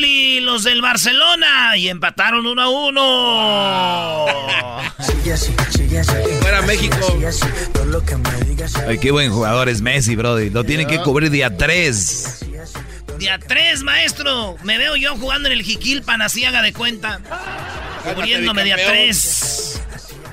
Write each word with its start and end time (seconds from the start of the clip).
Napoli 0.00 0.40
los 0.40 0.64
del 0.64 0.80
Barcelona 0.80 1.76
y 1.76 1.88
empataron 1.88 2.46
uno 2.46 2.62
a 2.62 2.68
uno. 2.70 4.26
Fuera 6.40 6.62
México. 6.62 6.96
Ay, 8.88 8.98
qué 8.98 9.10
buen 9.10 9.30
jugador 9.30 9.68
es 9.68 9.82
Messi, 9.82 10.16
Brody. 10.16 10.48
Lo 10.50 10.64
tienen 10.64 10.86
que 10.86 11.00
cubrir 11.00 11.30
día 11.30 11.54
3. 11.54 12.46
Día 13.18 13.38
3, 13.38 13.82
maestro. 13.82 14.56
Me 14.62 14.78
veo 14.78 14.96
yo 14.96 15.16
jugando 15.16 15.48
en 15.48 15.52
el 15.52 15.62
Jiquilpan, 15.62 16.22
así 16.22 16.46
haga 16.46 16.62
de 16.62 16.72
cuenta. 16.72 17.20
Cubriéndome 18.14 18.64
día 18.64 18.76
3. 18.76 19.80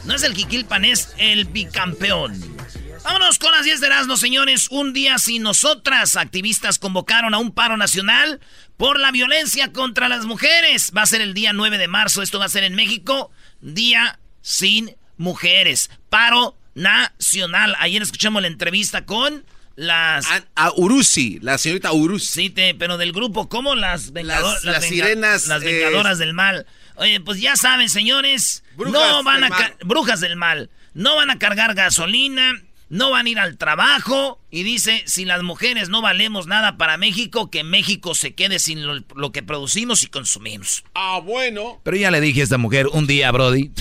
No 0.05 0.15
es 0.15 0.23
el 0.23 0.33
Jiquilpan, 0.33 0.85
es 0.85 1.09
el 1.17 1.45
bicampeón. 1.45 2.57
Vámonos 3.03 3.39
con 3.39 3.51
las 3.51 3.63
10 3.63 3.79
de 3.81 3.87
Erasmo, 3.87 4.17
señores. 4.17 4.67
Un 4.69 4.93
día 4.93 5.17
sin 5.17 5.43
nosotras. 5.43 6.15
Activistas 6.15 6.79
convocaron 6.79 7.33
a 7.33 7.37
un 7.37 7.51
paro 7.51 7.77
nacional 7.77 8.39
por 8.77 8.99
la 8.99 9.11
violencia 9.11 9.71
contra 9.73 10.07
las 10.09 10.25
mujeres. 10.25 10.91
Va 10.95 11.01
a 11.01 11.05
ser 11.07 11.21
el 11.21 11.33
día 11.33 11.51
9 11.53 11.77
de 11.77 11.87
marzo. 11.87 12.21
Esto 12.21 12.39
va 12.39 12.45
a 12.45 12.49
ser 12.49 12.63
en 12.63 12.75
México. 12.75 13.31
Día 13.61 14.19
sin 14.41 14.95
mujeres. 15.17 15.89
Paro 16.09 16.55
nacional. 16.75 17.75
Ayer 17.79 18.01
escuchamos 18.01 18.41
la 18.41 18.47
entrevista 18.47 19.05
con 19.05 19.45
las... 19.75 20.25
A 20.55 20.71
Urusi, 20.75 21.39
la 21.41 21.57
señorita 21.57 21.91
Urusi. 21.91 22.27
Sí, 22.27 22.49
te- 22.49 22.75
pero 22.75 22.97
del 22.97 23.11
grupo, 23.13 23.49
¿cómo? 23.49 23.75
Las, 23.75 24.11
vengado- 24.13 24.51
Las- 24.53 24.63
las 24.63 24.81
venga- 24.81 24.87
sirenas, 24.87 25.47
Las 25.47 25.61
eh, 25.63 25.65
vengadoras 25.65 26.17
del 26.17 26.33
mal. 26.33 26.65
Oye, 26.95 27.19
pues 27.19 27.39
ya 27.41 27.55
saben, 27.55 27.89
señores. 27.89 28.63
Brujas 28.75 28.93
no 29.11 29.23
van 29.23 29.43
a... 29.43 29.73
Brujas 29.83 30.19
del 30.19 30.35
mal. 30.35 30.69
No 30.93 31.15
van 31.15 31.29
a 31.29 31.37
cargar 31.37 31.75
gasolina. 31.75 32.53
No 32.89 33.11
van 33.11 33.25
a 33.25 33.29
ir 33.29 33.39
al 33.39 33.57
trabajo. 33.57 34.39
Y 34.49 34.63
dice, 34.63 35.03
si 35.05 35.25
las 35.25 35.43
mujeres 35.43 35.89
no 35.89 36.01
valemos 36.01 36.47
nada 36.47 36.77
para 36.77 36.97
México, 36.97 37.51
que 37.51 37.63
México 37.63 38.15
se 38.15 38.33
quede 38.33 38.59
sin 38.59 38.85
lo, 38.85 39.03
lo 39.15 39.31
que 39.31 39.43
producimos 39.43 40.03
y 40.03 40.07
consumimos. 40.07 40.83
Ah, 40.95 41.19
bueno. 41.23 41.81
Pero 41.83 41.97
ya 41.97 42.11
le 42.11 42.21
dije 42.21 42.41
a 42.41 42.43
esta 42.45 42.57
mujer 42.57 42.87
un 42.87 43.05
día, 43.07 43.31
Brody. 43.31 43.71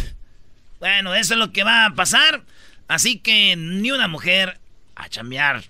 Bueno, 0.81 1.15
eso 1.15 1.35
es 1.35 1.39
lo 1.39 1.53
que 1.53 1.63
va 1.65 1.87
a 1.87 1.95
pasar. 1.95 2.43
Así 2.89 3.19
que 3.19 3.55
ni 3.57 3.91
una 3.93 4.09
mujer 4.09 4.59
a 4.95 5.09
chambear. 5.09 5.65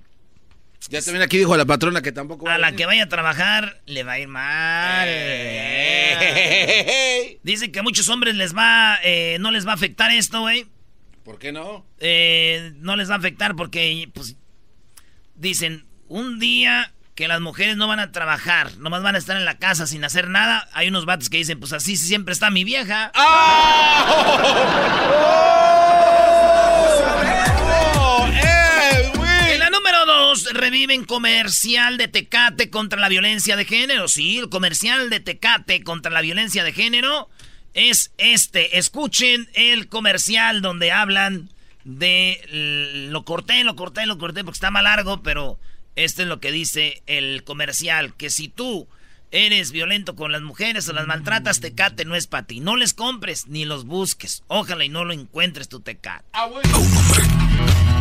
Ya 0.88 1.02
también 1.02 1.22
aquí 1.22 1.36
dijo 1.36 1.56
la 1.56 1.64
patrona 1.64 2.00
que 2.00 2.12
tampoco 2.12 2.44
va 2.46 2.54
A 2.54 2.58
la 2.58 2.68
venir. 2.68 2.78
que 2.78 2.86
vaya 2.86 3.02
a 3.04 3.08
trabajar 3.08 3.80
le 3.86 4.04
va 4.04 4.12
a 4.12 4.18
ir 4.20 4.28
mal. 4.28 5.08
Dice 7.42 7.72
que 7.72 7.78
a 7.80 7.82
muchos 7.82 8.08
hombres 8.08 8.34
les 8.34 8.56
va, 8.56 8.98
eh, 9.02 9.36
no 9.40 9.50
les 9.50 9.66
va 9.66 9.72
a 9.72 9.74
afectar 9.74 10.10
esto, 10.12 10.40
güey. 10.40 10.66
¿Por 11.26 11.40
qué 11.40 11.50
no? 11.50 11.84
Eh, 11.98 12.72
no 12.76 12.94
les 12.94 13.10
va 13.10 13.14
a 13.14 13.18
afectar 13.18 13.56
porque, 13.56 14.08
pues, 14.14 14.36
dicen, 15.34 15.84
un 16.06 16.38
día 16.38 16.92
que 17.16 17.26
las 17.26 17.40
mujeres 17.40 17.76
no 17.76 17.88
van 17.88 17.98
a 17.98 18.12
trabajar, 18.12 18.76
nomás 18.76 19.02
van 19.02 19.16
a 19.16 19.18
estar 19.18 19.36
en 19.36 19.44
la 19.44 19.58
casa 19.58 19.88
sin 19.88 20.04
hacer 20.04 20.28
nada. 20.28 20.68
Hay 20.72 20.86
unos 20.86 21.04
vatos 21.04 21.28
que 21.28 21.38
dicen, 21.38 21.58
pues 21.58 21.72
así 21.72 21.96
siempre 21.96 22.32
está 22.32 22.50
mi 22.50 22.62
vieja. 22.62 23.10
En 29.50 29.58
la 29.58 29.70
número 29.70 30.06
dos, 30.06 30.48
reviven 30.52 31.04
comercial 31.04 31.96
de 31.96 32.06
Tecate 32.06 32.70
contra 32.70 33.00
la 33.00 33.08
violencia 33.08 33.56
de 33.56 33.64
género. 33.64 34.06
Sí, 34.06 34.38
el 34.38 34.48
comercial 34.48 35.10
de 35.10 35.18
Tecate 35.18 35.82
contra 35.82 36.12
la 36.12 36.20
violencia 36.20 36.62
de 36.62 36.72
género 36.72 37.28
es 37.76 38.10
este. 38.18 38.78
Escuchen 38.78 39.48
el 39.54 39.86
comercial 39.88 40.62
donde 40.62 40.90
hablan 40.90 41.50
de... 41.84 42.40
Lo 43.12 43.24
corté, 43.24 43.62
lo 43.62 43.76
corté, 43.76 44.06
lo 44.06 44.18
corté 44.18 44.42
porque 44.42 44.56
está 44.56 44.72
más 44.72 44.82
largo, 44.82 45.22
pero 45.22 45.58
este 45.94 46.22
es 46.22 46.28
lo 46.28 46.40
que 46.40 46.50
dice 46.50 47.02
el 47.06 47.44
comercial. 47.44 48.14
Que 48.16 48.30
si 48.30 48.48
tú 48.48 48.88
eres 49.30 49.70
violento 49.72 50.16
con 50.16 50.32
las 50.32 50.40
mujeres 50.42 50.88
o 50.88 50.92
las 50.94 51.06
maltratas, 51.06 51.60
Tecate 51.60 52.04
no 52.06 52.16
es 52.16 52.26
para 52.26 52.46
ti. 52.46 52.60
No 52.60 52.76
les 52.76 52.94
compres 52.94 53.46
ni 53.46 53.64
los 53.66 53.84
busques. 53.84 54.42
Ojalá 54.48 54.84
y 54.84 54.88
no 54.88 55.04
lo 55.04 55.12
encuentres 55.12 55.68
tu 55.68 55.80
Tecate. 55.80 56.24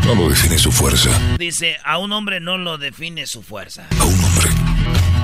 No 0.06 0.14
lo 0.16 0.30
define 0.30 0.58
su 0.60 0.72
fuerza, 0.72 1.10
Dice, 1.38 1.78
a 1.84 1.98
un 1.98 2.12
hombre 2.14 2.40
no 2.40 2.58
lo 2.60 2.78
define 2.78 3.26
su 3.28 3.42
fuerza. 3.42 3.88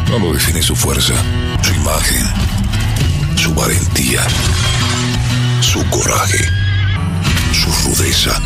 no 0.09 0.19
lo 0.19 0.33
define 0.33 0.61
su 0.63 0.75
fuerza, 0.75 1.13
su 1.63 1.73
imagen, 1.73 2.25
su 3.41 3.55
valentía, 3.55 4.21
su 5.61 5.83
coraje, 5.89 6.47
su 7.51 7.89
rudeza, 7.89 8.39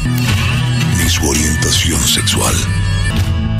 ni 0.97 1.09
su 1.09 1.29
orientación 1.29 2.00
sexual. 2.07 2.56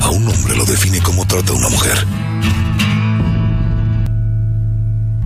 A 0.00 0.08
un 0.08 0.26
hombre 0.26 0.56
lo 0.56 0.64
define 0.64 0.98
como 1.02 1.26
trata 1.26 1.52
a 1.52 1.56
una 1.56 1.68
mujer. 1.68 2.06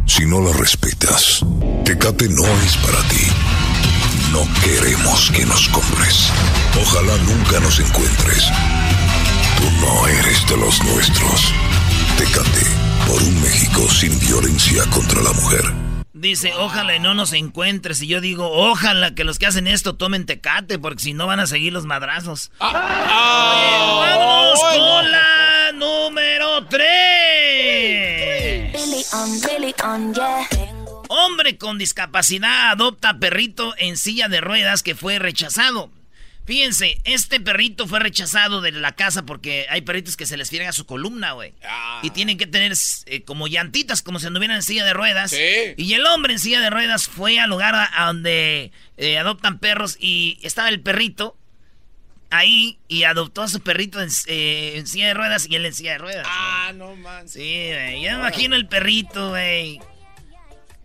Si 0.05 0.26
no 0.26 0.40
la 0.40 0.52
respetas, 0.55 1.44
Tecate 1.84 2.29
no 2.29 2.44
es 2.67 2.76
para 2.79 3.00
ti. 3.06 3.26
No 4.32 4.40
queremos 4.64 5.31
que 5.31 5.46
nos 5.46 5.69
compres. 5.69 6.32
Ojalá 6.82 7.17
nunca 7.19 7.61
nos 7.61 7.79
encuentres. 7.79 8.49
Tú 9.58 9.70
no 9.81 10.08
eres 10.08 10.44
de 10.49 10.56
los 10.56 10.82
nuestros. 10.82 11.55
Tecate 12.19 12.67
por 13.06 13.23
un 13.23 13.40
México 13.43 13.88
sin 13.88 14.19
violencia 14.19 14.84
contra 14.87 15.23
la 15.23 15.32
mujer. 15.34 15.89
Dice, 16.20 16.52
ojalá 16.58 16.96
y 16.96 17.00
no 17.00 17.14
nos 17.14 17.32
encuentres. 17.32 18.02
Y 18.02 18.06
yo 18.06 18.20
digo, 18.20 18.52
ojalá 18.52 19.14
que 19.14 19.25
los 19.25 19.38
que 19.38 19.46
hacen 19.46 19.67
esto 19.67 19.96
tomen 19.96 20.26
tecate, 20.26 20.78
porque 20.78 21.02
si 21.02 21.14
no 21.14 21.26
van 21.26 21.40
a 21.40 21.46
seguir 21.46 21.72
los 21.72 21.87
madrazos. 21.87 22.52
Oye, 22.58 22.75
vámonos 22.75 24.61
con 24.61 25.11
la 25.11 25.72
número 25.72 26.67
3. 26.67 28.75
Hombre 31.08 31.56
con 31.56 31.78
discapacidad 31.78 32.72
adopta 32.72 33.19
perrito 33.19 33.72
en 33.78 33.96
silla 33.96 34.28
de 34.28 34.43
ruedas 34.43 34.82
que 34.82 34.94
fue 34.94 35.19
rechazado. 35.19 35.90
Fíjense, 36.50 37.00
este 37.05 37.38
perrito 37.38 37.87
fue 37.87 38.00
rechazado 38.00 38.61
de 38.61 38.73
la 38.73 38.91
casa 38.91 39.25
porque 39.25 39.67
hay 39.70 39.82
perritos 39.82 40.17
que 40.17 40.26
se 40.26 40.37
les 40.37 40.50
a 40.67 40.73
su 40.73 40.85
columna, 40.85 41.31
güey. 41.31 41.55
Ah. 41.62 42.00
Y 42.02 42.11
tienen 42.11 42.38
que 42.38 42.49
tener 42.49 42.73
eh, 43.06 43.23
como 43.23 43.47
llantitas, 43.47 44.02
como 44.02 44.19
si 44.19 44.26
anduvieran 44.26 44.56
en 44.56 44.64
silla 44.64 44.85
de 44.85 44.93
ruedas. 44.93 45.31
Sí. 45.31 45.75
Y 45.76 45.94
el 45.94 46.05
hombre 46.06 46.32
en 46.32 46.41
silla 46.41 46.61
de 46.61 46.69
ruedas 46.69 47.06
fue 47.06 47.38
al 47.38 47.50
lugar 47.50 47.76
a, 47.76 48.02
a 48.02 48.06
donde 48.08 48.73
eh, 48.97 49.17
adoptan 49.17 49.61
perros 49.61 49.97
y 50.00 50.41
estaba 50.43 50.69
el 50.70 50.81
perrito 50.81 51.37
ahí 52.31 52.81
y 52.88 53.05
adoptó 53.05 53.43
a 53.43 53.49
su 53.49 53.61
perrito 53.61 54.00
en, 54.00 54.08
eh, 54.26 54.73
en 54.75 54.88
silla 54.88 55.06
de 55.06 55.14
ruedas 55.14 55.46
y 55.49 55.55
él 55.55 55.64
en 55.67 55.73
silla 55.73 55.93
de 55.93 55.99
ruedas. 55.99 56.26
Ah, 56.29 56.73
no 56.75 56.96
man. 56.96 57.29
Sí, 57.29 57.69
güey. 57.73 58.03
Yo 58.03 58.11
me 58.11 58.19
imagino 58.19 58.56
el 58.56 58.67
perrito, 58.67 59.31
güey. 59.31 59.79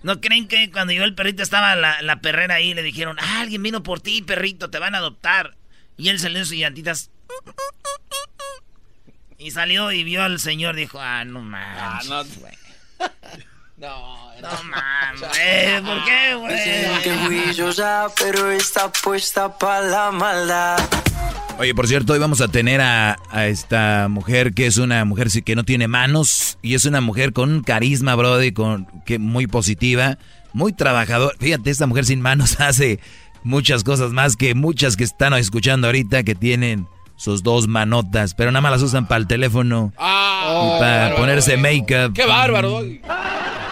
¿No 0.06 0.22
creen 0.22 0.48
que 0.48 0.70
cuando 0.70 0.94
llegó 0.94 1.04
el 1.04 1.16
perrito 1.16 1.42
estaba 1.42 1.76
la, 1.76 2.00
la 2.04 2.18
perrera 2.18 2.54
ahí 2.54 2.76
le 2.76 2.84
dijeron, 2.84 3.18
ah, 3.20 3.40
alguien 3.40 3.64
vino 3.64 3.82
por 3.82 4.02
ti, 4.02 4.22
perrito, 4.22 4.70
te 4.70 4.78
van 4.78 4.94
a 4.94 5.00
adoptar? 5.00 5.58
Y 5.98 6.10
él 6.10 6.20
salió 6.20 6.38
en 6.38 6.46
sus 6.46 6.56
llantitas. 6.56 7.10
Y 9.40 9.50
salió 9.50 9.92
y 9.92 10.04
vio 10.04 10.22
al 10.22 10.40
señor, 10.40 10.76
dijo, 10.76 11.00
ah, 11.02 11.26
no 11.26 11.42
mames. 11.42 12.08
no. 12.08 12.24
güey. 12.40 12.54
No, 13.78 14.32
No 14.42 14.64
mames. 14.66 15.22
¿Por 15.22 16.06
qué, 16.06 16.36
güey? 16.36 17.02
que 17.02 17.14
fui 17.26 17.54
yo 17.56 17.72
ya, 17.72 18.06
pero 18.16 18.52
está 18.52 18.92
puesta 18.92 19.58
para 19.58 19.82
la 19.82 20.12
maldad. 20.12 20.78
Oye, 21.58 21.74
por 21.74 21.88
cierto, 21.88 22.14
hoy 22.14 22.20
vamos 22.20 22.42
a 22.42 22.50
tener 22.50 22.82
a, 22.82 23.18
a 23.32 23.48
esta 23.48 24.08
mujer 24.10 24.54
que 24.54 24.66
es 24.66 24.76
una 24.78 25.06
mujer 25.06 25.30
que 25.44 25.56
no 25.56 25.64
tiene 25.64 25.88
manos 25.88 26.58
y 26.62 26.76
es 26.76 26.84
una 26.86 27.00
mujer 27.00 27.32
con 27.32 27.50
un 27.50 27.64
carisma, 27.64 28.14
brody, 28.16 28.52
con, 28.52 28.88
que 29.06 29.20
muy 29.20 29.48
positiva, 29.48 30.18
muy 30.52 30.74
trabajadora. 30.74 31.34
Fíjate, 31.40 31.70
esta 31.70 31.88
mujer 31.88 32.06
sin 32.06 32.20
manos 32.20 32.60
hace 32.60 33.00
muchas 33.44 33.86
cosas 33.86 34.12
más 34.12 34.36
que 34.36 34.54
muchas 34.54 34.98
que 34.98 35.06
están 35.06 35.34
escuchando 35.34 35.88
ahorita 35.88 36.24
que 36.24 36.36
tienen 36.36 36.88
sus 37.16 37.42
dos 37.42 37.70
manotas, 37.70 38.34
pero 38.34 38.52
nada 38.52 38.62
más 38.62 38.74
las 38.74 38.82
usan 38.82 39.08
para 39.08 39.20
el 39.20 39.28
teléfono 39.28 39.94
Ah, 39.98 40.76
y 40.76 40.80
para 40.82 41.16
ponerse 41.16 41.56
make-up. 41.56 42.14
Qué 42.14 42.26
bárbaro. 42.26 42.82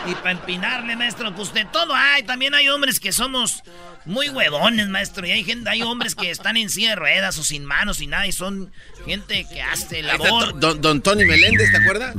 Y 0.06 0.16
para 0.16 0.32
empinarle, 0.32 0.96
maestro, 0.96 1.34
pues 1.34 1.54
de 1.54 1.66
todo 1.66 1.94
hay. 1.96 2.24
También 2.24 2.54
hay 2.54 2.68
hombres 2.70 3.00
que 3.00 3.12
somos 3.12 3.64
muy 4.06 4.30
huevones, 4.30 4.88
maestro. 4.90 5.26
Y 5.26 5.32
hay 5.32 5.44
gente, 5.44 5.70
hay 5.70 5.82
hombres 5.82 6.16
que 6.16 6.30
están 6.30 6.58
en 6.58 6.70
silla 6.70 6.90
de 6.90 6.96
ruedas 6.96 7.38
o 7.38 7.44
sin 7.44 7.64
manos 7.64 8.02
y 8.02 8.08
nada. 8.08 8.28
Y 8.28 8.32
son 8.34 8.72
gente 9.06 9.46
que 9.52 9.62
hace 9.62 10.02
labor. 10.04 10.60
don, 10.60 10.82
don 10.82 11.02
Tony 11.02 11.26
Meléndez, 11.26 11.72
¿te 11.72 11.78
acuerdas? 11.78 12.16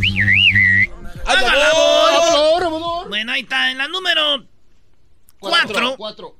¡Haga 1.27 1.39
¡Haga 1.41 1.57
labor! 1.57 3.09
Bueno, 3.09 3.33
ahí 3.33 3.43
está. 3.43 3.71
En 3.71 3.79
la 3.79 3.89
número 3.89 4.47
cuatro, 5.39 5.97
Cuatro. 5.97 6.37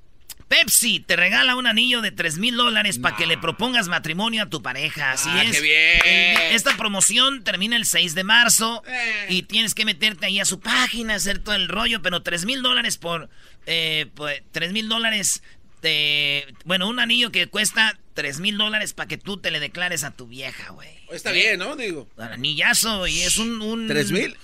Pepsi 0.49 1.01
te 1.01 1.17
regala 1.17 1.57
un 1.57 1.67
anillo 1.67 2.01
de 2.01 2.13
3 2.13 2.39
mil 2.39 2.57
dólares 2.57 2.99
para 2.99 3.17
que 3.17 3.27
le 3.27 3.39
propongas 3.39 3.89
matrimonio 3.89 4.43
a 4.45 4.51
tu 4.51 4.63
pareja. 4.63 5.13
Así 5.13 5.29
Ah, 5.33 5.43
es. 5.45 5.53
qué 5.57 5.61
bien. 5.63 6.53
Esta 6.53 6.77
promoción 6.77 7.43
termina 7.45 7.77
el 7.77 7.87
6 7.87 8.15
de 8.15 8.25
marzo 8.25 8.83
Eh. 8.87 9.27
y 9.31 9.43
tienes 9.45 9.75
que 9.75 9.85
meterte 9.85 10.27
ahí 10.27 10.41
a 10.41 10.45
su 10.45 10.61
página, 10.61 11.15
hacer 11.15 11.39
todo 11.39 11.55
el 11.55 11.69
rollo, 11.69 12.03
pero 12.03 12.23
3 12.23 12.45
mil 12.45 12.63
dólares 12.63 12.99
por... 12.99 13.29
Eh, 13.67 14.07
pues, 14.15 14.43
3 14.53 14.73
mil 14.73 14.89
dólares 14.89 15.43
de... 15.83 16.55
Bueno, 16.65 16.89
un 16.89 17.01
anillo 17.01 17.33
que 17.33 17.47
cuesta 17.47 17.99
3 18.15 18.41
mil 18.41 18.57
dólares 18.59 18.93
para 18.93 19.09
que 19.09 19.19
tú 19.19 19.39
te 19.39 19.51
le 19.51 19.61
declares 19.61 20.05
a 20.05 20.13
tu 20.13 20.27
vieja, 20.27 20.71
güey. 20.71 20.89
Está 21.11 21.33
bien, 21.33 21.59
¿no? 21.59 21.75
Digo. 21.77 22.09
Anillazo 22.17 23.07
y 23.07 23.23
es 23.23 23.39
un... 23.39 23.61
un 23.63 23.89
¿Tres 23.89 24.11
mil? 24.13 24.37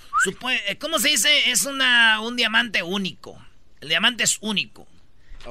¿Cómo 0.79 0.99
se 0.99 1.09
dice? 1.09 1.49
Es 1.51 1.65
una, 1.65 2.19
un 2.21 2.35
diamante 2.35 2.83
único. 2.83 3.43
El 3.79 3.89
diamante 3.89 4.23
es 4.23 4.37
único. 4.41 4.87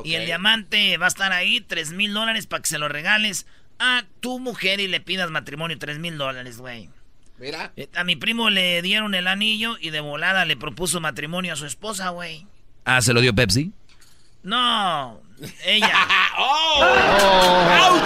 Y 0.05 0.15
el 0.15 0.27
diamante 0.27 0.97
va 0.99 1.07
a 1.07 1.09
estar 1.09 1.33
ahí, 1.33 1.61
3 1.61 1.93
mil 1.93 2.13
dólares 2.15 2.47
para 2.47 2.63
que 2.63 2.69
se 2.69 2.79
lo 2.79 2.89
regales 2.89 3.47
a 3.79 4.05
tu 4.21 4.39
mujer 4.39 4.81
y 4.81 4.89
le 4.89 5.01
pidas 5.01 5.31
matrimonio, 5.31 5.79
3 5.79 5.99
mil 5.99 6.19
dólares, 6.19 6.59
güey. 6.59 6.91
Mira. 7.39 7.73
Eh, 7.77 7.89
A 7.97 8.05
mi 8.05 8.17
primo 8.17 8.51
le 8.51 8.83
dieron 8.83 9.15
el 9.15 9.27
anillo 9.27 9.77
y 9.81 9.91
de 9.91 10.01
volada 10.01 10.45
le 10.45 10.57
propuso 10.57 11.01
matrimonio 11.01 11.55
a 11.55 11.57
su 11.57 11.65
esposa, 11.67 12.11
güey. 12.11 12.47
Ah, 12.85 13.01
¿se 13.01 13.13
lo 13.15 13.21
dio 13.21 13.35
Pepsi? 13.35 13.73
No, 14.43 15.21
ella. 15.65 15.93
¡Oh! 16.39 18.01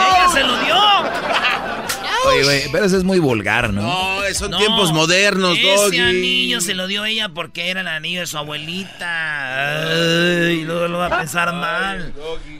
¡Ella 0.00 0.28
se 0.32 0.42
lo 0.42 0.58
dio! 0.60 0.76
Oye, 2.28 2.44
güey, 2.44 2.62
pero 2.72 2.84
eso 2.84 2.96
es 2.98 3.04
muy 3.04 3.18
vulgar, 3.18 3.72
¿no? 3.72 3.82
No, 3.82 4.19
son 4.34 4.50
No, 4.50 4.58
tiempos 4.58 4.92
modernos, 4.92 5.56
Ese 5.58 5.66
Doggy. 5.76 5.98
anillo 6.00 6.60
se 6.60 6.74
lo 6.74 6.86
dio 6.86 7.04
ella 7.04 7.28
porque 7.28 7.70
era 7.70 7.80
el 7.82 7.88
anillo 7.88 8.20
de 8.20 8.26
su 8.26 8.38
abuelita. 8.38 9.82
Ay, 10.48 10.64
luego 10.64 10.88
lo 10.88 10.98
va 10.98 11.06
a 11.06 11.18
pensar 11.18 11.52
mal. 11.52 12.14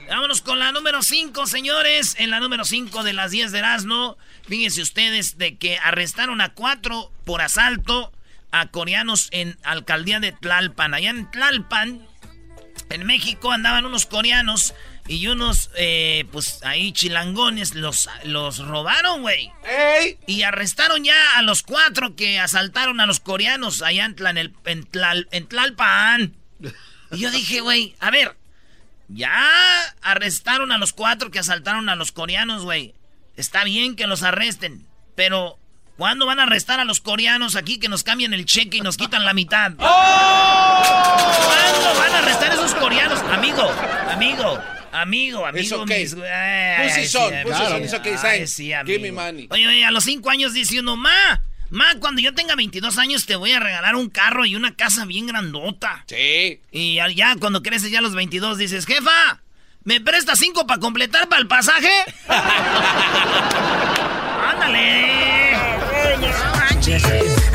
Vámonos 0.08 0.40
con 0.40 0.58
la 0.58 0.72
número 0.72 1.02
5, 1.02 1.46
señores. 1.46 2.16
En 2.18 2.30
la 2.30 2.40
número 2.40 2.64
5 2.64 3.02
de 3.02 3.12
las 3.12 3.30
10 3.30 3.52
de 3.52 3.58
Erasmo, 3.58 4.16
fíjense 4.46 4.82
ustedes 4.82 5.38
de 5.38 5.56
que 5.56 5.78
arrestaron 5.78 6.40
a 6.40 6.54
cuatro 6.54 7.12
por 7.24 7.42
asalto 7.42 8.12
a 8.52 8.66
coreanos 8.68 9.28
en 9.30 9.56
alcaldía 9.62 10.20
de 10.20 10.32
Tlalpan. 10.32 10.94
Allá 10.94 11.10
en 11.10 11.30
Tlalpan, 11.30 12.06
en 12.90 13.06
México, 13.06 13.52
andaban 13.52 13.86
unos 13.86 14.06
coreanos 14.06 14.74
y 15.08 15.26
unos, 15.26 15.70
eh, 15.76 16.24
pues 16.32 16.62
ahí 16.64 16.92
chilangones 16.92 17.74
los, 17.74 18.08
los 18.24 18.58
robaron, 18.58 19.22
güey. 19.22 19.50
¡Ey! 19.64 20.18
Y 20.26 20.42
arrestaron 20.42 21.02
ya 21.04 21.36
a 21.38 21.42
los 21.42 21.62
cuatro 21.62 22.14
que 22.16 22.38
asaltaron 22.38 23.00
a 23.00 23.06
los 23.06 23.18
coreanos 23.20 23.82
allá 23.82 24.04
en, 24.04 24.14
Tla- 24.16 24.30
en 24.30 24.38
el- 24.38 24.54
en 24.66 24.84
Tlal- 24.90 25.28
en 25.32 25.46
Tlalpan. 25.48 26.34
Y 27.12 27.18
yo 27.18 27.30
dije, 27.30 27.60
güey, 27.60 27.94
a 28.00 28.10
ver, 28.10 28.36
ya 29.08 29.32
arrestaron 30.02 30.70
a 30.72 30.78
los 30.78 30.92
cuatro 30.92 31.30
que 31.32 31.40
asaltaron 31.40 31.88
a 31.88 31.96
los 31.96 32.12
coreanos, 32.12 32.62
güey. 32.62 32.94
Está 33.36 33.64
bien 33.64 33.96
que 33.96 34.06
los 34.06 34.22
arresten, 34.22 34.86
pero 35.16 35.58
¿cuándo 35.96 36.26
van 36.26 36.38
a 36.38 36.44
arrestar 36.44 36.78
a 36.78 36.84
los 36.84 37.00
coreanos 37.00 37.56
aquí 37.56 37.78
que 37.80 37.88
nos 37.88 38.04
cambian 38.04 38.32
el 38.34 38.44
cheque 38.46 38.76
y 38.76 38.80
nos 38.80 38.96
quitan 38.96 39.24
la 39.24 39.32
mitad? 39.34 39.72
¿Cuándo 39.76 39.88
van 41.98 42.14
a 42.14 42.18
arrestar 42.18 42.50
a 42.50 42.54
esos 42.54 42.74
coreanos? 42.74 43.18
Amigo, 43.32 43.70
amigo. 44.10 44.62
Amigo, 44.92 45.46
amigo, 45.46 45.82
okay. 45.82 46.02
mis- 46.04 46.14
ay, 46.14 46.88
Pussy 46.88 47.00
ay, 47.00 47.06
son, 47.06 47.30
sí, 47.30 47.36
pussy 47.44 47.64
son, 47.64 47.82
it's 47.84 47.94
okay, 47.94 48.14
Ay, 48.22 48.46
sí, 48.46 48.72
give 48.86 48.98
me 48.98 49.12
money. 49.12 49.46
Oye, 49.50 49.66
oye, 49.68 49.84
a 49.84 49.90
los 49.90 50.04
cinco 50.04 50.30
años 50.30 50.52
dice 50.52 50.80
uno, 50.80 50.96
ma, 50.96 51.42
ma, 51.70 51.94
cuando 52.00 52.20
yo 52.20 52.34
tenga 52.34 52.56
22 52.56 52.98
años 52.98 53.24
te 53.26 53.36
voy 53.36 53.52
a 53.52 53.60
regalar 53.60 53.94
un 53.94 54.10
carro 54.10 54.44
y 54.46 54.56
una 54.56 54.74
casa 54.74 55.04
bien 55.04 55.26
grandota. 55.26 56.04
Sí. 56.08 56.60
Y 56.72 56.96
ya, 57.14 57.36
cuando 57.36 57.62
creces 57.62 57.90
ya 57.90 58.00
a 58.00 58.02
los 58.02 58.14
22 58.14 58.58
dices, 58.58 58.84
jefa, 58.86 59.40
¿me 59.84 60.00
presta 60.00 60.34
cinco 60.34 60.66
para 60.66 60.80
completar 60.80 61.28
para 61.28 61.40
el 61.40 61.46
pasaje? 61.46 61.90
¡Ándale! 64.50 65.56
No 66.20 66.56
manches. 66.56 67.02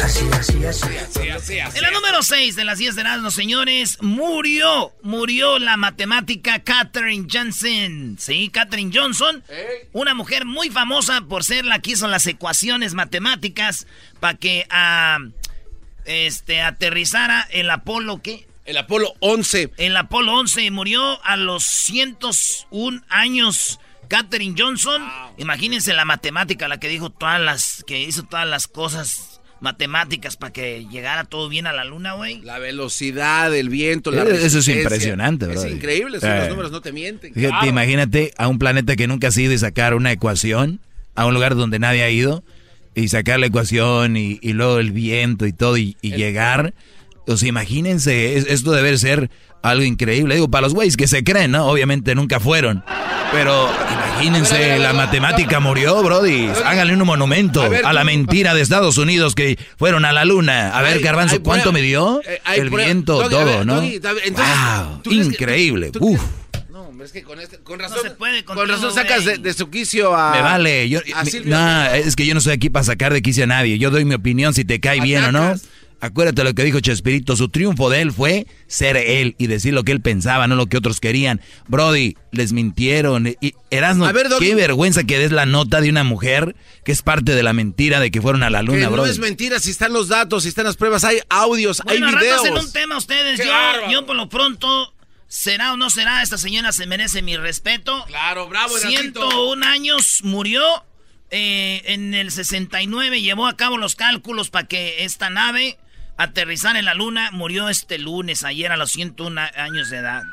Así, 0.05 0.23
así, 0.33 0.63
así. 0.63 0.87
Sí, 1.09 1.29
así, 1.29 1.59
así. 1.59 1.77
En 1.77 1.81
la 1.81 1.89
número 1.89 2.21
6 2.21 2.55
de 2.55 2.63
las 2.63 2.77
10 2.77 2.93
de 2.93 3.01
Erasmus, 3.01 3.33
señores, 3.33 3.97
murió, 4.03 4.93
murió 5.01 5.57
la 5.57 5.77
matemática 5.77 6.59
Katherine 6.59 7.25
Johnson. 7.27 8.15
Sí, 8.19 8.49
Katherine 8.49 8.91
Johnson, 8.93 9.43
una 9.93 10.13
mujer 10.13 10.45
muy 10.45 10.69
famosa 10.69 11.21
por 11.21 11.43
ser 11.43 11.65
la 11.65 11.79
que 11.79 11.93
hizo 11.93 12.07
las 12.07 12.27
ecuaciones 12.27 12.93
matemáticas 12.93 13.87
para 14.19 14.37
que 14.37 14.67
ah, 14.69 15.17
este, 16.05 16.61
aterrizara 16.61 17.41
el 17.49 17.71
Apolo, 17.71 18.21
¿qué? 18.21 18.47
El 18.65 18.77
Apolo 18.77 19.15
11. 19.21 19.71
El 19.77 19.97
Apolo 19.97 20.33
11 20.37 20.69
murió 20.69 21.19
a 21.25 21.35
los 21.35 21.63
101 21.65 23.01
años. 23.09 23.79
Katherine 24.07 24.53
Johnson, 24.55 25.03
imagínense 25.39 25.93
la 25.93 26.05
matemática, 26.05 26.67
la 26.67 26.79
que 26.79 26.89
dijo 26.89 27.09
todas 27.09 27.41
las, 27.41 27.83
que 27.87 28.01
hizo 28.01 28.21
todas 28.21 28.47
las 28.47 28.67
cosas 28.67 29.34
matemáticas 29.65 30.37
para 30.37 30.53
que 30.53 30.85
llegara 30.89 31.23
todo 31.25 31.49
bien 31.49 31.67
a 31.67 31.73
la 31.73 31.83
luna, 31.83 32.13
güey. 32.13 32.39
La 32.41 32.59
velocidad, 32.59 33.53
el 33.55 33.69
viento, 33.69 34.11
la 34.11 34.23
Eh, 34.23 34.45
eso 34.45 34.59
es 34.59 34.67
impresionante, 34.67 35.45
Es 35.45 35.51
brother. 35.51 35.71
increíble, 35.71 36.19
si 36.19 36.25
Eh. 36.27 36.37
los 36.39 36.49
números 36.49 36.71
no 36.71 36.81
te 36.81 36.91
mienten. 36.91 37.33
Fíjate, 37.33 37.49
Claro. 37.51 37.67
imagínate 37.67 38.33
a 38.37 38.47
un 38.47 38.59
planeta 38.59 38.95
que 38.95 39.07
nunca 39.07 39.27
has 39.29 39.37
ido 39.37 39.51
y 39.51 39.57
sacar 39.57 39.93
una 39.95 40.11
ecuación, 40.11 40.79
a 41.15 41.25
un 41.25 41.33
lugar 41.33 41.55
donde 41.55 41.79
nadie 41.79 42.03
ha 42.03 42.09
ido, 42.09 42.43
y 42.93 43.09
sacar 43.09 43.39
la 43.39 43.47
ecuación 43.47 44.15
y, 44.15 44.39
y 44.41 44.53
luego 44.53 44.79
el 44.79 44.91
viento 44.91 45.45
y 45.47 45.51
todo, 45.53 45.77
y, 45.77 45.97
y 46.01 46.11
llegar. 46.11 46.73
O 47.27 47.35
sea, 47.37 47.49
imagínense, 47.49 48.37
es- 48.37 48.45
esto 48.47 48.71
debe 48.71 48.97
ser 48.97 49.29
algo 49.69 49.83
increíble. 49.83 50.35
Digo, 50.35 50.49
para 50.49 50.63
los 50.63 50.73
güeyes 50.73 50.95
que 50.97 51.07
se 51.07 51.23
creen, 51.23 51.51
¿no? 51.51 51.65
Obviamente 51.67 52.15
nunca 52.15 52.39
fueron. 52.39 52.83
Pero 53.31 53.69
imagínense, 53.91 54.77
la 54.79 54.93
matemática 54.93 55.59
murió, 55.59 56.01
Brody. 56.03 56.49
Háganle 56.63 56.93
un 56.93 57.03
monumento 57.05 57.63
A 57.63 57.69
ver, 57.69 57.85
a 57.85 57.91
la 57.93 58.03
mentira 58.03 58.53
de 58.53 58.61
Estados 58.61 58.97
Unidos 58.97 59.35
que 59.35 59.57
fueron 59.77 60.05
a 60.05 60.11
la 60.13 60.23
luna. 60.25 60.69
A 60.77 60.81
ver, 60.81 60.97
Hay- 60.97 61.01
Garbanzo, 61.03 61.35
hay 61.35 61.41
¿cuánto 61.41 61.71
prueba- 61.71 61.79
me 61.79 61.81
dio? 61.81 62.21
hay 62.45 62.59
el 62.59 62.69
prueba- 62.69 62.85
viento, 62.85 63.13
Doggy, 63.17 63.29
todo, 63.29 63.45
ver, 63.45 63.65
¿no? 63.65 63.75
Doggy, 63.75 63.95
entonces, 63.95 64.55
wow, 64.85 65.01
¿tú 65.01 65.09
crees 65.09 65.27
que- 65.27 65.33
increíble. 65.33 65.91
tú- 65.91 65.99
Uf. 66.01 66.21
No, 66.69 66.83
hombre, 66.83 67.07
es 67.07 67.11
que 67.13 67.23
con, 67.23 67.39
este, 67.39 67.57
con 67.59 67.77
No 67.77 67.83
razón. 67.83 67.99
se 68.03 68.11
puede 68.11 68.43
con 68.45 68.67
razón 68.67 68.93
sacas 68.93 69.25
de, 69.25 69.37
de 69.37 69.53
su 69.53 69.69
quicio 69.69 70.15
a. 70.15 70.31
Me 70.31 70.41
vale, 70.41 70.87
yo, 70.89 70.99
a 71.15 71.23
mi- 71.23 71.31
Silvio. 71.31 71.55
no, 71.57 71.85
es 71.87 72.15
que 72.15 72.25
yo 72.25 72.33
no 72.33 72.39
estoy 72.39 72.53
aquí 72.53 72.69
para 72.69 72.83
sacar 72.83 73.11
de 73.13 73.21
quicio 73.21 73.45
a 73.45 73.47
nadie. 73.47 73.77
Yo 73.79 73.91
doy 73.91 74.05
mi 74.05 74.13
opinión 74.15 74.53
si 74.53 74.63
te 74.65 74.79
cae 74.79 74.99
bien 75.01 75.23
o 75.25 75.31
no. 75.31 75.55
Acuérdate 76.05 76.43
lo 76.43 76.53
que 76.53 76.63
dijo 76.63 76.79
Chespirito, 76.79 77.35
su 77.35 77.49
triunfo 77.49 77.89
de 77.89 78.01
él 78.01 78.11
fue 78.11 78.47
ser 78.67 78.97
él 78.97 79.35
y 79.37 79.47
decir 79.47 79.73
lo 79.73 79.83
que 79.83 79.91
él 79.91 80.01
pensaba, 80.01 80.47
no 80.47 80.55
lo 80.55 80.67
que 80.67 80.77
otros 80.77 80.99
querían. 80.99 81.41
Brody, 81.67 82.15
les 82.31 82.53
mintieron. 82.53 83.27
Y 83.41 83.53
Erasmo, 83.69 84.05
A 84.05 84.11
ver, 84.11 84.27
qué 84.39 84.55
vergüenza 84.55 85.03
que 85.03 85.17
des 85.19 85.31
la 85.31 85.45
nota 85.45 85.81
de 85.81 85.89
una 85.89 86.03
mujer 86.03 86.55
que 86.83 86.91
es 86.91 87.01
parte 87.01 87.33
de 87.35 87.43
la 87.43 87.53
mentira 87.53 87.99
de 87.99 88.11
que 88.11 88.21
fueron 88.21 88.43
a 88.43 88.49
la 88.49 88.59
Que 88.59 88.65
luna, 88.65 88.85
no 88.85 88.91
Brody. 88.91 89.09
es 89.11 89.19
mentira, 89.19 89.59
si 89.59 89.71
están 89.71 89.93
los 89.93 90.07
datos, 90.07 90.43
si 90.43 90.49
están 90.49 90.65
las 90.65 90.77
pruebas, 90.77 91.03
hay 91.03 91.19
audios, 91.29 91.81
Bueno, 91.83 92.07
hay 92.07 92.15
videos. 92.15 92.45
en 92.45 92.53
un 92.57 92.71
tema 92.71 92.97
ustedes. 92.97 93.39
¡Qué 93.39 93.45
Yo, 93.47 93.91
yo 93.91 94.05
por 94.05 94.15
lo 94.15 94.29
pronto, 94.29 94.93
será 95.27 95.73
o 95.73 95.77
no 95.77 95.89
será, 95.89 96.21
esta 96.21 96.37
señora 96.37 96.71
se 96.71 96.85
merece 96.87 97.21
mi 97.21 97.35
respeto. 97.37 98.05
Claro, 98.07 98.47
bravo, 98.47 98.77
Erasmito. 98.77 99.21
101 99.29 99.63
años 99.65 100.19
murió. 100.23 100.63
eh, 101.31 101.81
en 101.85 102.13
el 102.13 102.29
69 102.31 103.19
llevó 103.21 103.47
a 103.47 103.57
cabo 103.57 103.77
los 103.77 103.95
cálculos 103.95 104.51
para 104.51 104.67
que 104.67 105.03
esta 105.03 105.29
nave 105.31 105.77
aterrizara 106.17 106.79
en 106.79 106.85
la 106.85 106.93
luna. 106.93 107.31
Murió 107.31 107.69
este 107.69 107.97
lunes, 107.97 108.43
ayer 108.43 108.71
a 108.71 108.77
los 108.77 108.91
101 108.91 109.41
años 109.55 109.89
de 109.89 109.97
edad. 109.97 110.23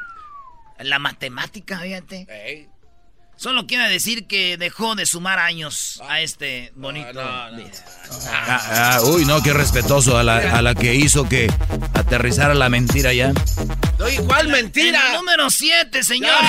La 0.79 0.99
matemática, 0.99 1.79
fíjate. 1.79 2.69
Solo 3.37 3.67
quiere 3.67 3.89
decir 3.89 4.27
que 4.27 4.57
dejó 4.57 4.95
de 4.95 5.07
sumar 5.07 5.39
años 5.39 6.01
a 6.09 6.21
este 6.21 6.73
bonito. 6.77 7.12
no, 7.12 7.51
no. 7.51 7.65
Ah, 8.31 8.95
ah, 8.95 9.01
uy, 9.05 9.25
no, 9.25 9.43
qué 9.43 9.53
respetuoso 9.53 10.17
a 10.17 10.23
la, 10.23 10.59
a 10.59 10.62
la 10.62 10.75
que 10.75 10.95
hizo 10.95 11.29
que 11.29 11.53
aterrizara 11.95 12.55
la 12.55 12.69
mentira 12.69 13.12
ya. 13.12 13.33
Oye, 13.99 14.23
¿cuál 14.27 14.47
En 14.47 14.53
la 14.53 14.59
mentira? 14.59 15.12
número 15.15 15.51
7, 15.51 16.03
señor. 16.03 16.35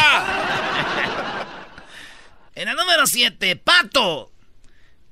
En 2.55 2.65
la 2.65 2.75
número 2.75 3.07
7, 3.07 3.55
pato. 3.55 4.31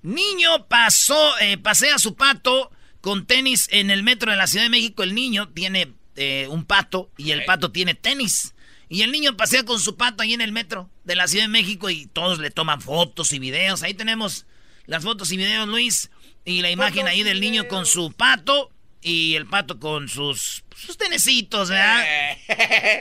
Niño 0.03 0.67
pasó, 0.67 1.39
eh, 1.39 1.57
pasea 1.57 1.97
su 1.97 2.15
pato 2.15 2.71
con 3.01 3.25
tenis 3.25 3.67
en 3.71 3.91
el 3.91 4.03
metro 4.03 4.31
de 4.31 4.37
la 4.37 4.47
Ciudad 4.47 4.65
de 4.65 4.69
México. 4.69 5.03
El 5.03 5.13
niño 5.13 5.49
tiene 5.49 5.93
eh, 6.15 6.47
un 6.49 6.65
pato 6.65 7.09
y 7.17 7.31
el 7.31 7.43
pato 7.45 7.71
tiene 7.71 7.95
tenis. 7.95 8.53
Y 8.89 9.03
el 9.03 9.11
niño 9.11 9.37
pasea 9.37 9.63
con 9.63 9.79
su 9.79 9.95
pato 9.95 10.23
ahí 10.23 10.33
en 10.33 10.41
el 10.41 10.51
metro 10.51 10.89
de 11.03 11.15
la 11.15 11.27
Ciudad 11.27 11.45
de 11.45 11.49
México 11.49 11.89
y 11.89 12.07
todos 12.07 12.39
le 12.39 12.51
toman 12.51 12.81
fotos 12.81 13.31
y 13.33 13.39
videos. 13.39 13.83
Ahí 13.83 13.93
tenemos 13.93 14.45
las 14.85 15.03
fotos 15.03 15.31
y 15.31 15.37
videos, 15.37 15.67
Luis. 15.67 16.11
Y 16.43 16.61
la 16.61 16.71
imagen 16.71 17.07
ahí 17.07 17.23
del 17.23 17.39
niño 17.39 17.67
con 17.67 17.85
su 17.85 18.11
pato 18.11 18.69
y 19.01 19.35
el 19.35 19.45
pato 19.47 19.79
con 19.79 20.09
sus, 20.09 20.63
sus 20.75 20.97
tenecitos, 20.97 21.69
¿verdad? 21.69 22.03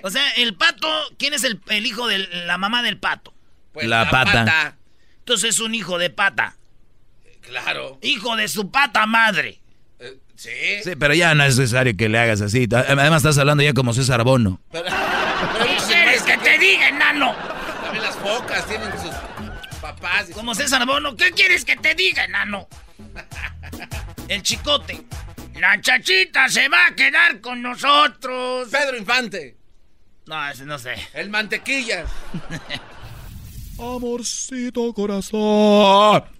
O 0.02 0.10
sea, 0.10 0.30
el 0.32 0.54
pato, 0.54 0.88
¿quién 1.18 1.34
es 1.34 1.44
el, 1.44 1.60
el 1.68 1.86
hijo 1.86 2.06
de 2.06 2.18
la 2.46 2.56
mamá 2.58 2.82
del 2.82 2.98
pato? 2.98 3.34
Pues 3.72 3.86
La 3.86 4.08
pata. 4.10 4.76
Entonces 5.18 5.50
es 5.50 5.60
un 5.60 5.74
hijo 5.74 5.98
de 5.98 6.10
pata. 6.10 6.56
Claro. 7.40 7.98
Hijo 8.02 8.36
de 8.36 8.48
su 8.48 8.70
pata 8.70 9.06
madre. 9.06 9.60
Sí. 10.40 10.48
Sí, 10.82 10.96
pero 10.98 11.12
ya 11.12 11.34
no 11.34 11.44
es 11.44 11.58
necesario 11.58 11.94
que 11.94 12.08
le 12.08 12.18
hagas 12.18 12.40
así. 12.40 12.66
Además 12.72 13.18
estás 13.18 13.36
hablando 13.36 13.62
ya 13.62 13.74
como 13.74 13.92
César 13.92 14.24
Bono. 14.24 14.58
Pero, 14.72 14.84
¿Qué 14.86 14.90
pero 15.58 15.86
quieres 15.86 16.22
que 16.22 16.38
te 16.38 16.58
diga, 16.58 16.88
enano? 16.88 17.34
También 17.82 18.02
las 18.02 18.16
focas 18.16 18.66
tienen 18.66 18.90
sus 18.92 19.14
papás. 19.82 20.30
y 20.30 20.32
Como 20.32 20.54
César 20.54 20.86
Bono, 20.86 21.14
¿qué 21.14 21.32
quieres 21.32 21.62
que 21.66 21.76
te 21.76 21.94
diga, 21.94 22.24
enano? 22.24 22.68
El 24.28 24.42
chicote. 24.42 25.02
La 25.56 25.78
chachita 25.78 26.48
se 26.48 26.70
va 26.70 26.86
a 26.86 26.94
quedar 26.94 27.42
con 27.42 27.60
nosotros. 27.60 28.66
Pedro 28.70 28.96
Infante. 28.96 29.58
No, 30.24 30.48
ese 30.48 30.64
no 30.64 30.78
sé. 30.78 30.94
El 31.12 31.28
mantequillas. 31.28 32.08
Amorcito 33.78 34.90
corazón. 34.94 36.39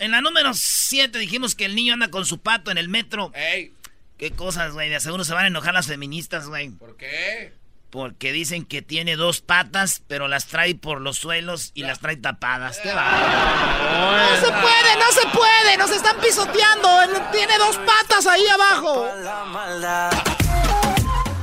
En 0.00 0.12
la 0.12 0.22
número 0.22 0.54
7 0.54 1.18
dijimos 1.18 1.54
que 1.54 1.66
el 1.66 1.74
niño 1.74 1.92
anda 1.92 2.08
con 2.08 2.24
su 2.24 2.40
pato 2.40 2.70
en 2.70 2.78
el 2.78 2.88
metro. 2.88 3.32
Ey, 3.34 3.74
Qué 4.16 4.30
cosas, 4.30 4.72
güey. 4.72 4.88
De 4.88 4.98
seguro 4.98 5.24
se 5.24 5.34
van 5.34 5.44
a 5.44 5.48
enojar 5.48 5.74
las 5.74 5.88
feministas, 5.88 6.46
güey. 6.46 6.70
¿por 6.70 6.96
qué? 6.96 7.52
Porque 7.90 8.32
dicen 8.32 8.64
que 8.64 8.80
tiene 8.80 9.16
dos 9.16 9.42
patas, 9.42 10.02
pero 10.06 10.26
las 10.26 10.46
trae 10.46 10.74
por 10.74 11.02
los 11.02 11.18
suelos 11.18 11.72
y 11.74 11.82
las 11.82 12.00
trae 12.00 12.16
tapadas. 12.16 12.78
¿Qué 12.78 12.92
va? 12.92 13.10
No 13.10 14.36
se 14.36 14.52
puede, 14.52 14.96
no 14.98 15.12
se 15.12 15.26
puede, 15.36 15.76
nos 15.76 15.90
están 15.90 16.18
pisoteando. 16.18 16.88
Tiene 17.30 17.58
dos 17.58 17.76
patas 17.78 18.26
ahí 18.26 18.46
abajo. 18.46 19.06
La 19.22 19.44
maldad. 19.44 20.12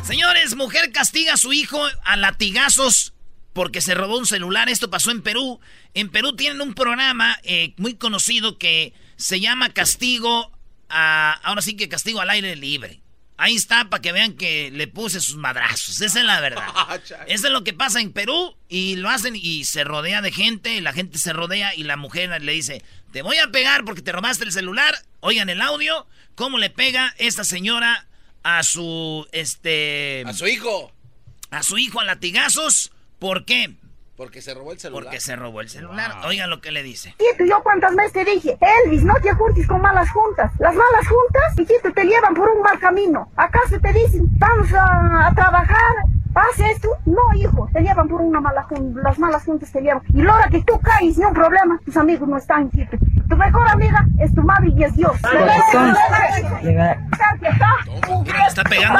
Señores, 0.04 0.56
mujer 0.56 0.92
castiga 0.92 1.34
a 1.34 1.38
su 1.38 1.54
hijo 1.54 1.80
a 2.04 2.16
latigazos 2.16 3.14
porque 3.58 3.82
se 3.82 3.96
robó 3.96 4.20
un 4.20 4.28
celular. 4.28 4.70
Esto 4.70 4.92
pasó 4.92 5.10
en 5.10 5.24
Perú. 5.24 5.60
En 5.96 6.10
Perú 6.10 6.36
tienen 6.36 6.62
un 6.62 6.76
programa 6.76 7.40
eh, 7.42 7.74
muy 7.78 7.96
conocido 7.96 8.60
que 8.60 8.94
se 9.16 9.40
llama 9.40 9.74
Castigo 9.74 10.52
a... 10.90 11.34
Ahora 11.42 11.64
sí 11.64 11.76
que 11.76 11.90
castigo 11.90 12.22
al 12.22 12.30
aire 12.30 12.56
libre. 12.56 13.02
Ahí 13.36 13.56
está 13.56 13.90
para 13.90 14.00
que 14.00 14.12
vean 14.12 14.34
que 14.34 14.70
le 14.70 14.88
puse 14.88 15.22
sus 15.22 15.38
madrazos. 15.38 16.02
Esa 16.02 16.20
es 16.20 16.26
la 16.26 16.40
verdad. 16.40 16.68
Eso 17.28 17.48
es 17.48 17.52
lo 17.52 17.64
que 17.64 17.74
pasa 17.74 18.00
en 18.00 18.14
Perú 18.14 18.56
y 18.70 18.96
lo 18.98 19.10
hacen 19.10 19.36
y 19.36 19.66
se 19.66 19.84
rodea 19.84 20.22
de 20.22 20.32
gente, 20.32 20.76
y 20.76 20.82
la 20.82 20.94
gente 20.94 21.18
se 21.18 21.34
rodea 21.34 21.74
y 21.74 21.82
la 21.82 21.98
mujer 21.98 22.40
le 22.40 22.52
dice, 22.52 22.84
te 23.12 23.24
voy 23.24 23.40
a 23.40 23.48
pegar 23.48 23.86
porque 23.86 24.04
te 24.04 24.12
robaste 24.12 24.46
el 24.46 24.52
celular. 24.52 24.96
Oigan 25.20 25.50
el 25.50 25.62
audio, 25.62 26.06
cómo 26.36 26.60
le 26.60 26.70
pega 26.70 27.16
esta 27.18 27.44
señora 27.44 28.06
a 28.44 28.62
su, 28.62 29.28
este, 29.32 30.22
A 30.28 30.34
su 30.34 30.46
hijo. 30.46 30.94
a 31.50 31.64
su 31.64 31.80
hijo 31.80 32.00
a 32.00 32.06
latigazos. 32.06 32.92
¿Por 33.20 33.46
qué? 33.46 33.76
Porque 34.16 34.42
se 34.42 34.54
robó 34.56 34.72
el 34.72 34.80
celular. 34.80 35.04
Porque 35.04 35.20
se 35.20 35.36
robó 35.36 35.62
el 35.62 35.70
celular. 35.70 36.12
Oigan 36.26 36.50
lo 36.50 36.60
que 36.60 36.72
le 36.72 36.82
dice. 36.82 37.14
Hijito, 37.20 37.46
yo 37.46 37.62
cuántas 37.62 37.96
veces 37.96 38.14
te 38.14 38.26
dije, 38.26 38.58
Elvis, 38.84 39.04
no 39.04 39.14
te 39.22 39.32
juntes 39.34 39.68
con 39.68 39.80
malas 39.80 40.10
juntas. 40.10 40.52
Las 40.58 40.74
malas 40.74 41.08
juntas, 41.08 41.60
hijito, 41.60 41.94
te 41.94 42.04
llevan 42.04 42.34
por 42.34 42.50
un 42.50 42.62
mal 42.64 42.80
camino. 42.80 43.32
Acá 43.36 43.60
se 43.70 43.80
te 43.80 43.94
dicen, 43.94 44.24
vamos 44.40 44.74
a, 44.74 45.28
a 45.28 45.36
trabajar, 45.36 45.94
haz 46.38 46.60
esto. 46.60 46.90
No, 47.06 47.22
hijo, 47.36 47.68
te 47.74 47.82
llevan 47.82 48.08
por 48.08 48.22
una 48.22 48.42
mala 48.42 48.64
junta. 48.64 49.02
Las 49.02 49.20
malas 49.20 49.44
juntas 49.44 49.72
te 49.72 49.82
llevan. 49.82 50.02
Y 50.14 50.22
la 50.22 50.36
hora 50.36 50.48
que 50.50 50.62
tú 50.64 50.80
caes, 50.80 51.18
no 51.18 51.34
problema, 51.34 51.80
tus 51.86 51.98
amigos 51.98 52.28
no 52.28 52.38
están, 52.38 52.70
hijito. 52.74 52.98
Tu 53.28 53.36
mejor 53.36 53.68
amiga 53.68 54.06
es 54.20 54.34
tu 54.34 54.42
madre 54.42 54.70
y 54.76 54.84
es 54.84 54.96
Dios. 54.96 55.12
Le 56.64 56.88
está 58.48 58.64
pegando. 58.64 59.00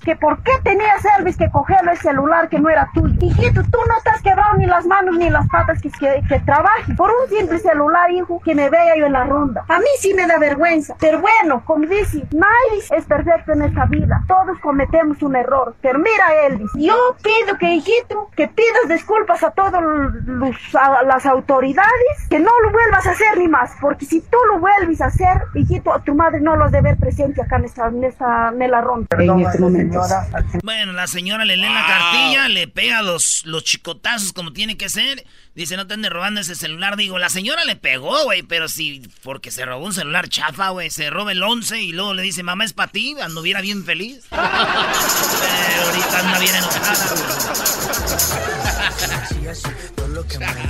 Que 0.00 0.16
por 0.16 0.42
qué 0.42 0.52
tenías 0.62 1.04
Elvis 1.18 1.36
que 1.36 1.50
cogerlo 1.50 1.90
el 1.90 1.98
celular 1.98 2.48
que 2.48 2.58
no 2.58 2.70
era 2.70 2.88
tuyo. 2.94 3.14
Hijito, 3.20 3.62
tú 3.64 3.78
no 3.88 3.94
te 4.04 4.10
has 4.10 4.22
quebrado 4.22 4.56
ni 4.56 4.66
las 4.66 4.86
manos 4.86 5.16
ni 5.16 5.28
las 5.28 5.48
patas 5.48 5.80
que, 5.82 5.90
que, 5.90 6.22
que 6.28 6.40
trabaje 6.40 6.94
por 6.94 7.10
un 7.10 7.28
simple 7.28 7.58
celular, 7.58 8.10
hijo, 8.10 8.40
que 8.44 8.54
me 8.54 8.70
vea 8.70 8.96
yo 8.96 9.06
en 9.06 9.12
la 9.12 9.24
ronda. 9.24 9.64
A 9.68 9.78
mí 9.78 9.86
sí 9.98 10.14
me 10.14 10.26
da 10.26 10.38
vergüenza. 10.38 10.94
Pero 11.00 11.20
bueno, 11.20 11.62
como 11.64 11.86
dice, 11.86 12.26
nadie 12.32 12.82
es 12.96 13.05
perfecto 13.06 13.52
en 13.52 13.62
esta 13.62 13.86
vida. 13.86 14.22
Todos 14.28 14.58
cometemos 14.60 15.22
un 15.22 15.36
error. 15.36 15.74
Pero 15.80 15.98
mira, 15.98 16.46
Elvis, 16.46 16.70
yo 16.74 17.16
pido 17.22 17.58
que, 17.58 17.74
hijito, 17.74 18.30
que 18.36 18.48
pidas 18.48 18.88
disculpas 18.88 19.42
a 19.42 19.50
todas 19.50 19.82
las 21.06 21.26
autoridades, 21.26 22.28
que 22.28 22.38
no 22.38 22.50
lo 22.64 22.72
vuelvas 22.72 23.06
a 23.06 23.10
hacer 23.10 23.38
ni 23.38 23.48
más. 23.48 23.72
Porque 23.80 24.04
si 24.04 24.20
tú 24.20 24.38
lo 24.52 24.60
vuelves 24.60 25.00
a 25.00 25.06
hacer, 25.06 25.42
hijito, 25.54 25.92
a 25.92 26.02
tu 26.02 26.14
madre 26.14 26.40
no 26.40 26.56
lo 26.56 26.64
has 26.64 26.72
de 26.72 26.82
ver 26.82 26.96
presente 26.96 27.42
acá 27.42 27.56
en 27.56 27.64
esta, 27.64 27.88
en 27.88 28.04
esta, 28.04 28.48
en 28.48 28.70
la 28.70 28.80
ronda. 28.80 29.06
En 29.18 29.40
este 29.40 29.58
momento. 29.58 30.00
Bueno, 30.62 30.92
la 30.92 31.06
señora 31.06 31.44
le 31.44 31.56
lee 31.56 31.72
la 31.72 31.86
cartilla, 31.86 32.48
le 32.48 32.68
pega 32.68 33.02
los, 33.02 33.42
los 33.46 33.64
chicotazos 33.64 34.32
como 34.32 34.52
tiene 34.52 34.76
que 34.76 34.88
ser. 34.88 35.24
Dice, 35.56 35.76
no 35.78 35.86
te 35.86 35.94
andes 35.94 36.12
robando 36.12 36.42
ese 36.42 36.54
celular. 36.54 36.96
Digo, 36.98 37.18
la 37.18 37.30
señora 37.30 37.64
le 37.64 37.76
pegó, 37.76 38.24
güey, 38.24 38.42
pero 38.42 38.68
si, 38.68 39.00
porque 39.22 39.50
se 39.50 39.64
robó 39.64 39.86
un 39.86 39.94
celular 39.94 40.28
chafa, 40.28 40.68
güey, 40.68 40.90
se 40.90 41.08
roba 41.08 41.32
el 41.32 41.42
11 41.42 41.80
y 41.80 41.92
luego 41.92 42.12
le 42.12 42.22
dice, 42.22 42.42
mamá, 42.42 42.66
es 42.66 42.74
para 42.74 42.92
ti, 42.92 43.16
anduviera 43.18 43.62
bien 43.62 43.82
feliz. 43.82 44.26
Pero 44.30 44.42
ahorita 44.42 46.20
anda 46.20 46.38
bien 46.38 46.54
enojada, 46.54 47.06
güey. 47.10 47.26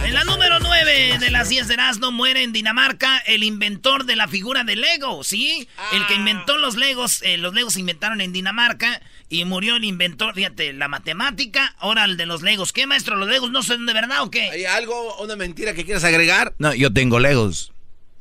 En 0.04 0.14
la 0.14 0.24
número 0.24 0.58
9 0.60 1.18
de 1.18 1.30
las 1.30 1.48
10 1.48 1.68
de 1.68 1.74
Erasmo 1.74 2.10
muere 2.10 2.42
en 2.42 2.52
Dinamarca 2.52 3.18
el 3.26 3.42
inventor 3.42 4.04
de 4.04 4.16
la 4.16 4.28
figura 4.28 4.64
de 4.64 4.76
Lego, 4.76 5.22
¿sí? 5.24 5.68
El 5.92 6.06
que 6.06 6.14
inventó 6.14 6.58
los 6.58 6.76
Legos, 6.76 7.22
eh, 7.22 7.36
los 7.36 7.54
Legos 7.54 7.74
se 7.74 7.80
inventaron 7.80 8.20
en 8.20 8.32
Dinamarca 8.32 9.00
y 9.28 9.44
murió 9.44 9.76
el 9.76 9.84
inventor, 9.84 10.34
fíjate, 10.34 10.72
la 10.72 10.88
matemática, 10.88 11.74
ahora 11.78 12.04
el 12.04 12.16
de 12.16 12.26
los 12.26 12.42
Legos. 12.42 12.72
¿Qué, 12.72 12.86
maestro? 12.86 13.16
¿Los 13.16 13.28
Legos 13.28 13.50
no 13.50 13.62
son 13.62 13.86
de 13.86 13.92
verdad 13.92 14.22
o 14.22 14.30
qué? 14.30 14.42
¿Hay 14.50 14.64
algo, 14.64 15.16
una 15.22 15.36
mentira 15.36 15.74
que 15.74 15.84
quieras 15.84 16.04
agregar? 16.04 16.54
No, 16.58 16.74
yo 16.74 16.92
tengo 16.92 17.18
Legos. 17.18 17.72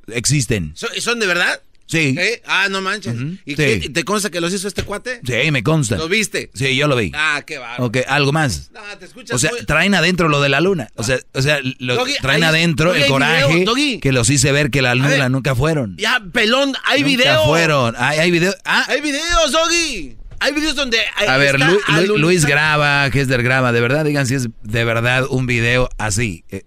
Existen. 0.07 0.71
¿Son, 0.75 0.89
son 0.99 1.19
de 1.19 1.27
verdad? 1.27 1.61
Sí. 1.87 2.15
¿Eh? 2.17 2.41
Ah, 2.47 2.67
no 2.69 2.81
manches. 2.81 3.13
¿Y 3.45 3.51
sí. 3.51 3.55
qué- 3.55 3.89
te 3.93 4.03
consta 4.03 4.31
que 4.31 4.41
los 4.41 4.51
hizo 4.51 4.67
este 4.67 4.81
cuate? 4.81 5.21
Sí, 5.23 5.51
me 5.51 5.61
consta. 5.61 5.97
¿Lo 5.97 6.07
viste? 6.09 6.49
Sí, 6.55 6.75
yo 6.75 6.87
lo 6.87 6.95
vi. 6.95 7.11
Ah, 7.13 7.43
qué 7.45 7.59
bárbaro. 7.59 7.85
Ok, 7.85 7.97
algo 8.07 8.31
más. 8.31 8.71
No, 8.73 8.81
te 8.97 9.05
escuchas 9.05 9.35
O 9.35 9.37
sea, 9.39 9.51
muy- 9.51 9.63
traen 9.65 9.93
adentro 9.93 10.27
lo 10.27 10.41
de 10.41 10.49
la 10.49 10.61
luna. 10.61 10.89
O 10.95 11.03
sea, 11.03 11.19
o 11.35 11.41
sea 11.43 11.59
lo- 11.77 11.93
Doggy, 11.95 12.13
traen 12.23 12.43
adentro 12.43 12.89
Doggy, 12.89 13.03
el 13.03 13.07
coraje 13.07 13.53
video, 13.53 13.99
que 14.01 14.11
los 14.11 14.31
hice 14.31 14.51
ver 14.51 14.71
que 14.71 14.81
la 14.81 14.95
luna 14.95 15.09
ver. 15.09 15.29
nunca 15.31 15.53
fueron. 15.53 15.95
Ya, 15.97 16.19
pelón, 16.33 16.73
hay 16.85 17.01
nunca 17.03 17.07
video. 17.17 17.45
fueron. 17.45 17.93
Hay, 17.99 18.17
hay 18.17 18.31
video. 18.31 18.55
Ah, 18.65 18.85
Hay 18.87 19.01
videos, 19.01 19.51
Doggy. 19.51 20.17
Hay 20.39 20.53
videos 20.53 20.75
donde. 20.75 20.99
ahí 21.15 21.27
a 21.27 21.37
ver, 21.37 21.59
Lu- 21.59 21.79
Lu-. 22.05 22.17
Luis 22.17 22.45
graba, 22.45 23.07
Hester 23.07 23.41
graba. 23.43 23.71
De 23.71 23.81
verdad, 23.81 24.05
digan 24.05 24.25
si 24.27 24.35
es 24.35 24.47
de 24.63 24.83
verdad 24.85 25.25
un 25.29 25.45
video 25.47 25.89
así. 25.97 26.43
Eh, 26.49 26.63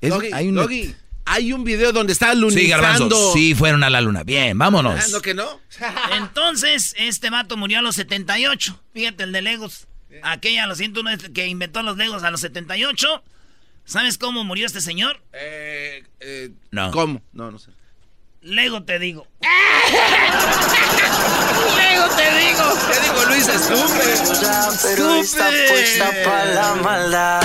es- 0.00 0.12
hay 0.32 0.48
un- 0.48 0.94
Hay 1.26 1.52
video 1.52 1.92
donde 1.92 2.12
está 2.12 2.34
lunizando. 2.34 2.60
Sí, 2.60 2.68
Garbanzo, 2.68 3.32
sí 3.34 3.54
fueron 3.54 3.84
a 3.84 3.90
la 3.90 4.00
luna. 4.00 4.24
Bien, 4.24 4.58
vámonos. 4.58 5.00
Ah, 5.00 5.06
¿No 5.12 5.20
que 5.20 5.32
no? 5.34 5.60
Entonces, 6.16 6.94
este 6.98 7.30
vato 7.30 7.56
murió 7.56 7.78
a 7.78 7.82
los 7.82 7.94
78. 7.96 8.82
Fíjate, 8.92 9.22
el 9.24 9.32
de 9.32 9.42
Legos. 9.42 9.86
Aquella, 10.24 10.66
lo 10.66 10.74
siento, 10.74 11.00
uno 11.00 11.10
que 11.32 11.46
inventó 11.46 11.82
los 11.82 11.96
Legos 11.96 12.24
a 12.24 12.30
los 12.32 12.40
78. 12.40 13.22
¿Sabes 13.84 14.18
cómo 14.18 14.42
murió 14.44 14.66
este 14.66 14.80
señor? 14.80 15.20
Eh, 15.32 16.02
eh, 16.20 16.50
No. 16.72 16.90
¿Cómo? 16.90 17.22
No, 17.32 17.50
no 17.50 17.58
sé. 17.58 17.70
Lego 18.42 18.82
te 18.84 18.98
digo. 18.98 19.26
Lego 21.76 22.08
te 22.16 22.38
digo. 22.38 22.64
¿Qué 22.88 23.00
digo, 23.02 23.24
Luis? 23.26 23.46
Maldad. 26.82 27.42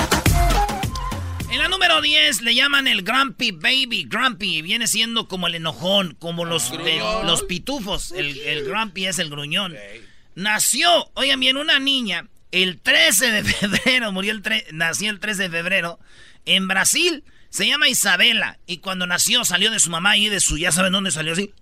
En 1.50 1.58
la 1.58 1.68
número 1.68 2.00
10 2.00 2.40
le 2.42 2.54
llaman 2.54 2.88
el 2.88 3.02
Grumpy 3.02 3.50
Baby. 3.52 4.06
Grumpy 4.08 4.62
viene 4.62 4.86
siendo 4.86 5.28
como 5.28 5.46
el 5.48 5.54
enojón, 5.56 6.14
como 6.18 6.44
los, 6.46 6.72
eh, 6.72 7.00
los 7.24 7.42
pitufos. 7.42 8.12
El, 8.12 8.38
el 8.40 8.64
Grumpy 8.64 9.06
es 9.06 9.18
el 9.18 9.28
gruñón. 9.30 9.74
Nació, 10.34 11.10
oigan 11.14 11.40
bien, 11.40 11.56
una 11.56 11.78
niña 11.78 12.26
el 12.52 12.80
13 12.80 13.32
de 13.32 13.44
febrero, 13.52 14.12
murió 14.12 14.32
el 14.32 14.42
tre- 14.42 14.64
nació 14.72 15.10
el 15.10 15.20
13 15.20 15.44
de 15.44 15.50
febrero 15.50 15.98
en 16.46 16.68
Brasil. 16.68 17.22
Se 17.50 17.66
llama 17.66 17.88
Isabela. 17.88 18.58
Y 18.66 18.78
cuando 18.78 19.06
nació 19.06 19.44
salió 19.44 19.70
de 19.70 19.78
su 19.80 19.90
mamá 19.90 20.16
y 20.16 20.28
de 20.28 20.40
su, 20.40 20.58
ya 20.58 20.72
saben 20.72 20.92
dónde 20.92 21.10
salió 21.10 21.32
así. 21.32 21.52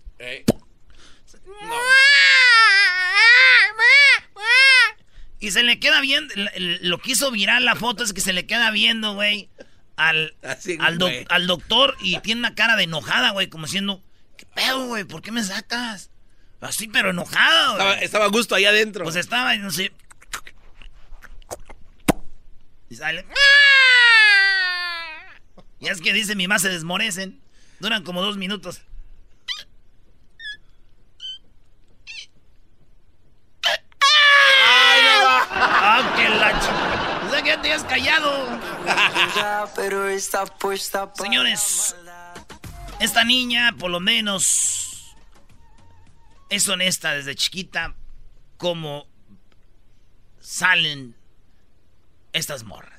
Y 5.40 5.50
se 5.50 5.62
le 5.62 5.78
queda 5.78 6.00
viendo, 6.00 6.32
lo 6.80 6.98
que 6.98 7.12
hizo 7.12 7.30
viral 7.30 7.64
la 7.64 7.76
foto 7.76 8.02
es 8.02 8.12
que 8.14 8.22
se 8.22 8.32
le 8.32 8.46
queda 8.46 8.70
viendo, 8.70 9.14
güey, 9.14 9.50
al, 9.96 10.34
Así, 10.42 10.78
al, 10.80 10.96
doc- 10.96 11.10
güey. 11.10 11.26
al 11.28 11.46
doctor 11.46 11.96
y 12.00 12.18
tiene 12.20 12.38
una 12.40 12.54
cara 12.54 12.76
de 12.76 12.84
enojada, 12.84 13.30
güey, 13.32 13.48
como 13.48 13.66
diciendo, 13.66 14.02
¿qué 14.38 14.46
pedo, 14.46 14.86
güey? 14.86 15.04
¿Por 15.04 15.20
qué 15.20 15.32
me 15.32 15.44
sacas? 15.44 16.10
Así, 16.62 16.88
pero 16.88 17.10
enojada, 17.10 17.66
güey. 17.72 17.78
Estaba, 17.82 17.94
estaba 18.00 18.24
a 18.24 18.28
gusto 18.28 18.54
allá 18.54 18.70
adentro. 18.70 19.04
Pues 19.04 19.16
estaba, 19.16 19.54
no 19.56 19.70
sé. 19.70 19.92
Y 22.88 22.96
sale. 22.96 23.26
Y 25.84 25.88
es 25.88 26.00
que 26.00 26.14
dice 26.14 26.34
mi 26.34 26.48
mamá 26.48 26.58
se 26.58 26.70
desmorecen. 26.70 27.42
Duran 27.78 28.04
como 28.04 28.22
dos 28.22 28.38
minutos. 28.38 28.80
¡Ah, 35.50 36.14
qué 36.16 36.28
la 36.30 37.26
O 37.26 37.30
sea 37.30 37.42
que 37.42 37.48
ya 37.50 37.60
te 37.60 37.72
has 37.74 37.84
callado. 37.84 38.48
Pero 39.76 40.08
está 40.08 40.46
puesta 40.46 41.12
para 41.12 41.22
Señores, 41.22 41.94
esta 42.98 43.24
niña, 43.24 43.74
por 43.78 43.90
lo 43.90 44.00
menos, 44.00 45.14
es 46.48 46.66
honesta 46.66 47.12
desde 47.12 47.34
chiquita. 47.34 47.94
Como 48.56 49.06
salen 50.40 51.14
estas 52.32 52.64
morras. 52.64 52.93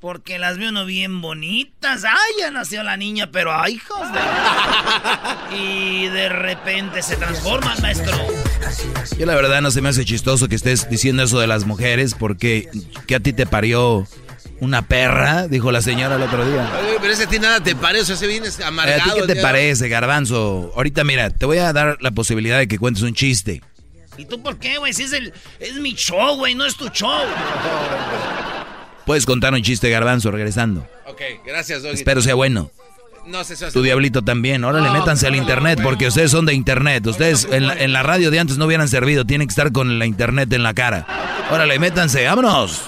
Porque 0.00 0.38
las 0.38 0.58
veo 0.58 0.68
uno 0.68 0.84
bien 0.84 1.20
bonitas. 1.20 2.04
¡Ay, 2.04 2.14
ya 2.38 2.50
nació 2.52 2.84
la 2.84 2.96
niña! 2.96 3.30
Pero 3.32 3.52
¡ay, 3.52 3.74
hijos 3.74 4.00
de... 4.12 5.56
Y 5.56 6.06
de 6.08 6.28
repente 6.28 7.02
se 7.02 7.16
transforman, 7.16 7.80
maestro. 7.82 8.16
Yo 9.18 9.26
la 9.26 9.34
verdad 9.34 9.60
no 9.60 9.70
se 9.72 9.80
me 9.80 9.88
hace 9.88 10.04
chistoso 10.04 10.46
que 10.48 10.54
estés 10.54 10.88
diciendo 10.88 11.24
eso 11.24 11.40
de 11.40 11.48
las 11.48 11.64
mujeres 11.64 12.14
porque 12.14 12.68
que 13.08 13.16
a 13.16 13.20
ti 13.20 13.32
te 13.32 13.46
parió 13.46 14.06
una 14.60 14.82
perra, 14.82 15.48
dijo 15.48 15.72
la 15.72 15.82
señora 15.82 16.14
el 16.16 16.22
otro 16.22 16.48
día. 16.48 16.70
Oye, 16.80 16.98
pero 17.00 17.12
ese 17.12 17.24
a 17.24 17.28
ti 17.28 17.38
nada 17.40 17.60
te 17.60 17.74
parece, 17.74 18.12
ese 18.12 18.26
vienes 18.28 18.58
Eh, 18.60 18.64
¿A 18.64 18.68
amargado. 18.68 19.14
ti 19.14 19.20
qué 19.22 19.26
te 19.26 19.32
tío. 19.34 19.42
parece, 19.42 19.88
garbanzo? 19.88 20.72
Ahorita 20.76 21.02
mira, 21.02 21.30
te 21.30 21.44
voy 21.46 21.58
a 21.58 21.72
dar 21.72 21.96
la 22.00 22.10
posibilidad 22.12 22.58
de 22.58 22.68
que 22.68 22.78
cuentes 22.78 23.02
un 23.02 23.14
chiste. 23.14 23.62
¿Y 24.16 24.26
tú 24.26 24.40
por 24.42 24.58
qué, 24.58 24.78
güey? 24.78 24.92
Si 24.92 25.04
es, 25.04 25.12
el, 25.12 25.32
es 25.60 25.74
mi 25.74 25.94
show, 25.94 26.36
güey, 26.36 26.54
no 26.54 26.64
es 26.66 26.76
tu 26.76 26.88
show. 26.88 27.22
Puedes 29.08 29.24
contar 29.24 29.54
un 29.54 29.62
chiste, 29.62 29.88
garbanzo, 29.88 30.30
regresando. 30.30 30.86
Ok, 31.06 31.22
gracias, 31.46 31.82
Doggy. 31.82 31.94
Espero 31.94 32.20
sea 32.20 32.34
bueno. 32.34 32.70
No 33.26 33.42
sé 33.42 33.56
si 33.56 33.64
Tu 33.72 33.80
diablito 33.80 34.20
también. 34.20 34.64
Órale, 34.64 34.88
No, 34.88 34.92
métanse 34.92 35.26
al 35.26 35.34
internet 35.34 35.80
porque 35.82 36.08
ustedes 36.08 36.30
son 36.30 36.44
de 36.44 36.52
internet. 36.52 37.06
Ustedes 37.06 37.48
en 37.50 37.66
la, 37.66 37.72
en 37.72 37.94
la 37.94 38.02
radio 38.02 38.30
de 38.30 38.38
antes 38.38 38.58
no 38.58 38.66
hubieran 38.66 38.86
servido. 38.86 39.24
Tienen 39.24 39.48
que 39.48 39.52
estar 39.52 39.72
con 39.72 39.98
la 39.98 40.04
internet 40.04 40.52
en 40.52 40.62
la 40.62 40.74
cara. 40.74 41.06
Órale, 41.50 41.78
métanse, 41.78 42.26
vámonos. 42.26 42.82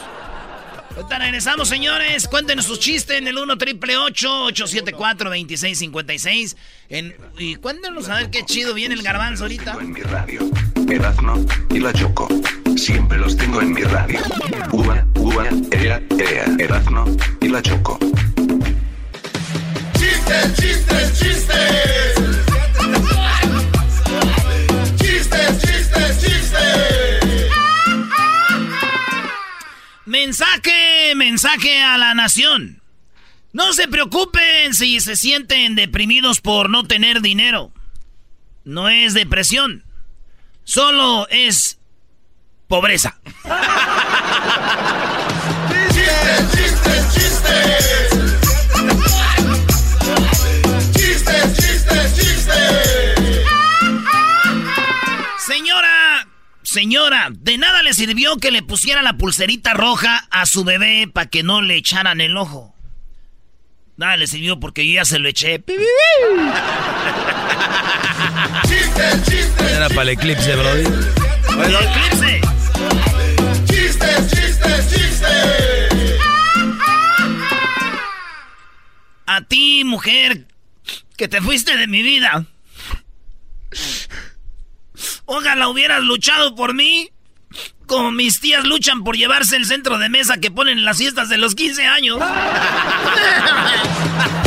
Ahorita 1.01 1.19
regresamos, 1.19 1.67
señores. 1.67 2.29
Cuéntenos 2.29 2.67
sus 2.67 2.79
chistes 2.79 3.17
en 3.17 3.27
el 3.27 3.39
1 3.39 3.57
triple 3.57 3.97
874 3.97 5.31
2656 5.31 6.59
en 6.91 7.17
Y 7.39 7.55
cuéntenos 7.55 8.11
a 8.11 8.17
ver 8.17 8.29
qué 8.29 8.45
chido 8.45 8.75
viene 8.75 8.95
el 8.95 9.03
garbanzo 9.03 9.45
ahorita. 9.45 9.79
En 9.81 9.93
mi 9.93 10.03
radio. 10.03 10.41
Erazno 10.91 11.43
y 11.71 11.79
la 11.79 11.95
Choco. 11.95 12.29
Siempre 12.77 13.17
los 13.17 13.35
tengo 13.35 13.63
en 13.63 13.73
mi 13.73 13.81
radio. 13.81 14.21
Uva, 14.73 15.07
uva, 15.15 15.47
ea, 15.71 16.03
ea. 16.19 16.45
Erazno 16.59 17.07
y 17.41 17.49
la 17.49 17.63
Choco. 17.63 17.99
Chistes, 19.95 20.55
chistes, 20.57 21.19
chistes. 21.19 22.15
Chistes, 24.99 25.63
chistes, 25.63 26.21
chistes. 26.21 27.10
Mensaje, 30.11 31.15
mensaje 31.15 31.83
a 31.85 31.97
la 31.97 32.15
nación. 32.15 32.83
No 33.53 33.73
se 33.73 33.87
preocupen 33.87 34.75
si 34.75 34.99
se 34.99 35.15
sienten 35.15 35.77
deprimidos 35.77 36.41
por 36.41 36.69
no 36.69 36.83
tener 36.83 37.21
dinero. 37.21 37.71
No 38.65 38.89
es 38.89 39.15
depresión. 39.15 39.85
Solo 40.65 41.29
es 41.31 41.79
pobreza. 42.67 43.21
Chistes, 45.93 46.53
chistes, 46.57 47.15
chistes. 47.15 48.10
Señora, 56.73 57.31
de 57.33 57.59
nada 57.59 57.83
le 57.83 57.93
sirvió 57.95 58.37
que 58.37 58.53
le 58.53 58.63
pusiera 58.63 59.03
la 59.03 59.15
pulserita 59.15 59.75
roja 59.75 60.29
a 60.31 60.47
su 60.47 60.63
bebé 60.63 61.11
para 61.13 61.29
que 61.29 61.43
no 61.43 61.63
le 61.63 61.75
echaran 61.75 62.21
el 62.21 62.37
ojo. 62.37 62.77
Nada 63.97 64.17
le 64.17 64.29
sirvió 64.29 64.61
porque 64.61 64.87
yo 64.87 64.95
ya 64.95 65.05
se 65.05 65.19
lo 65.19 65.29
eché. 65.29 65.65
Chistes, 68.69 69.25
chistes. 69.25 69.73
Era 69.73 69.89
para 69.89 70.03
el 70.03 70.09
eclipse, 70.11 70.55
Brody. 70.55 70.85
El 70.85 71.75
eclipse. 71.75 72.41
Chistes, 73.67 74.31
chistes, 74.31 74.91
chistes. 74.95 76.21
A 79.27 79.41
ti, 79.49 79.83
mujer, 79.83 80.47
que 81.17 81.27
te 81.27 81.41
fuiste 81.41 81.77
de 81.77 81.89
mi 81.89 82.05
vida. 82.05 82.47
Ojalá 85.27 85.69
hubieras 85.69 86.03
luchado 86.03 86.55
por 86.55 86.75
mí. 86.75 87.11
Como 87.87 88.13
mis 88.13 88.41
tías 88.41 88.65
luchan 88.65 89.03
por 89.03 89.17
llevarse 89.17 89.57
el 89.57 89.67
centro 89.67 89.99
de 89.99 90.09
mesa 90.09 90.39
que 90.39 90.51
ponen 90.53 90.79
en 90.79 90.85
las 90.85 90.99
fiestas 90.99 91.29
de 91.29 91.37
los 91.39 91.55
15 91.57 91.85
años. 91.87 92.19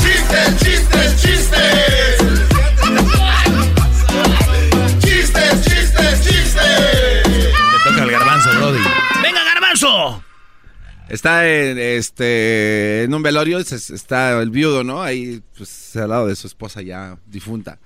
Chistes, 0.02 0.60
chistes, 0.64 1.22
chistes. 1.22 2.18
Chistes, 5.00 5.62
chistes, 5.66 6.22
chistes. 6.24 7.24
Te 7.24 7.90
toca 7.90 8.04
el 8.04 8.12
garbanzo, 8.12 8.50
Brody. 8.58 8.80
¡Venga, 9.22 9.44
garbanzo! 9.44 10.24
Está 11.10 11.48
en, 11.48 11.78
este, 11.78 13.04
en 13.04 13.14
un 13.14 13.22
velorio, 13.22 13.60
es- 13.60 13.90
está 13.90 14.40
el 14.42 14.50
viudo, 14.50 14.84
¿no? 14.84 15.02
Ahí, 15.04 15.42
pues, 15.58 15.96
al 15.98 16.10
lado 16.10 16.28
de 16.28 16.36
su 16.36 16.48
esposa 16.48 16.82
ya 16.82 17.18
difunta. 17.28 17.78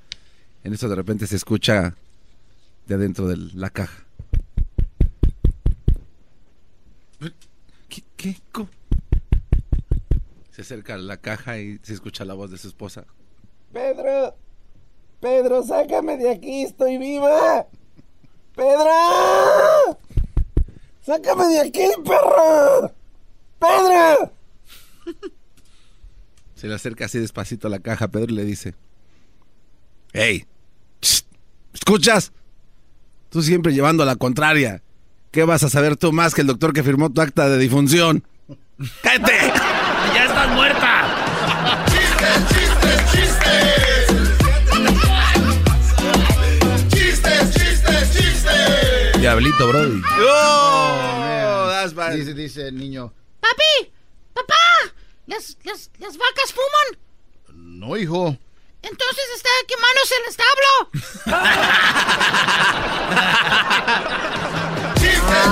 En 0.64 0.74
eso 0.74 0.88
de 0.90 0.96
repente 0.96 1.28
se 1.28 1.36
escucha 1.36 1.96
de 2.88 2.96
adentro 2.96 3.28
de 3.28 3.38
la 3.54 3.70
caja. 3.70 4.06
¿Qué? 7.90 8.04
¿Qué? 8.16 8.36
¿Cómo? 8.52 8.70
Se 10.52 10.62
acerca 10.62 10.96
a 10.96 10.98
la 10.98 11.18
caja 11.18 11.60
y 11.60 11.80
se 11.84 11.94
escucha 11.94 12.26
la 12.26 12.34
voz 12.34 12.50
de 12.50 12.58
su 12.58 12.68
esposa. 12.68 13.06
Pedro, 13.72 14.36
Pedro, 15.20 15.64
sácame 15.64 16.18
de 16.18 16.32
aquí, 16.32 16.64
estoy 16.64 16.98
viva. 16.98 17.68
Pedro, 18.56 20.00
sácame 21.02 21.46
de 21.48 21.60
aquí, 21.60 21.88
perro. 22.04 22.94
Pedro. 23.60 24.34
Se 26.56 26.68
le 26.68 26.74
acerca 26.74 27.06
así 27.06 27.20
despacito 27.20 27.68
a 27.68 27.70
la 27.70 27.80
caja 27.80 28.08
Pedro 28.08 28.32
y 28.32 28.36
le 28.36 28.46
dice: 28.46 28.74
¡Hey! 30.14 30.48
¿Escuchas? 31.74 32.32
Tú 33.30 33.42
siempre 33.42 33.74
llevando 33.74 34.04
a 34.04 34.06
la 34.06 34.16
contraria. 34.16 34.82
¿Qué 35.32 35.44
vas 35.44 35.64
a 35.64 35.70
saber 35.70 35.98
tú 35.98 36.14
más 36.14 36.34
que 36.34 36.42
el 36.42 36.48
doctor 36.48 36.74
que 36.74 36.84
firmó 36.84 37.12
tu 37.12 37.22
acta 37.22 37.50
de 37.50 37.58
difunción? 37.58 38.24
¡Cállate! 39.04 39.54
¡Ya 40.14 40.26
estás 40.26 40.56
muerta! 40.56 41.86
¡Chistes, 41.88 42.48
chistes, 42.50 43.12
chistes! 43.12 44.08
¡Chistes, 46.90 47.54
chistes, 47.54 48.14
chistes! 48.14 49.22
Diablito, 49.22 49.68
Brody. 49.68 50.02
¡Oh! 50.22 50.88
dice, 52.16 52.34
dice 52.34 52.68
el 52.68 52.78
niño: 52.78 53.14
¡Papi! 53.40 53.92
¡Papá! 54.34 54.56
¿Las, 55.26 55.58
las, 55.64 55.92
las 56.00 56.18
vacas 56.18 56.54
fuman? 56.54 57.00
No, 57.54 57.98
hijo. 57.98 58.38
Entonces 58.82 59.26
está 59.36 59.50
quemándose 59.68 60.16
el 60.16 60.26
establo. 60.30 60.90
¡Chistes, 65.00 65.48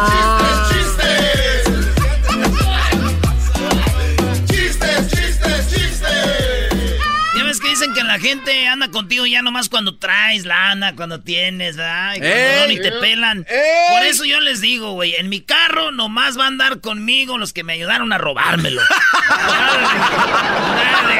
que 7.95 8.03
la 8.03 8.19
gente 8.19 8.67
anda 8.67 8.89
contigo 8.89 9.25
ya 9.25 9.41
nomás 9.41 9.69
cuando 9.69 9.97
traes 9.97 10.45
lana, 10.45 10.95
cuando 10.95 11.21
tienes, 11.21 11.77
¿verdad? 11.77 12.15
Y 12.15 12.19
cuando 12.19 12.37
¡Ey! 12.37 12.59
no, 12.59 12.67
ni 12.67 12.79
te 12.79 12.91
pelan. 12.91 13.45
¡Ey! 13.49 13.95
Por 13.97 14.05
eso 14.05 14.25
yo 14.25 14.39
les 14.41 14.59
digo, 14.61 14.91
güey, 14.91 15.15
en 15.15 15.29
mi 15.29 15.41
carro 15.41 15.91
nomás 15.91 16.37
va 16.37 16.43
a 16.43 16.47
andar 16.47 16.81
conmigo 16.81 17.37
los 17.37 17.53
que 17.53 17.63
me 17.63 17.73
ayudaron 17.73 18.11
a 18.11 18.17
robármelo. 18.17 18.81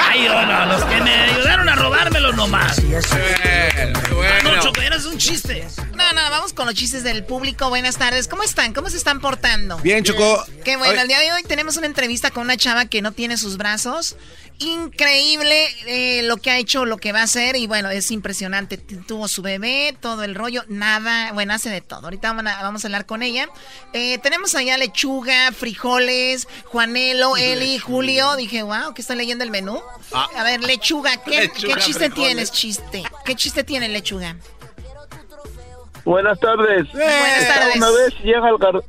Ay, 0.01 0.27
no, 0.27 0.45
no, 0.45 0.65
los 0.65 0.83
que 0.83 1.01
me 1.01 1.11
ayudaron 1.11 1.69
a 1.69 1.75
robármelo 1.75 2.33
nomás. 2.33 2.77
No, 4.43 4.61
Choco, 4.61 4.81
eres 4.81 5.05
un 5.05 5.17
chiste. 5.17 5.65
No, 5.95 6.13
no, 6.13 6.29
vamos 6.29 6.53
con 6.53 6.65
los 6.65 6.75
chistes 6.75 7.03
del 7.03 7.23
público. 7.23 7.69
Buenas 7.69 7.97
tardes. 7.97 8.27
¿Cómo 8.27 8.43
están? 8.43 8.73
¿Cómo 8.73 8.89
se 8.89 8.97
están 8.97 9.21
portando? 9.21 9.77
Bien, 9.77 10.03
Choco. 10.03 10.45
Qué 10.63 10.75
bueno, 10.75 11.01
el 11.01 11.07
día 11.07 11.19
de 11.19 11.31
hoy 11.31 11.43
tenemos 11.43 11.77
una 11.77 11.87
entrevista 11.87 12.31
con 12.31 12.43
una 12.43 12.57
chava 12.57 12.85
que 12.85 13.01
no 13.01 13.13
tiene 13.13 13.37
sus 13.37 13.57
brazos. 13.57 14.17
Increíble 14.59 15.67
eh, 15.85 16.23
lo 16.23 16.37
que 16.37 16.49
ha 16.49 16.57
hecho, 16.57 16.85
lo 16.85 16.97
que 16.97 17.11
va 17.11 17.19
a 17.19 17.23
hacer 17.23 17.55
y 17.57 17.67
bueno, 17.67 17.89
es 17.89 18.09
impresionante. 18.11 18.77
Tuvo 18.77 19.27
su 19.27 19.41
bebé, 19.41 19.95
todo 19.99 20.23
el 20.23 20.33
rollo, 20.35 20.63
nada, 20.69 21.33
bueno, 21.33 21.53
hace 21.53 21.69
de 21.69 21.81
todo. 21.81 22.03
Ahorita 22.05 22.31
vamos 22.33 22.51
a, 22.53 22.63
vamos 22.63 22.83
a 22.83 22.87
hablar 22.87 23.05
con 23.05 23.21
ella. 23.21 23.49
Eh, 23.93 24.17
tenemos 24.19 24.55
allá 24.55 24.77
lechuga, 24.77 25.51
frijoles, 25.51 26.47
Juanelo, 26.65 27.35
Eli, 27.37 27.77
Julio. 27.79 28.35
Dije, 28.37 28.63
wow, 28.63 28.93
¿qué 28.93 29.01
está 29.01 29.13
leyendo 29.15 29.43
el 29.43 29.51
menú? 29.51 29.79
Ah. 30.13 30.27
A 30.37 30.43
ver, 30.43 30.63
lechuga, 30.63 31.17
¿qué, 31.23 31.41
Lechuga, 31.41 31.75
¿qué 31.75 31.81
chiste 31.81 32.05
frijoles. 32.09 32.13
tienes, 32.15 32.51
chiste? 32.51 33.03
¿Qué 33.25 33.35
chiste 33.35 33.63
tiene 33.63 33.89
lechuga? 33.89 34.37
Buenas 36.05 36.39
tardes. 36.39 36.91
Buenas 36.93 37.47
tardes. 37.47 37.75
Una 37.77 37.89
vez 37.91 38.13
llega 38.23 38.49
el, 38.49 38.55
gar- 38.55 38.83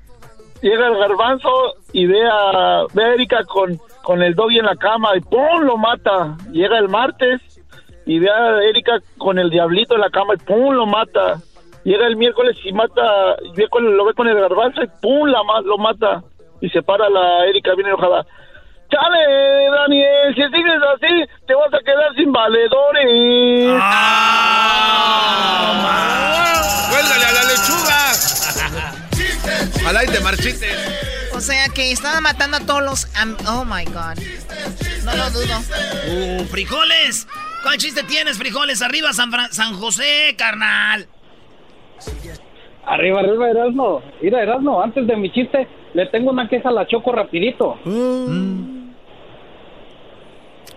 llega 0.61 0.87
el 0.87 0.99
garbanzo 0.99 1.49
y 1.93 2.07
ve 2.07 2.21
a, 2.31 2.85
ve 2.93 3.05
a 3.05 3.15
Erika 3.15 3.43
con, 3.45 3.81
con 4.07 4.23
el 4.23 4.37
doggy 4.37 4.61
en 4.61 4.67
la 4.67 4.77
cama 4.77 5.17
y 5.17 5.21
¡pum! 5.21 5.63
lo 5.63 5.77
mata. 5.77 6.37
Llega 6.53 6.79
el 6.79 6.89
martes 6.89 7.41
y 8.07 8.21
ve 8.21 8.31
a 8.31 8.63
Erika 8.63 9.01
con 9.19 9.37
el 9.37 9.51
diablito 9.51 9.97
en 9.97 10.01
la 10.01 10.11
cama 10.11 10.35
y 10.35 10.37
¡pum! 10.45 10.73
lo 10.75 10.87
mata. 10.87 11.41
Llega 11.83 12.07
el 12.07 12.15
miércoles 12.17 12.57
y 12.65 12.73
mata, 12.73 13.03
ve 13.57 13.67
con- 13.69 13.97
lo 13.97 14.05
ve 14.05 14.15
con 14.15 14.29
el 14.29 14.39
garbanzo 14.39 14.81
y 14.85 14.87
¡pum! 15.03 15.27
La, 15.29 15.41
lo 15.65 15.77
mata. 15.79 16.23
Y 16.61 16.69
se 16.71 16.83
para 16.83 17.11
la 17.11 17.47
Erika 17.47 17.75
bien 17.75 17.89
enojada. 17.89 18.25
Chale, 18.93 19.71
Daniel, 19.73 20.35
si 20.37 20.43
sigues 20.57 20.81
así, 20.95 21.25
te 21.49 21.55
vas 21.57 21.75
a 21.75 21.79
quedar 21.85 22.15
sin 22.15 22.31
valedores. 22.31 23.83
¡Cuélgale 26.91 27.25
a 27.25 27.33
la 27.33 27.43
lechuga! 27.51 27.99
Ojalá 29.83 30.05
y 30.05 30.07
te 30.07 30.21
marchites. 30.21 30.96
O 31.37 31.41
sea 31.41 31.69
que 31.69 31.93
estaba 31.93 32.21
matando 32.23 32.57
a 32.57 32.61
todos 32.61 32.83
los... 32.83 33.15
am- 33.17 33.37
oh 33.49 33.65
my 33.65 33.85
God. 33.85 34.19
No 35.05 35.15
lo 35.17 35.31
dudo. 35.31 35.59
Uh, 36.09 36.45
frijoles. 36.47 37.27
¿Cuál 37.63 37.77
chiste 37.79 38.03
tienes, 38.05 38.39
frijoles? 38.39 38.81
Arriba 38.81 39.13
San, 39.13 39.31
Fran- 39.31 39.53
San 39.53 39.75
José, 39.75 40.35
carnal. 40.39 41.07
Arriba, 42.87 43.21
arriba, 43.21 43.51
Erasmo. 43.51 44.03
Mira, 44.23 44.43
Erasmo, 44.43 44.81
antes 44.83 45.07
de 45.07 45.17
mi 45.17 45.31
chiste, 45.33 45.69
le 45.93 46.07
tengo 46.07 46.31
una 46.31 46.49
queja 46.49 46.69
a 46.71 46.73
la 46.73 46.87
Choco 46.87 47.13
rapidito. 47.13 47.79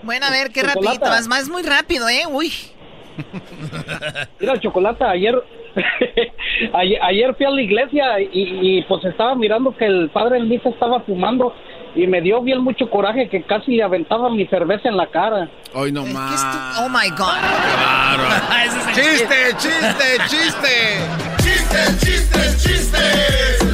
Bueno, 0.04 0.26
a 0.26 0.30
ver, 0.32 0.52
qué 0.52 0.62
Chocolata. 0.62 0.82
rapidito. 0.82 1.06
Vas 1.10 1.28
más 1.28 1.48
muy 1.50 1.64
rápido, 1.64 2.10
¿eh? 2.10 2.24
Uy. 2.30 2.52
Mira, 4.40 4.60
Chocolata, 4.60 5.10
ayer, 5.10 5.36
ayer, 6.74 7.00
ayer 7.02 7.36
fui 7.36 7.46
a 7.46 7.50
la 7.52 7.62
iglesia 7.62 8.20
y, 8.22 8.30
y, 8.34 8.82
pues 8.84 9.04
estaba 9.06 9.36
mirando 9.36 9.76
que 9.76 9.86
el 9.86 10.10
padre 10.10 10.38
en 10.40 10.50
misa 10.50 10.70
estaba 10.70 11.00
fumando 11.02 11.54
y 11.96 12.06
me 12.08 12.22
dio 12.22 12.42
bien 12.42 12.62
mucho 12.62 12.90
coraje 12.90 13.30
que 13.30 13.44
casi 13.44 13.76
le 13.76 13.84
aventaba 13.84 14.30
mi 14.30 14.46
cerveza 14.48 14.90
en 14.90 14.98
la 14.98 15.08
cara. 15.08 15.50
Hoy 15.74 15.92
no 15.92 16.06
más. 16.06 16.78
Oh 16.80 16.90
my 16.90 17.10
God. 17.18 17.34
Es 18.66 18.74
el 18.76 18.94
¡Chiste, 18.94 19.36
chiste, 19.58 20.06
chiste! 20.28 20.98
¡Chistes, 21.38 22.00
chistes, 22.00 22.64
chistes! 22.64 23.66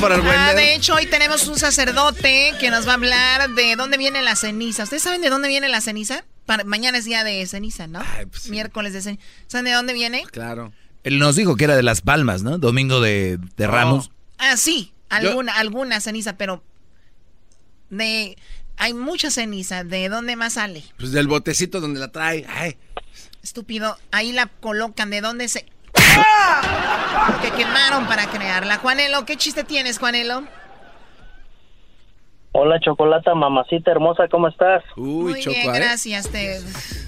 Por 0.00 0.12
el 0.12 0.20
buen 0.20 0.36
Ah, 0.38 0.48
dedo. 0.48 0.58
de 0.58 0.74
hecho, 0.74 0.94
hoy 0.94 1.06
tenemos 1.06 1.48
un 1.48 1.56
sacerdote 1.56 2.52
que 2.60 2.70
nos 2.70 2.86
va 2.86 2.92
a 2.92 2.94
hablar 2.94 3.48
de 3.50 3.74
dónde 3.76 3.96
viene 3.98 4.22
la 4.22 4.36
ceniza. 4.36 4.84
¿Ustedes 4.84 5.02
saben 5.02 5.22
de 5.22 5.30
dónde 5.30 5.48
viene 5.48 5.68
la 5.68 5.80
ceniza? 5.80 6.22
Para- 6.48 6.64
mañana 6.64 6.96
es 6.96 7.04
día 7.04 7.24
de 7.24 7.46
ceniza, 7.46 7.86
¿no? 7.86 8.00
pues 8.30 8.48
Miércoles 8.48 8.94
de 8.94 9.02
ceniza. 9.02 9.22
¿Saben 9.48 9.66
de 9.66 9.72
dónde 9.72 9.92
viene? 9.92 10.24
Claro. 10.32 10.72
Él 11.04 11.18
nos 11.18 11.36
dijo 11.36 11.56
que 11.56 11.64
era 11.64 11.76
de 11.76 11.82
las 11.82 12.00
palmas, 12.00 12.42
¿no? 12.42 12.56
Domingo 12.56 13.02
de, 13.02 13.38
de 13.58 13.66
Ramos. 13.66 14.10
Ah, 14.38 14.56
sí, 14.56 14.94
alguna, 15.10 15.52
alguna 15.58 16.00
ceniza, 16.00 16.38
pero 16.38 16.64
de 17.90 18.38
hay 18.78 18.94
mucha 18.94 19.30
ceniza. 19.30 19.84
¿De 19.84 20.08
dónde 20.08 20.36
más 20.36 20.54
sale? 20.54 20.84
Pues 20.96 21.12
del 21.12 21.26
botecito 21.28 21.82
donde 21.82 22.00
la 22.00 22.08
trae. 22.12 22.46
Ay. 22.48 22.78
Estúpido. 23.42 23.98
Ahí 24.10 24.32
la 24.32 24.46
colocan. 24.46 25.10
¿De 25.10 25.20
dónde 25.20 25.48
se...? 25.48 25.66
¡Ah! 25.96 27.38
Que 27.42 27.50
quemaron 27.50 28.06
para 28.06 28.30
crearla. 28.30 28.78
Juanelo, 28.78 29.26
¿qué 29.26 29.36
chiste 29.36 29.64
tienes, 29.64 29.98
Juanelo? 29.98 30.48
Hola, 32.60 32.80
Chocolata, 32.80 33.36
mamacita 33.36 33.92
hermosa, 33.92 34.26
¿cómo 34.26 34.48
estás? 34.48 34.82
Uy, 34.96 35.30
Muy 35.30 35.40
Choco, 35.40 35.54
bien, 35.56 35.74
¿eh? 35.76 35.78
gracias. 35.78 36.28
Te... 36.28 36.56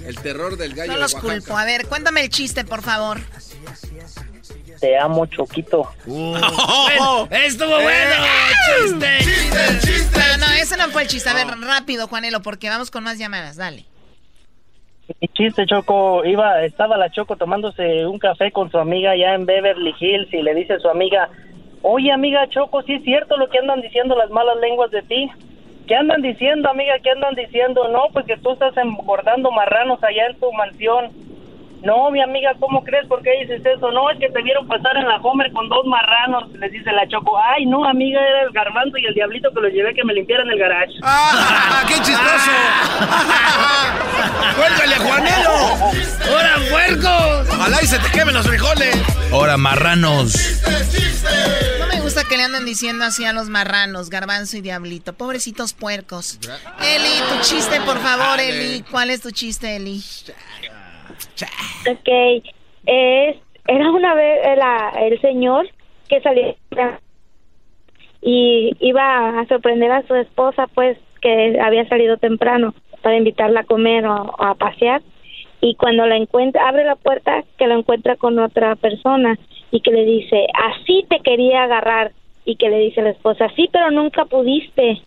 El 0.07 0.17
terror 0.23 0.57
del 0.57 0.75
gallo 0.75 0.93
No 0.93 0.95
de 0.95 1.01
los 1.01 1.15
Oaxaca. 1.15 1.35
culpo. 1.35 1.57
A 1.59 1.65
ver, 1.65 1.89
cuéntame 1.89 2.21
el 2.23 2.29
chiste, 2.29 2.65
por 2.65 2.83
favor. 2.83 3.19
Te 4.81 4.97
amo, 4.97 5.27
Choquito. 5.27 5.91
Bueno, 6.07 7.29
estuvo 7.33 7.69
bueno. 7.69 8.15
Chiste, 8.85 9.19
chiste. 9.81 10.21
No, 10.39 10.47
no, 10.47 10.53
ese 10.55 10.77
no 10.77 10.89
fue 10.91 11.03
el 11.03 11.09
chiste. 11.09 11.29
A 11.29 11.35
ver, 11.35 11.49
rápido, 11.49 12.07
Juanelo, 12.07 12.43
porque 12.43 12.69
vamos 12.69 12.93
con 12.93 13.03
más 13.03 13.19
llamadas. 13.19 13.57
Dale. 13.57 13.87
Mi 15.21 15.27
chiste, 15.35 15.67
Choco, 15.67 16.25
iba, 16.25 16.63
estaba 16.63 16.97
la 16.97 17.11
Choco 17.11 17.35
tomándose 17.35 18.07
un 18.07 18.21
café 18.21 18.53
con 18.53 18.71
su 18.71 18.79
amiga 18.79 19.11
allá 19.11 19.35
en 19.35 19.47
Beverly 19.47 19.95
Hills 19.99 20.33
y 20.33 20.43
le 20.43 20.55
dice 20.55 20.75
a 20.75 20.79
su 20.79 20.89
amiga, 20.89 21.29
oye 21.83 22.13
amiga 22.13 22.49
Choco, 22.49 22.83
sí 22.83 22.95
es 22.95 23.03
cierto 23.03 23.37
lo 23.37 23.49
que 23.49 23.59
andan 23.59 23.81
diciendo 23.81 24.17
las 24.17 24.31
malas 24.31 24.57
lenguas 24.59 24.91
de 24.91 25.03
ti. 25.03 25.31
¿Qué 25.87 25.97
andan 25.97 26.23
diciendo, 26.23 26.71
amiga? 26.71 27.01
¿Qué 27.03 27.11
andan 27.11 27.35
diciendo? 27.35 27.89
No, 27.89 28.11
pues 28.13 28.25
que 28.25 28.37
tú 28.37 28.53
estás 28.53 28.77
engordando 28.77 29.51
marranos 29.51 29.99
allá 30.05 30.27
en 30.29 30.39
tu 30.39 30.53
mansión. 30.53 31.11
No, 31.83 32.11
mi 32.11 32.23
amiga, 32.23 32.53
¿cómo 32.61 32.85
crees? 32.85 33.07
¿Por 33.07 33.23
qué 33.23 33.31
dices 33.41 33.65
eso? 33.65 33.91
No, 33.91 34.11
es 34.11 34.19
que 34.19 34.29
te 34.29 34.43
vieron 34.43 34.69
pasar 34.69 34.97
en 34.97 35.09
la 35.09 35.17
Homer 35.17 35.51
con 35.53 35.69
dos 35.69 35.87
marranos. 35.87 36.51
Les 36.59 36.71
dice 36.71 36.93
la 36.93 37.09
Choco, 37.09 37.39
ay, 37.39 37.65
no, 37.65 37.85
amiga, 37.85 38.21
era 38.21 38.43
el 38.43 38.51
garbanzo 38.53 38.99
y 38.99 39.07
el 39.07 39.15
diablito 39.15 39.51
que 39.55 39.61
los 39.61 39.73
llevé 39.73 39.95
que 39.95 40.05
me 40.05 40.13
limpiaran 40.13 40.49
el 40.51 40.59
garage. 40.59 40.93
¡Ah, 41.03 41.83
qué 41.89 41.95
chistoso! 41.95 42.51
¡Cuélgale 44.57 44.95
a 44.95 44.99
Juanelo! 44.99 45.55
¡Hora, 46.37 46.57
puerco! 46.71 47.53
Ojalá 47.55 47.83
y 47.83 47.87
se 47.87 47.99
te 47.99 48.11
quemen 48.11 48.35
los 48.35 48.47
frijoles. 48.47 48.97
Ahora, 49.33 49.57
marranos. 49.57 50.35
No 51.79 51.87
me 51.87 52.01
gusta 52.01 52.25
que 52.25 52.37
le 52.37 52.43
anden 52.45 52.67
diciendo 52.67 53.05
así 53.05 53.25
a 53.25 53.33
los 53.33 53.49
marranos, 53.49 54.11
garbanzo 54.11 54.57
y 54.59 54.61
diablito. 54.61 55.15
Pobrecitos 55.15 55.73
puercos. 55.73 56.39
Eli, 56.83 57.09
tu 57.29 57.41
chiste, 57.43 57.81
por 57.83 57.99
favor, 58.01 58.39
Eli. 58.39 58.83
¿Cuál 58.83 59.11
es 59.11 59.23
tu 59.23 59.31
chiste, 59.31 59.77
Eli? 59.77 60.03
Ok, 61.91 62.45
es, 62.87 63.37
era 63.67 63.91
una 63.91 64.15
vez 64.15 64.41
el 65.01 65.21
señor 65.21 65.69
que 66.09 66.21
salió 66.21 66.55
y 68.23 68.77
iba 68.81 69.41
a 69.41 69.47
sorprender 69.47 69.91
a 69.93 70.07
su 70.07 70.15
esposa, 70.15 70.67
pues 70.75 70.99
que 71.23 71.59
había 71.61 71.89
salido 71.89 72.17
temprano 72.17 72.75
para 73.03 73.17
invitarla 73.17 73.61
a 73.61 73.65
comer 73.65 74.07
o, 74.07 74.15
o 74.15 74.45
a 74.45 74.55
pasear. 74.55 75.03
Y 75.63 75.75
cuando 75.75 76.07
la 76.07 76.17
encuentra, 76.17 76.69
abre 76.69 76.85
la 76.85 76.97
puerta, 76.97 77.45
que 77.59 77.67
la 77.67 77.75
encuentra 77.75 78.17
con 78.17 78.39
otra 78.39 78.77
persona 78.77 79.39
y 79.71 79.81
que 79.81 79.91
le 79.91 80.05
dice, 80.05 80.47
así 80.55 81.05
te 81.09 81.21
quería 81.21 81.65
agarrar. 81.65 82.13
Y 82.45 82.57
que 82.57 82.69
le 82.69 82.79
dice 82.79 83.03
la 83.03 83.11
esposa, 83.11 83.47
sí, 83.55 83.69
pero 83.73 83.91
nunca 83.91 84.25
pudiste. 84.25 85.03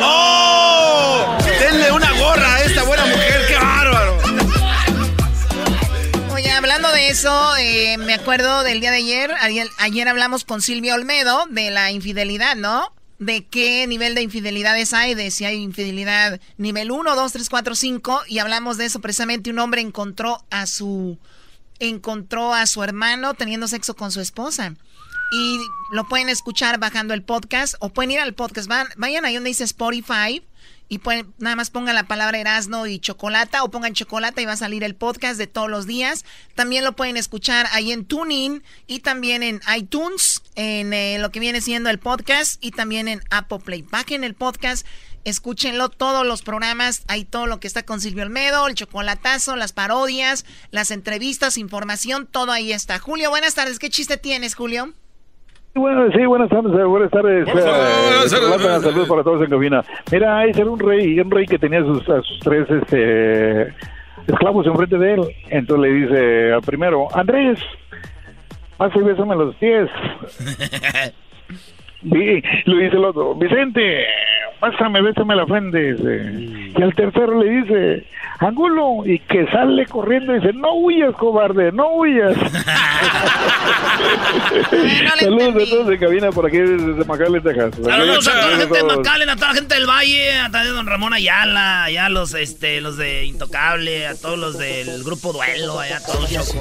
¡No! 0.00 1.38
Denle 1.60 1.92
una 1.92 2.10
gorra 2.18 2.54
a 2.54 2.62
esta 2.62 2.82
buena 2.84 3.04
mujer, 3.04 3.40
qué 3.48 3.56
bárbaro. 3.56 4.18
Oye, 6.34 6.50
hablando 6.50 6.90
de 6.92 7.08
eso, 7.08 7.56
eh, 7.58 7.96
me 7.98 8.14
acuerdo 8.14 8.62
del 8.64 8.80
día 8.80 8.90
de 8.90 8.96
ayer. 8.98 9.32
Ayer, 9.40 9.68
ayer 9.78 10.08
hablamos 10.08 10.44
con 10.44 10.62
Silvia 10.62 10.94
Olmedo 10.94 11.44
de 11.50 11.70
la 11.70 11.90
infidelidad, 11.92 12.56
¿no? 12.56 12.92
De 13.18 13.44
qué 13.46 13.86
nivel 13.86 14.14
de 14.14 14.22
infidelidades 14.22 14.92
hay, 14.92 15.14
de 15.14 15.30
si 15.30 15.44
hay 15.44 15.62
infidelidad 15.62 16.40
nivel 16.56 16.90
1, 16.90 17.14
2, 17.14 17.32
3, 17.32 17.48
4, 17.48 17.74
5. 17.74 18.22
Y 18.28 18.38
hablamos 18.40 18.76
de 18.76 18.86
eso 18.86 19.00
precisamente. 19.00 19.50
Un 19.50 19.60
hombre 19.60 19.80
encontró 19.80 20.44
a 20.50 20.66
su 20.66 21.18
encontró 21.78 22.54
a 22.54 22.66
su 22.66 22.82
hermano 22.82 23.34
teniendo 23.34 23.68
sexo 23.68 23.94
con 23.94 24.10
su 24.10 24.20
esposa. 24.20 24.74
Y 25.32 25.58
lo 25.90 26.04
pueden 26.08 26.28
escuchar 26.28 26.78
bajando 26.78 27.14
el 27.14 27.22
podcast 27.22 27.74
o 27.80 27.88
pueden 27.88 28.12
ir 28.12 28.20
al 28.20 28.34
podcast. 28.34 28.68
Van, 28.68 28.86
vayan 28.96 29.24
ahí 29.24 29.34
donde 29.34 29.48
dice 29.48 29.64
Spotify 29.64 30.42
y 30.88 30.98
pueden, 30.98 31.32
nada 31.38 31.56
más 31.56 31.70
pongan 31.70 31.94
la 31.94 32.06
palabra 32.06 32.38
Erasno 32.38 32.86
y 32.86 32.98
chocolate 32.98 33.58
o 33.60 33.70
pongan 33.70 33.94
chocolate 33.94 34.42
y 34.42 34.44
va 34.44 34.52
a 34.52 34.56
salir 34.56 34.84
el 34.84 34.94
podcast 34.94 35.38
de 35.38 35.46
todos 35.46 35.70
los 35.70 35.86
días. 35.86 36.24
También 36.54 36.84
lo 36.84 36.94
pueden 36.94 37.16
escuchar 37.16 37.66
ahí 37.72 37.90
en 37.90 38.04
Tuning 38.04 38.62
y 38.86 39.00
también 39.00 39.42
en 39.42 39.60
iTunes, 39.74 40.42
en 40.56 40.92
eh, 40.92 41.18
lo 41.18 41.30
que 41.30 41.40
viene 41.40 41.60
siendo 41.62 41.88
el 41.88 41.98
podcast 41.98 42.62
y 42.62 42.70
también 42.70 43.08
en 43.08 43.22
Apple 43.30 43.60
Play. 43.60 43.82
Bajen 43.82 44.24
el 44.24 44.34
podcast, 44.34 44.86
escúchenlo, 45.24 45.88
todos 45.88 46.26
los 46.26 46.42
programas, 46.42 47.04
hay 47.08 47.24
todo 47.24 47.46
lo 47.46 47.60
que 47.60 47.66
está 47.66 47.82
con 47.84 48.00
Silvio 48.00 48.22
Olmedo, 48.24 48.66
el 48.68 48.74
chocolatazo, 48.74 49.56
las 49.56 49.72
parodias, 49.72 50.44
las 50.70 50.90
entrevistas, 50.90 51.58
información, 51.58 52.26
todo 52.30 52.52
ahí 52.52 52.72
está. 52.72 52.98
Julio, 52.98 53.30
buenas 53.30 53.54
tardes. 53.54 53.78
¿Qué 53.78 53.90
chiste 53.90 54.16
tienes, 54.16 54.54
Julio? 54.54 54.92
Bueno, 55.74 56.06
sí, 56.12 56.24
buenas 56.24 56.48
tardes, 56.50 56.72
eh, 56.78 56.84
buenas 56.84 57.10
tardes. 57.10 57.48
eh, 57.48 58.28
Saludos 58.28 59.08
para 59.08 59.24
todos 59.24 59.42
en 59.42 59.50
cabina. 59.50 59.84
Mira, 60.12 60.44
ese 60.46 60.60
era 60.60 60.70
un 60.70 60.78
rey, 60.78 61.18
un 61.18 61.30
rey 61.30 61.46
que 61.46 61.58
tenía 61.58 61.80
sus, 61.80 62.08
a 62.08 62.22
sus 62.22 62.38
tres 62.40 62.64
este, 62.70 63.62
esclavos 64.28 64.66
enfrente 64.66 64.96
de 64.98 65.14
él. 65.14 65.20
Entonces 65.48 65.90
le 65.90 65.94
dice 66.00 66.52
al 66.52 66.62
primero, 66.62 67.08
Andrés, 67.16 67.58
pasa 68.76 68.96
y 68.98 69.02
bésame 69.02 69.34
los 69.34 69.54
pies. 69.56 69.88
Y 72.04 72.42
lo 72.70 72.78
dice 72.78 72.96
el 72.96 73.04
otro, 73.04 73.34
Vicente, 73.34 74.06
pásame, 74.60 75.02
bésame 75.02 75.36
la 75.36 75.46
frente. 75.46 75.94
dice. 75.94 76.74
Y 76.76 76.82
al 76.82 76.94
tercero 76.94 77.42
le 77.42 77.50
dice, 77.50 78.06
Angulo, 78.40 79.06
y 79.06 79.18
que 79.20 79.46
sale 79.46 79.86
corriendo 79.86 80.34
y 80.34 80.40
dice, 80.40 80.52
no 80.54 80.74
huyas, 80.74 81.14
cobarde, 81.14 81.70
no 81.72 81.94
huyas. 81.94 82.34
Saludos 85.20 85.54
a 85.54 85.70
todos 85.70 85.86
de 85.86 85.98
cabina 85.98 86.30
por 86.32 86.46
aquí 86.46 86.58
desde 86.58 87.04
McAllen, 87.04 87.42
Texas. 87.42 87.74
Saludos 87.82 88.28
a 88.28 88.32
toda 88.32 88.50
la 88.50 88.56
gente 88.56 88.76
de. 88.76 88.84
McAllen, 88.84 89.28
a 89.30 89.36
toda 89.36 89.48
la 89.48 89.54
gente 89.54 89.74
del 89.74 89.86
Valle, 89.86 90.32
a 90.40 90.50
toda 90.50 90.64
don 90.64 90.86
Ramón 90.86 91.14
Ayala, 91.14 91.84
allá 91.84 92.08
los, 92.08 92.34
este, 92.34 92.80
los 92.80 92.96
de 92.96 93.24
Intocable, 93.26 94.06
a 94.06 94.14
todos 94.16 94.38
los 94.38 94.58
del 94.58 95.04
Grupo 95.04 95.32
Duelo, 95.32 95.78
allá 95.78 96.00
todos, 96.04 96.30
Choco. 96.30 96.60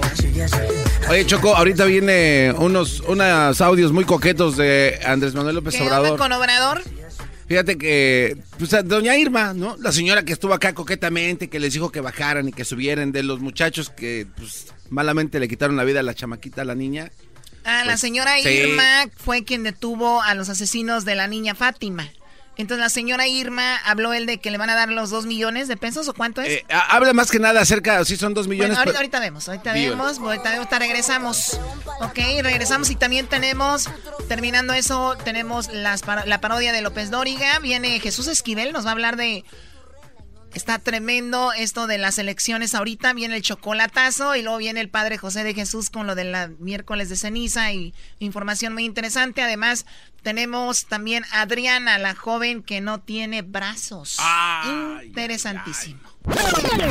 Oye, 1.10 1.25
Choco, 1.25 1.56
ahorita 1.56 1.86
viene 1.86 2.53
unos, 2.58 2.99
unos 3.01 3.62
audios 3.62 3.91
muy 3.91 4.06
coquetos 4.06 4.58
de 4.58 4.99
Andrés 5.06 5.33
Manuel 5.36 5.56
López 5.56 5.76
¿Qué 5.76 5.82
onda 5.84 6.00
Obrador. 6.00 6.19
con 6.19 6.32
Obrador? 6.32 6.84
Fíjate 7.48 7.78
que, 7.78 8.38
pues, 8.58 8.74
a 8.74 8.84
doña 8.84 9.17
Irma, 9.17 9.54
¿no? 9.54 9.76
La 9.80 9.91
señora 9.91 10.24
que 10.24 10.34
estuvo 10.34 10.54
acá 10.54 10.74
coquetamente, 10.74 11.50
que 11.50 11.60
les 11.60 11.74
dijo 11.74 11.91
que 11.91 12.00
bajaran 12.00 12.48
y 12.48 12.54
que 12.54 12.63
subieran, 12.65 13.12
de 13.12 13.22
los 13.24 13.41
muchachos 13.41 13.89
que, 13.89 14.26
pues, 14.38 14.67
malamente 14.89 15.39
le 15.39 15.48
quitaron 15.48 15.76
la 15.76 15.84
vida 15.84 16.00
a 16.00 16.04
la 16.04 16.13
chamaquita, 16.15 16.62
a 16.62 16.65
la 16.65 16.76
niña. 16.76 17.12
Ah, 17.65 17.80
la 17.86 17.91
Pues, 17.93 18.02
señora 18.02 18.34
sí. 18.41 18.48
Irma 18.50 19.08
fue 19.17 19.43
quien 19.43 19.63
detuvo 19.63 20.22
a 20.22 20.34
los 20.36 20.50
asesinos 20.50 21.04
de 21.06 21.15
la 21.15 21.28
niña 21.28 21.54
Fátima. 21.54 22.10
Entonces 22.55 22.79
la 22.83 22.89
señora 22.89 23.27
Irma 23.27 23.77
habló 23.77 24.13
él 24.13 24.25
de 24.25 24.37
que 24.39 24.51
le 24.51 24.57
van 24.59 24.69
a 24.69 24.75
dar 24.75 24.89
los 24.89 25.09
dos 25.09 25.25
millones 25.25 25.67
de 25.67 25.75
pesos 25.77 26.07
o 26.07 26.13
cuánto 26.13 26.41
es. 26.41 26.49
Eh, 26.49 26.65
ha- 26.69 26.95
habla 26.95 27.11
más 27.13 27.31
que 27.31 27.39
nada 27.39 27.61
acerca, 27.61 28.03
sí 28.05 28.15
son 28.15 28.33
dos 28.35 28.47
millones. 28.47 28.71
Bueno, 28.77 28.79
ahorita, 28.81 28.97
ahorita 28.99 29.19
vemos, 29.19 29.47
ahorita 29.49 29.73
vemos, 29.73 30.19
ahorita, 30.19 30.55
ahorita 30.57 30.79
regresamos. 30.79 31.59
Ok, 32.01 32.19
regresamos 32.41 32.89
y 32.91 32.95
también 32.95 33.27
tenemos, 33.27 33.89
terminando 34.27 34.73
eso, 34.73 35.17
tenemos 35.23 35.71
las 35.73 36.03
la 36.25 36.41
parodia 36.41 36.71
de 36.73 36.81
López 36.81 37.09
Dóriga. 37.09 37.59
Viene 37.59 37.99
Jesús 37.99 38.27
Esquivel, 38.27 38.71
nos 38.71 38.85
va 38.85 38.89
a 38.89 38.93
hablar 38.93 39.15
de... 39.15 39.43
Está 40.53 40.77
tremendo 40.77 41.51
esto 41.53 41.87
de 41.87 41.97
las 41.97 42.19
elecciones 42.19 42.75
ahorita. 42.75 43.13
Viene 43.13 43.35
el 43.35 43.41
chocolatazo 43.41 44.35
y 44.35 44.43
luego 44.43 44.57
viene 44.57 44.81
el 44.81 44.89
Padre 44.89 45.17
José 45.17 45.43
de 45.43 45.53
Jesús 45.53 45.89
con 45.89 46.05
lo 46.05 46.15
de 46.15 46.25
la 46.25 46.49
miércoles 46.59 47.09
de 47.09 47.15
ceniza 47.15 47.71
y 47.71 47.93
información 48.19 48.73
muy 48.73 48.85
interesante. 48.85 49.41
Además, 49.41 49.85
tenemos 50.21 50.85
también 50.85 51.23
a 51.31 51.41
Adriana, 51.41 51.97
la 51.97 52.15
joven 52.15 52.61
que 52.61 52.81
no 52.81 52.99
tiene 52.99 53.41
brazos. 53.41 54.17
Interesantísimo. 55.03 56.01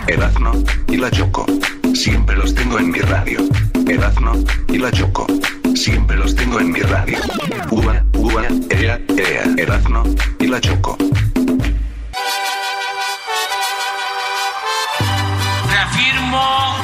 Erazno 0.07 0.53
y 0.89 0.97
la 0.97 1.11
Choco. 1.11 1.47
Siempre 1.95 2.37
los 2.37 2.55
tengo 2.55 2.79
en 2.79 2.91
mi 2.91 2.99
radio. 2.99 3.39
Erazno 3.89 4.45
y 4.69 4.79
la 4.79 4.91
Choco. 4.91 5.27
Siempre 5.75 6.17
los 6.17 6.35
tengo 6.35 6.61
en 6.61 6.73
mi 6.73 6.81
radio. 6.81 7.19
Ua, 7.71 8.05
ua, 8.15 8.47
ea, 8.71 9.01
ea. 9.17 9.45
Erazno 9.57 10.05
y 10.39 10.49
la 10.49 10.61
Choco. 10.61 10.99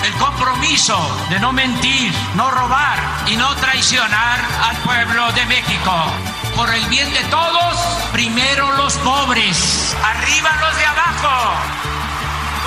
El 0.09 0.15
compromiso 0.15 0.99
de 1.29 1.39
no 1.39 1.53
mentir, 1.53 2.13
no 2.35 2.51
robar 2.51 2.99
y 3.31 3.37
no 3.37 3.55
traicionar 3.57 4.41
al 4.63 4.77
pueblo 4.79 5.31
de 5.33 5.45
México. 5.47 5.93
Por 6.57 6.75
el 6.75 6.85
bien 6.87 7.13
de 7.13 7.23
todos, 7.25 7.77
primero 8.13 8.73
los 8.77 8.95
pobres, 8.99 9.95
arriba 10.03 10.57
los 10.61 10.79
de 10.79 10.85
abajo. 10.87 11.53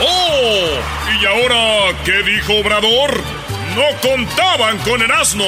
¡Oh! 0.01 0.79
¿Y 1.19 1.25
ahora 1.25 1.97
qué 2.05 2.21
dijo 2.23 2.59
Obrador? 2.59 3.23
No 3.75 3.85
contaban 4.07 4.77
con 4.79 5.01
el 5.01 5.11
asno. 5.11 5.45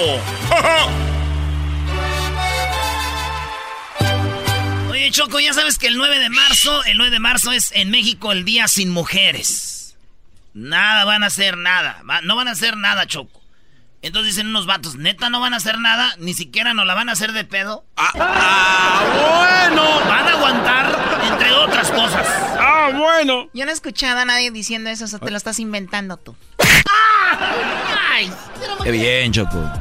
Oye, 4.90 5.12
Choco, 5.12 5.40
ya 5.40 5.54
sabes 5.54 5.78
que 5.78 5.88
el 5.88 5.98
9 5.98 6.18
de 6.18 6.30
marzo, 6.30 6.84
el 6.86 6.98
9 6.98 7.12
de 7.12 7.20
marzo 7.20 7.52
es 7.52 7.72
en 7.74 7.92
México 7.92 8.32
el 8.32 8.46
Día 8.46 8.68
Sin 8.68 8.90
Mujeres. 8.90 9.83
Nada 10.54 11.06
van 11.06 11.24
a 11.24 11.28
hacer 11.28 11.58
nada. 11.58 12.02
va- 12.10 12.22
no 12.22 12.36
van 12.36 12.48
a 12.48 12.52
hacer 12.52 12.78
nada, 12.78 13.06
Choco. 13.08 13.42
Entonces 14.02 14.36
dicen 14.36 14.48
unos 14.48 14.66
vatos, 14.66 14.96
neta 14.96 15.30
no 15.30 15.40
van 15.40 15.54
a 15.54 15.58
hacer 15.58 15.80
nada, 15.80 16.14
ni 16.20 16.34
siquiera 16.34 16.74
nos 16.74 16.86
la 16.86 16.94
van 16.94 17.08
a 17.08 17.14
hacer 17.14 17.32
de 17.32 17.46
pedo. 17.46 17.86
Ah, 17.96 19.02
bueno. 19.14 19.84
Van 20.08 20.28
a 20.28 20.32
aguantar, 20.32 21.22
entre 21.32 21.52
otras 21.54 21.90
cosas. 21.90 22.28
Ah, 22.60 22.90
bueno. 22.94 23.48
Yo 23.54 23.64
no 23.64 23.72
he 23.72 23.74
escuchado 23.74 24.20
a 24.20 24.26
nadie 24.26 24.52
diciendo 24.52 24.90
eso, 24.90 25.06
o 25.16 25.20
te 25.20 25.32
lo 25.32 25.38
estás 25.38 25.58
inventando 25.60 26.18
tú. 26.18 26.36
Ay, 28.12 28.30
Qué 28.84 28.92
bien, 28.92 29.32
Choco. 29.32 29.72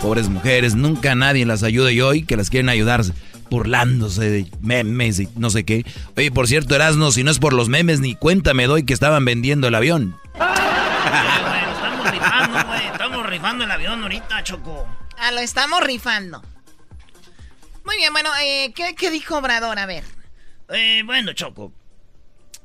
Pobres 0.00 0.28
mujeres, 0.28 0.74
nunca 0.74 1.14
nadie 1.14 1.44
las 1.44 1.62
ayuda 1.62 1.90
y 1.92 2.00
hoy 2.00 2.24
que 2.24 2.36
las 2.36 2.48
quieren 2.48 2.68
ayudar 2.70 3.02
burlándose 3.50 4.30
de 4.30 4.46
memes 4.60 5.20
y 5.20 5.28
no 5.36 5.50
sé 5.50 5.64
qué. 5.64 5.84
Oye, 6.16 6.30
por 6.30 6.46
cierto, 6.46 6.74
Erasno, 6.74 7.10
si 7.12 7.24
no 7.24 7.30
es 7.30 7.38
por 7.38 7.52
los 7.52 7.68
memes, 7.68 8.00
ni 8.00 8.14
cuenta 8.14 8.54
me 8.54 8.66
doy 8.66 8.84
que 8.84 8.94
estaban 8.94 9.24
vendiendo 9.24 9.68
el 9.68 9.74
avión. 9.74 10.16
Estamos 10.34 12.10
rifando, 12.10 12.66
güey. 12.66 12.86
Estamos 12.86 13.26
rifando 13.26 13.64
el 13.64 13.70
avión 13.70 14.02
ahorita, 14.02 14.44
Choco. 14.44 14.86
Ah, 15.18 15.32
lo 15.32 15.40
estamos 15.40 15.82
rifando. 15.82 16.42
Muy 17.84 17.96
bien, 17.96 18.12
bueno, 18.12 18.30
eh, 18.42 18.72
¿qué, 18.74 18.94
qué 18.94 19.10
dijo 19.10 19.38
Obrador? 19.38 19.78
A 19.78 19.86
ver. 19.86 20.04
Eh, 20.70 21.02
bueno, 21.04 21.32
Choco. 21.32 21.72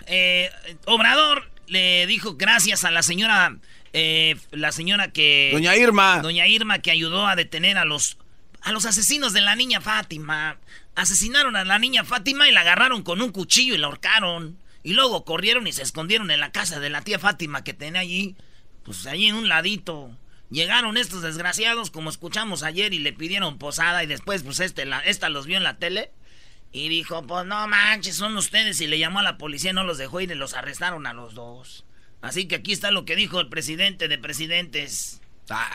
Eh, 0.05 0.51
Obrador 0.85 1.49
le 1.67 2.05
dijo 2.05 2.35
gracias 2.35 2.83
a 2.83 2.91
la 2.91 3.01
señora, 3.01 3.57
eh, 3.93 4.35
la 4.51 4.71
señora 4.71 5.11
que... 5.11 5.49
Doña 5.51 5.75
Irma. 5.75 6.19
Doña 6.21 6.45
Irma 6.47 6.79
que 6.79 6.91
ayudó 6.91 7.27
a 7.27 7.35
detener 7.35 7.77
a 7.77 7.85
los, 7.85 8.17
a 8.65 8.71
los 8.71 8.85
asesinos 8.85 9.31
de 9.31 9.41
la 9.41 9.55
niña 9.55 9.79
Fátima. 9.79 10.57
Asesinaron 10.95 11.55
a 11.55 11.63
la 11.63 11.77
niña 11.77 12.03
Fátima 12.03 12.49
y 12.49 12.51
la 12.51 12.61
agarraron 12.61 13.03
con 13.03 13.21
un 13.21 13.31
cuchillo 13.31 13.75
y 13.75 13.77
la 13.77 13.85
ahorcaron. 13.85 14.57
Y 14.81 14.93
luego 14.93 15.23
corrieron 15.23 15.67
y 15.67 15.71
se 15.71 15.83
escondieron 15.83 16.31
en 16.31 16.39
la 16.39 16.51
casa 16.51 16.79
de 16.79 16.89
la 16.89 17.03
tía 17.03 17.19
Fátima 17.19 17.63
que 17.63 17.75
tenía 17.75 18.01
allí. 18.01 18.35
Pues 18.83 19.05
allí 19.05 19.27
en 19.27 19.35
un 19.35 19.47
ladito. 19.49 20.17
Llegaron 20.49 20.97
estos 20.97 21.21
desgraciados, 21.21 21.91
como 21.91 22.09
escuchamos 22.09 22.63
ayer, 22.63 22.91
y 22.95 22.97
le 22.97 23.13
pidieron 23.13 23.59
posada. 23.59 24.03
Y 24.03 24.07
después, 24.07 24.41
pues 24.41 24.59
este, 24.59 24.85
la, 24.85 24.99
esta 25.01 25.29
los 25.29 25.45
vio 25.45 25.57
en 25.57 25.63
la 25.63 25.77
tele. 25.77 26.11
Y 26.71 26.89
dijo, 26.89 27.21
pues 27.27 27.45
no 27.45 27.67
manches, 27.67 28.15
son 28.15 28.35
ustedes. 28.35 28.81
Y 28.81 28.87
le 28.87 28.97
llamó 28.97 29.19
a 29.19 29.23
la 29.23 29.37
policía, 29.37 29.73
no 29.73 29.83
los 29.83 29.99
dejó 29.99 30.21
ir 30.21 30.31
y 30.31 30.35
los 30.35 30.55
arrestaron 30.55 31.05
a 31.05 31.13
los 31.13 31.35
dos. 31.35 31.85
Así 32.23 32.47
que 32.47 32.55
aquí 32.55 32.71
está 32.71 32.89
lo 32.89 33.05
que 33.05 33.15
dijo 33.15 33.39
el 33.39 33.49
presidente 33.49 34.07
de 34.07 34.17
presidentes. 34.17 35.21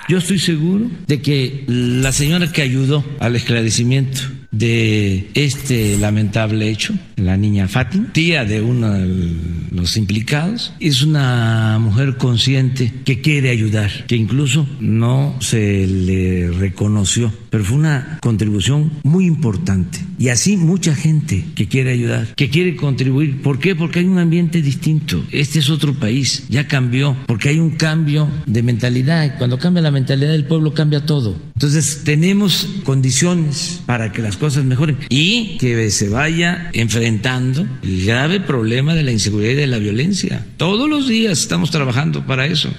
Yo 0.08 0.18
estoy 0.18 0.38
seguro 0.38 0.90
de 1.06 1.22
que 1.22 1.64
la 1.68 2.12
señora 2.12 2.50
que 2.50 2.62
ayudó 2.62 3.04
al 3.20 3.36
esclarecimiento 3.36 4.20
de 4.50 5.30
este 5.34 5.96
lamentable 5.96 6.68
hecho, 6.70 6.94
la 7.16 7.36
niña 7.36 7.68
Fátima, 7.68 8.12
tía 8.12 8.44
de 8.44 8.60
uno 8.60 8.92
de 8.92 9.36
los 9.70 9.96
implicados, 9.96 10.72
es 10.80 11.02
una 11.02 11.78
mujer 11.80 12.16
consciente 12.16 12.92
que 13.04 13.20
quiere 13.20 13.50
ayudar, 13.50 14.06
que 14.06 14.16
incluso 14.16 14.66
no 14.80 15.36
se 15.40 15.86
le 15.86 16.50
reconoció, 16.50 17.32
pero 17.48 17.64
fue 17.64 17.76
una 17.78 18.18
contribución 18.20 18.90
muy 19.04 19.26
importante. 19.26 20.00
Y 20.18 20.28
así 20.28 20.56
mucha 20.56 20.94
gente 20.94 21.46
que 21.54 21.66
quiere 21.66 21.92
ayudar, 21.92 22.34
que 22.34 22.50
quiere 22.50 22.76
contribuir. 22.76 23.40
¿Por 23.40 23.58
qué? 23.58 23.74
Porque 23.74 24.00
hay 24.00 24.04
un 24.04 24.18
ambiente 24.18 24.60
distinto. 24.60 25.24
Este 25.30 25.60
es 25.60 25.70
otro 25.70 25.94
país, 25.94 26.44
ya 26.50 26.68
cambió, 26.68 27.16
porque 27.26 27.48
hay 27.48 27.58
un 27.58 27.70
cambio 27.70 28.28
de 28.46 28.62
mentalidad. 28.62 29.38
Cuando 29.38 29.58
cambia 29.60 29.82
la 29.82 29.90
mentalidad 29.90 30.32
del 30.32 30.44
pueblo, 30.44 30.74
cambia 30.74 31.06
todo. 31.06 31.36
Entonces, 31.54 32.02
tenemos 32.04 32.66
condiciones 32.84 33.82
para 33.86 34.12
que 34.12 34.22
las 34.22 34.36
cosas 34.36 34.64
mejoren 34.64 34.98
y 35.08 35.58
que 35.58 35.90
se 35.90 36.08
vaya 36.08 36.70
enfrentando 36.72 37.66
el 37.82 38.06
grave 38.06 38.40
problema 38.40 38.94
de 38.94 39.04
la 39.04 39.12
inseguridad 39.12 39.52
y 39.52 39.56
de 39.56 39.66
la 39.66 39.78
violencia. 39.78 40.46
Todos 40.56 40.88
los 40.88 41.06
días 41.06 41.38
estamos 41.38 41.70
trabajando 41.70 42.26
para 42.26 42.46
eso. 42.46 42.72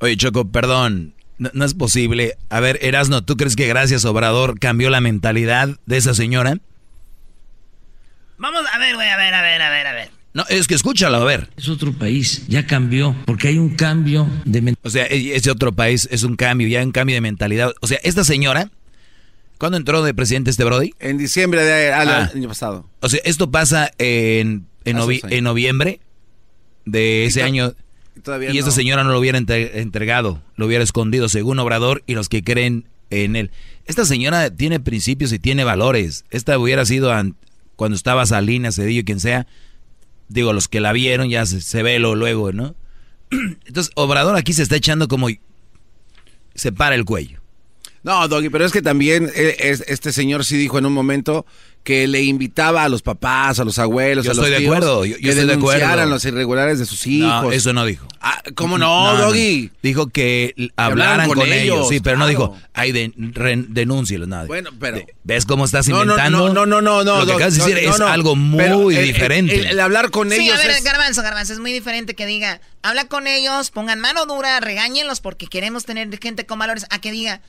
Oye, 0.00 0.16
Choco, 0.16 0.48
perdón, 0.48 1.14
no, 1.38 1.64
es 1.64 1.74
posible. 1.74 2.36
A 2.50 2.60
ver, 2.60 2.78
Erasno, 2.82 3.22
¿tú 3.22 3.36
crees 3.36 3.56
que 3.56 3.66
gracias 3.66 4.04
Obrador 4.04 4.58
cambió 4.58 4.90
la 4.90 5.00
mentalidad 5.00 5.70
de 5.86 5.96
esa 5.96 6.12
señora? 6.12 6.58
Vamos 8.36 8.62
a 8.72 8.78
ver, 8.78 8.94
güey, 8.94 9.08
a 9.08 9.16
ver, 9.16 9.34
a 9.34 9.42
ver, 9.42 9.62
a 9.62 9.70
ver, 9.70 9.86
a 9.86 9.92
ver. 9.92 10.19
No, 10.32 10.44
es 10.48 10.68
que 10.68 10.74
escúchalo, 10.74 11.16
a 11.16 11.24
ver. 11.24 11.48
Es 11.56 11.68
otro 11.68 11.92
país, 11.92 12.44
ya 12.46 12.66
cambió, 12.66 13.16
porque 13.26 13.48
hay 13.48 13.58
un 13.58 13.70
cambio 13.70 14.28
de 14.44 14.62
mentalidad. 14.62 14.86
O 14.86 14.90
sea, 14.90 15.06
e, 15.06 15.34
ese 15.34 15.50
otro 15.50 15.72
país 15.72 16.08
es 16.10 16.22
un 16.22 16.36
cambio, 16.36 16.68
ya 16.68 16.78
hay 16.78 16.84
un 16.84 16.92
cambio 16.92 17.14
de 17.14 17.20
mentalidad. 17.20 17.72
O 17.80 17.88
sea, 17.88 17.98
esta 18.04 18.22
señora, 18.22 18.70
¿cuándo 19.58 19.76
entró 19.76 20.02
de 20.04 20.14
presidente 20.14 20.50
este 20.50 20.62
Brody? 20.64 20.94
En 21.00 21.18
diciembre 21.18 21.64
del 21.64 21.92
ah. 21.94 22.30
año 22.32 22.48
pasado. 22.48 22.86
O 23.00 23.08
sea, 23.08 23.20
esto 23.24 23.50
pasa 23.50 23.90
en, 23.98 24.66
en, 24.84 25.44
noviembre 25.44 26.00
de 26.84 27.24
ese 27.24 27.42
año. 27.42 27.74
Y, 28.52 28.58
esta 28.58 28.70
señora 28.70 29.02
no 29.02 29.10
lo 29.10 29.18
hubiera 29.18 29.38
entregado, 29.38 30.42
lo 30.56 30.66
hubiera 30.66 30.84
escondido, 30.84 31.28
según 31.28 31.58
Obrador 31.58 32.04
y 32.06 32.14
los 32.14 32.28
que 32.28 32.44
creen 32.44 32.84
en 33.08 33.34
él. 33.34 33.50
Esta 33.86 34.04
señora 34.04 34.50
tiene 34.54 34.78
principios 34.78 35.32
y 35.32 35.40
tiene 35.40 35.64
valores. 35.64 36.24
Esta 36.30 36.56
hubiera 36.56 36.84
sido 36.84 37.12
cuando 37.74 37.96
estaba 37.96 38.26
Salinas, 38.26 38.76
Cedillo, 38.76 39.04
quien 39.04 39.18
sea 39.18 39.48
digo, 40.30 40.52
los 40.52 40.68
que 40.68 40.80
la 40.80 40.92
vieron 40.92 41.28
ya 41.28 41.44
se, 41.44 41.82
ve 41.82 41.98
lo 41.98 42.14
luego, 42.14 42.52
¿no? 42.52 42.74
Entonces, 43.66 43.92
Obrador 43.96 44.36
aquí 44.36 44.52
se 44.52 44.62
está 44.62 44.76
echando 44.76 45.08
como 45.08 45.28
se 46.54 46.72
para 46.72 46.94
el 46.94 47.04
cuello. 47.04 47.40
No, 48.02 48.26
Doggy, 48.28 48.48
pero 48.48 48.64
es 48.64 48.72
que 48.72 48.80
también 48.80 49.30
eh, 49.34 49.56
este 49.86 50.12
señor 50.12 50.44
sí 50.44 50.56
dijo 50.56 50.78
en 50.78 50.86
un 50.86 50.94
momento 50.94 51.44
que 51.82 52.06
le 52.06 52.22
invitaba 52.22 52.84
a 52.84 52.88
los 52.88 53.00
papás, 53.00 53.58
a 53.58 53.64
los 53.64 53.78
abuelos, 53.78 54.24
yo 54.24 54.32
a 54.32 54.34
los 54.34 54.44
estoy 54.44 54.60
de 54.60 54.66
acuerdo, 54.66 55.04
yo, 55.04 55.16
que 55.16 55.30
estoy 55.30 55.46
de 55.46 55.54
acuerdo. 55.54 56.06
los 56.06 56.24
irregulares 56.24 56.78
de 56.78 56.84
sus 56.84 57.06
hijos. 57.06 57.42
No, 57.42 57.52
eso 57.52 57.72
no 57.72 57.86
dijo. 57.86 58.06
Ah, 58.20 58.42
¿Cómo 58.54 58.76
no, 58.76 59.16
Doggy? 59.16 59.70
Dijo 59.82 60.08
que 60.08 60.54
hablaran 60.76 61.28
con, 61.28 61.40
ellos, 61.50 61.88
sí, 61.88 62.00
pero 62.00 62.18
no 62.18 62.26
dijo, 62.26 62.56
ay, 62.74 62.92
de, 62.92 63.12
nada. 64.26 64.46
Bueno, 64.46 64.70
pero... 64.78 65.00
¿Ves 65.24 65.46
cómo 65.46 65.64
estás 65.64 65.88
inventando? 65.88 66.52
No, 66.52 66.66
no, 66.66 66.80
no, 66.80 67.02
no, 67.02 67.02
Lo 67.02 67.26
que 67.26 67.32
acabas 67.32 67.56
de 67.56 67.64
decir 67.64 67.78
es 67.78 68.00
algo 68.00 68.36
muy 68.36 68.96
diferente. 68.96 69.70
El, 69.70 69.80
hablar 69.80 70.10
con 70.10 70.32
ellos 70.32 70.60
Sí, 70.60 70.66
a 70.66 70.72
ver, 70.72 70.82
Garbanzo, 70.82 71.22
Garbanzo, 71.22 71.52
es 71.54 71.60
muy 71.60 71.72
diferente 71.72 72.14
que 72.14 72.26
diga, 72.26 72.60
habla 72.82 73.06
con 73.06 73.26
ellos, 73.26 73.70
pongan 73.70 74.00
mano 74.00 74.26
dura, 74.26 74.60
regáñenlos 74.60 75.20
porque 75.20 75.46
queremos 75.46 75.84
tener 75.84 76.10
gente 76.18 76.44
con 76.44 76.58
valores, 76.58 76.86
a 76.90 77.00
que 77.00 77.10
diga, 77.10 77.40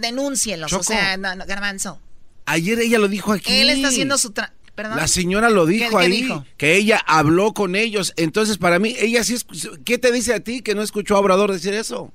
denúncielos, 0.00 0.72
o 0.72 0.82
sea, 0.82 1.16
Garbanzo. 1.16 2.00
Ayer 2.46 2.78
ella 2.78 2.98
lo 2.98 3.08
dijo 3.08 3.32
aquí. 3.32 3.52
Él 3.52 3.70
está 3.70 3.88
haciendo 3.88 4.16
su... 4.18 4.32
¿Perdón? 4.74 4.96
La 4.96 5.08
señora 5.08 5.48
lo 5.48 5.64
dijo 5.64 5.98
ahí, 5.98 6.28
que 6.58 6.76
ella 6.76 7.02
habló 7.06 7.54
con 7.54 7.76
ellos. 7.76 8.12
Entonces, 8.16 8.58
para 8.58 8.78
mí, 8.78 8.94
ella 8.98 9.24
sí... 9.24 9.36
¿Qué 9.84 9.98
te 9.98 10.12
dice 10.12 10.34
a 10.34 10.40
ti 10.40 10.60
que 10.60 10.74
no 10.74 10.82
escuchó 10.82 11.16
a 11.16 11.20
Obrador 11.20 11.50
decir 11.50 11.74
eso? 11.74 12.12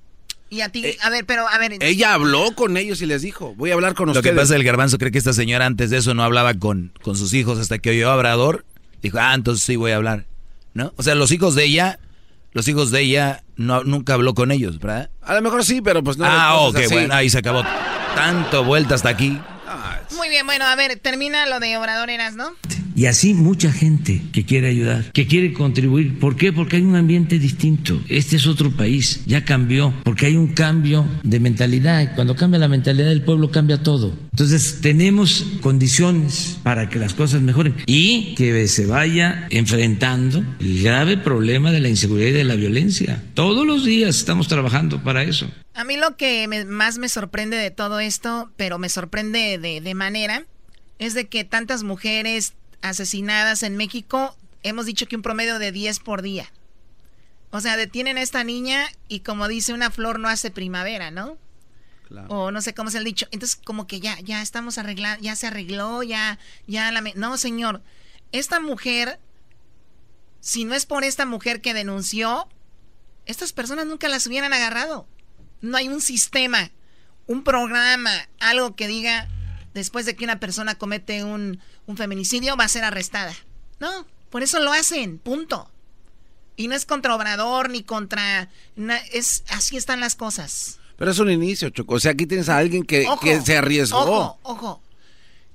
Y 0.52 0.62
a 0.62 0.70
ti, 0.70 0.86
eh, 0.86 0.98
a 1.02 1.10
ver, 1.10 1.26
pero 1.26 1.48
a 1.48 1.58
ver. 1.58 1.78
Ella 1.80 2.14
habló 2.14 2.54
con 2.56 2.76
ellos 2.76 3.02
y 3.02 3.06
les 3.06 3.22
dijo, 3.22 3.56
voy 3.56 3.72
a 3.72 3.74
hablar 3.74 3.94
con 3.94 4.10
ustedes. 4.10 4.26
Lo 4.26 4.32
que 4.32 4.36
pasa, 4.36 4.56
el 4.56 4.66
garbanzo 4.66 4.98
cree 4.98 5.10
que 5.10 5.18
esta 5.18 5.32
señora 5.32 5.66
antes 5.66 5.90
de 5.90 5.98
eso 5.98 6.14
no 6.14 6.24
hablaba 6.24 6.54
con, 6.54 6.92
con 7.02 7.16
sus 7.16 7.34
hijos 7.34 7.58
hasta 7.58 7.80
que 7.80 7.92
oyó 7.92 8.12
a 8.12 8.18
Obrador. 8.18 8.66
Dijo, 9.02 9.18
ah, 9.20 9.34
entonces 9.34 9.64
sí 9.64 9.78
voy 9.78 9.92
a 9.92 9.96
hablar. 9.96 10.26
¿No? 10.74 10.94
O 10.98 11.04
sea, 11.04 11.16
los 11.16 11.32
hijos 11.32 11.56
de 11.56 11.64
ella, 11.64 12.00
los 12.52 12.68
hijos 12.68 12.92
de 12.92 13.02
ella 13.02 13.44
no, 13.56 13.84
nunca 13.84 14.14
habló 14.14 14.34
con 14.34 14.52
ellos, 14.52 14.80
¿verdad? 14.80 15.10
A 15.22 15.36
lo 15.36 15.42
mejor 15.42 15.66
sí, 15.66 15.82
pero 15.82 16.04
pues 16.04 16.18
no. 16.18 16.26
Ah, 16.26 16.58
ok, 16.60 16.80
bueno, 16.92 17.14
ahí 17.14 17.30
se 17.30 17.38
acabó. 17.38 17.64
Tanto 18.14 18.64
vuelta 18.66 18.96
hasta 18.96 19.10
aquí. 19.10 19.40
Muy 20.12 20.30
bien, 20.30 20.46
bueno, 20.46 20.66
a 20.66 20.76
ver, 20.76 21.00
termina 21.00 21.46
lo 21.46 21.60
de 21.60 21.78
Obrador 21.78 22.10
Eras, 22.10 22.34
¿no? 22.34 22.56
Y 22.96 23.06
así 23.06 23.34
mucha 23.34 23.72
gente 23.72 24.22
que 24.32 24.46
quiere 24.46 24.68
ayudar, 24.68 25.12
que 25.12 25.28
quiere 25.28 25.54
contribuir. 25.54 26.20
¿Por 26.20 26.36
qué? 26.36 26.52
Porque 26.52 26.78
hay 26.78 26.84
un 26.84 26.96
ambiente 26.96 27.40
distinto. 27.40 28.02
Este 28.10 28.36
es 28.36 28.48
otro 28.48 28.72
país, 28.72 29.24
ya 29.26 29.46
cambió, 29.46 29.94
porque 30.04 30.28
hay 30.28 30.36
un 30.36 30.48
cambio 30.48 31.08
de 31.24 31.40
mentalidad. 31.40 32.02
Y 32.02 32.08
cuando 32.16 32.36
cambia 32.36 32.60
la 32.60 32.68
mentalidad 32.68 33.10
del 33.10 33.24
pueblo, 33.24 33.52
cambia 33.52 33.82
todo. 33.84 34.14
Entonces, 34.32 34.80
tenemos 34.82 35.46
condiciones 35.62 36.58
para 36.64 36.90
que 36.90 37.00
las 37.00 37.14
cosas 37.14 37.42
mejoren 37.42 37.76
y 37.86 38.36
que 38.36 38.68
se 38.68 38.86
vaya 38.86 39.48
enfrentando 39.50 40.44
el 40.60 40.84
grave 40.84 41.18
problema 41.18 41.72
de 41.72 41.80
la 41.80 41.90
inseguridad 41.90 42.30
y 42.30 42.34
de 42.34 42.44
la 42.44 42.56
violencia. 42.56 43.24
Todos 43.34 43.66
los 43.66 43.86
días 43.86 44.18
estamos 44.18 44.48
trabajando 44.48 45.04
para 45.04 45.24
eso. 45.24 45.50
A 45.74 45.84
mí 45.84 45.98
lo 45.98 46.18
que 46.18 46.48
más 46.68 46.98
me 46.98 47.10
sorprende 47.10 47.58
de 47.58 47.72
todo 47.72 48.00
esto, 48.00 48.52
pero 48.58 48.78
me 48.78 48.90
sorprende 48.90 49.58
de, 49.58 49.82
de 49.82 49.94
manera, 49.96 50.46
es 51.00 51.14
de 51.14 51.28
que 51.28 51.44
tantas 51.44 51.84
mujeres 51.84 52.54
asesinadas 52.82 53.64
en 53.64 53.78
México, 53.78 54.36
hemos 54.64 54.86
dicho 54.86 55.08
que 55.08 55.16
un 55.16 55.22
promedio 55.22 55.60
de 55.60 55.72
10 55.72 56.00
por 56.00 56.22
día. 56.22 56.52
O 57.52 57.60
sea, 57.60 57.78
detienen 57.78 58.18
a 58.18 58.22
esta 58.22 58.44
niña 58.44 58.88
y 59.08 59.22
como 59.22 59.48
dice, 59.48 59.74
una 59.74 59.92
flor 59.92 60.20
no 60.20 60.30
hace 60.30 60.52
primavera, 60.52 61.12
¿no? 61.12 61.38
O 62.28 62.52
no 62.52 62.62
sé 62.62 62.74
cómo 62.74 62.90
es 62.90 62.96
el 62.96 63.06
dicho. 63.06 63.28
Entonces, 63.32 63.58
como 63.64 63.88
que 63.88 64.00
ya, 64.00 64.20
ya 64.20 64.42
estamos 64.42 64.78
arreglando, 64.78 65.24
ya 65.24 65.36
se 65.36 65.48
arregló, 65.48 66.04
ya, 66.04 66.40
ya 66.68 66.92
la... 66.92 67.02
No, 67.16 67.38
señor, 67.38 67.82
esta 68.32 68.60
mujer, 68.60 69.20
si 70.42 70.66
no 70.66 70.76
es 70.76 70.86
por 70.86 71.04
esta 71.04 71.26
mujer 71.26 71.62
que 71.62 71.74
denunció, 71.74 72.50
estas 73.26 73.54
personas 73.54 73.86
nunca 73.86 74.10
las 74.10 74.28
hubieran 74.28 74.52
agarrado. 74.52 75.08
No 75.62 75.78
hay 75.78 75.88
un 75.88 76.02
sistema, 76.02 76.72
un 77.28 77.44
programa, 77.44 78.12
algo 78.40 78.76
que 78.76 78.88
diga 78.88 79.30
después 79.74 80.06
de 80.06 80.16
que 80.16 80.24
una 80.24 80.40
persona 80.40 80.76
comete 80.76 81.24
un, 81.24 81.60
feminicidio 81.96 82.56
va 82.58 82.66
a 82.66 82.70
ser 82.70 82.84
arrestada. 82.84 83.34
No, 83.80 84.08
por 84.30 84.44
eso 84.44 84.60
lo 84.60 84.72
hacen, 84.72 85.20
punto. 85.20 85.70
Y 86.56 86.68
no 86.68 86.76
es 86.76 86.86
contra 86.86 87.16
Obrador 87.16 87.70
ni 87.70 87.84
contra... 87.84 88.50
es 89.12 89.44
Así 89.50 89.78
están 89.78 90.00
las 90.00 90.16
cosas. 90.16 90.80
Pero 90.98 91.12
es 91.12 91.20
un 91.20 91.32
inicio, 91.32 91.70
Choco. 91.70 91.96
O 91.96 92.00
sea, 92.00 92.12
aquí 92.12 92.28
tienes 92.28 92.50
a 92.50 92.58
alguien 92.58 92.84
que, 92.84 93.08
se 93.44 93.58
arriesgó. 93.58 94.00
Ojo, 94.00 94.40
ojo. 94.44 94.84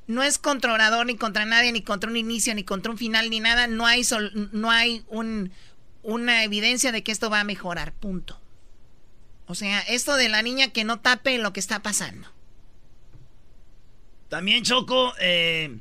No 0.09 0.23
es 0.23 0.39
contra 0.39 0.73
Obrador 0.73 1.07
ni 1.07 1.17
contra 1.17 1.45
nadie, 1.45 1.73
ni 1.73 1.83
contra 1.83 2.11
un 2.11 2.17
inicio, 2.17 2.55
ni 2.55 2.65
contra 2.65 2.91
un 2.91 2.99
final, 2.99 3.31
ni 3.31 3.41
nada. 3.41 3.67
No 3.67 3.87
hay, 3.87 4.03
no 4.53 4.71
hay 4.71 5.05
un, 5.09 5.53
una 6.03 6.45
evidencia 6.45 6.93
de 6.93 7.03
que 7.03 7.13
esto 7.13 7.31
va 7.31 7.41
a 7.41 7.45
mejorar, 7.45 7.93
punto. 7.93 8.41
O 9.47 9.55
sea, 9.55 9.81
esto 9.81 10.17
de 10.17 10.29
la 10.29 10.43
niña 10.43 10.69
que 10.69 10.85
no 10.85 10.99
tape 10.99 11.39
lo 11.39 11.53
que 11.53 11.61
está 11.61 11.81
pasando. 11.81 12.29
También 14.29 14.65
Choco, 14.65 15.13
eh, 15.21 15.79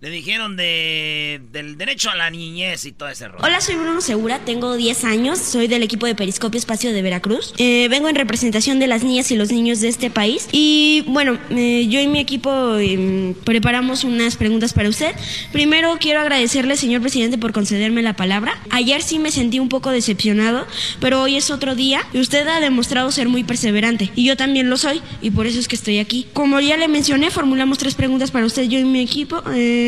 le 0.00 0.10
dijeron 0.10 0.54
de, 0.56 1.40
del 1.50 1.78
derecho 1.78 2.10
a 2.10 2.14
la 2.14 2.28
niñez 2.28 2.84
y 2.84 2.92
todo 2.92 3.08
ese 3.08 3.26
rollo. 3.26 3.42
Hola, 3.42 3.62
soy 3.62 3.76
Bruno 3.76 4.02
Segura, 4.02 4.38
tengo 4.40 4.76
10 4.76 5.04
años, 5.04 5.38
soy 5.38 5.66
del 5.66 5.82
equipo 5.82 6.06
de 6.06 6.14
Periscopio 6.14 6.58
Espacio 6.58 6.92
de 6.92 7.00
Veracruz. 7.00 7.54
Eh, 7.56 7.88
vengo 7.88 8.10
en 8.10 8.14
representación 8.14 8.78
de 8.78 8.86
las 8.86 9.02
niñas 9.02 9.30
y 9.30 9.36
los 9.36 9.50
niños 9.50 9.80
de 9.80 9.88
este 9.88 10.10
país. 10.10 10.48
Y 10.52 11.04
bueno, 11.06 11.38
eh, 11.48 11.86
yo 11.88 12.00
y 12.00 12.06
mi 12.06 12.18
equipo 12.18 12.76
em, 12.76 13.32
preparamos 13.32 14.04
unas 14.04 14.36
preguntas 14.36 14.74
para 14.74 14.90
usted. 14.90 15.14
Primero 15.52 15.96
quiero 15.98 16.20
agradecerle, 16.20 16.76
señor 16.76 17.00
presidente, 17.00 17.38
por 17.38 17.52
concederme 17.52 18.02
la 18.02 18.14
palabra. 18.14 18.60
Ayer 18.68 19.00
sí 19.00 19.18
me 19.18 19.30
sentí 19.30 19.58
un 19.58 19.70
poco 19.70 19.90
decepcionado, 19.90 20.66
pero 21.00 21.22
hoy 21.22 21.36
es 21.36 21.50
otro 21.50 21.74
día 21.74 22.02
y 22.12 22.20
usted 22.20 22.46
ha 22.46 22.60
demostrado 22.60 23.10
ser 23.10 23.30
muy 23.30 23.42
perseverante. 23.42 24.10
Y 24.16 24.26
yo 24.26 24.36
también 24.36 24.68
lo 24.68 24.76
soy, 24.76 25.00
y 25.22 25.30
por 25.30 25.46
eso 25.46 25.58
es 25.58 25.66
que 25.66 25.76
estoy 25.76 25.98
aquí. 25.98 26.26
Como 26.34 26.60
ya 26.60 26.76
le 26.76 26.88
mencioné, 26.88 27.30
formulamos 27.30 27.78
tres 27.78 27.94
preguntas 27.94 28.30
para 28.30 28.44
usted, 28.44 28.64
yo 28.64 28.78
y 28.78 28.84
mi 28.84 29.00
equipo. 29.00 29.42
Eh, 29.54 29.83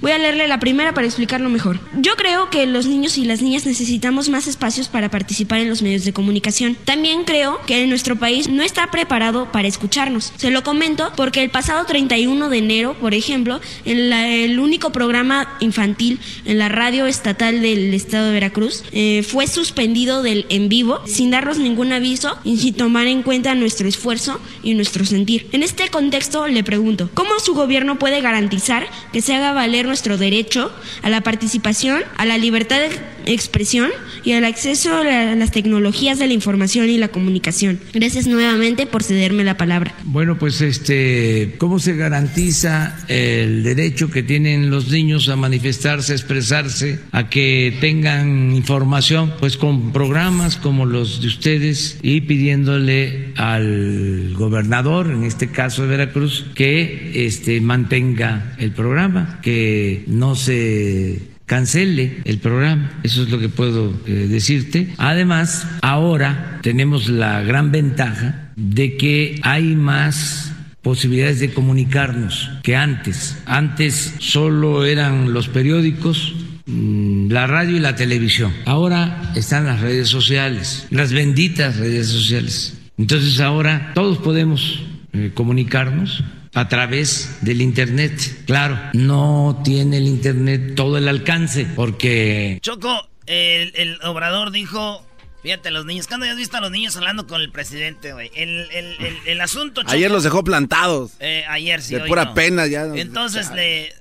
voy 0.00 0.12
a 0.12 0.18
leerle 0.18 0.48
la 0.48 0.60
primera 0.60 0.94
para 0.94 1.06
explicarlo 1.06 1.48
mejor. 1.48 1.80
Yo 1.94 2.16
creo 2.16 2.50
que 2.50 2.66
los 2.66 2.86
niños 2.86 3.18
y 3.18 3.24
las 3.24 3.42
niñas 3.42 3.66
necesitamos 3.66 4.28
más 4.28 4.46
espacios 4.46 4.88
para 4.88 5.10
participar 5.10 5.60
en 5.60 5.68
los 5.68 5.82
medios 5.82 6.04
de 6.04 6.12
comunicación. 6.12 6.76
También 6.84 7.24
creo 7.24 7.60
que 7.66 7.86
nuestro 7.86 8.16
país 8.16 8.48
no 8.48 8.62
está 8.62 8.90
preparado 8.90 9.50
para 9.52 9.68
escucharnos. 9.68 10.32
Se 10.36 10.50
lo 10.50 10.62
comento 10.62 11.12
porque 11.16 11.42
el 11.42 11.50
pasado 11.50 11.84
31 11.84 12.48
de 12.48 12.58
enero, 12.58 12.94
por 13.00 13.14
ejemplo, 13.14 13.60
en 13.84 14.12
el 14.12 14.58
único 14.58 14.92
programa 14.92 15.56
infantil 15.60 16.20
en 16.44 16.58
la 16.58 16.68
radio 16.68 17.06
estatal 17.06 17.60
del 17.60 17.94
estado 17.94 18.26
de 18.26 18.32
Veracruz 18.32 18.84
eh, 18.92 19.22
fue 19.22 19.46
suspendido 19.46 20.22
del 20.22 20.46
en 20.48 20.68
vivo 20.68 21.00
sin 21.06 21.30
darnos 21.30 21.58
ningún 21.58 21.92
aviso 21.92 22.38
y 22.44 22.58
sin 22.58 22.74
tomar 22.74 23.06
en 23.06 23.22
cuenta 23.22 23.54
nuestro 23.54 23.88
esfuerzo 23.88 24.40
y 24.62 24.74
nuestro 24.74 25.04
sentir. 25.04 25.48
En 25.52 25.62
este 25.62 25.88
contexto 25.88 26.46
le 26.48 26.64
pregunto, 26.64 27.10
¿cómo 27.14 27.38
su 27.40 27.54
gobierno 27.54 27.98
puede 27.98 28.20
garantizar 28.20 28.86
que 29.12 29.19
se 29.22 29.34
haga 29.34 29.52
valer 29.52 29.86
nuestro 29.86 30.18
derecho 30.18 30.72
a 31.02 31.10
la 31.10 31.20
participación, 31.22 32.02
a 32.16 32.24
la 32.24 32.38
libertad 32.38 32.80
de 32.80 32.90
expresión 33.26 33.90
y 34.24 34.32
al 34.32 34.44
acceso 34.44 34.94
a 34.96 35.34
las 35.34 35.50
tecnologías 35.50 36.18
de 36.18 36.26
la 36.26 36.32
información 36.32 36.88
y 36.88 36.98
la 36.98 37.08
comunicación. 37.08 37.80
Gracias 37.92 38.26
nuevamente 38.26 38.86
por 38.86 39.02
cederme 39.02 39.44
la 39.44 39.56
palabra. 39.56 39.94
Bueno, 40.04 40.38
pues 40.38 40.60
este, 40.60 41.54
¿cómo 41.58 41.78
se 41.78 41.96
garantiza 41.96 42.96
el 43.08 43.62
derecho 43.62 44.10
que 44.10 44.22
tienen 44.22 44.70
los 44.70 44.88
niños 44.88 45.28
a 45.28 45.36
manifestarse, 45.36 46.12
a 46.12 46.16
expresarse, 46.16 47.00
a 47.12 47.28
que 47.28 47.76
tengan 47.80 48.54
información? 48.54 49.32
Pues 49.38 49.56
con 49.56 49.92
programas 49.92 50.56
como 50.56 50.86
los 50.86 51.20
de 51.20 51.28
ustedes 51.28 51.98
y 52.02 52.22
pidiéndole 52.22 53.32
al 53.36 54.34
gobernador, 54.34 55.10
en 55.10 55.24
este 55.24 55.50
caso 55.50 55.82
de 55.82 55.88
Veracruz, 55.88 56.46
que 56.54 57.26
este 57.26 57.60
mantenga 57.60 58.54
el 58.58 58.72
programa 58.72 59.09
que 59.42 60.04
no 60.06 60.34
se 60.34 61.30
cancele 61.50 62.18
el 62.24 62.38
programa. 62.38 63.00
Eso 63.02 63.24
es 63.24 63.30
lo 63.30 63.40
que 63.40 63.48
puedo 63.48 63.92
eh, 64.06 64.28
decirte. 64.28 64.94
Además, 64.98 65.66
ahora 65.82 66.60
tenemos 66.62 67.08
la 67.08 67.42
gran 67.42 67.72
ventaja 67.72 68.52
de 68.54 68.96
que 68.96 69.40
hay 69.42 69.74
más 69.74 70.52
posibilidades 70.82 71.40
de 71.40 71.52
comunicarnos 71.52 72.50
que 72.62 72.76
antes. 72.76 73.36
Antes 73.46 74.14
solo 74.18 74.84
eran 74.84 75.32
los 75.32 75.48
periódicos, 75.48 76.34
mm, 76.66 77.30
la 77.30 77.46
radio 77.46 77.76
y 77.76 77.80
la 77.80 77.96
televisión. 77.96 78.52
Ahora 78.64 79.32
están 79.34 79.66
las 79.66 79.80
redes 79.80 80.08
sociales, 80.08 80.86
las 80.90 81.12
benditas 81.12 81.78
redes 81.78 82.06
sociales. 82.06 82.78
Entonces 82.96 83.40
ahora 83.40 83.92
todos 83.94 84.18
podemos 84.18 84.84
eh, 85.12 85.32
comunicarnos 85.34 86.22
a 86.54 86.68
través 86.68 87.38
del 87.42 87.60
Internet. 87.60 88.44
Claro, 88.46 88.78
no 88.92 89.60
tiene 89.64 89.98
el 89.98 90.06
Internet 90.06 90.74
todo 90.74 90.98
el 90.98 91.08
alcance 91.08 91.66
porque... 91.76 92.58
Choco, 92.62 93.08
el, 93.26 93.72
el 93.76 93.98
obrador 94.02 94.50
dijo 94.50 95.06
Fíjate, 95.42 95.70
los 95.70 95.86
niños. 95.86 96.06
¿Cuándo 96.06 96.26
has 96.26 96.36
visto 96.36 96.56
a 96.58 96.60
los 96.60 96.70
niños 96.70 96.96
hablando 96.96 97.26
con 97.26 97.40
el 97.40 97.50
presidente, 97.50 98.12
güey? 98.12 98.30
El, 98.34 98.70
el, 98.72 98.96
el, 99.00 99.18
el, 99.26 99.40
asunto. 99.40 99.80
Choco, 99.82 99.92
ayer 99.92 100.10
los 100.10 100.22
dejó 100.22 100.44
plantados. 100.44 101.12
Eh, 101.18 101.44
ayer 101.48 101.80
sí. 101.80 101.94
De 101.94 102.02
pura 102.02 102.26
no. 102.26 102.34
pena 102.34 102.66
ya. 102.66 102.84
Entonces 102.84 103.50
le 103.52 103.94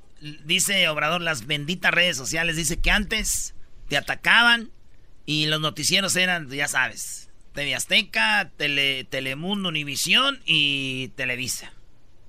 dice 0.43 0.87
Obrador, 0.89 1.21
las 1.21 1.47
benditas 1.47 1.93
redes 1.93 2.17
sociales, 2.17 2.57
dice 2.57 2.77
que 2.77 2.91
antes 2.91 3.55
te 3.87 3.95
atacaban 3.95 4.69
y 5.25 5.45
los 5.45 5.61
noticieros 5.61 6.15
eran, 6.17 6.49
ya 6.49 6.67
sabes, 6.67 7.29
TV 7.53 7.73
Azteca, 7.73 8.51
Tele, 8.57 9.05
Telemundo, 9.05 9.69
Univisión 9.69 10.41
y 10.45 11.09
Televisa. 11.15 11.71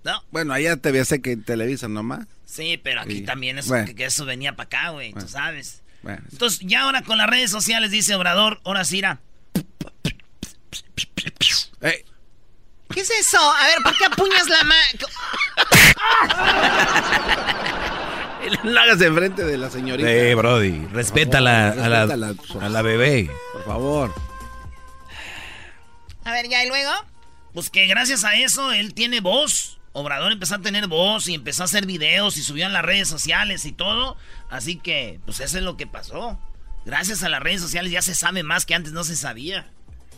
¿No? 0.04 0.24
Bueno, 0.30 0.52
allá 0.54 0.76
TV 0.76 1.00
Azteca 1.00 1.30
y 1.30 1.36
Televisa 1.36 1.88
nomás. 1.88 2.26
Sí, 2.46 2.80
pero 2.82 3.02
aquí 3.02 3.18
Sí. 3.18 3.22
también 3.22 3.58
eso, 3.58 3.68
Bueno. 3.68 3.86
que, 3.86 3.94
que 3.94 4.04
eso 4.06 4.24
venía 4.24 4.56
para 4.56 4.66
acá, 4.66 4.88
güey, 4.90 5.12
Bueno. 5.12 5.26
tú 5.26 5.32
sabes. 5.32 5.82
Bueno. 6.02 6.22
Entonces, 6.32 6.60
ya 6.62 6.82
ahora 6.82 7.02
con 7.02 7.18
las 7.18 7.28
redes 7.28 7.50
sociales, 7.50 7.90
dice 7.90 8.14
Obrador, 8.14 8.60
ahora 8.64 8.84
sí 8.84 8.98
irá. 8.98 9.20
¿Qué 12.92 13.00
es 13.02 13.10
eso? 13.10 13.38
A 13.38 13.66
ver, 13.68 13.76
¿por 13.84 13.96
qué 13.96 14.04
apuñas 14.06 14.48
la 14.48 14.64
mano? 14.64 15.06
No 18.64 18.80
hagas 18.80 19.00
enfrente 19.02 19.44
de 19.44 19.58
la 19.58 19.68
señorita. 19.70 20.10
Eh, 20.10 20.34
Brody, 20.34 20.86
respeta 20.92 21.38
a 21.38 21.40
la, 21.42 21.68
a 21.68 21.88
la, 21.88 22.06
respétala, 22.06 22.34
a 22.66 22.68
la 22.70 22.82
bebé. 22.82 23.30
Por 23.52 23.64
favor. 23.66 24.14
A 26.24 26.32
ver, 26.32 26.48
¿ya 26.48 26.64
y 26.64 26.68
luego? 26.68 26.90
Pues 27.52 27.68
que 27.70 27.86
gracias 27.86 28.24
a 28.24 28.34
eso 28.36 28.72
él 28.72 28.94
tiene 28.94 29.20
voz. 29.20 29.78
Obrador 29.92 30.32
empezó 30.32 30.54
a 30.54 30.60
tener 30.60 30.86
voz 30.86 31.28
y 31.28 31.34
empezó 31.34 31.62
a 31.62 31.64
hacer 31.64 31.84
videos 31.86 32.36
y 32.36 32.42
subió 32.42 32.66
en 32.66 32.72
las 32.72 32.84
redes 32.84 33.08
sociales 33.08 33.64
y 33.66 33.72
todo. 33.72 34.16
Así 34.48 34.76
que, 34.76 35.20
pues 35.24 35.40
eso 35.40 35.58
es 35.58 35.64
lo 35.64 35.76
que 35.76 35.86
pasó. 35.86 36.38
Gracias 36.84 37.22
a 37.22 37.28
las 37.28 37.42
redes 37.42 37.60
sociales 37.60 37.90
ya 37.92 38.02
se 38.02 38.14
sabe 38.14 38.42
más 38.42 38.66
que 38.66 38.74
antes 38.74 38.92
no 38.92 39.04
se 39.04 39.16
sabía. 39.16 39.68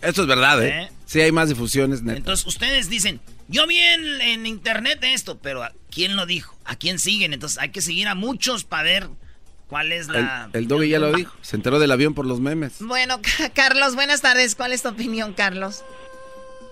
Esto 0.03 0.23
es 0.23 0.29
verdad, 0.29 0.63
¿eh? 0.63 0.83
¿Eh? 0.83 0.89
Sí, 1.07 1.21
hay 1.21 1.33
más 1.33 1.49
difusiones, 1.49 2.03
neta. 2.03 2.19
Entonces 2.19 2.47
ustedes 2.47 2.91
dicen, 2.91 3.21
yo 3.49 3.67
vi 3.67 3.79
en, 3.79 4.21
en 4.21 4.47
internet 4.47 4.99
esto, 5.03 5.39
pero 5.39 5.63
¿a 5.63 5.73
quién 5.91 6.17
lo 6.17 6.27
dijo? 6.27 6.57
¿A 6.65 6.77
quién 6.77 6.99
siguen? 6.99 7.33
Entonces 7.33 7.59
hay 7.59 7.71
que 7.71 7.81
seguir 7.81 8.09
a 8.09 8.15
muchos 8.15 8.65
para 8.65 8.83
ver 8.83 9.09
cuál 9.69 9.93
es 9.93 10.09
El, 10.09 10.15
la... 10.15 10.51
el 10.53 10.69
doggy 10.69 10.89
ya 10.91 10.99
lo 10.99 11.13
dijo. 11.13 11.35
Se 11.41 11.57
enteró 11.57 11.79
del 11.79 11.93
avión 11.93 12.15
por 12.15 12.27
los 12.27 12.41
memes. 12.41 12.77
Bueno, 12.81 13.21
Carlos, 13.55 13.95
buenas 13.95 14.21
tardes. 14.21 14.55
¿Cuál 14.55 14.73
es 14.73 14.83
tu 14.83 14.89
opinión, 14.89 15.33
Carlos? 15.35 15.85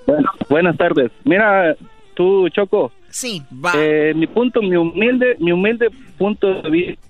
Bueno, 0.06 0.28
buenas 0.48 0.76
tardes. 0.76 1.12
Mira, 1.24 1.76
tú, 2.20 2.48
Choco. 2.50 2.92
Sí. 3.08 3.42
Eh, 3.74 4.12
mi 4.14 4.26
punto, 4.26 4.60
mi 4.60 4.76
humilde, 4.76 5.36
mi 5.38 5.52
humilde 5.52 5.88
punto 6.18 6.60
de 6.62 6.70
vista. 6.70 7.02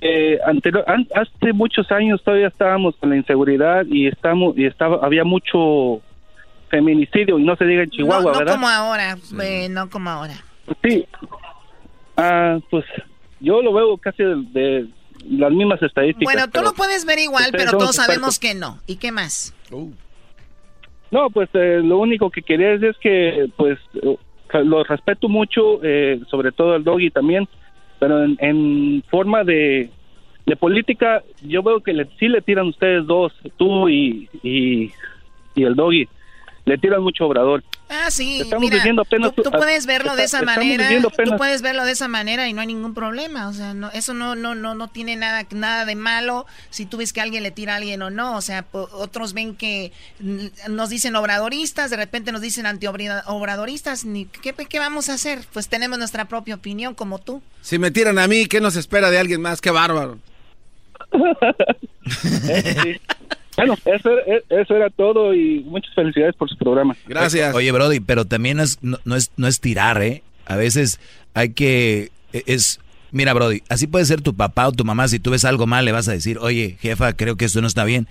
Eh, 0.00 0.38
anterior, 0.46 0.84
an- 0.86 1.08
hace 1.14 1.52
muchos 1.52 1.90
años 1.90 2.22
todavía 2.24 2.46
estábamos 2.48 2.94
con 2.96 3.10
la 3.10 3.16
inseguridad 3.16 3.84
y 3.86 4.06
estamos 4.06 4.56
y 4.56 4.64
estaba 4.64 5.04
había 5.04 5.24
mucho 5.24 6.00
feminicidio 6.70 7.38
y 7.38 7.42
no 7.42 7.56
se 7.56 7.64
diga 7.66 7.82
en 7.82 7.90
Chihuahua, 7.90 8.22
no, 8.22 8.32
no 8.32 8.38
¿verdad? 8.38 8.52
como 8.54 8.68
ahora, 8.68 9.18
eh, 9.42 9.68
no 9.68 9.90
como 9.90 10.08
ahora. 10.08 10.34
Sí. 10.84 11.04
Ah, 12.16 12.58
pues 12.70 12.84
yo 13.40 13.60
lo 13.60 13.72
veo 13.74 13.96
casi 13.98 14.22
de, 14.22 14.36
de 14.52 14.88
las 15.28 15.50
mismas 15.52 15.82
estadísticas. 15.82 16.32
Bueno, 16.32 16.48
tú 16.48 16.62
lo 16.62 16.72
puedes 16.74 17.04
ver 17.04 17.18
igual, 17.18 17.50
pero 17.52 17.72
todos 17.72 17.96
sabemos 17.96 18.36
expertos. 18.36 18.38
que 18.38 18.54
no. 18.54 18.78
¿Y 18.86 18.96
qué 18.96 19.10
más? 19.12 19.52
No, 21.10 21.30
pues 21.30 21.48
eh, 21.54 21.80
lo 21.82 21.98
único 21.98 22.30
que 22.30 22.42
quería 22.42 22.68
decir 22.68 22.90
es 22.90 22.98
que, 22.98 23.48
pues, 23.56 23.78
eh, 23.94 24.16
lo 24.64 24.84
respeto 24.84 25.28
mucho, 25.28 25.80
eh, 25.82 26.20
sobre 26.28 26.52
todo 26.52 26.74
al 26.74 26.84
doggy 26.84 27.10
también, 27.10 27.48
pero 27.98 28.24
en, 28.24 28.36
en 28.40 29.02
forma 29.10 29.44
de, 29.44 29.90
de 30.46 30.56
política, 30.56 31.22
yo 31.42 31.62
veo 31.62 31.80
que 31.80 31.92
le, 31.92 32.06
sí 32.18 32.28
le 32.28 32.42
tiran 32.42 32.68
ustedes 32.68 33.06
dos, 33.06 33.32
tú 33.56 33.88
y, 33.88 34.28
y, 34.42 34.92
y 35.54 35.64
el 35.64 35.74
doggy, 35.74 36.08
le 36.64 36.78
tiran 36.78 37.02
mucho 37.02 37.26
obrador. 37.26 37.62
Ah, 37.92 38.08
sí, 38.08 38.42
Estamos 38.42 38.60
mira, 38.60 38.76
viviendo 38.76 39.02
apenas- 39.02 39.34
tú, 39.34 39.42
tú 39.42 39.50
puedes 39.50 39.84
verlo 39.84 40.14
de 40.14 40.22
esa 40.22 40.42
manera, 40.42 40.88
tú 41.24 41.36
puedes 41.36 41.60
verlo 41.60 41.84
de 41.84 41.90
esa 41.90 42.06
manera 42.06 42.46
y 42.46 42.52
no 42.52 42.60
hay 42.60 42.68
ningún 42.68 42.94
problema, 42.94 43.48
o 43.48 43.52
sea, 43.52 43.74
no, 43.74 43.90
eso 43.90 44.14
no, 44.14 44.36
no, 44.36 44.54
no, 44.54 44.76
no 44.76 44.86
tiene 44.86 45.16
nada, 45.16 45.44
nada 45.50 45.84
de 45.84 45.96
malo 45.96 46.46
si 46.70 46.86
tú 46.86 46.98
ves 46.98 47.12
que 47.12 47.20
alguien 47.20 47.42
le 47.42 47.50
tira 47.50 47.72
a 47.72 47.76
alguien 47.78 48.00
o 48.02 48.10
no, 48.10 48.36
o 48.36 48.42
sea, 48.42 48.64
otros 48.72 49.32
ven 49.32 49.56
que 49.56 49.90
nos 50.68 50.88
dicen 50.88 51.16
obradoristas, 51.16 51.90
de 51.90 51.96
repente 51.96 52.30
nos 52.30 52.42
dicen 52.42 52.64
antiobradoristas, 52.66 54.04
ni 54.04 54.26
¿qué, 54.26 54.52
qué 54.54 54.78
vamos 54.78 55.08
a 55.08 55.14
hacer? 55.14 55.40
Pues 55.52 55.66
tenemos 55.68 55.98
nuestra 55.98 56.26
propia 56.26 56.54
opinión 56.54 56.94
como 56.94 57.18
tú. 57.18 57.42
Si 57.60 57.80
me 57.80 57.90
tiran 57.90 58.20
a 58.20 58.28
mí, 58.28 58.46
¿qué 58.46 58.60
nos 58.60 58.76
espera 58.76 59.10
de 59.10 59.18
alguien 59.18 59.42
más? 59.42 59.60
¡Qué 59.60 59.72
bárbaro! 59.72 60.20
Bueno, 63.66 63.78
eso, 63.84 64.10
era- 64.26 64.62
eso 64.62 64.76
era 64.76 64.90
todo 64.90 65.34
y 65.34 65.60
muchas 65.60 65.94
felicidades 65.94 66.34
por 66.36 66.48
su 66.48 66.56
programa. 66.56 66.96
Gracias. 67.06 67.54
Oye, 67.54 67.70
Brody, 67.72 68.00
pero 68.00 68.24
también 68.24 68.56
no 68.58 68.62
es, 68.62 68.78
no, 68.82 68.98
no 69.04 69.16
es, 69.16 69.30
no 69.36 69.46
es 69.46 69.60
tirar, 69.60 70.02
¿eh? 70.02 70.22
A 70.46 70.56
veces 70.56 70.98
hay 71.34 71.50
que... 71.50 72.10
e- 72.32 72.44
Es... 72.46 72.80
Mira, 73.12 73.32
Brody, 73.34 73.62
así 73.68 73.86
puede 73.88 74.04
ser 74.04 74.20
tu 74.22 74.34
papá 74.34 74.68
o 74.68 74.72
tu 74.72 74.84
mamá. 74.84 75.08
Si 75.08 75.18
tú 75.18 75.30
ves 75.32 75.44
algo 75.44 75.66
mal, 75.66 75.84
le 75.84 75.90
vas 75.92 76.06
a 76.08 76.12
decir, 76.12 76.38
oye, 76.38 76.76
jefa, 76.80 77.12
creo 77.14 77.36
que 77.36 77.44
esto 77.44 77.60
no 77.60 77.66
está 77.66 77.84
bien. 77.84 78.06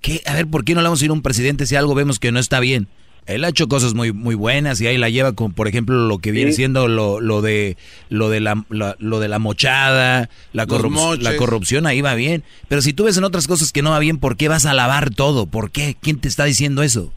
¿Qué? 0.00 0.22
A 0.26 0.34
ver, 0.34 0.46
¿por 0.48 0.64
qué 0.64 0.74
no 0.74 0.80
le 0.80 0.86
vamos 0.88 1.00
a 1.00 1.04
ir 1.04 1.10
a 1.10 1.14
un 1.14 1.22
presidente 1.22 1.66
si 1.66 1.76
algo 1.76 1.94
vemos 1.94 2.18
que 2.18 2.32
no 2.32 2.40
está 2.40 2.58
bien? 2.58 2.88
Él 3.32 3.44
ha 3.44 3.48
hecho 3.48 3.68
cosas 3.68 3.94
muy 3.94 4.12
muy 4.12 4.34
buenas 4.34 4.80
y 4.80 4.86
ahí 4.86 4.98
la 4.98 5.08
lleva 5.08 5.32
con, 5.34 5.52
por 5.52 5.68
ejemplo, 5.68 6.06
lo 6.06 6.18
que 6.18 6.30
viene 6.32 6.50
Sí. 6.52 6.56
siendo 6.58 6.88
lo, 6.88 7.20
lo 7.20 7.40
de 7.42 7.76
lo 8.08 8.28
de 8.30 8.40
la, 8.40 8.64
la- 8.70 8.96
lo 8.98 9.20
de 9.20 9.28
la 9.28 9.38
mochada, 9.38 10.28
la, 10.52 10.66
corrup- 10.66 11.18
la 11.20 11.36
corrupción 11.36 11.86
ahí 11.86 12.00
va 12.00 12.14
bien. 12.14 12.42
Pero 12.68 12.82
si 12.82 12.92
tú 12.92 13.04
ves 13.04 13.16
en 13.18 13.24
otras 13.24 13.46
cosas 13.46 13.72
que 13.72 13.82
no 13.82 13.90
va 13.90 13.98
bien, 13.98 14.18
¿por 14.18 14.36
qué 14.36 14.48
vas 14.48 14.66
a 14.66 14.74
lavar 14.74 15.10
todo? 15.10 15.46
¿Por 15.46 15.70
qué? 15.70 15.96
¿Quién 16.00 16.20
te 16.20 16.28
está 16.28 16.44
diciendo 16.44 16.82
eso? 16.82 17.12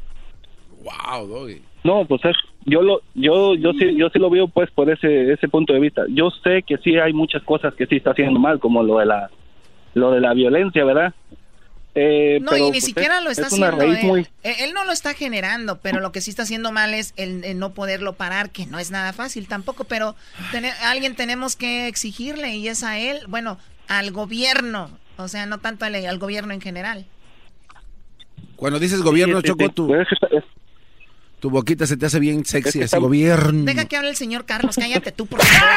Wow, 0.84 1.28
doggy. 1.28 1.62
No, 1.84 2.06
pues 2.06 2.24
es- 2.26 2.36
yo 2.66 2.82
lo 2.82 3.02
yo 3.14 3.56
yo 3.56 3.74
sí 3.74 3.94
yo 3.98 4.10
sí 4.10 4.20
lo 4.20 4.30
veo 4.30 4.48
pues 4.48 4.72
por 4.72 4.90
ese 4.90 5.34
ese 5.34 5.48
punto 5.50 5.74
de 5.74 5.80
vista. 5.82 6.04
Yo 6.10 6.30
sé 6.44 6.64
que 6.66 6.78
sí 6.78 6.96
hay 6.98 7.12
muchas 7.14 7.44
cosas 7.44 7.74
que 7.74 7.86
sí 7.88 7.98
está 7.98 8.12
haciendo 8.12 8.40
mal, 8.40 8.60
como 8.60 8.84
lo 8.84 9.00
de 9.00 9.06
la 9.06 9.30
lo 9.94 10.12
de 10.12 10.22
la 10.22 10.34
violencia, 10.34 10.86
¿verdad? 10.86 11.14
Eh, 11.96 12.40
No, 12.42 12.52
pero, 12.52 12.58
y 12.58 12.72
ni 12.72 12.72
pues, 12.72 12.86
siquiera 12.86 13.20
es- 13.20 13.24
lo 13.24 13.30
está 13.30 13.44
es 13.44 13.54
haciendo 13.54 13.78
raíz 13.78 14.00
él. 14.00 14.06
muy 14.06 14.28
Él- 14.42 14.56
él 14.60 14.74
no 14.74 14.84
lo 14.84 14.92
está 14.92 15.14
generando, 15.14 15.78
pero 15.80 16.00
lo 16.00 16.12
que 16.12 16.22
sí 16.22 16.32
está 16.32 16.42
haciendo 16.44 16.72
mal 16.72 16.94
es 16.96 17.14
el, 17.18 17.44
el 17.44 17.60
no 17.60 17.74
poderlo 17.74 18.14
parar, 18.14 18.50
que 18.50 18.66
no 18.66 18.80
es 18.80 18.90
nada 18.90 19.14
fácil 19.14 19.48
tampoco, 19.48 19.84
pero 19.84 20.16
alguien 20.82 21.16
tenemos 21.16 21.56
que 21.56 21.88
exigirle 21.88 22.56
y 22.56 22.68
es 22.68 22.84
a 22.84 22.98
él, 22.98 23.20
bueno, 23.28 23.60
al 23.88 24.12
gobierno, 24.12 24.90
o 25.18 25.28
sea, 25.28 25.46
no 25.46 25.60
tanto 25.60 25.86
al, 25.86 25.94
al 25.94 26.18
gobierno 26.18 26.54
en 26.54 26.62
general. 26.62 27.06
Cuando 28.56 28.80
dices 28.80 29.02
gobierno, 29.02 29.42
Sí, 29.42 29.48
Choco, 29.50 29.66
sí. 29.66 29.70
tu, 29.72 29.92
tu 31.42 31.50
boquita 31.52 31.86
se 31.86 31.98
te 31.98 32.06
hace 32.08 32.20
bien 32.20 32.44
sexy, 32.46 32.70
Es 32.70 32.74
que 32.74 32.80
así 32.80 32.86
está- 32.86 32.98
gobierno. 33.00 33.66
Deja 33.66 33.86
que 33.86 33.98
hable 33.98 34.10
el 34.10 34.16
señor 34.16 34.46
Carlos, 34.46 34.76
cállate 34.78 35.12
tú, 35.12 35.28
por 35.28 35.44
favor. 35.44 35.70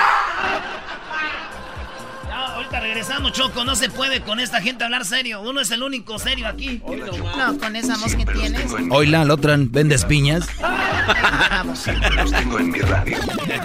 Ahorita 2.67 2.81
regresamos, 2.81 3.31
Choco. 3.31 3.65
No 3.65 3.77
se 3.77 3.89
puede 3.89 4.23
con 4.23 4.41
esta 4.41 4.61
gente 4.61 4.83
hablar 4.83 5.05
serio. 5.05 5.41
Uno 5.41 5.61
es 5.61 5.71
el 5.71 5.85
único 5.85 6.19
serio 6.19 6.49
aquí. 6.49 6.83
No, 7.39 7.59
con 7.59 7.77
esa 7.77 7.97
voz 7.97 8.17
que 8.17 8.27
tienes. 8.27 8.73
Oila, 8.91 9.25
la 9.25 9.35
otra, 9.35 9.57
¿vendes 9.57 10.05
piñas? 10.05 10.49
Vamos. 10.61 11.87
Los 12.17 12.33
tengo 12.33 12.59
en 12.59 12.71
mi 12.73 12.81
radio. 12.81 13.19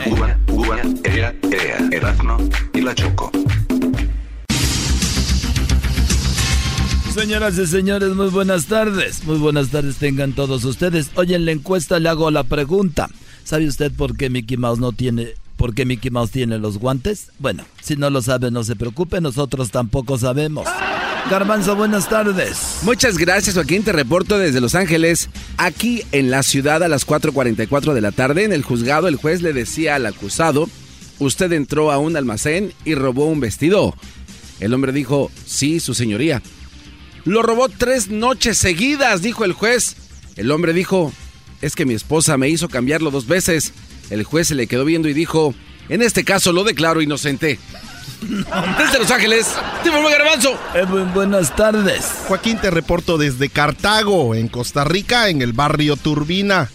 Uva, 0.06 0.38
uva, 0.50 0.78
ea, 1.04 1.34
ea, 1.52 1.78
Erazno 1.92 2.38
y 2.76 2.82
la 2.82 2.94
Choco. 2.94 3.32
Señoras 7.12 7.58
y 7.58 7.66
señores, 7.66 8.10
muy 8.10 8.30
buenas 8.30 8.68
tardes. 8.68 9.24
Muy 9.24 9.40
buenas 9.40 9.70
tardes 9.70 9.98
tengan 9.98 10.34
todos 10.34 10.64
ustedes. 10.64 11.10
Hoy 11.16 11.34
en 11.34 11.46
la 11.46 11.54
encuesta 11.54 12.00
le 12.00 12.08
hago 12.08 12.30
la 12.30 12.44
pregunta. 12.44 13.10
¿Sabe 13.44 13.68
usted 13.68 13.92
por 13.92 14.16
qué 14.16 14.30
Mickey 14.30 14.58
Mouse 14.58 14.80
no 14.80 14.92
tiene 14.92 15.34
por 15.62 15.76
qué 15.76 15.86
Mickey 15.86 16.10
Mouse 16.10 16.32
tiene 16.32 16.58
los 16.58 16.80
guantes? 16.80 17.28
Bueno, 17.38 17.64
si 17.84 17.96
no 17.96 18.10
lo 18.10 18.24
sabe, 18.24 18.50
no 18.50 18.64
se 18.64 18.76
preocupe, 18.76 19.22
nosotros 19.22 19.70
tampoco 19.70 20.18
sabemos. 20.18 20.68
Garbanzo, 21.30 21.76
buenas 21.76 22.10
tardes. 22.10 22.80
Muchas 22.82 23.16
gracias, 23.20 23.54
Joaquín. 23.54 23.84
Te 23.84 23.92
reporto 23.92 24.40
desde 24.40 24.60
Los 24.60 24.74
Ángeles. 24.74 25.30
Aquí 25.58 26.02
en 26.14 26.32
la 26.32 26.42
ciudad 26.42 26.82
a 26.82 26.88
las 26.88 27.06
4.44 27.06 27.94
de 27.94 28.02
la 28.02 28.12
tarde, 28.12 28.44
en 28.44 28.54
el 28.54 28.64
juzgado, 28.64 29.08
el 29.08 29.18
juez 29.18 29.44
le 29.44 29.54
decía 29.54 29.94
al 29.94 30.08
acusado, 30.08 30.68
usted 31.20 31.52
entró 31.52 31.92
a 31.92 32.00
un 32.00 32.18
almacén 32.18 32.74
y 32.84 32.96
robó 32.96 33.26
un 33.26 33.40
vestido. 33.40 33.94
El 34.60 34.74
hombre 34.74 34.92
dijo, 34.92 35.30
sí, 35.46 35.80
su 35.80 35.94
señoría. 35.94 36.42
Lo 37.24 37.44
robó 37.44 37.70
tres 37.70 38.10
noches 38.10 38.58
seguidas, 38.58 39.22
dijo 39.22 39.46
el 39.46 39.54
juez. 39.54 39.96
El 40.38 40.50
hombre 40.50 40.74
dijo, 40.74 41.14
es 41.62 41.76
que 41.76 41.86
mi 41.86 41.94
esposa 41.94 42.36
me 42.38 42.50
hizo 42.50 42.68
cambiarlo 42.68 43.12
dos 43.12 43.28
veces. 43.28 43.74
El 44.12 44.26
juez 44.26 44.50
se 44.50 44.56
le 44.56 44.68
quedó 44.68 44.84
viendo 44.84 45.08
y 45.08 45.14
dijo, 45.14 45.56
en 45.88 46.02
este 46.02 46.26
caso 46.26 46.52
lo 46.52 46.66
declaro 46.66 47.02
inocente. 47.02 47.58
Desde 48.22 49.00
Los 49.00 49.10
Ángeles, 49.10 49.48
Timo 49.84 50.04
Garbanzo. 50.04 50.60
Edwin, 50.76 51.14
buenas 51.14 51.56
tardes. 51.56 52.06
Joaquín, 52.28 52.58
te 52.60 52.70
reporto 52.70 53.18
desde 53.18 53.50
Cartago, 53.50 54.36
en 54.36 54.50
Costa 54.50 54.84
Rica, 54.84 55.30
en 55.30 55.42
el 55.42 55.54
barrio 55.54 55.96
Turbina. 55.96 56.70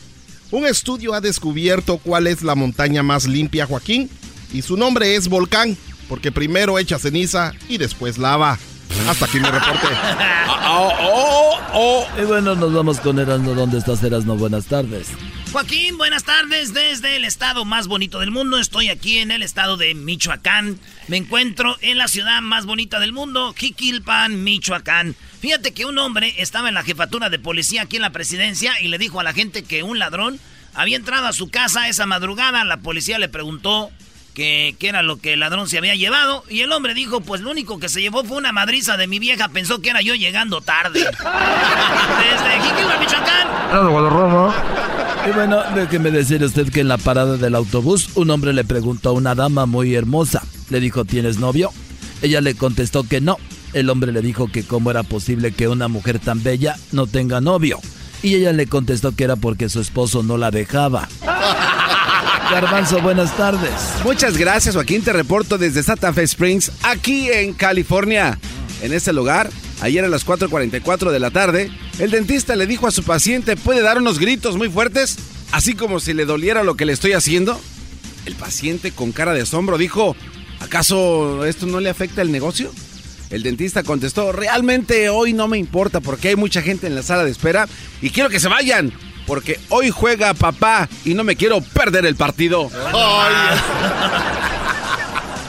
Un 0.50 0.64
estudio 0.64 1.12
ha 1.12 1.20
descubierto 1.20 1.98
cuál 1.98 2.26
es 2.26 2.42
la 2.42 2.54
montaña 2.54 3.02
más 3.02 3.26
limpia, 3.26 3.66
Joaquín, 3.66 4.08
y 4.52 4.62
su 4.62 4.78
nombre 4.78 5.14
es 5.14 5.28
Volcán, 5.28 5.76
porque 6.08 6.32
primero 6.32 6.78
echa 6.78 6.98
ceniza 6.98 7.52
y 7.68 7.76
después 7.76 8.16
lava. 8.16 8.58
Hasta 9.06 9.26
aquí 9.26 9.38
mi 9.38 9.46
reporte. 9.46 9.86
oh, 10.68 10.92
oh, 11.00 11.58
oh. 11.74 12.06
Y 12.20 12.24
bueno, 12.24 12.54
nos 12.54 12.72
vamos 12.72 12.98
con 13.00 13.18
Erasno. 13.18 13.54
¿Dónde 13.54 13.78
estás, 13.78 14.02
Erasno? 14.02 14.36
Buenas 14.36 14.64
tardes. 14.66 15.08
Joaquín, 15.52 15.96
buenas 15.96 16.24
tardes 16.24 16.74
desde 16.74 17.16
el 17.16 17.24
estado 17.24 17.64
más 17.64 17.86
bonito 17.86 18.18
del 18.18 18.30
mundo. 18.30 18.58
Estoy 18.58 18.88
aquí 18.88 19.18
en 19.18 19.30
el 19.30 19.42
estado 19.42 19.76
de 19.76 19.94
Michoacán. 19.94 20.78
Me 21.08 21.16
encuentro 21.16 21.76
en 21.80 21.98
la 21.98 22.08
ciudad 22.08 22.42
más 22.42 22.66
bonita 22.66 23.00
del 23.00 23.12
mundo, 23.12 23.54
Jiquilpan, 23.56 24.42
Michoacán. 24.42 25.14
Fíjate 25.40 25.72
que 25.72 25.86
un 25.86 25.98
hombre 25.98 26.34
estaba 26.38 26.68
en 26.68 26.74
la 26.74 26.82
jefatura 26.82 27.30
de 27.30 27.38
policía 27.38 27.82
aquí 27.82 27.96
en 27.96 28.02
la 28.02 28.10
presidencia 28.10 28.80
y 28.80 28.88
le 28.88 28.98
dijo 28.98 29.20
a 29.20 29.24
la 29.24 29.32
gente 29.32 29.62
que 29.62 29.82
un 29.82 29.98
ladrón 29.98 30.38
había 30.74 30.96
entrado 30.96 31.26
a 31.26 31.32
su 31.32 31.48
casa 31.48 31.88
esa 31.88 32.06
madrugada. 32.06 32.64
La 32.64 32.78
policía 32.78 33.18
le 33.18 33.28
preguntó 33.28 33.90
que, 34.36 34.76
era 34.80 35.02
lo 35.02 35.16
que 35.16 35.32
el 35.32 35.40
ladrón 35.40 35.66
se 35.68 35.78
había 35.78 35.94
llevado. 35.94 36.44
Y 36.50 36.60
el 36.60 36.70
hombre 36.70 36.92
dijo, 36.92 37.22
pues 37.22 37.40
lo 37.40 37.50
único 37.50 37.80
que 37.80 37.88
se 37.88 38.02
llevó 38.02 38.22
fue 38.22 38.36
una 38.36 38.52
madriza 38.52 38.98
de 38.98 39.06
mi 39.06 39.18
vieja. 39.18 39.48
Pensó 39.48 39.80
que 39.80 39.88
era 39.90 40.02
yo 40.02 40.14
llegando 40.14 40.60
tarde. 40.60 41.00
Desde 41.00 42.60
Jiquilpan, 42.62 43.00
Michoacán. 43.00 43.48
Y 45.26 45.30
bueno, 45.32 45.62
déjeme 45.74 46.10
decir 46.10 46.44
usted 46.44 46.70
que 46.70 46.80
en 46.80 46.88
la 46.88 46.98
parada 46.98 47.38
del 47.38 47.54
autobús 47.54 48.10
un 48.14 48.30
hombre 48.30 48.52
le 48.52 48.64
preguntó 48.64 49.08
a 49.08 49.12
una 49.12 49.34
dama 49.34 49.64
muy 49.64 49.94
hermosa. 49.94 50.42
Le 50.68 50.80
dijo, 50.80 51.06
¿tienes 51.06 51.38
novio? 51.38 51.72
Ella 52.20 52.42
le 52.42 52.54
contestó 52.54 53.08
que 53.08 53.22
no. 53.22 53.38
El 53.72 53.88
hombre 53.88 54.12
le 54.12 54.20
dijo 54.20 54.48
que 54.48 54.64
cómo 54.64 54.90
era 54.90 55.02
posible 55.02 55.52
que 55.52 55.68
una 55.68 55.88
mujer 55.88 56.18
tan 56.18 56.42
bella 56.42 56.76
no 56.92 57.06
tenga 57.06 57.40
novio. 57.40 57.80
Y 58.22 58.34
ella 58.34 58.52
le 58.52 58.66
contestó 58.66 59.16
que 59.16 59.24
era 59.24 59.36
porque 59.36 59.68
su 59.70 59.80
esposo 59.80 60.22
no 60.22 60.36
la 60.36 60.50
dejaba. 60.50 61.08
Garbanzo, 62.50 63.00
buenas 63.00 63.36
tardes. 63.36 63.72
Muchas 64.04 64.36
gracias, 64.36 64.74
Joaquín. 64.74 65.02
Te 65.02 65.12
reporto 65.12 65.58
desde 65.58 65.82
Santa 65.82 66.12
Fe 66.12 66.22
Springs, 66.22 66.70
aquí 66.82 67.28
en 67.30 67.52
California. 67.54 68.38
En 68.82 68.92
este 68.92 69.12
lugar, 69.12 69.50
ayer 69.80 70.04
a 70.04 70.08
las 70.08 70.24
4.44 70.24 71.10
de 71.10 71.18
la 71.18 71.30
tarde, 71.30 71.70
el 71.98 72.10
dentista 72.10 72.54
le 72.54 72.66
dijo 72.66 72.86
a 72.86 72.92
su 72.92 73.02
paciente, 73.02 73.56
¿puede 73.56 73.82
dar 73.82 73.98
unos 73.98 74.18
gritos 74.18 74.56
muy 74.56 74.68
fuertes? 74.68 75.16
Así 75.50 75.74
como 75.74 75.98
si 75.98 76.14
le 76.14 76.24
doliera 76.24 76.62
lo 76.62 76.76
que 76.76 76.86
le 76.86 76.92
estoy 76.92 77.14
haciendo. 77.14 77.60
El 78.26 78.34
paciente 78.34 78.92
con 78.92 79.12
cara 79.12 79.34
de 79.34 79.42
asombro 79.42 79.76
dijo, 79.76 80.14
¿acaso 80.60 81.44
esto 81.44 81.66
no 81.66 81.80
le 81.80 81.90
afecta 81.90 82.22
el 82.22 82.30
negocio? 82.30 82.70
El 83.30 83.42
dentista 83.42 83.82
contestó, 83.82 84.30
realmente 84.30 85.08
hoy 85.08 85.32
no 85.32 85.48
me 85.48 85.58
importa 85.58 86.00
porque 86.00 86.28
hay 86.28 86.36
mucha 86.36 86.62
gente 86.62 86.86
en 86.86 86.94
la 86.94 87.02
sala 87.02 87.24
de 87.24 87.32
espera 87.32 87.66
y 88.00 88.10
quiero 88.10 88.28
que 88.28 88.38
se 88.38 88.48
vayan 88.48 88.92
porque 89.26 89.58
hoy 89.68 89.90
juega 89.90 90.34
papá 90.34 90.88
y 91.04 91.14
no 91.14 91.24
me 91.24 91.36
quiero 91.36 91.60
perder 91.60 92.06
el 92.06 92.16
partido. 92.16 92.70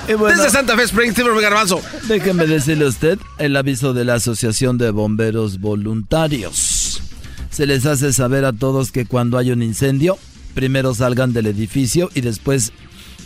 Desde 0.07 0.49
Santa 0.49 0.75
Fe 0.75 0.83
Springs, 0.83 1.15
Timber 1.15 1.39
Garbanzo. 1.41 1.81
Déjeme 2.07 2.47
decirle 2.47 2.85
a 2.85 2.89
usted 2.89 3.19
el 3.39 3.55
aviso 3.55 3.93
de 3.93 4.05
la 4.05 4.15
Asociación 4.15 4.77
de 4.77 4.91
Bomberos 4.91 5.59
Voluntarios. 5.59 7.01
Se 7.49 7.65
les 7.65 7.85
hace 7.85 8.13
saber 8.13 8.45
a 8.45 8.53
todos 8.53 8.91
que 8.91 9.05
cuando 9.05 9.37
hay 9.37 9.51
un 9.51 9.61
incendio, 9.61 10.17
primero 10.53 10.95
salgan 10.95 11.33
del 11.33 11.47
edificio 11.47 12.09
y 12.13 12.21
después 12.21 12.71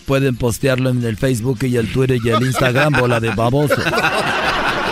pueden 0.06 0.36
postearlo 0.36 0.90
en 0.90 1.04
el 1.04 1.18
Facebook 1.18 1.60
y 1.62 1.78
el 1.78 1.92
Twitter 1.92 2.18
y 2.24 2.30
el 2.30 2.44
Instagram, 2.44 2.94
bola 2.94 3.20
de 3.20 3.30
baboso. 3.30 3.76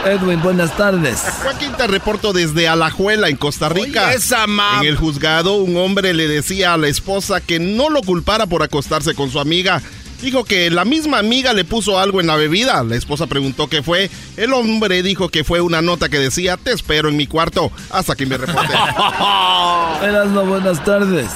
Edwin, 0.05 0.41
buenas 0.41 0.75
tardes. 0.77 1.19
Joaquín, 1.43 1.71
te 1.73 1.87
reporto 1.87 2.33
desde 2.33 2.67
Alajuela, 2.67 3.29
en 3.29 3.35
Costa 3.35 3.69
Rica. 3.69 4.13
esa 4.13 4.45
en 4.45 4.87
el 4.87 4.95
juzgado, 4.95 5.55
un 5.55 5.77
hombre 5.77 6.13
le 6.13 6.27
decía 6.27 6.73
a 6.73 6.77
la 6.77 6.87
esposa 6.87 7.41
que 7.41 7.59
no 7.59 7.89
lo 7.89 8.01
culpara 8.01 8.45
por 8.45 8.63
acostarse 8.63 9.13
con 9.13 9.31
su 9.31 9.39
amiga. 9.39 9.81
Dijo 10.21 10.43
que 10.43 10.69
la 10.69 10.83
misma 10.83 11.19
amiga 11.19 11.53
le 11.53 11.63
puso 11.63 11.97
algo 11.97 12.19
en 12.19 12.27
la 12.27 12.35
bebida. 12.35 12.83
La 12.83 12.95
esposa 12.95 13.27
preguntó 13.27 13.67
qué 13.67 13.81
fue. 13.83 14.09
El 14.35 14.53
hombre 14.53 15.01
dijo 15.01 15.29
que 15.29 15.43
fue 15.43 15.61
una 15.61 15.81
nota 15.81 16.09
que 16.09 16.19
decía, 16.19 16.57
te 16.57 16.71
espero 16.71 17.09
en 17.09 17.15
mi 17.15 17.25
cuarto, 17.25 17.71
hasta 17.89 18.15
que 18.15 18.25
me 18.25 18.37
reporte. 18.37 18.73
no 20.33 20.45
buenas 20.45 20.83
tardes. 20.83 21.29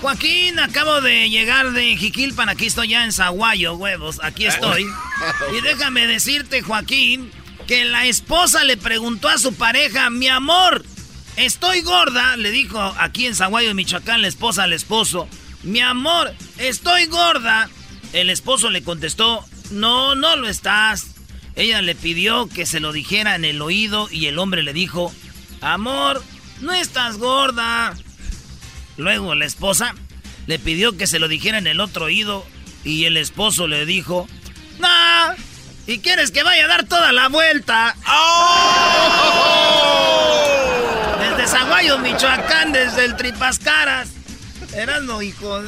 Joaquín, 0.00 0.58
acabo 0.58 1.00
de 1.00 1.30
llegar 1.30 1.70
de 1.72 1.96
Jiquilpan, 1.96 2.48
aquí 2.48 2.66
estoy 2.66 2.88
ya 2.88 3.04
en 3.04 3.12
Zaguayo, 3.12 3.74
huevos, 3.74 4.20
aquí 4.22 4.46
estoy. 4.46 4.84
Y 5.56 5.60
déjame 5.60 6.08
decirte, 6.08 6.62
Joaquín, 6.62 7.30
que 7.72 7.86
la 7.86 8.04
esposa 8.04 8.64
le 8.64 8.76
preguntó 8.76 9.30
a 9.30 9.38
su 9.38 9.54
pareja, 9.54 10.10
mi 10.10 10.28
amor, 10.28 10.84
estoy 11.36 11.80
gorda, 11.80 12.36
le 12.36 12.50
dijo 12.50 12.78
aquí 12.98 13.24
en 13.24 13.34
Zaguayo, 13.34 13.74
Michoacán, 13.74 14.20
la 14.20 14.28
esposa 14.28 14.64
al 14.64 14.74
esposo, 14.74 15.26
mi 15.62 15.80
amor, 15.80 16.34
estoy 16.58 17.06
gorda. 17.06 17.70
El 18.12 18.28
esposo 18.28 18.68
le 18.68 18.82
contestó, 18.82 19.42
no, 19.70 20.14
no 20.14 20.36
lo 20.36 20.48
estás. 20.48 21.14
Ella 21.56 21.80
le 21.80 21.94
pidió 21.94 22.46
que 22.46 22.66
se 22.66 22.78
lo 22.78 22.92
dijera 22.92 23.36
en 23.36 23.46
el 23.46 23.62
oído 23.62 24.06
y 24.10 24.26
el 24.26 24.38
hombre 24.38 24.62
le 24.62 24.74
dijo, 24.74 25.10
amor, 25.62 26.22
no 26.60 26.74
estás 26.74 27.16
gorda. 27.16 27.94
Luego 28.98 29.34
la 29.34 29.46
esposa 29.46 29.94
le 30.46 30.58
pidió 30.58 30.98
que 30.98 31.06
se 31.06 31.18
lo 31.18 31.26
dijera 31.26 31.56
en 31.56 31.66
el 31.66 31.80
otro 31.80 32.04
oído 32.04 32.44
y 32.84 33.06
el 33.06 33.16
esposo 33.16 33.66
le 33.66 33.86
dijo, 33.86 34.28
no, 34.78 34.88
¿Y 35.86 35.98
quieres 35.98 36.30
que 36.30 36.42
vaya 36.42 36.64
a 36.64 36.68
dar 36.68 36.84
toda 36.84 37.12
la 37.12 37.28
vuelta? 37.28 37.96
¡Oh! 38.08 38.82
Desde 41.18 41.46
Zaguayo, 41.48 41.98
Michoacán, 41.98 42.72
desde 42.72 43.04
el 43.04 43.16
Tripascaras. 43.16 44.10
no 45.02 45.22
hijo. 45.22 45.60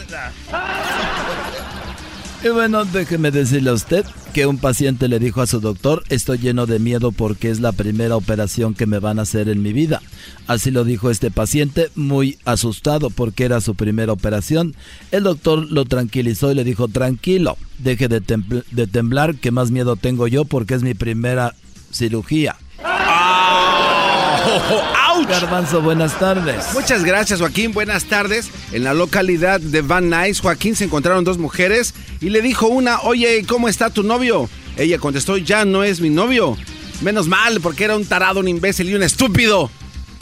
Y 2.45 2.51
bueno, 2.51 2.85
déjeme 2.85 3.31
decirle 3.31 3.71
a 3.71 3.73
usted 3.73 4.05
que 4.35 4.45
un 4.45 4.59
paciente 4.59 5.09
le 5.09 5.19
dijo 5.19 5.41
a 5.41 5.47
su 5.47 5.61
doctor, 5.61 6.05
estoy 6.11 6.37
lleno 6.37 6.67
de 6.67 6.79
miedo 6.79 7.11
porque 7.11 7.49
es 7.49 7.61
la 7.61 7.73
primera 7.73 8.17
operación 8.17 8.75
que 8.75 8.85
me 8.85 8.99
van 8.99 9.19
a 9.19 9.23
hacer 9.23 9.49
en 9.49 9.63
mi 9.63 9.73
vida. 9.73 10.03
Así 10.47 10.71
lo 10.71 10.85
dijo 10.85 11.09
este 11.09 11.31
paciente, 11.31 11.89
muy 11.95 12.37
asustado 12.45 13.09
porque 13.09 13.47
era 13.47 13.63
su 13.63 13.77
primera 13.77 14.13
operación. 14.13 14.77
El 15.11 15.23
doctor 15.23 15.67
lo 15.71 15.87
tranquilizó 15.87 16.53
y 16.53 16.55
le 16.55 16.65
dijo, 16.65 16.89
tranquilo, 16.89 17.57
deje 17.79 18.09
de, 18.09 18.21
temblar, 18.21 19.37
que 19.37 19.51
más 19.51 19.71
miedo 19.71 19.97
tengo 19.97 20.29
yo 20.29 20.45
porque 20.45 20.75
es 20.75 20.83
mi 20.83 20.93
primera 20.93 21.55
cirugía. 21.93 22.57
Garbanzo, 25.27 25.81
buenas 25.81 26.19
tardes. 26.19 26.73
Muchas 26.75 27.05
gracias, 27.05 27.41
Joaquín. 27.41 27.73
Buenas 27.73 28.05
tardes. 28.05 28.51
En 28.73 28.85
la 28.85 28.95
localidad 28.95 29.61
de 29.61 29.83
Van 29.83 30.11
Nuys, 30.11 30.41
Joaquín 30.41 30.77
se 30.77 30.85
encontraron 30.85 31.25
dos 31.25 31.39
mujeres 31.39 31.95
y 32.21 32.31
le 32.31 32.43
dijo 32.43 32.69
una, 32.69 33.01
oye, 33.01 33.45
¿cómo 33.47 33.69
está 33.69 33.91
tu 33.91 34.03
novio? 34.03 34.49
Ella 34.77 34.99
contestó, 34.99 35.37
ya 35.37 35.65
no 35.65 35.85
es 35.85 36.01
mi 36.01 36.11
novio. 36.11 36.57
Menos 37.01 37.27
mal, 37.27 37.61
porque 37.61 37.85
era 37.85 37.97
un 37.97 38.07
tarado, 38.07 38.41
un 38.41 38.49
imbécil 38.49 38.91
y 38.91 38.95
un 38.95 39.03
estúpido. 39.03 39.71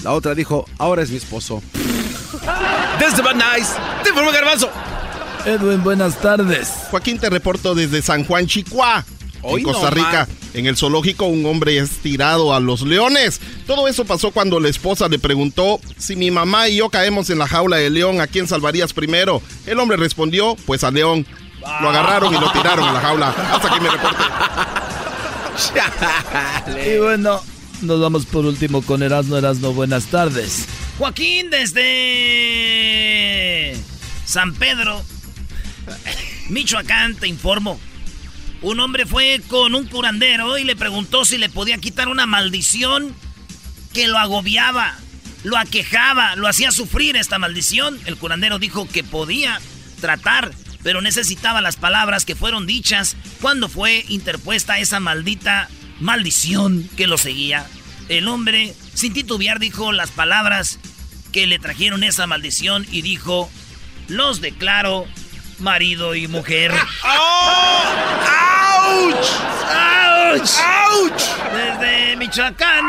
La 0.03 0.13
otra 0.13 0.35
dijo, 0.35 0.67
ahora 0.79 1.03
es 1.03 1.11
mi 1.11 1.17
esposo. 1.17 1.63
Desde 2.99 3.23
Van 3.23 3.39
Nuys, 3.39 3.69
te 4.03 4.11
informo 4.11 4.31
Garbanzo. 4.31 4.71
Edwin, 5.45 5.83
buenas 5.83 6.21
tardes. 6.21 6.69
Joaquín, 6.91 7.19
te 7.19 7.29
reporto 7.29 7.75
desde 7.75 8.03
San 8.03 8.25
Juan, 8.25 8.47
Chihuahua 8.47 9.05
en 9.43 9.63
Costa 9.63 9.91
Rica. 9.91 10.29
En 10.55 10.67
el 10.67 10.77
zoológico 10.77 11.25
un 11.27 11.45
hombre 11.47 11.79
es 11.79 11.99
tirado 11.99 12.55
a 12.55 12.61
los 12.61 12.83
leones. 12.83 13.41
Todo 13.67 13.89
eso 13.89 14.05
pasó 14.05 14.31
cuando 14.31 14.61
la 14.61 14.69
esposa 14.69 15.09
le 15.09 15.19
preguntó 15.19 15.81
si 15.99 16.15
mi 16.17 16.31
mamá 16.31 16.69
y 16.69 16.77
yo 16.77 16.91
caemos 16.91 17.31
en 17.31 17.39
la 17.39 17.49
jaula 17.49 17.79
de 17.79 17.89
león, 17.91 18.21
¿a 18.21 18.27
quién 18.27 18.47
salvarías 18.47 18.93
primero? 18.93 19.41
El 19.67 19.79
hombre 19.79 19.97
respondió, 19.97 20.57
pues 20.67 20.85
al 20.85 20.95
león. 20.95 21.27
Lo 21.81 21.91
agarraron 21.91 22.35
y 22.35 22.39
lo 22.39 22.51
tiraron 22.51 22.89
a 22.89 22.93
la 22.93 23.01
jaula. 23.01 23.29
Hasta 23.29 23.73
que 23.73 23.81
me 23.81 23.89
reporte. 23.89 24.23
y 26.95 26.99
bueno, 26.99 27.41
nos 27.83 28.01
vamos 28.01 28.27
por 28.27 28.45
último 28.45 28.83
con 28.83 29.03
Erasno 29.03 29.39
Erasno. 29.39 29.73
Buenas 29.73 30.07
tardes. 30.07 30.67
Joaquín 30.99 31.51
desde 31.51 31.81
San 34.25 34.55
Pedro, 34.55 35.01
Michoacán, 36.49 37.15
te 37.15 37.29
informo 37.29 37.79
un 38.63 38.79
hombre 38.79 39.07
fue 39.07 39.41
con 39.49 39.75
un 39.75 39.87
curandero 39.87 40.57
y 40.57 40.65
le 40.65 40.77
preguntó 40.77 41.25
si 41.25 41.37
le 41.37 41.49
podía 41.49 41.79
quitar 41.79 42.09
una 42.09 42.27
maldición 42.27 43.15
que 43.93 44.07
lo 44.07 44.19
agobiaba, 44.19 44.97
lo 45.43 45.59
aquejaba, 45.59 46.37
lo 46.37 46.49
hacía 46.49 46.71
sufrir 46.71 47.17
esta 47.17 47.39
maldición. 47.39 47.99
El 48.07 48.17
curandero 48.17 48.59
dijo 48.59 48.89
que 48.89 49.03
podía 49.03 49.61
tratar, 50.01 50.53
pero 50.83 51.01
necesitaba 51.01 51.61
las 51.61 51.77
palabras 51.77 52.25
que 52.25 52.37
fueron 52.37 52.67
dichas 52.67 53.17
cuando 53.41 53.69
fue 53.69 54.05
interpuesta 54.09 54.79
esa 54.79 55.01
maldita 55.01 55.69
maldición 56.01 56.89
que 56.97 57.09
lo 57.09 57.19
seguía. 57.19 57.67
El 58.09 58.29
hombre, 58.29 58.75
sin 58.95 59.13
titubear, 59.13 59.59
dijo 59.59 59.93
las 59.93 60.11
palabras 60.11 60.79
que 61.33 61.47
le 61.47 61.59
trajeron 61.59 62.05
esa 62.05 62.27
maldición 62.27 62.87
y 62.93 63.03
dijo, 63.03 63.51
los 64.09 64.41
declaro 64.41 65.07
marido 65.63 66.15
y 66.15 66.29
mujer. 66.29 66.73
¡Auch! 67.03 67.87
¡Auch! 68.79 69.31
¡Auch! 70.61 71.13
Desde 71.55 72.17
Michoacán, 72.17 72.85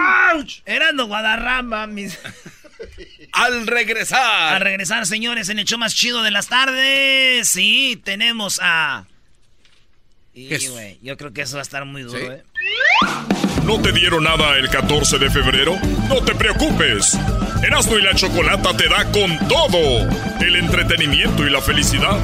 Erando 0.65 1.07
Guadarrama, 1.07 1.87
mis... 1.87 2.17
Al 3.33 3.65
regresar. 3.65 4.55
Al 4.55 4.61
regresar, 4.61 5.05
señores, 5.07 5.49
en 5.49 5.59
el 5.59 5.65
show 5.65 5.79
más 5.79 5.95
chido 5.95 6.21
de 6.21 6.31
las 6.31 6.47
tardes. 6.47 7.49
Sí, 7.49 7.99
tenemos 8.03 8.59
a. 8.61 9.05
Y, 10.35 10.67
güey, 10.67 10.99
yo 11.01 11.17
creo 11.17 11.33
que 11.33 11.41
eso 11.41 11.55
va 11.55 11.61
a 11.61 11.63
estar 11.63 11.85
muy 11.85 12.03
duro, 12.03 12.31
¿eh? 12.31 12.43
¿No 13.65 13.81
te 13.81 13.91
dieron 13.91 14.23
nada 14.23 14.57
el 14.57 14.69
14 14.69 15.17
de 15.17 15.29
febrero? 15.29 15.77
No 16.09 16.23
te 16.23 16.35
preocupes. 16.35 17.17
Erasmo 17.63 17.97
y 17.97 18.01
la 18.01 18.13
Chocolata 18.13 18.75
te 18.75 18.87
da 18.89 19.05
con 19.11 19.37
todo. 19.47 20.09
El 20.41 20.55
entretenimiento 20.57 21.45
y 21.45 21.49
la 21.49 21.61
felicidad. 21.61 22.17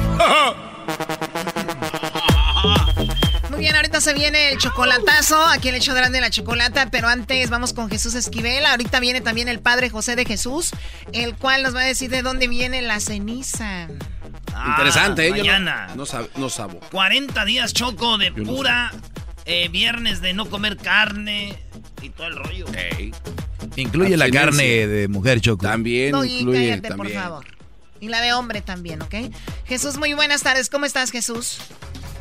Muy 3.50 3.60
bien, 3.60 3.74
ahorita 3.76 4.00
se 4.00 4.14
viene 4.14 4.50
el 4.52 4.58
chocolatazo, 4.58 5.42
aquí 5.46 5.68
el 5.70 5.74
hecho 5.76 5.94
grande 5.94 6.18
de 6.18 6.22
la 6.22 6.30
chocolata, 6.30 6.88
pero 6.90 7.08
antes 7.08 7.50
vamos 7.50 7.72
con 7.72 7.90
Jesús 7.90 8.14
Esquivel. 8.14 8.64
Ahorita 8.66 9.00
viene 9.00 9.20
también 9.20 9.48
el 9.48 9.60
Padre 9.60 9.90
José 9.90 10.16
de 10.16 10.24
Jesús, 10.24 10.70
el 11.12 11.34
cual 11.36 11.62
nos 11.62 11.74
va 11.74 11.80
a 11.80 11.84
decir 11.84 12.10
de 12.10 12.22
dónde 12.22 12.46
viene 12.48 12.82
la 12.82 13.00
ceniza. 13.00 13.88
Interesante, 14.66 15.26
¿eh? 15.26 15.30
Yo 15.30 15.36
mañana. 15.36 15.86
No, 15.90 15.96
no, 15.96 16.06
sab- 16.06 16.28
no 16.36 16.48
sabo. 16.50 16.80
40 16.90 17.44
días 17.44 17.72
choco 17.72 18.18
de 18.18 18.26
Yo 18.36 18.42
no 18.44 18.52
pura 18.54 18.92
eh, 19.46 19.68
viernes 19.68 20.20
de 20.20 20.32
no 20.34 20.46
comer 20.50 20.76
carne 20.76 21.56
y 22.02 22.10
todo 22.10 22.26
el 22.28 22.36
rollo. 22.36 22.66
Incluye 23.76 24.16
la 24.16 24.30
carne 24.30 24.86
de 24.86 25.08
mujer, 25.08 25.40
Choco. 25.40 25.62
También 25.62 26.12
No, 26.12 26.24
y 26.24 26.38
incluye 26.38 26.70
cállate, 26.70 26.94
por 26.94 27.08
favor. 27.08 27.44
Y 28.00 28.08
la 28.08 28.20
de 28.20 28.32
hombre 28.32 28.62
también, 28.62 29.02
¿ok? 29.02 29.14
Jesús, 29.66 29.98
muy 29.98 30.14
buenas 30.14 30.42
tardes. 30.42 30.70
¿Cómo 30.70 30.86
estás, 30.86 31.10
Jesús? 31.10 31.60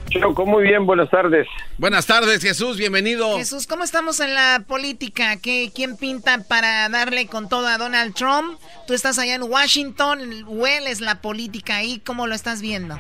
Choco, 0.10 0.46
muy 0.46 0.64
bien, 0.64 0.86
buenas 0.86 1.10
tardes. 1.10 1.48
Buenas 1.78 2.08
tardes, 2.08 2.42
Jesús, 2.42 2.78
bienvenido. 2.78 3.38
Jesús, 3.38 3.68
¿cómo 3.68 3.84
estamos 3.84 4.20
en 4.20 4.34
la 4.34 4.64
política? 4.68 5.38
¿Qué, 5.42 5.70
¿Quién 5.74 5.98
pinta 5.98 6.40
para 6.48 6.90
darle 6.90 7.28
con 7.28 7.48
todo 7.48 7.68
a 7.68 7.78
Donald 7.78 8.16
Trump? 8.16 8.60
Tú 8.88 8.94
estás 8.94 9.20
allá 9.20 9.36
en 9.36 9.44
Washington, 9.44 10.20
hueles 10.48 11.00
la 11.00 11.22
política 11.22 11.78
ahí, 11.78 12.02
¿cómo 12.04 12.26
lo 12.26 12.34
estás 12.34 12.60
viendo? 12.62 13.00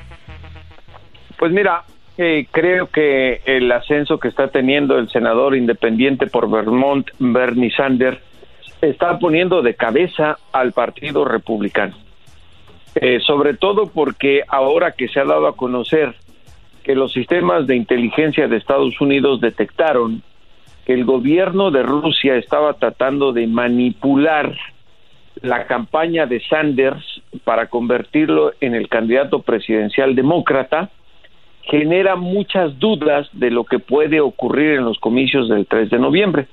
Pues 1.39 1.52
mira, 1.52 1.84
eh, 2.18 2.47
creo 2.52 2.89
que 2.91 3.41
el 3.45 3.72
ascenso 3.72 4.20
que 4.20 4.28
está 4.28 4.50
teniendo 4.50 5.00
el 5.00 5.10
senador 5.10 5.56
independiente 5.56 6.28
por 6.28 6.50
Vermont, 6.50 7.08
Bernie 7.18 7.72
Sanders, 7.76 8.20
está 8.82 9.19
poniendo 9.19 9.61
de 9.61 9.75
cabeza 9.75 10.38
al 10.51 10.71
Partido 10.71 11.25
Republicano. 11.25 11.95
Eh, 12.95 13.19
sobre 13.19 13.53
todo 13.53 13.88
porque 13.88 14.41
ahora 14.47 14.93
que 14.93 15.07
se 15.07 15.19
ha 15.19 15.25
dado 15.25 15.47
a 15.47 15.55
conocer 15.55 16.15
que 16.84 16.95
los 16.95 17.13
sistemas 17.13 17.67
de 17.67 17.75
inteligencia 17.75 18.47
de 18.47 18.57
Estados 18.57 18.99
Unidos 18.99 19.41
detectaron 19.41 20.23
que 20.86 20.93
el 20.93 21.05
gobierno 21.05 21.69
de 21.69 21.84
Rusia 21.84 22.36
estaba 22.36 22.73
tratando 22.73 23.32
de 23.32 23.45
manipular 23.45 24.55
la 25.41 25.67
campaña 25.67 26.25
de 26.25 26.41
Sanders 26.41 27.21
para 27.43 27.67
convertirlo 27.67 28.53
en 28.59 28.75
el 28.75 28.89
candidato 28.89 29.41
presidencial 29.41 30.15
demócrata, 30.15 30.89
genera 31.61 32.15
muchas 32.15 32.77
dudas 32.80 33.30
de 33.34 33.51
lo 33.51 33.63
que 33.65 33.80
puede 33.80 34.19
ocurrir 34.19 34.71
en 34.71 34.86
los 34.86 34.97
comicios 34.99 35.47
del 35.47 35.67
3 35.67 35.91
de 35.91 35.99
noviembre. 35.99 36.47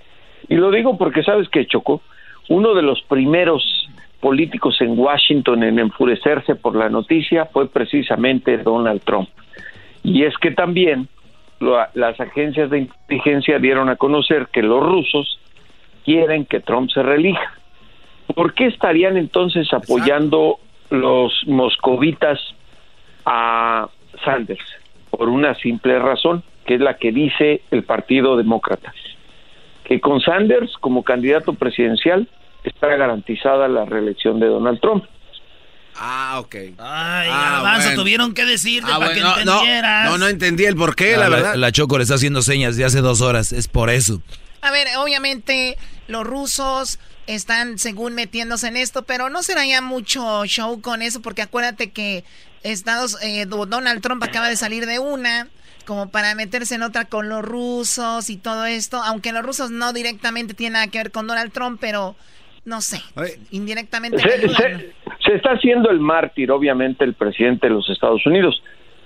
Y 0.49 0.57
lo 0.57 0.71
digo 0.71 0.99
porque 0.99 1.23
sabes 1.23 1.49
que 1.49 1.67
Choco, 1.67 2.03
uno 2.49 2.75
de 2.75 2.83
los 2.83 3.03
primeros 3.03 3.89
políticos 4.21 4.81
en 4.81 4.99
Washington 4.99 5.63
en 5.63 5.79
enfurecerse 5.79 6.55
por 6.55 6.75
la 6.75 6.89
noticia 6.89 7.47
fue 7.47 7.69
precisamente 7.69 8.59
Donald 8.59 9.03
Trump. 9.03 9.29
Y 10.03 10.25
es 10.25 10.37
que 10.39 10.51
también 10.53 11.09
lo- 11.61 11.85
las 11.95 12.19
agencias 12.21 12.71
de 12.71 12.79
inteligencia 12.81 13.59
dieron 13.59 13.89
a 13.89 13.97
conocer 13.97 14.49
que 14.53 14.63
los 14.63 14.83
rusos 14.85 15.39
quieren 16.05 16.45
que 16.47 16.61
Trump 16.61 16.91
se 16.91 17.03
reelija. 17.03 17.53
¿Por 18.35 18.55
qué 18.55 18.67
estarían 18.67 19.17
entonces 19.17 19.73
apoyando 19.73 20.59
los 20.91 21.33
moscovitas 21.47 22.39
a 23.25 23.89
Sanders? 24.25 24.65
Por 25.11 25.29
una 25.29 25.55
simple 25.55 25.99
razón, 25.99 26.43
que 26.65 26.75
es 26.75 26.81
la 26.81 26.95
que 26.95 27.13
dice 27.13 27.63
el 27.71 27.85
Partido 27.85 28.37
Demócrata, 28.37 28.93
que 29.87 30.01
con 30.01 30.21
Sanders 30.21 30.73
como 30.81 31.03
candidato 31.05 31.55
presidencial 31.55 32.29
está 32.65 32.89
garantizada 32.89 33.69
la 33.69 33.85
reelección 33.85 34.41
de 34.41 34.47
Donald 34.47 34.81
Trump. 34.81 35.05
Ah, 35.99 36.39
ok. 36.41 36.55
Ay, 36.79 37.29
Ah, 37.31 37.79
bueno. 37.79 38.03
tuvieron 38.03 38.35
que 38.35 38.45
decirte 38.45 38.91
Ah, 38.93 38.99
para 38.99 39.13
bueno, 39.15 39.35
que 39.37 39.45
no, 39.45 39.53
entendieras. 39.55 40.11
no, 40.11 40.19
no 40.19 40.29
entendí 40.29 40.65
el 40.65 40.77
porqué, 40.77 41.17
la 41.17 41.29
verdad. 41.29 41.55
La 41.55 41.73
Choco 41.73 41.97
le 41.97 42.03
está 42.03 42.17
haciendo 42.17 42.43
señas 42.43 42.77
de 42.77 42.85
hace 42.85 43.01
dos 43.01 43.23
horas. 43.23 43.53
Es 43.53 43.69
por 43.69 43.89
eso. 43.89 44.21
A 44.61 44.71
ver, 44.71 44.89
obviamente 44.99 45.79
los 46.09 46.25
rusos 46.27 46.99
están 47.27 47.79
según 47.79 48.15
metiéndose 48.15 48.69
en 48.69 48.77
esto, 48.77 49.03
pero 49.05 49.31
no 49.31 49.43
será 49.43 49.65
ya 49.65 49.81
mucho 49.81 50.45
show 50.45 50.81
con 50.83 51.01
eso, 51.03 51.23
porque 51.23 51.43
acuérdate 51.43 51.91
que 51.91 52.25
Estados, 52.63 53.17
eh, 53.23 53.47
Donald 53.47 54.03
Trump 54.03 54.23
acaba 54.23 54.49
de 54.49 54.57
salir 54.57 54.87
de 54.87 54.99
una 54.99 55.49
como 55.87 56.11
para 56.11 56.35
meterse 56.35 56.75
en 56.75 56.83
otra 56.83 57.07
con 57.07 57.29
los 57.29 57.43
rusos 57.43 58.29
y 58.29 58.37
todo 58.37 58.67
esto, 58.67 58.99
aunque 59.03 59.33
los 59.33 59.43
rusos 59.45 59.71
no 59.71 59.93
directamente 59.93 60.53
tienen 60.55 60.75
nada 60.75 60.89
que 60.89 60.99
ver 60.99 61.11
con 61.13 61.27
Donald 61.27 61.53
Trump, 61.53 61.79
pero 61.81 62.15
no 62.65 62.81
sé, 62.81 62.99
indirectamente. 63.53 64.19
se- 64.19 64.93
se 65.25 65.35
está 65.35 65.53
haciendo 65.53 65.91
el 65.91 66.01
mártir, 66.01 66.51
obviamente, 66.51 67.05
el 67.05 67.15
presidente 67.15 67.69
de 67.69 67.75
los 67.75 67.89
Estados 67.89 68.25
Unidos. 68.27 68.63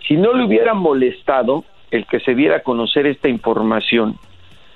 Si 0.08 0.16
no 0.16 0.32
le 0.34 0.44
hubiera 0.44 0.74
molestado 0.74 1.64
el 1.90 2.06
que 2.06 2.20
se 2.20 2.34
diera 2.34 2.56
a 2.56 2.62
conocer 2.62 3.06
esta 3.06 3.28
información, 3.28 4.18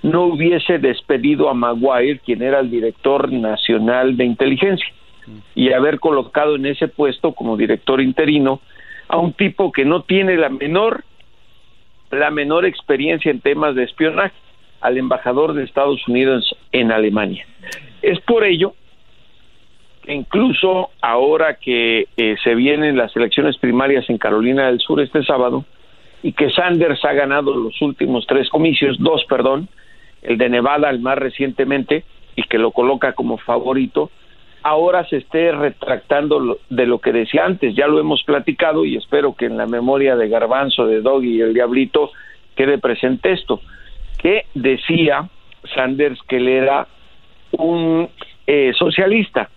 no 0.03 0.25
hubiese 0.27 0.79
despedido 0.79 1.49
a 1.49 1.55
Maguire, 1.55 2.19
quien 2.25 2.43
era 2.43 2.61
el 2.61 2.71
director 2.71 3.33
nacional 3.33 4.17
de 4.17 4.25
inteligencia, 4.25 4.87
y 5.55 5.73
haber 5.73 5.99
colocado 6.01 6.57
en 6.57 6.67
ese 6.67 6.89
puesto 6.89 7.33
como 7.33 7.57
director 7.57 8.01
interino 8.03 8.61
a 9.09 9.17
un 9.17 9.33
tipo 9.33 9.73
que 9.73 9.85
no 9.87 10.03
tiene 10.03 10.37
la 10.37 10.51
menor 10.51 11.05
la 12.11 12.31
menor 12.31 12.65
experiencia 12.65 13.31
en 13.31 13.41
temas 13.41 13.75
de 13.75 13.85
espionaje 13.85 14.35
al 14.81 14.99
embajador 14.99 15.55
de 15.55 15.65
Estados 15.65 16.07
Unidos 16.09 16.55
en 16.73 16.93
Alemania. 16.93 17.47
Es 18.03 18.21
por 18.21 18.45
ello 18.45 18.75
que 20.03 20.13
incluso 20.13 20.91
ahora 21.01 21.55
que 21.55 22.09
eh, 22.17 22.37
se 22.45 22.55
vienen 22.55 22.97
las 22.97 23.17
elecciones 23.17 23.57
primarias 23.57 24.09
en 24.11 24.19
Carolina 24.19 24.67
del 24.67 24.81
Sur 24.81 25.01
este 25.01 25.25
sábado 25.25 25.65
y 26.23 26.33
que 26.33 26.51
Sanders 26.51 27.05
ha 27.05 27.13
ganado 27.13 27.55
los 27.55 27.81
últimos 27.81 28.27
tres 28.27 28.49
comicios, 28.51 28.97
dos, 28.99 29.25
perdón, 29.27 29.69
el 30.23 30.39
de 30.39 30.49
Nevada, 30.49 30.91
el 30.91 31.01
más 31.01 31.19
recientemente, 31.19 32.05
y 32.37 32.43
que 32.45 32.59
lo 32.59 32.71
coloca 32.73 33.13
como 33.13 33.39
favorito, 33.39 34.11
ahora 34.65 35.07
se 35.09 35.19
esté 35.19 35.53
retractando 35.53 36.59
de 36.71 36.87
lo 36.87 36.99
que 36.99 37.13
decía 37.13 37.45
antes. 37.45 37.77
Ya 37.77 37.87
lo 37.87 38.01
hemos 38.01 38.23
platicado 38.25 38.85
y 38.85 38.97
espero 38.97 39.35
que 39.35 39.45
en 39.47 39.57
la 39.57 39.67
memoria 39.67 40.17
de 40.17 40.29
Garbanzo, 40.29 40.87
de 40.87 41.01
Doggy 41.03 41.37
y 41.37 41.41
el 41.43 41.55
Diablito 41.55 42.11
quede 42.57 42.79
presente 42.79 43.33
esto, 43.33 43.61
que 44.19 44.47
decía 44.55 45.29
Sanders 45.75 46.19
que 46.27 46.39
él 46.39 46.49
era 46.49 46.89
un 47.53 48.09
eh, 48.47 48.73
socialista. 48.77 49.51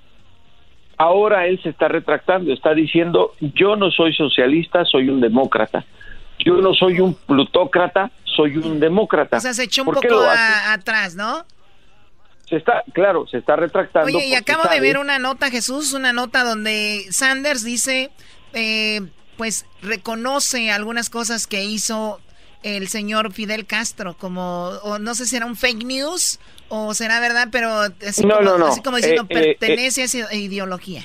Ahora 0.98 1.46
él 1.48 1.60
se 1.62 1.70
está 1.70 1.88
retractando, 1.88 2.52
está 2.52 2.74
diciendo, 2.74 3.34
yo 3.40 3.76
no 3.76 3.92
soy 3.92 4.14
socialista, 4.14 4.84
soy 4.86 5.10
un 5.10 5.22
demócrata. 5.22 5.86
Yo 6.40 6.56
no 6.56 6.74
soy 6.74 7.00
un 7.00 7.14
plutócrata, 7.14 8.12
soy 8.24 8.58
un 8.58 8.80
demócrata. 8.80 9.38
O 9.38 9.40
sea, 9.40 9.54
se 9.54 9.64
echó 9.64 9.84
un 9.84 9.88
¿Por 9.88 10.00
qué 10.00 10.08
poco 10.08 10.22
a- 10.24 10.74
atrás, 10.74 11.16
¿no? 11.16 11.44
Se 12.50 12.56
está, 12.56 12.84
claro, 12.94 13.28
se 13.28 13.38
está 13.38 13.56
retractando. 13.56 14.08
Oye, 14.08 14.28
y 14.28 14.36
acabo 14.36 14.64
de 14.70 14.80
ver 14.80 14.98
una 14.98 15.20
nota, 15.20 15.50
Jesús, 15.50 15.94
una 15.94 16.14
nota 16.14 16.44
donde 16.44 17.06
Sanders 17.10 17.64
dice, 17.64 18.10
eh, 18.54 19.02
pues 19.36 19.66
reconoce 19.82 20.72
algunas 20.72 21.10
cosas 21.10 21.46
que 21.46 21.66
hizo 21.66 22.20
el 22.64 22.88
señor 22.88 23.34
Fidel 23.34 23.66
Castro, 23.66 24.16
como, 24.18 24.70
o 24.84 24.98
no 24.98 25.14
sé 25.14 25.26
si 25.26 25.36
era 25.36 25.46
un 25.46 25.56
fake 25.56 25.84
news 25.84 26.40
o 26.70 26.94
será 26.94 27.20
verdad, 27.20 27.50
pero 27.52 27.70
así, 28.08 28.26
No, 28.26 28.38
como, 28.38 28.50
no, 28.50 28.58
no. 28.58 28.68
así 28.68 28.82
como 28.82 28.98
diciendo, 28.98 29.24
Eh, 29.30 29.52
eh, 29.52 29.58
pertenece 29.60 30.02
a 30.02 30.06
esa 30.06 30.34
ideología. 30.36 31.02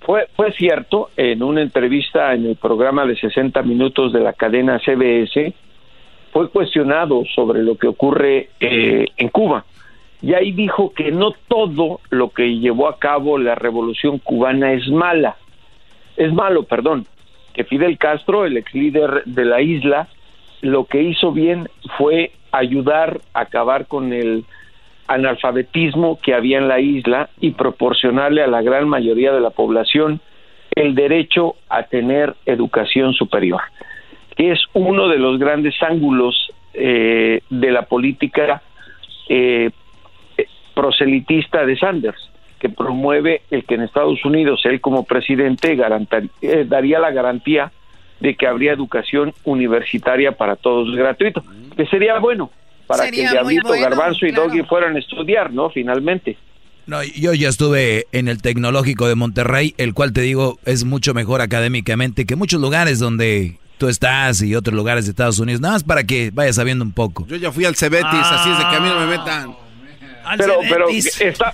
Fue, 0.00 0.28
fue 0.34 0.52
cierto, 0.52 1.10
en 1.16 1.42
una 1.42 1.62
entrevista 1.62 2.34
en 2.34 2.46
el 2.46 2.56
programa 2.56 3.06
de 3.06 3.16
60 3.16 3.62
minutos 3.62 4.12
de 4.12 4.20
la 4.20 4.32
cadena 4.32 4.80
CBS, 4.84 5.54
fue 6.32 6.50
cuestionado 6.50 7.22
sobre 7.34 7.62
lo 7.62 7.76
que 7.76 7.86
ocurre 7.86 8.50
eh, 8.58 9.06
en 9.16 9.28
Cuba. 9.28 9.64
Y 10.22 10.34
ahí 10.34 10.52
dijo 10.52 10.92
que 10.94 11.10
no 11.10 11.32
todo 11.48 12.00
lo 12.10 12.30
que 12.30 12.58
llevó 12.58 12.88
a 12.88 12.98
cabo 12.98 13.38
la 13.38 13.56
revolución 13.56 14.18
cubana 14.18 14.72
es 14.72 14.88
mala. 14.88 15.36
Es 16.16 16.32
malo, 16.32 16.62
perdón. 16.62 17.06
Que 17.52 17.64
Fidel 17.64 17.98
Castro, 17.98 18.46
el 18.46 18.56
ex 18.56 18.72
líder 18.72 19.24
de 19.26 19.44
la 19.44 19.60
isla, 19.60 20.08
lo 20.60 20.84
que 20.84 21.02
hizo 21.02 21.32
bien 21.32 21.68
fue 21.98 22.32
ayudar 22.52 23.20
a 23.34 23.40
acabar 23.40 23.86
con 23.86 24.12
el 24.12 24.44
analfabetismo 25.08 26.20
que 26.22 26.34
había 26.34 26.58
en 26.58 26.68
la 26.68 26.80
isla 26.80 27.28
y 27.40 27.50
proporcionarle 27.50 28.42
a 28.42 28.46
la 28.46 28.62
gran 28.62 28.88
mayoría 28.88 29.32
de 29.32 29.40
la 29.40 29.50
población 29.50 30.20
el 30.74 30.94
derecho 30.94 31.56
a 31.68 31.82
tener 31.82 32.34
educación 32.46 33.12
superior, 33.12 33.60
que 34.36 34.52
es 34.52 34.60
uno 34.72 35.08
de 35.08 35.18
los 35.18 35.38
grandes 35.38 35.74
ángulos 35.82 36.50
eh, 36.72 37.42
de 37.50 37.70
la 37.70 37.82
política 37.82 38.62
eh, 39.28 39.70
proselitista 40.74 41.64
de 41.64 41.76
Sanders, 41.76 42.30
que 42.58 42.68
promueve 42.68 43.42
el 43.50 43.64
que 43.64 43.74
en 43.74 43.82
Estados 43.82 44.24
Unidos 44.24 44.60
él 44.64 44.80
como 44.80 45.04
presidente 45.04 45.76
eh, 46.42 46.64
daría 46.66 46.98
la 46.98 47.10
garantía 47.10 47.72
de 48.20 48.36
que 48.36 48.46
habría 48.46 48.72
educación 48.72 49.34
universitaria 49.44 50.32
para 50.32 50.56
todos 50.56 50.94
gratuito, 50.94 51.42
que 51.76 51.86
sería 51.86 52.18
bueno 52.18 52.50
para 52.86 53.10
que 53.10 53.28
Diablito, 53.28 53.70
Garbanzo 53.70 54.26
y 54.26 54.32
Doggy 54.32 54.62
fueran 54.62 54.96
a 54.96 54.98
estudiar, 54.98 55.52
¿no? 55.52 55.70
Finalmente. 55.70 56.36
No, 56.86 57.02
yo 57.02 57.32
ya 57.32 57.48
estuve 57.48 58.06
en 58.12 58.28
el 58.28 58.42
Tecnológico 58.42 59.08
de 59.08 59.14
Monterrey, 59.14 59.74
el 59.78 59.94
cual 59.94 60.12
te 60.12 60.20
digo 60.20 60.58
es 60.64 60.84
mucho 60.84 61.14
mejor 61.14 61.40
académicamente 61.40 62.26
que 62.26 62.34
muchos 62.36 62.60
lugares 62.60 62.98
donde 62.98 63.58
tú 63.78 63.88
estás 63.88 64.42
y 64.42 64.54
otros 64.54 64.74
lugares 64.74 65.06
de 65.06 65.10
Estados 65.10 65.38
Unidos, 65.38 65.60
nada 65.60 65.74
más 65.74 65.84
para 65.84 66.04
que 66.04 66.30
vayas 66.32 66.56
sabiendo 66.56 66.84
un 66.84 66.92
poco. 66.92 67.26
Yo 67.28 67.36
ya 67.36 67.52
fui 67.52 67.64
al 67.64 67.76
Cebetis, 67.76 68.06
así 68.12 68.50
es 68.50 68.58
de 68.58 68.64
que 68.64 68.76
a 68.76 68.80
mí 68.80 68.88
no 68.88 69.00
me 69.00 69.06
metan. 69.06 69.56
Pero, 70.36 70.60
pero 70.68 70.86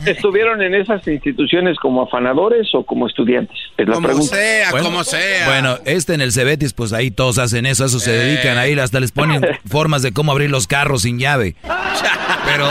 ¿estuvieron 0.07 0.63
en 0.63 0.75
esas 0.75 1.07
instituciones 1.07 1.77
como 1.79 2.03
afanadores 2.03 2.69
o 2.75 2.85
como 2.85 3.07
estudiantes? 3.07 3.57
Es 3.77 3.89
la 3.89 3.95
como 3.95 4.09
pregunta. 4.09 4.37
sea, 4.37 4.71
como 4.71 5.05
sea. 5.05 5.47
Bueno, 5.47 5.79
este 5.85 6.15
en 6.15 6.21
el 6.21 6.33
Cebetis, 6.33 6.73
pues 6.73 6.93
ahí 6.93 7.11
todos 7.11 7.39
hacen 7.39 7.67
eso, 7.67 7.85
eso 7.85 7.99
se 7.99 8.13
dedican 8.13 8.59
ahí, 8.59 8.79
hasta 8.79 9.01
les 9.01 9.13
ponen 9.13 9.43
formas 9.69 10.03
de 10.03 10.13
cómo 10.13 10.33
abrir 10.33 10.51
los 10.51 10.67
carros 10.67 11.03
sin 11.03 11.19
llave. 11.19 11.57
Pero 12.47 12.69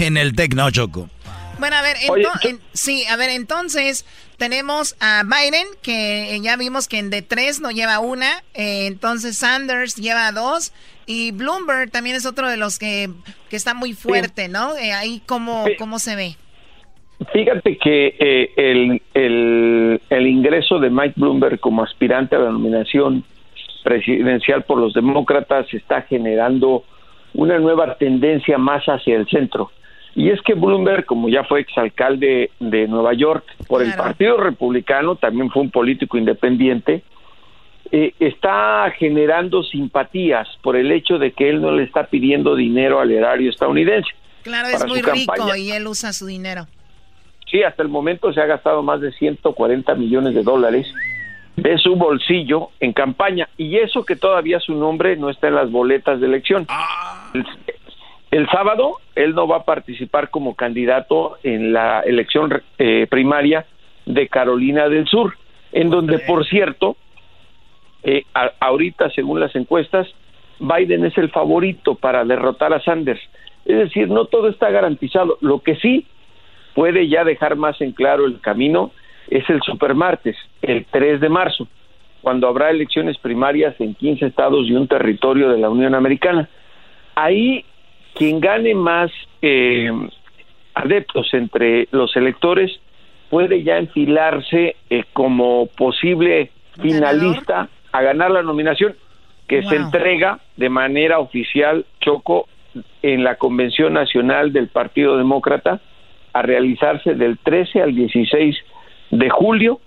en 0.00 0.16
el 0.16 0.34
Tec 0.34 0.54
no, 0.54 0.70
Choco. 0.70 1.08
Bueno, 1.58 1.76
a 1.76 1.82
ver, 1.82 1.96
sí, 2.72 3.04
a 3.06 3.16
ver, 3.16 3.30
entonces 3.30 4.06
tenemos 4.36 4.96
a 5.00 5.22
Biden, 5.24 5.66
que 5.82 6.38
ya 6.42 6.56
vimos 6.56 6.88
que 6.88 6.98
en 6.98 7.10
de 7.10 7.22
tres 7.22 7.60
no 7.60 7.70
lleva 7.70 7.98
una, 7.98 8.42
eh, 8.54 8.86
entonces 8.86 9.38
Sanders 9.38 9.96
lleva 9.96 10.30
dos, 10.32 10.72
y 11.06 11.32
Bloomberg 11.32 11.90
también 11.90 12.16
es 12.16 12.26
otro 12.26 12.48
de 12.48 12.56
los 12.56 12.78
que, 12.78 13.08
que 13.50 13.56
está 13.56 13.74
muy 13.74 13.94
fuerte, 13.94 14.48
¿no? 14.48 14.76
Eh, 14.76 14.92
ahí, 14.92 15.22
¿cómo, 15.26 15.64
¿cómo 15.78 15.98
se 15.98 16.14
ve? 16.14 16.36
Fíjate 17.32 17.78
que 17.78 18.14
eh, 18.18 18.52
el, 18.56 19.02
el, 19.14 20.00
el 20.08 20.26
ingreso 20.26 20.78
de 20.78 20.90
Mike 20.90 21.14
Bloomberg 21.16 21.58
como 21.58 21.82
aspirante 21.82 22.36
a 22.36 22.38
la 22.38 22.50
nominación 22.50 23.24
presidencial 23.82 24.62
por 24.64 24.78
los 24.78 24.92
demócratas 24.92 25.66
está 25.72 26.02
generando 26.02 26.84
una 27.34 27.58
nueva 27.58 27.96
tendencia 27.96 28.56
más 28.58 28.84
hacia 28.84 29.16
el 29.16 29.26
centro. 29.28 29.72
Y 30.14 30.30
es 30.30 30.40
que 30.42 30.54
Bloomberg, 30.54 31.04
como 31.04 31.28
ya 31.28 31.44
fue 31.44 31.60
exalcalde 31.60 32.50
de 32.58 32.88
Nueva 32.88 33.14
York 33.14 33.44
por 33.66 33.82
el 33.82 33.94
Partido 33.94 34.36
Republicano, 34.36 35.16
también 35.16 35.50
fue 35.50 35.62
un 35.62 35.70
político 35.70 36.18
independiente, 36.18 37.02
eh, 37.90 38.14
está 38.18 38.92
generando 38.98 39.62
simpatías 39.62 40.48
por 40.62 40.76
el 40.76 40.90
hecho 40.92 41.18
de 41.18 41.32
que 41.32 41.48
él 41.48 41.62
no 41.62 41.70
le 41.70 41.84
está 41.84 42.04
pidiendo 42.04 42.54
dinero 42.54 43.00
al 43.00 43.10
erario 43.10 43.48
estadounidense. 43.50 44.10
Claro, 44.42 44.68
es 44.68 44.84
muy 44.86 45.02
rico 45.02 45.54
y 45.56 45.70
él 45.70 45.86
usa 45.86 46.12
su 46.12 46.26
dinero. 46.26 46.66
Sí, 47.50 47.62
hasta 47.62 47.82
el 47.82 47.88
momento 47.88 48.32
se 48.32 48.40
ha 48.40 48.46
gastado 48.46 48.82
más 48.82 49.00
de 49.00 49.12
140 49.12 49.94
millones 49.94 50.34
de 50.34 50.42
dólares 50.42 50.86
de 51.56 51.76
su 51.78 51.96
bolsillo 51.96 52.70
en 52.78 52.92
campaña 52.92 53.48
y 53.56 53.78
eso 53.78 54.04
que 54.04 54.16
todavía 54.16 54.60
su 54.60 54.74
nombre 54.74 55.16
no 55.16 55.28
está 55.28 55.48
en 55.48 55.54
las 55.54 55.70
boletas 55.70 56.20
de 56.20 56.26
elección. 56.26 56.66
Ah. 56.68 57.32
El 58.30 58.48
sábado 58.50 58.96
él 59.14 59.34
no 59.34 59.48
va 59.48 59.58
a 59.58 59.64
participar 59.64 60.30
como 60.30 60.54
candidato 60.54 61.38
en 61.42 61.72
la 61.72 62.00
elección 62.00 62.62
eh, 62.78 63.06
primaria 63.08 63.66
de 64.04 64.28
Carolina 64.28 64.88
del 64.88 65.06
Sur, 65.06 65.34
en 65.72 65.90
donde, 65.90 66.18
por 66.20 66.46
cierto, 66.46 66.96
eh, 68.02 68.24
ahorita, 68.60 69.10
según 69.10 69.40
las 69.40 69.54
encuestas, 69.56 70.06
Biden 70.60 71.04
es 71.04 71.16
el 71.18 71.30
favorito 71.30 71.94
para 71.94 72.24
derrotar 72.24 72.72
a 72.72 72.80
Sanders. 72.80 73.20
Es 73.64 73.76
decir, 73.76 74.08
no 74.08 74.26
todo 74.26 74.48
está 74.48 74.70
garantizado. 74.70 75.38
Lo 75.40 75.60
que 75.60 75.76
sí 75.76 76.06
puede 76.74 77.08
ya 77.08 77.24
dejar 77.24 77.56
más 77.56 77.80
en 77.80 77.92
claro 77.92 78.26
el 78.26 78.40
camino 78.40 78.92
es 79.28 79.48
el 79.50 79.60
supermartes, 79.62 80.36
el 80.62 80.86
3 80.90 81.20
de 81.20 81.28
marzo, 81.28 81.68
cuando 82.22 82.48
habrá 82.48 82.70
elecciones 82.70 83.18
primarias 83.18 83.74
en 83.78 83.94
15 83.94 84.26
estados 84.26 84.66
y 84.66 84.72
un 84.72 84.88
territorio 84.88 85.50
de 85.50 85.58
la 85.58 85.68
Unión 85.68 85.94
Americana. 85.94 86.48
Ahí 87.14 87.64
quien 88.18 88.40
gane 88.40 88.74
más 88.74 89.12
eh, 89.42 89.90
adeptos 90.74 91.32
entre 91.32 91.88
los 91.92 92.14
electores 92.16 92.80
puede 93.30 93.62
ya 93.62 93.78
enfilarse 93.78 94.74
eh, 94.90 95.04
como 95.12 95.66
posible 95.66 96.50
finalista 96.82 97.68
a 97.92 98.02
ganar 98.02 98.32
la 98.32 98.42
nominación 98.42 98.96
que 99.46 99.62
se 99.62 99.76
entrega 99.76 100.40
de 100.56 100.68
manera 100.68 101.20
oficial 101.20 101.86
Choco 102.00 102.48
en 103.02 103.22
la 103.22 103.36
Convención 103.36 103.94
Nacional 103.94 104.52
del 104.52 104.68
Partido 104.68 105.16
Demócrata 105.16 105.80
a 106.32 106.42
realizarse 106.42 107.14
del 107.14 107.38
13 107.38 107.82
al 107.82 107.94
16 107.94 108.56
de 109.12 109.30
julio 109.30 109.80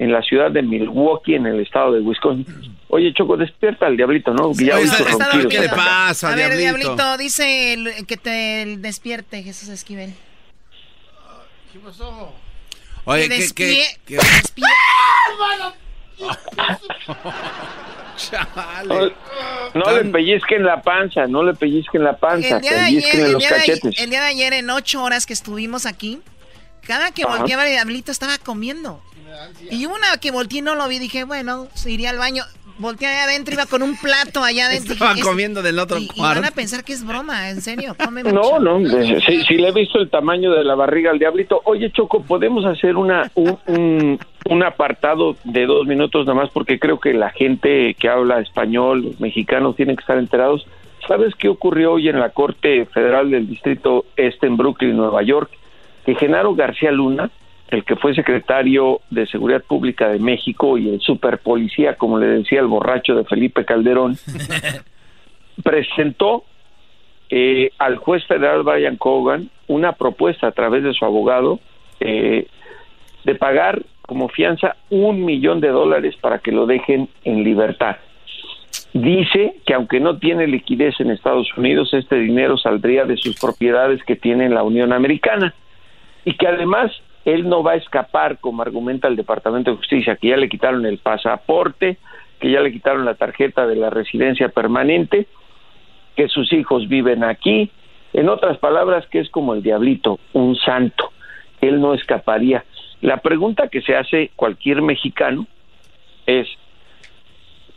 en 0.00 0.12
la 0.12 0.22
ciudad 0.22 0.52
de 0.52 0.62
Milwaukee, 0.62 1.34
en 1.34 1.46
el 1.46 1.60
estado 1.60 1.92
de 1.92 2.00
Wisconsin. 2.00 2.78
Oye, 2.88 3.12
Choco, 3.14 3.36
despierta 3.36 3.86
al 3.86 3.96
diablito, 3.96 4.32
¿no? 4.32 4.52
¿Qué 4.52 4.64
le 4.64 5.68
pasa, 5.68 6.32
A 6.32 6.36
ver, 6.36 6.56
diablito, 6.56 7.16
dice 7.16 7.76
que 8.06 8.16
te 8.16 8.76
despierte, 8.78 9.42
Jesús 9.42 9.68
Esquivel. 9.68 10.14
¿Qué 11.72 11.80
pasó? 11.80 12.32
Oye, 13.04 13.28
que 13.28 13.48
¿qué, 13.54 13.84
qué, 14.06 14.18
No, 19.74 19.92
le 19.92 20.04
pellizquen 20.10 20.64
la 20.64 20.82
panza, 20.82 21.26
no 21.26 21.42
le 21.42 21.54
pellizquen 21.54 22.04
la 22.04 22.16
panza, 22.16 22.60
pellizquen 22.60 23.32
los 23.32 23.44
cachetes. 23.44 24.00
el 24.00 24.10
día 24.10 24.20
de 24.20 24.28
ayer, 24.28 24.52
en 24.52 24.70
ocho 24.70 25.02
horas 25.02 25.26
que 25.26 25.32
estuvimos 25.32 25.86
aquí, 25.86 26.20
cada 26.86 27.10
que 27.10 27.24
volteaba 27.24 27.64
el 27.64 27.72
diablito 27.72 28.12
estaba 28.12 28.38
comiendo. 28.38 29.02
Y 29.70 29.86
una 29.86 30.18
que 30.20 30.30
volteé 30.30 30.60
y 30.60 30.62
no 30.62 30.74
lo 30.74 30.88
vi, 30.88 30.98
dije, 30.98 31.24
bueno, 31.24 31.68
se 31.74 31.90
iría 31.90 32.10
al 32.10 32.18
baño. 32.18 32.44
Volteé 32.78 33.08
allá 33.08 33.24
adentro, 33.24 33.54
iba 33.54 33.66
con 33.66 33.82
un 33.82 33.96
plato 33.96 34.44
allá 34.44 34.66
adentro. 34.66 34.92
Estaba 34.92 35.16
comiendo 35.20 35.62
del 35.62 35.80
otro 35.80 35.98
y, 35.98 36.08
van 36.16 36.44
a 36.44 36.52
pensar 36.52 36.84
que 36.84 36.92
es 36.92 37.04
broma, 37.04 37.50
en 37.50 37.60
serio. 37.60 37.96
Come 38.02 38.22
no, 38.22 38.60
no, 38.60 38.78
sí, 39.26 39.42
sí, 39.48 39.56
le 39.56 39.68
he 39.68 39.72
visto 39.72 39.98
el 39.98 40.08
tamaño 40.08 40.52
de 40.52 40.62
la 40.62 40.76
barriga 40.76 41.10
al 41.10 41.18
diablito. 41.18 41.60
Oye, 41.64 41.90
Choco, 41.90 42.22
¿podemos 42.22 42.64
hacer 42.64 42.94
una 42.94 43.32
un, 43.34 44.18
un, 44.48 44.62
apartado 44.62 45.36
de 45.42 45.66
dos 45.66 45.88
minutos 45.88 46.24
nada 46.24 46.38
más? 46.40 46.50
Porque 46.50 46.78
creo 46.78 47.00
que 47.00 47.14
la 47.14 47.30
gente 47.30 47.94
que 47.94 48.08
habla 48.08 48.38
español, 48.38 49.02
los 49.02 49.20
mexicanos, 49.20 49.74
tienen 49.74 49.96
que 49.96 50.02
estar 50.02 50.18
enterados. 50.18 50.64
¿Sabes 51.08 51.34
qué 51.34 51.48
ocurrió 51.48 51.94
hoy 51.94 52.08
en 52.08 52.20
la 52.20 52.30
Corte 52.30 52.86
Federal 52.86 53.30
del 53.30 53.48
Distrito 53.48 54.04
Este 54.16 54.46
en 54.46 54.56
Brooklyn, 54.56 54.96
Nueva 54.96 55.22
York? 55.24 55.50
Que 56.06 56.14
Genaro 56.14 56.54
García 56.54 56.92
Luna, 56.92 57.30
el 57.68 57.84
que 57.84 57.96
fue 57.96 58.14
secretario 58.14 59.02
de 59.10 59.26
Seguridad 59.26 59.62
Pública 59.62 60.08
de 60.08 60.18
México 60.18 60.78
y 60.78 60.88
el 60.88 61.00
superpolicía, 61.00 61.96
como 61.96 62.18
le 62.18 62.26
decía 62.26 62.60
el 62.60 62.66
borracho 62.66 63.14
de 63.14 63.24
Felipe 63.24 63.64
Calderón, 63.64 64.16
presentó 65.62 66.44
eh, 67.30 67.70
al 67.78 67.96
juez 67.96 68.24
federal 68.26 68.62
Brian 68.62 68.96
Cogan 68.96 69.50
una 69.66 69.92
propuesta 69.92 70.46
a 70.46 70.52
través 70.52 70.82
de 70.82 70.94
su 70.94 71.04
abogado 71.04 71.60
eh, 72.00 72.46
de 73.24 73.34
pagar 73.34 73.82
como 74.00 74.30
fianza 74.30 74.76
un 74.88 75.26
millón 75.26 75.60
de 75.60 75.68
dólares 75.68 76.16
para 76.22 76.38
que 76.38 76.52
lo 76.52 76.64
dejen 76.64 77.10
en 77.24 77.44
libertad. 77.44 77.96
Dice 78.94 79.56
que 79.66 79.74
aunque 79.74 80.00
no 80.00 80.18
tiene 80.18 80.46
liquidez 80.46 80.98
en 81.00 81.10
Estados 81.10 81.46
Unidos, 81.58 81.92
este 81.92 82.16
dinero 82.16 82.56
saldría 82.56 83.04
de 83.04 83.18
sus 83.18 83.38
propiedades 83.38 84.02
que 84.04 84.16
tiene 84.16 84.46
en 84.46 84.54
la 84.54 84.62
Unión 84.62 84.94
Americana 84.94 85.52
y 86.24 86.34
que 86.34 86.46
además 86.46 86.90
él 87.34 87.48
no 87.48 87.62
va 87.62 87.72
a 87.72 87.76
escapar, 87.76 88.38
como 88.38 88.62
argumenta 88.62 89.06
el 89.08 89.16
Departamento 89.16 89.70
de 89.70 89.76
Justicia, 89.76 90.16
que 90.16 90.28
ya 90.28 90.36
le 90.36 90.48
quitaron 90.48 90.86
el 90.86 90.98
pasaporte, 90.98 91.98
que 92.40 92.50
ya 92.50 92.60
le 92.60 92.72
quitaron 92.72 93.04
la 93.04 93.14
tarjeta 93.14 93.66
de 93.66 93.76
la 93.76 93.90
residencia 93.90 94.48
permanente, 94.48 95.26
que 96.16 96.28
sus 96.28 96.52
hijos 96.52 96.88
viven 96.88 97.24
aquí, 97.24 97.70
en 98.12 98.28
otras 98.28 98.56
palabras, 98.58 99.06
que 99.08 99.20
es 99.20 99.28
como 99.28 99.52
el 99.54 99.62
diablito, 99.62 100.18
un 100.32 100.56
santo, 100.56 101.12
él 101.60 101.80
no 101.80 101.92
escaparía. 101.92 102.64
La 103.02 103.18
pregunta 103.18 103.68
que 103.68 103.82
se 103.82 103.94
hace 103.94 104.30
cualquier 104.34 104.80
mexicano 104.80 105.46
es, 106.26 106.48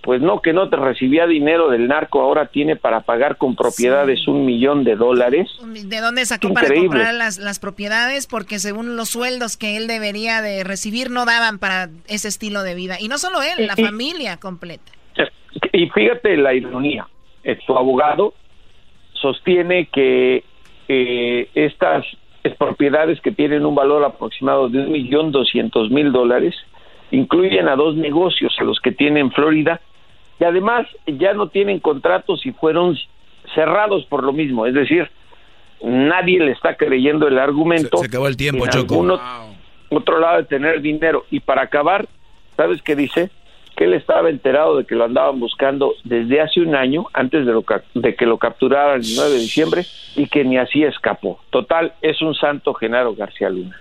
pues 0.01 0.21
no, 0.21 0.41
que 0.41 0.53
no 0.53 0.69
te 0.69 0.77
recibía 0.77 1.27
dinero 1.27 1.69
del 1.69 1.87
narco, 1.87 2.21
ahora 2.21 2.47
tiene 2.47 2.75
para 2.75 3.01
pagar 3.01 3.37
con 3.37 3.55
propiedades 3.55 4.27
un 4.27 4.45
millón 4.45 4.83
de 4.83 4.95
dólares. 4.95 5.49
¿De 5.63 6.01
dónde 6.01 6.25
sacó 6.25 6.53
para 6.53 6.73
comprar 6.73 7.13
las, 7.13 7.37
las 7.37 7.59
propiedades? 7.59 8.25
Porque 8.27 8.59
según 8.59 8.95
los 8.95 9.09
sueldos 9.09 9.57
que 9.57 9.77
él 9.77 9.87
debería 9.87 10.41
de 10.41 10.63
recibir 10.63 11.11
no 11.11 11.25
daban 11.25 11.59
para 11.59 11.89
ese 12.07 12.27
estilo 12.27 12.63
de 12.63 12.75
vida. 12.75 12.97
Y 12.99 13.07
no 13.07 13.17
solo 13.17 13.41
él, 13.41 13.67
la 13.67 13.75
familia 13.75 14.37
completa. 14.37 14.91
Y 15.73 15.89
fíjate 15.89 16.37
la 16.37 16.53
ironía, 16.53 17.07
eh, 17.43 17.57
su 17.65 17.77
abogado 17.77 18.33
sostiene 19.13 19.87
que 19.87 20.43
eh, 20.87 21.49
estas 21.53 22.05
propiedades 22.57 23.21
que 23.21 23.31
tienen 23.31 23.65
un 23.65 23.75
valor 23.75 24.03
aproximado 24.03 24.67
de 24.69 24.79
un 24.79 24.91
millón 24.91 25.31
doscientos 25.31 25.91
mil 25.91 26.11
dólares 26.11 26.55
incluyen 27.11 27.67
a 27.67 27.75
dos 27.75 27.95
negocios, 27.95 28.55
a 28.59 28.63
los 28.63 28.79
que 28.79 28.91
tienen 28.91 29.31
Florida, 29.31 29.81
y 30.41 30.43
además 30.43 30.87
ya 31.05 31.33
no 31.33 31.49
tienen 31.49 31.79
contratos 31.79 32.43
y 32.47 32.51
fueron 32.51 32.97
cerrados 33.53 34.05
por 34.05 34.23
lo 34.23 34.33
mismo, 34.33 34.65
es 34.65 34.73
decir, 34.73 35.07
nadie 35.83 36.39
le 36.39 36.51
está 36.51 36.75
creyendo 36.75 37.27
el 37.27 37.37
argumento. 37.37 37.99
Se, 37.99 38.07
acabó 38.07 38.27
el 38.27 38.35
tiempo, 38.35 38.65
Choco. 38.67 39.19
Otro 39.89 40.19
lado 40.19 40.37
de 40.37 40.45
tener 40.45 40.81
dinero. 40.81 41.25
Y 41.29 41.41
para 41.41 41.61
acabar, 41.63 42.07
¿sabes 42.57 42.81
qué 42.81 42.95
dice? 42.95 43.29
Que 43.75 43.83
él 43.83 43.93
estaba 43.93 44.29
enterado 44.29 44.77
de 44.77 44.85
que 44.85 44.95
lo 44.95 45.03
andaban 45.03 45.39
buscando 45.39 45.93
desde 46.05 46.41
hace 46.41 46.61
un 46.61 46.75
año, 46.75 47.05
antes 47.13 47.45
de, 47.45 47.51
lo, 47.51 47.63
de 47.93 48.15
que 48.15 48.25
lo 48.25 48.37
capturaran 48.39 49.01
el 49.01 49.07
9 49.15 49.31
de 49.31 49.37
diciembre, 49.37 49.85
y 50.15 50.25
que 50.27 50.43
ni 50.43 50.57
así 50.57 50.83
escapó. 50.83 51.39
Total, 51.51 51.93
es 52.01 52.19
un 52.21 52.33
santo 52.33 52.73
Genaro 52.73 53.13
García 53.13 53.49
Luna. 53.49 53.79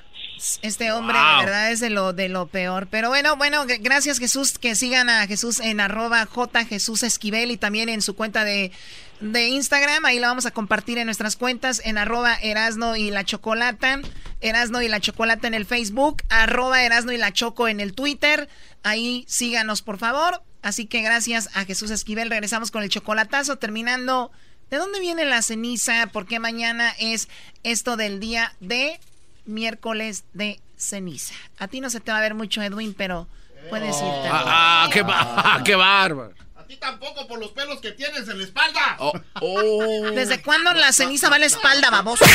Este 0.62 0.92
hombre 0.92 1.18
de 1.18 1.44
verdad 1.44 1.70
es 1.70 1.80
de 1.80 1.90
lo, 1.90 2.12
de 2.12 2.28
lo 2.28 2.46
peor. 2.46 2.88
Pero 2.90 3.08
bueno, 3.08 3.36
bueno, 3.36 3.64
gracias 3.80 4.18
Jesús, 4.18 4.58
que 4.58 4.74
sigan 4.74 5.10
a 5.10 5.26
Jesús 5.26 5.60
en 5.60 5.80
arroba 5.80 6.24
J 6.26 6.64
Jesús 6.64 7.02
Esquivel 7.02 7.50
y 7.50 7.56
también 7.56 7.88
en 7.88 8.02
su 8.02 8.16
cuenta 8.16 8.44
de, 8.44 8.72
de 9.20 9.48
Instagram. 9.48 10.04
Ahí 10.04 10.18
la 10.18 10.28
vamos 10.28 10.46
a 10.46 10.50
compartir 10.50 10.98
en 10.98 11.06
nuestras 11.06 11.36
cuentas 11.36 11.82
en 11.84 11.98
arroba 11.98 12.34
Erasno 12.34 12.96
y 12.96 13.10
la 13.10 13.24
Chocolata. 13.24 14.00
Erasno 14.40 14.80
y 14.80 14.88
la 14.88 15.00
Chocolata 15.00 15.46
en 15.46 15.54
el 15.54 15.66
Facebook, 15.66 16.22
arroba 16.30 16.82
Erasno 16.82 17.12
y 17.12 17.18
la 17.18 17.32
Choco 17.32 17.68
en 17.68 17.80
el 17.80 17.92
Twitter. 17.92 18.48
Ahí 18.82 19.24
síganos, 19.28 19.82
por 19.82 19.98
favor. 19.98 20.42
Así 20.62 20.86
que 20.86 21.02
gracias 21.02 21.48
a 21.54 21.64
Jesús 21.64 21.90
Esquivel. 21.90 22.30
Regresamos 22.30 22.70
con 22.70 22.82
el 22.82 22.88
chocolatazo, 22.88 23.56
terminando. 23.56 24.30
¿De 24.70 24.76
dónde 24.76 25.00
viene 25.00 25.24
la 25.24 25.42
ceniza? 25.42 26.08
Porque 26.12 26.38
mañana 26.38 26.94
es 26.98 27.28
esto 27.62 27.96
del 27.96 28.20
día 28.20 28.54
de 28.60 29.00
miércoles 29.44 30.24
de 30.32 30.60
ceniza. 30.76 31.34
A 31.58 31.68
ti 31.68 31.80
no 31.80 31.90
se 31.90 32.00
te 32.00 32.10
va 32.10 32.18
a 32.18 32.20
ver 32.22 32.34
mucho, 32.34 32.62
Edwin, 32.62 32.94
pero 32.94 33.28
puedes 33.68 33.96
irte. 33.96 34.28
Ah, 34.28 34.84
ah, 34.84 34.90
qué, 34.92 35.04
ah, 35.06 35.60
qué 35.64 35.74
bárbaro. 35.76 36.34
A 36.56 36.64
ti 36.64 36.76
tampoco 36.76 37.26
por 37.26 37.38
los 37.38 37.50
pelos 37.50 37.80
que 37.80 37.92
tienes 37.92 38.28
en 38.28 38.38
la 38.38 38.44
espalda. 38.44 38.96
Oh, 38.98 39.12
oh. 39.40 40.10
¿Desde 40.12 40.42
cuándo 40.42 40.72
la 40.72 40.92
ceniza 40.92 41.28
va 41.28 41.36
a 41.36 41.40
la 41.40 41.46
espalda, 41.46 41.90
baboso? 41.90 42.24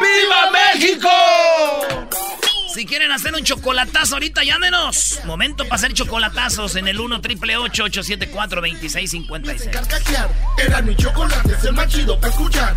¡Viva 0.00 0.50
México! 0.50 1.08
Si 2.72 2.86
quieren 2.86 3.10
hacer 3.10 3.34
un 3.34 3.42
chocolatazo 3.42 4.14
ahorita, 4.14 4.44
llámenos. 4.44 5.18
Momento 5.24 5.64
para 5.64 5.74
hacer 5.74 5.94
chocolatazos 5.94 6.76
en 6.76 6.86
el 6.86 7.00
1 7.00 7.20
triple 7.20 7.56
874 7.56 8.60
2656. 8.60 9.68
Era 10.58 10.82
mi 10.82 10.94
chocolate, 10.94 11.54
es 11.54 11.64
el 11.64 11.72
más 11.72 11.88
chido 11.88 12.20
para 12.20 12.32
escuchar. 12.32 12.76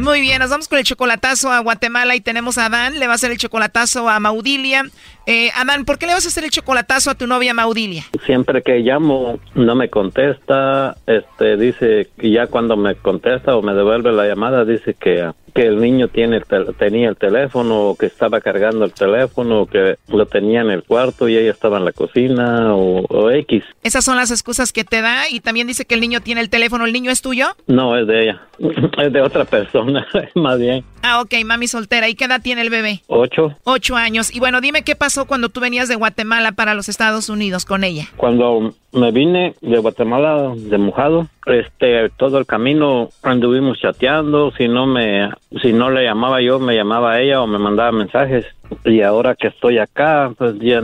Muy 0.00 0.22
bien, 0.22 0.38
nos 0.38 0.48
vamos 0.48 0.66
con 0.66 0.78
el 0.78 0.84
chocolatazo 0.84 1.52
a 1.52 1.60
Guatemala 1.60 2.16
y 2.16 2.22
tenemos 2.22 2.56
a 2.56 2.66
Adán, 2.66 2.98
le 2.98 3.06
va 3.06 3.12
a 3.12 3.16
hacer 3.16 3.32
el 3.32 3.36
chocolatazo 3.36 4.08
a 4.08 4.18
Maudilia. 4.18 4.84
Eh, 5.26 5.50
Adán, 5.54 5.84
¿por 5.84 5.98
qué 5.98 6.06
le 6.06 6.14
vas 6.14 6.24
a 6.24 6.28
hacer 6.28 6.42
el 6.42 6.50
chocolatazo 6.50 7.10
a 7.10 7.14
tu 7.14 7.26
novia 7.26 7.52
Maudilia? 7.52 8.04
Siempre 8.24 8.62
que 8.62 8.78
llamo 8.78 9.38
no 9.54 9.74
me 9.74 9.90
contesta, 9.90 10.96
este 11.06 11.58
dice 11.58 12.08
que 12.18 12.30
ya 12.30 12.46
cuando 12.46 12.78
me 12.78 12.94
contesta 12.94 13.54
o 13.54 13.60
me 13.60 13.74
devuelve 13.74 14.10
la 14.12 14.26
llamada 14.26 14.64
dice 14.64 14.94
que 14.94 15.30
que 15.50 15.62
el 15.62 15.80
niño 15.80 16.08
tiene 16.08 16.40
tenía 16.78 17.08
el 17.08 17.16
teléfono 17.16 17.90
o 17.90 17.96
que 17.96 18.06
estaba 18.06 18.40
cargando 18.40 18.84
el 18.84 18.92
teléfono 18.92 19.62
o 19.62 19.66
que 19.66 19.96
lo 20.08 20.26
tenía 20.26 20.60
en 20.60 20.70
el 20.70 20.82
cuarto 20.82 21.28
y 21.28 21.36
ella 21.36 21.50
estaba 21.50 21.78
en 21.78 21.84
la 21.84 21.92
cocina 21.92 22.74
o, 22.74 23.04
o, 23.08 23.30
X. 23.30 23.64
Esas 23.82 24.04
son 24.04 24.16
las 24.16 24.30
excusas 24.30 24.72
que 24.72 24.84
te 24.84 25.00
da 25.00 25.28
y 25.30 25.40
también 25.40 25.66
dice 25.66 25.84
que 25.84 25.94
el 25.94 26.00
niño 26.00 26.20
tiene 26.20 26.40
el 26.40 26.50
teléfono. 26.50 26.84
¿El 26.84 26.92
niño 26.92 27.10
es 27.10 27.22
tuyo? 27.22 27.48
No, 27.66 27.96
es 27.96 28.06
de 28.06 28.22
ella. 28.22 28.42
es 28.98 29.12
de 29.12 29.20
otra 29.20 29.44
persona, 29.44 30.06
más 30.34 30.58
bien. 30.58 30.84
Ah, 31.02 31.20
ok, 31.20 31.34
mami 31.44 31.66
soltera. 31.66 32.08
¿Y 32.08 32.14
qué 32.14 32.26
edad 32.26 32.42
tiene 32.42 32.62
el 32.62 32.70
bebé? 32.70 33.02
Ocho. 33.06 33.56
Ocho 33.64 33.96
años. 33.96 34.34
Y 34.34 34.38
bueno, 34.38 34.60
dime 34.60 34.82
qué 34.82 34.96
pasó 34.96 35.26
cuando 35.26 35.48
tú 35.48 35.60
venías 35.60 35.88
de 35.88 35.94
Guatemala 35.94 36.52
para 36.52 36.74
los 36.74 36.88
Estados 36.88 37.28
Unidos 37.28 37.64
con 37.64 37.84
ella. 37.84 38.08
Cuando 38.16 38.74
me 38.92 39.12
vine 39.12 39.54
de 39.60 39.78
Guatemala 39.78 40.52
de 40.56 40.78
mojado, 40.78 41.26
este, 41.46 42.10
todo 42.10 42.38
el 42.38 42.46
camino 42.46 43.10
anduvimos 43.22 43.78
chateando, 43.80 44.52
si 44.52 44.68
no 44.68 44.86
me, 44.86 45.30
si 45.62 45.72
no 45.72 45.90
le 45.90 46.04
llamaba 46.04 46.40
yo, 46.40 46.58
me 46.58 46.74
llamaba 46.74 47.20
ella 47.20 47.40
o 47.40 47.46
me 47.46 47.58
mandaba 47.58 47.92
mensajes. 47.92 48.46
Y 48.84 49.02
ahora 49.02 49.34
que 49.34 49.48
estoy 49.48 49.78
acá, 49.78 50.32
pues 50.36 50.54
ya, 50.60 50.80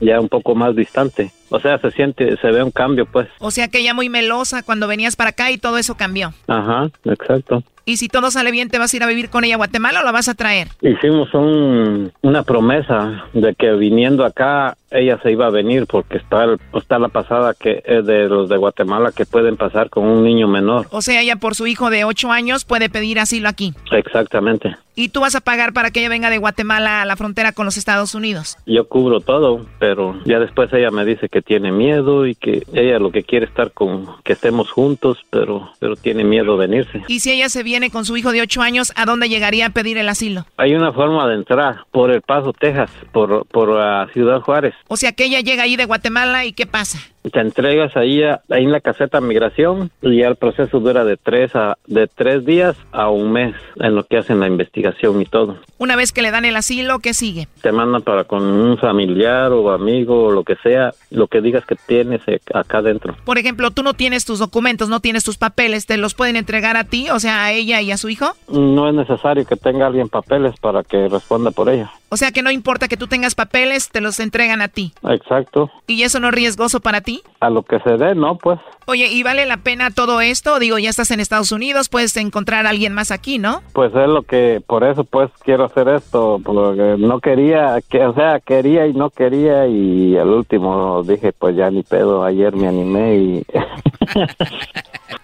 ya 0.00 0.20
un 0.20 0.28
poco 0.28 0.54
más 0.54 0.74
distante. 0.74 1.30
O 1.50 1.60
sea, 1.60 1.78
se 1.78 1.90
siente, 1.90 2.36
se 2.36 2.50
ve 2.50 2.62
un 2.62 2.70
cambio, 2.70 3.06
pues. 3.06 3.28
O 3.38 3.50
sea 3.50 3.68
que 3.68 3.80
ella 3.80 3.94
muy 3.94 4.08
melosa 4.08 4.62
cuando 4.62 4.86
venías 4.86 5.16
para 5.16 5.30
acá 5.30 5.50
y 5.50 5.58
todo 5.58 5.78
eso 5.78 5.96
cambió. 5.96 6.32
Ajá, 6.48 6.90
exacto. 7.04 7.62
Y 7.84 7.96
si 7.96 8.08
todo 8.08 8.30
sale 8.30 8.52
bien, 8.52 8.68
¿te 8.68 8.78
vas 8.78 8.92
a 8.92 8.96
ir 8.96 9.02
a 9.02 9.08
vivir 9.08 9.28
con 9.28 9.44
ella 9.44 9.54
a 9.54 9.58
Guatemala 9.58 10.00
o 10.00 10.04
la 10.04 10.12
vas 10.12 10.28
a 10.28 10.34
traer? 10.34 10.68
Hicimos 10.80 11.34
un, 11.34 12.12
una 12.22 12.42
promesa 12.44 13.24
de 13.32 13.54
que 13.54 13.72
viniendo 13.72 14.24
acá 14.24 14.76
ella 14.92 15.18
se 15.22 15.32
iba 15.32 15.46
a 15.46 15.50
venir 15.50 15.86
porque 15.86 16.18
está, 16.18 16.46
está 16.74 16.98
la 16.98 17.08
pasada 17.08 17.54
que 17.54 17.82
es 17.84 18.04
de 18.06 18.28
los 18.28 18.48
de 18.48 18.56
Guatemala 18.56 19.12
que 19.12 19.26
pueden 19.26 19.56
pasar 19.56 19.90
con 19.90 20.04
un 20.04 20.24
niño 20.24 20.48
menor. 20.48 20.86
O 20.90 21.02
sea, 21.02 21.20
ella 21.20 21.36
por 21.36 21.54
su 21.54 21.66
hijo 21.66 21.90
de 21.90 22.04
ocho 22.04 22.30
años 22.30 22.64
puede 22.64 22.88
pedir 22.88 23.18
asilo 23.18 23.48
aquí. 23.48 23.74
Exactamente. 23.90 24.76
¿Y 24.94 25.08
tú 25.08 25.20
vas 25.20 25.34
a 25.34 25.40
pagar 25.40 25.72
para 25.72 25.90
que 25.90 26.00
ella 26.00 26.10
venga 26.10 26.28
de 26.28 26.36
Guatemala 26.36 27.00
a 27.00 27.06
la 27.06 27.16
frontera 27.16 27.52
con 27.52 27.64
los 27.64 27.78
Estados 27.78 28.14
Unidos? 28.14 28.58
Yo 28.66 28.88
cubro 28.88 29.20
todo, 29.20 29.64
pero 29.78 30.20
ya 30.26 30.38
después 30.38 30.70
ella 30.74 30.90
me 30.90 31.06
dice 31.06 31.30
que 31.30 31.40
tiene 31.40 31.72
miedo 31.72 32.26
y 32.26 32.34
que 32.34 32.64
ella 32.74 32.98
lo 32.98 33.10
que 33.10 33.22
quiere 33.22 33.46
estar 33.46 33.72
con 33.72 34.06
que 34.22 34.34
estemos 34.34 34.70
juntos, 34.70 35.24
pero 35.30 35.70
pero 35.78 35.96
tiene 35.96 36.24
miedo 36.24 36.58
venirse. 36.58 37.02
¿Y 37.08 37.20
si 37.20 37.32
ella 37.32 37.48
se 37.48 37.62
viene 37.62 37.90
con 37.90 38.04
su 38.04 38.18
hijo 38.18 38.32
de 38.32 38.42
ocho 38.42 38.60
años, 38.60 38.92
a 38.94 39.06
dónde 39.06 39.30
llegaría 39.30 39.66
a 39.66 39.70
pedir 39.70 39.96
el 39.96 40.10
asilo? 40.10 40.44
Hay 40.58 40.74
una 40.74 40.92
forma 40.92 41.26
de 41.26 41.36
entrar 41.36 41.86
por 41.90 42.10
El 42.10 42.20
Paso, 42.20 42.52
Texas, 42.52 42.90
por 43.12 43.46
por 43.46 43.70
uh, 43.70 44.06
Ciudad 44.12 44.42
Juárez. 44.42 44.74
O 44.88 44.96
sea 44.96 45.12
que 45.12 45.24
ella 45.24 45.40
llega 45.40 45.62
ahí 45.62 45.76
de 45.76 45.84
Guatemala 45.84 46.44
y 46.44 46.52
¿qué 46.52 46.66
pasa? 46.66 47.00
Te 47.30 47.40
entregas 47.40 47.96
ahí, 47.96 48.22
ahí 48.22 48.64
en 48.64 48.72
la 48.72 48.80
caseta 48.80 49.20
migración 49.20 49.90
y 50.02 50.18
ya 50.18 50.28
el 50.28 50.36
proceso 50.36 50.80
dura 50.80 51.04
de 51.04 51.16
tres 51.16 51.54
a 51.54 51.76
de 51.86 52.06
tres 52.08 52.44
días 52.44 52.76
a 52.90 53.10
un 53.10 53.32
mes 53.32 53.54
en 53.76 53.94
lo 53.94 54.04
que 54.04 54.18
hacen 54.18 54.40
la 54.40 54.46
investigación 54.46 55.20
y 55.20 55.24
todo. 55.24 55.58
Una 55.78 55.96
vez 55.96 56.12
que 56.12 56.22
le 56.22 56.30
dan 56.30 56.44
el 56.44 56.56
asilo, 56.56 56.98
¿qué 56.98 57.14
sigue? 57.14 57.48
Te 57.60 57.72
mandan 57.72 58.02
para 58.02 58.24
con 58.24 58.42
un 58.42 58.78
familiar 58.78 59.52
o 59.52 59.70
amigo 59.70 60.24
o 60.24 60.32
lo 60.32 60.44
que 60.44 60.56
sea, 60.56 60.92
lo 61.10 61.28
que 61.28 61.40
digas 61.40 61.64
que 61.64 61.76
tienes 61.76 62.22
acá 62.52 62.78
adentro. 62.78 63.16
Por 63.24 63.38
ejemplo, 63.38 63.70
tú 63.70 63.82
no 63.82 63.94
tienes 63.94 64.24
tus 64.24 64.38
documentos, 64.38 64.88
no 64.88 65.00
tienes 65.00 65.24
tus 65.24 65.38
papeles, 65.38 65.86
¿te 65.86 65.96
los 65.96 66.14
pueden 66.14 66.36
entregar 66.36 66.76
a 66.76 66.84
ti, 66.84 67.08
o 67.10 67.20
sea, 67.20 67.44
a 67.44 67.52
ella 67.52 67.80
y 67.80 67.92
a 67.92 67.96
su 67.96 68.08
hijo? 68.08 68.32
No 68.48 68.88
es 68.88 68.94
necesario 68.94 69.44
que 69.44 69.56
tenga 69.56 69.86
alguien 69.86 70.08
papeles 70.08 70.54
para 70.60 70.82
que 70.82 71.08
responda 71.08 71.50
por 71.50 71.68
ella. 71.68 71.90
O 72.08 72.16
sea 72.18 72.30
que 72.30 72.42
no 72.42 72.50
importa 72.50 72.88
que 72.88 72.98
tú 72.98 73.06
tengas 73.06 73.34
papeles, 73.34 73.88
te 73.88 74.02
los 74.02 74.20
entregan 74.20 74.60
a 74.60 74.68
ti. 74.68 74.92
Exacto. 75.02 75.70
¿Y 75.86 76.02
eso 76.02 76.20
no 76.20 76.28
es 76.28 76.34
riesgoso 76.34 76.80
para 76.80 77.00
ti? 77.00 77.11
A 77.40 77.50
lo 77.50 77.62
que 77.62 77.78
se 77.80 77.96
dé, 77.96 78.14
no, 78.14 78.36
pues. 78.36 78.58
Oye, 78.86 79.08
¿y 79.08 79.22
vale 79.22 79.46
la 79.46 79.58
pena 79.58 79.90
todo 79.90 80.20
esto? 80.20 80.58
Digo, 80.58 80.78
ya 80.78 80.90
estás 80.90 81.10
en 81.10 81.20
Estados 81.20 81.52
Unidos, 81.52 81.88
puedes 81.88 82.16
encontrar 82.16 82.66
a 82.66 82.70
alguien 82.70 82.94
más 82.94 83.10
aquí, 83.10 83.38
¿no? 83.38 83.62
Pues 83.72 83.94
es 83.94 84.08
lo 84.08 84.22
que, 84.22 84.62
por 84.66 84.84
eso 84.84 85.04
pues 85.04 85.30
quiero 85.44 85.64
hacer 85.64 85.88
esto, 85.88 86.40
porque 86.44 86.96
no 86.98 87.20
quería, 87.20 87.80
que, 87.88 88.04
o 88.04 88.14
sea, 88.14 88.40
quería 88.40 88.86
y 88.86 88.94
no 88.94 89.10
quería 89.10 89.66
y 89.66 90.16
al 90.16 90.28
último 90.28 91.02
dije, 91.02 91.32
pues 91.32 91.56
ya 91.56 91.70
ni 91.70 91.82
pedo, 91.82 92.24
ayer 92.24 92.54
me 92.54 92.68
animé 92.68 93.16
y... 93.16 93.46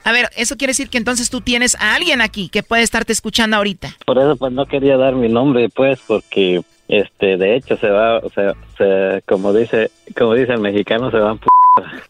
A 0.05 0.12
ver, 0.12 0.30
eso 0.36 0.57
quiere 0.57 0.70
decir 0.70 0.89
que 0.89 0.97
entonces 0.97 1.28
tú 1.28 1.43
tienes 1.43 1.74
a 1.80 1.95
alguien 1.95 2.22
aquí 2.22 2.49
que 2.49 2.62
puede 2.62 2.82
estarte 2.82 3.12
escuchando 3.12 3.57
ahorita. 3.57 3.91
Por 4.07 4.18
eso 4.18 4.36
pues 4.36 4.53
no 4.53 4.64
quería 4.64 4.97
dar 4.97 5.14
mi 5.14 5.28
nombre, 5.28 5.68
pues, 5.68 6.01
porque 6.07 6.62
este, 6.89 7.36
de 7.36 7.57
hecho 7.57 7.76
se 7.76 7.91
va, 7.91 8.18
o 8.18 8.30
sea, 8.30 8.55
se, 8.78 9.22
como 9.26 9.53
dice, 9.53 9.91
como 10.16 10.34
dice 10.34 10.53
el 10.55 10.61
mexicano, 10.61 11.11
se 11.11 11.18
van. 11.18 11.39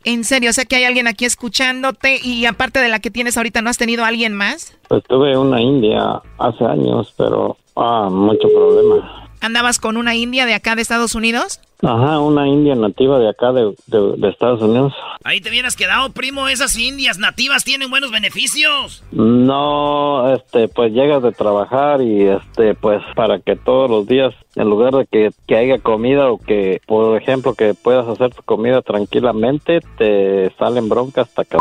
En 0.05 0.25
serio, 0.25 0.51
o 0.51 0.53
sea 0.53 0.65
que 0.65 0.77
hay 0.77 0.85
alguien 0.85 1.07
aquí 1.07 1.25
escuchándote 1.25 2.21
y 2.23 2.47
aparte 2.47 2.81
de 2.81 2.89
la 2.89 3.01
que 3.01 3.11
tienes 3.11 3.37
ahorita, 3.37 3.63
¿no 3.63 3.71
has 3.71 3.79
tenido 3.79 4.05
alguien 4.05 4.35
más? 4.35 4.77
Pues 4.89 5.03
tuve 5.05 5.37
una 5.37 5.61
india 5.61 6.23
hace 6.39 6.65
años, 6.65 7.15
pero 7.17 7.57
ah, 7.77 8.09
mucho 8.11 8.49
problema. 8.49 9.28
¿Andabas 9.41 9.79
con 9.79 9.97
una 9.97 10.15
india 10.15 10.47
de 10.47 10.55
acá 10.55 10.75
de 10.75 10.83
Estados 10.83 11.15
Unidos? 11.15 11.61
Ajá, 11.81 12.19
una 12.19 12.49
india 12.49 12.75
nativa 12.75 13.21
de 13.21 13.29
acá 13.29 13.53
de, 13.53 13.73
de, 13.87 14.29
Estados 14.29 14.61
Unidos. 14.61 14.95
Ahí 15.23 15.41
te 15.41 15.49
hubieras 15.49 15.77
quedado, 15.77 16.11
primo. 16.11 16.49
Esas 16.49 16.77
indias 16.77 17.19
nativas 17.19 17.63
tienen 17.63 17.89
buenos 17.89 18.11
beneficios. 18.11 19.05
No, 19.13 20.35
este, 20.35 20.67
pues 20.67 20.93
llegas 20.93 21.23
de 21.23 21.31
trabajar 21.31 22.03
y 22.03 22.23
este, 22.25 22.75
pues 22.75 23.01
para 23.15 23.39
que 23.39 23.55
todos 23.55 23.89
los 23.89 24.09
días, 24.09 24.35
en 24.57 24.69
lugar 24.69 24.93
de 24.95 25.07
que, 25.07 25.31
que 25.47 25.57
haya 25.57 25.79
comida 25.79 26.31
o 26.31 26.39
que, 26.39 26.81
por 26.87 27.21
ejemplo, 27.21 27.55
que 27.55 27.75
puedas 27.75 28.09
hacer 28.09 28.35
tu 28.35 28.43
comida 28.43 28.83
tranquilamente, 28.83 29.81
te 29.99 30.53
salen 30.59 30.89
broncas 30.89 31.29
hasta 31.29 31.43
acá. 31.43 31.59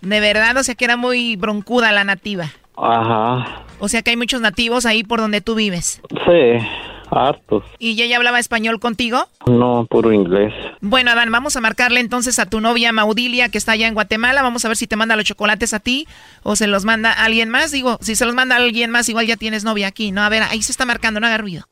De 0.00 0.20
verdad, 0.20 0.56
o 0.56 0.62
sea 0.62 0.74
que 0.74 0.86
era 0.86 0.96
muy 0.96 1.36
broncuda 1.36 1.92
la 1.92 2.04
nativa. 2.04 2.46
Ajá. 2.76 3.64
O 3.78 3.88
sea 3.88 4.00
que 4.00 4.10
hay 4.10 4.16
muchos 4.16 4.40
nativos 4.40 4.86
ahí 4.86 5.04
por 5.04 5.20
donde 5.20 5.42
tú 5.42 5.54
vives. 5.54 6.00
Sí. 6.08 6.66
Hartos. 7.10 7.64
¿Y 7.78 8.00
ella 8.00 8.16
hablaba 8.16 8.38
español 8.38 8.78
contigo? 8.80 9.26
No, 9.46 9.86
puro 9.90 10.12
inglés. 10.12 10.52
Bueno, 10.80 11.10
Adán, 11.10 11.30
vamos 11.32 11.56
a 11.56 11.60
marcarle 11.60 12.00
entonces 12.00 12.38
a 12.38 12.46
tu 12.46 12.60
novia 12.60 12.92
Maudilia, 12.92 13.48
que 13.48 13.58
está 13.58 13.72
allá 13.72 13.88
en 13.88 13.94
Guatemala. 13.94 14.42
Vamos 14.42 14.64
a 14.64 14.68
ver 14.68 14.76
si 14.76 14.86
te 14.86 14.96
manda 14.96 15.16
los 15.16 15.24
chocolates 15.24 15.74
a 15.74 15.80
ti 15.80 16.06
o 16.42 16.56
se 16.56 16.66
los 16.66 16.84
manda 16.84 17.12
a 17.12 17.24
alguien 17.24 17.48
más. 17.48 17.72
Digo, 17.72 17.98
si 18.00 18.14
se 18.16 18.26
los 18.26 18.34
manda 18.34 18.56
a 18.56 18.58
alguien 18.58 18.90
más, 18.90 19.08
igual 19.08 19.26
ya 19.26 19.36
tienes 19.36 19.64
novia 19.64 19.88
aquí, 19.88 20.12
¿no? 20.12 20.22
A 20.22 20.28
ver, 20.28 20.42
ahí 20.42 20.62
se 20.62 20.72
está 20.72 20.84
marcando, 20.84 21.20
no 21.20 21.26
haga 21.26 21.38
ruido. 21.38 21.64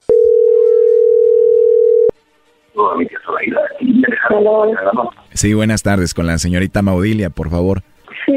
Sí, 5.35 5.55
buenas 5.55 5.83
tardes, 5.83 6.15
con 6.15 6.27
la 6.27 6.39
señorita 6.39 6.83
Maudilia, 6.83 7.31
por 7.31 7.51
favor. 7.51 7.83
Sí, 8.27 8.33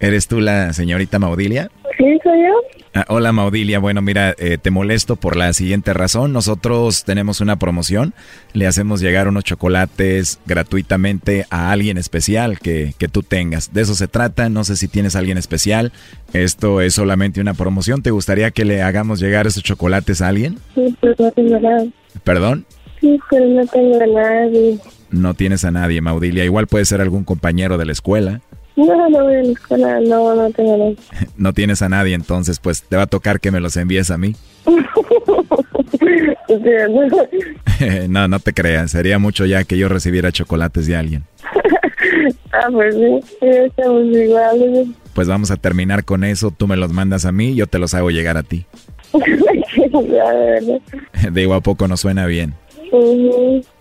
¿Eres 0.00 0.28
tú 0.28 0.40
la 0.40 0.72
señorita 0.72 1.18
Maudilia? 1.18 1.70
Sí, 1.96 2.04
soy 2.22 2.38
yo. 2.42 2.78
Ah, 2.94 3.04
hola 3.08 3.32
Maudilia, 3.32 3.78
bueno 3.78 4.02
mira, 4.02 4.34
eh, 4.38 4.58
te 4.60 4.70
molesto 4.70 5.16
por 5.16 5.36
la 5.36 5.52
siguiente 5.52 5.92
razón. 5.92 6.32
Nosotros 6.32 7.04
tenemos 7.04 7.40
una 7.40 7.56
promoción, 7.56 8.14
le 8.52 8.66
hacemos 8.66 9.00
llegar 9.00 9.28
unos 9.28 9.44
chocolates 9.44 10.38
gratuitamente 10.46 11.46
a 11.50 11.70
alguien 11.72 11.98
especial 11.98 12.58
que, 12.58 12.94
que 12.98 13.08
tú 13.08 13.22
tengas. 13.22 13.72
De 13.72 13.82
eso 13.82 13.94
se 13.94 14.08
trata, 14.08 14.48
no 14.48 14.64
sé 14.64 14.76
si 14.76 14.88
tienes 14.88 15.16
a 15.16 15.20
alguien 15.20 15.38
especial. 15.38 15.92
Esto 16.32 16.80
es 16.80 16.94
solamente 16.94 17.40
una 17.40 17.54
promoción. 17.54 18.02
¿Te 18.02 18.10
gustaría 18.10 18.50
que 18.50 18.64
le 18.64 18.82
hagamos 18.82 19.20
llegar 19.20 19.46
esos 19.46 19.62
chocolates 19.62 20.20
a 20.22 20.28
alguien? 20.28 20.58
Sí, 20.74 20.96
pero 21.00 21.14
no 21.18 21.30
tengo 21.32 21.58
nada. 21.58 21.84
¿Perdón? 22.22 22.66
Sí, 23.00 23.18
pero 23.30 23.46
no 23.46 23.66
tengo 23.66 24.00
a 24.02 24.06
nadie. 24.06 24.78
No 25.10 25.34
tienes 25.34 25.64
a 25.64 25.70
nadie, 25.70 26.00
Maudilia. 26.00 26.44
Igual 26.44 26.66
puede 26.66 26.84
ser 26.84 27.00
algún 27.00 27.24
compañero 27.24 27.78
de 27.78 27.86
la 27.86 27.92
escuela. 27.92 28.40
No, 28.76 29.08
no 29.08 29.22
voy 29.24 29.34
a 29.34 29.42
la 29.42 29.52
escuela, 29.52 30.00
no, 30.00 30.34
no 30.34 30.50
tengo 30.50 30.76
nadie. 30.76 30.96
no 31.36 31.52
tienes 31.52 31.82
a 31.82 31.88
nadie, 31.88 32.14
entonces 32.14 32.58
pues 32.58 32.82
te 32.82 32.96
va 32.96 33.02
a 33.02 33.06
tocar 33.06 33.40
que 33.40 33.50
me 33.50 33.60
los 33.60 33.76
envíes 33.76 34.10
a 34.10 34.18
mí. 34.18 34.34
no, 38.08 38.28
no 38.28 38.40
te 38.40 38.52
creas, 38.52 38.90
sería 38.90 39.18
mucho 39.18 39.46
ya 39.46 39.64
que 39.64 39.76
yo 39.76 39.88
recibiera 39.88 40.32
chocolates 40.32 40.86
de 40.86 40.96
alguien. 40.96 41.24
ah, 42.52 42.68
pues 42.72 42.94
sí, 42.94 43.20
estamos 43.40 44.04
iguales. 44.06 44.88
Pues 45.14 45.28
vamos 45.28 45.50
a 45.50 45.56
terminar 45.56 46.04
con 46.04 46.24
eso, 46.24 46.50
tú 46.50 46.66
me 46.66 46.76
los 46.76 46.92
mandas 46.92 47.24
a 47.24 47.32
mí, 47.32 47.54
yo 47.54 47.66
te 47.66 47.78
los 47.78 47.94
hago 47.94 48.10
llegar 48.10 48.36
a 48.36 48.42
ti. 48.42 48.66
Digo, 51.32 51.54
¿a 51.54 51.60
poco 51.60 51.86
no 51.88 51.96
suena 51.96 52.26
bien? 52.26 52.54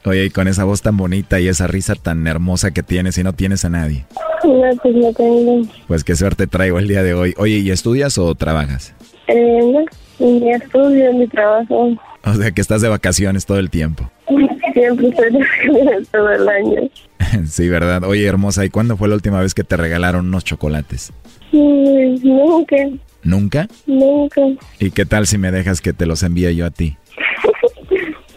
Oye, 0.05 0.25
y 0.25 0.29
con 0.29 0.47
esa 0.47 0.65
voz 0.65 0.81
tan 0.81 0.97
bonita 0.97 1.39
y 1.39 1.47
esa 1.47 1.67
risa 1.67 1.95
tan 1.95 2.27
hermosa 2.27 2.71
que 2.71 2.83
tienes 2.83 3.17
y 3.17 3.23
no 3.23 3.33
tienes 3.33 3.63
a 3.63 3.69
nadie. 3.69 4.05
No, 4.43 4.75
pues 4.81 4.95
no 4.95 5.13
tengo. 5.13 5.61
Pues 5.87 6.03
qué 6.03 6.15
suerte 6.15 6.47
traigo 6.47 6.79
el 6.79 6.87
día 6.87 7.03
de 7.03 7.13
hoy. 7.13 7.33
Oye, 7.37 7.59
¿y 7.59 7.71
estudias 7.71 8.17
o 8.17 8.35
trabajas? 8.35 8.93
Eh, 9.27 9.61
no, 9.61 9.85
ni 10.19 10.51
estudio 10.51 11.13
ni 11.13 11.27
trabajo. 11.27 11.95
O 12.25 12.33
sea 12.35 12.51
que 12.51 12.61
estás 12.61 12.81
de 12.81 12.89
vacaciones 12.89 13.45
todo 13.45 13.59
el 13.59 13.69
tiempo. 13.69 14.09
Siempre 14.73 15.09
estoy 15.09 15.31
de 15.31 15.39
vacaciones 15.39 16.07
todo 16.09 16.29
el 16.29 16.49
año. 16.49 16.89
sí, 17.47 17.69
¿verdad? 17.69 18.03
Oye, 18.03 18.25
hermosa, 18.25 18.65
¿y 18.65 18.69
cuándo 18.69 18.97
fue 18.97 19.07
la 19.07 19.15
última 19.15 19.39
vez 19.39 19.53
que 19.53 19.63
te 19.63 19.77
regalaron 19.77 20.27
unos 20.27 20.43
chocolates? 20.43 21.13
Nunca. 21.53 22.75
¿Nunca? 23.23 23.67
Nunca. 23.87 24.41
¿Y 24.79 24.91
qué 24.91 25.05
tal 25.05 25.27
si 25.27 25.37
me 25.37 25.51
dejas 25.51 25.79
que 25.79 25.93
te 25.93 26.05
los 26.05 26.23
envíe 26.23 26.53
yo 26.55 26.65
a 26.65 26.71
ti? 26.71 26.97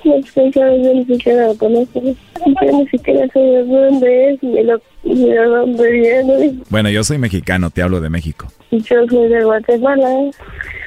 No 0.06 0.22
sé, 0.22 0.50
yo 0.52 0.94
ni 0.94 1.04
siquiera 1.04 1.48
lo 1.48 1.58
conozco. 1.58 2.00
Yo 2.00 2.78
ni 2.78 2.88
siquiera 2.88 3.26
sé 3.32 3.40
de 3.40 3.64
dónde 3.64 4.30
es, 4.34 4.42
ni, 4.42 4.62
lo, 4.62 4.80
ni 5.02 5.28
de 5.30 5.44
dónde 5.44 5.90
viene. 5.90 6.54
Bueno, 6.70 6.90
yo 6.90 7.02
soy 7.02 7.18
mexicano, 7.18 7.70
te 7.70 7.82
hablo 7.82 8.00
de 8.00 8.08
México. 8.08 8.46
Yo 8.70 9.04
soy 9.10 9.28
de 9.28 9.42
Guatemala. 9.42 10.30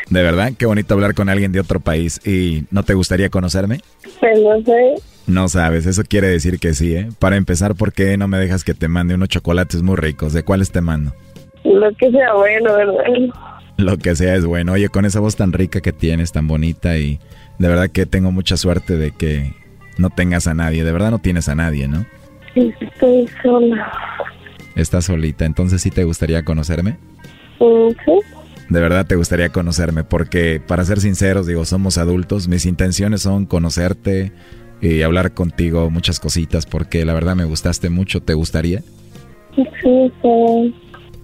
De 0.10 0.24
verdad, 0.24 0.54
qué 0.58 0.66
bonito 0.66 0.94
hablar 0.94 1.16
con 1.16 1.28
alguien 1.28 1.52
de 1.52 1.60
otro 1.60 1.82
país. 1.82 2.26
¿Y 2.26 2.64
no 2.72 2.84
te 2.84 2.94
gustaría 2.94 3.30
conocerme? 3.30 3.82
Pues 4.22 4.40
no 4.40 4.62
sé. 4.64 4.96
No 5.28 5.50
sabes, 5.50 5.86
eso 5.86 6.04
quiere 6.08 6.30
decir 6.30 6.58
que 6.58 6.74
sí, 6.74 6.96
¿eh? 6.96 7.10
Para 7.20 7.36
empezar, 7.36 7.76
¿por 7.76 7.92
qué 7.92 8.16
no 8.16 8.30
me 8.30 8.40
dejas 8.40 8.64
que 8.64 8.74
te 8.74 8.88
mande 8.88 9.16
unos 9.16 9.28
chocolates 9.28 9.84
muy 9.84 9.98
ricos? 9.98 10.32
¿De 10.32 10.44
cuáles 10.44 10.72
te 10.72 10.80
mando? 10.80 11.14
Lo 11.66 11.94
que 11.96 12.10
sea 12.10 12.34
bueno, 12.36 12.74
¿verdad? 12.74 13.04
Lo 13.78 13.98
que 13.98 14.16
sea 14.16 14.36
es 14.36 14.46
bueno. 14.46 14.74
Oye, 14.74 14.90
con 14.90 15.06
esa 15.06 15.20
voz 15.20 15.36
tan 15.36 15.52
rica 15.52 15.82
que 15.82 15.94
tienes, 15.94 16.32
tan 16.32 16.48
bonita 16.48 16.98
y 16.98 17.20
de 17.60 17.68
verdad 17.68 17.90
que 17.90 18.06
tengo 18.06 18.32
mucha 18.32 18.58
suerte 18.58 18.96
de 18.98 19.12
que 19.12 19.54
no 19.98 20.10
tengas 20.10 20.48
a 20.48 20.54
nadie. 20.54 20.84
De 20.84 20.92
verdad 20.92 21.12
no 21.12 21.20
tienes 21.20 21.50
a 21.50 21.56
nadie, 21.56 21.88
¿no? 21.88 22.06
Sí, 22.54 22.74
estoy 22.80 23.30
sola. 23.44 23.92
Estás 24.76 25.06
solita, 25.06 25.46
entonces 25.46 25.82
sí 25.82 25.92
te 25.92 26.06
gustaría 26.06 26.44
conocerme? 26.44 26.98
Mm, 27.60 27.90
sí. 28.06 28.12
De 28.70 28.80
verdad 28.80 29.06
te 29.06 29.16
gustaría 29.16 29.50
conocerme 29.50 30.04
porque, 30.04 30.62
para 30.66 30.86
ser 30.86 31.02
sinceros, 31.02 31.48
digo, 31.48 31.66
somos 31.66 31.98
adultos. 31.98 32.48
Mis 32.48 32.66
intenciones 32.66 33.22
son 33.22 33.46
conocerte 33.46 34.32
y 34.82 35.02
hablar 35.02 35.34
contigo 35.34 35.90
muchas 35.90 36.20
cositas 36.20 36.66
porque 36.66 37.04
la 37.04 37.14
verdad 37.14 37.36
me 37.36 37.44
gustaste 37.44 37.90
mucho. 37.90 38.22
¿Te 38.22 38.36
gustaría? 38.36 38.82
Sí, 39.56 39.66
sí. 40.22 40.76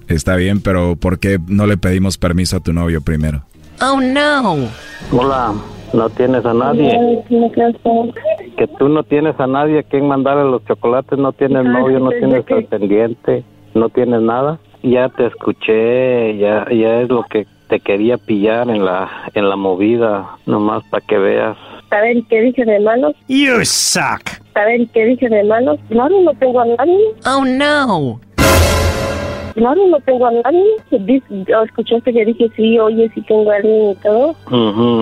Está 0.07 0.35
bien, 0.35 0.59
pero 0.59 0.95
¿por 0.95 1.19
qué 1.19 1.39
no 1.47 1.65
le 1.65 1.77
pedimos 1.77 2.17
permiso 2.17 2.57
a 2.57 2.59
tu 2.59 2.73
novio 2.73 3.01
primero? 3.01 3.45
Oh, 3.79 4.01
no. 4.01 4.69
Hola. 5.11 5.53
No 5.93 6.09
tienes 6.09 6.45
a 6.45 6.53
nadie. 6.53 7.23
Que 8.57 8.67
tú 8.67 8.89
no 8.89 9.03
tienes 9.03 9.39
a 9.39 9.47
nadie 9.47 9.79
a 9.79 9.83
quien 9.83 10.07
mandarle 10.07 10.43
los 10.43 10.63
chocolates, 10.65 11.17
no 11.17 11.31
tienes 11.33 11.63
novio, 11.63 11.99
no 11.99 12.09
tienes 12.09 12.43
pretendiente, 12.43 13.43
no 13.73 13.89
tienes 13.89 14.21
nada. 14.21 14.59
Ya 14.83 15.09
te 15.09 15.27
escuché, 15.27 16.37
ya 16.37 16.67
ya 16.69 17.01
es 17.01 17.09
lo 17.09 17.23
que 17.23 17.47
te 17.69 17.79
quería 17.79 18.17
pillar 18.17 18.69
en 18.69 18.85
la 18.85 19.09
en 19.33 19.49
la 19.49 19.55
movida, 19.55 20.37
nomás 20.45 20.83
para 20.89 21.05
que 21.05 21.17
veas. 21.17 21.57
¿Saben 21.89 22.25
qué 22.29 22.41
dije 22.41 22.65
de 22.65 22.79
malo? 22.79 23.13
You 23.27 23.63
suck. 23.63 24.21
¿Saben 24.53 24.87
qué 24.93 25.05
dije 25.05 25.29
de 25.29 25.43
malo? 25.43 25.77
Claro, 25.89 26.19
no 26.21 26.33
tengo 26.33 26.59
a 26.59 26.65
nadie. 26.65 26.97
Oh 27.25 27.45
no. 27.45 28.19
Claro, 29.55 29.87
no 29.87 29.99
tengo 30.01 30.27
a 30.27 30.31
nadie. 30.31 30.63
¿Escuchaste 31.65 32.13
que 32.13 32.25
dije 32.25 32.49
sí, 32.55 32.77
oye, 32.77 33.09
sí 33.15 33.21
tengo 33.21 33.49
a 33.49 33.55
alguien 33.55 33.91
y 33.91 33.95
todo? 33.95 34.35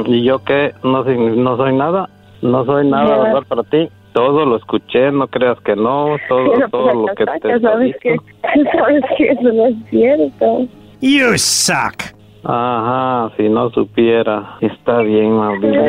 ¿Y 0.06 0.24
yo 0.24 0.44
qué? 0.44 0.74
No 0.84 1.04
soy, 1.04 1.18
no 1.18 1.58
soy 1.58 1.76
nada. 1.76 2.08
No 2.44 2.64
soy 2.66 2.88
nada, 2.88 3.24
¿verdad? 3.24 3.44
Para 3.48 3.64
ti. 3.64 3.90
Todo 4.14 4.46
lo 4.46 4.58
escuché, 4.58 5.12
no 5.12 5.28
creas 5.28 5.60
que 5.62 5.76
no. 5.76 6.18
Todo, 6.30 6.52
todo 6.70 6.94
lo 6.94 7.16
que 7.16 7.26
te 7.26 7.60
sabes 7.62 7.96
que, 8.00 8.16
sabes 8.78 9.04
que 9.18 9.30
eso 9.30 9.42
no 9.42 9.66
es 9.66 9.76
cierto. 9.90 10.68
You 11.02 11.38
suck. 11.38 12.14
Ajá, 12.46 13.32
si 13.38 13.48
no 13.48 13.70
supiera. 13.70 14.58
Está 14.60 15.00
bien, 15.00 15.38
Mauricio. 15.38 15.86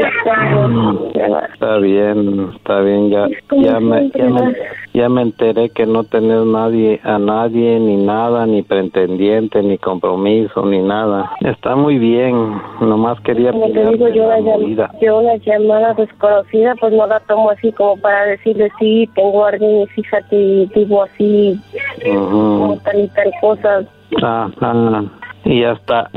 Está 1.53 1.79
bien, 1.79 2.51
está 2.55 2.81
bien. 2.81 3.11
Ya, 3.11 3.27
ya, 3.51 3.81
me, 3.81 4.11
ya, 4.11 4.25
me, 4.27 4.55
ya 4.93 5.09
me 5.09 5.23
enteré 5.23 5.71
que 5.71 5.85
no 5.85 6.05
tenés 6.05 6.47
nadie, 6.47 7.01
a 7.03 7.19
nadie, 7.19 7.81
ni 7.81 7.97
nada, 7.97 8.47
ni 8.47 8.63
pretendiente, 8.63 9.63
ni 9.65 9.79
compromiso, 9.79 10.65
ni 10.65 10.79
nada. 10.79 11.33
Está 11.41 11.75
muy 11.75 11.99
bien. 11.99 12.35
Nomás 12.81 13.21
quería 13.23 13.51
como 13.51 13.73
te 13.73 13.87
digo, 13.91 14.09
yo 14.11 14.29
la, 14.29 14.39
llam 14.39 14.77
yo 15.01 15.23
la 15.23 15.37
llamada 15.39 15.95
desconocida, 15.95 16.77
pues 16.77 16.93
no 16.93 17.07
la 17.09 17.19
tomo 17.21 17.51
así 17.51 17.73
como 17.73 17.97
para 17.97 18.27
decirle 18.27 18.71
sí, 18.79 19.09
tengo 19.17 19.45
a 19.45 19.49
alguien 19.49 19.83
y 19.83 19.87
fíjate, 19.87 20.69
digo 20.73 21.03
así, 21.03 21.61
como 22.05 22.79
tal 22.85 23.01
y 23.01 23.09
tal 23.09 23.33
cosa. 23.41 23.85
Ajá 24.23 25.03
y 25.45 25.65
hasta 25.65 26.11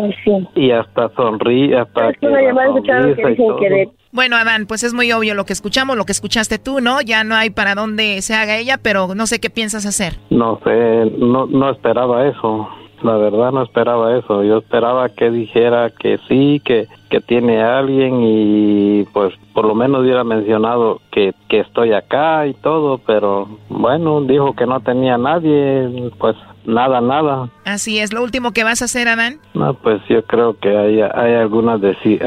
y 0.55 0.71
hasta 0.71 1.09
sonríe 1.09 1.77
hasta 1.77 2.13
que 2.13 3.89
bueno 4.11 4.35
Adán 4.35 4.65
pues 4.67 4.83
es 4.83 4.93
muy 4.93 5.11
obvio 5.11 5.35
lo 5.35 5.45
que 5.45 5.53
escuchamos 5.53 5.97
lo 5.97 6.05
que 6.05 6.13
escuchaste 6.13 6.59
tú 6.59 6.79
no 6.79 7.01
ya 7.01 7.23
no 7.23 7.35
hay 7.35 7.49
para 7.49 7.75
dónde 7.75 8.21
se 8.21 8.33
haga 8.33 8.57
ella 8.57 8.77
pero 8.81 9.15
no 9.15 9.27
sé 9.27 9.39
qué 9.39 9.49
piensas 9.49 9.85
hacer. 9.85 10.13
No 10.29 10.59
sé 10.63 11.11
no 11.17 11.45
no 11.45 11.69
esperaba 11.71 12.27
eso. 12.27 12.69
La 13.03 13.15
verdad 13.15 13.51
no 13.51 13.61
esperaba 13.61 14.17
eso. 14.17 14.43
Yo 14.43 14.57
esperaba 14.57 15.09
que 15.09 15.29
dijera 15.29 15.91
que 15.91 16.17
sí 16.27 16.61
que 16.65 16.87
que 17.09 17.21
tiene 17.21 17.61
alguien 17.61 18.21
y 18.21 19.03
pues 19.13 19.33
por 19.53 19.65
lo 19.65 19.75
menos 19.75 20.01
hubiera 20.01 20.23
mencionado 20.23 20.99
que, 21.11 21.33
que 21.47 21.59
estoy 21.59 21.93
acá 21.93 22.45
y 22.47 22.53
todo 22.53 22.97
pero 22.97 23.47
bueno 23.69 24.21
dijo 24.21 24.53
que 24.53 24.65
no 24.65 24.81
tenía 24.81 25.17
nadie 25.17 26.11
pues 26.17 26.35
Nada, 26.67 26.99
nada. 26.99 27.49
Así 27.63 27.97
es. 27.97 28.13
¿Lo 28.13 28.21
último 28.21 28.51
que 28.51 28.65
vas 28.65 28.81
a 28.81 28.85
hacer, 28.85 29.07
Adán? 29.07 29.39
No, 29.53 29.73
pues 29.73 30.01
yo 30.09 30.23
creo 30.25 30.59
que 30.59 30.69
hay, 30.69 31.01
hay 31.01 31.33
algunas, 31.33 31.79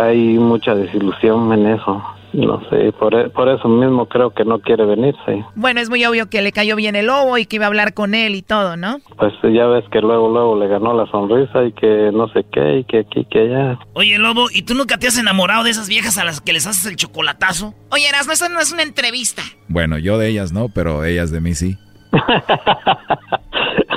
hay 0.03 0.39
mucha 0.39 0.75
desilusión 0.75 1.53
en 1.53 1.67
eso. 1.67 2.03
No 2.33 2.61
sé, 2.71 2.93
por, 2.93 3.13
e, 3.15 3.29
por 3.29 3.49
eso 3.49 3.69
mismo 3.69 4.07
creo 4.07 4.31
que 4.31 4.45
no 4.45 4.61
quiere 4.61 4.85
venirse. 4.87 5.45
Bueno, 5.57 5.81
es 5.81 5.91
muy 5.91 6.05
obvio 6.05 6.31
que 6.31 6.43
le 6.43 6.53
cayó 6.53 6.77
bien 6.77 6.95
el 6.95 7.07
lobo 7.07 7.37
y 7.39 7.45
que 7.45 7.57
iba 7.57 7.65
a 7.65 7.69
hablar 7.69 7.93
con 7.93 8.15
él 8.15 8.37
y 8.37 8.43
todo, 8.43 8.77
¿no? 8.77 9.01
Pues 9.19 9.33
ya 9.43 9.67
ves 9.67 9.85
que 9.91 10.01
luego, 10.01 10.29
luego 10.31 10.57
le 10.57 10.69
ganó 10.69 10.95
la 10.95 11.11
sonrisa 11.11 11.65
y 11.65 11.73
que 11.73 12.11
no 12.13 12.29
sé 12.29 12.47
qué 12.53 12.79
y 12.79 12.85
que 12.85 13.01
aquí, 13.01 13.27
que 13.29 13.41
allá. 13.41 13.79
Oye, 13.95 14.17
lobo, 14.19 14.47
¿y 14.53 14.63
tú 14.63 14.75
nunca 14.75 14.97
te 14.97 15.09
has 15.09 15.19
enamorado 15.19 15.65
de 15.65 15.71
esas 15.71 15.89
viejas 15.89 16.19
a 16.19 16.25
las 16.25 16.41
que 16.41 16.53
les 16.53 16.67
haces 16.69 16.87
el 16.87 16.97
chocolatazo? 16.97 17.75
Oye, 17.91 18.09
Erasmo, 18.09 18.33
eso 18.33 18.49
no 18.49 18.61
es 18.61 18.73
una 18.73 18.85
entrevista. 18.85 19.43
Bueno, 19.69 19.99
yo 19.99 20.17
de 20.17 20.29
ellas 20.29 20.53
no, 20.53 20.69
pero 20.73 21.05
ellas 21.05 21.33
de 21.33 21.41
mí 21.41 21.55
sí. 21.55 21.77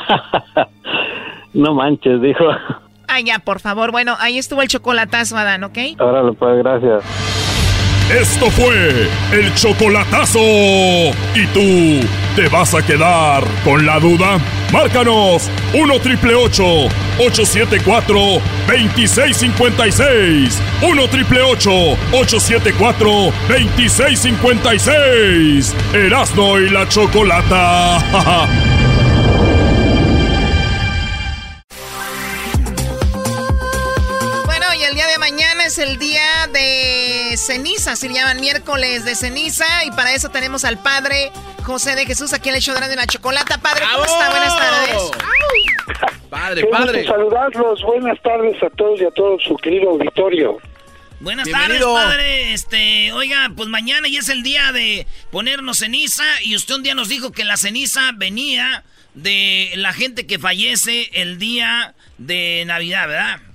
no 1.54 1.74
manches, 1.74 2.22
dijo. 2.22 2.44
Ay, 3.08 3.24
ya, 3.26 3.40
por 3.40 3.60
favor. 3.60 3.92
Bueno, 3.92 4.16
ahí 4.20 4.38
estuvo 4.38 4.62
el 4.62 4.68
chocolatazo, 4.68 5.38
Adán, 5.38 5.64
¿ok? 5.64 5.78
Órale, 6.00 6.34
pues, 6.34 6.64
gracias. 6.64 7.04
Esto 8.12 8.50
fue 8.52 9.08
el 9.32 9.56
chocolatazo. 9.56 10.40
¿Y 10.40 11.48
tú 11.54 12.06
te 12.36 12.50
vas 12.50 12.76
a 12.76 12.86
quedar 12.86 13.44
con 13.64 13.86
la 13.86 13.98
duda? 14.00 14.38
Márcanos 14.72 15.50
1 15.74 16.00
triple 16.00 16.36
874 16.36 18.16
2656. 18.68 20.62
1 20.82 21.08
triple 21.08 21.42
874 21.42 23.08
2656. 23.48 25.76
Erasno 25.94 26.60
y 26.60 26.70
la 26.70 26.88
chocolata. 26.90 28.00
es 35.26 35.78
el 35.78 35.98
día 36.00 36.48
de 36.52 37.38
ceniza, 37.38 37.96
se 37.96 38.10
llaman 38.10 38.42
miércoles 38.42 39.06
de 39.06 39.16
ceniza 39.16 39.66
y 39.86 39.92
para 39.92 40.14
eso 40.14 40.28
tenemos 40.30 40.66
al 40.66 40.78
padre 40.78 41.32
José 41.64 41.96
de 41.96 42.06
Jesús 42.06 42.34
aquí 42.34 42.50
en 42.50 42.56
el 42.56 42.62
show 42.62 42.76
de 42.76 42.96
la 42.96 43.08
chocolata. 43.08 43.58
Padre, 43.58 43.86
¿cómo 43.90 44.04
está? 44.04 44.30
Buenas 44.32 44.58
tardes. 44.58 45.12
Padre, 46.30 46.66
padre. 46.66 47.06
saludarlos. 47.06 47.82
Buenas 47.84 48.22
tardes 48.22 48.62
a 48.62 48.70
todos 48.72 49.00
y 49.00 49.06
a 49.06 49.12
todo 49.12 49.40
su 49.40 49.56
querido 49.58 49.92
auditorio. 49.92 50.58
Buenas 51.22 51.50
tardes, 51.50 51.82
padre. 51.82 52.54
Este, 52.54 53.14
oiga, 53.14 53.50
pues 53.56 53.70
mañana 53.70 54.10
ya 54.10 54.20
es 54.20 54.28
el 54.28 54.44
día 54.44 54.74
de 54.74 55.08
ponernos 55.32 55.80
ceniza 55.80 56.26
y 56.44 56.58
usted 56.58 56.76
un 56.76 56.84
día 56.84 56.96
nos 56.96 57.08
dijo 57.08 57.32
que 57.32 57.46
la 57.46 57.56
ceniza 57.56 58.12
venía 58.14 58.84
de 59.14 59.72
la 59.76 59.94
gente 59.94 60.28
que 60.28 60.38
fallece 60.38 61.10
el 61.14 61.40
día 61.40 61.94
de 62.18 62.66
Navidad, 62.66 63.08
¿verdad? 63.08 63.53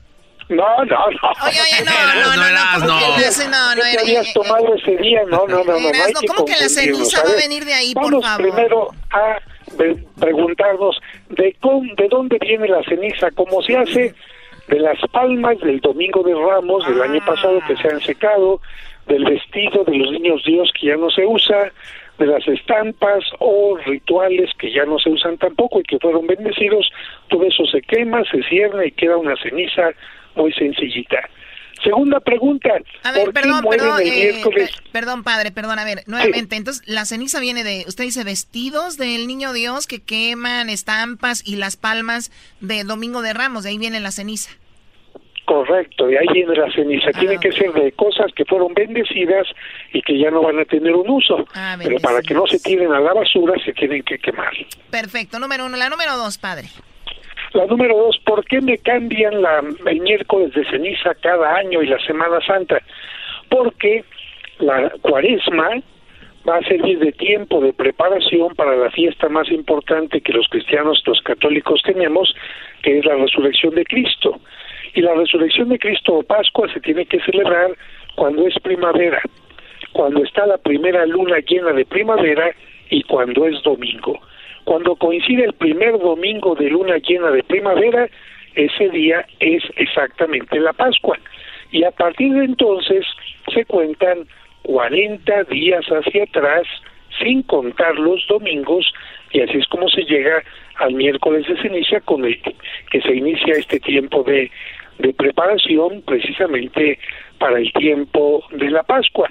No, 0.49 0.85
no, 0.85 0.85
no. 0.87 1.47
Oye, 1.47 1.59
oye, 1.61 1.85
no, 1.85 1.93
no, 2.15 2.37
no, 2.37 2.37
no. 2.37 2.87
No, 2.87 2.87
no, 2.87 3.75
no. 3.75 3.83
¿Qué 3.83 3.99
habías 3.99 4.33
tomado 4.33 4.75
ese 4.75 4.97
día? 4.97 5.23
No, 5.29 5.47
no, 5.47 5.63
no. 5.65 5.79
no, 5.79 5.91
¿Cómo 6.27 6.45
que 6.45 6.53
la 6.53 6.69
ceniza 6.69 7.23
va 7.23 7.31
a 7.31 7.37
venir 7.37 7.65
de 7.65 7.75
ahí, 7.75 7.95
por 7.95 8.23
favor? 8.23 8.43
primero 8.43 8.89
a 9.11 9.39
preguntarnos 10.19 10.99
de, 11.29 11.55
de 11.97 12.09
dónde 12.09 12.39
viene 12.41 12.69
la 12.69 12.83
ceniza, 12.85 13.31
cómo 13.33 13.63
se 13.63 13.77
hace 13.77 14.15
de 14.69 14.81
las 14.81 14.99
palmas 15.13 15.59
del 15.61 15.81
Domingo 15.81 16.23
de 16.23 16.35
Ramos 16.35 16.87
del 16.87 17.01
año 17.03 17.21
pasado 17.25 17.61
que 17.67 17.77
se 17.77 17.89
han 17.89 18.01
secado, 18.01 18.61
del 19.07 19.25
vestido 19.25 19.85
de 19.85 19.97
los 19.97 20.13
niños 20.13 20.43
Dios 20.45 20.71
que 20.79 20.89
ya 20.89 20.97
no 20.97 21.11
se 21.11 21.25
usa, 21.25 21.73
de 22.19 22.27
las 22.27 22.47
estampas 22.49 23.25
o 23.39 23.79
rituales 23.87 24.51
que 24.59 24.73
ya 24.73 24.85
no 24.85 24.99
se 24.99 25.11
usan 25.11 25.39
tampoco 25.39 25.81
y 25.81 25.85
que 25.85 25.99
fueron 25.99 26.27
bendecidos, 26.27 26.91
todo 27.29 27.45
eso 27.45 27.65
se 27.67 27.81
quema, 27.83 28.23
se 28.25 28.43
cierra 28.43 28.85
y 28.85 28.93
queda 28.93 29.17
una 29.17 29.37
ceniza 29.37 29.91
muy 30.39 30.53
sencillita. 30.53 31.19
Segunda 31.83 32.21
pregunta. 32.21 32.71
A 33.05 33.13
ver, 33.13 33.33
perdón, 33.33 33.65
perdón, 33.71 34.01
eh, 34.05 34.43
perdón, 34.93 35.23
padre, 35.23 35.53
perdón, 35.53 35.79
a 35.79 35.85
ver, 35.85 36.03
nuevamente. 36.07 36.57
Entonces, 36.57 36.83
la 36.87 37.05
ceniza 37.05 37.39
viene 37.41 37.63
de, 37.63 37.85
usted 37.87 38.05
dice, 38.05 38.25
vestidos 38.25 38.97
del 38.97 39.27
niño 39.27 39.53
Dios 39.53 39.87
que 39.87 40.03
queman, 40.03 40.71
estampas 40.71 41.47
y 41.47 41.57
las 41.57 41.77
palmas 41.77 42.33
de 42.61 42.83
Domingo 42.83 43.23
de 43.23 43.33
Ramos, 43.33 43.63
de 43.63 43.71
ahí 43.71 43.79
viene 43.79 44.01
la 44.01 44.11
ceniza. 44.11 44.51
Correcto, 45.45 46.07
de 46.07 46.19
ahí 46.19 46.27
viene 46.33 46.55
la 46.55 46.71
ceniza. 46.73 47.11
Tiene 47.13 47.37
ah, 47.37 47.41
que 47.41 47.53
ser 47.53 47.73
de 47.73 47.93
cosas 47.93 48.27
que 48.37 48.45
fueron 48.45 48.75
bendecidas 48.75 49.47
y 49.95 50.03
que 50.03 50.19
ya 50.19 50.31
no 50.31 50.43
van 50.43 50.59
a 50.59 50.65
tener 50.67 50.95
un 50.95 51.09
uso. 51.09 51.47
Ah, 51.55 51.77
Pero 51.83 51.99
para 52.01 52.21
que 52.21 52.35
no 52.35 52.47
se 52.47 52.59
tiren 52.59 52.93
a 52.93 53.01
la 53.01 53.15
basura, 53.15 53.55
se 53.65 53.73
tienen 53.73 54.03
que 54.03 54.19
quemar. 54.19 54.53
Perfecto, 54.91 55.39
número 55.39 55.65
uno. 55.65 55.79
La 55.79 55.89
número 55.89 56.19
dos, 56.19 56.37
padre. 56.37 56.69
La 57.53 57.67
número 57.67 57.97
dos, 57.97 58.19
¿por 58.25 58.45
qué 58.45 58.61
me 58.61 58.77
cambian 58.79 59.41
la, 59.41 59.63
el 59.87 60.01
miércoles 60.01 60.53
de 60.53 60.65
ceniza 60.67 61.15
cada 61.15 61.57
año 61.57 61.83
y 61.83 61.87
la 61.87 61.99
Semana 62.01 62.41
Santa? 62.47 62.83
Porque 63.49 64.05
la 64.59 64.91
cuaresma 65.01 65.81
va 66.49 66.57
a 66.57 66.63
servir 66.63 66.99
de 66.99 67.13
tiempo 67.13 67.61
de 67.61 67.73
preparación 67.73 68.55
para 68.55 68.77
la 68.77 68.91
fiesta 68.91 69.29
más 69.29 69.51
importante 69.51 70.21
que 70.21 70.33
los 70.33 70.47
cristianos, 70.49 71.03
los 71.07 71.21
católicos 71.23 71.81
tenemos, 71.85 72.35
que 72.83 72.99
es 72.99 73.05
la 73.05 73.17
resurrección 73.17 73.75
de 73.75 73.85
Cristo. 73.85 74.41
Y 74.95 75.03
la 75.03 75.15
resurrección 75.15 75.69
de 75.69 75.79
Cristo 75.79 76.15
o 76.15 76.23
Pascua 76.23 76.73
se 76.73 76.81
tiene 76.81 77.07
que 77.07 77.21
celebrar 77.21 77.71
cuando 78.15 78.47
es 78.47 78.55
primavera, 78.61 79.21
cuando 79.93 80.23
está 80.23 80.47
la 80.47 80.59
primera 80.59 81.07
luna 81.07 81.39
llena 81.47 81.73
de 81.73 81.85
primavera 81.85 82.51
y 82.91 83.03
cuando 83.05 83.47
es 83.47 83.63
domingo. 83.63 84.21
Cuando 84.69 84.97
coincide 84.97 85.47
el 85.47 85.55
primer 85.55 85.99
domingo 85.99 86.55
de 86.55 86.69
luna 86.69 86.99
llena 86.99 87.31
de 87.31 87.43
primavera, 87.43 88.07
ese 88.55 88.91
día 88.91 89.25
es 89.41 89.63
exactamente 89.77 90.61
la 90.61 90.75
Pascua. 90.75 91.19
Y 91.73 91.85
a 91.85 91.91
partir 91.91 92.35
de 92.35 92.45
entonces 92.45 93.07
se 93.55 93.65
cuentan 93.65 94.27
40 94.65 95.45
días 95.45 95.87
hacia 95.87 96.25
atrás, 96.25 96.67
sin 97.19 97.45
contar 97.45 97.95
los 97.99 98.27
domingos, 98.27 98.93
y 99.33 99.41
así 99.41 99.57
es 99.57 99.67
como 99.69 99.89
se 99.89 100.03
llega 100.03 100.43
al 100.75 100.93
miércoles 100.93 101.47
de 101.49 101.57
ceniza, 101.63 102.01
con 102.03 102.27
el 102.27 102.39
que 102.91 103.01
se 103.01 103.15
inicia 103.15 103.55
este 103.55 103.81
tiempo 103.81 104.23
de, 104.23 104.51
de 104.99 105.15
preparación 105.15 106.03
precisamente 106.03 106.99
para 107.39 107.59
el 107.59 107.73
tiempo 107.73 108.45
de 108.51 108.71
la 108.71 108.83
Pascua. 108.83 109.31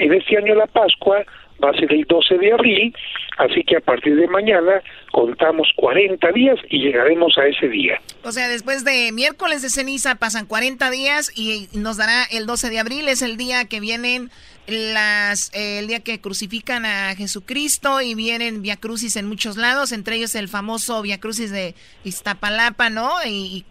En 0.00 0.12
este 0.12 0.38
año 0.38 0.56
la 0.56 0.66
Pascua 0.66 1.24
va 1.62 1.70
a 1.70 1.74
ser 1.74 1.92
el 1.92 2.04
12 2.04 2.38
de 2.38 2.52
abril, 2.52 2.94
así 3.38 3.62
que 3.64 3.76
a 3.76 3.80
partir 3.80 4.16
de 4.16 4.26
mañana 4.28 4.82
contamos 5.10 5.68
40 5.76 6.32
días 6.32 6.58
y 6.68 6.78
llegaremos 6.78 7.36
a 7.38 7.46
ese 7.46 7.68
día. 7.68 8.00
O 8.24 8.32
sea, 8.32 8.48
después 8.48 8.84
de 8.84 9.10
miércoles 9.12 9.62
de 9.62 9.70
ceniza 9.70 10.16
pasan 10.16 10.46
40 10.46 10.90
días 10.90 11.32
y 11.36 11.68
nos 11.74 11.96
dará 11.96 12.24
el 12.30 12.46
12 12.46 12.70
de 12.70 12.78
abril, 12.78 13.08
es 13.08 13.22
el 13.22 13.36
día 13.36 13.66
que 13.66 13.80
vienen 13.80 14.30
las 14.66 15.50
eh, 15.54 15.80
el 15.80 15.88
día 15.88 16.00
que 16.00 16.20
crucifican 16.20 16.86
a 16.86 17.14
Jesucristo 17.16 18.00
y 18.00 18.14
vienen 18.14 18.62
Via 18.62 18.76
Crucis 18.76 19.16
en 19.16 19.26
muchos 19.26 19.56
lados, 19.56 19.92
entre 19.92 20.16
ellos 20.16 20.34
el 20.34 20.48
famoso 20.48 21.02
Via 21.02 21.18
Crucis 21.18 21.50
de 21.50 21.74
Iztapalapa, 22.04 22.88
¿no? 22.90 23.10
Y, 23.26 23.64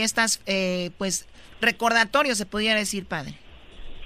estas, 0.00 0.40
eh, 0.46 0.90
pues, 0.96 1.28
recordatorios, 1.60 2.38
se 2.38 2.46
pudiera 2.46 2.78
decir, 2.78 3.04
padre. 3.04 3.34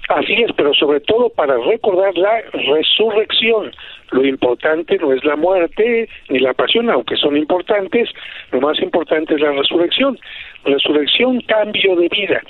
Así 0.07 0.33
es, 0.33 0.51
pero 0.55 0.73
sobre 0.73 0.99
todo 0.99 1.29
para 1.29 1.57
recordar 1.57 2.15
la 2.15 2.41
resurrección. 2.53 3.71
Lo 4.11 4.23
importante 4.23 4.97
no 4.97 5.11
es 5.11 5.23
la 5.25 5.35
muerte 5.35 6.07
ni 6.29 6.39
la 6.39 6.53
pasión, 6.53 6.89
aunque 6.91 7.15
son 7.17 7.35
importantes, 7.35 8.09
lo 8.51 8.61
más 8.61 8.79
importante 8.81 9.33
es 9.33 9.41
la 9.41 9.51
resurrección. 9.51 10.19
Resurrección, 10.63 11.41
cambio 11.41 11.95
de 11.95 12.07
vida. 12.09 12.41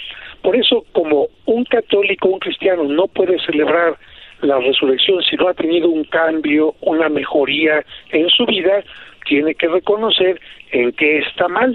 Por 0.42 0.56
eso, 0.56 0.86
como 0.92 1.28
un 1.46 1.64
católico, 1.66 2.28
un 2.28 2.40
cristiano 2.40 2.84
no 2.84 3.08
puede 3.08 3.40
celebrar 3.40 3.96
la 4.42 4.60
resurrección 4.60 5.24
si 5.24 5.38
no 5.38 5.48
ha 5.48 5.54
tenido 5.54 5.90
un 5.90 6.04
cambio, 6.04 6.76
una 6.82 7.08
mejoría 7.08 7.86
en 8.12 8.30
su 8.30 8.46
vida, 8.46 8.84
tiene 9.26 9.56
que 9.56 9.70
reconocer 9.70 10.42
en 10.72 10.92
qué 10.92 11.20
está 11.20 11.48
mal. 11.48 11.74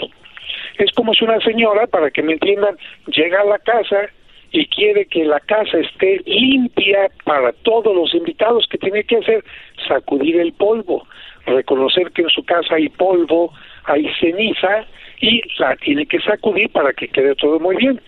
Es 0.79 0.93
como 0.93 1.15
si 1.15 1.25
una 1.25 1.41
señora, 1.41 1.87
para 1.87 2.11
que 2.11 2.23
me 2.23 2.35
entiendan, 2.35 2.77
llega 3.07 3.41
a 3.41 3.45
la 3.45 3.59
casa 3.59 4.11
y 4.53 4.67
quiere 4.67 5.07
que 5.07 5.25
la 5.25 5.41
casa 5.41 5.79
esté 5.79 6.21
limpia 6.27 7.11
para 7.25 7.53
todos 7.53 7.95
los 7.95 8.15
invitados 8.15 8.67
que 8.69 8.79
tiene 8.79 9.05
que 9.05 9.17
hacer, 9.17 9.45
sacudir 9.87 10.41
el 10.41 10.53
polvo, 10.53 11.07
reconocer 11.47 12.11
que 12.13 12.23
en 12.23 12.31
su 12.31 12.45
casa 12.45 12.75
hay 12.75 12.89
polvo, 12.89 13.53
hay 13.85 14.09
ceniza 14.21 14.87
y 15.21 15.41
la 15.59 15.77
tiene 15.77 16.07
que 16.07 16.21
sacudir 16.21 16.71
para 16.71 16.93
que 16.93 17.09
quede 17.09 17.35
todo 17.37 17.61
muy 17.61 17.77
bien. 17.77 18.01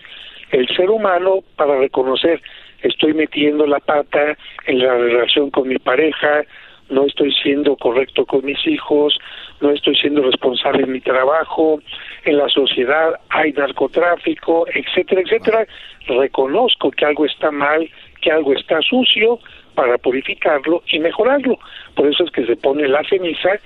El 0.51 0.67
ser 0.67 0.89
humano, 0.89 1.39
para 1.55 1.79
reconocer, 1.79 2.41
estoy 2.81 3.13
metiendo 3.13 3.65
la 3.65 3.79
pata 3.79 4.37
en 4.67 4.79
la 4.79 4.95
relación 4.95 5.49
con 5.49 5.67
mi 5.67 5.77
pareja, 5.77 6.43
no 6.89 7.05
estoy 7.05 7.33
siendo 7.33 7.75
correcto 7.77 8.25
con 8.25 8.45
mis 8.45 8.65
hijos, 8.67 9.17
no 9.61 9.71
estoy 9.71 9.95
siendo 9.95 10.21
responsable 10.21 10.83
en 10.83 10.91
mi 10.91 11.01
trabajo, 11.01 11.79
en 12.25 12.37
la 12.37 12.49
sociedad 12.49 13.19
hay 13.29 13.53
narcotráfico, 13.53 14.65
etcétera, 14.73 15.21
etcétera. 15.21 15.67
Reconozco 16.07 16.91
que 16.91 17.05
algo 17.05 17.25
está 17.25 17.51
mal, 17.51 17.89
que 18.21 18.31
algo 18.31 18.53
está 18.53 18.81
sucio 18.81 19.39
para 19.75 19.97
purificarlo 19.97 20.83
y 20.87 20.99
mejorarlo. 20.99 21.57
Por 21.95 22.07
eso 22.07 22.23
es 22.23 22.31
que 22.31 22.45
se 22.45 22.55
pone 22.55 22.87
la 22.87 23.03
ceniza 23.03 23.59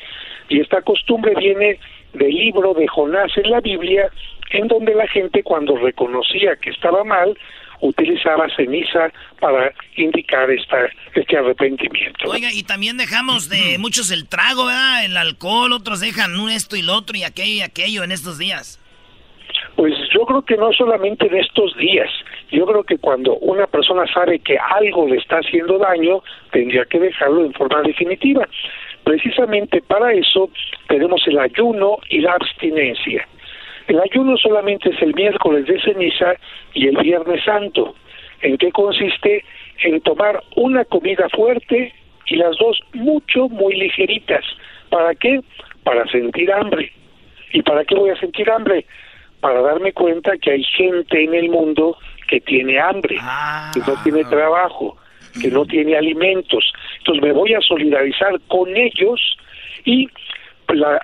y 0.49 0.61
esta 0.61 0.81
costumbre 0.81 1.33
viene 1.35 1.79
del 2.13 2.33
libro 2.33 2.73
de 2.73 2.87
Jonás 2.87 3.31
en 3.37 3.51
la 3.51 3.61
Biblia, 3.61 4.09
en 4.51 4.67
donde 4.67 4.95
la 4.95 5.07
gente 5.07 5.43
cuando 5.43 5.75
reconocía 5.75 6.55
que 6.55 6.69
estaba 6.69 7.03
mal, 7.03 7.37
utilizaba 7.81 8.47
ceniza 8.55 9.11
para 9.39 9.73
indicar 9.95 10.49
esta, 10.49 10.89
este 11.13 11.37
arrepentimiento. 11.37 12.29
Oiga, 12.29 12.49
y 12.51 12.63
también 12.63 12.97
dejamos 12.97 13.49
de 13.49 13.77
muchos 13.77 14.11
el 14.11 14.27
trago, 14.27 14.65
¿verdad? 14.65 15.05
El 15.05 15.17
alcohol, 15.17 15.73
otros 15.73 15.99
dejan 15.99 16.37
esto 16.49 16.75
y 16.75 16.81
lo 16.81 16.95
otro 16.95 17.17
y 17.17 17.23
aquello 17.23 17.53
y 17.53 17.61
aquello 17.61 18.03
en 18.03 18.11
estos 18.11 18.37
días. 18.37 18.79
Pues 19.75 19.93
yo 20.13 20.25
creo 20.25 20.41
que 20.41 20.57
no 20.57 20.71
solamente 20.73 21.27
en 21.27 21.35
estos 21.37 21.75
días, 21.77 22.09
yo 22.51 22.65
creo 22.65 22.83
que 22.83 22.97
cuando 22.97 23.35
una 23.37 23.67
persona 23.67 24.05
sabe 24.11 24.39
que 24.39 24.57
algo 24.57 25.07
le 25.07 25.17
está 25.17 25.37
haciendo 25.37 25.77
daño, 25.77 26.23
tendría 26.51 26.85
que 26.85 26.99
dejarlo 26.99 27.45
en 27.45 27.53
forma 27.53 27.81
definitiva. 27.83 28.47
Precisamente 29.03 29.81
para 29.81 30.13
eso 30.13 30.49
tenemos 30.87 31.21
el 31.27 31.39
ayuno 31.39 31.97
y 32.09 32.19
la 32.19 32.33
abstinencia. 32.33 33.27
El 33.87 33.99
ayuno 34.01 34.37
solamente 34.37 34.89
es 34.89 35.01
el 35.01 35.13
miércoles 35.13 35.65
de 35.65 35.81
ceniza 35.81 36.35
y 36.73 36.87
el 36.87 36.97
viernes 36.97 37.43
santo. 37.43 37.95
¿En 38.41 38.57
qué 38.57 38.71
consiste? 38.71 39.43
En 39.79 40.01
tomar 40.01 40.43
una 40.55 40.83
comida 40.85 41.27
fuerte 41.29 41.93
y 42.27 42.35
las 42.35 42.57
dos 42.57 42.79
mucho, 42.93 43.47
muy 43.47 43.75
ligeritas. 43.75 44.43
¿Para 44.89 45.15
qué? 45.15 45.41
Para 45.83 46.05
sentir 46.07 46.51
hambre. 46.51 46.91
¿Y 47.53 47.61
para 47.61 47.85
qué 47.85 47.95
voy 47.95 48.09
a 48.09 48.19
sentir 48.19 48.49
hambre? 48.51 48.85
Para 49.39 49.61
darme 49.61 49.93
cuenta 49.93 50.37
que 50.37 50.51
hay 50.51 50.63
gente 50.63 51.23
en 51.23 51.33
el 51.33 51.49
mundo 51.49 51.97
que 52.27 52.41
tiene 52.41 52.79
hambre, 52.79 53.15
que 53.73 53.79
no 53.79 54.03
tiene 54.03 54.23
trabajo, 54.25 54.97
que 55.41 55.49
no 55.49 55.65
tiene 55.65 55.95
alimentos. 55.95 56.73
Entonces 56.99 57.23
me 57.23 57.31
voy 57.31 57.53
a 57.53 57.61
solidarizar 57.61 58.39
con 58.47 58.75
ellos 58.75 59.37
y 59.85 60.09
la 60.73 60.99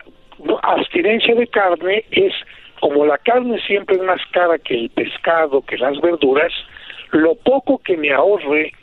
abstinencia 0.64 1.34
de 1.36 1.48
carne 1.48 2.04
es 2.12 2.34
como 2.84 3.06
la 3.06 3.18
carne 3.18 3.58
siempre 3.66 3.96
es 3.96 4.02
más 4.02 4.20
cara 4.32 4.60
que 4.60 4.74
el 4.74 4.90
pescado, 4.90 5.62
que 5.62 5.78
las 5.78 6.02
verduras, 6.02 6.52
lo 7.12 7.34
poco 7.36 7.78
que 7.78 7.96
me 7.96 8.12
ahorre 8.12 8.74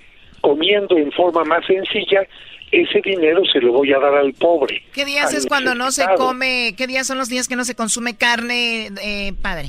comiendo 0.41 0.97
en 0.97 1.13
forma 1.13 1.45
más 1.45 1.67
sencilla, 1.67 2.27
ese 2.73 3.03
dinero 3.03 3.43
se 3.53 3.61
lo 3.61 3.73
voy 3.73 3.93
a 3.93 3.99
dar 3.99 4.15
al 4.15 4.33
pobre. 4.33 4.83
¿Qué 4.95 5.05
días 5.05 5.35
es 5.35 5.47
cuando 5.47 5.75
no 5.75 5.91
se 5.91 6.07
come, 6.17 6.73
qué 6.79 6.87
días 6.87 7.07
son 7.07 7.19
los 7.19 7.29
días 7.29 7.47
que 7.47 7.57
no 7.57 7.65
se 7.65 7.75
consume 7.75 8.17
carne, 8.17 8.89
eh, 9.03 9.35
padre? 9.43 9.69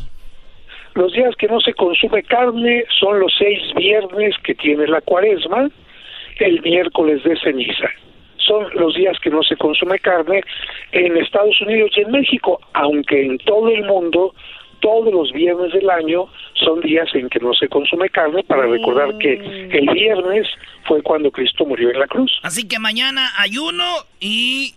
Los 0.94 1.12
días 1.12 1.36
que 1.38 1.48
no 1.48 1.60
se 1.60 1.74
consume 1.74 2.24
carne 2.24 2.86
son 3.02 3.20
los 3.20 3.34
seis 3.38 3.60
viernes 3.76 4.34
que 4.46 4.56
tiene 4.56 4.88
la 4.88 5.02
cuaresma, 5.02 5.70
el 6.40 6.62
miércoles 6.62 7.22
de 7.26 7.38
ceniza 7.38 7.90
son 8.52 8.68
los 8.76 8.94
días 8.96 9.18
que 9.24 9.30
no 9.30 9.42
se 9.44 9.56
consume 9.56 9.98
carne 10.00 10.42
en 10.92 11.16
Estados 11.18 11.60
Unidos 11.62 11.92
y 11.96 12.02
en 12.02 12.12
México, 12.12 12.60
aunque 12.74 13.26
en 13.26 13.38
todo 13.40 13.70
el 13.70 13.84
mundo 13.86 14.34
todos 14.82 15.14
los 15.14 15.32
viernes 15.32 15.72
del 15.74 15.88
año 15.90 16.26
son 16.56 16.82
días 16.82 17.08
en 17.14 17.30
que 17.30 17.40
no 17.40 17.54
se 17.54 17.68
consume 17.68 18.10
carne 18.10 18.44
para 18.44 18.66
recordar 18.66 19.16
que 19.20 19.38
Mm. 19.38 19.76
el 19.78 19.94
viernes 19.94 20.48
fue 20.88 21.02
cuando 21.04 21.30
Cristo 21.32 21.66
murió 21.66 21.92
en 21.92 22.00
la 22.00 22.08
cruz. 22.08 22.32
Así 22.42 22.68
que 22.68 22.80
mañana 22.80 23.30
ayuno 23.38 23.86
y, 24.20 24.74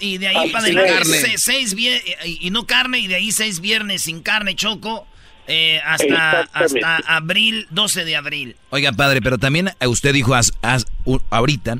y 0.00 0.18
de 0.18 0.28
ahí 0.28 0.36
Ay, 0.40 0.50
para 0.50 0.64
sin 0.66 0.78
adelante 0.78 1.38
seis 1.38 1.74
vie- 1.74 2.02
y, 2.26 2.46
y 2.46 2.50
no 2.50 2.66
carne 2.66 2.98
y 2.98 3.06
de 3.06 3.14
ahí 3.14 3.32
seis 3.32 3.60
viernes 3.62 4.02
sin 4.02 4.22
carne 4.22 4.54
choco 4.54 5.06
eh, 5.48 5.80
hasta, 5.86 6.42
hasta 6.52 6.96
abril, 7.08 7.66
12 7.70 8.04
de 8.04 8.14
abril. 8.16 8.56
Oiga, 8.68 8.92
padre, 8.92 9.20
pero 9.22 9.36
también 9.38 9.70
usted 9.88 10.12
dijo 10.12 10.34
as- 10.34 10.52
as- 10.62 10.86
u- 11.06 11.18
ahorita 11.30 11.78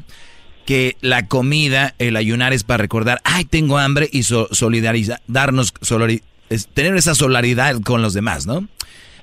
que 0.70 0.97
la 1.01 1.26
comida, 1.26 1.97
el 1.98 2.14
ayunar 2.14 2.52
es 2.52 2.62
para 2.62 2.80
recordar, 2.80 3.20
ay, 3.24 3.44
tengo 3.44 3.76
hambre 3.76 4.09
y 4.12 4.22
so- 4.22 4.47
solidarizar, 4.52 5.20
darnos, 5.26 5.74
solari- 5.74 6.22
es 6.48 6.68
tener 6.68 6.94
esa 6.97 7.16
solidaridad 7.16 7.80
con 7.80 8.02
los 8.02 8.14
demás, 8.14 8.47
¿no? 8.47 8.68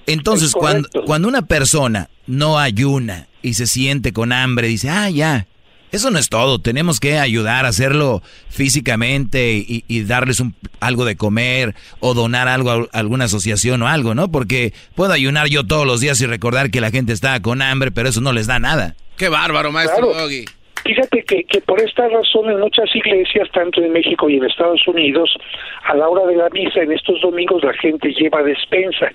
Entonces, 0.07 0.49
Es 0.49 0.56
cuando, 0.56 0.90
cuando 1.06 1.30
una 1.30 1.44
persona 1.44 2.10
no 2.26 2.60
ayuna 2.60 3.28
y 3.41 3.53
se 3.53 3.65
siente 3.65 4.11
con 4.11 4.34
hambre, 4.34 4.68
dice, 4.68 4.90
ah, 4.90 5.10
ya, 5.10 5.48
eso 5.94 6.11
no 6.11 6.19
es 6.19 6.28
todo, 6.28 6.60
tenemos 6.60 6.99
que 6.99 7.18
ayudar 7.18 7.65
a 7.65 7.69
hacerlo 7.69 8.22
físicamente 8.49 9.53
y, 9.56 9.86
y 9.88 10.03
darles 10.03 10.41
un, 10.41 10.53
algo 10.82 11.06
de 11.06 11.15
comer 11.15 11.76
o 12.02 12.14
donar 12.14 12.49
algo 12.49 12.72
a 12.72 12.88
alguna 12.91 13.24
asociación 13.26 13.82
o 13.84 13.88
algo, 13.88 14.15
¿no? 14.15 14.30
Porque 14.30 14.74
puedo 14.95 15.14
ayunar 15.14 15.48
yo 15.48 15.65
todos 15.65 15.88
los 15.88 16.02
días 16.02 16.19
y 16.19 16.26
recordar 16.26 16.72
que 16.72 16.82
la 16.82 16.91
gente 16.91 17.14
está 17.14 17.41
con 17.41 17.61
hambre, 17.61 17.91
pero 17.91 18.10
eso 18.10 18.19
no 18.19 18.34
les 18.34 18.48
da 18.48 18.60
nada. 18.60 18.95
Qué 19.15 19.30
bárbaro, 19.30 19.72
maestro 19.72 20.11
Claro. 20.11 20.24
Doggy. 20.24 20.45
Fíjate 20.88 21.22
que, 21.23 21.43
que 21.43 21.59
por 21.59 21.81
esta 21.81 22.07
razón 22.07 22.49
en 22.49 22.61
muchas 22.61 22.95
iglesias, 22.95 23.49
tanto 23.51 23.81
en 23.81 23.91
México 23.91 24.30
y 24.30 24.38
en 24.38 24.45
Estados 24.45 24.88
Unidos, 24.88 25.38
a 25.84 25.93
la 25.97 26.07
hora 26.07 26.26
de 26.26 26.38
la 26.38 26.49
misa 26.49 26.80
en 26.81 26.93
estos 26.93 27.19
domingos 27.19 27.61
la 27.61 27.73
gente 27.73 28.14
lleva 28.14 28.41
despensa. 28.41 29.11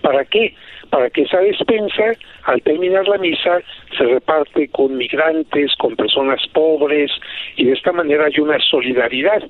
¿Para 0.00 0.24
qué? 0.24 0.54
Para 0.90 1.10
que 1.10 1.22
esa 1.22 1.38
despensa, 1.38 2.12
al 2.44 2.62
terminar 2.62 3.08
la 3.08 3.18
misa, 3.18 3.62
se 3.98 4.04
reparte 4.04 4.68
con 4.68 4.96
migrantes, 4.96 5.74
con 5.74 5.96
personas 5.96 6.40
pobres, 6.52 7.10
y 7.56 7.64
de 7.64 7.72
esta 7.72 7.90
manera 7.90 8.26
hay 8.26 8.38
una 8.38 8.60
solidaridad. 8.60 9.42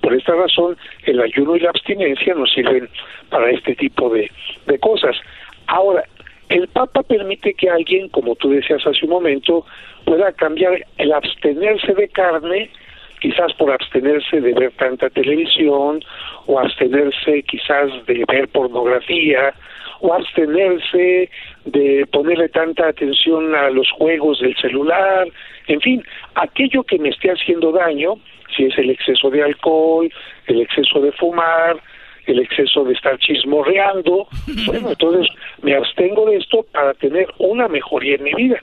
Por 0.00 0.12
esta 0.12 0.34
razón, 0.34 0.76
el 1.04 1.20
ayuno 1.20 1.54
y 1.54 1.60
la 1.60 1.70
abstinencia 1.70 2.34
nos 2.34 2.52
sirven 2.52 2.88
para 3.30 3.48
este 3.50 3.76
tipo 3.76 4.10
de, 4.10 4.28
de 4.66 4.78
cosas. 4.80 5.14
Ahora, 5.68 6.02
el 6.48 6.68
Papa 6.68 7.02
permite 7.02 7.54
que 7.54 7.68
alguien, 7.70 8.08
como 8.08 8.34
tú 8.36 8.50
decías 8.50 8.84
hace 8.86 9.04
un 9.04 9.10
momento, 9.10 9.64
pueda 10.06 10.32
cambiar 10.32 10.86
el 10.96 11.12
abstenerse 11.12 11.92
de 11.92 12.08
carne, 12.08 12.70
quizás 13.20 13.52
por 13.54 13.70
abstenerse 13.70 14.40
de 14.40 14.52
ver 14.54 14.72
tanta 14.78 15.10
televisión, 15.10 16.02
o 16.46 16.58
abstenerse 16.58 17.42
quizás 17.42 17.90
de 18.06 18.24
ver 18.28 18.48
pornografía, 18.48 19.52
o 20.00 20.14
abstenerse 20.14 21.28
de 21.64 22.06
ponerle 22.12 22.48
tanta 22.48 22.88
atención 22.88 23.54
a 23.54 23.68
los 23.70 23.90
juegos 23.90 24.40
del 24.40 24.56
celular, 24.56 25.26
en 25.66 25.80
fin, 25.80 26.02
aquello 26.36 26.84
que 26.84 26.98
me 26.98 27.08
esté 27.08 27.30
haciendo 27.30 27.72
daño, 27.72 28.14
si 28.56 28.66
es 28.66 28.78
el 28.78 28.90
exceso 28.90 29.28
de 29.30 29.42
alcohol, 29.42 30.08
el 30.46 30.60
exceso 30.60 31.00
de 31.00 31.10
fumar, 31.12 31.76
el 32.26 32.38
exceso 32.38 32.84
de 32.84 32.92
estar 32.92 33.18
chismorreando, 33.18 34.28
bueno, 34.66 34.90
entonces 34.90 35.28
me 35.62 35.74
abstengo 35.74 36.30
de 36.30 36.36
esto 36.36 36.64
para 36.72 36.94
tener 36.94 37.26
una 37.38 37.66
mejoría 37.66 38.14
en 38.14 38.22
mi 38.22 38.34
vida. 38.34 38.60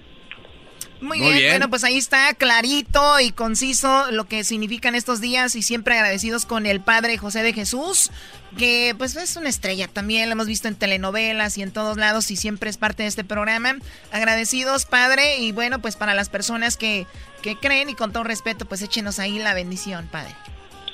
Muy, 1.04 1.20
Muy 1.20 1.28
bien. 1.28 1.38
bien. 1.38 1.52
bueno, 1.52 1.70
pues 1.70 1.84
ahí 1.84 1.98
está 1.98 2.34
clarito 2.34 3.20
y 3.20 3.32
conciso 3.32 4.10
lo 4.12 4.26
que 4.26 4.44
significan 4.46 4.96
estos 4.96 5.20
días 5.20 5.54
y 5.56 5.62
siempre 5.62 5.96
agradecidos 5.96 6.46
con 6.46 6.66
el 6.66 6.80
Padre 6.80 7.18
José 7.18 7.44
de 7.44 7.52
Jesús, 7.52 8.10
que 8.58 8.96
pues 8.98 9.16
es 9.18 9.36
una 9.36 9.50
estrella 9.50 9.90
también, 9.90 10.30
lo 10.30 10.34
hemos 10.34 10.48
visto 10.48 10.70
en 10.70 10.76
telenovelas 10.76 11.58
y 11.58 11.62
en 11.62 11.72
todos 11.72 11.98
lados 11.98 12.32
y 12.32 12.38
siempre 12.38 12.70
es 12.70 12.78
parte 12.78 13.04
de 13.04 13.10
este 13.10 13.26
programa. 13.26 13.76
Agradecidos, 14.12 14.86
Padre, 14.86 15.40
y 15.40 15.52
bueno, 15.52 15.80
pues 15.82 15.98
para 15.98 16.14
las 16.14 16.30
personas 16.30 16.78
que, 16.78 17.06
que 17.42 17.58
creen 17.58 17.90
y 17.90 17.96
con 17.96 18.14
todo 18.14 18.24
respeto, 18.24 18.66
pues 18.66 18.82
échenos 18.82 19.20
ahí 19.20 19.40
la 19.40 19.54
bendición, 19.54 20.08
Padre. 20.10 20.34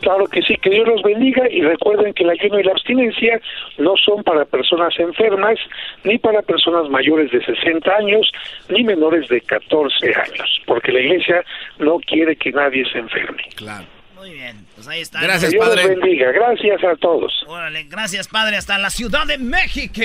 Claro 0.02 0.28
que 0.28 0.42
sí, 0.42 0.56
que 0.56 0.70
Dios 0.70 0.88
los 0.88 1.02
bendiga 1.04 1.50
y 1.50 1.62
recuerden 1.62 2.14
que 2.14 2.24
el 2.24 2.30
ayuno 2.30 2.60
y 2.60 2.64
la 2.64 2.72
abstinencia 2.72 3.42
no 3.78 3.96
son 3.98 4.24
para 4.24 4.46
personas 4.46 4.98
enfermas, 5.00 5.60
ni 6.04 6.18
para 6.18 6.42
personas 6.42 6.90
mayores 6.90 7.32
de 7.32 7.44
60 7.44 7.92
años, 7.96 8.32
ni 8.70 8.84
menores 8.84 9.28
de 9.28 9.42
14 9.42 10.08
años, 10.08 10.62
porque 10.66 10.92
la 10.92 11.02
iglesia 11.02 11.44
no 11.80 12.00
quiere 12.00 12.36
que 12.36 12.52
nadie 12.52 12.86
se 12.92 13.00
enferme. 13.00 13.44
Claro. 13.56 13.86
Muy 14.16 14.32
bien, 14.34 14.66
pues 14.76 14.86
ahí 14.90 15.00
está. 15.00 15.22
que 15.22 15.48
Dios 15.48 15.66
los 15.66 15.88
bendiga, 15.88 16.32
gracias 16.34 16.84
a 16.84 16.96
todos. 16.98 17.32
Órale, 17.48 17.84
gracias, 17.84 18.28
padre, 18.28 18.58
hasta 18.58 18.78
la 18.78 18.90
Ciudad 18.90 19.26
de 19.26 19.38
México. 19.38 20.02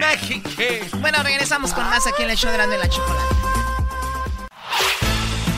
México. 0.00 0.50
Bueno, 1.00 1.18
regresamos 1.22 1.74
con 1.74 1.84
más 1.84 2.06
aquí 2.06 2.22
en 2.22 2.30
el 2.30 2.36
show 2.36 2.50
de 2.50 2.78
la 2.78 2.88
Chocolate. 2.88 3.48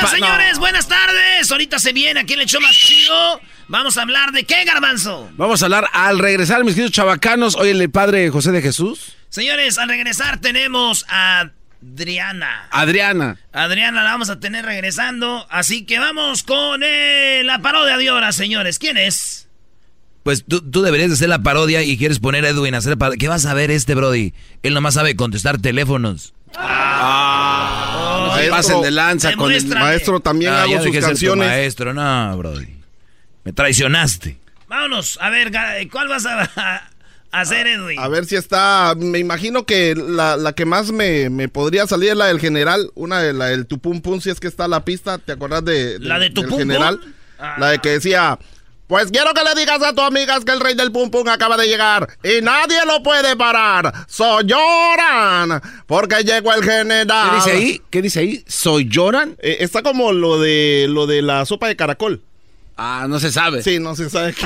Pa- 0.00 0.06
señores, 0.08 0.58
buenas 0.58 0.88
tardes. 0.88 1.50
Ahorita 1.50 1.78
se 1.78 1.92
viene 1.92 2.20
aquí 2.20 2.32
el 2.34 2.46
show 2.46 2.60
más 2.60 2.74
chido. 2.74 3.40
Vamos 3.68 3.98
a 3.98 4.02
hablar 4.02 4.32
de 4.32 4.44
qué, 4.44 4.64
Garbanzo. 4.64 5.30
Vamos 5.36 5.62
a 5.62 5.66
hablar 5.66 5.88
al 5.92 6.18
regresar, 6.18 6.64
mis 6.64 6.74
queridos 6.74 6.92
chavacanos. 6.92 7.54
Hoy 7.56 7.68
el 7.68 7.90
padre 7.90 8.30
José 8.30 8.52
de 8.52 8.62
Jesús. 8.62 9.16
Señores, 9.28 9.76
al 9.78 9.88
regresar 9.88 10.40
tenemos 10.40 11.04
a 11.08 11.50
Adriana. 11.82 12.68
Adriana. 12.70 13.38
Adriana 13.52 14.02
la 14.02 14.12
vamos 14.12 14.30
a 14.30 14.40
tener 14.40 14.64
regresando. 14.64 15.46
Así 15.50 15.84
que 15.84 15.98
vamos 15.98 16.42
con 16.42 16.82
eh, 16.82 17.42
la 17.44 17.60
parodia 17.60 17.96
de 17.98 18.08
ahora, 18.08 18.32
señores. 18.32 18.78
¿Quién 18.78 18.96
es? 18.96 19.48
Pues 20.22 20.44
tú, 20.46 20.68
tú 20.68 20.82
deberías 20.82 21.10
de 21.10 21.14
hacer 21.14 21.28
la 21.28 21.42
parodia 21.42 21.82
y 21.82 21.96
quieres 21.98 22.18
poner 22.18 22.44
a 22.44 22.48
Edwin 22.48 22.74
a 22.74 22.78
hacer 22.78 22.90
la 22.90 22.96
parodia. 22.96 23.18
¿Qué 23.18 23.28
vas 23.28 23.44
a 23.46 23.54
ver 23.54 23.70
este, 23.70 23.94
Brody? 23.94 24.32
Él 24.62 24.74
nomás 24.74 24.94
sabe 24.94 25.16
contestar 25.16 25.58
teléfonos. 25.58 26.32
Ah. 26.56 27.79
Maestro, 28.48 28.80
de 28.82 28.90
lanza 28.90 29.36
con 29.36 29.52
el 29.52 29.66
maestro 29.66 30.20
también 30.20 30.52
Ah, 30.52 30.62
hago 30.62 30.82
sus 30.82 30.96
canciones. 30.98 31.48
maestro, 31.48 31.92
no, 31.92 32.36
Brody. 32.38 32.68
Me 33.44 33.52
traicionaste. 33.52 34.38
Vámonos, 34.68 35.18
a 35.20 35.30
ver, 35.30 35.50
¿cuál 35.90 36.08
vas 36.08 36.26
a, 36.26 36.42
a 36.54 36.90
hacer, 37.32 37.66
Edwin? 37.66 37.98
A 37.98 38.06
ver 38.08 38.24
si 38.26 38.36
está. 38.36 38.94
Me 38.96 39.18
imagino 39.18 39.66
que 39.66 39.94
la, 39.96 40.36
la 40.36 40.52
que 40.52 40.64
más 40.64 40.92
me, 40.92 41.28
me 41.30 41.48
podría 41.48 41.86
salir 41.86 42.10
es 42.10 42.16
la 42.16 42.26
del 42.26 42.38
general. 42.40 42.90
Una 42.94 43.20
de 43.20 43.32
la 43.32 43.46
del 43.46 43.66
tu 43.66 43.78
pum 43.80 44.00
pum, 44.00 44.20
si 44.20 44.30
es 44.30 44.38
que 44.40 44.46
está 44.46 44.68
la 44.68 44.84
pista. 44.84 45.18
¿Te 45.18 45.32
acuerdas 45.32 45.64
de, 45.64 45.98
¿La 46.00 46.18
de 46.18 46.30
tu 46.30 46.42
del 46.42 46.50
pum? 46.50 46.58
general? 46.60 47.00
La 47.58 47.70
de 47.70 47.78
que 47.80 47.88
decía. 47.90 48.38
Pues 48.90 49.08
quiero 49.12 49.32
que 49.34 49.44
le 49.44 49.54
digas 49.54 49.80
a 49.84 49.94
tu 49.94 50.00
amigas 50.00 50.44
que 50.44 50.50
el 50.50 50.58
rey 50.58 50.74
del 50.74 50.90
pum 50.90 51.12
pum 51.12 51.28
acaba 51.28 51.56
de 51.56 51.68
llegar 51.68 52.08
y 52.24 52.42
nadie 52.42 52.84
lo 52.84 53.04
puede 53.04 53.36
parar. 53.36 53.92
Soy 54.08 54.46
lloran 54.46 55.62
porque 55.86 56.24
llegó 56.24 56.52
el 56.52 56.64
general. 56.64 57.30
¿Qué 57.30 57.36
dice 57.36 57.50
ahí? 57.52 57.82
¿Qué 57.88 58.02
dice 58.02 58.18
ahí? 58.18 58.44
¿Soy 58.48 58.88
lloran? 58.88 59.36
Eh, 59.38 59.58
está 59.60 59.84
como 59.84 60.10
lo 60.10 60.40
de 60.40 60.86
lo 60.88 61.06
de 61.06 61.22
la 61.22 61.46
sopa 61.46 61.68
de 61.68 61.76
caracol. 61.76 62.20
Ah, 62.76 63.06
no 63.08 63.20
se 63.20 63.30
sabe. 63.30 63.62
Sí, 63.62 63.78
no 63.78 63.94
se 63.94 64.10
sabe. 64.10 64.34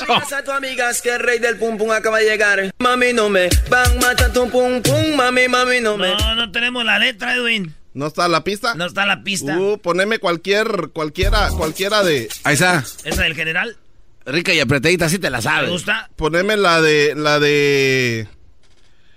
Digas 0.00 0.32
a 0.32 0.42
tus 0.42 0.54
amigas 0.54 1.00
que 1.00 1.10
el 1.14 1.20
rey 1.20 1.38
del 1.38 1.56
pum 1.56 1.78
pum 1.78 1.92
acaba 1.92 2.18
de 2.18 2.24
llegar. 2.24 2.68
Mami, 2.78 3.12
no 3.12 3.28
me 3.28 3.48
van 3.70 3.96
mata 4.00 4.32
tu 4.32 4.50
pum 4.50 4.82
pum. 4.82 5.14
Mami, 5.14 5.46
mami, 5.46 5.80
no 5.80 5.96
me. 5.96 6.16
No, 6.16 6.34
no 6.34 6.50
tenemos 6.50 6.84
la 6.84 6.98
letra, 6.98 7.36
Edwin. 7.36 7.77
¿No 7.98 8.06
está 8.06 8.28
la 8.28 8.44
pista? 8.44 8.76
No 8.76 8.86
está 8.86 9.04
la 9.06 9.24
pista. 9.24 9.58
Uh, 9.58 9.76
poneme 9.78 10.20
cualquier, 10.20 10.90
cualquiera, 10.92 11.48
cualquiera 11.50 12.04
de. 12.04 12.28
Ahí 12.44 12.54
está. 12.54 12.84
¿Esa 13.02 13.22
del 13.24 13.34
general? 13.34 13.76
Rica 14.24 14.54
y 14.54 14.60
apretadita, 14.60 15.08
sí 15.08 15.18
te 15.18 15.30
la 15.30 15.38
¿Te 15.38 15.42
sabes. 15.42 15.68
gusta? 15.70 16.08
Poneme 16.14 16.56
la 16.56 16.80
de, 16.80 17.16
la 17.16 17.40
de. 17.40 18.28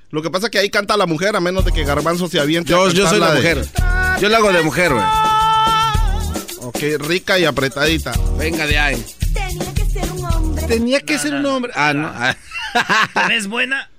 Lo 0.09 0.23
que 0.23 0.31
pasa 0.31 0.47
es 0.47 0.51
que 0.51 0.57
ahí 0.57 0.71
canta 0.71 0.97
la 0.97 1.05
mujer, 1.05 1.35
a 1.35 1.39
menos 1.39 1.63
de 1.63 1.71
que 1.71 1.83
Garbanzo 1.83 2.27
se 2.27 2.39
aviente. 2.39 2.73
a 2.73 2.89
Yo, 2.89 3.07
soy 3.07 3.19
la 3.19 3.35
mujer. 3.35 3.63
Yo 4.19 4.29
la 4.29 4.37
hago 4.37 4.51
de 4.51 4.63
mujer, 4.63 4.91
güey. 4.91 5.05
Ok, 6.61 6.79
rica 7.07 7.37
y 7.37 7.45
apretadita. 7.45 8.13
Venga 8.39 8.65
de 8.65 8.79
ahí. 8.79 9.05
Tenía 10.67 11.01
que 11.01 11.19
ser 11.19 11.35
un 11.35 11.45
hombre. 11.45 11.71
Ah, 11.75 11.93
no. 11.93 12.07
Ah. 12.07 12.35
¿Te 13.13 13.27
ves 13.35 13.45
buena? 13.47 13.91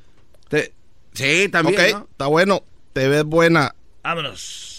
Te- 0.49 0.73
Sí, 1.15 1.49
también. 1.51 1.81
ok, 1.81 1.93
¿no? 2.01 2.09
está 2.11 2.27
bueno. 2.27 2.65
Te 2.95 3.07
ves 3.07 3.23
buena. 3.23 3.77
Vámonos. 4.03 4.71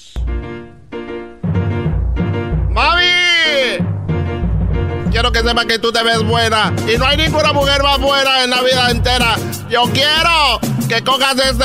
Quiero 5.23 5.41
que 5.41 5.47
sepa 5.47 5.63
que 5.63 5.79
tú 5.79 5.89
te 5.89 6.03
ves 6.03 6.21
buena. 6.21 6.73
Y 6.85 6.97
no 6.97 7.05
hay 7.05 7.15
ninguna 7.15 7.53
mujer 7.53 7.81
más 7.81 7.97
buena 7.97 8.43
en 8.43 8.49
la 8.49 8.61
vida 8.61 8.91
entera. 8.91 9.37
Yo 9.69 9.83
quiero 9.93 10.59
que 10.89 11.01
cojas 11.01 11.37
este. 11.37 11.63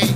¡Ey! 0.00 0.09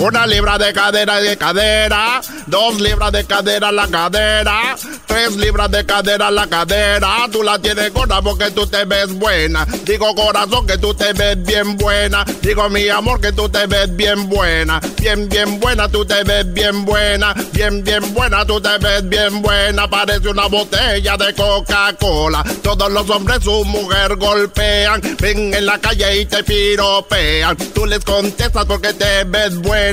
Una 0.00 0.28
libra 0.28 0.56
de 0.58 0.72
cadera 0.72 1.20
de 1.20 1.36
cadera, 1.36 2.20
dos 2.46 2.80
libras 2.80 3.10
de 3.10 3.24
cadera 3.24 3.72
la 3.72 3.88
cadera, 3.88 4.76
tres 5.06 5.34
libras 5.34 5.72
de 5.72 5.84
cadera 5.84 6.30
la 6.30 6.46
cadera. 6.46 7.28
Tú 7.32 7.42
la 7.42 7.58
tienes 7.58 7.92
gorda 7.92 8.22
porque 8.22 8.52
tú 8.52 8.64
te 8.64 8.84
ves 8.84 9.12
buena. 9.12 9.66
Digo 9.84 10.14
corazón 10.14 10.68
que 10.68 10.78
tú 10.78 10.94
te 10.94 11.12
ves 11.14 11.42
bien 11.42 11.76
buena. 11.76 12.24
Digo 12.40 12.68
mi 12.68 12.88
amor 12.88 13.20
que 13.20 13.32
tú 13.32 13.48
te 13.48 13.66
ves 13.66 13.94
bien 13.96 14.28
buena. 14.28 14.80
Bien, 15.00 15.28
bien 15.28 15.58
buena, 15.58 15.88
tú 15.88 16.04
te 16.04 16.22
ves 16.22 16.52
bien 16.52 16.84
buena. 16.84 17.34
Bien, 17.52 17.82
bien 17.82 18.14
buena, 18.14 18.46
tú 18.46 18.60
te 18.60 18.78
ves 18.78 19.08
bien 19.08 19.42
buena. 19.42 19.90
Parece 19.90 20.28
una 20.28 20.46
botella 20.46 21.16
de 21.16 21.34
Coca-Cola. 21.34 22.44
Todos 22.62 22.90
los 22.92 23.10
hombres 23.10 23.42
su 23.42 23.64
mujer 23.64 24.14
golpean. 24.14 25.00
Ven 25.18 25.52
en 25.54 25.66
la 25.66 25.78
calle 25.78 26.20
y 26.20 26.26
te 26.26 26.44
piropean. 26.44 27.56
Tú 27.74 27.84
les 27.84 28.04
contestas 28.04 28.64
porque 28.64 28.92
te 28.92 29.24
ves 29.24 29.56
buena. 29.56 29.87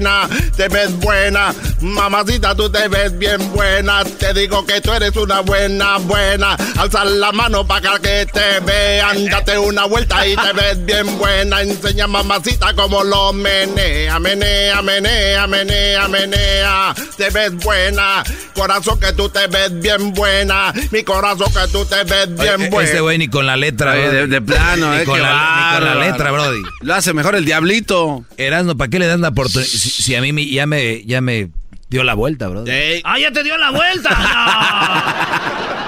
Te 0.57 0.67
ves 0.67 0.91
buena. 0.99 1.53
Mamacita, 1.81 2.53
tú 2.55 2.69
te 2.69 2.87
ves 2.87 3.17
bien 3.17 3.37
buena. 3.53 4.03
Te 4.03 4.33
digo 4.33 4.65
que 4.65 4.81
tú 4.81 4.91
eres 4.91 5.15
una 5.15 5.39
buena, 5.41 5.97
buena. 5.99 6.57
Alza 6.77 7.05
la 7.05 7.31
mano 7.31 7.65
para 7.65 7.97
que 7.99 8.25
te 8.31 8.59
vean. 8.65 9.25
Date 9.25 9.57
una 9.57 9.85
vuelta 9.85 10.25
y 10.27 10.35
te 10.35 10.53
ves 10.53 10.85
bien 10.85 11.17
buena. 11.17 11.61
Enseña 11.61 12.07
mamacita 12.07 12.73
cómo 12.75 13.03
lo 13.03 13.31
menea, 13.33 14.19
menea, 14.19 14.81
menea, 14.81 15.47
menea, 15.47 16.07
menea. 16.07 16.95
Te 17.17 17.29
ves 17.29 17.53
buena. 17.55 18.23
Corazón 18.53 18.99
que 18.99 19.13
tú 19.13 19.29
te 19.29 19.47
ves 19.47 19.79
bien 19.79 20.13
buena. 20.13 20.73
Mi 20.91 21.03
corazón 21.03 21.47
que 21.53 21.71
tú 21.71 21.85
te 21.85 22.03
ves 22.03 22.27
bien 22.35 22.55
Oye, 22.61 22.69
buena. 22.69 22.89
Este 22.89 22.99
güey 23.01 23.17
ni 23.17 23.27
con 23.27 23.45
la 23.45 23.55
letra, 23.55 23.93
de, 23.93 24.27
de 24.27 24.41
plano, 24.41 24.91
Ni 24.93 25.01
eh. 25.01 25.05
con, 25.05 25.21
la, 25.21 25.27
ni 25.71 25.75
con 25.77 25.85
la 25.85 25.93
bárbaro. 25.93 25.99
letra, 26.11 26.31
Brody. 26.31 26.61
Lo 26.81 26.95
hace 26.95 27.13
mejor 27.13 27.35
el 27.35 27.45
diablito. 27.45 28.23
Erasmo, 28.37 28.75
¿para 28.75 28.89
qué 28.89 28.99
le 28.99 29.07
das 29.07 29.19
la 29.19 29.29
oportunidad? 29.29 29.69
Si, 29.89 30.01
si 30.03 30.15
a 30.15 30.21
mí 30.21 30.31
me- 30.33 30.45
ya 30.47 30.65
me, 30.65 31.03
ya 31.05 31.21
me 31.21 31.49
dio 31.89 32.03
la 32.03 32.13
vuelta, 32.13 32.47
Brody. 32.47 32.71
¡Ah, 33.03 33.19
ya 33.19 33.31
te 33.31 33.43
dio 33.43 33.57
la 33.57 33.71
vuelta! 33.71 34.09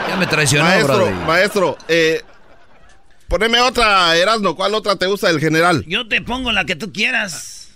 Ya 0.08 0.16
me 0.16 0.26
traicionó, 0.26 0.64
Maestro, 0.64 1.12
maestro, 1.28 1.78
eh, 1.90 2.22
poneme 3.28 3.60
otra, 3.60 4.16
Erasmo. 4.16 4.56
¿Cuál 4.56 4.74
otra 4.74 4.96
te 4.96 5.06
gusta 5.06 5.28
del 5.28 5.40
general? 5.42 5.84
Yo 5.86 6.08
te 6.08 6.22
pongo 6.22 6.54
la 6.54 6.64
que 6.66 6.78
tú 6.78 6.94
quieras. 6.94 7.72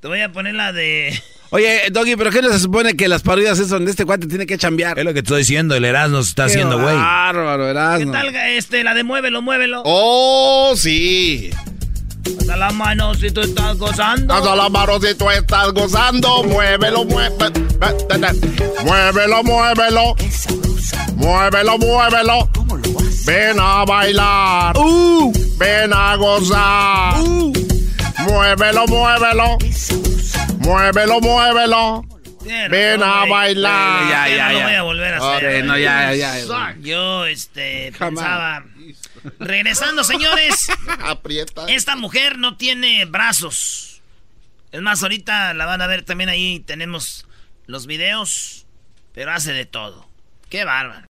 Te 0.00 0.08
voy 0.08 0.22
a 0.22 0.32
poner 0.32 0.54
la 0.54 0.72
de... 0.72 1.22
Oye, 1.50 1.82
Doggy, 1.92 2.16
¿pero 2.16 2.30
qué 2.30 2.40
no 2.40 2.50
se 2.50 2.58
supone 2.58 2.94
que 2.96 3.06
las 3.06 3.22
parodias 3.22 3.58
es 3.58 3.68
donde 3.68 3.90
este 3.90 4.06
cuate 4.06 4.26
tiene 4.26 4.46
que 4.46 4.56
chambear? 4.56 4.98
Es 4.98 5.04
lo 5.04 5.12
que 5.12 5.18
estoy 5.20 5.40
diciendo, 5.40 5.74
el 5.76 5.84
Erasmo 5.84 6.22
se 6.22 6.30
está 6.30 6.46
haciendo, 6.46 6.80
güey. 6.80 6.96
Bárbaro, 6.96 7.64
¿Qué 7.64 7.70
Erasmo. 7.70 8.12
tal 8.12 8.34
este, 8.34 8.82
la 8.82 8.94
de 8.94 9.04
muévelo, 9.04 9.42
muévelo? 9.42 9.82
Oh, 9.84 10.72
sí. 10.76 11.50
Hasta 12.26 12.56
la 12.56 12.70
mano 12.70 13.14
si 13.14 13.30
tú 13.30 13.40
estás 13.40 13.76
gozando. 13.78 14.34
Haz 14.34 14.44
la 14.56 14.68
mano 14.68 15.00
si 15.00 15.14
tú 15.14 15.30
estás 15.30 15.72
gozando. 15.72 16.42
Muévelo, 16.44 17.04
muévelo. 17.04 17.62
Muévelo, 18.84 19.42
muévelo. 19.42 20.16
Muévelo, 21.16 21.78
muévelo. 21.78 22.48
Ven 23.26 23.58
a 23.58 23.84
bailar. 23.84 24.76
Ven 25.58 25.92
a 25.92 26.16
gozar. 26.16 27.14
Muévelo, 28.26 28.86
muévelo. 28.86 29.58
Muévelo, 30.60 31.20
muévelo. 31.20 32.04
Bien, 32.44 32.70
Ven 32.70 33.00
no, 33.00 33.06
a 33.06 33.26
bailar. 33.26 34.10
Ya, 34.10 34.28
ya, 34.36 34.46
no 34.48 34.52
lo 34.52 34.58
ya. 34.58 34.64
voy 34.66 34.74
a 34.74 34.82
volver 34.82 35.14
a 35.14 35.16
hacer. 35.16 35.60
Ok, 35.60 35.64
no, 35.64 35.78
ya, 35.78 36.14
ya, 36.14 36.38
ya. 36.38 36.76
Yo, 36.80 37.24
este, 37.24 37.90
pensaba... 37.98 38.62
Regresando, 39.38 40.04
señores. 40.04 40.68
Aprieta. 41.02 41.66
Esta 41.68 41.96
mujer 41.96 42.38
no 42.38 42.56
tiene 42.56 43.04
brazos. 43.04 44.02
Es 44.72 44.82
más, 44.82 45.02
ahorita 45.02 45.54
la 45.54 45.66
van 45.66 45.82
a 45.82 45.86
ver 45.86 46.04
también 46.04 46.30
ahí. 46.30 46.60
Tenemos 46.60 47.26
los 47.66 47.86
videos. 47.86 48.66
Pero 49.12 49.32
hace 49.32 49.52
de 49.52 49.64
todo. 49.64 50.08
Qué 50.50 50.64
bárbaro. 50.64 51.06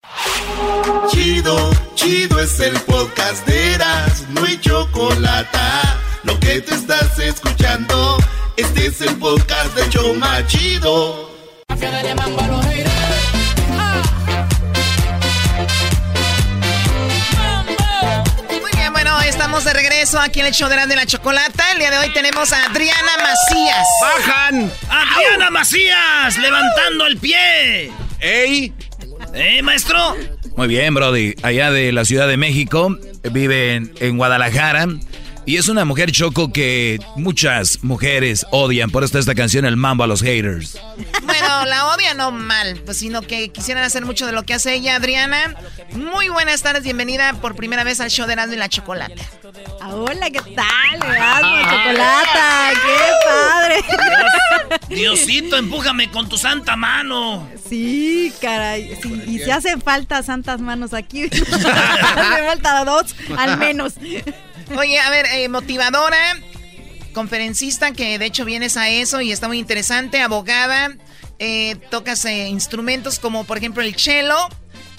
Chido, 1.12 1.72
chido 1.96 2.40
es 2.40 2.60
el 2.60 2.80
podcast 2.82 3.46
de 3.48 3.74
Eras, 3.74 4.28
no 4.30 4.44
hay 4.46 4.58
chocolate. 4.60 5.58
Lo 6.24 6.40
que 6.40 6.62
te 6.62 6.76
estás 6.76 7.18
escuchando, 7.20 8.18
este 8.56 8.88
es 8.88 9.02
el 9.02 9.18
podcast 9.18 9.76
de 9.76 9.90
Choma 9.90 10.46
Chido. 10.48 11.30
Estamos 19.34 19.64
de 19.64 19.74
regreso 19.74 20.20
aquí 20.20 20.42
en 20.42 20.46
el 20.46 20.54
show 20.54 20.70
de 20.70 20.76
la, 20.76 20.86
de 20.86 20.96
la 20.96 21.08
chocolata. 21.08 21.72
El 21.72 21.80
día 21.80 21.90
de 21.90 21.98
hoy 21.98 22.14
tenemos 22.14 22.54
a 22.54 22.66
Adriana 22.66 23.12
Macías. 23.18 23.88
¡Bajan! 24.00 24.72
Adriana 24.88 25.50
Macías, 25.50 26.38
levantando 26.38 27.08
el 27.08 27.18
pie. 27.18 27.92
¡Ey! 28.20 28.72
¿Eh, 29.34 29.64
maestro? 29.64 30.16
Muy 30.56 30.68
bien, 30.68 30.94
Brody. 30.94 31.34
Allá 31.42 31.72
de 31.72 31.92
la 31.92 32.06
Ciudad 32.06 32.28
de 32.28 32.38
México, 32.38 32.96
vive 33.32 33.74
en, 33.74 33.92
en 34.00 34.18
Guadalajara. 34.18 34.86
Y 35.46 35.58
es 35.58 35.68
una 35.68 35.84
mujer 35.84 36.12
choco 36.12 36.54
que 36.54 37.00
muchas 37.18 37.84
mujeres 37.84 38.46
odian. 38.52 38.90
Por 38.90 39.04
eso 39.04 39.08
está 39.08 39.20
esta 39.20 39.36
canción, 39.36 39.66
El 39.66 39.76
Mambo 39.76 40.06
a 40.06 40.08
los 40.08 40.22
Haters. 40.22 40.78
Bueno, 41.24 41.66
la 41.66 41.88
odia 41.88 42.14
no 42.14 42.32
mal, 42.32 42.82
pues 42.86 42.98
sino 42.98 43.22
que 43.22 43.50
quisieran 43.50 43.84
hacer 43.84 44.06
mucho 44.06 44.26
de 44.26 44.32
lo 44.32 44.44
que 44.44 44.54
hace 44.54 44.74
ella, 44.74 44.96
Adriana. 44.96 45.56
Muy 45.92 46.30
buenas 46.30 46.62
tardes, 46.62 46.84
bienvenida 46.84 47.34
por 47.34 47.56
primera 47.56 47.84
vez 47.84 48.00
al 48.00 48.10
show 48.10 48.26
de 48.26 48.34
Erasmo 48.34 48.54
y 48.54 48.58
la 48.58 48.70
Chocolata. 48.70 49.22
Hola, 49.82 50.30
¿qué 50.32 50.40
tal? 50.56 50.96
Erasmo, 50.96 51.58
chocolata, 51.60 52.72
qué 52.74 53.00
padre. 53.28 54.80
Diosito, 54.96 55.58
empújame 55.58 56.10
con 56.10 56.30
tu 56.30 56.38
santa 56.38 56.78
mano. 56.78 57.50
Sí, 57.68 58.32
caray. 58.40 58.98
sí, 59.02 59.22
y 59.28 59.40
si 59.40 59.52
hacen 59.52 59.82
falta 59.82 60.24
santas 60.24 60.62
manos 60.62 60.94
aquí, 60.94 61.24
hace 61.52 62.46
falta 62.46 62.86
dos, 62.86 63.14
al 63.38 63.58
menos. 63.58 63.96
Oye, 64.78 65.00
a 65.00 65.10
ver, 65.10 65.26
eh, 65.34 65.50
motivadora, 65.50 66.38
conferencista, 67.14 67.92
que 67.92 68.18
de 68.18 68.26
hecho 68.26 68.46
vienes 68.46 68.78
a 68.78 68.90
eso 68.90 69.22
y 69.22 69.32
está 69.32 69.48
muy 69.48 69.60
interesante, 69.60 70.22
abogada, 70.22 70.96
eh, 71.40 71.76
tocas 71.90 72.26
eh, 72.26 72.48
instrumentos 72.48 73.20
como 73.20 73.44
por 73.44 73.58
ejemplo 73.58 73.84
el 73.84 73.96
cello, 73.96 74.38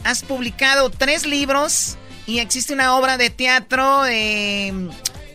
has 0.05 0.23
publicado 0.23 0.91
tres 0.91 1.27
libros 1.27 1.97
y 2.27 2.39
existe 2.39 2.73
una 2.73 2.97
obra 2.97 3.17
de 3.17 3.31
teatro, 3.31 4.07
eh, 4.07 4.73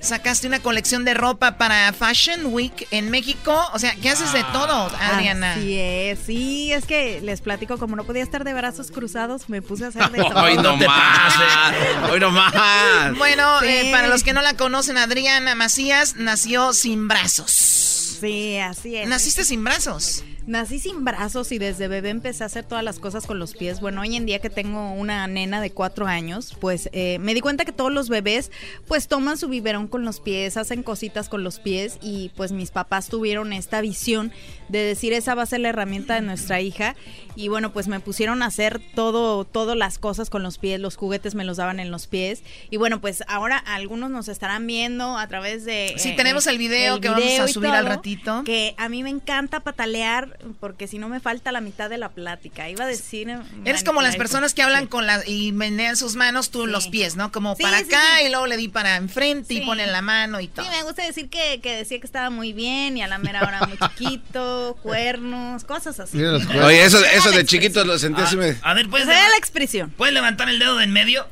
sacaste 0.02 0.48
una 0.48 0.60
colección 0.60 1.06
de 1.06 1.14
ropa 1.14 1.58
para 1.58 1.92
Fashion 1.94 2.48
Week 2.48 2.88
en 2.92 3.10
México. 3.12 3.60
O 3.74 3.80
sea, 3.80 3.96
¿qué 3.96 4.10
haces 4.10 4.34
de 4.34 4.44
todo, 4.52 4.90
Adriana? 5.00 5.54
Así 5.54 5.78
es, 5.78 6.20
sí, 6.26 6.72
es 6.72 6.86
que 6.86 7.22
les 7.22 7.42
platico, 7.42 7.78
como 7.78 7.96
no 7.96 8.04
podía 8.04 8.24
estar 8.24 8.44
de 8.44 8.54
brazos 8.54 8.92
cruzados, 8.92 9.50
me 9.50 9.62
puse 9.62 9.86
a 9.86 9.88
hacer 9.90 10.10
de 10.12 10.18
todo. 10.24 10.44
Hoy 10.44 10.58
no 10.58 10.78
más, 10.78 11.34
hoy 12.12 12.20
no 12.20 12.32
más. 12.32 12.54
Bueno, 13.18 13.62
eh, 13.64 13.90
para 13.92 14.08
los 14.08 14.24
que 14.24 14.34
no 14.34 14.42
la 14.42 14.56
conocen, 14.56 14.98
Adriana 14.98 15.56
Macías 15.56 16.16
nació 16.16 16.74
sin 16.74 17.08
brazos. 17.08 17.52
Sí, 18.20 18.58
así 18.58 18.96
es. 18.98 19.08
¿Naciste 19.08 19.46
sin 19.46 19.64
brazos? 19.64 20.24
Nací 20.50 20.80
sin 20.80 21.06
brazos 21.06 21.52
y 21.52 21.60
desde 21.60 21.88
bebé 21.88 22.10
empecé 22.10 22.42
a 22.42 22.48
hacer 22.48 22.66
todas 22.66 22.84
las 22.84 22.98
cosas 22.98 23.28
con 23.28 23.38
los 23.38 23.54
pies. 23.54 23.82
Bueno, 23.82 24.02
hoy 24.02 24.16
en 24.16 24.26
día 24.26 24.40
que 24.40 24.50
tengo 24.50 24.94
una 24.94 25.28
nena 25.28 25.62
de 25.62 25.70
cuatro 25.70 26.08
años, 26.08 26.58
pues 26.60 26.90
eh, 26.92 27.20
me 27.20 27.36
di 27.36 27.40
cuenta 27.40 27.66
que 27.66 27.72
todos 27.72 27.94
los 27.94 28.10
bebés 28.10 28.52
pues 28.88 29.08
toman 29.08 29.38
su 29.38 29.48
biberón 29.48 29.88
con 29.88 30.06
los 30.06 30.20
pies, 30.20 30.58
hacen 30.58 30.82
cositas 30.82 31.30
con 31.30 31.44
los 31.44 31.60
pies 31.60 32.00
y 32.02 32.32
pues 32.36 32.52
mis 32.52 32.72
papás 32.72 33.10
tuvieron 33.10 33.54
esta 33.54 33.80
visión 33.80 34.32
de 34.70 34.80
decir 34.80 35.14
esa 35.14 35.36
va 35.36 35.44
a 35.44 35.46
ser 35.46 35.60
la 35.60 35.70
herramienta 35.70 36.16
de 36.16 36.22
nuestra 36.22 36.62
hija 36.62 36.96
y 37.36 37.48
bueno 37.48 37.72
pues 37.72 37.88
me 37.88 38.00
pusieron 38.00 38.42
a 38.42 38.48
hacer 38.48 38.82
todo, 38.96 39.46
todas 39.46 39.78
las 39.78 40.00
cosas 40.00 40.32
con 40.32 40.42
los 40.42 40.58
pies, 40.58 40.80
los 40.80 40.96
juguetes 40.96 41.36
me 41.36 41.44
los 41.44 41.58
daban 41.58 41.80
en 41.80 41.92
los 41.92 42.08
pies 42.08 42.42
y 42.72 42.78
bueno 42.78 43.02
pues 43.02 43.24
ahora 43.28 43.58
algunos 43.58 44.10
nos 44.10 44.28
estarán 44.28 44.66
viendo 44.66 45.16
a 45.16 45.28
través 45.28 45.64
de... 45.64 45.94
Sí, 45.98 46.16
tenemos 46.16 46.48
el 46.48 46.58
video 46.58 47.00
que 47.00 47.10
vamos 47.10 47.40
a 47.40 47.48
subir 47.48 47.70
al 47.70 47.86
ratito. 47.86 48.44
Que 48.46 48.74
a 48.78 48.90
mí 48.90 49.04
me 49.04 49.12
encanta 49.12 49.60
patalear 49.60 50.39
porque 50.60 50.88
si 50.88 50.98
no 51.00 51.10
me 51.10 51.20
falta 51.20 51.52
la 51.52 51.62
mitad 51.62 51.90
de 51.90 51.98
la 51.98 52.10
plática. 52.10 52.70
Iba 52.70 52.86
a 52.86 52.88
decir... 52.88 53.28
Eres 53.66 53.84
como 53.84 54.02
las 54.02 54.16
personas 54.16 54.54
que 54.54 54.62
hablan 54.62 54.88
con 54.88 55.06
la 55.06 55.26
y 55.26 55.52
menean 55.52 55.96
sus 55.96 56.16
manos, 56.16 56.50
tú 56.50 56.68
los 56.68 56.88
pies, 56.88 57.16
¿no? 57.16 57.32
Como 57.32 57.56
para 57.56 57.80
acá 57.80 58.22
y 58.26 58.30
luego 58.30 58.48
le 58.48 58.58
di 58.58 58.68
para 58.68 58.96
enfrente 58.98 59.54
y 59.54 59.62
ponen 59.62 59.92
la 59.92 60.02
mano 60.02 60.40
y 60.40 60.48
todo. 60.48 60.66
Sí, 60.66 60.72
me 60.72 60.84
gusta 60.84 61.06
decir 61.06 61.30
que, 61.30 61.60
que, 61.62 61.76
decía 61.76 62.00
que 62.00 62.06
estaba 62.06 62.30
muy 62.30 62.54
bien 62.54 62.98
y 62.98 63.02
a 63.02 63.08
la 63.08 63.18
mera 63.18 63.42
hora 63.42 63.66
muy 63.68 63.78
chiquito, 63.78 64.78
cuernos, 64.84 65.64
cosas 65.64 66.00
así. 66.00 66.22
Oye, 66.24 66.84
eso, 66.84 67.04
eso 67.06 67.32
de 67.32 67.46
chiquito 67.46 67.84
lo 67.86 67.98
sentí 67.98 68.22
así 68.22 68.36
me... 68.36 68.58
A 68.62 68.74
ver, 68.74 68.90
pues... 68.90 69.06
la 69.06 69.38
expresión. 69.38 69.92
¿Puedes 69.92 70.14
levantar 70.14 70.50
el 70.50 70.60
dedo 70.60 70.78
de 70.78 70.86
en 70.86 70.94
medio? 70.94 71.28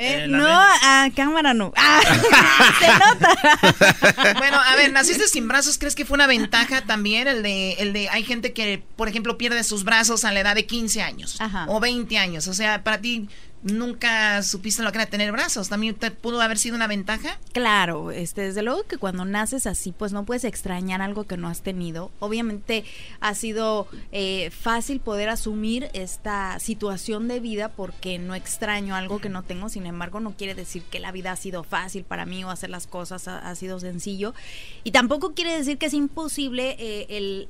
Eh, 0.00 0.26
no, 0.28 0.46
a 0.46 1.10
cámara 1.14 1.54
no. 1.54 1.72
Ah, 1.76 2.00
se 2.78 2.86
nota. 2.86 4.34
bueno, 4.38 4.56
a 4.60 4.76
ver, 4.76 4.92
naciste 4.92 5.26
sin 5.26 5.48
brazos, 5.48 5.76
¿crees 5.76 5.96
que 5.96 6.04
fue 6.04 6.14
una 6.14 6.28
ventaja 6.28 6.82
también 6.82 7.26
el 7.26 7.42
de, 7.42 7.72
el 7.74 7.92
de, 7.92 8.08
hay 8.08 8.22
gente 8.22 8.52
que, 8.52 8.82
por 8.94 9.08
ejemplo, 9.08 9.36
pierde 9.36 9.64
sus 9.64 9.82
brazos 9.82 10.24
a 10.24 10.30
la 10.30 10.40
edad 10.40 10.54
de 10.54 10.66
15 10.66 11.02
años 11.02 11.38
o 11.66 11.80
20 11.80 12.16
años, 12.16 12.46
o 12.46 12.54
sea, 12.54 12.84
para 12.84 13.00
ti 13.00 13.28
nunca 13.62 14.42
supiste 14.42 14.82
lo 14.82 14.92
que 14.92 14.98
era 14.98 15.06
tener 15.06 15.32
brazos. 15.32 15.68
¿También 15.68 15.94
te 15.94 16.10
pudo 16.10 16.40
haber 16.40 16.58
sido 16.58 16.76
una 16.76 16.86
ventaja? 16.86 17.38
Claro, 17.52 18.10
este, 18.10 18.42
desde 18.42 18.62
luego 18.62 18.84
que 18.84 18.98
cuando 18.98 19.24
naces 19.24 19.66
así, 19.66 19.92
pues 19.92 20.12
no 20.12 20.24
puedes 20.24 20.44
extrañar 20.44 21.02
algo 21.02 21.24
que 21.24 21.36
no 21.36 21.48
has 21.48 21.62
tenido. 21.62 22.10
Obviamente 22.20 22.84
ha 23.20 23.34
sido 23.34 23.88
eh, 24.12 24.50
fácil 24.50 25.00
poder 25.00 25.28
asumir 25.28 25.90
esta 25.92 26.58
situación 26.60 27.28
de 27.28 27.40
vida 27.40 27.68
porque 27.68 28.18
no 28.18 28.34
extraño 28.34 28.94
algo 28.94 29.20
que 29.20 29.28
no 29.28 29.42
tengo. 29.42 29.68
Sin 29.68 29.86
embargo, 29.86 30.20
no 30.20 30.32
quiere 30.36 30.54
decir 30.54 30.82
que 30.84 31.00
la 31.00 31.12
vida 31.12 31.32
ha 31.32 31.36
sido 31.36 31.64
fácil 31.64 32.04
para 32.04 32.26
mí 32.26 32.44
o 32.44 32.50
hacer 32.50 32.70
las 32.70 32.86
cosas 32.86 33.28
ha, 33.28 33.54
sido 33.54 33.80
sencillo. 33.80 34.34
Y 34.84 34.92
tampoco 34.92 35.34
quiere 35.34 35.56
decir 35.56 35.78
que 35.78 35.86
es 35.86 35.94
imposible 35.94 36.76
eh, 36.78 37.06
el 37.10 37.48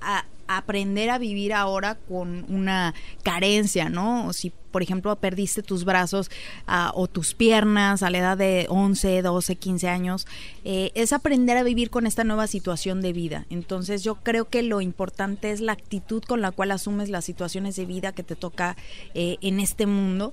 aprender 0.49 1.11
a 1.11 1.19
vivir 1.19 1.53
ahora 1.53 1.95
con 1.95 2.45
una 2.49 2.95
carencia, 3.23 3.89
¿no? 3.91 4.33
Si, 4.33 4.51
por 4.71 4.83
ejemplo, 4.83 5.15
perdiste 5.17 5.63
tus 5.63 5.85
brazos 5.85 6.31
ah, 6.67 6.91
o 6.95 7.07
tus 7.07 7.35
piernas 7.35 8.03
a 8.03 8.11
la 8.11 8.19
edad 8.19 8.39
de 8.39 8.67
11, 8.69 9.23
12, 9.23 9.57
15 9.57 9.89
años, 9.89 10.27
eh, 10.65 10.91
es 10.95 11.13
aprender 11.13 11.57
a 11.57 11.63
vivir 11.63 11.91
con 11.91 12.07
esta 12.07 12.25
nueva 12.25 12.47
situación 12.47 13.01
de 13.03 13.13
vida. 13.13 13.47
Entonces 13.51 14.03
yo 14.03 14.17
creo 14.17 14.49
que 14.49 14.63
lo 14.63 14.81
importante 14.81 15.53
es 15.53 15.61
la 15.61 15.73
actitud 15.73 16.23
con 16.23 16.41
la 16.41 16.51
cual 16.51 16.73
asumes 16.73 17.11
las 17.11 17.25
situaciones 17.25 17.77
de 17.77 17.85
vida 17.85 18.13
que 18.13 18.23
te 18.23 18.35
toca 18.35 18.77
eh, 19.15 19.37
en 19.43 19.61
este 19.61 19.87
mundo 19.87 20.33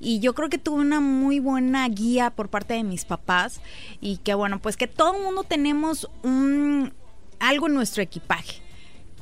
y 0.00 0.20
yo 0.20 0.34
creo 0.34 0.50
que 0.50 0.58
tuve 0.58 0.80
una 0.80 1.00
muy 1.00 1.40
buena 1.40 1.88
guía 1.88 2.30
por 2.30 2.50
parte 2.50 2.74
de 2.74 2.84
mis 2.84 3.04
papás 3.04 3.60
y 4.00 4.18
que 4.18 4.34
bueno, 4.34 4.58
pues 4.60 4.76
que 4.76 4.86
todo 4.86 5.16
el 5.16 5.22
mundo 5.22 5.44
tenemos 5.44 6.10
un 6.22 6.92
algo 7.40 7.66
en 7.66 7.74
nuestro 7.74 8.02
equipaje 8.02 8.63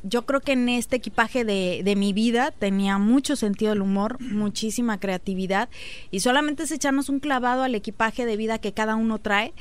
yo 0.03 0.27
creo 0.27 0.41
que 0.41 0.53
en 0.53 0.69
este 0.69 0.97
equipaje 0.97 1.45
de, 1.45 1.83
de, 1.85 1.97
mi 1.97 2.13
vida 2.13 2.51
tenía 2.51 2.99
mucho 2.99 3.37
sentido 3.37 3.73
del 3.73 3.83
humor, 3.83 4.21
muchísima 4.21 4.99
creatividad 4.99 5.69
y 6.11 6.21
solamente 6.21 6.65
es 6.65 6.73
echarnos 6.73 7.09
un 7.09 7.21
clavado 7.21 7.63
al 7.63 7.75
equipaje 7.75 8.27
de 8.27 8.37
vida 8.37 8.59
que 8.59 8.73
cada 8.73 8.97
uno 8.97 9.19
trae. 9.19 9.53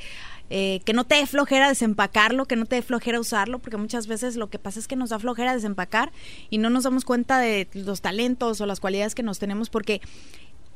Eh, 0.54 0.82
que 0.84 0.92
no 0.92 1.04
te 1.04 1.14
dé 1.14 1.26
flojera 1.26 1.66
desempacarlo, 1.66 2.44
que 2.44 2.56
no 2.56 2.66
te 2.66 2.76
dé 2.76 2.82
flojera 2.82 3.18
usarlo, 3.18 3.58
porque 3.58 3.78
muchas 3.78 4.06
veces 4.06 4.36
lo 4.36 4.50
que 4.50 4.58
pasa 4.58 4.80
es 4.80 4.86
que 4.86 4.96
nos 4.96 5.08
da 5.08 5.18
flojera 5.18 5.54
desempacar 5.54 6.12
y 6.50 6.58
no 6.58 6.68
nos 6.68 6.84
damos 6.84 7.06
cuenta 7.06 7.38
de 7.38 7.68
los 7.72 8.02
talentos 8.02 8.60
o 8.60 8.66
las 8.66 8.78
cualidades 8.78 9.14
que 9.14 9.22
nos 9.22 9.38
tenemos, 9.38 9.70
porque 9.70 10.02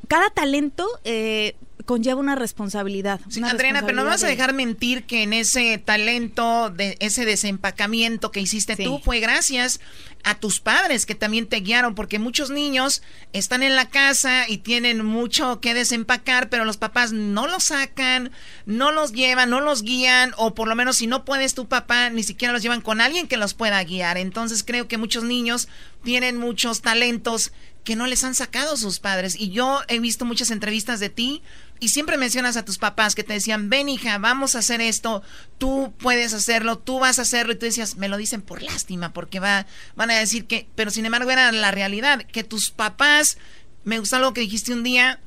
cada 0.09 0.31
talento 0.31 0.87
eh, 1.05 1.57
conlleva 1.87 2.21
una 2.21 2.35
responsabilidad. 2.35 3.21
Sí, 3.31 3.43
Adriana, 3.43 3.83
pero 3.87 3.97
no 3.97 4.05
vas 4.05 4.23
a 4.23 4.27
dejar 4.27 4.53
mentir 4.53 5.05
que 5.05 5.23
en 5.23 5.33
ese 5.33 5.79
talento, 5.79 6.69
de 6.69 6.97
ese 7.01 7.25
desempacamiento 7.25 8.31
que 8.31 8.41
hiciste 8.41 8.77
tú, 8.77 9.01
fue 9.03 9.21
gracias 9.21 9.81
a 10.25 10.35
tus 10.35 10.59
padres 10.59 11.07
que 11.07 11.15
también 11.15 11.47
te 11.47 11.61
guiaron, 11.61 11.95
porque 11.95 12.19
muchos 12.19 12.51
niños 12.51 13.03
están 13.33 13.63
en 13.63 13.77
la 13.77 13.89
casa 13.89 14.49
y 14.49 14.59
tienen 14.59 15.05
mucho 15.05 15.61
que 15.61 15.73
desempacar, 15.73 16.49
pero 16.49 16.65
los 16.65 16.77
papás 16.77 17.13
no 17.13 17.47
los 17.47 17.65
sacan, 17.65 18.33
no 18.67 18.91
los 18.91 19.13
llevan, 19.13 19.51
no 19.51 19.61
los 19.61 19.83
guían, 19.83 20.33
o 20.37 20.55
por 20.55 20.67
lo 20.67 20.75
menos 20.75 20.97
si 20.97 21.07
no 21.07 21.25
puedes 21.25 21.55
tu 21.55 21.69
papá, 21.69 22.11
ni 22.11 22.25
siquiera 22.25 22.53
los 22.53 22.63
llevan 22.63 22.81
con 22.81 23.01
alguien 23.01 23.29
que 23.29 23.37
los 23.37 23.55
pueda 23.55 23.83
guiar. 23.85 24.19
Entonces 24.19 24.65
creo 24.65 24.89
que 24.89 24.99
muchos 24.99 25.23
niños 25.23 25.69
tienen 26.03 26.37
muchos 26.37 26.83
talentos 26.83 27.53
que 27.87 27.95
no 27.95 28.09
les 28.09 28.25
han 28.25 28.35
sacado 28.35 28.77
sus 28.77 28.99
padres. 28.99 29.37
Y 29.39 29.51
yo 29.51 29.81
he 29.87 30.01
visto 30.01 30.25
muchas 30.25 30.51
entrevistas 30.51 30.99
de 30.99 31.09
ti 31.09 31.41
y 31.81 31.91
siempre 31.91 32.17
mencionas 32.17 32.57
a 32.57 32.65
tus 32.65 32.79
papás 32.79 33.15
que 33.15 33.25
te 33.25 33.33
decían, 33.33 33.69
ven 33.69 33.89
hija, 33.89 34.19
vamos 34.19 34.55
a 34.55 34.61
hacer 34.61 34.81
esto, 34.81 35.23
tú 35.59 35.93
puedes 35.99 36.33
hacerlo, 36.33 36.79
tú 36.79 36.99
vas 36.99 37.19
a 37.19 37.23
hacerlo. 37.23 37.53
Y 37.53 37.57
tú 37.57 37.67
decías, 37.67 37.97
me 37.97 38.09
lo 38.09 38.17
dicen 38.17 38.43
por 38.43 38.63
lástima, 38.63 39.13
porque 39.13 39.41
va, 39.41 39.67
van 39.95 40.11
a 40.11 40.19
decir 40.19 40.47
que, 40.47 40.69
pero 40.75 40.91
sin 40.91 41.07
embargo 41.07 41.31
era 41.31 41.53
la 41.53 41.71
realidad, 41.71 42.23
que 42.23 42.45
tus 42.45 42.71
papás, 42.71 43.39
me 43.85 43.99
gusta 43.99 44.19
lo 44.19 44.33
que 44.33 44.41
dijiste 44.41 44.73
un 44.73 44.83
día, 44.83 45.21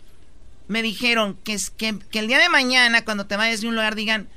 me 0.68 0.82
dijeron 0.82 1.38
que, 1.44 1.58
que, 1.78 1.98
que 2.12 2.20
el 2.20 2.28
día 2.28 2.40
de 2.40 2.50
mañana, 2.50 3.06
cuando 3.06 3.26
te 3.26 3.38
vayas 3.38 3.62
de 3.62 3.68
un 3.68 3.76
lugar, 3.76 3.96
digan, 3.96 4.30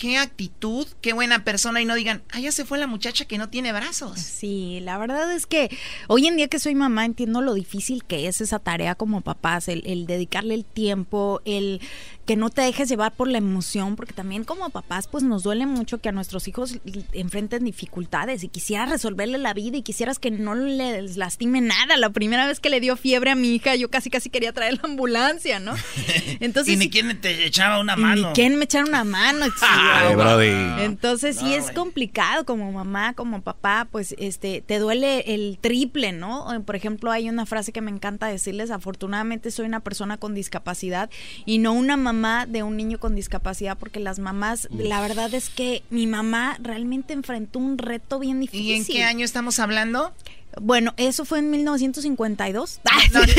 qué 0.00 0.16
actitud, 0.16 0.86
qué 1.02 1.12
buena 1.12 1.44
persona 1.44 1.82
y 1.82 1.84
no 1.84 1.94
digan, 1.94 2.22
ah, 2.32 2.40
ya 2.40 2.50
se 2.52 2.64
fue 2.64 2.78
la 2.78 2.86
muchacha 2.86 3.26
que 3.26 3.36
no 3.36 3.50
tiene 3.50 3.70
brazos. 3.70 4.18
Sí, 4.18 4.80
la 4.80 4.96
verdad 4.96 5.30
es 5.30 5.44
que 5.44 5.68
hoy 6.08 6.26
en 6.26 6.36
día 6.38 6.48
que 6.48 6.58
soy 6.58 6.74
mamá 6.74 7.04
entiendo 7.04 7.42
lo 7.42 7.52
difícil 7.52 8.02
que 8.04 8.26
es 8.26 8.40
esa 8.40 8.58
tarea 8.58 8.94
como 8.94 9.20
papás, 9.20 9.68
el, 9.68 9.82
el 9.84 10.06
dedicarle 10.06 10.54
el 10.54 10.64
tiempo, 10.64 11.42
el 11.44 11.82
que 12.30 12.36
no 12.36 12.48
te 12.48 12.62
dejes 12.62 12.88
llevar 12.88 13.10
por 13.10 13.26
la 13.26 13.38
emoción, 13.38 13.96
porque 13.96 14.12
también 14.12 14.44
como 14.44 14.70
papás 14.70 15.08
pues 15.08 15.24
nos 15.24 15.42
duele 15.42 15.66
mucho 15.66 15.98
que 15.98 16.10
a 16.10 16.12
nuestros 16.12 16.46
hijos 16.46 16.78
enfrenten 17.12 17.64
dificultades 17.64 18.44
y 18.44 18.48
quisieras 18.48 18.88
resolverle 18.88 19.36
la 19.36 19.52
vida 19.52 19.78
y 19.78 19.82
quisieras 19.82 20.20
que 20.20 20.30
no 20.30 20.54
les 20.54 21.16
lastime 21.16 21.60
nada. 21.60 21.96
La 21.96 22.10
primera 22.10 22.46
vez 22.46 22.60
que 22.60 22.70
le 22.70 22.78
dio 22.78 22.96
fiebre 22.96 23.32
a 23.32 23.34
mi 23.34 23.52
hija 23.52 23.74
yo 23.74 23.90
casi 23.90 24.10
casi 24.10 24.30
quería 24.30 24.52
traer 24.52 24.74
la 24.74 24.82
ambulancia, 24.84 25.58
¿no? 25.58 25.74
Entonces, 26.38 26.74
y 26.74 26.76
ni 26.76 26.88
quién 26.88 27.20
te 27.20 27.46
echaba 27.46 27.80
una 27.80 27.96
mano. 27.96 28.28
Ni 28.28 28.32
quién 28.32 28.54
me 28.54 28.66
echara 28.66 28.84
una 28.84 29.02
mano. 29.02 29.46
Entonces 30.84 31.36
sí 31.36 31.52
es 31.52 31.72
complicado 31.72 32.44
como 32.44 32.70
mamá, 32.70 33.14
como 33.14 33.42
papá, 33.42 33.88
pues 33.90 34.14
este 34.20 34.62
te 34.64 34.78
duele 34.78 35.34
el 35.34 35.58
triple, 35.60 36.12
¿no? 36.12 36.46
Por 36.64 36.76
ejemplo, 36.76 37.10
hay 37.10 37.28
una 37.28 37.44
frase 37.44 37.72
que 37.72 37.80
me 37.80 37.90
encanta 37.90 38.28
decirles, 38.28 38.70
afortunadamente 38.70 39.50
soy 39.50 39.66
una 39.66 39.80
persona 39.80 40.16
con 40.16 40.32
discapacidad 40.32 41.10
y 41.44 41.58
no 41.58 41.72
una 41.72 41.96
mamá 41.96 42.19
de 42.48 42.62
un 42.62 42.76
niño 42.76 42.98
con 42.98 43.14
discapacidad, 43.14 43.76
porque 43.78 44.00
las 44.00 44.18
mamás, 44.18 44.68
la 44.70 45.00
verdad 45.00 45.32
es 45.34 45.48
que 45.48 45.82
mi 45.90 46.06
mamá 46.06 46.56
realmente 46.60 47.12
enfrentó 47.12 47.58
un 47.58 47.78
reto 47.78 48.18
bien 48.18 48.40
difícil. 48.40 48.66
¿Y 48.66 48.72
en 48.74 48.84
qué 48.84 49.02
año 49.04 49.24
estamos 49.24 49.58
hablando? 49.58 50.12
Bueno, 50.60 50.94
eso 50.96 51.24
fue 51.24 51.38
en 51.38 51.50
1952. 51.50 52.80
No, 53.12 53.20
¿Qué 53.26 53.34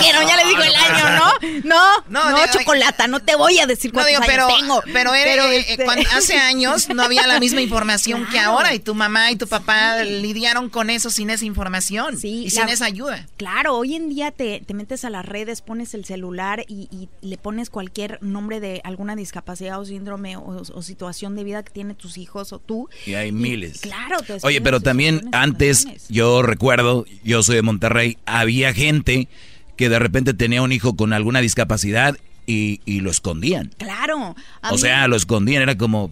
quiero? 0.00 0.22
Ya 0.22 0.36
le 0.36 0.44
digo 0.48 0.62
el 0.62 0.74
año, 0.74 1.10
¿no? 1.18 1.32
No, 1.64 1.84
no, 2.08 2.30
no, 2.30 2.38
chocolata, 2.52 3.06
no 3.06 3.20
te 3.20 3.36
voy 3.36 3.58
a 3.58 3.66
decir 3.66 3.92
cuántos 3.92 4.20
no, 4.20 4.26
pero, 4.26 4.46
años 4.46 4.58
tengo. 4.60 4.82
Pero, 4.92 5.14
eh, 5.14 5.64
este 5.68 5.84
hace 6.12 6.36
años 6.36 6.88
no 6.88 7.02
había 7.02 7.26
la 7.26 7.40
misma 7.40 7.60
información 7.60 8.26
que 8.30 8.38
ahora 8.38 8.74
y 8.74 8.78
tu 8.78 8.94
mamá 8.94 9.30
y 9.30 9.36
tu 9.36 9.46
papá 9.46 10.02
lidiaron 10.04 10.68
con 10.70 10.90
eso 10.90 11.10
sin 11.10 11.30
esa 11.30 11.44
información 11.44 12.16
y 12.22 12.50
sin 12.50 12.68
esa 12.68 12.86
ayuda. 12.86 13.26
Claro, 13.36 13.76
hoy 13.76 13.94
en 13.94 14.08
día 14.08 14.30
te, 14.30 14.62
te, 14.64 14.74
metes 14.74 15.04
a 15.04 15.10
las 15.10 15.26
redes, 15.26 15.60
pones 15.60 15.94
el 15.94 16.04
celular 16.04 16.64
y, 16.68 16.88
y, 16.90 17.08
le 17.20 17.36
pones 17.36 17.70
cualquier 17.70 18.18
nombre 18.22 18.60
de 18.60 18.80
alguna 18.84 19.16
discapacidad 19.16 19.80
o 19.80 19.84
síndrome 19.84 20.36
o, 20.36 20.82
situación 20.82 21.34
de 21.34 21.44
vida 21.44 21.62
que 21.62 21.70
tiene 21.70 21.94
tus 21.94 22.16
hijos 22.18 22.52
o 22.52 22.58
tú. 22.58 22.88
Y 23.06 23.14
hay 23.14 23.32
miles. 23.32 23.80
claro, 23.80 24.22
te 24.22 24.38
Oye, 24.42 24.60
pero 24.68 24.80
también 24.80 25.30
antes, 25.32 25.88
yo 26.10 26.42
recuerdo, 26.42 27.06
yo 27.24 27.42
soy 27.42 27.56
de 27.56 27.62
Monterrey, 27.62 28.18
había 28.26 28.74
gente 28.74 29.26
que 29.76 29.88
de 29.88 29.98
repente 29.98 30.34
tenía 30.34 30.60
un 30.60 30.72
hijo 30.72 30.94
con 30.94 31.14
alguna 31.14 31.40
discapacidad 31.40 32.18
y, 32.44 33.00
lo 33.00 33.10
escondían. 33.10 33.70
Claro. 33.78 34.36
O 34.70 34.76
sea, 34.76 35.08
lo 35.08 35.16
escondían, 35.16 35.62
era 35.62 35.78
como, 35.78 36.10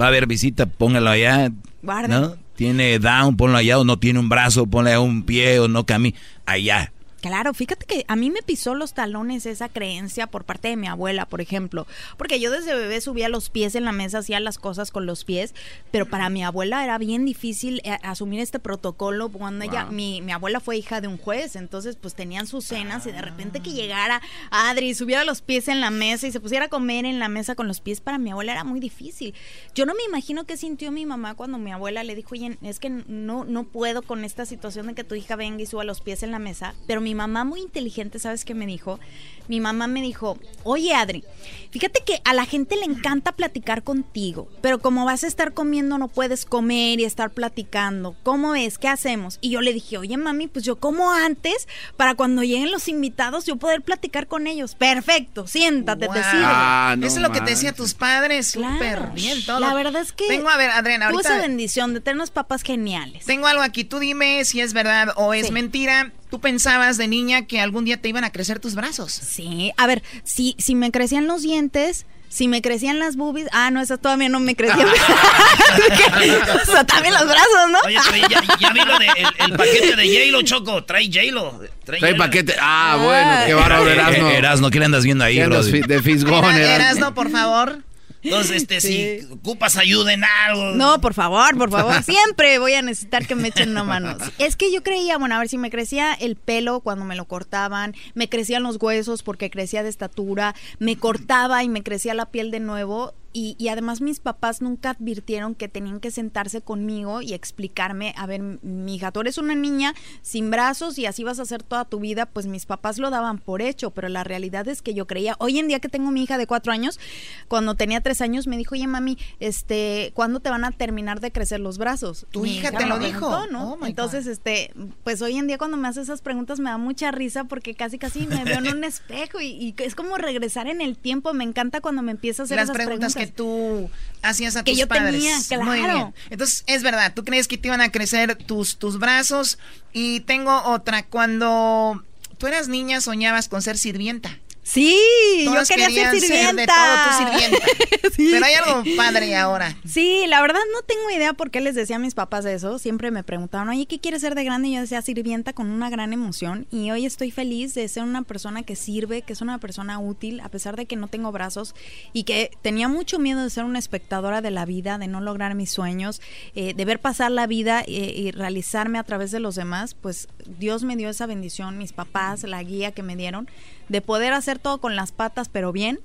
va 0.00 0.04
a 0.04 0.08
haber 0.08 0.28
visita, 0.28 0.66
póngalo 0.66 1.10
allá. 1.10 1.50
¿no? 1.82 2.36
Tiene 2.54 3.00
down, 3.00 3.36
ponlo 3.36 3.58
allá, 3.58 3.76
o 3.80 3.82
no 3.82 3.98
tiene 3.98 4.20
un 4.20 4.28
brazo, 4.28 4.66
ponle 4.66 4.96
un 4.96 5.24
pie, 5.24 5.58
o 5.58 5.66
no 5.66 5.84
camina, 5.84 6.16
allá. 6.46 6.92
Claro, 7.20 7.52
fíjate 7.52 7.84
que 7.84 8.04
a 8.08 8.16
mí 8.16 8.30
me 8.30 8.42
pisó 8.42 8.74
los 8.74 8.94
talones 8.94 9.44
esa 9.44 9.68
creencia 9.68 10.26
por 10.26 10.44
parte 10.44 10.68
de 10.68 10.76
mi 10.76 10.86
abuela, 10.86 11.26
por 11.26 11.42
ejemplo, 11.42 11.86
porque 12.16 12.40
yo 12.40 12.50
desde 12.50 12.74
bebé 12.74 13.00
subía 13.02 13.28
los 13.28 13.50
pies 13.50 13.74
en 13.74 13.84
la 13.84 13.92
mesa, 13.92 14.18
hacía 14.18 14.40
las 14.40 14.58
cosas 14.58 14.90
con 14.90 15.04
los 15.04 15.24
pies, 15.24 15.54
pero 15.90 16.06
para 16.06 16.30
mi 16.30 16.42
abuela 16.42 16.82
era 16.82 16.96
bien 16.96 17.26
difícil 17.26 17.82
eh, 17.84 17.98
asumir 18.02 18.40
este 18.40 18.58
protocolo 18.58 19.28
cuando 19.28 19.66
ella, 19.66 19.84
mi, 19.86 20.22
mi, 20.22 20.32
abuela 20.32 20.60
fue 20.60 20.78
hija 20.78 21.02
de 21.02 21.08
un 21.08 21.18
juez, 21.18 21.56
entonces 21.56 21.96
pues 21.96 22.14
tenían 22.14 22.46
sus 22.46 22.64
cenas 22.64 23.06
y 23.06 23.12
de 23.12 23.20
repente 23.20 23.60
que 23.60 23.72
llegara 23.72 24.22
Adri, 24.50 24.94
subiera 24.94 25.24
los 25.24 25.42
pies 25.42 25.68
en 25.68 25.82
la 25.82 25.90
mesa 25.90 26.26
y 26.26 26.32
se 26.32 26.40
pusiera 26.40 26.66
a 26.66 26.68
comer 26.68 27.04
en 27.04 27.18
la 27.18 27.28
mesa 27.28 27.54
con 27.54 27.68
los 27.68 27.82
pies, 27.82 28.00
para 28.00 28.16
mi 28.16 28.30
abuela 28.30 28.52
era 28.52 28.64
muy 28.64 28.80
difícil. 28.80 29.34
Yo 29.74 29.84
no 29.84 29.94
me 29.94 30.04
imagino 30.04 30.44
qué 30.44 30.56
sintió 30.56 30.90
mi 30.90 31.04
mamá 31.04 31.34
cuando 31.34 31.58
mi 31.58 31.70
abuela 31.70 32.02
le 32.02 32.14
dijo, 32.14 32.30
oye, 32.32 32.56
es 32.62 32.80
que 32.80 32.88
no, 32.88 33.44
no 33.44 33.64
puedo 33.64 34.00
con 34.00 34.24
esta 34.24 34.46
situación 34.46 34.86
de 34.86 34.94
que 34.94 35.04
tu 35.04 35.14
hija 35.14 35.36
venga 35.36 35.62
y 35.62 35.66
suba 35.66 35.84
los 35.84 36.00
pies 36.00 36.22
en 36.22 36.30
la 36.30 36.38
mesa, 36.38 36.74
pero 36.86 37.00
mi 37.00 37.09
mi 37.10 37.16
mamá 37.16 37.42
muy 37.42 37.60
inteligente, 37.60 38.20
¿sabes 38.20 38.44
qué 38.44 38.54
me 38.54 38.66
dijo? 38.66 39.00
Mi 39.48 39.58
mamá 39.58 39.88
me 39.88 40.00
dijo, 40.00 40.38
oye 40.62 40.94
Adri, 40.94 41.24
fíjate 41.72 42.04
que 42.06 42.20
a 42.24 42.34
la 42.34 42.46
gente 42.46 42.76
le 42.76 42.84
encanta 42.84 43.32
platicar 43.32 43.82
contigo, 43.82 44.48
pero 44.60 44.78
como 44.78 45.04
vas 45.04 45.24
a 45.24 45.26
estar 45.26 45.52
comiendo 45.52 45.98
no 45.98 46.06
puedes 46.06 46.44
comer 46.44 47.00
y 47.00 47.04
estar 47.04 47.30
platicando. 47.30 48.14
¿Cómo 48.22 48.54
es? 48.54 48.78
¿Qué 48.78 48.86
hacemos? 48.86 49.38
Y 49.40 49.50
yo 49.50 49.60
le 49.60 49.72
dije, 49.72 49.98
oye 49.98 50.16
mami, 50.16 50.46
pues 50.46 50.64
yo 50.64 50.76
como 50.76 51.12
antes 51.12 51.66
para 51.96 52.14
cuando 52.14 52.44
lleguen 52.44 52.70
los 52.70 52.86
invitados 52.86 53.44
yo 53.44 53.56
poder 53.56 53.82
platicar 53.82 54.28
con 54.28 54.46
ellos. 54.46 54.76
Perfecto, 54.76 55.48
siéntate, 55.48 56.06
te 56.06 56.22
sirve. 56.22 56.44
Ah, 56.44 56.94
Eso 56.96 57.16
es 57.16 57.22
lo 57.22 57.32
que 57.32 57.40
te 57.40 57.50
decía 57.50 57.72
tus 57.72 57.94
padres, 57.94 58.52
súper 58.52 59.10
bien 59.14 59.44
todo. 59.44 59.58
La 59.58 59.74
verdad 59.74 60.00
es 60.00 60.12
que... 60.12 60.28
Tengo, 60.28 60.48
a 60.48 60.56
ver, 60.56 60.70
Adriana, 60.70 61.08
ahorita... 61.08 61.38
bendición 61.38 61.92
de 61.92 62.00
tener 62.00 62.18
unos 62.18 62.30
papás 62.30 62.62
geniales. 62.62 63.24
Tengo 63.24 63.48
algo 63.48 63.64
aquí, 63.64 63.82
tú 63.82 63.98
dime 63.98 64.44
si 64.44 64.60
es 64.60 64.74
verdad 64.74 65.12
o 65.16 65.34
es 65.34 65.50
mentira. 65.50 66.12
Tú 66.30 66.40
pensabas 66.40 66.96
de 66.96 67.08
niña 67.08 67.46
que 67.46 67.60
algún 67.60 67.84
día 67.84 68.00
te 68.00 68.08
iban 68.08 68.24
a 68.24 68.30
crecer 68.30 68.60
tus 68.60 68.74
brazos. 68.74 69.12
Sí, 69.12 69.72
a 69.76 69.86
ver, 69.86 70.02
si, 70.24 70.54
si 70.58 70.74
me 70.74 70.90
crecían 70.90 71.26
los 71.26 71.42
dientes, 71.42 72.06
si 72.30 72.46
me 72.46 72.62
crecían 72.62 73.00
las 73.00 73.16
boobies, 73.16 73.48
ah, 73.50 73.72
no, 73.72 73.80
esas 73.80 74.00
todavía 74.00 74.28
no 74.28 74.38
me 74.38 74.54
crecían. 74.54 74.86
o 76.62 76.70
sea, 76.70 76.84
también 76.84 77.12
los 77.12 77.24
brazos, 77.24 77.70
¿no? 77.72 77.78
Oye, 77.84 77.98
pero 78.12 78.28
ya, 78.28 78.42
ya 78.60 78.72
vi 78.72 78.80
lo 78.84 78.98
de 78.98 79.06
el, 79.38 79.52
paquete 79.54 79.96
de 79.96 80.06
J-Lo, 80.06 80.42
Choco. 80.42 80.84
Trae 80.84 81.06
J-Lo. 81.06 81.60
Trae, 81.84 82.14
paquete. 82.14 82.54
Ah, 82.60 82.98
bueno, 83.02 83.46
qué 83.46 83.54
bárbaro, 83.54 83.90
Erasno. 83.90 84.30
Erasno, 84.30 84.70
¿qué 84.70 84.78
le 84.78 84.84
andas 84.84 85.04
viendo 85.04 85.24
ahí, 85.24 85.42
bro? 85.42 85.62
De 85.64 86.02
Fisgón, 86.02 86.54
Erasno, 86.54 87.14
por 87.14 87.30
favor. 87.30 87.82
Entonces, 88.22 88.62
este, 88.62 88.80
si 88.80 89.20
ocupas 89.30 89.76
ayuda 89.76 90.12
en 90.12 90.24
algo. 90.24 90.72
No, 90.72 91.00
por 91.00 91.14
favor, 91.14 91.56
por 91.56 91.70
favor. 91.70 92.02
Siempre 92.02 92.58
voy 92.58 92.74
a 92.74 92.82
necesitar 92.82 93.26
que 93.26 93.34
me 93.34 93.48
echen 93.48 93.70
una 93.70 93.84
mano. 93.84 94.16
Es 94.38 94.56
que 94.56 94.72
yo 94.72 94.82
creía, 94.82 95.18
bueno, 95.18 95.34
a 95.34 95.38
ver 95.38 95.48
si 95.48 95.58
me 95.58 95.70
crecía 95.70 96.12
el 96.14 96.36
pelo 96.36 96.80
cuando 96.80 97.04
me 97.04 97.16
lo 97.16 97.26
cortaban, 97.26 97.94
me 98.14 98.28
crecían 98.28 98.62
los 98.62 98.76
huesos 98.80 99.22
porque 99.22 99.50
crecía 99.50 99.82
de 99.82 99.88
estatura, 99.88 100.54
me 100.78 100.96
cortaba 100.96 101.64
y 101.64 101.68
me 101.68 101.82
crecía 101.82 102.14
la 102.14 102.26
piel 102.26 102.50
de 102.50 102.60
nuevo. 102.60 103.14
Y, 103.32 103.68
además 103.68 104.00
mis 104.00 104.18
papás 104.18 104.60
nunca 104.60 104.90
advirtieron 104.90 105.54
que 105.54 105.68
tenían 105.68 106.00
que 106.00 106.10
sentarse 106.10 106.60
conmigo 106.62 107.22
y 107.22 107.32
explicarme, 107.32 108.12
a 108.16 108.26
ver, 108.26 108.42
mi 108.42 108.96
hija, 108.96 109.12
tú 109.12 109.20
eres 109.20 109.38
una 109.38 109.54
niña 109.54 109.94
sin 110.22 110.50
brazos 110.50 110.98
y 110.98 111.06
así 111.06 111.22
vas 111.22 111.38
a 111.38 111.42
hacer 111.42 111.62
toda 111.62 111.84
tu 111.84 112.00
vida, 112.00 112.26
pues 112.26 112.46
mis 112.46 112.66
papás 112.66 112.98
lo 112.98 113.10
daban 113.10 113.38
por 113.38 113.62
hecho, 113.62 113.92
pero 113.92 114.08
la 114.08 114.24
realidad 114.24 114.66
es 114.66 114.82
que 114.82 114.94
yo 114.94 115.06
creía, 115.06 115.36
hoy 115.38 115.60
en 115.60 115.68
día 115.68 115.78
que 115.78 115.88
tengo 115.88 116.10
mi 116.10 116.24
hija 116.24 116.38
de 116.38 116.48
cuatro 116.48 116.72
años, 116.72 116.98
cuando 117.46 117.76
tenía 117.76 118.00
tres 118.00 118.20
años 118.20 118.48
me 118.48 118.56
dijo, 118.56 118.74
oye 118.74 118.88
mami, 118.88 119.16
este, 119.38 120.10
¿cuándo 120.14 120.40
te 120.40 120.50
van 120.50 120.64
a 120.64 120.72
terminar 120.72 121.20
de 121.20 121.30
crecer 121.30 121.60
los 121.60 121.78
brazos? 121.78 122.26
Tu 122.32 122.46
hija, 122.46 122.72
te 122.72 122.86
lo 122.86 122.98
dijo, 122.98 123.46
¿no? 123.46 123.74
Oh 123.74 123.86
Entonces, 123.86 124.26
este, 124.26 124.72
pues 125.04 125.22
hoy 125.22 125.36
en 125.36 125.46
día 125.46 125.58
cuando 125.58 125.76
me 125.76 125.86
hace 125.86 126.00
esas 126.00 126.20
preguntas 126.20 126.58
me 126.58 126.70
da 126.70 126.78
mucha 126.78 127.12
risa 127.12 127.44
porque 127.44 127.74
casi 127.74 127.98
casi 127.98 128.26
me 128.26 128.42
veo 128.42 128.58
en 128.58 128.68
un 128.68 128.84
espejo 128.84 129.40
y, 129.40 129.74
es 129.78 129.94
como 129.94 130.16
regresar 130.16 130.66
en 130.66 130.80
el 130.80 130.96
tiempo, 130.98 131.32
me 131.32 131.44
encanta 131.44 131.80
cuando 131.80 132.02
me 132.02 132.10
empieza 132.10 132.42
a 132.42 132.44
hacer 132.44 132.58
esas 132.58 132.76
preguntas 132.76 133.14
que 133.20 133.32
tú 133.32 133.90
hacías 134.22 134.56
a 134.56 134.64
que 134.64 134.72
tus 134.72 134.80
yo 134.80 134.88
padres. 134.88 135.48
Tenía, 135.48 135.74
claro. 135.74 136.14
Entonces, 136.30 136.64
es 136.66 136.82
verdad, 136.82 137.12
tú 137.14 137.24
crees 137.24 137.48
que 137.48 137.58
te 137.58 137.68
iban 137.68 137.80
a 137.80 137.90
crecer 137.90 138.36
tus, 138.36 138.78
tus 138.78 138.98
brazos. 138.98 139.58
Y 139.92 140.20
tengo 140.20 140.62
otra, 140.64 141.04
cuando 141.04 142.02
tú 142.38 142.46
eras 142.46 142.68
niña 142.68 143.00
soñabas 143.00 143.48
con 143.48 143.62
ser 143.62 143.76
sirvienta. 143.76 144.38
Sí, 144.62 144.96
yo 145.44 145.52
quería 145.68 145.90
ser 145.90 146.20
sirvienta. 146.20 146.74
Pero 148.16 148.44
hay 148.44 148.54
algo 148.54 148.84
padre 148.96 149.34
ahora. 149.36 149.76
Sí, 149.86 150.24
la 150.28 150.40
verdad 150.42 150.60
no 150.72 150.82
tengo 150.82 151.10
idea 151.10 151.32
por 151.32 151.50
qué 151.50 151.60
les 151.60 151.74
decía 151.74 151.96
a 151.96 151.98
mis 151.98 152.14
papás 152.14 152.44
eso. 152.44 152.78
Siempre 152.78 153.10
me 153.10 153.24
preguntaban, 153.24 153.68
oye, 153.68 153.86
¿qué 153.86 153.98
quieres 153.98 154.20
ser 154.20 154.34
de 154.34 154.44
grande? 154.44 154.68
Y 154.68 154.74
yo 154.74 154.80
decía 154.80 155.02
sirvienta 155.02 155.52
con 155.52 155.70
una 155.70 155.88
gran 155.90 156.12
emoción. 156.12 156.66
Y 156.70 156.90
hoy 156.90 157.06
estoy 157.06 157.30
feliz 157.30 157.74
de 157.74 157.88
ser 157.88 158.02
una 158.02 158.22
persona 158.22 158.62
que 158.62 158.76
sirve, 158.76 159.22
que 159.22 159.32
es 159.32 159.40
una 159.40 159.58
persona 159.58 159.98
útil, 159.98 160.40
a 160.40 160.48
pesar 160.50 160.76
de 160.76 160.86
que 160.86 160.96
no 160.96 161.08
tengo 161.08 161.32
brazos 161.32 161.74
y 162.12 162.24
que 162.24 162.50
tenía 162.62 162.88
mucho 162.88 163.18
miedo 163.18 163.42
de 163.42 163.50
ser 163.50 163.64
una 163.64 163.78
espectadora 163.78 164.42
de 164.42 164.50
la 164.50 164.66
vida, 164.66 164.98
de 164.98 165.08
no 165.08 165.20
lograr 165.20 165.54
mis 165.54 165.70
sueños, 165.70 166.20
eh, 166.54 166.74
de 166.74 166.84
ver 166.84 167.00
pasar 167.00 167.30
la 167.30 167.46
vida 167.46 167.82
eh, 167.86 168.12
y 168.14 168.30
realizarme 168.30 168.98
a 168.98 169.04
través 169.04 169.30
de 169.30 169.40
los 169.40 169.54
demás. 169.54 169.94
Pues 169.94 170.28
Dios 170.58 170.84
me 170.84 170.96
dio 170.96 171.08
esa 171.08 171.26
bendición, 171.26 171.78
mis 171.78 171.92
papás, 171.92 172.42
la 172.42 172.62
guía 172.62 172.92
que 172.92 173.02
me 173.02 173.16
dieron 173.16 173.48
de 173.90 174.00
poder 174.00 174.32
hacer 174.32 174.58
todo 174.58 174.78
con 174.80 174.96
las 174.96 175.10
patas, 175.10 175.48
pero 175.48 175.72
bien, 175.72 175.98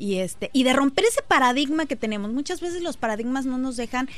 y 0.00 0.20
este 0.20 0.50
y 0.54 0.64
de 0.64 0.72
romper 0.72 1.04
ese 1.04 1.22
paradigma 1.22 1.84
que 1.86 1.94
tenemos. 1.94 2.32
Muchas 2.32 2.60
veces 2.60 2.82
los 2.82 2.96
paradigmas 2.96 3.44
no 3.44 3.58
nos 3.58 3.76
dejan 3.76 4.08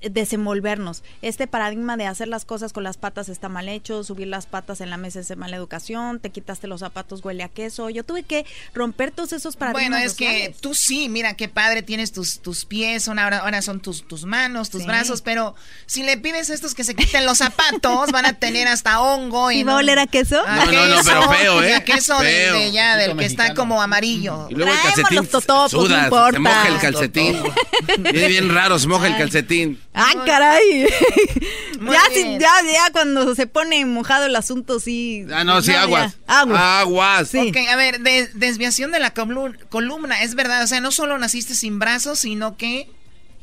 desenvolvernos. 0.00 1.02
Este 1.20 1.46
paradigma 1.46 1.96
de 1.96 2.06
hacer 2.06 2.28
las 2.28 2.44
cosas 2.44 2.72
con 2.72 2.84
las 2.84 2.96
patas 2.96 3.28
está 3.28 3.48
mal 3.48 3.68
hecho, 3.68 4.02
subir 4.02 4.28
las 4.28 4.46
patas 4.46 4.80
en 4.80 4.88
la 4.88 4.96
mesa 4.96 5.20
es 5.20 5.36
mala 5.36 5.56
educación, 5.56 6.20
te 6.20 6.30
quitaste 6.30 6.66
los 6.66 6.80
zapatos 6.80 7.22
huele 7.22 7.42
a 7.42 7.48
queso. 7.48 7.90
Yo 7.90 8.02
tuve 8.02 8.22
que 8.22 8.46
romper 8.72 9.10
todos 9.10 9.34
esos 9.34 9.56
paradigmas. 9.56 9.90
Bueno, 9.90 10.04
es 10.04 10.14
que 10.14 10.54
tú 10.60 10.74
sí, 10.74 11.08
mira 11.10 11.34
qué 11.34 11.48
padre 11.48 11.82
tienes 11.82 12.12
tus 12.12 12.40
tus 12.40 12.64
pies, 12.64 13.02
son 13.02 13.18
ahora, 13.18 13.38
ahora 13.38 13.60
son 13.60 13.80
tus 13.80 14.08
tus 14.08 14.24
manos, 14.24 14.70
tus 14.70 14.86
brazos, 14.86 15.20
pero 15.20 15.54
si 15.84 16.02
le 16.02 16.16
pides 16.16 16.48
a 16.48 16.54
estos 16.54 16.74
que 16.74 16.82
se 16.82 16.94
quiten 16.94 17.26
los 17.26 17.38
zapatos, 17.38 18.10
van 18.10 18.24
a 18.24 18.32
tener 18.32 18.68
hasta 18.68 19.00
hongo 19.00 19.50
y, 19.52 19.62
va 19.64 19.74
a 19.74 19.76
oler 19.76 19.98
a 19.98 20.06
queso. 20.06 20.42
no, 20.46 20.72
no, 20.72 20.86
no, 20.86 21.04
pero 21.04 21.30
feo, 21.30 21.62
¿eh? 21.62 21.82
queso 21.84 22.18
de, 22.20 22.70
ya 22.72 22.96
del 22.96 23.16
que 23.18 23.26
está 23.26 23.54
como 23.54 23.82
amarillo. 23.82 24.46
Y 24.48 24.54
luego 24.54 24.72
el 25.10 25.25
totopos, 25.26 25.88
no 25.88 26.02
importa. 26.02 26.32
Se 26.32 26.38
moja 26.38 26.68
el 26.68 26.78
calcetín. 26.78 27.36
Viene 27.98 28.28
bien 28.28 28.54
raro, 28.54 28.78
se 28.78 28.88
moja 28.88 29.06
el 29.06 29.16
calcetín. 29.16 29.80
¡Ah, 29.94 30.12
caray! 30.24 30.86
ya, 31.80 32.02
ya, 32.38 32.50
ya 32.72 32.92
cuando 32.92 33.34
se 33.34 33.46
pone 33.46 33.84
mojado 33.84 34.26
el 34.26 34.36
asunto, 34.36 34.80
sí. 34.80 35.26
Ah, 35.32 35.44
no, 35.44 35.62
sí, 35.62 35.72
aguas. 35.72 36.16
Aguas. 36.26 36.60
Aguas. 36.60 37.28
Sí. 37.28 37.48
Ok, 37.48 37.56
a 37.70 37.76
ver, 37.76 38.00
desviación 38.00 38.92
de 38.92 39.00
la 39.00 39.12
columna, 39.12 40.22
es 40.22 40.34
verdad. 40.34 40.64
O 40.64 40.66
sea, 40.66 40.80
no 40.80 40.90
solo 40.90 41.18
naciste 41.18 41.54
sin 41.54 41.78
brazos, 41.78 42.18
sino 42.18 42.56
que 42.56 42.88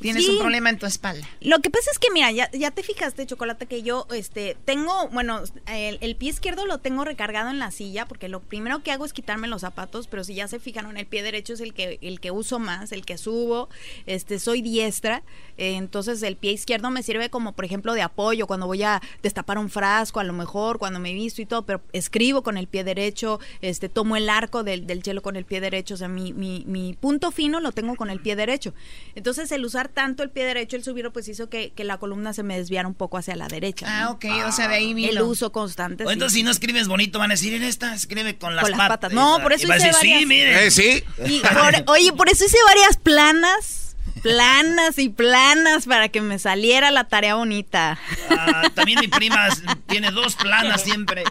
Tienes 0.04 0.28
un 0.28 0.38
problema 0.38 0.70
en 0.70 0.78
tu 0.78 0.86
espalda. 0.86 1.26
Lo 1.40 1.60
que 1.60 1.70
pasa 1.70 1.90
es 1.90 1.98
que, 1.98 2.12
mira, 2.12 2.30
ya, 2.30 2.52
ya 2.52 2.72
te 2.72 2.84
fijaste, 2.84 3.26
Chocolate, 3.26 3.68
que 3.68 3.84
yo 3.84 4.06
este, 4.14 4.58
tengo, 4.66 5.08
bueno, 5.10 5.42
el, 5.68 6.16
pie 6.18 6.30
izquierdo 6.30 6.66
lo 6.66 6.80
tengo 6.80 7.06
recargado 7.06 7.50
en 7.50 7.58
la 7.58 7.72
silla, 7.72 8.06
porque 8.06 8.28
lo 8.28 8.42
primero 8.42 8.84
que 8.84 8.92
hago 8.92 9.06
es 9.06 9.14
quitarme 9.14 9.48
los 9.48 9.62
zapatos, 9.62 10.08
pero 10.08 10.26
si 10.26 10.36
ya 10.36 10.50
se 10.50 10.60
fijaron, 10.60 10.98
el 10.98 11.06
pie 11.06 11.24
derecho 11.24 11.54
es 11.54 11.62
el 11.62 11.74
que, 11.74 12.00
el 12.02 12.20
que 12.20 12.32
uso 12.32 12.60
más, 12.60 12.92
el 12.92 13.06
que 13.06 13.18
subo, 13.18 13.70
este, 14.06 14.40
soy 14.40 14.62
diestra, 14.62 15.24
eh, 15.58 15.76
entonces 15.76 16.22
el 16.24 16.36
pie 16.36 16.52
izquierdo 16.52 16.90
me 16.90 17.02
sirve 17.02 17.30
como, 17.30 17.54
por 17.54 17.64
ejemplo, 17.64 17.94
de 17.94 18.02
apoyo 18.02 18.46
cuando 18.46 18.68
voy 18.68 18.84
a 18.84 19.02
destapar 19.22 19.58
un 19.58 19.70
frasco, 19.70 20.20
a 20.20 20.26
lo 20.26 20.34
mejor, 20.34 20.80
cuando 20.80 21.00
me 21.00 21.14
visto 21.14 21.42
y 21.42 21.46
todo, 21.46 21.66
pero 21.66 21.82
escribo 21.94 22.44
con 22.44 22.58
el 22.58 22.68
pie 22.68 22.84
derecho, 22.84 23.40
este, 23.62 23.88
tomo 23.88 24.18
el 24.18 24.30
arco 24.30 24.64
del, 24.64 24.86
del 24.86 25.02
hielo 25.02 25.22
con 25.22 25.38
el 25.38 25.46
pie 25.46 25.62
derecho, 25.62 25.94
o 25.94 25.98
sea, 25.98 26.10
mi, 26.10 26.34
mi, 26.34 26.66
mi 26.68 26.94
punto 26.94 27.32
fino 27.32 27.62
lo 27.62 27.72
tengo 27.72 27.96
con 27.96 28.10
el 28.10 28.20
pie 28.20 28.36
derecho. 28.36 28.74
Entonces, 29.16 29.50
el 29.54 29.64
usar 29.64 29.93
tanto 29.94 30.24
el 30.24 30.30
pie 30.30 30.46
derecho, 30.46 30.76
el 30.76 30.84
subirlo, 30.84 31.14
pues 31.14 31.28
hizo 31.28 31.50
que, 31.50 31.72
la 31.78 31.98
columna 31.98 32.34
se 32.34 32.44
me 32.44 32.58
desviara 32.58 32.88
un 32.88 32.94
poco 32.94 33.18
hacia 33.18 33.36
la 33.36 33.48
derecha. 33.48 33.86
Ah, 33.90 34.12
ok, 34.12 34.26
o 34.48 34.52
sea, 34.52 34.68
de 34.68 34.76
ahí 34.76 34.94
vino. 34.94 35.12
El 35.12 35.22
uso 35.22 35.52
constante. 35.52 36.06
O 36.06 36.12
entonces, 36.12 36.34
si 36.34 36.44
no 36.44 36.52
escribes 36.52 36.88
bonito, 36.88 37.20
van 37.20 37.32
a 37.32 37.34
decir, 37.34 37.54
en 37.54 37.64
esta 37.64 37.94
escribe 37.94 38.38
con 38.38 38.56
las, 38.56 38.70
patas. 38.72 39.12
No, 39.14 39.40
por 39.42 39.54
eso 39.54 39.64
hice 39.64 39.92
varias... 39.92 40.00
Sí, 40.00 40.26
mire. 40.26 40.66
Eh, 40.66 40.72
sí. 40.72 41.04
oye, 41.88 42.14
por 42.14 42.30
eso 42.30 42.46
hice 42.46 42.58
varias 42.68 42.98
planas 42.98 43.84
planas 44.22 44.98
y 44.98 45.10
planas 45.10 45.86
para 45.86 46.10
que 46.10 46.22
me 46.22 46.40
saliera 46.40 46.92
la 46.92 47.04
tarea 47.04 47.36
bonita. 47.36 48.00
Ah, 48.30 48.70
también 48.74 49.00
mi 49.00 49.08
prima 49.08 49.50
tiene 49.88 50.12
dos 50.12 50.36
planas 50.36 50.82
siempre. 50.82 51.24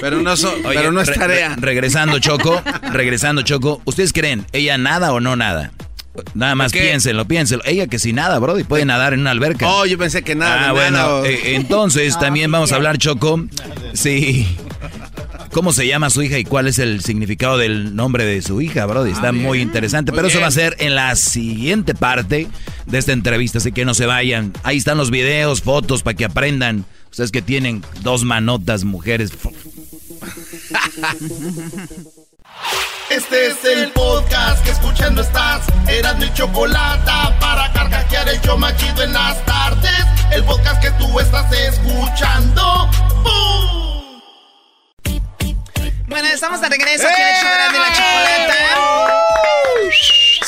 Pero 0.00 0.20
no, 0.20 0.34
pero 0.64 0.92
no 0.92 1.00
es 1.00 1.12
tarea. 1.12 1.56
regresando, 1.58 2.18
Choco, 2.18 2.62
regresando, 2.92 3.42
Choco, 3.42 3.80
¿ustedes 3.84 4.12
creen, 4.12 4.46
ella 4.52 4.78
nada 4.78 5.12
o 5.12 5.20
no 5.20 5.36
nada? 5.36 5.72
Nada 6.34 6.54
más 6.54 6.72
piénsenlo, 6.72 7.26
piénsenlo. 7.26 7.64
Ella 7.64 7.86
que 7.86 7.98
si 7.98 8.12
nada, 8.12 8.38
bro, 8.38 8.58
y 8.58 8.64
puede 8.64 8.84
nadar 8.84 9.14
en 9.14 9.20
una 9.20 9.30
alberca. 9.30 9.66
Oh, 9.68 9.86
yo 9.86 9.96
pensé 9.96 10.22
que 10.22 10.34
nada. 10.34 10.68
Ah, 10.68 10.72
bueno, 10.72 11.24
eh, 11.24 11.40
entonces 11.54 12.18
también 12.18 12.50
vamos 12.50 12.72
a 12.72 12.76
hablar, 12.76 12.98
Choco. 12.98 13.44
Sí. 13.94 14.46
cómo 15.52 15.72
se 15.72 15.86
llama 15.86 16.10
su 16.10 16.22
hija 16.22 16.38
y 16.38 16.44
cuál 16.44 16.66
es 16.66 16.78
el 16.78 17.02
significado 17.02 17.58
del 17.58 17.94
nombre 17.94 18.24
de 18.24 18.42
su 18.42 18.60
hija, 18.60 18.86
Brody. 18.86 19.12
Está 19.12 19.32
muy 19.32 19.60
interesante. 19.60 20.12
pero 20.12 20.28
eso 20.28 20.40
va 20.40 20.48
a 20.48 20.52
ser 20.52 20.76
en 20.80 20.94
la 20.94 21.14
siguiente 21.16 21.94
parte 21.94 22.48
de 22.86 22.98
esta 22.98 23.12
entrevista, 23.12 23.58
así 23.58 23.72
que 23.72 23.84
no 23.84 23.94
se 23.94 24.06
vayan. 24.06 24.52
Ahí 24.62 24.78
están 24.78 24.98
los 24.98 25.10
videos, 25.10 25.62
fotos 25.62 26.02
para 26.02 26.16
que 26.16 26.24
aprendan. 26.24 26.84
Ustedes 27.10 27.32
que 27.32 27.42
tienen 27.42 27.82
dos 28.02 28.24
manotas, 28.24 28.84
mujeres. 28.84 29.32
Este 33.10 33.48
es 33.48 33.64
el 33.64 33.90
podcast 33.90 34.62
que 34.62 34.70
escuchando 34.70 35.22
estás. 35.22 35.62
Eran 35.88 36.16
mi 36.20 36.32
chocolate 36.32 37.10
para 37.40 37.72
carcajear 37.72 38.28
el 38.28 38.40
yo 38.40 38.56
machido 38.56 39.02
en 39.02 39.12
las 39.12 39.44
tardes. 39.44 40.06
El 40.30 40.44
podcast 40.44 40.80
que 40.80 40.92
tú 40.92 41.18
estás 41.18 41.52
escuchando. 41.52 42.88
¡Bum! 43.24 44.20
Bueno, 46.06 46.28
estamos 46.28 46.60
de 46.60 46.68
regreso 46.68 47.08
aquí 47.08 47.20
en 47.20 47.28
el 47.28 47.34
show 47.34 47.50
de 47.50 47.78
la 47.80 47.92
chocolata. 47.92 49.59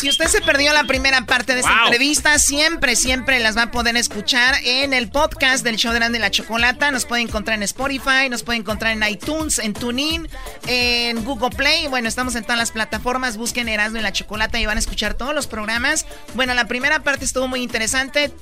Si 0.02 0.08
usted 0.08 0.26
se 0.26 0.40
perdió 0.40 0.72
la 0.72 0.82
primera 0.82 1.26
parte 1.26 1.54
de 1.54 1.60
esta 1.60 1.84
entrevista, 1.84 2.36
siempre, 2.40 2.96
siempre 2.96 3.38
las 3.38 3.56
va 3.56 3.62
a 3.62 3.70
poder 3.70 3.96
escuchar 3.96 4.56
en 4.64 4.94
el 4.94 5.08
podcast 5.08 5.62
del 5.62 5.76
show 5.76 5.92
de 5.92 6.00
Grande 6.00 6.18
la 6.18 6.32
Chocolata. 6.32 6.90
Nos 6.90 7.06
puede 7.06 7.22
encontrar 7.22 7.56
en 7.56 7.62
Spotify, 7.62 8.28
nos 8.28 8.42
puede 8.42 8.58
encontrar 8.58 8.94
en 8.94 9.08
iTunes, 9.08 9.60
en 9.60 9.74
TuneIn, 9.74 10.28
en 10.66 11.24
Google 11.24 11.50
Play. 11.50 11.86
Bueno, 11.86 12.08
estamos 12.08 12.34
en 12.34 12.42
todas 12.42 12.58
las 12.58 12.72
plataformas. 12.72 13.36
Busquen 13.36 13.68
Erasmo 13.68 13.98
y 13.98 14.02
la 14.02 14.12
Chocolata 14.12 14.58
y 14.58 14.66
van 14.66 14.76
a 14.76 14.80
escuchar 14.80 15.14
todos 15.14 15.36
los 15.36 15.46
programas. 15.46 16.04
Bueno, 16.34 16.52
la 16.54 16.66
primera 16.66 17.04
parte 17.04 17.24
estuvo 17.24 17.46
muy 17.46 17.62
interesante 17.62 18.32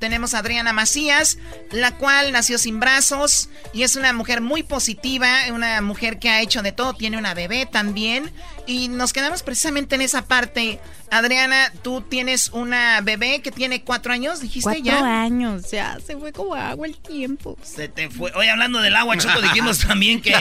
tenemos 0.00 0.32
a 0.32 0.38
Adriana 0.38 0.72
Macías, 0.72 1.36
la 1.70 1.94
cual 1.96 2.32
nació 2.32 2.58
sin 2.58 2.80
brazos 2.80 3.50
y 3.74 3.82
es 3.82 3.94
una 3.96 4.14
mujer 4.14 4.40
muy 4.40 4.62
positiva, 4.62 5.28
una 5.52 5.80
mujer 5.82 6.18
que 6.18 6.30
ha 6.30 6.40
hecho 6.40 6.62
de 6.62 6.72
todo, 6.72 6.94
tiene 6.94 7.18
una 7.18 7.34
bebé 7.34 7.66
también. 7.66 8.32
Y 8.70 8.86
nos 8.86 9.12
quedamos 9.12 9.42
precisamente 9.42 9.96
en 9.96 10.00
esa 10.02 10.22
parte 10.22 10.78
Adriana, 11.10 11.72
tú 11.82 12.02
tienes 12.02 12.50
una 12.50 13.00
bebé 13.00 13.42
que 13.42 13.50
tiene 13.50 13.82
cuatro 13.82 14.12
años, 14.12 14.40
dijiste 14.40 14.80
ya. 14.80 14.92
Cuatro 14.92 15.08
años, 15.08 15.70
ya, 15.70 15.98
se 16.04 16.16
fue 16.16 16.32
como 16.32 16.54
agua 16.54 16.86
el 16.86 16.96
tiempo. 16.96 17.58
Se 17.62 17.88
te 17.88 18.08
fue. 18.08 18.30
Hoy 18.36 18.46
hablando 18.48 18.80
del 18.80 18.94
agua, 18.94 19.16
Choco, 19.18 19.40
dijimos 19.42 19.80
también 19.80 20.22
que. 20.22 20.32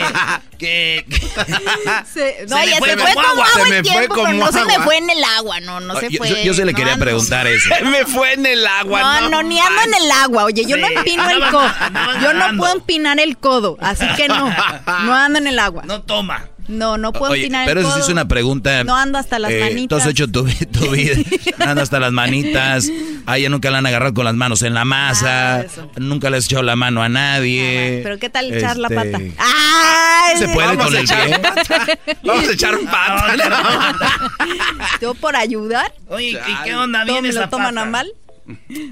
que, 0.59 1.05
se, 2.13 2.45
no, 2.47 2.57
se, 2.57 2.77
fue, 2.77 2.95
como 3.15 3.43
agua, 3.43 3.47
el 3.67 3.81
tiempo, 3.81 4.15
pero 4.15 4.33
no 4.33 4.51
se 4.51 4.63
me 4.65 4.75
fue 4.83 4.97
en 4.97 5.09
el 5.09 5.23
agua, 5.23 5.59
no, 5.59 5.79
no 5.79 5.99
se 5.99 6.11
fue. 6.11 6.43
Yo, 6.43 6.53
se 6.53 6.65
le 6.65 6.75
quería 6.75 6.97
preguntar 6.97 7.47
eso. 7.47 7.69
Se 7.75 7.83
me 7.83 8.05
fue 8.05 8.33
en 8.33 8.45
el 8.45 8.65
agua, 8.67 9.21
no. 9.21 9.29
No, 9.29 9.43
ni 9.43 9.59
ando 9.59 9.81
en 9.81 10.03
el 10.03 10.11
agua, 10.11 10.45
oye, 10.45 10.65
yo 10.67 10.77
no 10.77 10.85
empino 10.85 11.27
el 11.29 11.49
codo. 11.49 11.71
Yo 12.21 12.33
no 12.33 12.57
puedo 12.57 12.73
empinar 12.75 13.19
el 13.19 13.37
codo, 13.37 13.77
así 13.81 14.05
que 14.15 14.27
no, 14.27 14.53
no 14.85 15.15
ando 15.15 15.39
en 15.39 15.47
el 15.47 15.57
agua. 15.57 15.83
No 15.85 16.03
toma. 16.03 16.47
No, 16.69 16.99
no 16.99 17.11
puedo 17.11 17.31
Oye, 17.31 17.41
empinar 17.41 17.65
Pero 17.65 17.81
eso 17.81 17.91
sí 17.95 17.99
es 18.01 18.09
una 18.09 18.27
pregunta. 18.27 18.83
No 18.83 18.95
ando 18.95 19.17
hasta 19.17 19.39
las 19.39 19.51
manitas. 19.51 19.81
Eh, 19.81 19.87
tú 19.87 19.95
has 19.95 20.05
hecho 20.05 20.27
tu, 20.27 20.43
vida. 20.91 21.17
ando 21.57 21.81
hasta 21.81 21.99
las 21.99 22.11
manitas. 22.11 22.87
A 23.25 23.39
ella 23.39 23.49
nunca 23.49 23.71
la 23.71 23.79
han 23.79 23.87
agarrado 23.87 24.13
con 24.13 24.23
las 24.23 24.35
manos 24.35 24.61
en 24.61 24.75
la 24.75 24.85
masa. 24.85 25.61
Ah, 25.61 25.65
nunca 25.97 26.29
le 26.29 26.37
has 26.37 26.45
echado 26.45 26.61
la 26.61 26.75
mano 26.75 27.01
a 27.01 27.09
nadie. 27.09 27.97
Ah, 27.97 28.01
pero 28.03 28.19
¿qué 28.19 28.29
tal 28.29 28.53
echar 28.53 28.77
la 28.77 28.89
pata? 28.89 29.17
Este, 29.17 29.33
¡Ay! 29.39 30.37
¿Se 30.37 30.47
puede 30.49 30.77
con 30.77 30.95
el 30.95 31.07
pie? 31.07 31.41
Vamos 32.23 32.47
a 32.47 32.51
echar 32.51 32.79
pata. 32.81 33.97
¿Tú 34.99 35.15
por 35.19 35.35
ayudar? 35.35 35.91
Oye, 36.07 36.39
¿y 36.47 36.63
qué 36.63 36.75
onda? 36.75 37.03
¿Vienes 37.03 37.33
lo 37.33 37.49
toman 37.49 37.79
a 37.79 37.85
mal? 37.85 38.13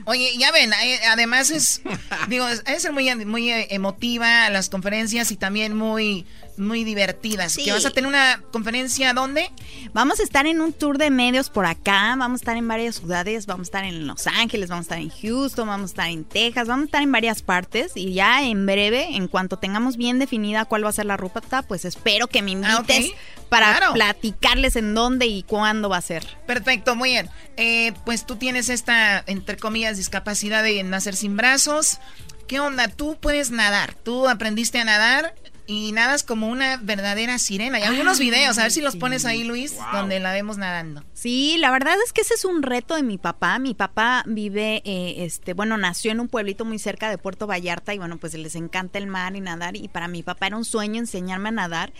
Oye, 0.05 0.33
ya 0.37 0.51
ven, 0.51 0.71
además 1.11 1.49
es, 1.49 1.81
digo, 2.27 2.47
es 2.47 2.81
ser 2.81 2.91
muy, 2.91 3.13
muy 3.25 3.49
emotiva 3.69 4.49
las 4.51 4.69
conferencias 4.69 5.31
y 5.31 5.35
también 5.35 5.75
muy 5.75 6.25
muy 6.59 6.83
divertidas. 6.83 7.55
¿Que 7.55 7.71
vas 7.71 7.85
a 7.85 7.91
tener 7.91 8.07
una 8.07 8.41
conferencia 8.51 9.13
dónde? 9.13 9.51
Vamos 9.93 10.19
a 10.19 10.23
estar 10.23 10.45
en 10.47 10.61
un 10.61 10.73
tour 10.73 10.97
de 10.97 11.09
medios 11.09 11.49
por 11.49 11.65
acá, 11.65 12.15
vamos 12.17 12.41
a 12.41 12.43
estar 12.43 12.57
en 12.57 12.67
varias 12.67 12.95
ciudades, 12.95 13.45
vamos 13.45 13.65
a 13.65 13.69
estar 13.69 13.85
en 13.85 14.07
Los 14.07 14.27
Ángeles, 14.27 14.69
vamos 14.69 14.83
a 14.83 14.87
estar 14.87 14.99
en 14.99 15.09
Houston, 15.09 15.67
vamos 15.67 15.91
a 15.91 15.93
estar 15.93 16.09
en 16.09 16.23
Texas, 16.23 16.67
vamos 16.67 16.83
a 16.83 16.85
estar 16.85 17.01
en 17.01 17.11
varias 17.11 17.41
partes 17.41 17.91
y 17.95 18.13
ya 18.13 18.43
en 18.43 18.65
breve, 18.65 19.15
en 19.15 19.27
cuanto 19.27 19.57
tengamos 19.57 19.97
bien 19.97 20.19
definida 20.19 20.65
cuál 20.65 20.85
va 20.85 20.89
a 20.89 20.93
ser 20.93 21.05
la 21.05 21.17
ruta, 21.17 21.61
pues 21.63 21.85
espero 21.85 22.27
que 22.27 22.41
me 22.41 22.51
ah, 22.63 22.77
invites 22.79 23.11
para 23.49 23.93
platicarles 23.93 24.75
en 24.75 24.93
dónde 24.93 25.25
y 25.25 25.43
cuándo 25.43 25.89
va 25.89 25.97
a 25.97 26.01
ser. 26.01 26.25
Perfecto, 26.45 26.95
muy 26.95 27.11
bien. 27.11 27.29
Eh, 27.55 27.93
pues 28.05 28.25
tú 28.25 28.35
tienes 28.35 28.69
esta, 28.69 29.23
entre 29.27 29.57
comillas, 29.57 29.97
discapacidad 29.97 30.63
de 30.63 30.83
nacer 30.83 31.15
sin 31.15 31.37
brazos. 31.37 31.99
¿Qué 32.47 32.59
onda? 32.59 32.87
Tú 32.87 33.17
puedes 33.19 33.51
nadar. 33.51 33.93
Tú 33.93 34.29
aprendiste 34.29 34.79
a 34.79 34.85
nadar 34.85 35.35
y 35.67 35.91
nadas 35.91 36.23
como 36.23 36.47
una 36.47 36.77
verdadera 36.77 37.37
sirena. 37.39 37.79
Y 37.79 37.83
hay 37.83 37.99
unos 37.99 38.19
videos, 38.19 38.57
a 38.57 38.63
ver 38.63 38.71
si 38.71 38.81
los 38.81 38.95
pones 38.95 39.25
ahí, 39.25 39.43
Luis, 39.43 39.75
donde 39.91 40.19
la 40.21 40.31
vemos 40.31 40.57
nadando. 40.57 41.03
Sí, 41.13 41.57
la 41.59 41.71
verdad 41.71 41.95
es 42.05 42.13
que 42.13 42.21
ese 42.21 42.35
es 42.35 42.45
un 42.45 42.63
reto 42.63 42.95
de 42.95 43.03
mi 43.03 43.17
papá. 43.17 43.59
Mi 43.59 43.73
papá 43.73 44.23
vive, 44.25 44.81
eh, 44.85 45.25
este, 45.25 45.53
bueno, 45.53 45.77
nació 45.77 46.11
en 46.11 46.21
un 46.21 46.29
pueblito 46.29 46.63
muy 46.63 46.79
cerca 46.79 47.09
de 47.09 47.17
Puerto 47.17 47.47
Vallarta 47.47 47.93
y 47.93 47.97
bueno, 47.97 48.17
pues 48.17 48.33
les 48.33 48.55
encanta 48.55 48.97
el 48.97 49.07
mar 49.07 49.35
y 49.35 49.41
nadar. 49.41 49.75
Y 49.75 49.89
para 49.89 50.07
mi 50.07 50.23
papá 50.23 50.47
era 50.47 50.57
un 50.57 50.65
sueño 50.65 50.99
enseñarme 50.99 51.49
a 51.49 51.51
nadar. 51.51 51.91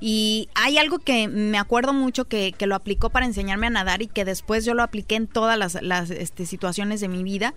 Y 0.00 0.50
hay 0.54 0.76
algo 0.76 0.98
que 0.98 1.26
me 1.28 1.58
acuerdo 1.58 1.94
mucho 1.94 2.26
que, 2.26 2.52
que 2.52 2.66
lo 2.66 2.74
aplicó 2.74 3.08
para 3.08 3.24
enseñarme 3.24 3.68
a 3.68 3.70
nadar 3.70 4.02
y 4.02 4.06
que 4.06 4.26
después 4.26 4.66
yo 4.66 4.74
lo 4.74 4.82
apliqué 4.82 5.14
en 5.14 5.28
todas 5.28 5.58
las, 5.58 5.80
las 5.82 6.10
este, 6.10 6.44
situaciones 6.44 7.00
de 7.00 7.08
mi 7.08 7.22
vida. 7.22 7.54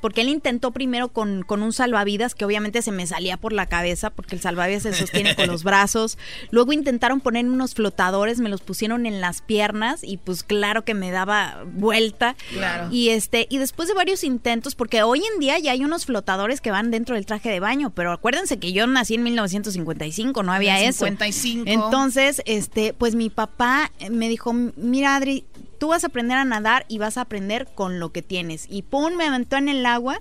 Porque 0.00 0.22
él 0.22 0.30
intentó 0.30 0.70
primero 0.70 1.08
con, 1.08 1.42
con 1.42 1.62
un 1.62 1.74
salvavidas 1.74 2.34
que 2.34 2.46
obviamente 2.46 2.80
se 2.80 2.90
me 2.90 3.06
salía 3.06 3.36
por 3.36 3.52
la 3.52 3.66
cabeza 3.66 4.08
porque 4.08 4.34
el 4.34 4.40
salvavidas 4.40 4.86
es 5.10 5.12
tiene 5.12 5.34
con 5.34 5.46
los 5.46 5.64
brazos. 5.64 6.18
Luego 6.50 6.72
intentaron 6.72 7.20
poner 7.20 7.46
unos 7.46 7.74
flotadores, 7.74 8.40
me 8.40 8.48
los 8.48 8.60
pusieron 8.60 9.06
en 9.06 9.20
las 9.20 9.42
piernas 9.42 10.00
y 10.02 10.16
pues 10.16 10.42
claro 10.42 10.84
que 10.84 10.94
me 10.94 11.10
daba 11.10 11.64
vuelta. 11.72 12.36
Claro. 12.52 12.88
Y 12.90 13.10
este, 13.10 13.46
y 13.50 13.58
después 13.58 13.88
de 13.88 13.94
varios 13.94 14.24
intentos, 14.24 14.74
porque 14.74 15.02
hoy 15.02 15.22
en 15.34 15.40
día 15.40 15.58
ya 15.58 15.72
hay 15.72 15.84
unos 15.84 16.06
flotadores 16.06 16.60
que 16.60 16.70
van 16.70 16.90
dentro 16.90 17.14
del 17.14 17.26
traje 17.26 17.50
de 17.50 17.60
baño, 17.60 17.90
pero 17.90 18.12
acuérdense 18.12 18.58
que 18.58 18.72
yo 18.72 18.86
nací 18.86 19.14
en 19.14 19.22
1955, 19.22 20.42
no 20.42 20.52
había 20.52 20.80
eso. 20.80 21.04
55. 21.04 21.64
Entonces, 21.66 22.42
este, 22.46 22.92
pues 22.92 23.14
mi 23.14 23.30
papá 23.30 23.90
me 24.10 24.28
dijo, 24.28 24.52
mira 24.52 25.16
Adri, 25.16 25.44
tú 25.78 25.88
vas 25.88 26.04
a 26.04 26.08
aprender 26.08 26.36
a 26.36 26.44
nadar 26.44 26.84
y 26.88 26.98
vas 26.98 27.16
a 27.16 27.22
aprender 27.22 27.66
con 27.74 27.98
lo 27.98 28.12
que 28.12 28.22
tienes. 28.22 28.66
Y 28.68 28.82
pum, 28.82 29.14
me 29.16 29.26
aventó 29.26 29.56
en 29.56 29.68
el 29.68 29.84
agua 29.86 30.20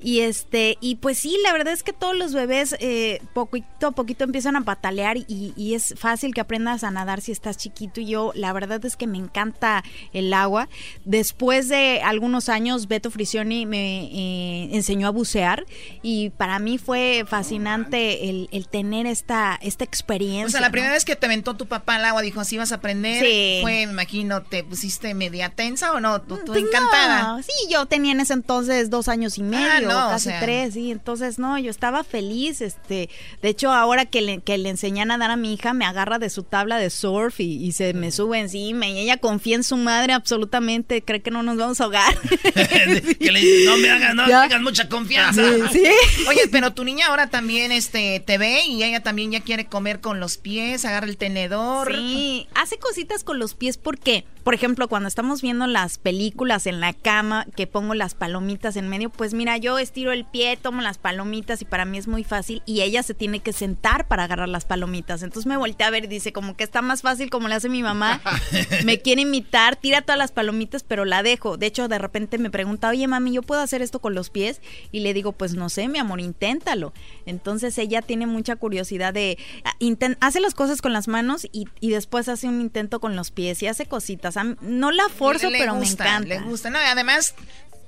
y 0.00 0.20
este, 0.20 0.78
y 0.80 0.96
pues 0.96 1.18
sí, 1.18 1.36
la 1.42 1.52
verdad 1.52 1.72
es 1.72 1.82
que 1.82 1.92
todos 1.92 2.16
los 2.16 2.32
bebés 2.32 2.76
eh, 2.78 3.20
poquito 3.34 3.88
a 3.88 3.90
poquito 3.90 4.22
empiezan 4.24 4.54
a 4.54 4.60
patalear 4.60 5.16
y, 5.16 5.52
y, 5.56 5.74
es 5.74 5.94
fácil 5.98 6.32
que 6.32 6.40
aprendas 6.40 6.84
a 6.84 6.90
nadar 6.90 7.20
si 7.20 7.32
estás 7.32 7.56
chiquito. 7.56 8.00
Y 8.00 8.06
yo, 8.06 8.32
la 8.36 8.52
verdad 8.52 8.84
es 8.84 8.96
que 8.96 9.08
me 9.08 9.18
encanta 9.18 9.82
el 10.12 10.32
agua. 10.32 10.68
Después 11.04 11.68
de 11.68 12.00
algunos 12.02 12.48
años, 12.48 12.86
Beto 12.86 13.10
Frisioni 13.10 13.66
me 13.66 14.04
eh, 14.04 14.68
enseñó 14.72 15.08
a 15.08 15.10
bucear 15.10 15.66
y 16.02 16.30
para 16.30 16.60
mí 16.60 16.78
fue 16.78 17.24
fascinante 17.26 18.30
el, 18.30 18.48
el, 18.52 18.68
tener 18.68 19.06
esta, 19.06 19.58
esta 19.60 19.82
experiencia. 19.82 20.46
O 20.46 20.50
sea, 20.50 20.60
la 20.60 20.70
primera 20.70 20.92
vez 20.92 21.04
que 21.04 21.16
te 21.16 21.26
aventó 21.26 21.56
tu 21.56 21.66
papá 21.66 21.96
al 21.96 22.04
agua, 22.04 22.22
dijo, 22.22 22.40
así 22.40 22.56
vas 22.56 22.70
a 22.70 22.76
aprender. 22.76 23.24
Sí. 23.24 23.58
Fue, 23.62 23.86
me 23.86 23.92
imagino, 23.92 24.42
¿te 24.42 24.62
pusiste 24.62 25.12
media 25.14 25.48
tensa 25.48 25.92
o 25.92 25.98
no? 25.98 26.20
¿Tú, 26.22 26.38
pues 26.46 26.62
encantada? 26.62 27.42
sí, 27.42 27.52
yo 27.68 27.86
tenía 27.86 28.12
en 28.12 28.20
ese 28.20 28.34
entonces 28.34 28.90
dos 28.90 29.08
años 29.08 29.38
y 29.38 29.42
medio 29.42 29.87
casi 29.94 30.30
tres, 30.40 30.74
sí. 30.74 30.90
Entonces, 30.90 31.38
no, 31.38 31.58
yo 31.58 31.70
estaba 31.70 32.04
feliz. 32.04 32.60
Este, 32.60 33.08
de 33.42 33.48
hecho, 33.48 33.72
ahora 33.72 34.06
que 34.06 34.22
le, 34.22 34.40
que 34.40 34.58
le 34.58 34.68
enseñé 34.68 35.02
a 35.02 35.04
nadar 35.04 35.30
a 35.30 35.36
mi 35.36 35.54
hija, 35.54 35.72
me 35.72 35.84
agarra 35.84 36.18
de 36.18 36.30
su 36.30 36.42
tabla 36.42 36.78
de 36.78 36.90
surf 36.90 37.40
y, 37.40 37.72
se 37.72 37.94
me 37.94 38.10
sube 38.10 38.38
encima. 38.38 38.86
Y 38.86 38.98
ella 38.98 39.18
confía 39.18 39.56
en 39.56 39.64
su 39.64 39.76
madre 39.76 40.12
absolutamente, 40.12 41.02
cree 41.02 41.20
que 41.20 41.30
no 41.30 41.42
nos 41.42 41.56
vamos 41.56 41.80
a 41.80 41.84
ahogar. 41.84 42.18
que 43.20 43.32
le 43.32 43.40
dice, 43.40 43.64
no 43.66 43.76
me 43.76 43.90
hagas, 43.90 44.14
no 44.14 44.24
tengas 44.42 44.60
mucha 44.62 44.88
confianza. 44.88 45.42
Sí, 45.70 45.84
Oye, 46.28 46.48
pero 46.50 46.72
tu 46.72 46.84
niña 46.84 47.06
ahora 47.06 47.28
también 47.28 47.72
este, 47.72 48.20
te 48.20 48.38
ve 48.38 48.64
y 48.66 48.82
ella 48.82 49.02
también 49.02 49.30
ya 49.30 49.40
quiere 49.40 49.66
comer 49.66 50.00
con 50.00 50.20
los 50.20 50.38
pies, 50.38 50.84
agarra 50.84 51.06
el 51.06 51.16
tenedor. 51.16 51.94
Sí, 51.94 52.48
hace 52.54 52.78
cositas 52.78 53.24
con 53.24 53.38
los 53.38 53.54
pies 53.54 53.76
porque, 53.76 54.24
por 54.44 54.54
ejemplo, 54.54 54.88
cuando 54.88 55.08
estamos 55.08 55.42
viendo 55.42 55.66
las 55.66 55.98
películas 55.98 56.66
en 56.66 56.80
la 56.80 56.92
cama, 56.92 57.46
que 57.56 57.66
pongo 57.66 57.94
las 57.94 58.14
palomitas 58.14 58.76
en 58.76 58.88
medio, 58.88 59.10
pues 59.10 59.34
mira, 59.34 59.56
yo 59.56 59.77
estiro 59.78 60.12
el 60.12 60.24
pie, 60.24 60.56
tomo 60.56 60.82
las 60.82 60.98
palomitas 60.98 61.62
y 61.62 61.64
para 61.64 61.84
mí 61.84 61.98
es 61.98 62.08
muy 62.08 62.24
fácil 62.24 62.62
y 62.66 62.82
ella 62.82 63.02
se 63.02 63.14
tiene 63.14 63.40
que 63.40 63.52
sentar 63.52 64.08
para 64.08 64.24
agarrar 64.24 64.48
las 64.48 64.64
palomitas. 64.64 65.22
Entonces 65.22 65.46
me 65.46 65.56
volteé 65.56 65.86
a 65.86 65.90
ver 65.90 66.04
y 66.04 66.08
dice 66.08 66.32
como 66.32 66.56
que 66.56 66.64
está 66.64 66.82
más 66.82 67.02
fácil 67.02 67.30
como 67.30 67.48
le 67.48 67.54
hace 67.54 67.68
mi 67.68 67.82
mamá. 67.82 68.20
me 68.84 69.00
quiere 69.00 69.22
imitar, 69.22 69.76
tira 69.76 70.02
todas 70.02 70.18
las 70.18 70.32
palomitas, 70.32 70.82
pero 70.82 71.04
la 71.04 71.22
dejo. 71.22 71.56
De 71.56 71.66
hecho, 71.66 71.88
de 71.88 71.98
repente 71.98 72.38
me 72.38 72.50
pregunta, 72.50 72.88
oye 72.88 73.06
mami, 73.06 73.32
¿yo 73.32 73.42
puedo 73.42 73.60
hacer 73.60 73.82
esto 73.82 74.00
con 74.00 74.14
los 74.14 74.30
pies? 74.30 74.60
Y 74.92 75.00
le 75.00 75.14
digo, 75.14 75.32
pues 75.32 75.54
no 75.54 75.68
sé, 75.68 75.88
mi 75.88 75.98
amor, 75.98 76.20
inténtalo. 76.20 76.92
Entonces 77.26 77.76
ella 77.78 78.02
tiene 78.02 78.26
mucha 78.26 78.56
curiosidad 78.56 79.12
de, 79.12 79.38
ah, 79.64 79.74
hace 80.20 80.40
las 80.40 80.54
cosas 80.54 80.82
con 80.82 80.92
las 80.92 81.08
manos 81.08 81.46
y, 81.52 81.66
después 81.80 82.28
hace 82.28 82.48
un 82.48 82.60
intento 82.60 83.00
con 83.00 83.16
los 83.16 83.30
pies 83.30 83.62
y 83.62 83.66
hace 83.66 83.86
cositas. 83.86 84.36
No 84.60 84.90
la 84.90 85.08
forzo, 85.08 85.48
pero 85.50 85.74
me 85.74 85.86
encanta. 85.86 86.28
Le 86.28 86.40
gusta, 86.40 86.70
no, 86.70 86.78
además 86.78 87.34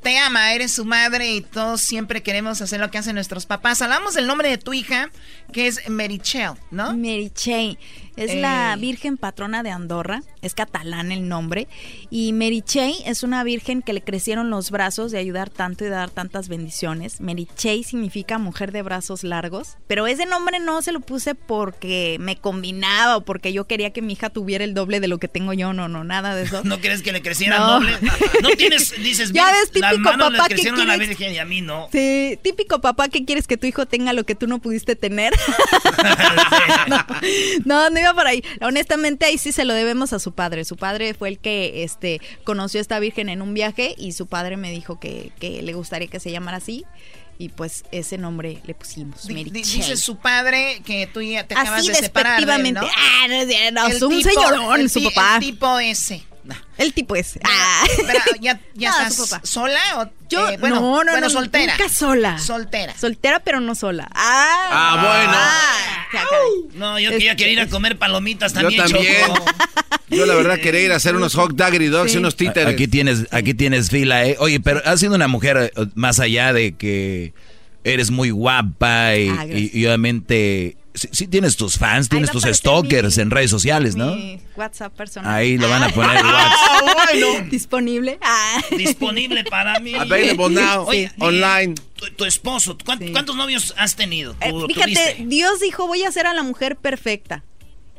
te 0.03 0.19
ama, 0.19 0.53
eres 0.55 0.73
su 0.73 0.85
madre 0.85 1.33
y 1.33 1.41
todos 1.41 1.81
siempre 1.81 2.23
queremos 2.23 2.61
hacer 2.61 2.81
lo 2.81 2.91
que 2.91 2.99
hacen 2.99 3.15
nuestros 3.15 3.47
papás. 3.47 3.83
Hablamos 3.83 4.15
del 4.15 4.27
nombre 4.27 4.49
de 4.49 4.59
tu 4.59 4.73
hija, 4.73 5.11
que 5.53 5.67
es 5.67 5.89
Merichel, 5.89 6.53
¿no? 6.71 6.97
Merichel. 6.97 7.79
Es 8.17 8.35
la 8.35 8.77
Virgen 8.77 9.17
patrona 9.17 9.63
de 9.63 9.71
Andorra, 9.71 10.23
es 10.43 10.55
catalán 10.55 11.13
el 11.13 11.29
nombre. 11.29 11.69
Y 12.11 12.33
Merichey 12.33 12.97
es 13.07 13.23
una 13.23 13.45
virgen 13.45 13.83
que 13.83 13.93
le 13.93 14.03
crecieron 14.03 14.51
los 14.51 14.71
brazos 14.71 15.13
de 15.13 15.19
ayudar 15.19 15.51
tanto 15.51 15.85
y 15.85 15.89
dar 15.89 16.11
tantas 16.11 16.49
bendiciones. 16.49 17.21
Merichey 17.21 17.85
significa 17.85 18.39
mujer 18.39 18.73
de 18.73 18.83
brazos 18.83 19.25
largos, 19.25 19.77
pero 19.87 20.07
ese 20.07 20.27
nombre 20.27 20.59
no 20.61 20.83
se 20.83 20.93
lo 20.93 21.01
puse 21.01 21.35
porque 21.35 22.17
me 22.21 22.37
combinaba 22.37 23.17
o 23.17 23.25
porque 23.25 23.53
yo 23.53 23.67
quería 23.67 23.91
que 23.91 24.03
mi 24.03 24.15
hija 24.15 24.31
tuviera 24.31 24.65
el 24.65 24.75
doble 24.75 25.01
de 25.01 25.09
lo 25.09 25.19
que 25.19 25.29
tengo 25.29 25.53
yo, 25.53 25.73
no, 25.73 25.89
no, 25.89 26.05
nada 26.05 26.35
de 26.35 26.45
eso. 26.45 26.61
¿No 26.65 26.81
quieres 26.81 27.03
que 27.03 27.13
le 27.13 27.23
creciera 27.23 27.57
el 27.57 27.63
doble? 27.63 27.93
No 28.43 28.51
tienes, 28.57 28.95
dices, 29.03 29.33
ya 29.33 29.51
ves, 29.53 29.71
típico 29.71 30.03
papá 30.03 30.49
que 30.49 30.55
quieres... 30.55 30.81
a 30.81 30.85
la 30.85 30.97
Virgen 30.97 31.35
y 31.35 31.39
a 31.39 31.45
mí 31.45 31.61
no. 31.61 31.89
Sí, 31.93 32.39
típico 32.43 32.81
papá 32.81 33.09
que 33.09 33.25
quieres 33.25 33.47
que 33.47 33.57
tu 33.57 33.67
hijo 33.67 33.87
tenga 33.87 34.13
lo 34.13 34.25
que 34.25 34.35
tú 34.35 34.47
no 34.47 34.61
pudiste 34.61 34.97
tener. 34.97 35.33
no, 37.65 37.91
no, 37.91 38.10
por 38.15 38.27
ahí. 38.27 38.43
Honestamente, 38.61 39.27
ahí 39.27 39.39
sí 39.39 39.53
se 39.53 39.65
lo 39.65 39.75
debemos 39.75 40.13
a 40.13 40.19
su 40.19 40.33
padre. 40.33 40.65
Su 40.65 40.77
padre 40.77 41.15
fue 41.15 41.29
el 41.29 41.39
que 41.39 41.85
este, 41.85 42.21
conoció 42.45 42.79
a 42.79 42.83
esta 42.83 42.99
virgen 42.99 43.29
en 43.29 43.43
un 43.43 43.55
viaje 43.55 43.95
y 43.97 44.13
su 44.13 44.27
padre 44.27 44.57
me 44.57 44.71
dijo 44.71 44.99
que, 44.99 45.33
que 45.41 45.63
le 45.63 45.73
gustaría 45.73 46.09
que 46.09 46.21
se 46.21 46.31
llamara 46.31 46.59
así 46.59 46.85
y 47.41 47.49
pues 47.49 47.85
ese 47.91 48.19
nombre 48.19 48.59
le 48.65 48.75
pusimos. 48.75 49.27
dice 49.27 49.97
su 49.97 50.19
padre 50.19 50.83
que 50.85 51.07
tú 51.07 51.23
ya 51.23 51.47
te 51.47 51.55
acabas 51.55 51.87
de 51.87 51.95
separar. 51.95 52.43
¿no? 52.45 52.83
Ah, 52.83 53.27
no, 53.73 53.87
es 53.87 54.03
un 54.03 54.23
señorón, 54.23 54.91
su 54.91 55.03
papá. 55.05 55.37
El 55.37 55.41
tipo 55.41 55.79
ese. 55.79 56.23
El 56.79 56.93
tipo 56.95 57.15
ese. 57.17 57.41
Ah. 57.45 57.85
Pero 58.07 58.21
ya, 58.41 58.61
ya 58.75 58.91
estás 59.09 59.41
sola 59.43 59.81
o 59.99 60.11
yo 60.29 60.49
eh, 60.49 60.57
bueno, 60.59 60.81
no, 60.81 61.05
no, 61.05 61.13
bueno, 61.13 61.29
soltera. 61.29 61.77
Nunca 61.77 61.93
sola. 61.93 62.39
Soltera. 62.39 62.97
Soltera, 62.97 63.41
pero 63.41 63.61
no 63.61 63.75
sola. 63.75 64.09
Ah, 64.15 64.69
ah 64.71 66.07
bueno. 66.13 66.71
no, 66.75 66.99
yo 66.99 67.11
quería, 67.11 67.37
quería 67.37 67.53
ir 67.53 67.61
a 67.61 67.69
comer 67.69 67.99
palomitas 67.99 68.53
también. 68.53 68.87
Yo 68.87 68.93
también. 68.93 69.17
Yo 70.09 70.27
la 70.27 70.35
verdad 70.35 70.59
quería 70.59 70.81
ir 70.81 70.93
a 70.93 70.97
hacer 70.97 71.15
unos 71.15 71.35
hot 71.35 71.53
daggery 71.55 71.87
dogs 71.87 72.15
y 72.15 72.19
unos 72.19 72.35
títeres. 72.35 72.75
Aquí 72.75 72.89
tienes, 72.89 73.29
aquí 73.31 73.55
tienes 73.55 73.91
fila, 73.91 74.27
eh. 74.27 74.37
Oye, 74.41 74.59
pero 74.59 74.83
has 74.85 74.99
sido 74.99 75.15
una 75.15 75.29
mujer 75.29 75.73
eh, 75.77 75.87
más 75.95 76.19
allá 76.19 76.53
de 76.53 76.73
que 76.73 77.33
eres 77.85 78.11
muy 78.11 78.31
guapa 78.31 79.15
y, 79.15 79.29
ah, 79.29 79.47
y 79.47 79.87
obviamente 79.87 80.77
Sí, 81.13 81.27
tienes 81.29 81.57
tus 81.57 81.79
fans, 81.79 82.11
tienes 82.11 82.31
tus 82.31 82.45
stalkers 82.45 83.17
en 83.17 83.31
redes 83.31 83.51
sociales, 83.51 83.97
¿no? 83.97 84.15
Mi 84.15 84.39
WhatsApp 84.55 84.95
personal. 84.95 85.35
Ahí 85.35 85.57
lo 85.57 85.69
van 85.71 85.83
a 85.83 85.89
poner 85.89 86.21
ah, 86.25 86.81
bueno. 86.83 87.49
Disponible. 87.49 88.19
Ah. 88.21 88.61
Disponible 88.77 89.45
para 89.45 89.81
mí. 89.81 89.95
Available 89.95 90.51
now. 90.51 90.87
online. 91.19 91.75
Tu, 92.17 92.25
esposo, 92.25 92.77
¿cuántos, 92.85 93.35
novios 93.35 93.75
has 93.79 93.97
tenido? 93.97 94.37
Eh, 94.41 94.53
fíjate, 94.67 95.25
Dios 95.27 95.61
dijo, 95.61 95.87
voy 95.87 96.03
a 96.03 96.13
ser 96.13 96.27
a 96.27 96.35
la 96.35 96.43
mujer 96.43 96.77
perfecta. 96.77 97.45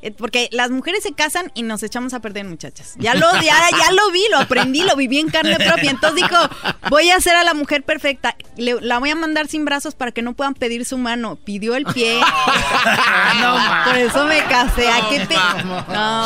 Eh, 0.02 0.12
porque 0.12 0.50
las 0.52 0.72
mujeres 0.72 1.04
se 1.04 1.14
casan 1.14 1.52
y 1.54 1.64
nos 1.64 1.84
echamos 1.84 2.14
a 2.14 2.20
perder, 2.20 2.46
muchachas. 2.46 2.96
Ya 2.98 3.14
lo, 3.14 3.32
ya, 3.42 3.56
ya 3.70 3.92
lo 3.92 4.12
vi, 4.12 4.24
lo 4.32 4.40
aprendí, 4.40 4.84
lo 4.84 4.96
viví 4.96 5.20
en 5.20 5.30
carne 5.30 5.58
propia. 5.58 5.92
Entonces 5.92 6.24
dijo, 6.28 6.38
voy 6.90 7.10
a 7.12 7.18
hacer 7.18 7.36
a 7.36 7.44
la 7.44 7.54
mujer 7.54 7.84
perfecta. 7.84 8.36
la 8.58 9.00
voy 9.00 9.12
a 9.12 9.16
mandar 9.16 9.48
sin 9.48 9.66
brazos 9.66 9.94
para 9.96 10.12
que 10.12 10.22
no 10.22 10.34
puedan 10.34 10.56
pedir 10.56 10.86
su 10.86 10.98
mano. 10.98 11.36
Pidió 11.36 11.76
el 11.76 11.86
pie. 11.86 12.20
no, 13.42 13.58
por 13.86 13.98
eso 13.98 14.26
me 14.26 14.40
casé. 14.46 14.88
¿A 14.88 15.10
qué 15.10 15.28
No, 15.94 16.26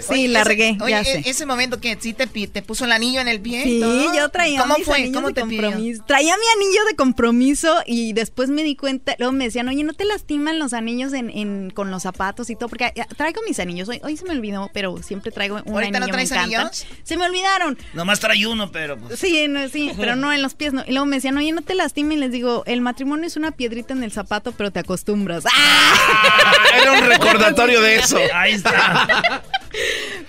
sí, 0.00 0.28
largué. 0.28 0.76
Oye, 0.80 1.00
e, 1.00 1.30
ese 1.30 1.46
momento 1.46 1.80
que 1.80 1.96
sí 2.00 2.12
te, 2.12 2.26
te 2.26 2.62
puso 2.62 2.84
el 2.84 2.92
anillo 2.92 3.20
en 3.20 3.28
el 3.28 3.40
pie. 3.40 3.62
Sí, 3.62 3.80
yo 4.16 4.28
traía 4.30 4.60
¿Cómo 4.60 4.76
fue? 4.84 5.12
¿Cómo 5.12 5.32
te 5.32 5.42
compromiso. 5.42 6.04
Traía 6.06 6.34
mi 6.36 6.64
anillo 6.64 6.84
de 6.86 6.96
compromiso 6.96 7.82
y 7.86 8.12
después 8.12 8.48
me 8.48 8.64
di 8.64 8.76
cuenta, 8.76 9.14
luego 9.18 9.32
me 9.32 9.44
decían, 9.44 9.68
oye, 9.68 9.84
¿no 9.84 9.92
te 9.92 10.04
lastiman 10.04 10.58
los 10.58 10.72
anillos 10.72 11.12
en, 11.12 11.30
en, 11.30 11.70
con 11.70 11.90
los 11.90 12.02
zapatos 12.02 12.50
y 12.50 12.56
todo? 12.56 12.68
Porque 12.68 12.92
traigo 13.16 13.42
mis 13.46 13.58
anillos. 13.60 13.88
Hoy, 13.88 14.00
hoy 14.02 14.16
se 14.16 14.24
me 14.24 14.30
olvidó, 14.30 14.70
pero 14.72 15.02
siempre 15.02 15.30
traigo 15.32 15.60
un 15.64 15.74
¿Ahorita 15.74 16.00
no 16.00 16.06
traes 16.06 16.32
anillos? 16.32 16.86
Se 17.02 17.16
me 17.16 17.26
olvidaron. 17.26 17.78
Nomás 17.94 18.20
trae 18.20 18.46
uno, 18.46 18.70
pero. 18.72 18.96
Pues. 18.98 19.18
Sí, 19.18 19.46
sí, 19.72 19.92
pero 19.96 20.16
no 20.16 20.32
en 20.32 20.42
los 20.42 20.54
pies. 20.54 20.72
No. 20.72 20.84
Y 20.86 20.90
luego 20.90 21.06
me 21.06 21.16
decían, 21.16 21.36
oye, 21.36 21.52
no 21.52 21.62
te 21.62 21.74
lastimes. 21.74 22.16
Y 22.16 22.20
les 22.20 22.32
digo, 22.32 22.62
el 22.66 22.80
matrimonio 22.80 23.26
es 23.26 23.36
una 23.36 23.52
piedrita 23.52 23.92
en 23.92 24.02
el 24.02 24.12
zapato, 24.12 24.52
pero 24.52 24.70
te 24.70 24.80
acostumbras. 24.80 25.44
¡Ah! 25.52 26.54
Era 26.80 26.92
un 26.92 27.06
recordatorio 27.06 27.80
de 27.80 27.96
eso. 27.96 28.18
Ahí 28.34 28.52
está. 28.52 29.42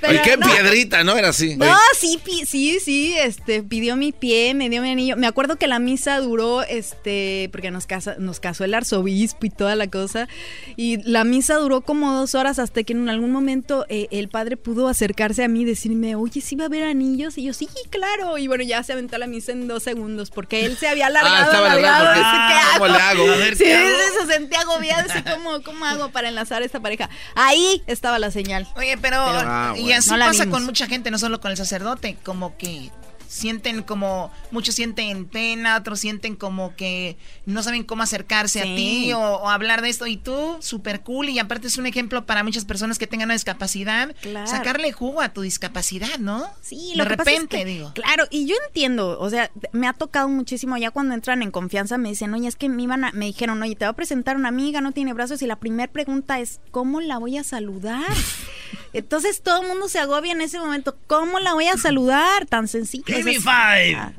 Pero 0.02 0.22
qué 0.24 0.38
piedrita, 0.38 1.04
¿no? 1.04 1.18
Era 1.18 1.30
así. 1.30 1.56
No, 1.56 1.76
sí, 1.98 2.20
sí, 2.46 2.80
sí, 2.80 3.16
este, 3.18 3.64
pidió 3.64 3.96
mi 3.96 4.12
pie, 4.12 4.54
me 4.54 4.70
dio 4.70 4.82
mi 4.82 4.92
anillo. 4.92 5.18
Me 5.18 5.28
acuerdo 5.28 5.58
que 5.58 5.68
la 5.68 5.80
misa 5.80 6.20
duró, 6.20 6.64
este, 6.64 7.50
porque 7.52 7.72
nos, 7.72 7.88
casa, 7.88 8.16
nos 8.20 8.40
casó 8.40 8.64
el 8.64 8.74
arzobispo 8.74 9.46
y 9.46 9.50
toda 9.50 9.76
la 9.76 9.88
cosa. 9.88 10.28
Y 10.76 11.02
la 11.10 11.24
misa 11.24 11.56
duró 11.56 11.82
como 11.82 12.14
dos 12.14 12.36
horas 12.36 12.60
hasta 12.60 12.84
que 12.84 12.94
en 12.94 13.10
algún 13.10 13.32
momento 13.32 13.86
eh, 13.90 14.08
el 14.12 14.30
padre 14.30 14.58
pudo 14.58 14.88
acercarse 14.88 15.44
a 15.44 15.48
mí 15.48 15.62
y 15.62 15.66
decirme, 15.66 16.16
oye, 16.16 16.42
¿sí 16.42 16.56
va 16.56 16.66
a 16.66 16.68
haber 16.68 16.84
anillos? 16.84 17.38
Y 17.38 17.44
yo, 17.44 17.54
sí, 17.54 17.68
claro. 17.90 18.38
Y 18.38 18.48
bueno, 18.48 18.64
ya 18.64 18.84
se 18.84 18.94
aventó 18.94 19.18
la 19.18 19.28
misa 19.28 19.52
en 19.52 19.68
dos 19.68 19.84
segundos 19.84 20.30
porque 20.30 20.66
él 20.66 20.78
se 20.78 20.88
había 20.88 21.08
alargado. 21.08 21.36
Ah, 21.36 21.46
estaba 21.46 21.72
alargado. 21.72 22.08
Ah, 22.16 22.70
¿Cómo 22.74 22.88
le 22.88 23.00
hago? 23.00 23.32
A 23.32 23.36
ver, 23.38 23.56
sí, 23.56 23.66
se 23.66 24.34
sentía 24.34 24.62
agobiado. 24.62 25.08
¿cómo, 25.34 25.62
¿Cómo 25.64 25.86
hago 25.86 26.10
para 26.10 26.30
enlazar 26.30 26.62
esta 26.62 26.80
pareja? 26.80 27.10
Ahí 27.36 27.84
estaba 27.88 28.20
la 28.20 28.32
señal. 28.32 28.68
Oye, 28.76 28.98
pero, 28.98 29.37
ah, 29.46 29.74
y 29.78 29.92
así 29.92 30.10
pasa 30.10 30.50
con 30.50 30.66
mucha 30.66 30.88
gente, 30.88 31.12
no 31.12 31.18
solo 31.18 31.40
con 31.40 31.52
el 31.52 31.58
sacerdote, 31.58 32.18
como 32.24 32.58
que 32.58 32.92
sienten 33.28 33.84
como, 33.84 34.32
muchos 34.52 34.76
sienten 34.76 35.26
pena, 35.26 35.78
otros 35.78 36.00
sienten 36.00 36.36
como 36.36 36.76
que 36.76 37.18
no 37.46 37.62
saben 37.64 37.84
cómo 37.84 38.04
acercarse 38.04 38.62
a 38.62 38.64
ti 38.64 39.12
o, 39.14 39.50
hablar 39.50 39.82
de 39.82 39.90
esto. 39.90 40.08
Y 40.08 40.18
tú, 40.18 40.58
súper 40.62 41.02
cool, 41.02 41.30
y 41.30 41.40
aparte 41.40 41.68
es 41.68 41.78
un 41.78 41.86
ejemplo 41.86 42.26
para 42.26 42.44
muchas 42.44 42.66
personas 42.66 42.98
que 42.98 43.08
tengan 43.08 43.28
una 43.28 43.34
discapacidad, 43.34 44.16
sacarle 44.46 44.92
jugo 44.92 45.22
a 45.22 45.30
tu 45.30 45.42
discapacidad, 45.42 46.18
¿no? 46.20 46.48
Sí, 46.62 46.94
lo 46.96 47.04
de 47.04 47.10
repente, 47.10 47.66
digo. 47.66 47.92
Claro, 47.94 48.26
y 48.30 48.46
yo 48.48 48.56
entiendo, 48.68 49.20
o 49.20 49.30
sea, 49.30 49.52
me 49.72 49.88
ha 49.88 49.94
tocado 49.94 50.30
muchísimo, 50.30 50.78
ya 50.78 50.92
cuando 50.92 51.14
entran 51.14 51.42
en 51.44 51.52
confianza 51.52 51.98
me 51.98 52.10
dicen, 52.10 52.34
oye, 52.34 52.48
es 52.48 52.56
que 52.56 52.70
me, 52.70 52.84
iban 52.84 53.06
me 53.14 53.26
dijeron, 53.26 53.62
oye, 53.62 53.76
te 53.76 53.86
voy 53.86 53.92
a 53.92 53.94
presentar 53.94 54.36
una 54.36 54.50
amiga, 54.50 54.82
no 54.82 54.92
tiene 54.92 55.14
brazos, 55.14 55.42
y 55.42 55.48
la 55.48 55.58
primera 55.58 55.92
pregunta 55.92 56.40
es, 56.40 56.60
¿cómo 56.72 57.02
la 57.02 57.18
voy 57.18 57.38
a 57.38 57.44
saludar? 57.44 58.06
Entonces 58.94 59.42
todo 59.42 59.62
el 59.62 59.68
mundo 59.68 59.90
se 59.90 60.00
agobia 60.00 60.32
en 60.32 60.42
ese 60.42 60.60
momento. 60.60 60.98
¿Cómo 61.08 61.40
la 61.40 61.54
voy 61.54 61.68
a 61.68 61.78
saludar? 61.78 62.46
Tan 62.46 62.68
sencillo. 62.68 63.04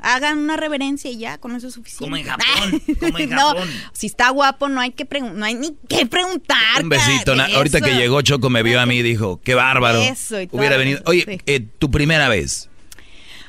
Hagan 0.01 0.39
una 0.39 0.57
reverencia 0.57 1.09
y 1.09 1.17
ya, 1.17 1.37
con 1.37 1.55
eso 1.55 1.67
es 1.67 1.73
suficiente. 1.73 2.05
Como 2.05 2.17
en 2.17 2.25
Japón. 2.25 2.81
Como 2.99 3.17
en 3.17 3.29
Japón. 3.29 3.67
no, 3.67 3.91
si 3.93 4.07
está 4.07 4.29
guapo, 4.29 4.69
no 4.69 4.81
hay 4.81 4.91
que 4.91 5.07
no 5.21 5.45
hay 5.45 5.55
ni 5.55 5.75
que 5.87 6.05
preguntar. 6.05 6.81
Un 6.81 6.89
besito. 6.89 7.33
Ahorita 7.33 7.81
que 7.81 7.95
llegó 7.95 8.21
Choco 8.21 8.49
me 8.49 8.63
vio 8.63 8.79
a 8.79 8.85
mí 8.85 8.97
y 8.97 9.03
dijo, 9.03 9.39
qué 9.43 9.55
bárbaro. 9.55 10.01
Eso 10.01 10.41
y 10.41 10.49
Hubiera 10.51 10.77
venido. 10.77 11.01
Oye, 11.05 11.41
eh, 11.45 11.59
tu 11.59 11.91
primera 11.91 12.29
vez. 12.29 12.68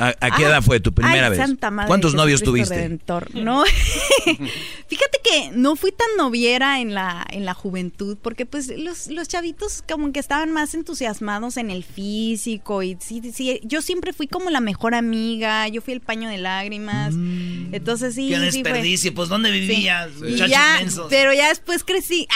¿A, 0.00 0.30
qué 0.36 0.44
edad 0.44 0.62
fue 0.62 0.80
tu 0.80 0.92
primera 0.92 1.28
vez? 1.28 1.40
¿Cuántos 1.86 2.14
novios 2.14 2.42
tuviste? 2.42 2.98
No, 3.34 3.64
fíjate 4.24 5.20
que 5.22 5.50
no 5.52 5.76
fui 5.76 5.92
tan 5.92 6.08
noviera 6.16 6.80
en 6.80 6.94
la, 6.94 7.26
en 7.30 7.44
la 7.44 7.54
juventud, 7.54 8.16
porque 8.20 8.46
pues 8.46 8.72
los, 8.76 9.08
los 9.08 9.28
chavitos 9.28 9.84
como 9.88 10.12
que 10.12 10.20
estaban 10.20 10.52
más 10.52 10.74
entusiasmados 10.74 11.56
en 11.56 11.70
el 11.70 11.84
físico 11.84 12.82
y 12.82 12.96
sí, 13.00 13.20
sí, 13.32 13.60
yo 13.62 13.82
siempre 13.82 14.12
fui 14.12 14.26
como 14.26 14.50
la 14.50 14.60
mejor 14.60 14.94
amiga, 14.94 15.68
yo 15.68 15.82
fui 15.82 15.92
el 15.92 16.00
paño 16.00 16.28
de 16.28 16.38
lágrimas, 16.38 17.14
mm. 17.14 17.74
entonces 17.74 18.14
sí. 18.14 18.28
Qué 18.30 18.38
desperdicio, 18.38 19.14
pues 19.14 19.28
¿dónde 19.28 19.50
vivías? 19.50 20.10
Ya, 20.48 20.80
pero 21.08 21.32
ya 21.34 21.48
después 21.48 21.84
crecí. 21.84 22.26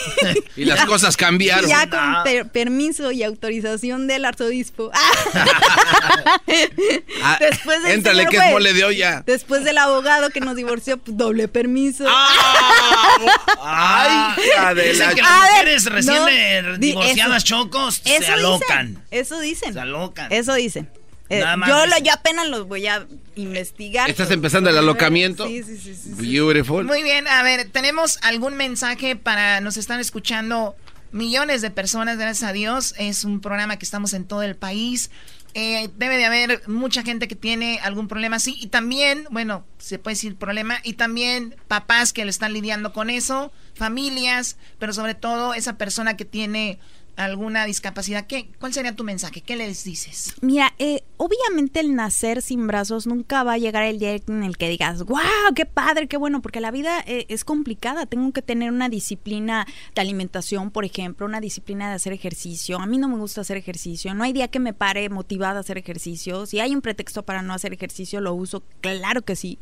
y 0.56 0.64
las 0.64 0.86
cosas 0.86 1.16
cambiaron. 1.16 1.68
ya 1.68 1.88
con 1.88 1.98
ah. 2.00 2.24
permiso 2.52 3.12
y 3.12 3.22
autorización 3.22 4.06
del 4.06 4.24
arzobispo. 4.24 4.90
Ah, 4.94 6.40
después 7.40 7.82
del 7.82 7.92
Éntrale, 7.92 8.26
que 8.26 8.36
es 8.36 8.50
mole 8.50 8.72
de 8.72 8.84
olla. 8.84 9.22
Después 9.26 9.64
del 9.64 9.78
abogado 9.78 10.30
que 10.30 10.40
nos 10.40 10.56
divorció, 10.56 10.98
pues, 10.98 11.16
doble 11.16 11.48
permiso. 11.48 12.04
Ah, 12.08 14.36
ay, 14.36 14.44
Adela. 14.58 15.14
que 15.14 15.22
las 15.22 15.40
mujeres 15.40 15.84
recién 15.86 16.80
divorciadas 16.80 17.44
chocos 17.44 18.02
se 18.04 18.26
alocan. 18.26 19.02
eso 19.10 19.40
dicen. 19.40 19.72
Se 19.72 19.80
alocan. 19.80 20.32
Eso 20.32 20.54
dicen. 20.54 20.88
Eh, 21.30 21.44
yo, 21.68 21.86
lo, 21.86 21.98
yo 21.98 22.12
apenas 22.12 22.48
los 22.48 22.66
voy 22.66 22.88
a 22.88 23.06
investigar. 23.36 24.10
¿Estás 24.10 24.32
empezando 24.32 24.68
el 24.68 24.76
alocamiento? 24.76 25.46
Sí, 25.46 25.62
sí, 25.62 25.78
sí, 25.78 25.94
sí, 25.94 26.10
Beautiful. 26.16 26.84
Muy 26.84 27.04
bien, 27.04 27.28
a 27.28 27.44
ver, 27.44 27.68
tenemos 27.70 28.18
algún 28.22 28.56
mensaje 28.56 29.14
para, 29.14 29.60
nos 29.60 29.76
están 29.76 30.00
escuchando 30.00 30.74
millones 31.12 31.62
de 31.62 31.70
personas, 31.70 32.18
gracias 32.18 32.50
a 32.50 32.52
Dios. 32.52 32.94
Es 32.98 33.22
un 33.22 33.40
programa 33.40 33.78
que 33.78 33.84
estamos 33.84 34.12
en 34.12 34.24
todo 34.24 34.42
el 34.42 34.56
país. 34.56 35.12
Eh, 35.54 35.90
debe 35.96 36.16
de 36.16 36.24
haber 36.26 36.62
mucha 36.68 37.02
gente 37.02 37.26
que 37.26 37.34
tiene 37.34 37.80
algún 37.82 38.06
problema 38.06 38.36
así. 38.36 38.56
Y 38.60 38.68
también, 38.68 39.26
bueno, 39.30 39.64
se 39.78 39.98
puede 39.98 40.14
decir 40.14 40.36
problema, 40.36 40.78
y 40.84 40.94
también 40.94 41.56
papás 41.66 42.12
que 42.12 42.24
le 42.24 42.30
están 42.30 42.52
lidiando 42.52 42.92
con 42.92 43.10
eso, 43.10 43.52
familias, 43.74 44.56
pero 44.78 44.92
sobre 44.92 45.14
todo 45.14 45.54
esa 45.54 45.76
persona 45.76 46.16
que 46.16 46.24
tiene 46.24 46.78
alguna 47.24 47.66
discapacidad, 47.66 48.26
¿qué, 48.26 48.50
¿cuál 48.58 48.72
sería 48.72 48.96
tu 48.96 49.04
mensaje? 49.04 49.42
¿Qué 49.42 49.56
les 49.56 49.84
dices? 49.84 50.34
Mira, 50.40 50.74
eh, 50.78 51.02
obviamente 51.18 51.80
el 51.80 51.94
nacer 51.94 52.42
sin 52.42 52.66
brazos 52.66 53.06
nunca 53.06 53.42
va 53.42 53.54
a 53.54 53.58
llegar 53.58 53.84
el 53.84 53.98
día 53.98 54.14
en 54.14 54.42
el 54.42 54.56
que 54.56 54.68
digas, 54.68 55.02
wow, 55.04 55.20
qué 55.54 55.66
padre, 55.66 56.08
qué 56.08 56.16
bueno, 56.16 56.40
porque 56.40 56.60
la 56.60 56.70
vida 56.70 57.02
eh, 57.06 57.26
es 57.28 57.44
complicada. 57.44 58.06
Tengo 58.06 58.32
que 58.32 58.42
tener 58.42 58.70
una 58.70 58.88
disciplina 58.88 59.66
de 59.94 60.00
alimentación, 60.00 60.70
por 60.70 60.84
ejemplo, 60.84 61.26
una 61.26 61.40
disciplina 61.40 61.88
de 61.90 61.96
hacer 61.96 62.12
ejercicio. 62.12 62.80
A 62.80 62.86
mí 62.86 62.98
no 62.98 63.08
me 63.08 63.16
gusta 63.16 63.42
hacer 63.42 63.56
ejercicio. 63.56 64.14
No 64.14 64.24
hay 64.24 64.32
día 64.32 64.48
que 64.48 64.58
me 64.58 64.72
pare 64.72 65.08
motivada 65.10 65.58
a 65.58 65.60
hacer 65.60 65.78
ejercicio. 65.78 66.46
Si 66.46 66.60
hay 66.60 66.74
un 66.74 66.80
pretexto 66.80 67.22
para 67.22 67.42
no 67.42 67.52
hacer 67.52 67.72
ejercicio, 67.72 68.20
lo 68.20 68.34
uso, 68.34 68.62
claro 68.80 69.22
que 69.22 69.36
sí 69.36 69.58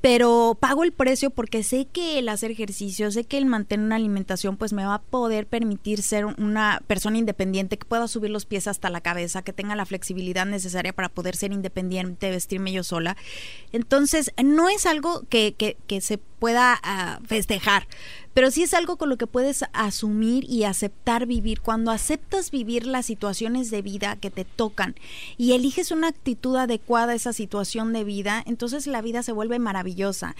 pero 0.00 0.56
pago 0.60 0.84
el 0.84 0.92
precio 0.92 1.30
porque 1.30 1.62
sé 1.62 1.86
que 1.86 2.18
el 2.18 2.28
hacer 2.28 2.50
ejercicio, 2.50 3.10
sé 3.10 3.24
que 3.24 3.38
el 3.38 3.46
mantener 3.46 3.86
una 3.86 3.96
alimentación 3.96 4.56
pues 4.56 4.72
me 4.72 4.84
va 4.84 4.94
a 4.94 5.02
poder 5.02 5.46
permitir 5.46 6.02
ser 6.02 6.24
una 6.24 6.82
persona 6.86 7.18
independiente, 7.18 7.78
que 7.78 7.84
pueda 7.84 8.06
subir 8.06 8.30
los 8.30 8.46
pies 8.46 8.68
hasta 8.68 8.90
la 8.90 9.00
cabeza, 9.00 9.42
que 9.42 9.52
tenga 9.52 9.74
la 9.74 9.86
flexibilidad 9.86 10.46
necesaria 10.46 10.92
para 10.92 11.08
poder 11.08 11.34
ser 11.36 11.52
independiente, 11.52 12.30
vestirme 12.30 12.72
yo 12.72 12.84
sola. 12.84 13.16
Entonces, 13.72 14.32
no 14.42 14.68
es 14.68 14.86
algo 14.86 15.24
que, 15.28 15.54
que, 15.54 15.76
que 15.86 16.00
se 16.00 16.18
pueda 16.38 16.80
uh, 16.84 17.24
festejar, 17.26 17.86
pero 18.34 18.50
sí 18.50 18.62
es 18.62 18.74
algo 18.74 18.96
con 18.96 19.08
lo 19.08 19.16
que 19.16 19.26
puedes 19.26 19.64
asumir 19.72 20.44
y 20.48 20.64
aceptar 20.64 21.26
vivir. 21.26 21.60
Cuando 21.60 21.90
aceptas 21.90 22.50
vivir 22.50 22.86
las 22.86 23.06
situaciones 23.06 23.70
de 23.70 23.82
vida 23.82 24.16
que 24.16 24.30
te 24.30 24.44
tocan 24.44 24.94
y 25.36 25.52
eliges 25.52 25.90
una 25.90 26.08
actitud 26.08 26.56
adecuada 26.56 27.12
a 27.12 27.16
esa 27.16 27.32
situación 27.32 27.92
de 27.92 28.04
vida, 28.04 28.42
entonces 28.46 28.86
la 28.86 29.02
vida 29.02 29.22
se 29.22 29.32
vuelve 29.32 29.58
maravillosa 29.58 30.36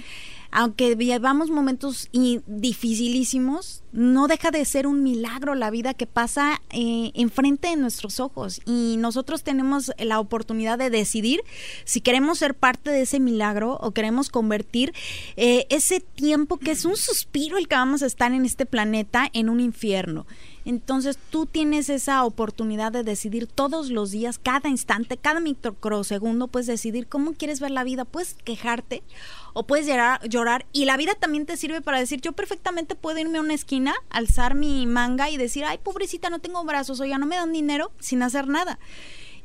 aunque 0.50 0.94
vivamos 0.94 1.50
momentos 1.50 2.08
dificilísimos, 2.46 3.82
no 3.92 4.28
deja 4.28 4.50
de 4.50 4.64
ser 4.64 4.86
un 4.86 5.02
milagro 5.02 5.54
la 5.54 5.70
vida 5.70 5.94
que 5.94 6.06
pasa 6.06 6.60
eh, 6.70 7.10
enfrente 7.14 7.68
de 7.68 7.76
nuestros 7.76 8.20
ojos. 8.20 8.60
Y 8.64 8.96
nosotros 8.98 9.42
tenemos 9.42 9.92
la 9.98 10.20
oportunidad 10.20 10.78
de 10.78 10.90
decidir 10.90 11.42
si 11.84 12.00
queremos 12.00 12.38
ser 12.38 12.54
parte 12.54 12.90
de 12.90 13.02
ese 13.02 13.20
milagro 13.20 13.78
o 13.80 13.90
queremos 13.92 14.30
convertir 14.30 14.92
eh, 15.36 15.66
ese 15.70 16.00
tiempo 16.00 16.56
que 16.56 16.70
es 16.70 16.84
un 16.84 16.96
suspiro 16.96 17.58
el 17.58 17.68
que 17.68 17.76
vamos 17.76 18.02
a 18.02 18.06
estar 18.06 18.32
en 18.32 18.44
este 18.44 18.66
planeta 18.66 19.28
en 19.32 19.48
un 19.48 19.60
infierno. 19.60 20.26
Entonces 20.64 21.18
tú 21.30 21.46
tienes 21.46 21.88
esa 21.88 22.24
oportunidad 22.24 22.92
de 22.92 23.02
decidir 23.02 23.46
todos 23.46 23.88
los 23.88 24.10
días, 24.10 24.38
cada 24.38 24.68
instante, 24.68 25.16
cada 25.16 25.40
microsegundo, 25.40 26.48
puedes 26.48 26.66
decidir 26.66 27.06
cómo 27.06 27.32
quieres 27.32 27.58
ver 27.58 27.70
la 27.70 27.84
vida, 27.84 28.04
puedes 28.04 28.34
quejarte 28.34 29.02
o 29.58 29.64
puedes 29.64 29.88
llorar, 29.88 30.20
llorar 30.28 30.66
y 30.72 30.84
la 30.84 30.96
vida 30.96 31.14
también 31.18 31.44
te 31.44 31.56
sirve 31.56 31.80
para 31.80 31.98
decir, 31.98 32.20
yo 32.20 32.30
perfectamente 32.30 32.94
puedo 32.94 33.18
irme 33.18 33.38
a 33.38 33.40
una 33.40 33.54
esquina, 33.54 33.92
alzar 34.08 34.54
mi 34.54 34.86
manga 34.86 35.30
y 35.30 35.36
decir, 35.36 35.64
ay, 35.64 35.78
pobrecita, 35.82 36.30
no 36.30 36.38
tengo 36.38 36.62
brazos 36.62 37.00
o 37.00 37.04
ya 37.04 37.18
no 37.18 37.26
me 37.26 37.34
dan 37.34 37.52
dinero 37.52 37.90
sin 37.98 38.22
hacer 38.22 38.46
nada. 38.46 38.78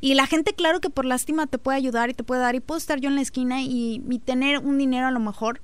Y 0.01 0.13
la 0.13 0.27
gente, 0.27 0.53
claro 0.53 0.81
que 0.81 0.91
por 0.91 1.05
lástima 1.05 1.47
te 1.47 1.57
puede 1.57 1.79
ayudar 1.79 2.11
y 2.11 2.13
te 2.13 2.23
puede 2.23 2.41
dar 2.41 2.53
y 2.53 2.59
puedo 2.59 2.77
estar 2.77 2.99
yo 2.99 3.09
en 3.09 3.15
la 3.15 3.23
esquina 3.23 3.63
y, 3.63 4.03
y 4.07 4.19
tener 4.19 4.59
un 4.59 4.77
dinero 4.77 5.07
a 5.07 5.11
lo 5.11 5.19
mejor, 5.19 5.61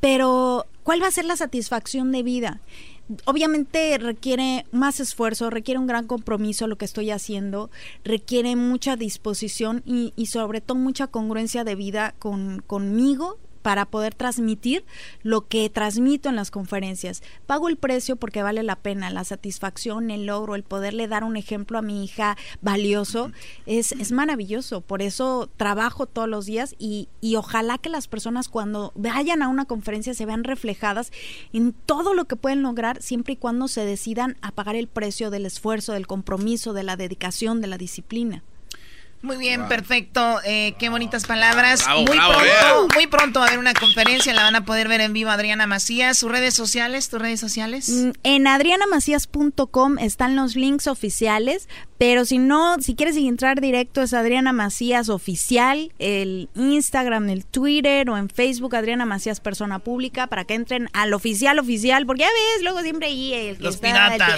pero 0.00 0.66
¿cuál 0.82 1.02
va 1.02 1.06
a 1.06 1.12
ser 1.12 1.24
la 1.24 1.36
satisfacción 1.36 2.12
de 2.12 2.22
vida? 2.22 2.60
obviamente 3.24 3.96
requiere 3.96 4.66
más 4.70 5.00
esfuerzo, 5.00 5.48
requiere 5.48 5.80
un 5.80 5.86
gran 5.86 6.06
compromiso 6.06 6.66
lo 6.66 6.76
que 6.76 6.84
estoy 6.84 7.10
haciendo, 7.10 7.70
requiere 8.04 8.54
mucha 8.54 8.96
disposición 8.96 9.82
y, 9.86 10.12
y 10.14 10.26
sobre 10.26 10.60
todo 10.60 10.76
mucha 10.76 11.06
congruencia 11.06 11.64
de 11.64 11.74
vida 11.74 12.14
con, 12.18 12.62
conmigo 12.66 13.38
para 13.62 13.86
poder 13.86 14.14
transmitir 14.14 14.84
lo 15.22 15.46
que 15.46 15.68
transmito 15.70 16.28
en 16.28 16.36
las 16.36 16.50
conferencias. 16.50 17.22
Pago 17.46 17.68
el 17.68 17.76
precio 17.76 18.16
porque 18.16 18.42
vale 18.42 18.62
la 18.62 18.76
pena, 18.76 19.10
la 19.10 19.24
satisfacción, 19.24 20.10
el 20.10 20.26
logro, 20.26 20.54
el 20.54 20.62
poderle 20.62 21.08
dar 21.08 21.24
un 21.24 21.36
ejemplo 21.36 21.78
a 21.78 21.82
mi 21.82 22.04
hija 22.04 22.36
valioso 22.60 23.32
es, 23.66 23.92
es 23.92 24.12
maravilloso. 24.12 24.80
Por 24.80 25.02
eso 25.02 25.48
trabajo 25.56 26.06
todos 26.06 26.28
los 26.28 26.46
días 26.46 26.74
y, 26.78 27.08
y 27.20 27.36
ojalá 27.36 27.78
que 27.78 27.88
las 27.88 28.08
personas 28.08 28.48
cuando 28.48 28.92
vayan 28.94 29.42
a 29.42 29.48
una 29.48 29.64
conferencia 29.64 30.14
se 30.14 30.26
vean 30.26 30.44
reflejadas 30.44 31.12
en 31.52 31.72
todo 31.72 32.14
lo 32.14 32.26
que 32.26 32.36
pueden 32.36 32.62
lograr 32.62 33.02
siempre 33.02 33.34
y 33.34 33.36
cuando 33.36 33.68
se 33.68 33.84
decidan 33.84 34.36
a 34.40 34.52
pagar 34.52 34.76
el 34.76 34.88
precio 34.88 35.30
del 35.30 35.46
esfuerzo, 35.46 35.92
del 35.92 36.06
compromiso, 36.06 36.72
de 36.72 36.82
la 36.82 36.96
dedicación, 36.96 37.60
de 37.60 37.66
la 37.66 37.78
disciplina. 37.78 38.42
Muy 39.20 39.36
bien, 39.36 39.66
perfecto. 39.66 40.40
Eh, 40.44 40.74
qué 40.78 40.88
bonitas 40.88 41.26
palabras. 41.26 41.84
muy 41.88 42.04
pronto, 42.04 42.88
muy 42.94 43.06
pronto 43.08 43.40
va 43.40 43.46
a 43.46 43.48
haber 43.48 43.58
una 43.58 43.74
conferencia, 43.74 44.32
la 44.32 44.42
van 44.42 44.54
a 44.54 44.64
poder 44.64 44.86
ver 44.86 45.00
en 45.00 45.12
vivo 45.12 45.30
Adriana 45.30 45.66
Macías. 45.66 46.18
¿Sus 46.18 46.30
redes 46.30 46.54
sociales? 46.54 47.08
¿Tus 47.08 47.20
redes 47.20 47.40
sociales? 47.40 47.88
Mm, 47.88 48.10
en 48.22 48.46
adrianamacías.com 48.46 49.98
están 49.98 50.36
los 50.36 50.54
links 50.54 50.86
oficiales, 50.86 51.68
pero 51.98 52.24
si 52.24 52.38
no, 52.38 52.76
si 52.80 52.94
quieres 52.94 53.16
entrar 53.16 53.60
directo 53.60 54.02
es 54.02 54.14
Adriana 54.14 54.52
Macías 54.52 55.08
Oficial, 55.08 55.92
el 55.98 56.48
Instagram, 56.54 57.28
el 57.28 57.44
Twitter 57.44 58.08
o 58.08 58.16
en 58.16 58.28
Facebook 58.28 58.76
Adriana 58.76 59.04
Macías 59.04 59.40
Persona 59.40 59.80
Pública 59.80 60.28
para 60.28 60.44
que 60.44 60.54
entren 60.54 60.88
al 60.92 61.12
oficial 61.12 61.58
oficial, 61.58 62.06
porque 62.06 62.22
ya 62.22 62.28
ves, 62.28 62.62
luego 62.62 62.82
siempre 62.82 63.08
ahí 63.08 63.34
el 63.34 63.56
que 63.56 63.62
Los 63.64 63.78
piratas. 63.78 64.36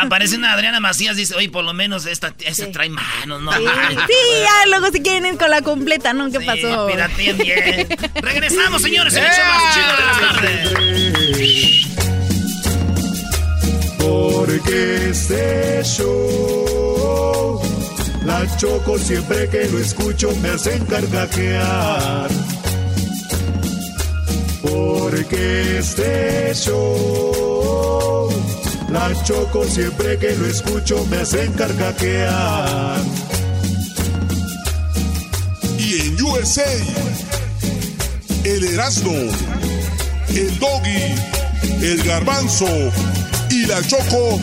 Aparece 0.00 0.36
una 0.36 0.52
Adriana 0.52 0.80
Macías, 0.80 1.16
dice, 1.16 1.34
oye, 1.34 1.48
por 1.48 1.64
lo 1.64 1.72
menos 1.72 2.06
esta, 2.06 2.34
esa 2.44 2.70
trae 2.70 2.90
manos, 2.90 3.40
¿no? 3.42 3.52
Sí, 3.52 3.64
ya, 3.64 4.68
luego 4.68 4.92
si 4.92 5.00
quieren 5.00 5.26
ir 5.26 5.38
con 5.38 5.50
la 5.50 5.62
completa, 5.62 6.12
¿no? 6.12 6.30
¿Qué 6.30 6.40
sí, 6.40 6.46
pasó? 6.46 6.86
bien. 6.86 7.88
Regresamos, 8.14 8.82
señores, 8.82 9.14
el 9.14 9.24
hecho 9.24 9.40
más 9.48 9.74
chido 9.74 9.96
de 9.96 10.04
la 10.04 10.18
tarde. 10.20 10.52
Porque 13.98 15.10
este 15.10 15.82
show, 15.84 16.81
la 18.42 18.56
choco 18.56 18.98
siempre 18.98 19.48
que 19.48 19.68
lo 19.68 19.78
escucho 19.78 20.34
me 20.42 20.48
hacen 20.48 20.84
carcajear. 20.86 22.28
Porque 24.62 25.78
este 25.78 26.52
show, 26.54 28.28
la 28.90 29.12
choco 29.22 29.64
siempre 29.64 30.18
que 30.18 30.34
lo 30.34 30.46
escucho 30.46 31.04
me 31.08 31.18
hacen 31.18 31.52
carcajear. 31.52 33.00
Y 35.78 36.00
en 36.00 36.22
USA, 36.22 36.72
el 38.44 38.64
Erasmo, 38.64 39.12
el 40.30 40.58
Doggy, 40.58 41.14
el 41.80 42.02
Garbanzo 42.02 42.66
y 43.50 43.66
la 43.66 43.80
Choco, 43.86 44.40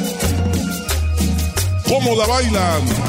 ¿cómo 1.86 2.16
la 2.16 2.28
bailan? 2.28 3.09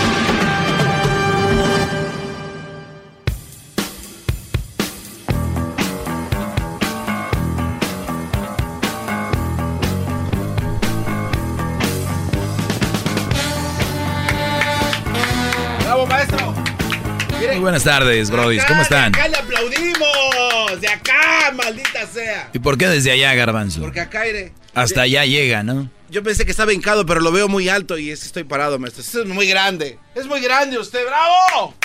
buenas 17.61 17.83
tardes, 17.83 18.29
Brody. 18.29 18.59
¿Cómo 18.67 18.81
están? 18.81 19.11
De 19.11 19.19
acá 19.19 19.27
le 19.29 19.37
aplaudimos. 19.37 20.81
De 20.81 20.87
acá, 20.87 21.51
maldita 21.53 22.07
sea. 22.07 22.49
¿Y 22.53 22.59
por 22.59 22.77
qué 22.77 22.87
desde 22.87 23.11
allá, 23.11 23.33
Garbanzo? 23.35 23.81
Porque 23.81 23.99
acá 24.01 24.21
aire. 24.21 24.51
Hasta 24.73 25.03
allá 25.03 25.25
llega, 25.25 25.63
¿no? 25.63 25.89
Yo 26.09 26.23
pensé 26.23 26.43
que 26.43 26.51
estaba 26.51 26.73
hincado, 26.73 27.05
pero 27.05 27.21
lo 27.21 27.31
veo 27.31 27.47
muy 27.47 27.69
alto 27.69 27.97
y 27.97 28.09
es 28.09 28.21
que 28.21 28.25
estoy 28.25 28.43
parado, 28.43 28.79
maestro. 28.79 29.01
Esto 29.01 29.21
es 29.21 29.27
muy 29.27 29.47
grande. 29.47 29.97
Es 30.15 30.25
muy 30.25 30.41
grande 30.41 30.77
usted, 30.77 31.05
bravo. 31.05 31.75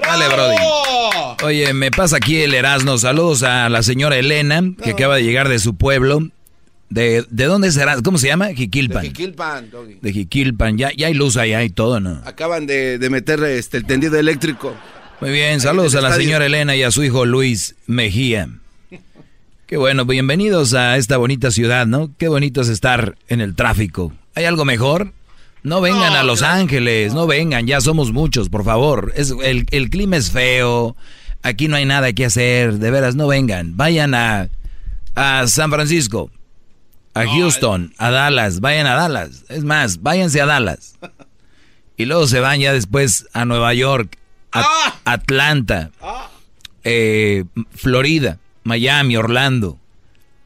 Dale, 0.00 0.28
Brody. 0.28 0.56
Oye, 1.44 1.72
me 1.72 1.90
pasa 1.90 2.16
aquí 2.16 2.42
el 2.42 2.54
Erasmo. 2.54 2.98
Saludos 2.98 3.42
a 3.42 3.68
la 3.68 3.82
señora 3.82 4.16
Elena, 4.16 4.62
que 4.82 4.90
acaba 4.90 5.16
de 5.16 5.24
llegar 5.24 5.48
de 5.48 5.58
su 5.58 5.74
pueblo. 5.74 6.30
¿De, 6.92 7.24
de 7.30 7.44
dónde 7.46 7.72
será? 7.72 8.00
¿Cómo 8.02 8.18
se 8.18 8.26
llama? 8.26 8.48
Jiquilpan. 8.54 9.02
De 9.02 9.08
Jiquilpan, 9.08 9.70
Doggy. 9.70 9.98
De 10.02 10.12
Jiquilpan. 10.12 10.76
Ya, 10.76 10.90
ya 10.94 11.06
hay 11.06 11.14
luz 11.14 11.38
allá 11.38 11.62
y 11.64 11.70
todo, 11.70 12.00
¿no? 12.00 12.20
Acaban 12.26 12.66
de, 12.66 12.98
de 12.98 13.08
meter 13.08 13.42
este, 13.44 13.78
el 13.78 13.86
tendido 13.86 14.18
eléctrico. 14.18 14.74
Muy 15.22 15.30
bien, 15.30 15.60
saludos 15.60 15.94
a 15.94 16.00
la 16.02 16.12
señora 16.12 16.44
Elena 16.44 16.76
y 16.76 16.82
a 16.82 16.90
su 16.90 17.02
hijo 17.02 17.24
Luis 17.24 17.76
Mejía. 17.86 18.48
Qué 19.66 19.78
bueno, 19.78 20.04
bienvenidos 20.04 20.74
a 20.74 20.98
esta 20.98 21.16
bonita 21.16 21.50
ciudad, 21.50 21.86
¿no? 21.86 22.10
Qué 22.18 22.28
bonito 22.28 22.60
es 22.60 22.68
estar 22.68 23.16
en 23.28 23.40
el 23.40 23.54
tráfico. 23.54 24.12
¿Hay 24.34 24.44
algo 24.44 24.66
mejor? 24.66 25.12
No 25.62 25.80
vengan 25.80 26.12
a 26.12 26.24
Los 26.24 26.42
Ángeles, 26.42 27.14
no 27.14 27.26
vengan, 27.26 27.66
ya 27.66 27.80
somos 27.80 28.12
muchos, 28.12 28.50
por 28.50 28.64
favor. 28.64 29.12
Es, 29.16 29.32
el, 29.42 29.64
el 29.70 29.88
clima 29.88 30.18
es 30.18 30.30
feo, 30.30 30.94
aquí 31.42 31.68
no 31.68 31.76
hay 31.76 31.86
nada 31.86 32.12
que 32.12 32.26
hacer, 32.26 32.74
de 32.74 32.90
veras, 32.90 33.14
no 33.14 33.28
vengan. 33.28 33.76
Vayan 33.76 34.12
a, 34.14 34.50
a 35.14 35.46
San 35.46 35.70
Francisco, 35.70 36.30
a 37.14 37.26
Houston, 37.26 37.92
a 37.98 38.10
Dallas, 38.10 38.60
vayan 38.60 38.86
a 38.86 38.94
Dallas. 38.94 39.44
Es 39.48 39.64
más, 39.64 40.02
váyanse 40.02 40.40
a 40.40 40.46
Dallas. 40.46 40.94
Y 41.96 42.06
luego 42.06 42.26
se 42.26 42.40
van 42.40 42.58
ya 42.60 42.72
después 42.72 43.26
a 43.32 43.44
Nueva 43.44 43.74
York, 43.74 44.16
a 44.52 44.62
Ah. 44.64 45.00
Atlanta, 45.04 45.90
eh, 46.84 47.44
Florida, 47.74 48.38
Miami, 48.64 49.16
Orlando, 49.16 49.78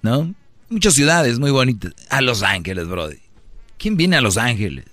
¿no? 0.02 0.34
Muchas 0.68 0.94
ciudades 0.94 1.38
muy 1.38 1.50
bonitas. 1.52 1.92
A 2.10 2.20
Los 2.20 2.42
Ángeles, 2.42 2.88
Brody. 2.88 3.18
¿Quién 3.78 3.96
viene 3.96 4.16
a 4.16 4.20
Los 4.20 4.36
Ángeles? 4.36 4.84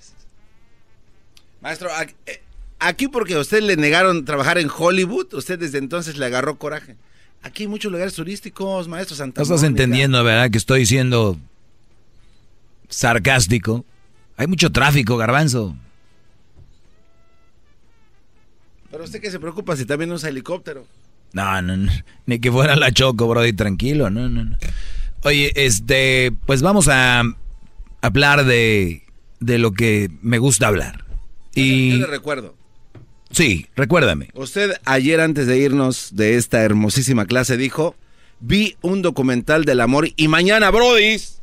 Maestro, 1.62 1.90
eh, 2.28 2.42
aquí 2.80 3.08
porque 3.08 3.36
a 3.36 3.40
usted 3.40 3.62
le 3.64 3.78
negaron 3.78 4.26
trabajar 4.26 4.58
en 4.58 4.70
Hollywood, 4.76 5.34
usted 5.34 5.58
desde 5.58 5.78
entonces 5.78 6.18
le 6.18 6.26
agarró 6.26 6.58
coraje. 6.58 6.98
Aquí 7.42 7.64
hay 7.64 7.68
muchos 7.68 7.92
lugares 7.92 8.14
turísticos, 8.14 8.88
maestro 8.88 9.16
Santa 9.16 9.40
No 9.40 9.44
estás 9.44 9.62
Mónica. 9.62 9.68
entendiendo, 9.84 10.24
¿verdad? 10.24 10.50
Que 10.52 10.58
estoy 10.58 10.86
siendo 10.86 11.38
sarcástico. 12.94 13.86
Hay 14.38 14.48
mucho 14.48 14.72
tráfico, 14.72 15.18
garbanzo. 15.18 15.76
Pero 18.92 19.04
usted 19.04 19.22
que 19.22 19.32
se 19.32 19.40
preocupa 19.40 19.76
si 19.76 19.86
también 19.86 20.12
usa 20.12 20.30
helicóptero. 20.30 20.86
No, 21.34 21.62
no, 21.62 21.76
no. 21.78 21.92
Ni 22.28 22.40
que 22.40 22.52
fuera 22.52 22.76
la 22.76 22.92
choco, 22.92 23.28
Brody, 23.28 23.54
tranquilo. 23.54 24.10
No, 24.10 24.30
no, 24.30 24.44
no. 24.44 24.58
Oye, 25.24 25.52
este, 25.56 26.32
pues 26.46 26.62
vamos 26.62 26.88
a 26.90 27.24
hablar 28.02 28.46
de, 28.46 29.02
de 29.40 29.58
lo 29.58 29.72
que 29.72 30.12
me 30.22 30.38
gusta 30.38 30.68
hablar. 30.68 31.06
Yo 31.56 31.62
Y 31.64 31.92
le 31.94 32.06
recuerdo. 32.08 32.56
sí, 33.32 33.68
recuérdame. 33.76 34.30
Usted 34.36 34.74
ayer 34.86 35.22
antes 35.22 35.48
de 35.48 35.58
irnos 35.58 36.16
de 36.16 36.36
esta 36.38 36.62
hermosísima 36.62 37.26
clase 37.26 37.58
dijo, 37.58 37.96
vi 38.40 38.76
un 38.82 39.02
documental 39.02 39.66
del 39.66 39.82
amor 39.82 40.10
y 40.16 40.28
mañana, 40.28 40.70
brodis, 40.70 41.42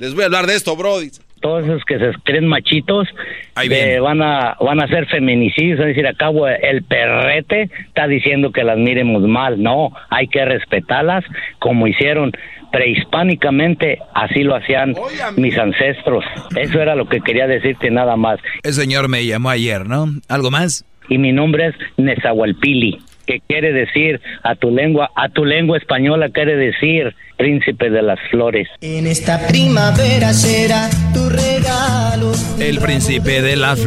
les 0.00 0.14
voy 0.14 0.22
a 0.22 0.26
hablar 0.26 0.46
de 0.46 0.54
esto, 0.56 0.74
brodis. 0.76 1.20
todos 1.40 1.64
esos 1.64 1.82
que 1.86 1.98
se 1.98 2.10
creen 2.24 2.46
machitos 2.46 3.08
Ahí 3.54 3.68
de- 3.68 3.74
viene. 3.74 4.00
van 4.00 4.20
a 4.20 4.56
van 4.60 4.78
a 4.82 4.86
ser 4.88 5.06
feminicidios, 5.06 5.80
es 5.80 5.86
decir, 5.86 6.06
acabo 6.06 6.46
el 6.48 6.82
perrete 6.82 7.70
está 7.86 8.06
diciendo 8.06 8.52
que 8.52 8.62
las 8.64 8.76
miremos 8.76 9.22
mal, 9.22 9.62
no, 9.62 9.90
hay 10.10 10.26
que 10.28 10.44
respetarlas 10.44 11.24
como 11.58 11.86
hicieron 11.86 12.32
prehispánicamente, 12.72 13.98
así 14.14 14.42
lo 14.42 14.54
hacían 14.54 14.94
mis 15.36 15.56
ancestros. 15.58 16.24
Eso 16.56 16.80
era 16.80 16.94
lo 16.94 17.08
que 17.08 17.20
quería 17.20 17.46
decirte 17.46 17.90
nada 17.90 18.16
más. 18.16 18.38
El 18.62 18.72
señor 18.74 19.08
me 19.08 19.24
llamó 19.26 19.50
ayer, 19.50 19.86
¿no? 19.88 20.06
¿Algo 20.28 20.50
más? 20.50 20.84
Y 21.08 21.18
mi 21.18 21.32
nombre 21.32 21.68
es 21.68 21.74
Nezahualpili, 21.96 22.98
que 23.30 23.40
quiere 23.46 23.72
decir 23.72 24.20
a 24.42 24.56
tu 24.56 24.70
lengua, 24.72 25.10
a 25.14 25.28
tu 25.28 25.44
lengua 25.44 25.78
española 25.78 26.30
quiere 26.30 26.56
decir 26.56 27.14
príncipe 27.38 27.88
de 27.88 28.02
las 28.02 28.18
flores. 28.30 28.66
En 28.80 29.06
esta 29.06 29.46
primavera 29.46 30.32
será 30.32 30.90
tu 31.14 31.28
regalo. 31.28 32.32
El 32.58 32.78
príncipe 32.80 33.40
de 33.40 33.54
las 33.56 33.78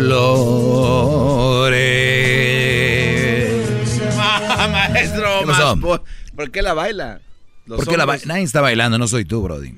flores. 2.63 4.13
Maestro, 4.71 5.27
¿Qué 5.41 5.45
pasó? 5.47 5.75
más 5.75 5.83
po- 5.83 6.03
¿por 6.35 6.51
qué 6.51 6.61
la 6.61 6.73
baila? 6.73 7.19
Los 7.65 7.79
¿Por 7.79 7.87
qué 7.89 7.97
la 7.97 8.05
ba- 8.05 8.13
hombres- 8.13 8.25
Nadie 8.27 8.43
está 8.43 8.61
bailando, 8.61 8.97
no 8.97 9.07
soy 9.07 9.25
tú, 9.25 9.41
Brody. 9.41 9.73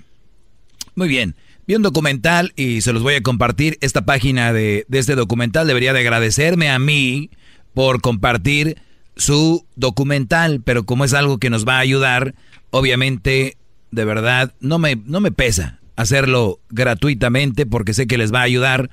Muy 0.96 1.08
bien. 1.08 1.36
Vi 1.68 1.74
un 1.76 1.82
documental 1.82 2.54
y 2.56 2.82
se 2.82 2.94
los 2.94 3.02
voy 3.02 3.16
a 3.16 3.22
compartir. 3.22 3.78
Esta 3.82 4.06
página 4.06 4.54
de, 4.54 4.86
de 4.88 5.00
este 5.00 5.16
documental 5.16 5.66
debería 5.68 5.94
de 5.94 6.00
agradecerme 6.02 6.70
a 6.70 6.78
mí 6.78 7.32
por 7.74 8.02
compartir 8.02 8.78
su 9.16 9.66
documental, 9.76 10.62
pero 10.64 10.86
como 10.86 11.06
es 11.06 11.14
algo 11.14 11.38
que 11.38 11.50
nos 11.50 11.68
va 11.68 11.78
a 11.78 11.80
ayudar, 11.80 12.36
obviamente, 12.72 13.58
de 13.92 14.06
verdad, 14.06 14.54
no 14.60 14.80
me, 14.80 14.96
no 14.96 15.22
me 15.22 15.32
pesa 15.32 15.80
hacerlo 15.96 16.60
gratuitamente 16.70 17.66
porque 17.66 17.94
sé 17.94 18.08
que 18.08 18.18
les 18.18 18.34
va 18.34 18.40
a 18.40 18.44
ayudar 18.44 18.90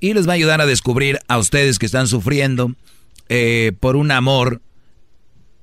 y 0.00 0.14
les 0.14 0.26
va 0.26 0.32
a 0.32 0.36
ayudar 0.36 0.60
a 0.60 0.66
descubrir 0.66 1.18
a 1.28 1.38
ustedes 1.38 1.78
que 1.78 1.86
están 1.86 2.08
sufriendo 2.08 2.74
eh, 3.28 3.72
por 3.80 3.96
un 3.96 4.10
amor 4.10 4.62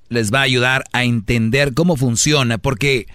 les 0.09 0.31
va 0.31 0.39
a 0.39 0.43
ayudar 0.43 0.83
a 0.93 1.03
entender 1.03 1.73
cómo 1.73 1.95
funciona, 1.95 2.57
porque 2.57 3.07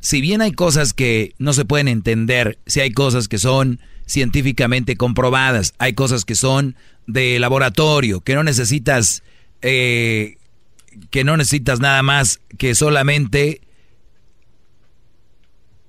si 0.00 0.20
bien 0.20 0.40
hay 0.40 0.52
cosas 0.52 0.94
que 0.94 1.34
no 1.38 1.52
se 1.52 1.64
pueden 1.64 1.88
entender, 1.88 2.58
si 2.66 2.80
hay 2.80 2.90
cosas 2.90 3.28
que 3.28 3.38
son 3.38 3.80
científicamente 4.06 4.96
comprobadas, 4.96 5.74
hay 5.78 5.92
cosas 5.92 6.24
que 6.24 6.34
son 6.34 6.74
de 7.06 7.38
laboratorio, 7.38 8.20
que 8.20 8.34
no 8.34 8.44
necesitas, 8.44 9.22
eh, 9.62 10.36
que 11.10 11.24
no 11.24 11.36
necesitas 11.36 11.80
nada 11.80 12.02
más 12.02 12.40
que 12.58 12.74
solamente 12.74 13.60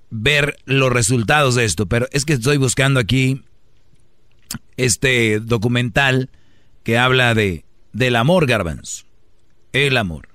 ver 0.10 0.58
los 0.66 0.92
resultados 0.92 1.56
de 1.56 1.66
esto. 1.66 1.88
Pero 1.88 2.08
es 2.12 2.26
que 2.26 2.34
estoy 2.34 2.58
buscando 2.58 3.00
aquí 3.00 3.44
este 4.78 5.40
documental 5.40 6.30
que 6.84 6.98
habla 6.98 7.34
de 7.34 7.66
del 7.94 8.16
amor, 8.16 8.48
Garbanzo. 8.48 9.06
El 9.72 9.98
amor. 9.98 10.28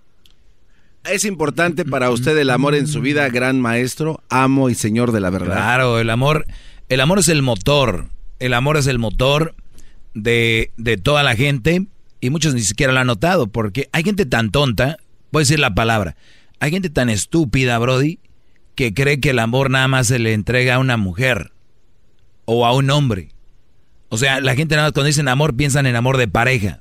¿Es 1.05 1.25
importante 1.25 1.85
para 1.85 2.11
usted 2.11 2.37
el 2.39 2.51
amor 2.51 2.75
en 2.75 2.87
su 2.87 3.01
vida, 3.01 3.29
gran 3.29 3.61
maestro, 3.61 4.23
amo 4.29 4.69
y 4.69 4.75
señor 4.75 5.13
de 5.13 5.21
la 5.21 5.31
verdad? 5.31 5.55
Claro, 5.55 5.99
el 5.99 6.11
amor, 6.11 6.47
el 6.89 7.01
amor 7.01 7.21
es 7.21 7.29
el 7.29 7.43
motor. 7.43 8.09
El 8.39 8.55
amor 8.55 8.77
es 8.77 8.87
el 8.87 8.99
motor 8.99 9.55
de, 10.15 10.71
de 10.77 10.97
toda 10.97 11.23
la 11.23 11.35
gente 11.35 11.87
y 12.21 12.31
muchos 12.31 12.55
ni 12.55 12.61
siquiera 12.61 12.93
lo 12.93 13.01
han 13.01 13.07
notado 13.07 13.47
porque 13.47 13.89
hay 13.93 14.03
gente 14.03 14.27
tan 14.27 14.51
tonta, 14.51 14.99
voy 15.31 15.41
a 15.41 15.45
decir 15.45 15.59
la 15.59 15.75
palabra, 15.75 16.17
hay 16.61 16.71
gente 16.71 16.91
tan 16.91 17.09
estúpida, 17.09 17.79
Brody, 17.79 18.19
que 18.75 18.95
cree 18.95 19.21
que 19.21 19.31
el 19.31 19.39
amor 19.39 19.71
nada 19.71 19.89
más 19.89 20.09
se 20.09 20.19
le 20.19 20.33
entrega 20.33 20.77
a 20.77 20.79
una 20.79 20.97
mujer 20.97 21.53
o 22.45 22.67
a 22.67 22.73
un 22.73 22.91
hombre. 22.91 23.31
O 24.09 24.17
sea, 24.17 24.41
la 24.41 24.55
gente 24.55 24.75
nada 24.75 24.89
más 24.89 24.93
cuando 24.93 25.09
dicen 25.09 25.29
amor 25.29 25.55
piensan 25.55 25.87
en 25.87 25.97
amor 25.97 26.17
de 26.17 26.29
pareja. 26.29 26.81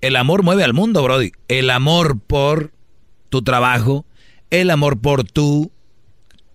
El 0.00 0.16
amor 0.16 0.42
mueve 0.42 0.64
al 0.64 0.74
mundo, 0.74 1.02
Brody. 1.02 1.32
El 1.48 1.70
amor 1.70 2.20
por 2.20 2.72
tu 3.28 3.42
trabajo, 3.42 4.06
el 4.50 4.70
amor 4.70 5.00
por 5.00 5.24
tu 5.24 5.72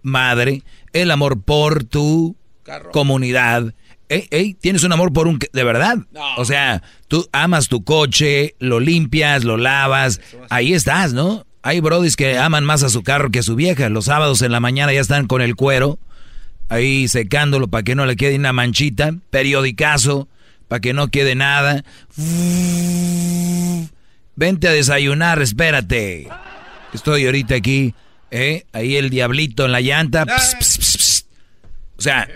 madre, 0.02 0.64
el 0.94 1.11
amor 1.11 1.41
por 1.41 1.84
tu 1.84 2.38
comunidad. 2.91 3.73
Ey, 4.10 4.27
ey, 4.31 4.53
tienes 4.56 4.84
un 4.84 4.91
amor 4.91 5.14
por 5.14 5.27
un... 5.27 5.40
De 5.53 5.64
verdad. 5.64 5.99
O 6.38 6.44
sea, 6.44 6.81
tú 7.07 7.30
amas 7.31 7.68
tu 7.68 7.84
coche, 7.84 8.56
lo 8.60 8.80
limpias, 8.80 9.44
lo 9.44 9.56
lavas. 9.56 10.19
Ahí 10.49 10.73
estás, 10.73 11.14
¿no? 11.14 11.45
Hay 11.61 11.80
brodis 11.80 12.15
que 12.15 12.38
aman 12.38 12.64
más 12.65 12.81
a 12.84 12.90
su 12.90 13.03
carro 13.03 13.30
que 13.30 13.40
a 13.40 13.44
su 13.44 13.56
vieja. 13.56 13.88
Los 13.90 14.06
sábados 14.06 14.41
en 14.41 14.52
la 14.52 14.60
mañana 14.60 14.94
ya 14.94 15.02
están 15.02 15.27
con 15.27 15.41
el 15.41 15.56
cuero, 15.56 15.99
ahí 16.69 17.07
secándolo 17.07 17.68
para 17.68 17.84
que 17.84 17.95
no 17.95 18.06
le 18.06 18.15
quede 18.15 18.38
una 18.38 18.53
manchita. 18.53 19.14
Periodicazo, 19.30 20.27
para 20.68 20.80
que 20.80 20.94
no 20.94 21.10
quede 21.10 21.36
nada. 21.36 21.84
Vente 24.36 24.68
a 24.68 24.72
desayunar, 24.72 25.41
espérate. 25.41 26.30
Estoy 26.94 27.26
ahorita 27.26 27.56
aquí, 27.56 27.94
¿eh? 28.31 28.65
Ahí 28.73 28.95
el 28.95 29.10
diablito 29.10 29.65
en 29.65 29.73
la 29.73 29.81
llanta. 29.81 30.26
Pss, 30.26 30.56
pss, 30.60 30.77
pss, 30.77 30.98
pss. 30.98 31.26
O 31.98 32.02
sea, 32.02 32.27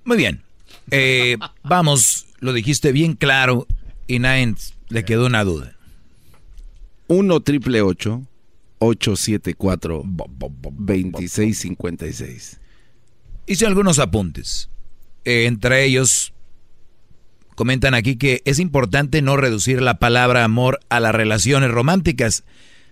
Muy 0.06 0.18
bien. 0.18 0.44
Eh, 0.92 1.38
vamos, 1.64 2.28
lo 2.40 2.54
dijiste 2.54 2.92
bien 2.92 3.14
claro 3.14 3.66
y 4.08 4.20
nadie 4.20 4.54
le 4.88 5.06
quedó 5.06 5.26
una 5.26 5.44
duda. 5.44 5.76
1 7.08 7.40
triple 7.42 7.82
874 7.82 10.04
2656. 10.06 12.60
Hice 13.50 13.66
algunos 13.66 13.98
apuntes. 13.98 14.70
Eh, 15.26 15.48
entre 15.48 15.84
ellos, 15.84 16.34
comentan 17.56 17.96
aquí 17.96 18.16
que 18.16 18.44
es 18.46 18.60
importante 18.60 19.24
no 19.24 19.38
reducir 19.38 19.82
la 19.82 19.98
palabra 19.98 20.44
amor 20.44 20.80
a 20.90 21.00
las 21.00 21.16
relaciones 21.16 21.72
románticas, 21.72 22.44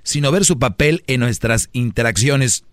sino 0.02 0.32
ver 0.32 0.46
su 0.46 0.58
papel 0.58 1.04
en 1.06 1.20
nuestras 1.20 1.70
interacciones 1.74 2.64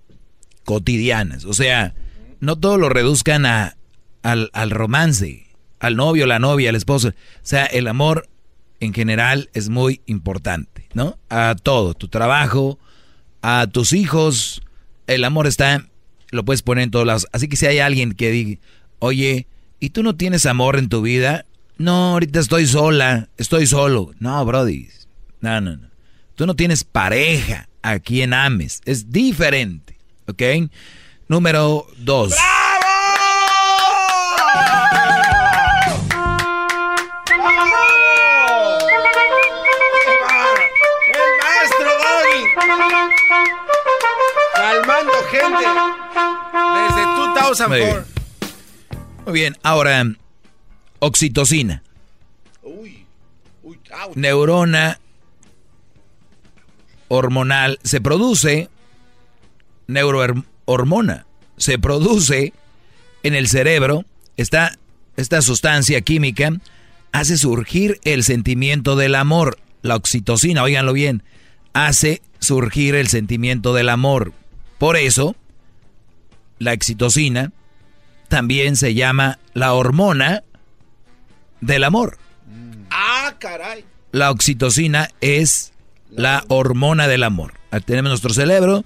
cotidianas. 0.65 1.45
O 1.45 1.53
sea, 1.53 1.95
no 2.41 2.57
todo 2.57 2.79
lo 2.79 2.89
reduzcan 2.89 3.45
a, 3.45 3.77
al, 4.23 4.49
al 4.55 4.71
romance, 4.71 5.47
al 5.79 5.97
novio, 5.97 6.25
la 6.25 6.39
novia, 6.39 6.71
al 6.71 6.77
esposo. 6.77 7.09
O 7.09 7.13
sea, 7.43 7.67
el 7.67 7.87
amor 7.87 8.31
en 8.81 8.95
general 8.95 9.51
es 9.53 9.69
muy 9.69 10.01
importante, 10.07 10.89
¿no? 10.95 11.19
A 11.29 11.55
todo, 11.55 11.93
tu 11.93 12.09
trabajo, 12.09 12.79
a 13.43 13.67
tus 13.67 13.93
hijos, 13.93 14.63
el 15.07 15.23
amor 15.23 15.47
está, 15.47 15.87
lo 16.35 16.45
puedes 16.45 16.63
poner 16.63 16.85
en 16.85 16.91
todos 16.91 17.07
lados. 17.07 17.27
Así 17.33 17.49
que 17.49 17.57
si 17.57 17.67
hay 17.67 17.79
alguien 17.79 18.13
que 18.13 18.31
diga, 18.31 18.61
oye, 18.99 19.47
¿y 19.81 19.91
tú 19.91 20.03
no 20.03 20.17
tienes 20.17 20.47
amor 20.47 20.77
en 20.77 20.89
tu 20.89 21.01
vida? 21.01 21.47
No, 21.79 22.13
ahorita 22.13 22.41
estoy 22.41 22.67
sola, 22.67 23.29
estoy 23.37 23.67
solo. 23.67 24.13
No, 24.19 24.45
Brody, 24.45 24.89
no, 25.41 25.61
no, 25.61 25.77
no. 25.77 25.89
Tú 26.35 26.47
no 26.47 26.55
tienes 26.57 26.83
pareja 26.85 27.69
a 27.83 27.99
quien 28.01 28.35
ames, 28.35 28.81
es 28.85 29.11
diferente, 29.11 29.97
¿ok? 30.27 30.43
Número 31.29 31.87
dos. 31.99 32.35
Calmando 44.55 45.13
gente. 45.31 46.04
Desde 47.55 47.65
2004. 47.65 48.05
Muy 49.27 49.33
bien, 49.33 49.57
ahora, 49.63 50.05
oxitocina. 50.99 51.83
Neurona 54.15 54.99
hormonal 57.09 57.79
se 57.85 58.01
produce, 58.01 58.69
neurohormona, 59.87 61.27
se 61.57 61.79
produce 61.79 62.53
en 63.23 63.35
el 63.35 63.49
cerebro, 63.49 64.05
esta, 64.37 64.77
esta 65.17 65.41
sustancia 65.43 66.01
química 66.01 66.53
hace 67.13 67.39
surgir 67.39 68.01
el 68.05 68.25
sentimiento 68.25 68.97
del 68.97 69.15
amor, 69.15 69.59
la 69.83 69.97
oxitocina, 69.97 70.63
oíganlo 70.63 70.93
bien, 70.93 71.23
hace 71.73 72.21
surgir 72.41 72.97
el 72.97 73.07
sentimiento 73.07 73.73
del 73.75 73.89
amor. 73.89 74.33
Por 74.79 74.97
eso, 74.97 75.37
la 76.65 76.73
oxitocina 76.73 77.53
también 78.29 78.77
se 78.77 78.95
llama 78.95 79.39
la 79.53 79.75
hormona 79.75 80.43
del 81.61 81.85
amor. 81.85 82.19
Ah, 82.91 83.35
caray. 83.39 83.85
La 84.13 84.31
oxitocina 84.31 85.09
es 85.21 85.73
la 86.11 86.45
hormona 86.49 87.07
del 87.07 87.23
amor. 87.23 87.55
Ahí 87.71 87.81
tenemos 87.81 88.11
nuestro 88.11 88.33
cerebro, 88.33 88.83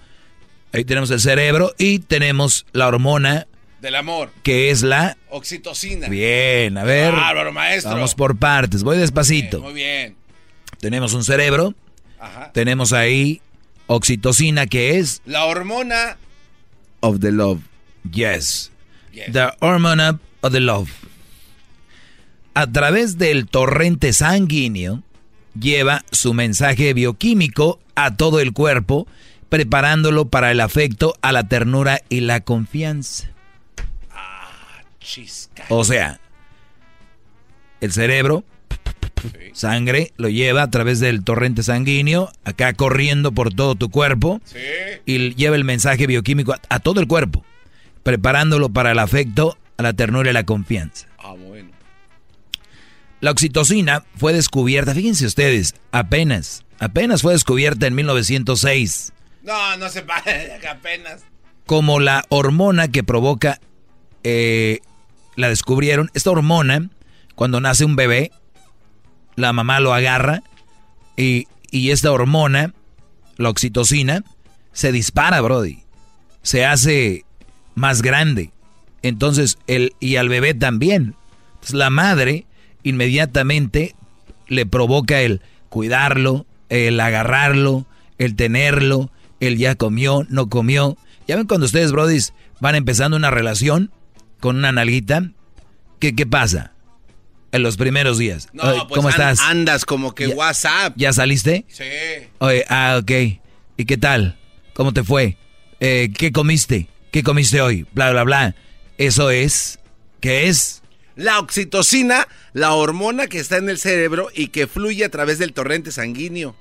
ahí 0.73 0.85
tenemos 0.85 1.11
el 1.11 1.21
cerebro 1.21 1.73
y 1.79 2.01
tenemos 2.01 2.67
la 2.73 2.89
hormona 2.89 3.47
del 3.81 3.95
amor. 3.95 4.31
Que 4.43 4.71
es 4.71 4.83
la 4.83 5.17
oxitocina. 5.31 6.09
Bien, 6.09 6.77
a 6.79 6.85
ver. 6.85 7.13
Bárbaro, 7.13 7.53
maestro. 7.53 7.93
Vamos 7.93 8.15
por 8.15 8.37
partes, 8.37 8.83
voy 8.83 8.99
despacito. 8.99 9.61
muy 9.61 9.73
bien. 9.73 10.17
Tenemos 10.81 11.15
un 11.15 11.25
cerebro. 11.25 11.75
Ajá. 12.19 12.51
Tenemos 12.53 12.93
ahí 12.93 13.41
oxitocina 13.87 14.67
que 14.67 14.99
es 14.99 15.23
la 15.25 15.45
hormona 15.45 16.17
of 17.01 17.21
the 17.21 17.31
love. 17.31 17.61
Yes. 18.13 18.71
The 19.33 19.53
hormone 19.61 20.19
of 20.43 20.53
the 20.53 20.61
love. 20.61 20.91
A 22.55 22.67
través 22.67 23.19
del 23.19 23.47
torrente 23.47 24.13
sanguíneo 24.13 25.03
lleva 25.59 26.05
su 26.11 26.35
mensaje 26.35 26.93
bioquímico 26.95 27.79
a 27.95 28.17
todo 28.17 28.41
el 28.41 28.53
cuerpo, 28.53 29.07
preparándolo 29.49 30.29
para 30.29 30.51
el 30.51 30.61
afecto, 30.61 31.15
a 31.23 31.33
la 31.33 31.49
ternura 31.49 32.01
y 32.09 32.21
la 32.21 32.41
confianza. 32.41 33.31
O 35.69 35.85
sea, 35.85 36.21
el 37.81 37.93
cerebro, 37.93 38.45
sangre, 39.53 40.13
lo 40.17 40.29
lleva 40.29 40.63
a 40.63 40.71
través 40.71 41.01
del 41.01 41.25
torrente 41.25 41.63
sanguíneo, 41.63 42.31
acá 42.45 42.73
corriendo 42.75 43.33
por 43.33 43.55
todo 43.55 43.75
tu 43.75 43.89
cuerpo, 43.91 44.41
y 45.07 45.35
lleva 45.35 45.57
el 45.57 45.65
mensaje 45.65 46.07
bioquímico 46.07 46.53
a, 46.53 46.61
a 46.69 46.79
todo 46.81 47.01
el 47.01 47.07
cuerpo, 47.07 47.45
preparándolo 48.03 48.69
para 48.71 48.93
el 48.93 48.99
afecto, 48.99 49.59
la 49.77 49.93
ternura 49.93 50.31
y 50.31 50.33
la 50.35 50.45
confianza. 50.45 51.07
Ah, 51.19 51.33
bueno. 51.33 51.71
La 53.21 53.31
oxitocina 53.33 54.05
fue 54.17 54.33
descubierta, 54.33 54.95
fíjense 54.95 55.27
ustedes, 55.27 55.75
apenas, 55.93 56.65
apenas 56.79 57.23
fue 57.23 57.33
descubierta 57.33 57.87
en 57.89 57.95
1906 57.97 59.13
No, 59.43 59.77
no 59.77 59.89
se 59.89 60.03
parece 60.03 60.67
apenas. 60.69 61.23
como 61.67 61.99
la 62.01 62.25
hormona 62.29 62.89
que 62.89 63.03
provoca, 63.03 63.61
eh, 64.23 64.79
la 65.37 65.49
descubrieron, 65.49 66.11
esta 66.15 66.31
hormona, 66.31 66.91
cuando 67.35 67.61
nace 67.61 67.85
un 67.85 67.97
bebé, 67.97 68.31
la 69.37 69.53
mamá 69.53 69.81
lo 69.81 69.95
agarra 69.95 70.43
y, 71.17 71.47
y 71.71 71.91
esta 71.91 72.13
hormona, 72.13 72.73
la 73.37 73.49
oxitocina, 73.51 74.23
se 74.73 74.93
dispara, 74.93 75.41
Brody. 75.41 75.83
Se 76.43 76.65
hace 76.65 77.25
más 77.79 78.03
grande. 78.03 78.51
Entonces, 79.03 79.59
el, 79.67 79.95
y 80.01 80.17
al 80.17 80.29
bebé 80.29 80.55
también. 80.55 81.15
Entonces, 81.55 81.75
la 81.75 81.91
madre 81.91 82.47
inmediatamente 82.83 83.95
le 84.49 84.67
provoca 84.67 85.21
el 85.21 85.41
cuidarlo, 85.69 86.47
el 86.69 86.99
agarrarlo, 87.01 87.87
el 88.19 88.35
tenerlo, 88.37 89.11
el 89.41 89.57
ya 89.57 89.75
comió, 89.77 90.27
no 90.29 90.49
comió. 90.49 90.97
Ya 91.27 91.37
ven 91.37 91.47
cuando 91.47 91.67
ustedes, 91.67 91.93
brodis, 91.93 92.33
van 92.61 92.75
empezando 92.75 93.17
una 93.17 93.31
relación 93.31 93.91
con 94.41 94.57
una 94.57 94.73
nalguita, 94.73 95.31
¿qué, 96.01 96.15
qué 96.15 96.27
pasa? 96.27 96.73
En 97.53 97.63
los 97.63 97.77
primeros 97.77 98.19
días. 98.19 98.49
No, 98.53 98.65
Oye, 98.65 98.81
pues 98.89 98.97
¿Cómo 98.99 99.09
estás? 99.09 99.41
Andas 99.41 99.85
como 99.85 100.15
que 100.15 100.29
Ya- 100.29 100.35
WhatsApp. 100.35 100.93
¿Ya 100.97 101.13
saliste? 101.13 101.65
Sí. 101.69 101.85
Oye, 102.39 102.65
ah, 102.69 102.99
ok. 103.01 103.11
¿Y 103.79 103.85
qué 103.87 103.97
tal? 103.97 104.37
¿Cómo 104.75 104.93
te 104.93 105.03
fue? 105.03 105.37
Eh, 105.81 106.11
¿Qué 106.17 106.31
comiste? 106.33 106.89
¿Qué 107.11 107.23
comiste 107.23 107.61
hoy? 107.61 107.87
Bla, 107.93 108.11
bla, 108.13 108.25
bla. 108.25 108.55
Eso 108.99 109.31
es... 109.31 109.79
¿Qué 110.21 110.49
es? 110.49 110.83
La 111.15 111.39
oxitocina, 111.39 112.27
la 112.53 112.73
hormona 112.75 113.27
que 113.29 113.39
está 113.39 113.57
en 113.57 113.69
el 113.69 113.79
cerebro 113.79 114.29
y 114.35 114.49
que 114.49 114.67
fluye 114.67 115.05
a 115.05 115.09
través 115.09 115.39
del 115.39 115.53
torrente 115.53 115.91
sanguíneo. 115.93 116.57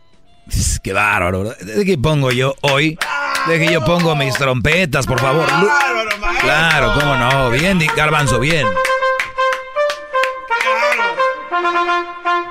Qué 0.83 0.93
bárbaro. 0.93 1.39
¿verdad? 1.43 1.57
¿De 1.59 1.83
qué 1.85 1.97
pongo 1.97 2.31
yo 2.31 2.55
hoy? 2.61 2.97
De 3.47 3.59
que 3.59 3.71
yo 3.71 3.83
pongo 3.83 4.15
mis 4.15 4.33
trompetas, 4.35 5.05
por 5.05 5.19
favor. 5.19 5.47
Claro, 6.41 6.93
cómo 6.93 7.15
no. 7.17 7.49
Bien, 7.51 7.79
Garbanzo, 7.95 8.39
bien. 8.39 8.65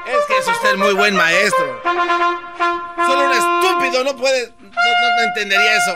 Es 0.06 0.26
que 0.28 0.38
es 0.38 0.48
usted 0.48 0.76
muy 0.76 0.92
buen 0.94 1.14
maestro. 1.16 1.80
Solo 1.84 3.26
un 3.26 3.32
estúpido 3.32 4.04
no 4.04 4.16
puede, 4.16 4.52
no, 4.60 4.68
no- 4.68 5.16
no 5.16 5.22
entendería 5.28 5.76
eso. 5.76 5.94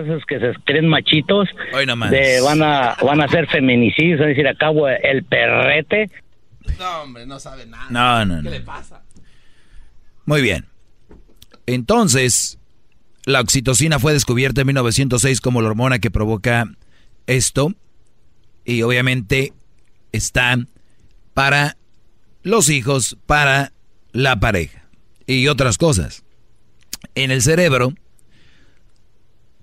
Esos 0.00 0.24
que 0.26 0.38
se 0.40 0.52
creen 0.64 0.88
machitos 0.88 1.48
Hoy 1.72 1.86
nomás. 1.86 2.10
de, 2.10 2.40
van 2.40 2.62
a 2.62 2.96
van 3.02 3.20
a 3.20 3.28
ser 3.28 3.46
feminicidios, 3.48 4.20
es 4.20 4.26
decir, 4.28 4.46
acabo 4.48 4.88
el 4.88 5.24
perrete. 5.24 6.10
No, 6.78 7.02
hombre, 7.02 7.26
no 7.26 7.38
sabe 7.38 7.66
nada. 7.66 7.86
No, 7.90 8.24
no, 8.24 8.36
¿Qué 8.38 8.42
no. 8.44 8.50
le 8.50 8.60
pasa? 8.60 9.02
Muy 10.26 10.40
bien. 10.42 10.66
Entonces, 11.66 12.58
la 13.26 13.40
oxitocina 13.40 13.98
fue 13.98 14.12
descubierta 14.12 14.62
en 14.62 14.66
1906 14.68 15.40
como 15.40 15.62
la 15.62 15.68
hormona 15.68 15.98
que 15.98 16.10
provoca 16.10 16.64
esto. 17.26 17.72
Y 18.64 18.82
obviamente 18.82 19.52
está 20.12 20.56
para 21.34 21.76
los 22.42 22.68
hijos, 22.70 23.18
para 23.26 23.72
la 24.12 24.40
pareja 24.40 24.84
y 25.26 25.48
otras 25.48 25.76
cosas. 25.78 26.24
En 27.14 27.30
el 27.30 27.42
cerebro 27.42 27.92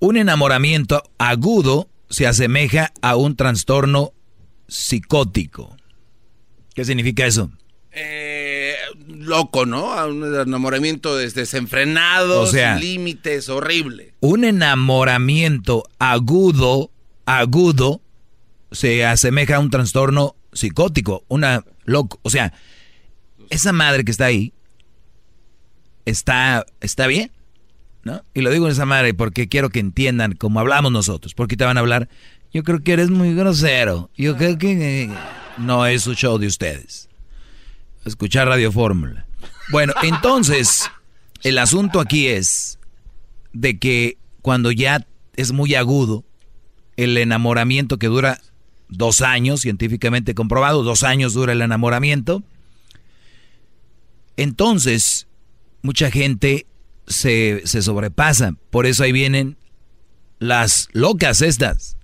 Un 0.02 0.18
enamoramiento 0.18 1.04
agudo 1.20 1.88
se 2.10 2.26
asemeja 2.26 2.92
a 3.04 3.16
un 3.16 3.36
trastorno 3.36 4.14
psicótico. 4.68 5.78
¿Qué 6.74 6.86
significa 6.86 7.28
eso? 7.28 7.52
Eh, 7.92 8.74
loco, 9.08 9.68
¿no? 9.68 9.94
A 9.94 10.08
un 10.08 10.24
enamoramiento 10.24 11.16
desenfrenado, 11.16 12.48
sin 12.48 12.80
límites, 12.80 13.48
horrible. 13.48 14.16
Un 14.22 14.44
enamoramiento 14.44 15.84
agudo, 16.00 16.90
agudo, 17.28 18.02
se 18.72 19.06
asemeja 19.06 19.58
a 19.58 19.60
un 19.60 19.70
trastorno 19.70 20.36
psicótico, 20.52 21.26
una 21.28 21.64
loco, 21.86 22.20
o 22.24 22.32
sea, 22.32 22.54
esa 23.52 23.72
madre 23.72 24.04
que 24.04 24.10
está 24.10 24.26
ahí 24.26 24.52
está 26.06 26.66
está 26.80 27.06
bien, 27.06 27.32
Y 28.34 28.42
lo 28.42 28.50
digo 28.50 28.66
en 28.66 28.72
esa 28.72 28.86
madre 28.86 29.14
porque 29.14 29.48
quiero 29.48 29.70
que 29.70 29.80
entiendan 29.80 30.34
cómo 30.34 30.60
hablamos 30.60 30.92
nosotros, 30.92 31.34
porque 31.34 31.56
te 31.56 31.66
van 31.66 31.78
a 31.78 31.82
hablar, 31.82 32.10
yo 32.54 32.64
creo 32.64 32.82
que 32.82 32.94
eres 32.94 33.10
muy 33.10 33.36
grosero, 33.36 34.10
yo 34.18 34.36
creo 34.38 34.58
que 34.58 35.10
no 35.58 35.86
es 35.86 36.08
un 36.08 36.16
show 36.16 36.38
de 36.38 36.48
ustedes. 36.48 37.10
Escuchar 38.06 38.48
Radio 38.48 38.72
Fórmula. 38.72 39.28
Bueno, 39.72 39.94
entonces, 40.02 40.90
el 41.44 41.60
asunto 41.60 42.00
aquí 42.00 42.28
es 42.28 42.80
de 43.54 43.78
que 43.78 44.18
cuando 44.42 44.72
ya 44.72 45.06
es 45.36 45.52
muy 45.52 45.76
agudo, 45.76 46.24
el 46.98 47.18
enamoramiento 47.18 47.98
que 47.98 48.08
dura 48.08 48.42
dos 48.90 49.22
años, 49.22 49.62
científicamente 49.62 50.34
comprobado, 50.34 50.84
dos 50.84 51.04
años 51.04 51.34
dura 51.34 51.54
el 51.54 51.62
enamoramiento. 51.62 52.44
Entonces, 54.36 55.28
mucha 55.82 56.12
gente 56.12 56.66
se, 57.12 57.62
se 57.66 57.82
sobrepasa. 57.82 58.56
Por 58.70 58.86
eso 58.86 59.04
ahí 59.04 59.12
vienen 59.12 59.58
las 60.40 60.90
locas 60.94 61.42
estas. 61.42 61.98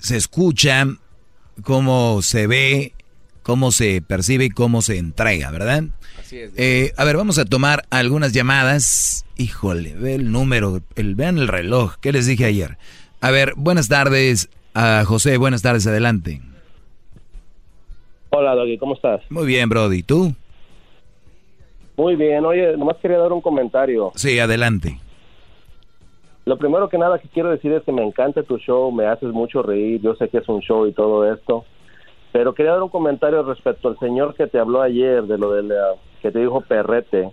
se 0.00 0.16
escucha, 0.16 0.86
cómo 1.62 2.22
se 2.22 2.46
ve, 2.46 2.92
cómo 3.42 3.72
se 3.72 4.02
percibe 4.02 4.46
y 4.46 4.50
cómo 4.50 4.82
se 4.82 4.98
entrega, 4.98 5.50
¿verdad? 5.50 5.84
Así 6.20 6.38
es. 6.38 6.52
Eh, 6.56 6.92
a 6.96 7.04
ver, 7.04 7.16
vamos 7.16 7.38
a 7.38 7.44
tomar 7.44 7.86
algunas 7.90 8.32
llamadas. 8.32 9.24
Híjole, 9.36 9.94
ve 9.94 10.14
el 10.14 10.32
número, 10.32 10.82
el, 10.96 11.14
vean 11.14 11.38
el 11.38 11.48
reloj, 11.48 11.96
¿qué 12.00 12.12
les 12.12 12.26
dije 12.26 12.44
ayer? 12.44 12.78
A 13.20 13.30
ver, 13.30 13.54
buenas 13.56 13.88
tardes 13.88 14.48
a 14.74 15.04
José, 15.04 15.38
buenas 15.38 15.62
tardes, 15.62 15.86
adelante. 15.86 16.40
Hola, 18.30 18.54
Doggy, 18.54 18.78
¿cómo 18.78 18.94
estás? 18.94 19.22
Muy 19.30 19.46
bien, 19.46 19.68
Brody. 19.68 20.02
¿Tú? 20.02 20.34
Muy 21.96 22.14
bien. 22.14 22.44
Oye, 22.44 22.76
nomás 22.76 22.96
quería 22.98 23.18
dar 23.18 23.32
un 23.32 23.40
comentario. 23.40 24.12
Sí, 24.14 24.38
adelante. 24.38 25.00
Lo 26.44 26.56
primero 26.56 26.88
que 26.88 26.96
nada 26.96 27.18
que 27.18 27.28
quiero 27.28 27.50
decir 27.50 27.72
es 27.72 27.82
que 27.82 27.92
me 27.92 28.04
encanta 28.04 28.42
tu 28.42 28.56
show, 28.58 28.92
me 28.92 29.06
haces 29.06 29.30
mucho 29.32 29.62
reír, 29.62 30.00
yo 30.00 30.14
sé 30.14 30.28
que 30.28 30.38
es 30.38 30.48
un 30.48 30.60
show 30.60 30.86
y 30.86 30.92
todo 30.92 31.30
esto, 31.30 31.64
pero 32.32 32.54
quería 32.54 32.72
dar 32.72 32.82
un 32.82 32.88
comentario 32.88 33.42
respecto 33.42 33.88
al 33.88 33.98
señor 33.98 34.34
que 34.34 34.46
te 34.46 34.58
habló 34.58 34.80
ayer 34.80 35.24
de 35.24 35.36
lo 35.36 35.52
del 35.52 35.70
que 36.22 36.30
te 36.30 36.38
dijo 36.38 36.62
perrete, 36.62 37.30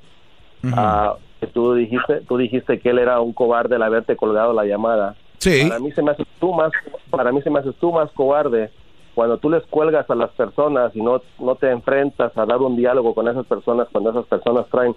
ah, 0.74 1.16
que 1.40 1.48
tú 1.48 1.76
dijiste, 1.76 2.22
tú 2.28 2.36
dijiste 2.38 2.80
que 2.80 2.90
él 2.90 3.00
era 3.00 3.22
un 3.22 3.32
cobarde 3.32 3.76
al 3.76 3.84
haberte 3.84 4.18
colgado 4.18 4.52
la 4.52 4.66
llamada. 4.66 5.16
Para 5.68 5.80
mí 5.80 5.92
se 5.92 6.02
me 6.02 6.12
hace 6.12 6.26
tú 6.40 6.54
más, 6.54 6.72
para 7.10 7.32
mí 7.32 7.42
se 7.42 7.50
me 7.50 7.60
hace 7.60 7.72
tú 7.74 7.92
más 7.92 8.12
cobarde. 8.12 8.70
Cuando 9.14 9.38
tú 9.38 9.50
les 9.50 9.64
cuelgas 9.68 10.10
a 10.10 10.16
las 10.16 10.32
personas 10.32 10.94
y 10.96 11.02
no, 11.02 11.22
no 11.40 11.56
te 11.56 11.72
enfrentas 11.72 12.38
a 12.38 12.46
dar 12.46 12.58
un 12.58 12.76
diálogo 12.76 13.14
con 13.14 13.28
esas 13.28 13.46
personas, 13.46 13.88
cuando 13.92 14.10
esas 14.10 14.26
personas 14.26 14.68
traen 14.68 14.94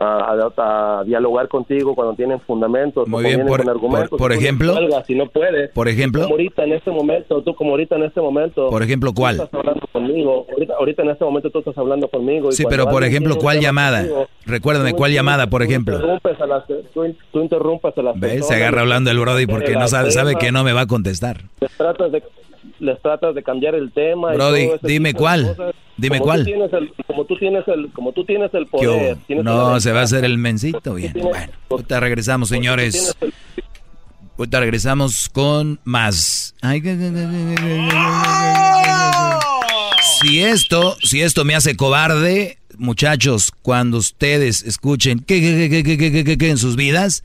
a, 0.00 1.02
dialogar 1.04 1.48
contigo, 1.48 1.94
cuando 1.94 2.14
tienen 2.14 2.40
fundamentos, 2.40 3.08
Muy 3.08 3.24
bien, 3.24 3.46
por, 3.46 3.68
argumentos, 3.68 4.18
por, 4.18 4.32
ejemplo, 4.32 4.74
si 5.06 5.14
no 5.14 5.28
puedes, 5.28 5.70
por 5.70 5.88
ejemplo, 5.88 6.22
como 6.22 6.34
ahorita 6.34 6.64
en 6.64 6.72
este 6.72 6.90
momento, 6.90 7.42
tú 7.42 7.54
como 7.54 7.70
ahorita 7.72 7.96
en 7.96 8.04
este 8.04 8.20
momento, 8.20 8.68
por 8.70 8.82
ejemplo, 8.82 9.12
¿cuál? 9.12 9.36
Estás 9.36 9.54
hablando 9.54 9.86
conmigo, 9.92 10.46
ahorita, 10.78 11.02
en 11.02 11.10
este 11.10 11.24
momento 11.24 11.50
tú 11.50 11.58
estás 11.60 11.76
hablando 11.78 12.08
conmigo. 12.08 12.52
sí, 12.52 12.64
pero 12.68 12.88
por 12.88 13.04
ejemplo, 13.04 13.36
¿cuál 13.36 13.60
llamada? 13.60 14.04
Recuérdame, 14.46 14.92
¿cuál 14.92 15.12
llamada, 15.12 15.48
por 15.48 15.62
ejemplo? 15.62 15.94
Interrumpes 15.96 16.40
a 16.40 16.46
las, 16.46 16.64
tú, 16.66 17.40
interrumpas 17.40 17.96
a 17.98 18.02
las 18.02 18.18
¿Ves? 18.18 18.46
Se 18.46 18.54
agarra 18.54 18.82
hablando 18.82 19.10
el 19.10 19.18
Brody 19.18 19.46
porque 19.46 19.74
no 19.74 19.88
sabe, 19.88 20.10
sabe 20.10 20.36
que 20.36 20.52
no 20.52 20.64
me 20.64 20.72
va 20.72 20.82
a 20.82 20.86
contestar. 20.86 21.42
tratas 21.76 22.12
de 22.12 22.22
les 22.78 23.00
tratas 23.02 23.34
de 23.34 23.42
cambiar 23.42 23.74
el 23.74 23.92
tema. 23.92 24.32
Brody, 24.32 24.70
dime 24.82 25.14
cuál. 25.14 25.56
Dime 25.96 26.20
cuál. 26.20 26.44
como 27.06 27.24
tú 27.24 27.36
tienes 27.36 27.66
el, 27.68 27.92
como 27.92 28.12
tú 28.12 28.24
tienes 28.24 28.54
el 28.54 28.66
poder. 28.66 29.18
no, 29.28 29.80
se 29.80 29.92
va 29.92 30.00
a 30.00 30.04
hacer 30.04 30.24
el 30.24 30.38
mencito. 30.38 30.94
Bien, 30.94 31.12
bueno. 31.14 31.52
Ahorita 31.70 32.00
regresamos, 32.00 32.48
señores. 32.48 33.16
Ahorita 34.38 34.60
regresamos 34.60 35.28
con 35.28 35.80
más. 35.84 36.54
Si 40.20 40.40
esto, 40.40 40.96
si 41.02 41.22
esto 41.22 41.44
me 41.44 41.54
hace 41.54 41.76
cobarde, 41.76 42.58
muchachos, 42.76 43.52
cuando 43.62 43.98
ustedes 43.98 44.62
escuchen 44.62 45.18
que, 45.18 45.68
que, 45.68 46.38
que, 46.38 46.50
en 46.50 46.58
sus 46.58 46.76
vidas, 46.76 47.24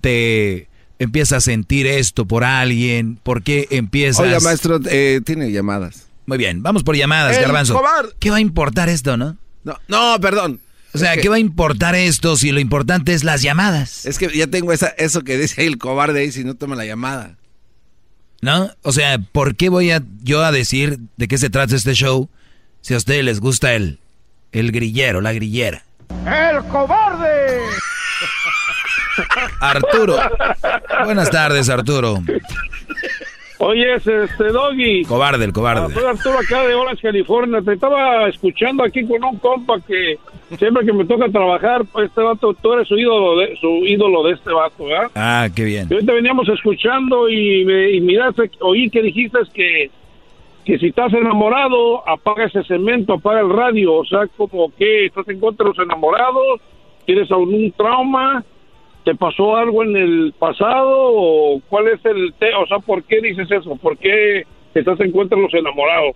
te 0.00 0.69
empiezas 1.00 1.38
a 1.38 1.40
sentir 1.40 1.86
esto 1.86 2.26
por 2.26 2.44
alguien, 2.44 3.18
por 3.22 3.42
qué 3.42 3.66
empiezas... 3.70 4.20
Oiga, 4.20 4.38
maestro, 4.38 4.78
eh, 4.88 5.20
tiene 5.24 5.50
llamadas. 5.50 6.06
Muy 6.26 6.38
bien, 6.38 6.62
vamos 6.62 6.84
por 6.84 6.94
llamadas, 6.94 7.40
Garbanzo. 7.40 7.82
¿Qué 8.20 8.30
va 8.30 8.36
a 8.36 8.40
importar 8.40 8.88
esto, 8.88 9.16
no? 9.16 9.36
No, 9.64 9.78
no, 9.88 10.20
perdón. 10.20 10.60
O 10.92 10.98
sea, 10.98 11.16
¿qué 11.16 11.28
va 11.28 11.36
a 11.36 11.40
importar 11.40 11.94
esto 11.94 12.36
si 12.36 12.52
lo 12.52 12.60
importante 12.60 13.14
es 13.14 13.24
las 13.24 13.42
llamadas? 13.42 14.04
Es 14.04 14.18
que 14.18 14.28
ya 14.36 14.46
tengo 14.46 14.72
esa, 14.72 14.88
eso 14.88 15.22
que 15.22 15.38
dice 15.38 15.62
ahí 15.62 15.66
el 15.66 15.78
cobarde 15.78 16.20
ahí 16.20 16.32
si 16.32 16.44
no 16.44 16.54
toma 16.54 16.76
la 16.76 16.84
llamada. 16.84 17.36
¿No? 18.42 18.70
O 18.82 18.92
sea, 18.92 19.18
¿por 19.18 19.56
qué 19.56 19.68
voy 19.70 19.90
a 19.90 20.02
yo 20.22 20.44
a 20.44 20.52
decir 20.52 20.98
de 21.16 21.28
qué 21.28 21.38
se 21.38 21.50
trata 21.50 21.76
este 21.76 21.94
show 21.94 22.28
si 22.80 22.94
a 22.94 22.96
ustedes 22.98 23.24
les 23.24 23.40
gusta 23.40 23.74
el, 23.74 24.00
el 24.52 24.72
grillero, 24.72 25.20
la 25.20 25.32
grillera? 25.32 25.84
¡El 26.26 26.62
cobarde! 26.64 27.60
Arturo. 29.60 30.16
Buenas 31.04 31.30
tardes, 31.30 31.68
Arturo. 31.68 32.18
Oye, 33.62 33.94
este 33.94 34.44
Doggy. 34.52 35.04
Cobarde, 35.04 35.44
el 35.44 35.52
cobarde. 35.52 35.92
soy 35.92 36.04
Arturo 36.04 36.38
acá 36.38 36.66
de 36.66 36.74
Orange, 36.74 37.02
California. 37.02 37.60
Te 37.60 37.74
estaba 37.74 38.26
escuchando 38.26 38.82
aquí 38.82 39.04
con 39.04 39.22
un 39.22 39.36
compa 39.36 39.78
que 39.86 40.18
siempre 40.56 40.86
que 40.86 40.94
me 40.94 41.04
toca 41.04 41.28
trabajar, 41.28 41.84
pues 41.92 42.08
este 42.08 42.22
vato, 42.22 42.54
tú 42.54 42.72
eres 42.72 42.88
su 42.88 42.96
ídolo 42.96 43.36
de, 43.36 43.54
su 43.60 43.68
ídolo 43.86 44.22
de 44.22 44.32
este 44.32 44.50
vato, 44.50 44.84
¿verdad? 44.84 45.10
Ah, 45.14 45.46
qué 45.54 45.64
bien. 45.64 45.88
Y 45.90 45.92
ahorita 45.92 46.14
veníamos 46.14 46.48
escuchando 46.48 47.28
y, 47.28 47.66
me, 47.66 47.90
y 47.90 48.00
miraste, 48.00 48.50
oí 48.60 48.88
que 48.88 49.02
dijiste 49.02 49.38
que, 49.52 49.90
que 50.64 50.78
si 50.78 50.86
estás 50.86 51.12
enamorado, 51.12 52.08
apaga 52.08 52.46
ese 52.46 52.64
cemento, 52.64 53.12
apaga 53.12 53.40
el 53.40 53.50
radio. 53.50 53.96
O 53.96 54.06
sea, 54.06 54.26
como 54.38 54.74
que 54.74 55.04
estás 55.04 55.28
en 55.28 55.38
contra 55.38 55.64
de 55.64 55.74
los 55.74 55.78
enamorados, 55.78 56.62
tienes 57.04 57.30
algún 57.30 57.70
trauma, 57.72 58.42
te 59.10 59.14
pasó 59.16 59.56
algo 59.56 59.82
en 59.82 59.96
el 59.96 60.32
pasado 60.38 60.88
o 60.88 61.60
cuál 61.68 61.88
es 61.88 62.04
el 62.04 62.32
te 62.38 62.54
o 62.54 62.66
sea, 62.66 62.78
¿por 62.78 63.02
qué 63.04 63.20
dices 63.20 63.50
eso? 63.50 63.74
¿Por 63.76 63.96
qué 63.98 64.44
estás 64.74 65.00
en 65.00 65.10
contra 65.10 65.36
de 65.36 65.42
los 65.42 65.54
enamorados? 65.54 66.14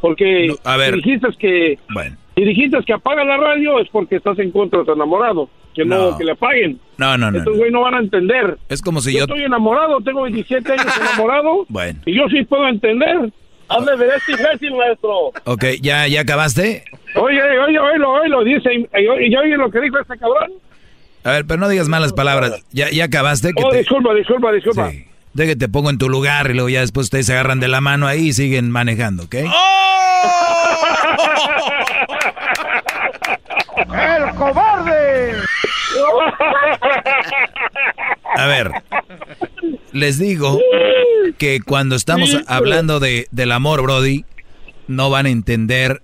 Porque 0.00 0.48
a 0.64 0.76
ver. 0.76 0.96
dijiste 0.96 1.28
que 1.38 1.78
Bueno. 1.92 2.16
si 2.34 2.44
dijiste 2.44 2.78
que 2.84 2.92
apaga 2.94 3.24
la 3.24 3.36
radio 3.36 3.78
es 3.78 3.88
porque 3.90 4.16
estás 4.16 4.38
en 4.38 4.50
contra 4.50 4.80
de 4.80 4.86
los 4.86 4.96
enamorados, 4.96 5.48
que 5.74 5.84
no, 5.84 6.10
No. 6.10 6.18
que 6.18 6.24
le 6.24 6.32
apaguen. 6.32 6.80
No, 6.98 7.16
no, 7.16 7.30
no. 7.30 7.38
Estos 7.38 7.52
no. 7.54 7.58
güey 7.60 7.70
no 7.70 7.82
van 7.82 7.94
a 7.94 7.98
entender. 8.00 8.58
Es 8.68 8.82
como 8.82 9.00
si 9.00 9.12
yo 9.12 9.18
yo... 9.18 9.24
estoy 9.26 9.44
enamorado, 9.44 10.00
tengo 10.00 10.22
27 10.22 10.72
años 10.72 10.86
enamorado 11.00 11.66
Bueno. 11.68 12.00
y 12.06 12.16
yo 12.16 12.28
sí 12.28 12.42
puedo 12.44 12.66
entender. 12.66 13.30
Hazme 13.68 13.94
ver 13.96 14.10
este 14.16 14.32
imbécil, 14.32 14.74
maestro. 14.74 15.28
Ok, 15.44 15.64
¿ya, 15.80 16.08
ya 16.08 16.22
acabaste? 16.22 16.82
Oye, 17.14 17.40
oye, 17.40 17.78
oye, 17.78 18.04
oye, 18.04 18.28
lo 18.28 18.42
dice, 18.42 18.68
y, 18.74 18.88
y 19.00 19.36
oye 19.36 19.56
lo 19.56 19.70
que 19.70 19.80
dijo 19.80 19.96
este 20.00 20.18
cabrón. 20.18 20.50
A 21.24 21.30
ver, 21.32 21.44
pero 21.46 21.60
no 21.60 21.68
digas 21.68 21.88
malas 21.88 22.12
palabras. 22.12 22.52
¿Ya, 22.72 22.90
ya 22.90 23.04
acabaste? 23.04 23.52
Que 23.52 23.62
Oh, 23.64 23.68
te... 23.70 23.78
disculpa, 23.78 24.14
disculpa, 24.14 24.52
disculpa. 24.52 24.90
Sí. 24.90 25.06
De 25.34 25.46
que 25.46 25.54
te 25.56 25.68
pongo 25.68 25.90
en 25.90 25.98
tu 25.98 26.08
lugar 26.08 26.50
y 26.50 26.54
luego 26.54 26.68
ya 26.70 26.80
después 26.80 27.04
ustedes 27.06 27.26
se 27.26 27.32
agarran 27.34 27.60
de 27.60 27.68
la 27.68 27.80
mano 27.80 28.06
ahí 28.06 28.28
y 28.28 28.32
siguen 28.32 28.70
manejando, 28.70 29.24
¿ok? 29.24 29.34
¡El 33.92 34.34
cobarde! 34.36 35.34
A 38.36 38.46
ver, 38.46 38.70
les 39.92 40.18
digo 40.18 40.58
que 41.38 41.60
cuando 41.60 41.96
estamos 41.96 42.36
hablando 42.46 43.00
de, 43.00 43.26
del 43.30 43.52
amor, 43.52 43.82
Brody, 43.82 44.24
no 44.88 45.10
van 45.10 45.26
a 45.26 45.30
entender 45.30 46.02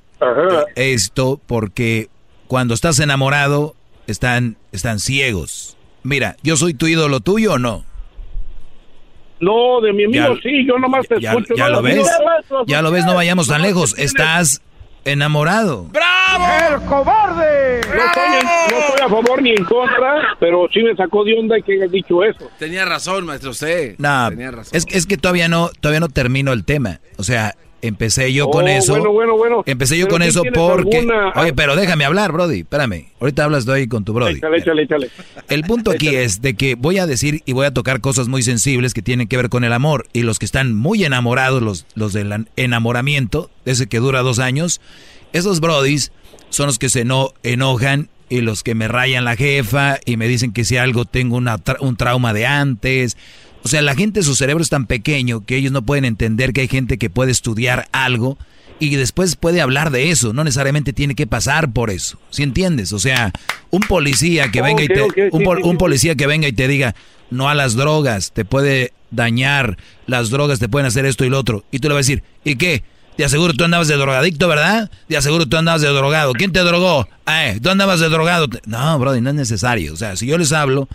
esto 0.74 1.40
porque 1.46 2.08
cuando 2.48 2.74
estás 2.74 2.98
enamorado 3.00 3.74
están, 4.06 4.56
están 4.72 4.98
ciegos. 5.00 5.76
Mira, 6.02 6.36
¿yo 6.42 6.56
soy 6.56 6.74
tu 6.74 6.86
ídolo 6.86 7.20
tuyo 7.20 7.54
o 7.54 7.58
no? 7.58 7.84
No, 9.40 9.80
de 9.82 9.92
mi 9.92 10.04
amigo 10.04 10.34
Ya- 10.34 10.40
sí, 10.42 10.66
yo 10.66 10.78
nomás 10.78 11.06
te 11.06 11.20
Ya, 11.20 11.30
escucho. 11.32 11.54
ya 11.56 11.64
no, 11.68 11.76
lo 11.76 11.82
ves, 11.82 12.06
ya 12.66 12.80
lo 12.82 12.90
ves, 12.90 13.04
no 13.04 13.14
vayamos 13.14 13.48
tan 13.48 13.60
lejos. 13.62 13.94
Estás 13.98 14.62
enamorado. 15.04 15.90
¡El 15.92 16.80
cobarde! 16.86 17.80
No 17.82 18.02
estoy, 18.04 18.38
en- 18.40 18.46
no 18.46 18.78
estoy 18.78 19.00
a 19.06 19.08
favor 19.08 19.42
ni 19.42 19.50
en 19.50 19.64
contra, 19.64 20.36
pero 20.40 20.66
sí 20.72 20.82
me 20.82 20.94
sacó 20.96 21.22
de 21.24 21.38
onda 21.38 21.56
que 21.60 21.74
hayas 21.74 21.90
dicho 21.90 22.24
eso. 22.24 22.50
Tenía 22.58 22.84
razón, 22.86 23.26
maestro, 23.26 23.50
usted. 23.50 23.94
No, 23.98 24.30
Tenía 24.30 24.50
razón. 24.50 24.72
es, 24.74 24.86
es 24.90 25.06
que 25.06 25.16
todavía 25.18 25.48
no, 25.48 25.70
todavía 25.80 26.00
no 26.00 26.08
termino 26.08 26.52
el 26.52 26.64
tema. 26.64 27.00
O 27.18 27.22
sea, 27.22 27.54
empecé 27.82 28.32
yo 28.32 28.46
Oh, 28.48 28.50
con 28.50 28.68
eso. 28.68 28.92
bueno, 28.94 29.12
bueno, 29.12 29.36
bueno. 29.36 29.62
Empecé 29.66 29.96
yo 29.98 30.08
con 30.08 30.22
eso 30.22 30.42
porque. 30.54 30.98
alguna- 30.98 31.32
Oye, 31.36 31.52
pero 31.52 31.76
déjame 31.76 32.04
hablar, 32.04 32.32
Brody. 32.32 32.60
Espérame. 32.60 33.06
Ahorita 33.20 33.44
hablas 33.44 33.68
ahí 33.68 33.86
con 33.86 34.04
tu 34.04 34.12
Brody. 34.12 34.36
Échale, 34.38 34.58
échale, 34.58 34.82
échale. 34.82 35.10
El 35.48 35.62
punto 35.62 35.90
aquí 35.90 36.08
es 36.08 36.42
de 36.42 36.54
que 36.54 36.74
voy 36.74 36.98
a 36.98 37.06
decir 37.06 37.42
y 37.44 37.52
voy 37.52 37.66
a 37.66 37.72
tocar 37.74 38.00
cosas 38.00 38.28
muy 38.28 38.42
sensibles 38.42 38.94
que 38.94 39.02
tienen 39.02 39.28
que 39.28 39.36
ver 39.36 39.48
con 39.48 39.64
el 39.64 39.72
amor. 39.72 40.06
Y 40.12 40.22
los 40.22 40.38
que 40.38 40.46
están 40.46 40.74
muy 40.74 41.04
enamorados, 41.04 41.62
los, 41.62 41.86
los 41.94 42.12
del 42.12 42.46
enamoramiento, 42.56 43.50
ese 43.64 43.86
que 43.86 43.98
dura 43.98 44.22
dos 44.22 44.38
años, 44.38 44.80
esos 45.32 45.60
brodis 45.60 46.12
son 46.50 46.66
los 46.66 46.78
que 46.78 46.88
se 46.88 47.00
eno- 47.04 47.32
enojan 47.42 48.08
y 48.28 48.40
los 48.40 48.62
que 48.62 48.74
me 48.74 48.88
rayan 48.88 49.24
la 49.24 49.36
jefa 49.36 49.98
y 50.04 50.16
me 50.16 50.26
dicen 50.28 50.52
que 50.52 50.64
si 50.64 50.76
algo 50.76 51.04
tengo 51.04 51.36
una 51.36 51.58
tra- 51.58 51.76
un 51.80 51.96
trauma 51.96 52.32
de 52.32 52.46
antes. 52.46 53.16
O 53.66 53.68
sea, 53.68 53.82
la 53.82 53.96
gente, 53.96 54.22
su 54.22 54.36
cerebro 54.36 54.62
es 54.62 54.68
tan 54.70 54.86
pequeño 54.86 55.44
que 55.44 55.56
ellos 55.56 55.72
no 55.72 55.82
pueden 55.82 56.04
entender 56.04 56.52
que 56.52 56.60
hay 56.60 56.68
gente 56.68 56.98
que 56.98 57.10
puede 57.10 57.32
estudiar 57.32 57.88
algo 57.90 58.38
y 58.78 58.94
después 58.94 59.34
puede 59.34 59.60
hablar 59.60 59.90
de 59.90 60.10
eso. 60.12 60.32
No 60.32 60.44
necesariamente 60.44 60.92
tiene 60.92 61.16
que 61.16 61.26
pasar 61.26 61.72
por 61.72 61.90
eso. 61.90 62.16
¿Sí 62.30 62.44
entiendes? 62.44 62.92
O 62.92 63.00
sea, 63.00 63.32
un 63.70 63.80
policía 63.82 64.52
que 64.52 64.62
venga 64.62 64.84
y 64.84 64.86
te, 64.88 65.02
un, 65.02 65.10
sí, 65.40 65.44
pol- 65.44 65.58
sí, 65.62 65.62
un 65.64 65.72
sí. 65.72 65.76
policía 65.78 66.14
que 66.14 66.28
venga 66.28 66.46
y 66.46 66.52
te 66.52 66.68
diga 66.68 66.94
no 67.28 67.48
a 67.48 67.54
las 67.56 67.74
drogas, 67.74 68.30
te 68.32 68.44
puede 68.44 68.92
dañar, 69.10 69.76
las 70.06 70.30
drogas 70.30 70.60
te 70.60 70.68
pueden 70.68 70.86
hacer 70.86 71.04
esto 71.06 71.24
y 71.24 71.28
lo 71.28 71.38
otro. 71.40 71.64
Y 71.72 71.80
tú 71.80 71.88
le 71.88 71.94
vas 71.94 72.06
a 72.06 72.08
decir, 72.08 72.22
¿y 72.44 72.54
qué? 72.54 72.84
De 73.18 73.24
aseguro 73.24 73.52
tú 73.54 73.64
andabas 73.64 73.88
de 73.88 73.96
drogadicto, 73.96 74.46
¿verdad? 74.46 74.90
De 75.08 75.16
aseguro 75.16 75.46
tú 75.46 75.56
andabas 75.56 75.80
de 75.82 75.88
drogado. 75.88 76.34
¿Quién 76.34 76.52
te 76.52 76.60
drogó? 76.60 77.08
Ah, 77.24 77.48
eh, 77.48 77.58
tú 77.60 77.70
andabas 77.70 77.98
de 77.98 78.08
drogado. 78.10 78.46
No, 78.66 78.98
brother, 79.00 79.22
no 79.22 79.30
es 79.30 79.34
necesario. 79.36 79.92
O 79.92 79.96
sea, 79.96 80.14
si 80.16 80.26
yo 80.26 80.36
les 80.38 80.52
hablo 80.52 80.86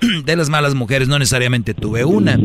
de 0.24 0.36
las 0.36 0.48
malas 0.50 0.74
mujeres, 0.74 1.08
no 1.08 1.18
necesariamente 1.18 1.74
tuve 1.74 2.04
una. 2.04 2.38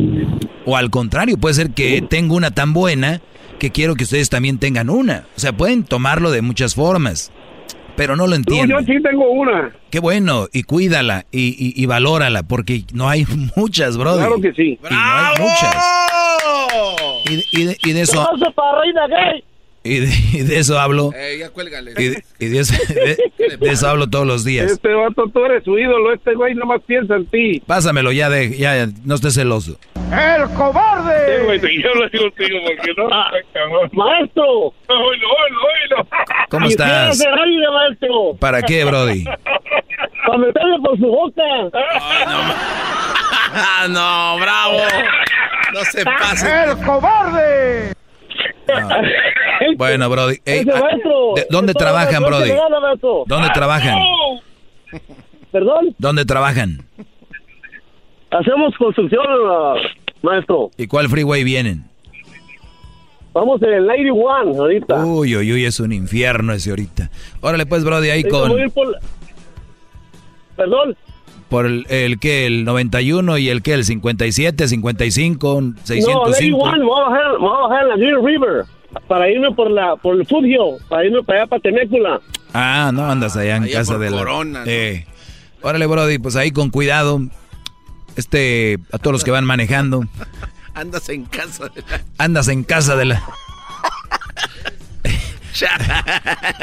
O 0.66 0.76
al 0.76 0.90
contrario, 0.90 1.36
puede 1.38 1.54
ser 1.54 1.70
que 1.70 2.02
tengo 2.02 2.34
una 2.36 2.50
tan 2.50 2.72
buena 2.72 3.20
que 3.58 3.70
quiero 3.70 3.94
que 3.94 4.04
ustedes 4.04 4.30
también 4.30 4.58
tengan 4.58 4.88
una. 4.90 5.24
O 5.36 5.40
sea, 5.40 5.52
pueden 5.52 5.84
tomarlo 5.84 6.30
de 6.30 6.42
muchas 6.42 6.74
formas. 6.74 7.30
Pero 7.96 8.16
no 8.16 8.24
lo 8.24 8.30
No, 8.30 8.36
entiendo. 8.36 8.80
yo 8.80 8.86
sí 8.86 9.02
tengo 9.02 9.28
una. 9.30 9.72
Qué 9.90 9.98
bueno, 10.00 10.46
y 10.54 10.62
cuídala 10.62 11.26
y, 11.30 11.48
y, 11.48 11.74
y 11.82 11.86
valórala, 11.86 12.42
porque 12.44 12.84
no 12.94 13.08
hay 13.10 13.26
muchas, 13.56 13.98
brother. 13.98 14.26
Claro 14.26 14.40
que 14.40 14.52
sí. 14.54 14.78
Y 14.88 14.94
no 14.94 14.98
hay 15.00 15.38
muchas. 15.38 15.76
Y, 17.30 17.36
de- 17.36 17.44
y 17.52 17.64
de, 17.64 17.78
y 17.84 17.92
de 17.92 18.00
eso, 18.00 18.22
¡Aplauso 18.22 18.52
para 18.52 18.80
Reina 18.80 19.06
Gay! 19.08 19.44
Y 19.82 20.00
de, 20.00 20.08
y 20.32 20.42
de 20.42 20.58
eso 20.58 20.78
hablo. 20.78 21.10
Eh, 21.16 21.38
ya 21.40 21.50
cuélgale. 21.50 21.92
Y 21.96 22.08
de, 22.08 22.24
y 22.38 22.46
de 22.46 22.58
eso, 22.60 22.74
de- 22.94 23.56
de 23.58 23.70
eso 23.70 23.88
hablo 23.88 24.08
todos 24.08 24.26
los 24.26 24.44
días. 24.44 24.70
Este 24.70 24.92
vato, 24.94 25.24
tú 25.32 25.44
eres 25.44 25.64
su 25.64 25.78
ídolo. 25.78 26.12
Este 26.12 26.34
güey 26.34 26.54
nomás 26.54 26.80
piensa 26.86 27.16
en 27.16 27.26
ti. 27.26 27.60
Pásamelo 27.66 28.12
ya 28.12 28.28
de, 28.30 28.56
ya, 28.56 28.76
ya, 28.76 28.88
no 29.04 29.14
estés 29.14 29.34
celoso. 29.34 29.76
¡El 30.12 30.48
Sí, 30.48 30.54
cobarde! 30.56 31.44
güey, 31.44 31.60
yo 31.82 31.94
lo 31.94 32.08
digo 32.08 32.24
contigo 32.24 32.58
porque 32.66 32.92
no. 32.96 33.08
Ah. 33.12 33.30
¡Maestro! 33.92 34.44
Oílo, 34.44 34.74
oílo, 34.88 35.58
oílo. 35.96 36.08
¿Cómo 36.48 36.66
¡Quisiera 36.66 37.10
estás? 37.10 37.26
aire, 37.26 37.66
maestro! 37.72 38.34
¿Para 38.40 38.62
qué, 38.62 38.84
Brody? 38.84 39.24
¡Para 39.24 40.38
meterle 40.38 40.78
por 40.84 40.96
su 40.98 41.06
boca! 41.06 41.42
Ah, 43.52 43.86
no, 43.88 44.38
bravo. 44.40 44.78
No 45.72 45.84
se 45.90 46.04
pase. 46.04 46.64
¡El 46.70 46.76
cobarde! 46.84 47.92
Bueno, 49.76 50.08
Brody. 50.08 50.38
ey, 50.44 50.64
ah, 50.72 50.80
maestro. 50.80 51.34
¿de- 51.36 51.46
¿Dónde 51.50 51.74
trabajan, 51.74 52.22
suerte 52.22 52.28
Brody? 52.28 52.52
¿Dónde 53.26 53.48
trabajan? 53.52 53.98
¿Perdón? 55.52 55.94
¿Dónde 55.98 56.24
trabajan? 56.24 56.82
Hacemos 58.30 58.74
construcción, 58.78 59.24
ah, 59.48 59.74
maestro. 60.22 60.70
¿Y 60.76 60.86
cuál 60.86 61.08
freeway 61.08 61.44
vienen? 61.44 61.84
Vamos 63.32 63.62
en 63.62 63.72
el 63.72 63.86
91 63.86 64.60
ahorita. 64.60 65.04
Uy, 65.04 65.36
uy, 65.36 65.52
uy, 65.52 65.64
es 65.64 65.78
un 65.78 65.92
infierno 65.92 66.52
ese 66.52 66.70
ahorita. 66.70 67.10
Órale, 67.40 67.64
pues, 67.66 67.84
Brody, 67.84 68.10
ahí 68.10 68.24
con... 68.24 68.50
por 68.72 68.98
Perdón. 70.56 70.96
Por 71.50 71.66
el, 71.66 71.84
el 71.90 72.20
que 72.20 72.46
el 72.46 72.64
91 72.64 73.36
y 73.38 73.48
el 73.48 73.60
que 73.60 73.74
el 73.74 73.84
57, 73.84 74.68
55, 74.68 75.62
605. 75.82 76.24
No, 76.24 76.30
Lady 76.30 76.52
One, 76.52 76.84
voy 76.84 77.00
a 77.00 77.08
bajar, 77.08 77.38
voy 77.38 77.50
a 77.50 77.68
bajar 77.68 77.82
en 77.82 77.88
la 77.88 77.96
Deer 77.96 78.20
River 78.22 78.64
para 79.08 79.30
irme 79.30 79.52
por 79.52 79.70
la 79.70 79.96
por 79.96 80.16
el 80.16 80.26
Fugio, 80.26 80.78
para 80.88 81.04
irme 81.04 81.22
para 81.22 81.40
allá 81.40 81.48
para 81.48 81.60
Temécula. 81.60 82.20
Ah, 82.54 82.90
no 82.94 83.10
andas 83.10 83.36
allá 83.36 83.56
en 83.56 83.68
casa 83.68 83.98
de 83.98 84.10
la. 84.10 84.18
Corona, 84.18 84.60
¿no? 84.60 84.70
Eh, 84.70 85.06
órale, 85.60 85.86
Brody, 85.86 86.18
pues 86.18 86.36
ahí 86.36 86.52
con 86.52 86.70
cuidado. 86.70 87.20
Este, 88.16 88.78
a 88.92 88.98
todos 88.98 89.12
los 89.12 89.24
que 89.24 89.30
van 89.30 89.44
manejando, 89.44 90.04
Andas 90.74 91.08
en 91.08 91.24
casa 91.24 91.68
de 91.68 91.82
la... 91.82 92.00
andas 92.18 92.48
en 92.48 92.64
casa 92.64 92.96
de 92.96 93.04
la. 93.06 93.22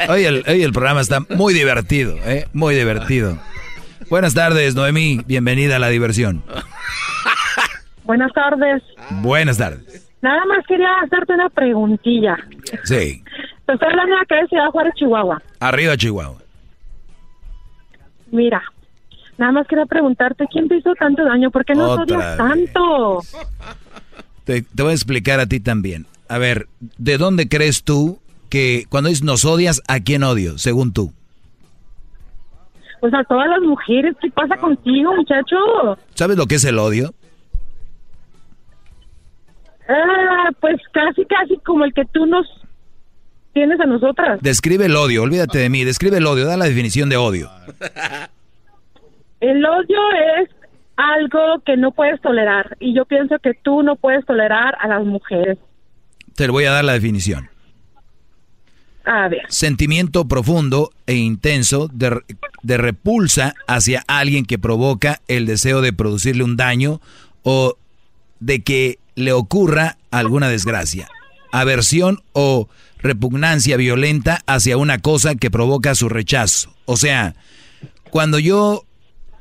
Hoy 0.08 0.24
el, 0.24 0.44
hoy 0.48 0.62
el 0.62 0.72
programa 0.72 1.00
está 1.00 1.20
muy 1.30 1.54
divertido, 1.54 2.16
¿eh? 2.24 2.48
Muy 2.52 2.74
divertido. 2.74 3.38
Buenas 4.10 4.34
tardes, 4.34 4.74
Noemí. 4.74 5.20
Bienvenida 5.26 5.76
a 5.76 5.78
la 5.78 5.88
diversión. 5.88 6.42
Buenas 8.04 8.32
tardes. 8.32 8.82
Buenas 9.20 9.58
tardes. 9.58 10.08
Nada 10.22 10.44
más 10.46 10.66
quería 10.66 10.88
hacerte 11.04 11.34
una 11.34 11.48
preguntilla. 11.50 12.36
Sí. 12.84 13.22
Te 13.66 13.72
estoy 13.74 13.88
hablando 13.90 14.16
de 14.16 14.22
acá 14.22 14.36
de 14.36 14.46
Ciudad 14.48 14.70
Juárez, 14.70 14.94
Chihuahua. 14.96 15.42
Arriba, 15.60 15.96
Chihuahua. 15.96 16.38
Mira, 18.30 18.62
nada 19.36 19.52
más 19.52 19.66
quería 19.66 19.84
preguntarte 19.86 20.46
quién 20.50 20.68
te 20.68 20.78
hizo 20.78 20.94
tanto 20.94 21.24
daño, 21.24 21.50
¿por 21.50 21.64
qué 21.64 21.74
no 21.74 21.90
Otra 21.90 22.02
odias 22.02 22.36
tanto? 22.36 23.20
Te, 24.44 24.62
te 24.62 24.82
voy 24.82 24.92
a 24.92 24.94
explicar 24.94 25.40
a 25.40 25.46
ti 25.46 25.60
también. 25.60 26.06
A 26.28 26.38
ver, 26.38 26.66
¿de 26.96 27.18
dónde 27.18 27.48
crees 27.48 27.84
tú 27.84 28.20
que 28.48 28.86
cuando 28.88 29.10
dices 29.10 29.24
nos 29.24 29.44
odias, 29.44 29.82
a 29.86 30.00
quién 30.00 30.24
odio, 30.24 30.56
según 30.58 30.92
tú? 30.92 31.12
Pues 33.00 33.14
a 33.14 33.24
todas 33.24 33.48
las 33.48 33.60
mujeres, 33.60 34.14
¿qué 34.20 34.30
pasa 34.30 34.56
contigo, 34.56 35.14
muchacho? 35.14 35.56
¿Sabes 36.14 36.36
lo 36.36 36.46
que 36.46 36.56
es 36.56 36.64
el 36.64 36.78
odio? 36.78 37.14
Ah, 39.88 40.50
pues 40.60 40.76
casi, 40.92 41.24
casi 41.24 41.56
como 41.58 41.84
el 41.84 41.94
que 41.94 42.04
tú 42.12 42.26
nos 42.26 42.46
tienes 43.52 43.80
a 43.80 43.86
nosotras. 43.86 44.40
Describe 44.42 44.86
el 44.86 44.96
odio, 44.96 45.22
olvídate 45.22 45.58
de 45.58 45.70
mí, 45.70 45.84
describe 45.84 46.18
el 46.18 46.26
odio, 46.26 46.46
da 46.46 46.56
la 46.56 46.66
definición 46.66 47.08
de 47.08 47.16
odio. 47.16 47.50
El 49.40 49.64
odio 49.64 49.98
es 50.40 50.50
algo 50.96 51.62
que 51.64 51.76
no 51.76 51.92
puedes 51.92 52.20
tolerar 52.20 52.76
y 52.80 52.94
yo 52.94 53.04
pienso 53.04 53.38
que 53.38 53.54
tú 53.54 53.82
no 53.82 53.94
puedes 53.96 54.26
tolerar 54.26 54.76
a 54.80 54.88
las 54.88 55.04
mujeres. 55.04 55.56
Te 56.34 56.48
voy 56.48 56.64
a 56.64 56.72
dar 56.72 56.84
la 56.84 56.94
definición. 56.94 57.48
Sentimiento 59.48 60.28
profundo 60.28 60.90
e 61.06 61.14
intenso 61.14 61.88
de, 61.92 62.22
de 62.62 62.76
repulsa 62.76 63.54
hacia 63.66 64.04
alguien 64.06 64.44
que 64.44 64.58
provoca 64.58 65.20
el 65.28 65.46
deseo 65.46 65.80
de 65.80 65.92
producirle 65.92 66.44
un 66.44 66.56
daño 66.56 67.00
o 67.42 67.76
de 68.40 68.62
que 68.62 68.98
le 69.14 69.32
ocurra 69.32 69.98
alguna 70.10 70.48
desgracia. 70.48 71.08
Aversión 71.50 72.22
o 72.32 72.68
repugnancia 72.98 73.76
violenta 73.76 74.42
hacia 74.46 74.76
una 74.76 74.98
cosa 74.98 75.34
que 75.34 75.50
provoca 75.50 75.94
su 75.94 76.08
rechazo. 76.08 76.74
O 76.84 76.96
sea, 76.96 77.34
cuando 78.10 78.38
yo, 78.38 78.84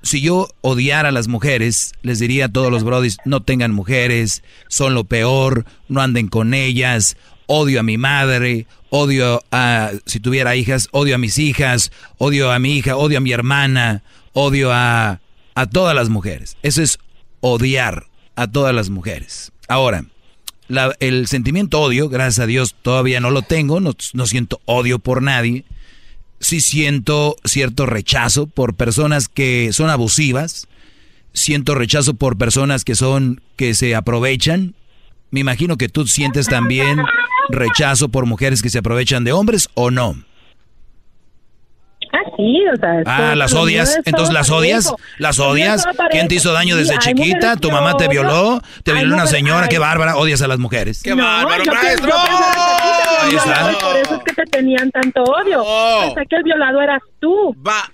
si 0.04 0.22
yo 0.22 0.48
odiara 0.62 1.10
a 1.10 1.12
las 1.12 1.28
mujeres, 1.28 1.94
les 2.02 2.20
diría 2.20 2.46
a 2.46 2.52
todos 2.52 2.72
los 2.72 2.84
brodis, 2.84 3.18
no 3.26 3.42
tengan 3.42 3.72
mujeres, 3.72 4.44
son 4.68 4.94
lo 4.94 5.04
peor, 5.04 5.66
no 5.90 6.02
anden 6.02 6.28
con 6.28 6.54
ellas, 6.54 7.18
odio 7.48 7.80
a 7.80 7.84
mi 7.84 7.98
madre, 7.98 8.68
odio 8.90 9.44
a, 9.52 9.92
si 10.06 10.20
tuviera 10.20 10.56
hijas, 10.56 10.88
odio 10.92 11.16
a 11.16 11.18
mis 11.18 11.38
hijas, 11.40 11.92
odio 12.18 12.52
a 12.52 12.60
mi 12.60 12.78
hija, 12.78 12.96
odio 12.96 13.18
a 13.18 13.22
mi 13.22 13.32
hermana, 13.32 14.04
odio 14.34 14.72
a, 14.72 15.20
a 15.56 15.66
todas 15.66 15.96
las 15.96 16.10
mujeres. 16.10 16.58
Eso 16.62 16.82
es 16.84 17.00
odiar 17.42 18.06
a 18.36 18.48
todas 18.48 18.76
las 18.76 18.90
mujeres. 18.90 19.52
Ahora, 19.68 20.06
el 21.00 21.28
sentimiento 21.28 21.82
odio, 21.82 22.10
gracias 22.10 22.40
a 22.40 22.48
Dios, 22.48 22.76
todavía 22.82 23.20
no 23.20 23.32
lo 23.32 23.42
tengo, 23.42 23.80
no, 23.80 23.96
no 24.14 24.26
siento 24.26 24.62
odio 24.66 25.00
por 25.00 25.22
nadie. 25.22 25.66
Sí 26.40 26.62
siento 26.62 27.36
cierto 27.46 27.86
rechazo 27.88 28.46
por 28.46 28.76
personas 28.76 29.28
que 29.28 29.74
son 29.74 29.90
abusivas, 29.90 30.68
siento 31.34 31.74
rechazo 31.74 32.14
por 32.14 32.38
personas 32.38 32.84
que 32.84 32.96
son, 32.96 33.42
que 33.56 33.74
se 33.74 33.96
aprovechan. 33.96 34.76
Me 35.32 35.42
imagino 35.42 35.78
que 35.78 35.90
tú 35.90 36.08
sientes 36.08 36.48
también 36.48 37.02
rechazo 37.50 38.10
por 38.10 38.26
mujeres 38.26 38.62
que 38.62 38.70
se 38.70 38.80
aprovechan 38.80 39.24
de 39.24 39.32
hombres 39.34 39.70
o 39.74 39.92
no. 39.92 40.16
ah, 42.14 42.20
sí, 42.38 42.60
o 42.74 42.76
sea... 42.78 43.02
Ah, 43.06 43.36
las 43.36 43.54
odias, 43.54 43.90
es 43.98 44.02
entonces 44.06 44.34
las 44.34 44.50
odias, 44.50 44.94
las 45.18 45.40
odias. 45.40 45.86
¿Quién 46.12 46.28
te 46.28 46.36
hizo 46.36 46.54
daño 46.54 46.78
desde 46.78 46.98
chiquita? 47.00 47.58
¿Tu 47.58 47.70
mamá 47.72 47.98
te 47.98 48.08
violó? 48.08 48.62
¿Te 48.84 48.94
violó 48.94 49.16
una 49.16 49.28
señora? 49.28 49.64
ay. 49.64 49.70
¡Qué 49.70 49.80
bárbara! 49.80 50.16
Odias 50.18 50.42
a 50.42 50.48
las 50.48 50.60
mujeres. 50.60 51.04
No, 51.06 51.16
yo 51.16 51.48
pienso- 51.48 51.64
yo 51.64 51.74
pienso 51.74 52.06
que 52.06 52.12
Ahí 53.20 53.30
te 53.32 53.36
está. 53.38 53.72
Por 53.80 53.98
eso 53.98 54.16
es 54.16 54.24
que 54.24 54.34
te 54.34 54.44
tenían 54.46 54.92
tanto 54.92 55.24
odio. 55.24 55.64
Pensé 56.06 56.26
que 56.30 56.36
el 56.38 56.44
violado 56.44 56.82
eras 56.82 57.02
tú. 57.20 57.56
Va. 57.66 57.90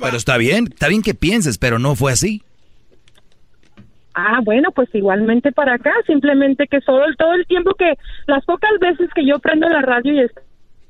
Pero 0.00 0.16
está 0.16 0.36
bien, 0.36 0.68
está 0.70 0.88
bien 0.88 1.02
que 1.02 1.14
pienses, 1.14 1.58
pero 1.58 1.78
no 1.78 1.94
fue 1.96 2.12
así. 2.12 2.42
Ah, 4.20 4.40
bueno, 4.42 4.72
pues 4.72 4.88
igualmente 4.94 5.52
para 5.52 5.74
acá, 5.74 5.92
simplemente 6.04 6.66
que 6.66 6.80
todo 6.80 7.04
el, 7.04 7.16
todo 7.16 7.34
el 7.34 7.46
tiempo 7.46 7.72
que, 7.78 7.94
las 8.26 8.44
pocas 8.44 8.72
veces 8.80 9.08
que 9.14 9.24
yo 9.24 9.38
prendo 9.38 9.68
la 9.68 9.80
radio 9.80 10.12
y 10.12 10.20
es, 10.22 10.32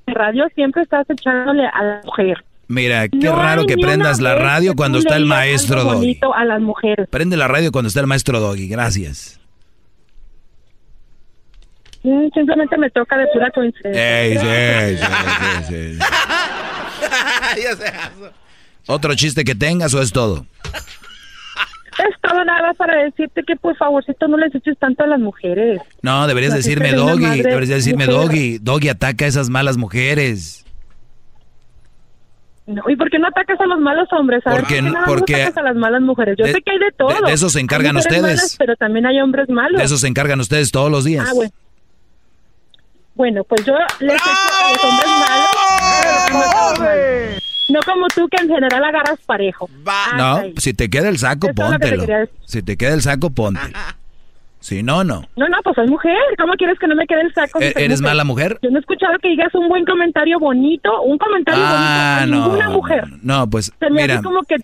radio 0.06 0.48
siempre 0.54 0.80
estás 0.80 1.08
echándole 1.10 1.66
a 1.66 1.82
la 1.82 2.00
mujer. 2.06 2.42
Mira, 2.68 3.06
qué 3.06 3.18
No 3.18 3.36
raro 3.36 3.66
que 3.66 3.76
prendas 3.76 4.20
la 4.20 4.34
radio 4.34 4.74
cuando 4.74 4.96
está 4.96 5.16
el 5.16 5.26
maestro 5.26 5.84
Doggy. 5.84 6.18
a 6.34 6.44
las 6.46 6.62
mujeres. 6.62 7.06
Prende 7.10 7.36
la 7.36 7.48
radio 7.48 7.70
cuando 7.70 7.88
está 7.88 8.00
el 8.00 8.06
maestro 8.06 8.40
Doggy, 8.40 8.66
gracias. 8.66 9.38
Mm, 12.02 12.28
Simplemente 12.32 12.78
me 12.78 12.88
toca 12.88 13.18
de 13.18 13.26
pura 13.34 13.50
coincidencia. 13.50 15.04
Sí, 15.68 15.96
sí, 15.98 15.98
sí, 17.76 17.82
¿Otro 18.86 19.14
chiste 19.14 19.44
que 19.44 19.54
tengas 19.54 19.92
o 19.92 20.00
es 20.00 20.12
todo? 20.12 20.46
Es 21.98 22.14
todo 22.22 22.44
nada 22.44 22.72
para 22.74 23.02
decirte 23.02 23.42
que 23.42 23.56
por 23.56 23.76
favorcito 23.76 24.28
no 24.28 24.36
les 24.36 24.54
eches 24.54 24.78
tanto 24.78 25.02
a 25.02 25.06
las 25.08 25.18
mujeres. 25.18 25.80
No, 26.02 26.26
deberías 26.28 26.54
decirme 26.54 26.92
Doggy, 26.92 27.42
deberías 27.42 27.68
decirme 27.68 28.06
mujer. 28.06 28.20
Doggy. 28.22 28.58
Doggy 28.58 28.88
ataca 28.88 29.24
a 29.24 29.28
esas 29.28 29.50
malas 29.50 29.76
mujeres. 29.76 30.64
No, 32.66 32.82
¿Y 32.86 32.96
por 32.96 33.08
qué 33.10 33.18
no 33.18 33.26
atacas 33.28 33.58
a 33.60 33.66
los 33.66 33.80
malos 33.80 34.06
hombres? 34.12 34.42
Porque 34.44 34.58
¿por 34.60 34.68
qué 34.68 34.82
no- 34.82 34.92
porque- 35.06 35.34
atacas 35.42 35.56
a 35.56 35.62
las 35.62 35.74
malas 35.76 36.02
mujeres? 36.02 36.36
Yo 36.38 36.44
de- 36.44 36.52
sé 36.52 36.60
que 36.62 36.70
hay 36.70 36.78
de 36.78 36.92
todo. 36.96 37.08
de- 37.08 37.26
de 37.28 37.32
eso 37.32 37.48
se 37.48 37.60
encargan 37.60 37.96
ustedes. 37.96 38.20
malas, 38.22 38.56
pero 38.58 38.76
también 38.76 39.06
hay 39.06 39.20
hombres 39.20 39.48
malos. 39.48 39.78
De 39.78 39.84
eso 39.84 39.96
se 39.96 40.06
encargan 40.06 40.38
ustedes 40.38 40.70
todos 40.70 40.90
los 40.90 41.04
días. 41.04 41.26
Ah, 41.28 41.32
bueno. 41.34 41.50
Bueno, 43.14 43.42
pues 43.44 43.64
yo 43.64 43.74
les 44.00 44.14
echo 44.14 44.22
a 44.30 44.70
los 44.72 44.84
hombres 44.84 45.08
malos. 46.78 47.42
No 47.68 47.80
como 47.84 48.06
tú 48.14 48.28
que 48.28 48.42
en 48.42 48.48
general 48.48 48.82
agarras 48.84 49.18
parejo. 49.26 49.68
Hasta 49.86 50.16
No, 50.16 50.36
ahí. 50.36 50.54
si 50.56 50.72
te 50.74 50.88
queda 50.88 51.08
el 51.08 51.18
saco, 51.18 51.48
Eso 51.48 51.54
te 51.54 51.62
póntelo. 51.62 52.04
Si 52.44 52.62
te 52.62 52.76
queda 52.76 52.94
el 52.94 53.02
saco, 53.02 53.30
póntelo. 53.30 53.76
Si 54.60 54.82
no, 54.82 55.04
no. 55.04 55.22
No, 55.36 55.48
no, 55.48 55.56
pues 55.62 55.76
soy 55.76 55.86
mujer. 55.86 56.16
¿Cómo 56.38 56.54
quieres 56.54 56.78
que 56.80 56.88
no 56.88 56.96
me 56.96 57.06
quede 57.06 57.20
el 57.20 57.32
saco? 57.34 57.60
si 57.60 57.66
¿E- 57.66 57.72
soy 57.72 57.82
¿Eres 57.84 58.00
mala 58.00 58.24
mujer? 58.24 58.58
Yo 58.62 58.70
no 58.70 58.78
he 58.78 58.80
escuchado 58.80 59.12
que 59.22 59.28
digas 59.28 59.54
un 59.54 59.68
buen 59.68 59.84
comentario 59.84 60.38
bonito, 60.40 61.02
un 61.02 61.16
comentario 61.18 61.62
Ah, 61.64 62.18
bonito 62.22 62.34
a 62.34 62.38
no. 62.40 62.46
ninguna 62.46 62.68
mujer. 62.70 63.04
No, 63.22 63.48
pues 63.48 63.72
Se 63.78 63.90
me 63.90 64.02
mira, 64.02 64.14
hace 64.14 64.24
como 64.24 64.42
que 64.42 64.56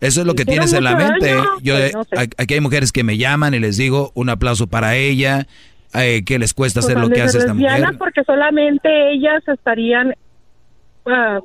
eso 0.00 0.20
es 0.22 0.26
lo 0.26 0.34
que 0.34 0.44
tienes 0.46 0.72
en 0.72 0.84
la 0.84 0.96
mente. 0.96 1.34
daño, 1.34 1.44
Yo, 1.62 1.74
pues, 1.76 1.94
no 1.94 2.04
sé. 2.04 2.16
a- 2.18 2.42
aquí 2.42 2.54
hay 2.54 2.60
mujeres 2.60 2.92
que 2.92 3.04
me 3.04 3.18
llaman 3.18 3.52
y 3.54 3.58
les 3.58 3.76
digo 3.76 4.10
un 4.14 4.30
aplauso 4.30 4.66
para 4.68 4.96
ella, 4.96 5.46
eh, 5.94 6.22
que 6.24 6.38
les 6.38 6.54
cuesta 6.54 6.80
pues, 6.80 6.86
hacer 6.90 6.98
lo 7.00 7.10
que 7.10 7.20
hace 7.20 7.38
esta 7.38 7.52
mujer. 7.52 7.84
porque 7.98 8.24
solamente 8.24 9.12
ellas 9.12 9.42
estarían 9.46 10.14
ah, 11.06 11.40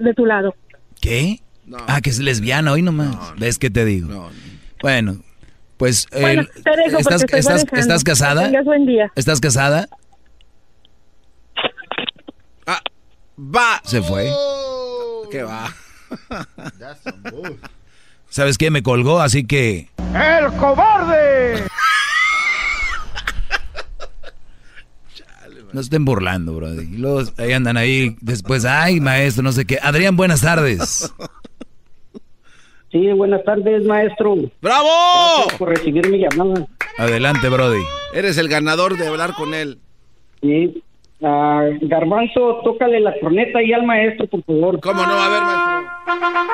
de 0.00 0.14
tu 0.14 0.26
lado. 0.26 0.54
¿Qué? 1.00 1.40
Ah, 1.86 2.00
que 2.00 2.10
es 2.10 2.18
lesbiana 2.18 2.72
hoy 2.72 2.82
nomás. 2.82 3.16
¿Ves 3.38 3.58
qué 3.58 3.70
te 3.70 3.84
digo? 3.84 4.30
Bueno, 4.82 5.18
pues 5.76 6.08
Bueno, 6.12 6.42
el- 6.42 6.62
te 6.62 6.70
dejo 6.76 6.98
¿estás, 6.98 7.22
estoy 7.22 7.38
estás. 7.40 7.64
¿estás 7.72 8.04
casada? 8.04 8.42
Que 8.42 8.48
tengas 8.48 8.64
buen 8.64 8.86
día. 8.86 9.12
¿Estás 9.14 9.40
casada? 9.40 9.88
Va. 13.38 13.80
Se 13.84 14.02
fue. 14.02 14.30
¿Qué 15.30 15.42
va? 15.42 15.72
¿Sabes 18.28 18.58
qué? 18.58 18.70
Me 18.70 18.82
colgó, 18.82 19.20
así 19.20 19.46
que... 19.46 19.88
¡El 20.14 20.52
cobarde! 20.58 21.64
No 25.72 25.80
estén 25.80 26.04
burlando, 26.04 26.54
bro. 26.54 26.74
Y 26.74 26.96
luego 26.96 27.22
ahí 27.38 27.52
andan 27.52 27.76
ahí 27.76 28.16
después, 28.20 28.64
ay, 28.64 29.00
maestro, 29.00 29.42
no 29.42 29.52
sé 29.52 29.64
qué. 29.64 29.78
Adrián, 29.82 30.16
buenas 30.16 30.40
tardes. 30.40 31.12
Sí, 32.90 33.06
buenas 33.12 33.44
tardes, 33.44 33.84
maestro. 33.84 34.34
¡Bravo! 34.60 34.88
Gracias 35.36 35.58
por 35.58 35.68
recibir 35.68 36.08
mi 36.10 36.18
llamada. 36.18 36.66
Adelante, 36.98 37.48
Brody. 37.48 37.82
Eres 38.14 38.36
el 38.36 38.48
ganador 38.48 38.96
de 38.96 39.06
hablar 39.06 39.34
con 39.34 39.54
él. 39.54 39.78
Sí. 40.42 40.82
Ah, 41.22 41.66
Garbanzo, 41.82 42.60
tócale 42.64 42.98
la 42.98 43.12
corneta 43.20 43.62
y 43.62 43.72
al 43.72 43.84
maestro, 43.86 44.26
por 44.26 44.42
favor. 44.42 44.80
¿Cómo 44.80 45.06
no? 45.06 45.12
A 45.12 45.28
ver, 45.28 45.42
maestro. 45.42 46.50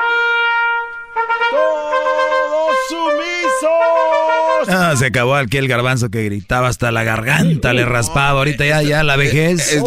¡Todos 1.51 2.75
sumisos! 2.89 4.69
Ah, 4.69 4.93
se 4.97 5.05
acabó 5.07 5.35
aquí 5.35 5.57
el 5.57 5.67
garbanzo 5.67 6.09
que 6.09 6.23
gritaba 6.25 6.67
hasta 6.67 6.91
la 6.91 7.03
garganta, 7.03 7.73
le 7.73 7.85
raspaba. 7.85 8.39
Ahorita 8.39 8.65
ya, 8.65 8.81
ya 8.81 9.03
la 9.03 9.15
vejez. 9.15 9.81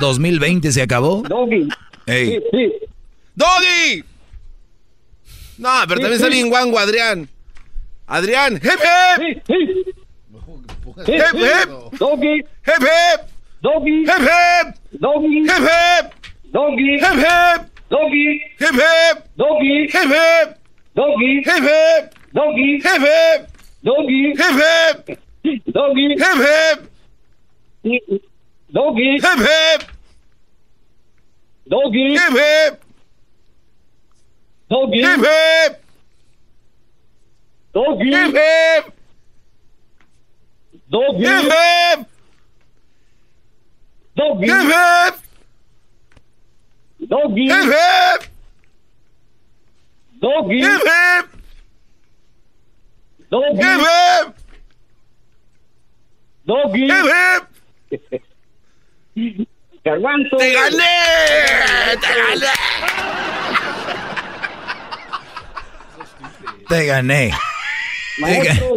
2020 0.00 0.72
se 0.72 0.82
acabó. 0.82 1.22
Doggy. 1.28 1.68
Ey. 2.06 2.40
¡Doggy! 3.34 4.04
No, 5.58 5.70
pero 5.86 5.96
Sí, 5.96 6.02
también 6.02 6.10
sí. 6.10 6.14
está 6.24 6.28
bien 6.28 6.48
guango, 6.48 6.78
Adrián. 6.78 7.28
Adrián, 8.06 8.54
hip 8.54 8.64
hip. 9.18 9.42
Hip 11.06 11.22
hip. 11.34 11.68
Doggy. 11.98 12.38
Hip 12.66 12.80
hip. 12.80 13.20
Doggy. 13.62 14.02
Hip 14.02 14.20
hip. 14.20 14.76
Doggy. 15.00 15.40
Hip 15.44 15.60
hip. 15.60 16.12
Doggy. 16.52 16.94
Hip 16.94 17.16
hip. 17.18 17.70
Doggy. 17.90 18.40
Hip 18.58 18.74
hip. 18.74 19.24
Doggy. 19.36 19.86
Hip 19.86 20.10
hip. 20.10 20.56
Doggy. 21.00 21.42
Hip 21.42 21.62
hip. 21.62 22.14
Doggy. 22.34 22.80
Hip 22.82 23.00
hip. 23.00 23.50
Doggy. 23.82 24.34
Hip 24.36 24.54
hip. 24.60 25.22
Doggy. 25.72 26.08
Hip 26.18 26.36
hip. 26.36 26.78
Doggy. 28.70 29.18
Hip 29.18 29.38
hip. 29.38 29.82
Doggy. 31.70 32.16
Hip 32.18 32.32
hip. 32.32 32.84
Doggy. 34.68 35.00
Hip 35.00 35.20
hip. 35.20 35.84
Doggy. 37.72 38.10
Hip 38.10 38.34
hip. 38.34 38.92
Doggy. 40.90 41.24
Hip 41.24 41.44
hip. 41.50 42.06
Doggy. 44.16 44.48
Hip 44.48 44.66
hip. 44.74 45.16
Doggy. 47.08 47.48
Hip 47.48 47.72
hip. 47.72 48.30
Doggy. 50.20 50.60
Hip 50.60 50.82
hip. 50.84 51.26
Doggy. 53.30 53.62
Hip 53.62 53.80
hip. 53.80 54.34
Doggy. 56.46 56.86
Hip 56.86 57.06
hip. 59.16 59.46
Garbanzo. 59.82 60.36
¡Te 60.36 60.52
gané! 60.52 60.76
¡Te 62.00 62.06
gané! 62.06 62.46
Te 66.68 66.86
gané. 66.86 67.30
Maestro, 68.20 68.74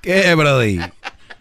¿Qué, 0.00 0.34
Brody? 0.34 0.80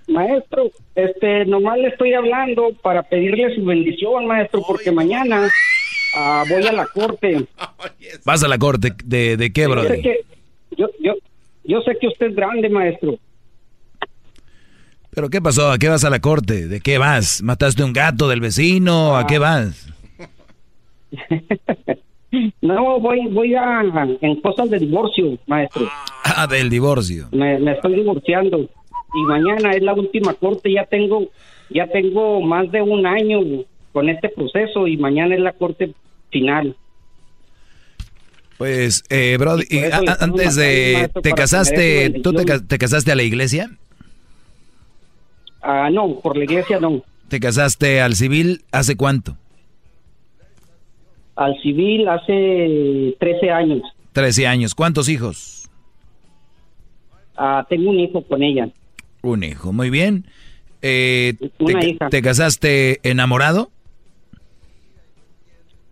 maestro, 0.07 0.69
este, 0.93 1.45
nomás 1.45 1.77
le 1.79 1.87
estoy 1.87 2.13
hablando 2.13 2.73
para 2.81 3.01
pedirle 3.03 3.55
su 3.55 3.63
bendición, 3.65 4.27
maestro, 4.27 4.61
porque 4.67 4.91
mañana 4.91 5.49
ah, 6.15 6.43
voy 6.49 6.65
a 6.65 6.71
la 6.71 6.87
corte. 6.87 7.45
¿Vas 8.25 8.43
a 8.43 8.47
la 8.47 8.57
corte 8.57 8.93
de, 9.03 9.37
de 9.37 9.53
qué, 9.53 9.67
que, 10.01 10.25
yo, 10.77 10.87
yo, 10.99 11.13
yo 11.63 11.81
sé 11.81 11.97
que 11.99 12.07
usted 12.07 12.27
es 12.27 12.35
grande, 12.35 12.69
maestro. 12.69 13.17
¿Pero 15.11 15.29
qué 15.29 15.41
pasó? 15.41 15.71
¿A 15.71 15.77
qué 15.77 15.87
vas 15.87 16.03
a 16.03 16.09
la 16.09 16.19
corte? 16.19 16.67
¿De 16.67 16.81
qué 16.81 16.97
vas? 16.97 17.41
¿Mataste 17.41 17.83
un 17.83 17.93
gato 17.93 18.27
del 18.27 18.41
vecino? 18.41 19.15
¿A 19.15 19.25
qué 19.27 19.39
vas? 19.39 19.87
No, 22.61 22.99
voy, 22.99 23.27
voy 23.27 23.55
a 23.55 23.81
en 24.21 24.41
cosas 24.41 24.69
de 24.69 24.79
divorcio, 24.79 25.37
maestro. 25.47 25.87
Ah, 26.23 26.47
del 26.47 26.69
divorcio. 26.69 27.29
Me, 27.31 27.57
me 27.59 27.73
estoy 27.73 27.95
divorciando 27.95 28.59
y 29.13 29.23
mañana 29.23 29.71
es 29.71 29.81
la 29.81 29.93
última 29.93 30.33
corte. 30.33 30.71
Ya 30.71 30.85
tengo, 30.85 31.29
ya 31.69 31.87
tengo 31.87 32.41
más 32.41 32.69
de 32.71 32.81
un 32.81 33.05
año 33.05 33.39
con 33.95 34.09
este 34.09 34.27
proceso 34.27 34.89
y 34.89 34.97
mañana 34.97 35.35
es 35.35 35.39
la 35.39 35.53
corte 35.53 35.93
final. 36.29 36.75
Pues, 38.57 39.05
eh, 39.09 39.37
Brody, 39.39 39.63
antes 40.19 40.57
de... 40.57 41.09
¿Te 41.23 41.31
casaste? 41.31 42.09
¿Tú 42.21 42.33
te, 42.33 42.43
te 42.59 42.77
casaste 42.77 43.13
a 43.13 43.15
la 43.15 43.23
iglesia? 43.23 43.71
Ah, 45.61 45.89
no, 45.89 46.19
por 46.19 46.35
la 46.35 46.43
iglesia 46.43 46.77
no. 46.77 47.03
¿Te 47.29 47.39
casaste 47.39 48.01
al 48.01 48.15
civil 48.15 48.65
hace 48.73 48.97
cuánto? 48.97 49.37
Al 51.37 51.57
civil 51.61 52.09
hace 52.09 53.15
13 53.17 53.49
años. 53.49 53.81
13 54.11 54.45
años. 54.45 54.75
¿Cuántos 54.75 55.07
hijos? 55.07 55.69
Ah, 57.37 57.65
tengo 57.69 57.91
un 57.91 57.99
hijo 58.01 58.21
con 58.23 58.43
ella. 58.43 58.67
Un 59.21 59.45
hijo, 59.45 59.71
muy 59.71 59.89
bien. 59.89 60.25
Eh, 60.81 61.35
Una 61.59 61.79
te, 61.79 61.89
hija. 61.91 62.09
¿Te 62.09 62.21
casaste 62.21 62.99
enamorado? 63.09 63.71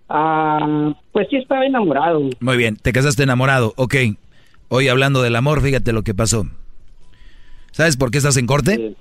Ah, 0.09 0.93
pues 1.11 1.27
sí 1.29 1.37
estaba 1.37 1.65
enamorado. 1.65 2.29
Muy 2.39 2.57
bien, 2.57 2.75
te 2.75 2.91
casaste 2.93 3.23
enamorado, 3.23 3.73
ok. 3.77 3.95
Hoy 4.69 4.87
hablando 4.87 5.21
del 5.21 5.35
amor, 5.35 5.61
fíjate 5.61 5.93
lo 5.93 6.03
que 6.03 6.13
pasó. 6.13 6.45
¿Sabes 7.71 7.97
por 7.97 8.11
qué 8.11 8.17
estás 8.19 8.37
en 8.37 8.45
corte? 8.47 8.95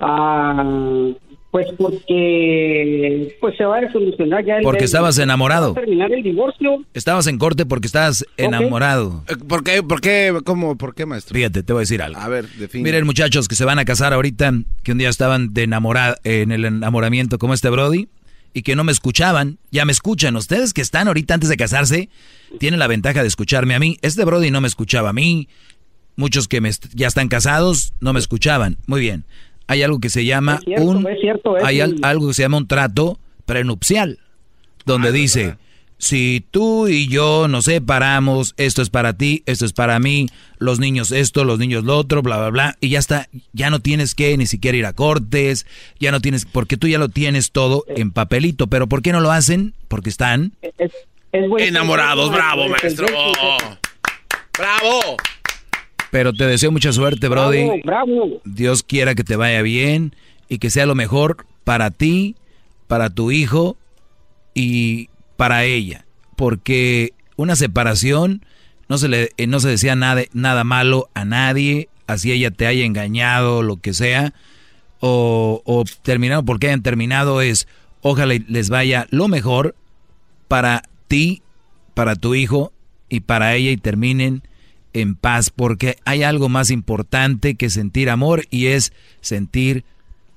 Ah, 0.00 1.10
pues 1.50 1.66
porque 1.76 3.36
pues 3.40 3.56
se 3.56 3.64
va 3.64 3.78
a 3.78 3.90
solucionar 3.92 4.44
ya 4.44 4.56
el 4.58 4.62
Porque 4.62 4.80
el- 4.80 4.84
estabas 4.84 5.18
enamorado. 5.18 5.74
terminar 5.74 6.12
el 6.12 6.22
divorcio. 6.22 6.84
Estabas 6.94 7.26
en 7.26 7.38
corte 7.38 7.66
porque 7.66 7.86
estabas 7.86 8.24
enamorado. 8.36 9.24
Eh, 9.28 9.36
¿Por 9.36 9.64
qué? 9.64 9.82
¿Por 9.82 10.00
qué? 10.00 10.38
¿Cómo? 10.44 10.76
¿Por 10.76 10.94
qué, 10.94 11.06
maestro? 11.06 11.34
Fíjate, 11.34 11.62
te 11.64 11.72
voy 11.72 11.80
a 11.80 11.82
decir 11.82 12.02
algo. 12.02 12.20
A 12.20 12.28
ver, 12.28 12.46
define. 12.50 12.84
Miren, 12.84 13.06
muchachos 13.06 13.48
que 13.48 13.56
se 13.56 13.64
van 13.64 13.78
a 13.80 13.84
casar 13.84 14.12
ahorita, 14.12 14.52
que 14.84 14.92
un 14.92 14.98
día 14.98 15.08
estaban 15.08 15.52
de 15.54 15.64
enamorada, 15.64 16.18
en 16.22 16.52
el 16.52 16.64
enamoramiento 16.64 17.38
como 17.38 17.54
este 17.54 17.70
Brody, 17.70 18.08
y 18.54 18.62
que 18.62 18.74
no 18.76 18.84
me 18.84 18.92
escuchaban, 18.92 19.58
ya 19.70 19.84
me 19.84 19.92
escuchan. 19.92 20.36
Ustedes 20.36 20.72
que 20.72 20.80
están 20.80 21.06
ahorita 21.08 21.34
antes 21.34 21.48
de 21.48 21.56
casarse, 21.56 22.08
tienen 22.58 22.80
la 22.80 22.86
ventaja 22.86 23.22
de 23.22 23.28
escucharme 23.28 23.74
a 23.74 23.78
mí. 23.78 23.98
Este 24.02 24.24
Brody 24.24 24.50
no 24.50 24.60
me 24.60 24.68
escuchaba 24.68 25.10
a 25.10 25.12
mí. 25.12 25.48
Muchos 26.16 26.48
que 26.48 26.60
me 26.60 26.68
est- 26.68 26.86
ya 26.94 27.06
están 27.06 27.28
casados 27.28 27.92
no 28.00 28.12
me 28.12 28.18
escuchaban. 28.18 28.78
Muy 28.86 29.00
bien. 29.00 29.24
Hay 29.68 29.82
algo 29.82 30.00
que 30.00 30.10
se 30.10 30.24
llama 30.24 30.54
Es 30.56 30.64
cierto, 30.64 30.84
un 30.84 31.06
es 31.08 31.20
cierto, 31.20 31.56
es 31.58 31.64
hay 31.64 31.80
algo 32.02 32.28
que 32.28 32.34
se 32.34 32.42
llama 32.42 32.56
un 32.56 32.66
trato 32.66 33.20
prenupcial, 33.44 34.18
donde 34.86 35.12
dice, 35.12 35.56
si 35.98 36.46
tú 36.50 36.86
y 36.88 37.08
yo 37.08 37.48
nos 37.48 37.64
separamos, 37.64 38.54
esto 38.56 38.82
es 38.82 38.88
para 38.88 39.14
ti, 39.14 39.42
esto 39.46 39.64
es 39.64 39.72
para 39.72 39.98
mí, 39.98 40.28
los 40.58 40.78
niños 40.78 41.10
esto, 41.10 41.44
los 41.44 41.58
niños 41.58 41.84
lo 41.84 41.98
otro, 41.98 42.22
bla, 42.22 42.38
bla, 42.38 42.50
bla, 42.50 42.76
y 42.80 42.90
ya 42.90 43.00
está, 43.00 43.28
ya 43.52 43.68
no 43.70 43.80
tienes 43.80 44.14
que 44.14 44.36
ni 44.36 44.46
siquiera 44.46 44.78
ir 44.78 44.86
a 44.86 44.92
cortes, 44.92 45.66
ya 45.98 46.12
no 46.12 46.20
tienes, 46.20 46.44
porque 46.44 46.76
tú 46.76 46.86
ya 46.86 46.98
lo 46.98 47.08
tienes 47.08 47.50
todo 47.50 47.84
en 47.88 48.12
papelito, 48.12 48.68
pero 48.68 48.86
¿por 48.86 49.02
qué 49.02 49.12
no 49.12 49.20
lo 49.20 49.32
hacen? 49.32 49.74
Porque 49.88 50.08
están 50.08 50.52
Es, 50.62 50.92
es 51.32 51.48
buen 51.48 51.64
Enamorados, 51.64 52.30
bravo, 52.30 52.68
maestro. 52.68 53.06
¡Bravo! 54.56 55.16
Pero 56.10 56.32
te 56.32 56.46
deseo 56.46 56.72
mucha 56.72 56.92
suerte, 56.92 57.28
Brody. 57.28 57.64
Bravo, 57.84 58.14
bravo. 58.14 58.40
Dios 58.44 58.82
quiera 58.82 59.14
que 59.14 59.24
te 59.24 59.36
vaya 59.36 59.62
bien 59.62 60.14
y 60.48 60.58
que 60.58 60.70
sea 60.70 60.86
lo 60.86 60.94
mejor 60.94 61.46
para 61.64 61.90
ti, 61.90 62.36
para 62.86 63.10
tu 63.10 63.30
hijo 63.30 63.76
y 64.54 65.10
para 65.38 65.64
ella. 65.64 66.04
Porque 66.36 67.14
una 67.36 67.54
separación 67.54 68.44
no 68.88 68.98
se 68.98 69.08
le 69.08 69.30
eh, 69.36 69.46
no 69.46 69.60
se 69.60 69.68
decía 69.68 69.94
nada, 69.94 70.22
nada 70.32 70.64
malo 70.64 71.08
a 71.14 71.24
nadie, 71.24 71.88
así 72.08 72.32
ella 72.32 72.50
te 72.50 72.66
haya 72.66 72.84
engañado, 72.84 73.62
lo 73.62 73.76
que 73.76 73.94
sea, 73.94 74.34
o, 74.98 75.62
o 75.64 75.84
terminado 76.02 76.44
porque 76.44 76.66
hayan 76.66 76.82
terminado 76.82 77.40
es 77.40 77.68
ojalá 78.02 78.34
les 78.48 78.68
vaya 78.68 79.06
lo 79.10 79.28
mejor 79.28 79.76
para 80.48 80.82
ti, 81.06 81.42
para 81.94 82.16
tu 82.16 82.34
hijo 82.34 82.72
y 83.08 83.20
para 83.20 83.54
ella 83.54 83.70
y 83.70 83.76
terminen 83.76 84.42
en 84.92 85.14
paz, 85.14 85.50
porque 85.50 85.98
hay 86.04 86.24
algo 86.24 86.48
más 86.48 86.70
importante 86.70 87.54
que 87.54 87.70
sentir 87.70 88.10
amor 88.10 88.46
y 88.50 88.66
es 88.66 88.92
sentir 89.20 89.84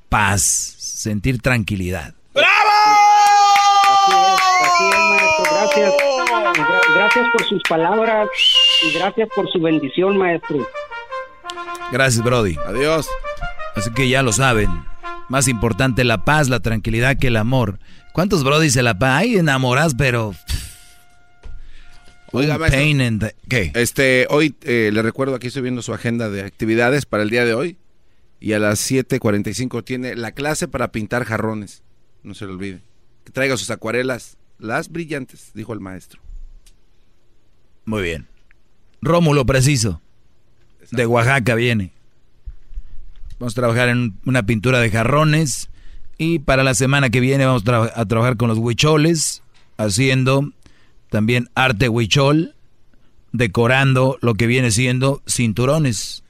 paz, 0.10 0.44
sentir 0.78 1.42
tranquilidad. 1.42 2.14
Así 2.36 4.14
es, 4.14 4.42
así 4.68 4.84
es, 4.90 4.98
maestro. 5.10 5.61
Gracias. 5.76 5.94
Gra- 6.56 6.82
Gracias 6.96 7.26
por 7.32 7.46
sus 7.48 7.62
palabras 7.68 8.28
y 8.84 8.92
gracias 8.98 9.30
por 9.36 9.50
su 9.52 9.60
bendición, 9.60 10.18
maestro. 10.18 10.68
Gracias, 11.92 12.24
Brody. 12.24 12.58
Adiós. 12.66 13.08
Así 13.76 13.92
que 13.92 14.10
ya 14.10 14.22
lo 14.24 14.34
saben. 14.34 14.70
Más 15.30 15.48
importante 15.48 16.04
la 16.04 16.26
paz, 16.26 16.50
la 16.50 16.60
tranquilidad 16.60 17.18
que 17.18 17.28
el 17.28 17.38
amor. 17.38 17.80
¿Cuántos 18.14 18.44
Brody 18.44 18.70
se 18.70 18.84
la 18.84 18.98
paz? 18.98 19.22
Ay, 19.22 19.38
enamoras, 19.38 19.96
pero... 19.98 20.34
Oiga, 22.34 22.58
pain 22.58 23.02
in 23.02 23.20
the- 23.20 23.36
¿Qué? 23.50 23.72
Este, 23.76 24.26
hoy 24.30 24.56
eh, 24.62 24.90
le 24.94 25.02
recuerdo 25.02 25.36
aquí 25.36 25.48
estoy 25.48 25.64
viendo 25.64 25.82
su 25.82 25.94
agenda 25.94 26.30
de 26.30 26.42
actividades 26.44 27.06
para 27.06 27.24
el 27.24 27.30
día 27.30 27.44
de 27.46 27.54
hoy. 27.54 27.78
Y 28.40 28.54
a 28.54 28.60
las 28.60 28.90
7.45 28.90 29.84
tiene 29.84 30.16
la 30.16 30.32
clase 30.32 30.68
para 30.68 30.92
pintar 30.92 31.26
jarrones. 31.26 31.84
No 32.24 32.34
se 32.34 32.46
le 32.46 32.54
olvide. 32.54 32.82
Que 33.26 33.32
traiga 33.32 33.56
sus 33.58 33.70
acuarelas, 33.70 34.38
las 34.62 34.90
brillantes, 34.90 35.52
dijo 35.54 35.74
el 35.74 35.80
maestro. 35.80 36.22
Muy 37.86 38.04
bien. 38.04 38.28
Rómulo 39.02 39.46
Preciso. 39.46 40.02
De 40.92 41.06
Oaxaca 41.06 41.56
viene. 41.56 41.92
Vamos 43.40 43.54
a 43.54 43.62
trabajar 43.62 43.90
en 43.90 44.14
una 44.26 44.44
pintura 44.44 44.80
de 44.80 44.90
jarrones. 44.92 45.70
Y 46.18 46.40
para 46.40 46.64
la 46.64 46.76
semana 46.76 47.10
que 47.10 47.20
viene 47.20 47.46
vamos 47.46 47.64
a, 47.64 47.66
tra- 47.66 47.92
a 47.96 48.06
trabajar 48.06 48.38
con 48.38 48.50
los 48.50 48.58
huicholes. 48.60 49.42
Haciendo 49.78 50.52
también 51.10 51.50
arte 51.56 51.90
huichol. 51.90 52.54
decorando 53.32 54.18
lo 54.22 54.36
que 54.36 54.46
viene 54.48 54.70
siendo 54.72 55.22
cinturones. 55.28 56.24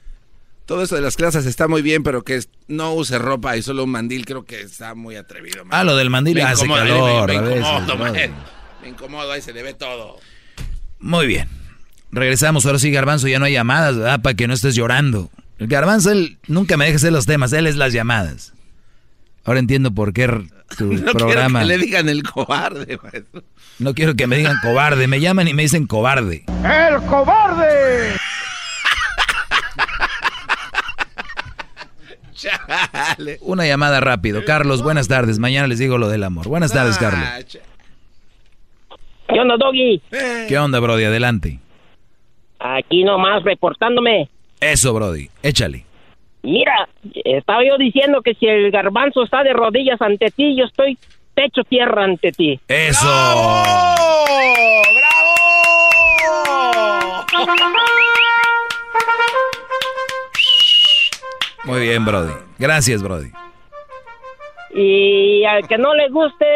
Todo 0.66 0.82
eso 0.82 0.94
de 0.94 1.00
las 1.02 1.16
clases 1.16 1.44
está 1.46 1.66
muy 1.68 1.82
bien, 1.82 2.02
pero 2.02 2.22
que 2.22 2.40
no 2.68 2.94
use 2.94 3.18
ropa 3.18 3.56
y 3.56 3.62
solo 3.62 3.84
un 3.84 3.90
mandil 3.90 4.24
creo 4.24 4.44
que 4.44 4.60
está 4.60 4.94
muy 4.94 5.16
atrevido. 5.16 5.64
Ah, 5.70 5.84
lo 5.84 5.96
del 5.96 6.08
mandil 6.08 6.34
Me 6.36 6.42
hace 6.42 6.64
incomoda, 6.64 6.82
calor. 6.84 7.28
me- 7.28 7.40
veces, 7.40 7.58
incomodo, 7.66 7.96
man. 7.98 8.14
Me 8.82 8.88
incomodo, 8.88 9.32
ahí 9.32 9.42
se 9.42 9.52
le 9.52 9.62
ve 9.62 9.74
todo. 9.74 10.18
Muy 11.00 11.26
bien. 11.26 11.48
Regresamos, 12.12 12.64
ahora 12.66 12.78
sí, 12.78 12.90
Garbanzo, 12.90 13.26
ya 13.28 13.38
no 13.38 13.44
hay 13.46 13.54
llamadas, 13.54 13.96
¿verdad? 13.96 14.22
Para 14.22 14.34
que 14.34 14.46
no 14.46 14.54
estés 14.54 14.74
llorando. 14.74 15.30
El 15.58 15.66
Garbanzo, 15.66 16.10
él 16.12 16.38
nunca 16.46 16.76
me 16.76 16.84
deja 16.86 16.96
hacer 16.96 17.12
los 17.12 17.26
temas, 17.26 17.52
él 17.52 17.66
es 17.66 17.76
las 17.76 17.92
llamadas. 17.92 18.52
Ahora 19.44 19.58
entiendo 19.60 19.92
por 19.92 20.12
qué 20.12 20.26
tu 20.78 20.84
No 20.92 21.12
programa... 21.12 21.60
quiero 21.60 21.68
que 21.72 21.78
le 21.78 21.78
digan 21.84 22.08
el 22.08 22.22
cobarde, 22.22 22.98
maestro. 23.02 23.42
No 23.78 23.94
quiero 23.94 24.14
que 24.14 24.26
me 24.28 24.36
digan 24.36 24.56
cobarde, 24.62 25.06
me 25.08 25.20
llaman 25.20 25.48
y 25.48 25.54
me 25.54 25.62
dicen 25.62 25.86
cobarde. 25.86 26.44
¡El 26.64 27.02
cobarde! 27.06 28.14
Chale. 32.34 32.51
Una 33.40 33.66
llamada 33.66 34.00
rápido. 34.00 34.44
Carlos, 34.44 34.82
buenas 34.82 35.08
tardes. 35.08 35.38
Mañana 35.38 35.66
les 35.66 35.78
digo 35.78 35.98
lo 35.98 36.08
del 36.08 36.24
amor. 36.24 36.48
Buenas 36.48 36.72
tardes, 36.72 36.98
Carlos. 36.98 37.58
¿Qué 39.28 39.40
onda, 39.40 39.56
Doggy? 39.56 40.02
¿Qué 40.48 40.58
onda, 40.58 40.80
Brody? 40.80 41.04
Adelante. 41.04 41.58
Aquí 42.58 43.04
nomás 43.04 43.42
reportándome. 43.42 44.28
Eso, 44.60 44.92
Brody. 44.92 45.28
Échale. 45.42 45.84
Mira, 46.42 46.88
estaba 47.24 47.64
yo 47.64 47.78
diciendo 47.78 48.20
que 48.22 48.34
si 48.34 48.46
el 48.46 48.70
garbanzo 48.70 49.22
está 49.22 49.42
de 49.42 49.52
rodillas 49.52 50.00
ante 50.02 50.30
ti, 50.30 50.56
yo 50.56 50.64
estoy 50.64 50.98
techo 51.34 51.62
tierra 51.64 52.04
ante 52.04 52.32
ti. 52.32 52.60
Eso. 52.68 53.08
Muy 61.64 61.80
bien, 61.80 62.04
Brody. 62.04 62.32
Gracias, 62.58 63.02
Brody. 63.02 63.30
Y 64.74 65.44
al 65.44 65.66
que 65.68 65.76
no 65.78 65.94
le 65.94 66.08
guste 66.08 66.46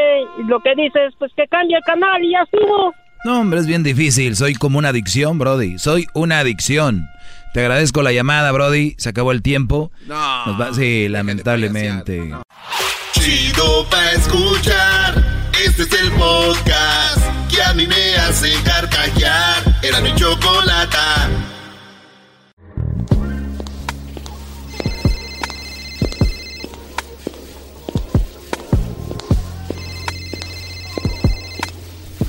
lo 0.49 0.61
que 0.61 0.75
dices, 0.75 1.13
pues 1.19 1.31
que 1.37 1.47
cambie 1.49 1.77
el 1.77 1.83
canal 1.85 2.23
y 2.25 2.33
ya 2.33 2.43
estuvo. 2.43 2.95
No, 3.25 3.41
hombre, 3.41 3.61
es 3.61 3.67
bien 3.67 3.83
difícil. 3.83 4.37
Soy 4.37 4.55
como 4.55 4.79
una 4.79 4.89
adicción, 4.91 5.39
Brody. 5.39 5.79
Soy 5.79 6.07
una 6.15 6.39
adicción. 6.41 7.07
Te 7.53 7.61
agradezco 7.61 8.03
la 8.03 8.13
llamada, 8.13 8.53
Brody. 8.53 8.95
Se 8.99 9.09
acabó 9.11 9.33
el 9.33 9.43
tiempo. 9.43 9.91
No. 10.07 10.47
Nos 10.47 10.61
va- 10.61 10.75
Sí, 10.75 11.09
lamentablemente. 11.09 12.35
Chido 13.13 13.87
pa' 13.91 14.13
escuchar. 14.13 15.15
Este 15.65 15.83
es 15.83 15.93
el 16.03 16.11
podcast 16.13 17.19
que 17.51 17.63
a 17.63 17.73
mí 17.75 17.87
me 17.87 18.15
hace 18.17 18.51
carcajear. 18.63 19.63
Era 19.83 20.01
mi 20.01 20.15
chocolata. 20.15 21.29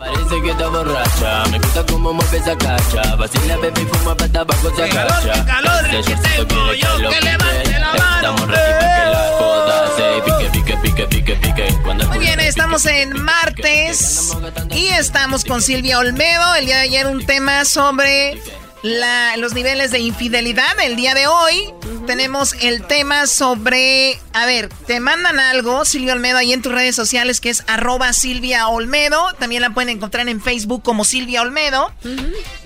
Parece 0.00 0.40
que 0.42 0.50
está 0.50 0.66
borracha, 0.68 1.44
me 1.50 1.58
gusta 1.58 1.84
cómo 1.84 2.14
mueve 2.14 2.38
esa 2.38 2.56
cacha. 2.56 3.16
Vacila, 3.16 3.58
bebé, 3.58 3.84
fuma 3.84 4.14
para 4.16 4.32
tabaco 4.32 4.74
se 4.74 4.82
agacha. 4.84 5.44
Ese 5.90 6.10
shortcito 6.10 6.46
quiere 6.46 6.80
que 6.80 6.98
lo 7.00 7.10
quite. 7.10 7.76
Estamos 8.16 8.48
ready 8.48 8.72
pa' 8.80 8.94
que 8.96 9.10
la 9.10 9.36
joda 9.38 9.90
se 9.96 10.22
pique, 10.24 10.50
pique, 10.52 10.76
pique, 10.78 11.06
pique, 11.06 11.36
pique. 11.36 11.78
Cuando 11.84 12.08
Muy 12.08 12.18
bien, 12.18 12.40
estamos 12.40 12.86
en 12.86 13.22
martes 13.22 14.34
y 14.70 14.86
estamos 14.86 15.44
con 15.44 15.60
Silvia 15.60 15.98
Olmedo. 15.98 16.54
El 16.54 16.64
día 16.64 16.76
de 16.76 16.82
ayer 16.82 17.06
un 17.06 17.26
tema 17.26 17.66
sobre 17.66 18.40
la- 18.82 19.36
los 19.36 19.54
niveles 19.54 19.90
de 19.90 19.98
infidelidad. 20.00 20.78
El 20.82 20.96
día 20.96 21.14
de 21.14 21.26
hoy 21.26 21.72
tenemos 22.06 22.54
el 22.60 22.82
tema 22.86 23.26
sobre, 23.26 24.18
a 24.32 24.46
ver, 24.46 24.68
te 24.86 25.00
mandan 25.00 25.38
algo, 25.38 25.84
Silvia 25.84 26.14
Olmedo, 26.14 26.38
ahí 26.38 26.52
en 26.52 26.62
tus 26.62 26.72
redes 26.72 26.96
sociales 26.96 27.40
que 27.40 27.50
es 27.50 27.62
arroba 27.66 28.12
Silvia 28.12 28.68
Olmedo. 28.68 29.32
También 29.38 29.62
la 29.62 29.74
pueden 29.74 29.90
encontrar 29.90 30.28
en 30.28 30.40
Facebook 30.40 30.82
como 30.82 31.04
Silvia 31.04 31.42
Olmedo. 31.42 31.92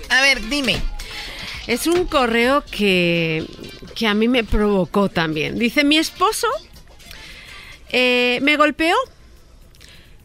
A 0.09 0.21
ver, 0.21 0.47
dime. 0.49 0.81
Es 1.67 1.87
un 1.87 2.05
correo 2.05 2.63
que, 2.69 3.45
que 3.95 4.07
a 4.07 4.13
mí 4.13 4.27
me 4.27 4.43
provocó 4.43 5.09
también. 5.09 5.57
Dice, 5.57 5.83
mi 5.83 5.97
esposo 5.97 6.47
eh, 7.89 8.39
me 8.41 8.55
golpeó, 8.55 8.95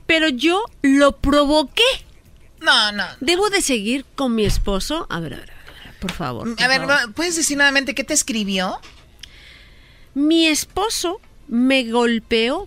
pero 0.07 0.29
yo 0.29 0.65
lo 0.83 1.17
provoqué. 1.17 1.83
No, 2.61 2.93
no. 2.93 3.05
¿Debo 3.21 3.49
de 3.49 3.63
seguir 3.63 4.05
con 4.15 4.35
mi 4.35 4.45
esposo? 4.45 5.07
A 5.09 5.19
ver, 5.21 5.33
a 5.33 5.37
ver, 5.39 5.50
a 5.50 5.50
ver, 5.50 5.50
por 6.01 6.13
favor. 6.13 6.55
por 6.55 6.65
A 6.65 6.69
ver, 6.69 6.81
favor. 6.87 7.13
¿puedes 7.15 7.37
decir 7.37 7.57
nuevamente 7.57 7.95
qué 7.95 8.05
te 8.05 8.15
escribió? 8.15 8.81
Mi 10.15 10.47
esposo 10.47 11.21
me 11.47 11.85
golpeó, 11.85 12.67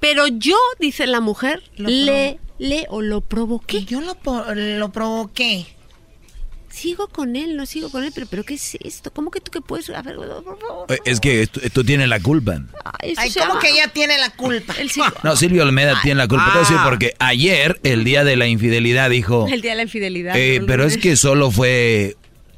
pero 0.00 0.26
yo, 0.26 0.56
dice 0.80 1.06
la 1.06 1.20
mujer, 1.20 1.62
Lo 1.76 1.88
le, 1.88 2.38
le 2.58 2.86
o 2.88 3.02
lo 3.02 3.20
provoqué. 3.20 3.84
Yo 3.84 4.00
lo, 4.00 4.16
lo 4.54 4.92
provoqué. 4.92 5.66
Sigo 6.76 7.08
con 7.08 7.36
él, 7.36 7.56
no 7.56 7.64
sigo 7.64 7.90
con 7.90 8.04
él, 8.04 8.12
pero, 8.14 8.26
pero 8.26 8.44
¿qué 8.44 8.52
es 8.54 8.76
esto? 8.84 9.10
¿Cómo 9.10 9.30
que 9.30 9.40
tú 9.40 9.50
que 9.50 9.62
puedes? 9.62 9.88
A 9.88 10.02
ver, 10.02 10.16
por 10.16 10.58
favor. 10.60 10.86
Eh, 10.92 10.98
Es 11.06 11.20
que 11.20 11.46
tú, 11.46 11.60
tú 11.72 11.84
tienes 11.84 12.06
la 12.06 12.20
culpa. 12.20 12.60
Ay, 13.00 13.12
esto 13.12 13.22
Ay, 13.22 13.32
¿cómo 13.32 13.46
llama- 13.54 13.60
que 13.60 13.70
ella 13.70 13.88
tiene 13.94 14.18
la 14.18 14.28
culpa? 14.30 14.74
No, 15.22 15.36
Silvio 15.36 15.62
Olmeda 15.62 15.98
tiene 16.02 16.18
la 16.18 16.28
culpa. 16.28 16.58
Decir 16.58 16.76
ah. 16.78 16.84
porque 16.86 17.14
ayer, 17.18 17.80
el 17.82 18.04
día 18.04 18.24
de 18.24 18.36
la 18.36 18.46
infidelidad, 18.46 19.08
dijo... 19.08 19.46
el 19.50 19.62
día 19.62 19.70
de 19.70 19.76
la 19.78 19.82
infidelidad. 19.84 20.36
Eh, 20.36 20.60
pero 20.66 20.84
es 20.84 20.98
que 20.98 21.16
solo 21.16 21.50
fue 21.50 22.16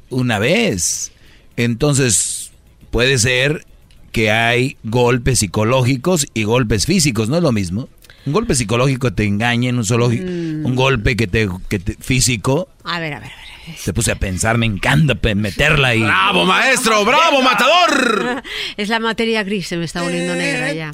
una 0.09 0.37
vez. 0.37 1.13
Entonces, 1.55 2.51
puede 2.91 3.17
ser 3.19 3.65
que 4.11 4.31
hay 4.31 4.75
golpes 4.83 5.39
psicológicos 5.39 6.27
y 6.33 6.43
golpes 6.43 6.85
físicos, 6.85 7.29
¿no 7.29 7.37
es 7.37 7.43
lo 7.43 7.51
mismo? 7.51 7.87
Un 8.25 8.33
golpe 8.33 8.53
psicológico 8.55 9.13
te 9.13 9.23
engaña, 9.23 9.69
un, 9.71 9.85
zoológico, 9.85 10.25
Mm. 10.25 10.65
un 10.65 10.75
golpe 10.75 11.15
que 11.15 11.27
te, 11.27 11.47
que 11.69 11.79
te- 11.79 11.95
físico, 12.01 12.67
A 12.83 12.99
ver, 12.99 13.13
a 13.13 13.19
ver, 13.19 13.31
a 13.31 13.35
ver. 13.35 13.48
se 13.77 13.93
puse 13.93 14.11
a 14.11 14.15
pensar, 14.15 14.57
me 14.57 14.65
encanta 14.65 15.15
meterla 15.35 15.89
ahí. 15.89 16.01
¡Bravo, 16.03 16.45
maestro! 16.45 17.03
¡Bravo, 17.05 17.41
matador! 17.41 18.43
Es 18.77 18.89
la 18.89 18.99
materia 18.99 19.43
gris, 19.43 19.67
se 19.67 19.77
me 19.77 19.85
está 19.85 20.01
volviendo 20.01 20.35
negra 20.35 20.71
ya. 20.73 20.89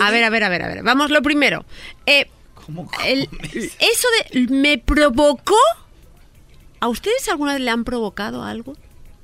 A 0.00 0.10
ver, 0.10 0.24
a 0.24 0.30
ver, 0.30 0.44
a 0.44 0.48
ver, 0.48 0.62
a 0.62 0.68
ver. 0.68 0.82
Vamos, 0.82 1.10
lo 1.10 1.20
primero. 1.22 1.64
Eh, 2.06 2.26
el- 3.04 3.28
eso 3.52 4.08
de 4.32 4.40
me 4.48 4.78
provocó. 4.78 5.56
¿A 6.80 6.88
ustedes 6.88 7.28
alguna 7.28 7.54
vez 7.54 7.62
le 7.62 7.70
han 7.70 7.84
provocado 7.84 8.44
algo? 8.44 8.74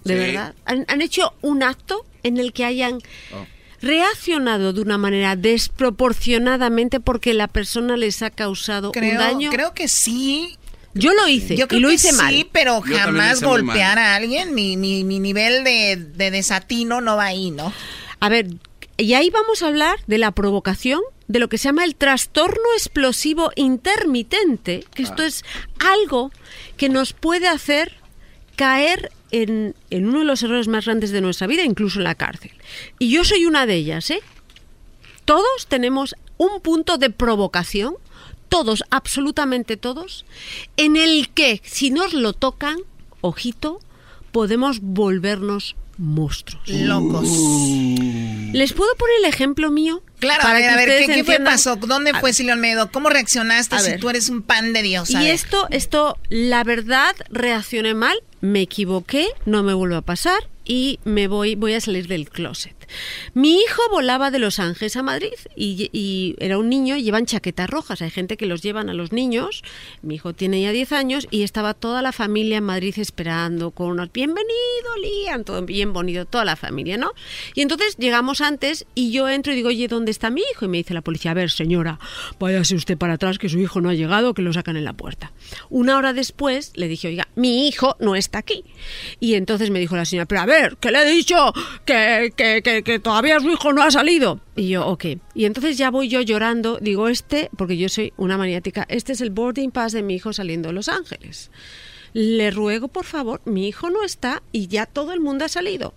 ¿De 0.04 0.14
Sí. 0.14 0.18
verdad? 0.18 0.54
¿Han, 0.64 0.84
han 0.88 1.02
hecho 1.02 1.34
un 1.42 1.62
acto 1.62 2.06
en 2.22 2.38
el 2.38 2.52
que 2.52 2.64
hayan 2.64 3.00
reaccionado 3.82 4.72
de 4.72 4.80
una 4.80 4.98
manera 4.98 5.36
desproporcionadamente 5.36 7.00
porque 7.00 7.34
la 7.34 7.48
persona 7.48 7.96
les 7.96 8.22
ha 8.22 8.30
causado 8.30 8.92
Creo, 8.92 9.12
un 9.12 9.18
daño? 9.18 9.50
creo 9.50 9.74
que 9.74 9.88
sí. 9.88 10.56
Yo 10.94 11.14
lo 11.14 11.28
hice 11.28 11.56
Yo 11.56 11.68
creo 11.68 11.78
y 11.78 11.82
lo 11.82 11.88
que 11.88 11.94
hice 11.94 12.10
sí, 12.10 12.16
mal. 12.16 12.48
pero 12.52 12.84
Yo 12.84 12.96
también 12.96 12.98
lo 12.98 13.06
jamás 13.12 13.42
golpear 13.42 13.98
a 13.98 14.16
alguien. 14.16 14.54
Mi, 14.54 14.76
mi, 14.76 15.04
mi 15.04 15.18
nivel 15.20 15.62
de, 15.64 15.96
de 15.96 16.30
desatino 16.30 17.00
no 17.00 17.16
va 17.16 17.26
ahí, 17.26 17.50
¿no? 17.50 17.72
A 18.18 18.28
ver, 18.28 18.48
y 18.96 19.14
ahí 19.14 19.30
vamos 19.30 19.62
a 19.62 19.68
hablar 19.68 19.98
de 20.06 20.18
la 20.18 20.32
provocación, 20.32 21.00
de 21.28 21.38
lo 21.38 21.48
que 21.48 21.58
se 21.58 21.68
llama 21.68 21.84
el 21.84 21.94
trastorno 21.94 22.60
explosivo 22.76 23.52
intermitente, 23.56 24.84
que 24.94 25.02
esto 25.04 25.22
es 25.22 25.44
algo 25.78 26.32
que 26.76 26.88
nos 26.88 27.12
puede 27.12 27.48
hacer 27.48 27.96
caer 28.56 29.10
en, 29.30 29.74
en 29.90 30.08
uno 30.08 30.18
de 30.18 30.24
los 30.24 30.42
errores 30.42 30.68
más 30.68 30.84
grandes 30.84 31.12
de 31.12 31.20
nuestra 31.20 31.46
vida, 31.46 31.62
incluso 31.62 31.98
en 31.98 32.04
la 32.04 32.14
cárcel. 32.14 32.50
Y 32.98 33.10
yo 33.10 33.24
soy 33.24 33.46
una 33.46 33.64
de 33.64 33.76
ellas, 33.76 34.10
¿eh? 34.10 34.20
Todos 35.24 35.66
tenemos 35.68 36.16
un 36.36 36.60
punto 36.60 36.98
de 36.98 37.10
provocación, 37.10 37.94
todos, 38.50 38.84
absolutamente 38.90 39.78
todos, 39.78 40.26
en 40.76 40.96
el 40.96 41.30
que 41.30 41.62
si 41.64 41.90
nos 41.90 42.12
lo 42.12 42.34
tocan, 42.34 42.76
ojito, 43.22 43.80
podemos 44.32 44.80
volvernos 44.82 45.76
monstruos. 45.96 46.62
Locos. 46.68 47.28
¿Les 48.52 48.72
puedo 48.72 48.94
poner 48.96 49.16
el 49.20 49.24
ejemplo 49.26 49.70
mío? 49.70 50.02
Claro, 50.18 50.40
a 50.40 50.44
Para 50.44 50.54
ver, 50.54 50.62
que 50.64 50.68
a 50.68 50.76
ver, 50.76 51.06
¿qué, 51.06 51.14
qué 51.14 51.24
fue 51.24 51.40
pasó? 51.40 51.76
¿Dónde 51.76 52.10
A 52.10 52.20
fue 52.20 52.28
ver. 52.30 52.34
Silvio 52.34 52.52
Almedo? 52.52 52.90
¿Cómo 52.92 53.08
reaccionaste 53.08 53.76
A 53.76 53.78
si 53.78 53.90
ver. 53.92 54.00
tú 54.00 54.10
eres 54.10 54.28
un 54.28 54.42
pan 54.42 54.72
de 54.72 54.82
Dios? 54.82 55.14
A 55.14 55.22
Y 55.22 55.26
ver. 55.26 55.34
esto, 55.34 55.66
esto, 55.70 56.18
la 56.28 56.64
verdad, 56.64 57.14
reaccioné 57.30 57.94
mal, 57.94 58.16
me 58.40 58.60
equivoqué, 58.62 59.28
no 59.46 59.62
me 59.62 59.72
vuelve 59.74 59.96
a 59.96 60.02
pasar 60.02 60.48
y 60.64 60.98
me 61.04 61.28
voy, 61.28 61.54
voy 61.54 61.74
a 61.74 61.80
salir 61.80 62.06
del 62.08 62.28
closet. 62.28 62.74
Mi 63.34 63.56
hijo 63.56 63.82
volaba 63.90 64.30
de 64.30 64.38
Los 64.38 64.58
Ángeles 64.58 64.96
a 64.96 65.02
Madrid 65.02 65.34
y, 65.56 65.90
y 65.92 66.36
era 66.38 66.58
un 66.58 66.68
niño, 66.68 66.96
llevan 66.96 67.26
chaquetas 67.26 67.68
rojas. 67.68 68.02
Hay 68.02 68.10
gente 68.10 68.36
que 68.36 68.46
los 68.46 68.62
llevan 68.62 68.88
a 68.88 68.94
los 68.94 69.12
niños. 69.12 69.62
Mi 70.02 70.16
hijo 70.16 70.32
tiene 70.32 70.62
ya 70.62 70.72
10 70.72 70.92
años 70.92 71.28
y 71.30 71.42
estaba 71.42 71.74
toda 71.74 72.02
la 72.02 72.12
familia 72.12 72.58
en 72.58 72.64
Madrid 72.64 72.94
esperando 72.98 73.70
con 73.70 73.88
unos 73.88 74.12
bienvenido, 74.12 74.96
Lian, 75.02 75.44
todo 75.44 75.62
bien 75.62 75.92
bonito, 75.92 76.24
toda 76.24 76.44
la 76.44 76.56
familia, 76.56 76.96
¿no? 76.96 77.12
Y 77.54 77.62
entonces 77.62 77.96
llegamos 77.96 78.40
antes 78.40 78.86
y 78.94 79.12
yo 79.12 79.28
entro 79.28 79.52
y 79.52 79.56
digo, 79.56 79.68
oye, 79.68 79.88
¿dónde 79.88 80.10
está 80.10 80.30
mi 80.30 80.42
hijo? 80.52 80.64
Y 80.64 80.68
me 80.68 80.78
dice 80.78 80.94
la 80.94 81.02
policía, 81.02 81.30
a 81.30 81.34
ver, 81.34 81.50
señora, 81.50 81.98
váyase 82.38 82.74
usted 82.74 82.98
para 82.98 83.14
atrás 83.14 83.38
que 83.38 83.48
su 83.48 83.58
hijo 83.58 83.80
no 83.80 83.88
ha 83.88 83.94
llegado, 83.94 84.34
que 84.34 84.42
lo 84.42 84.52
sacan 84.52 84.76
en 84.76 84.84
la 84.84 84.92
puerta. 84.92 85.32
Una 85.68 85.96
hora 85.96 86.12
después 86.12 86.72
le 86.74 86.88
dije, 86.88 87.08
oiga, 87.08 87.28
mi 87.36 87.68
hijo 87.68 87.96
no 88.00 88.14
está 88.16 88.38
aquí. 88.38 88.64
Y 89.20 89.34
entonces 89.34 89.70
me 89.70 89.78
dijo 89.78 89.96
la 89.96 90.04
señora, 90.04 90.26
pero 90.26 90.40
a 90.40 90.46
ver, 90.46 90.76
que 90.76 90.90
le 90.90 91.02
he 91.02 91.10
dicho 91.10 91.52
que, 91.84 92.32
que, 92.36 92.62
que, 92.62 92.79
que 92.82 92.98
todavía 92.98 93.40
su 93.40 93.50
hijo 93.50 93.72
no 93.72 93.82
ha 93.82 93.90
salido. 93.90 94.40
Y 94.56 94.68
yo, 94.68 94.86
ok. 94.86 95.04
Y 95.34 95.44
entonces 95.44 95.78
ya 95.78 95.90
voy 95.90 96.08
yo 96.08 96.20
llorando, 96.20 96.78
digo, 96.80 97.08
este, 97.08 97.50
porque 97.56 97.76
yo 97.76 97.88
soy 97.88 98.12
una 98.16 98.38
maniática, 98.38 98.86
este 98.88 99.12
es 99.12 99.20
el 99.20 99.30
boarding 99.30 99.70
pass 99.70 99.92
de 99.92 100.02
mi 100.02 100.14
hijo 100.14 100.32
saliendo 100.32 100.68
de 100.68 100.74
Los 100.74 100.88
Ángeles. 100.88 101.50
Le 102.12 102.50
ruego, 102.50 102.88
por 102.88 103.04
favor, 103.04 103.40
mi 103.44 103.68
hijo 103.68 103.90
no 103.90 104.04
está 104.04 104.42
y 104.52 104.66
ya 104.66 104.86
todo 104.86 105.12
el 105.12 105.20
mundo 105.20 105.44
ha 105.44 105.48
salido. 105.48 105.94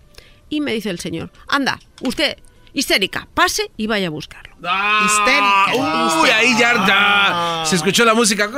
Y 0.48 0.60
me 0.60 0.72
dice 0.72 0.90
el 0.90 1.00
señor, 1.00 1.32
anda, 1.48 1.80
usted, 2.02 2.36
histérica, 2.72 3.28
pase 3.34 3.70
y 3.76 3.86
vaya 3.86 4.08
a 4.08 4.10
buscarlo. 4.10 4.53
Histérica. 4.58 6.20
Uy, 6.20 6.30
ahí 6.30 6.54
ya, 6.58 6.86
ya 6.86 7.64
se 7.66 7.76
escuchó 7.76 8.04
la 8.04 8.14
música. 8.14 8.50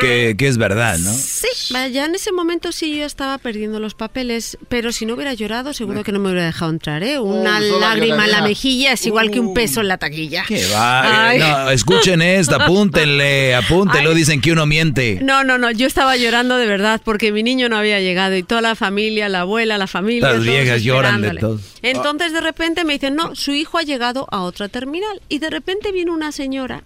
Que, 0.00 0.34
que 0.36 0.48
es 0.48 0.58
verdad, 0.58 0.98
¿no? 0.98 1.12
Sí, 1.12 1.48
ya 1.92 2.04
en 2.04 2.14
ese 2.14 2.32
momento 2.32 2.72
sí 2.72 2.96
yo 2.96 3.04
estaba 3.04 3.38
perdiendo 3.38 3.80
los 3.80 3.94
papeles, 3.94 4.58
pero 4.68 4.92
si 4.92 5.06
no 5.06 5.14
hubiera 5.14 5.34
llorado 5.34 5.72
seguro 5.72 6.02
que 6.02 6.12
no 6.12 6.18
me 6.18 6.30
hubiera 6.30 6.46
dejado 6.46 6.70
entrar, 6.70 7.02
¿eh? 7.02 7.18
Una 7.18 7.58
solo 7.58 7.80
lágrima 7.80 8.24
en 8.24 8.30
la 8.30 8.42
mejilla 8.42 8.92
es 8.92 9.06
igual 9.06 9.30
que 9.30 9.40
un 9.40 9.54
peso 9.54 9.80
en 9.80 9.88
la 9.88 9.98
taquilla. 9.98 10.44
Que 10.46 10.66
va, 10.68 11.28
Ay. 11.28 11.40
eh, 11.40 11.40
no, 11.40 11.70
escuchen 11.70 12.22
esto, 12.22 12.56
apúntenle, 12.56 13.54
apúntenlo, 13.54 14.14
dicen 14.14 14.40
que 14.40 14.52
uno 14.52 14.66
miente. 14.66 15.18
No, 15.22 15.44
no, 15.44 15.58
no, 15.58 15.70
yo 15.70 15.86
estaba 15.86 16.16
llorando 16.16 16.56
de 16.56 16.66
verdad 16.66 17.00
porque 17.04 17.32
mi 17.32 17.42
niño 17.42 17.68
no 17.68 17.76
había 17.76 18.00
llegado 18.00 18.36
y 18.36 18.42
toda 18.42 18.60
la 18.60 18.74
familia, 18.74 19.28
la 19.28 19.40
abuela, 19.40 19.78
la 19.78 19.86
familia. 19.86 20.32
Las 20.32 20.42
viejas 20.42 20.82
lloran 20.82 21.20
de 21.20 21.34
todo. 21.36 21.60
Entonces 21.82 22.32
de 22.32 22.40
repente 22.40 22.84
me 22.84 22.94
dicen, 22.94 23.14
no, 23.14 23.34
su 23.34 23.52
hijo 23.52 23.78
ha 23.78 23.82
llegado 23.82 24.26
a 24.30 24.40
otra 24.40 24.68
terminal. 24.68 25.20
Y 25.28 25.38
de 25.44 25.50
repente 25.50 25.92
viene 25.92 26.10
una 26.10 26.32
señora 26.32 26.84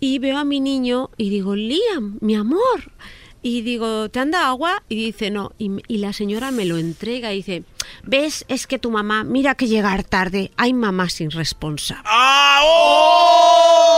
y 0.00 0.20
veo 0.20 0.38
a 0.38 0.44
mi 0.44 0.60
niño 0.60 1.10
y 1.16 1.28
digo, 1.30 1.56
Liam, 1.56 2.18
mi 2.20 2.36
amor. 2.36 2.92
Y 3.42 3.62
digo, 3.62 4.08
¿te 4.08 4.20
anda 4.20 4.48
agua? 4.48 4.82
Y 4.88 4.96
dice, 4.96 5.30
no. 5.30 5.52
Y, 5.58 5.98
la 5.98 6.12
señora 6.12 6.50
me 6.50 6.64
lo 6.64 6.76
entrega 6.76 7.32
y 7.32 7.36
dice, 7.38 7.62
¿ves? 8.02 8.44
Es 8.48 8.66
que 8.66 8.78
tu 8.78 8.90
mamá, 8.90 9.22
mira 9.24 9.54
que 9.54 9.68
llegar 9.68 10.02
tarde. 10.04 10.50
Hay 10.56 10.72
mamás 10.72 11.20
irresponsables. 11.20 12.04
¡Ah! 12.06 12.60
¡Oh! 12.64 13.88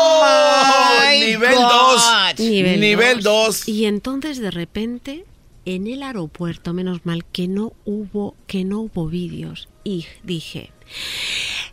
Nivel 1.19 1.55
2. 1.55 2.39
Nivel 2.39 2.81
Nivel 2.81 3.23
dos. 3.23 3.67
2. 3.67 3.69
Y 3.69 3.87
entonces 3.87 4.41
de 4.41 4.51
repente 4.51 5.25
en 5.65 5.87
el 5.87 6.03
aeropuerto, 6.03 6.73
menos 6.73 7.05
mal 7.05 7.25
que 7.25 7.47
no 7.49 7.73
hubo 7.85 8.35
que 8.47 8.65
no 8.65 8.81
hubo 8.81 9.07
vídeos 9.09 9.69
y 9.85 10.07
dije, 10.23 10.73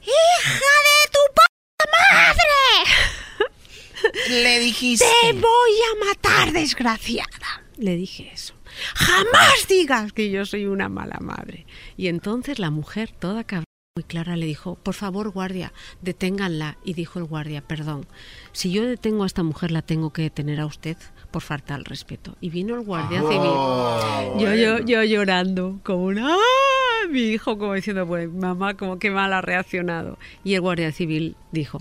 "Hija 0.02 0.52
de 0.54 1.12
tu 1.12 1.20
puta 1.34 1.47
madre." 1.86 2.44
Le 4.30 4.60
dijiste. 4.60 5.06
Te 5.22 5.34
voy 5.34 5.44
a 5.44 6.06
matar, 6.06 6.52
desgraciada. 6.52 7.64
Le 7.78 7.96
dije 7.96 8.32
eso. 8.34 8.54
Jamás 8.96 9.68
digas 9.68 10.14
que 10.14 10.30
yo 10.30 10.46
soy 10.46 10.66
una 10.66 10.90
mala 10.90 11.18
madre. 11.20 11.66
Y 11.96 12.08
entonces 12.08 12.60
la 12.60 12.70
mujer, 12.70 13.12
toda 13.12 13.44
cabrón, 13.44 13.66
muy 13.96 14.04
clara, 14.04 14.36
le 14.38 14.46
dijo, 14.46 14.76
por 14.76 14.94
favor, 14.94 15.32
guardia, 15.32 15.74
deténganla. 16.02 16.78
Y 16.84 16.94
dijo 16.94 17.20
el 17.20 17.26
guardia, 17.26 17.62
perdón, 17.62 18.06
si 18.52 18.72
yo 18.72 18.86
detengo 18.86 19.24
a 19.24 19.28
esta 19.28 19.44
mujer, 19.44 19.72
la 19.72 19.82
tengo 19.82 20.14
que 20.14 20.22
detener 20.24 20.60
a 20.60 20.68
usted 20.68 20.98
por 21.32 21.42
falta 21.42 21.74
al 21.76 21.86
respeto. 21.86 22.36
Y 22.40 22.50
vino 22.50 22.76
el 22.76 22.82
guardia 22.82 23.22
civil. 23.22 23.52
Yo, 24.40 24.54
yo, 24.54 24.80
yo 24.80 25.04
llorando, 25.04 25.80
como 25.84 26.06
una... 26.06 26.38
Mi 27.10 27.22
hijo 27.22 27.58
como 27.58 27.74
diciendo, 27.74 28.06
pues 28.08 28.32
mamá, 28.32 28.76
como 28.76 29.00
que 29.00 29.12
mal 29.12 29.34
ha 29.34 29.42
reaccionado. 29.42 30.18
Y 30.44 30.54
el 30.54 30.62
guardia 30.62 30.92
civil 30.92 31.36
dijo, 31.52 31.80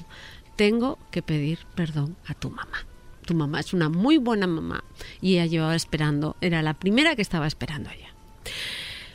tengo 0.56 0.98
que 1.10 1.22
pedir 1.22 1.58
perdón 1.74 2.16
a 2.26 2.34
tu 2.34 2.50
mamá. 2.50 2.86
Tu 3.24 3.34
mamá 3.34 3.60
es 3.60 3.72
una 3.72 3.88
muy 3.88 4.18
buena 4.18 4.46
mamá 4.46 4.84
y 5.20 5.34
ella 5.34 5.46
llevaba 5.46 5.74
esperando, 5.74 6.36
era 6.40 6.62
la 6.62 6.74
primera 6.74 7.16
que 7.16 7.22
estaba 7.22 7.46
esperando 7.46 7.90
allá. 7.90 8.14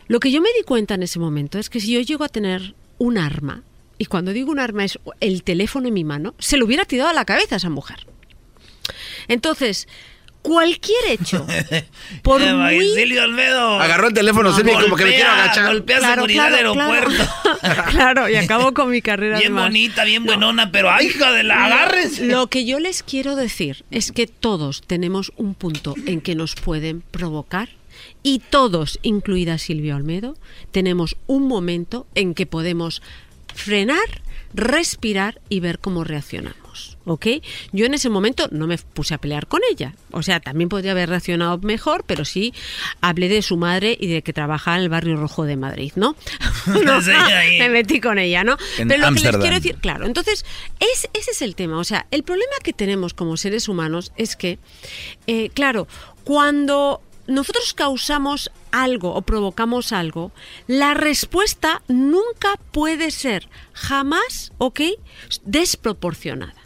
Lo 0.07 0.19
que 0.19 0.31
yo 0.31 0.41
me 0.41 0.49
di 0.49 0.63
cuenta 0.63 0.95
en 0.95 1.03
ese 1.03 1.19
momento 1.19 1.57
es 1.57 1.69
que 1.69 1.79
si 1.79 1.93
yo 1.93 2.01
llego 2.01 2.25
a 2.25 2.29
tener 2.29 2.75
un 2.97 3.17
arma, 3.17 3.63
y 3.97 4.05
cuando 4.05 4.33
digo 4.33 4.51
un 4.51 4.59
arma 4.59 4.83
es 4.83 4.99
el 5.21 5.43
teléfono 5.43 5.87
en 5.87 5.93
mi 5.93 6.03
mano, 6.03 6.35
se 6.39 6.57
lo 6.57 6.65
hubiera 6.65 6.85
tirado 6.85 7.09
a 7.09 7.13
la 7.13 7.23
cabeza 7.23 7.55
a 7.55 7.57
esa 7.57 7.69
mujer. 7.69 8.05
Entonces, 9.27 9.87
cualquier 10.41 10.99
hecho, 11.09 11.45
por 12.23 12.41
Eh, 12.41 12.53
muy... 12.53 12.93
Silvio 12.95 13.23
Olmedo. 13.23 13.79
Agarró 13.79 14.07
el 14.07 14.13
teléfono, 14.13 14.53
Silvio, 14.55 14.79
como 14.81 14.95
que 14.95 15.05
me 15.05 15.15
quiero 15.15 15.29
agachar. 15.31 15.67
Golpea 15.67 15.99
Claro, 15.99 16.15
seguridad 16.15 16.47
claro, 16.49 16.73
claro. 16.73 16.93
aeropuerto. 16.93 17.33
claro, 17.91 18.29
y 18.29 18.35
acabo 18.35 18.73
con 18.73 18.89
mi 18.89 19.01
carrera 19.01 19.37
Bien 19.37 19.51
además. 19.53 19.69
bonita, 19.69 20.03
bien 20.03 20.25
buenona, 20.25 20.71
pero 20.71 20.91
¡ay, 20.91 21.07
hija 21.07 21.31
de 21.31 21.43
la 21.43 21.65
agárrense! 21.65 22.25
Lo 22.25 22.47
que 22.47 22.65
yo 22.65 22.79
les 22.79 23.03
quiero 23.03 23.35
decir 23.35 23.83
es 23.91 24.11
que 24.11 24.27
todos 24.27 24.81
tenemos 24.85 25.31
un 25.37 25.53
punto 25.53 25.95
en 26.05 26.21
que 26.21 26.35
nos 26.35 26.55
pueden 26.55 27.01
provocar 27.01 27.69
y 28.23 28.39
todos, 28.39 28.99
incluida 29.03 29.57
Silvia 29.57 29.95
Olmedo, 29.95 30.35
tenemos 30.71 31.17
un 31.27 31.47
momento 31.47 32.07
en 32.15 32.33
que 32.33 32.45
podemos 32.45 33.01
frenar, 33.53 34.21
respirar 34.53 35.39
y 35.49 35.59
ver 35.59 35.79
cómo 35.79 36.03
reaccionamos. 36.03 36.60
¿Ok? 37.05 37.27
Yo 37.71 37.85
en 37.85 37.93
ese 37.93 38.09
momento 38.09 38.47
no 38.51 38.67
me 38.67 38.77
puse 38.77 39.13
a 39.13 39.17
pelear 39.17 39.47
con 39.47 39.61
ella. 39.69 39.95
O 40.11 40.23
sea, 40.23 40.39
también 40.39 40.69
podría 40.69 40.91
haber 40.91 41.09
reaccionado 41.09 41.57
mejor, 41.59 42.03
pero 42.05 42.25
sí 42.25 42.53
hablé 43.01 43.29
de 43.29 43.41
su 43.41 43.57
madre 43.57 43.97
y 43.99 44.07
de 44.07 44.21
que 44.21 44.33
trabajaba 44.33 44.77
en 44.77 44.83
el 44.83 44.89
barrio 44.89 45.15
rojo 45.17 45.45
de 45.45 45.57
Madrid, 45.57 45.91
¿no? 45.95 46.15
No, 46.85 47.01
Sí, 47.01 47.11
ahí. 47.11 47.59
me 47.59 47.69
metí 47.69 47.99
con 47.99 48.19
ella, 48.19 48.43
¿no? 48.43 48.57
En 48.77 48.87
pero 48.87 49.09
lo 49.09 49.15
que 49.15 49.21
les 49.21 49.37
quiero 49.37 49.55
decir, 49.55 49.77
claro, 49.77 50.05
entonces 50.05 50.45
es, 50.79 51.09
ese 51.13 51.31
es 51.31 51.41
el 51.41 51.55
tema. 51.55 51.77
O 51.77 51.83
sea, 51.83 52.05
el 52.11 52.23
problema 52.23 52.53
que 52.63 52.73
tenemos 52.73 53.13
como 53.13 53.37
seres 53.37 53.67
humanos 53.67 54.11
es 54.17 54.35
que, 54.35 54.59
eh, 55.27 55.49
claro, 55.53 55.87
cuando 56.23 57.01
nosotros 57.27 57.73
causamos 57.73 58.51
algo 58.71 59.13
o 59.13 59.21
provocamos 59.21 59.91
algo, 59.91 60.31
la 60.67 60.93
respuesta 60.93 61.81
nunca 61.87 62.55
puede 62.71 63.11
ser 63.11 63.47
jamás, 63.73 64.51
¿ok? 64.57 64.81
Desproporcionada. 65.45 66.60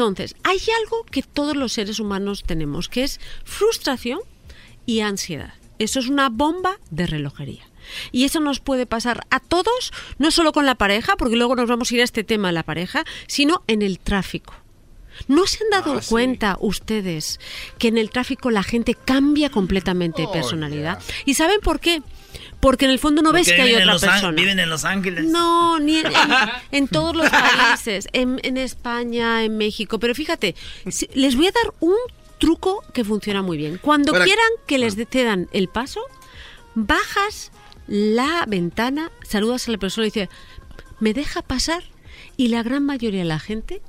Entonces, 0.00 0.34
hay 0.44 0.58
algo 0.82 1.04
que 1.04 1.22
todos 1.22 1.54
los 1.54 1.74
seres 1.74 2.00
humanos 2.00 2.42
tenemos, 2.46 2.88
que 2.88 3.04
es 3.04 3.20
frustración 3.44 4.20
y 4.86 5.00
ansiedad. 5.00 5.52
Eso 5.78 6.00
es 6.00 6.08
una 6.08 6.30
bomba 6.30 6.78
de 6.90 7.06
relojería. 7.06 7.68
Y 8.10 8.24
eso 8.24 8.40
nos 8.40 8.60
puede 8.60 8.86
pasar 8.86 9.26
a 9.28 9.40
todos, 9.40 9.92
no 10.16 10.30
solo 10.30 10.52
con 10.52 10.64
la 10.64 10.76
pareja, 10.76 11.16
porque 11.18 11.36
luego 11.36 11.54
nos 11.54 11.68
vamos 11.68 11.90
a 11.90 11.94
ir 11.94 12.00
a 12.00 12.04
este 12.04 12.24
tema 12.24 12.48
de 12.48 12.54
la 12.54 12.62
pareja, 12.62 13.04
sino 13.26 13.62
en 13.66 13.82
el 13.82 13.98
tráfico. 13.98 14.54
¿No 15.28 15.46
se 15.46 15.64
han 15.64 15.70
dado 15.70 16.00
cuenta 16.08 16.56
ustedes 16.60 17.38
que 17.76 17.88
en 17.88 17.98
el 17.98 18.08
tráfico 18.08 18.50
la 18.50 18.62
gente 18.62 18.94
cambia 18.94 19.50
completamente 19.50 20.22
de 20.22 20.28
personalidad? 20.28 21.02
¿Y 21.26 21.34
saben 21.34 21.60
por 21.60 21.78
qué? 21.78 22.02
Porque 22.60 22.84
en 22.84 22.90
el 22.90 22.98
fondo 22.98 23.22
no 23.22 23.32
ves 23.32 23.46
que 23.56 23.62
hay 23.62 23.74
otra 23.74 23.92
persona. 24.00 24.36
Viven 24.36 24.58
en 24.60 24.68
Los 24.68 24.84
Ángeles. 24.84 25.24
No, 25.24 25.78
ni 25.80 25.98
en, 25.98 26.06
en- 26.06 26.12
en 26.72 26.88
todos 26.88 27.16
los 27.16 27.28
países, 27.30 28.06
en, 28.12 28.38
en 28.42 28.56
España, 28.58 29.44
en 29.44 29.56
México. 29.56 29.98
Pero 29.98 30.14
fíjate, 30.14 30.54
si- 30.90 31.08
les 31.14 31.36
voy 31.36 31.46
a 31.46 31.52
dar 31.52 31.72
un 31.80 31.96
truco 32.38 32.82
que 32.92 33.02
funciona 33.04 33.40
muy 33.42 33.56
bien. 33.56 33.78
Cuando 33.82 34.12
quieran 34.26 34.46
que 34.66 34.78
les 34.78 34.94
de- 34.96 35.06
te 35.06 35.24
dan 35.24 35.48
el 35.52 35.68
paso, 35.68 36.00
bajas 36.74 37.50
la 37.86 38.44
ventana, 38.46 39.10
saludas 39.26 39.66
a 39.68 39.72
la 39.72 39.78
persona 39.78 40.06
y 40.06 40.10
dices, 40.10 40.28
¿me 41.00 41.12
deja 41.14 41.42
pasar? 41.42 41.82
Y 42.36 42.48
la 42.48 42.62
gran 42.62 42.84
mayoría 42.84 43.20
de 43.20 43.26
la 43.26 43.38
gente 43.40 43.82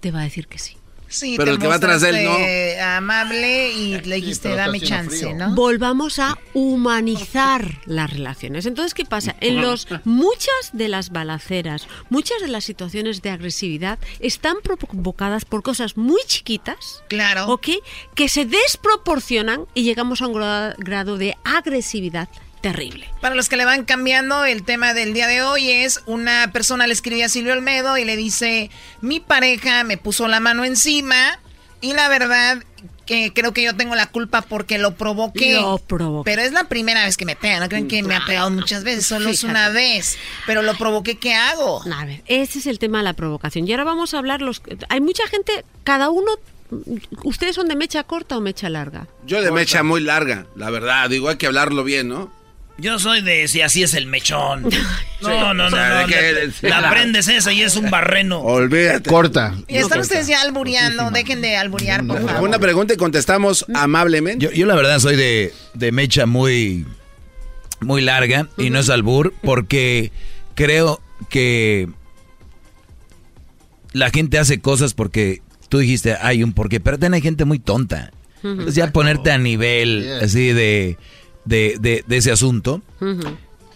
te 0.00 0.10
va 0.10 0.20
a 0.20 0.24
decir 0.24 0.46
que 0.46 0.58
sí. 0.58 0.76
Sí, 1.10 1.34
Pero 1.36 1.46
te 1.46 1.50
el 1.50 1.58
que 1.58 1.66
va 1.66 1.74
atrás 1.74 2.00
de 2.02 2.10
él, 2.10 2.24
no. 2.24 2.86
amable 2.96 3.72
y 3.72 4.00
le 4.00 4.16
dijiste, 4.16 4.54
dame 4.54 4.80
chance, 4.80 5.18
frío. 5.18 5.34
¿no? 5.36 5.54
Volvamos 5.54 6.18
a 6.20 6.38
humanizar 6.54 7.80
las 7.84 8.10
relaciones. 8.10 8.64
Entonces, 8.66 8.94
¿qué 8.94 9.04
pasa? 9.04 9.34
En 9.40 9.60
los 9.60 9.88
muchas 10.04 10.70
de 10.72 10.88
las 10.88 11.10
balaceras, 11.10 11.86
muchas 12.10 12.40
de 12.40 12.48
las 12.48 12.64
situaciones 12.64 13.22
de 13.22 13.30
agresividad 13.30 13.98
están 14.20 14.56
provocadas 14.62 15.44
por 15.44 15.62
cosas 15.62 15.96
muy 15.96 16.20
chiquitas, 16.26 17.02
Claro. 17.08 17.46
¿ok? 17.48 17.68
Que 18.14 18.28
se 18.28 18.44
desproporcionan 18.46 19.66
y 19.74 19.82
llegamos 19.82 20.22
a 20.22 20.28
un 20.28 20.34
gra- 20.34 20.74
grado 20.78 21.16
de 21.18 21.36
agresividad 21.44 22.28
terrible. 22.60 23.08
Para 23.20 23.34
los 23.34 23.48
que 23.48 23.56
le 23.56 23.64
van 23.64 23.84
cambiando, 23.84 24.44
el 24.44 24.62
tema 24.62 24.94
del 24.94 25.14
día 25.14 25.26
de 25.26 25.42
hoy 25.42 25.70
es 25.70 26.02
una 26.06 26.50
persona 26.52 26.86
le 26.86 26.92
escribe 26.92 27.24
a 27.24 27.28
Silvio 27.28 27.52
Olmedo 27.52 27.96
y 27.98 28.04
le 28.04 28.16
dice, 28.16 28.70
mi 29.00 29.20
pareja 29.20 29.84
me 29.84 29.96
puso 29.96 30.28
la 30.28 30.40
mano 30.40 30.64
encima 30.64 31.38
y 31.80 31.94
la 31.94 32.08
verdad 32.08 32.62
que 33.06 33.32
creo 33.32 33.52
que 33.52 33.64
yo 33.64 33.74
tengo 33.74 33.96
la 33.96 34.06
culpa 34.06 34.40
porque 34.42 34.78
lo 34.78 34.94
provoqué. 34.94 35.54
Lo 35.54 35.78
provoqué. 35.78 36.30
Pero 36.30 36.42
es 36.42 36.52
la 36.52 36.64
primera 36.64 37.04
vez 37.04 37.16
que 37.16 37.24
me 37.24 37.34
pegan. 37.34 37.60
No 37.60 37.68
creen 37.68 37.88
que 37.88 38.04
me 38.04 38.14
ha 38.14 38.24
pegado 38.24 38.50
muchas 38.50 38.84
veces, 38.84 39.04
solo 39.04 39.30
es 39.30 39.42
una 39.42 39.70
vez. 39.70 40.16
Pero 40.46 40.62
lo 40.62 40.76
provoqué, 40.76 41.18
¿qué 41.18 41.34
hago? 41.34 41.82
A 41.92 42.04
ver, 42.04 42.22
ese 42.26 42.60
es 42.60 42.66
el 42.66 42.78
tema 42.78 42.98
de 42.98 43.04
la 43.04 43.14
provocación. 43.14 43.66
Y 43.66 43.72
ahora 43.72 43.82
vamos 43.82 44.14
a 44.14 44.18
hablar 44.18 44.42
los... 44.42 44.62
Hay 44.88 45.00
mucha 45.00 45.26
gente, 45.26 45.64
cada 45.82 46.10
uno... 46.10 46.30
¿Ustedes 47.24 47.56
son 47.56 47.66
de 47.66 47.74
mecha 47.74 48.04
corta 48.04 48.36
o 48.36 48.40
mecha 48.40 48.68
larga? 48.68 49.08
Yo 49.26 49.42
de 49.42 49.50
mecha 49.50 49.82
muy 49.82 50.00
larga, 50.00 50.46
la 50.54 50.70
verdad. 50.70 51.10
Digo, 51.10 51.28
hay 51.28 51.36
que 51.36 51.46
hablarlo 51.46 51.82
bien, 51.82 52.08
¿no? 52.08 52.30
Yo 52.80 52.98
soy 52.98 53.22
de 53.22 53.46
si 53.48 53.60
así 53.60 53.82
es 53.82 53.94
el 53.94 54.06
mechón. 54.06 54.68
No, 55.22 55.52
no, 55.52 55.68
no, 55.68 55.68
no. 55.68 55.76
La 56.62 56.90
prendes 56.90 57.28
esa 57.28 57.52
y 57.52 57.60
es 57.60 57.76
un 57.76 57.90
barreno. 57.90 58.40
Olvídate. 58.40 59.10
Corta. 59.10 59.54
Y 59.68 59.76
están 59.76 60.00
ustedes 60.00 60.28
ya 60.28 60.40
albureando. 60.40 61.10
Dejen 61.10 61.42
de 61.42 61.58
alburear, 61.58 62.06
por 62.06 62.26
favor. 62.26 62.48
Una 62.48 62.58
pregunta 62.58 62.94
y 62.94 62.96
contestamos 62.96 63.66
amablemente. 63.74 64.46
Yo, 64.46 64.50
yo 64.50 64.64
la 64.64 64.74
verdad 64.74 64.98
soy 64.98 65.16
de, 65.16 65.52
de 65.74 65.92
mecha 65.92 66.24
muy, 66.24 66.86
muy 67.80 68.00
larga 68.00 68.48
y 68.56 68.70
no 68.70 68.78
es 68.78 68.88
albur 68.88 69.34
porque 69.42 70.10
creo 70.54 71.02
que 71.28 71.86
la 73.92 74.08
gente 74.08 74.38
hace 74.38 74.60
cosas 74.60 74.94
porque 74.94 75.42
tú 75.68 75.78
dijiste 75.78 76.16
hay 76.20 76.42
un 76.42 76.54
porqué, 76.54 76.80
pero 76.80 76.98
también 76.98 77.14
hay 77.14 77.20
gente 77.20 77.44
muy 77.44 77.58
tonta. 77.58 78.10
Entonces 78.42 78.74
ya 78.74 78.90
ponerte 78.90 79.32
a 79.32 79.38
nivel 79.38 80.20
así 80.22 80.52
de, 80.54 80.96
de, 81.44 81.76
de- 81.80 82.04
de 82.06 82.16
ese 82.16 82.30
asunto, 82.32 82.82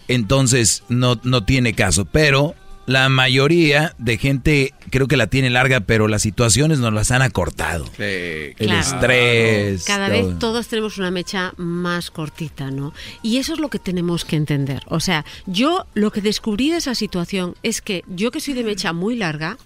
entonces 0.07 0.83
no, 0.89 1.19
no 1.23 1.43
tiene 1.45 1.73
caso. 1.73 2.05
Pero 2.05 2.55
la 2.85 3.09
mayoría 3.09 3.95
de 3.97 4.17
gente 4.19 4.73
creo 4.91 5.07
que 5.07 5.17
la 5.17 5.25
tiene 5.27 5.49
larga, 5.49 5.79
pero 5.81 6.07
las 6.07 6.21
situaciones 6.21 6.77
nos 6.77 6.93
las 6.93 7.09
han 7.09 7.23
acortado. 7.23 7.85
El 7.97 8.53
Claro. 8.57 8.79
estrés. 8.79 9.83
Cada 9.85 10.07
todo. 10.13 10.27
vez 10.27 10.39
todos 10.39 10.67
tenemos 10.67 10.97
una 10.99 11.09
mecha 11.09 11.53
más 11.57 12.11
cortita, 12.11 12.69
¿no? 12.69 12.93
Y 13.23 13.37
eso 13.37 13.53
es 13.53 13.59
lo 13.59 13.69
que 13.69 13.79
tenemos 13.79 14.23
que 14.23 14.35
entender. 14.35 14.83
O 14.87 14.99
sea, 14.99 15.25
yo 15.47 15.87
lo 15.95 16.11
que 16.11 16.21
descubrí 16.21 16.69
de 16.69 16.77
esa 16.77 16.93
situación 16.93 17.55
es 17.63 17.81
que 17.81 18.03
yo 18.07 18.29
que 18.29 18.39
soy 18.39 18.53
de 18.53 18.63
mecha 18.63 18.93
muy 18.93 19.15
larga, 19.15 19.57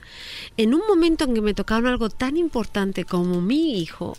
en 0.56 0.74
un 0.74 0.82
momento 0.88 1.26
en 1.26 1.34
que 1.34 1.42
me 1.42 1.54
tocaron 1.54 1.88
algo 1.88 2.10
tan 2.10 2.38
importante 2.38 3.04
como 3.04 3.42
mi 3.42 3.80
hijo, 3.82 4.18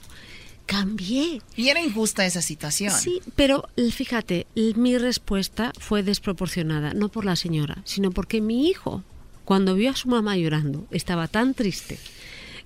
cambié. 0.70 1.42
Y 1.56 1.68
era 1.68 1.82
injusta 1.82 2.24
esa 2.24 2.40
situación. 2.40 2.92
Sí, 2.92 3.20
pero 3.34 3.68
fíjate, 3.90 4.46
mi 4.54 4.96
respuesta 4.96 5.72
fue 5.76 6.04
desproporcionada, 6.04 6.94
no 6.94 7.08
por 7.08 7.24
la 7.24 7.34
señora, 7.34 7.78
sino 7.84 8.12
porque 8.12 8.40
mi 8.40 8.68
hijo, 8.68 9.02
cuando 9.44 9.74
vio 9.74 9.90
a 9.90 9.96
su 9.96 10.08
mamá 10.08 10.36
llorando, 10.36 10.86
estaba 10.92 11.26
tan 11.26 11.54
triste 11.54 11.98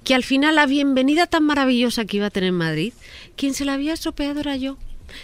que 0.05 0.15
al 0.15 0.23
final 0.23 0.57
la 0.57 0.67
bienvenida 0.67 1.27
tan 1.27 1.45
maravillosa 1.45 2.05
que 2.05 2.19
iba 2.19 2.27
a 2.27 2.31
tener 2.31 2.51
en 2.51 2.57
Madrid, 2.57 2.93
quien 3.37 3.55
se 3.55 3.65
la 3.65 3.73
había 3.73 3.95
estropeado 3.95 4.41
era 4.41 4.55
yo. 4.57 4.77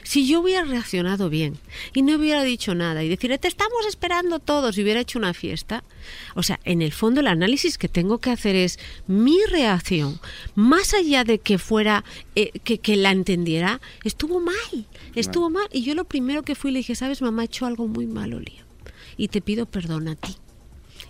Si 0.02 0.26
yo 0.26 0.40
hubiera 0.40 0.64
reaccionado 0.64 1.30
bien 1.30 1.58
y 1.94 2.02
no 2.02 2.16
hubiera 2.16 2.42
dicho 2.42 2.74
nada 2.74 3.02
y 3.02 3.08
decir, 3.08 3.36
te 3.38 3.48
estamos 3.48 3.86
esperando 3.86 4.38
todos 4.38 4.76
y 4.76 4.82
hubiera 4.82 5.00
hecho 5.00 5.18
una 5.18 5.34
fiesta, 5.34 5.84
o 6.34 6.42
sea, 6.42 6.60
en 6.64 6.82
el 6.82 6.92
fondo 6.92 7.20
el 7.20 7.26
análisis 7.26 7.78
que 7.78 7.88
tengo 7.88 8.18
que 8.18 8.30
hacer 8.30 8.56
es 8.56 8.78
mi 9.06 9.38
reacción, 9.50 10.20
más 10.54 10.94
allá 10.94 11.24
de 11.24 11.38
que 11.38 11.58
fuera, 11.58 12.04
eh, 12.34 12.50
que, 12.64 12.78
que 12.78 12.96
la 12.96 13.10
entendiera, 13.10 13.80
estuvo 14.04 14.40
mal, 14.40 14.86
estuvo 15.14 15.50
mal. 15.50 15.68
Y 15.72 15.82
yo 15.82 15.94
lo 15.94 16.04
primero 16.04 16.42
que 16.42 16.54
fui 16.54 16.70
le 16.70 16.78
dije, 16.80 16.94
sabes, 16.94 17.22
mamá, 17.22 17.42
he 17.42 17.46
hecho 17.46 17.66
algo 17.66 17.86
muy 17.86 18.06
malo, 18.06 18.40
Lía, 18.40 18.64
y 19.16 19.28
te 19.28 19.40
pido 19.40 19.66
perdón 19.66 20.08
a 20.08 20.16
ti. 20.16 20.36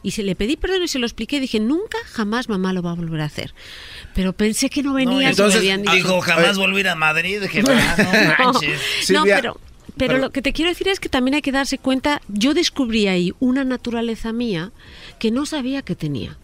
Y 0.03 0.13
se 0.13 0.23
le 0.23 0.35
pedí 0.35 0.57
perdón 0.57 0.83
y 0.83 0.89
se 0.89 0.99
lo 0.99 1.07
expliqué. 1.07 1.41
Dije, 1.41 1.61
nunca, 1.61 1.99
jamás 2.07 2.49
mamá 2.49 2.73
lo 2.73 2.81
va 2.83 2.93
a 2.93 2.95
volver 2.95 3.21
a 3.21 3.25
hacer. 3.27 3.55
Pero 4.15 4.33
pensé 4.33 4.71
que 4.71 4.83
no 4.83 4.95
venía. 4.95 5.29
entonces 5.31 5.61
dijo, 5.93 6.21
jamás 6.21 6.57
volví 6.57 6.79
a 6.79 6.81
ir 6.81 6.89
a 6.89 6.95
Madrid. 6.95 7.41
Dije, 7.43 7.63
"Ah, 7.69 7.97
no 8.39 8.45
manches. 8.53 8.81
No, 9.11 9.25
pero, 9.25 9.61
pero 9.97 10.17
lo 10.19 10.31
que 10.31 10.41
te 10.41 10.53
quiero 10.55 10.71
decir 10.71 10.89
es 10.89 11.01
que 11.01 11.09
también 11.11 11.35
hay 11.35 11.43
que 11.43 11.53
darse 11.53 11.77
cuenta, 11.79 12.23
yo 12.29 12.55
descubrí 12.55 13.09
ahí 13.09 13.35
una 13.41 13.65
naturaleza 13.65 14.33
mía 14.33 14.73
que 15.19 15.31
no 15.31 15.45
sabía 15.45 15.83
que 15.83 15.95
tenía, 15.95 16.39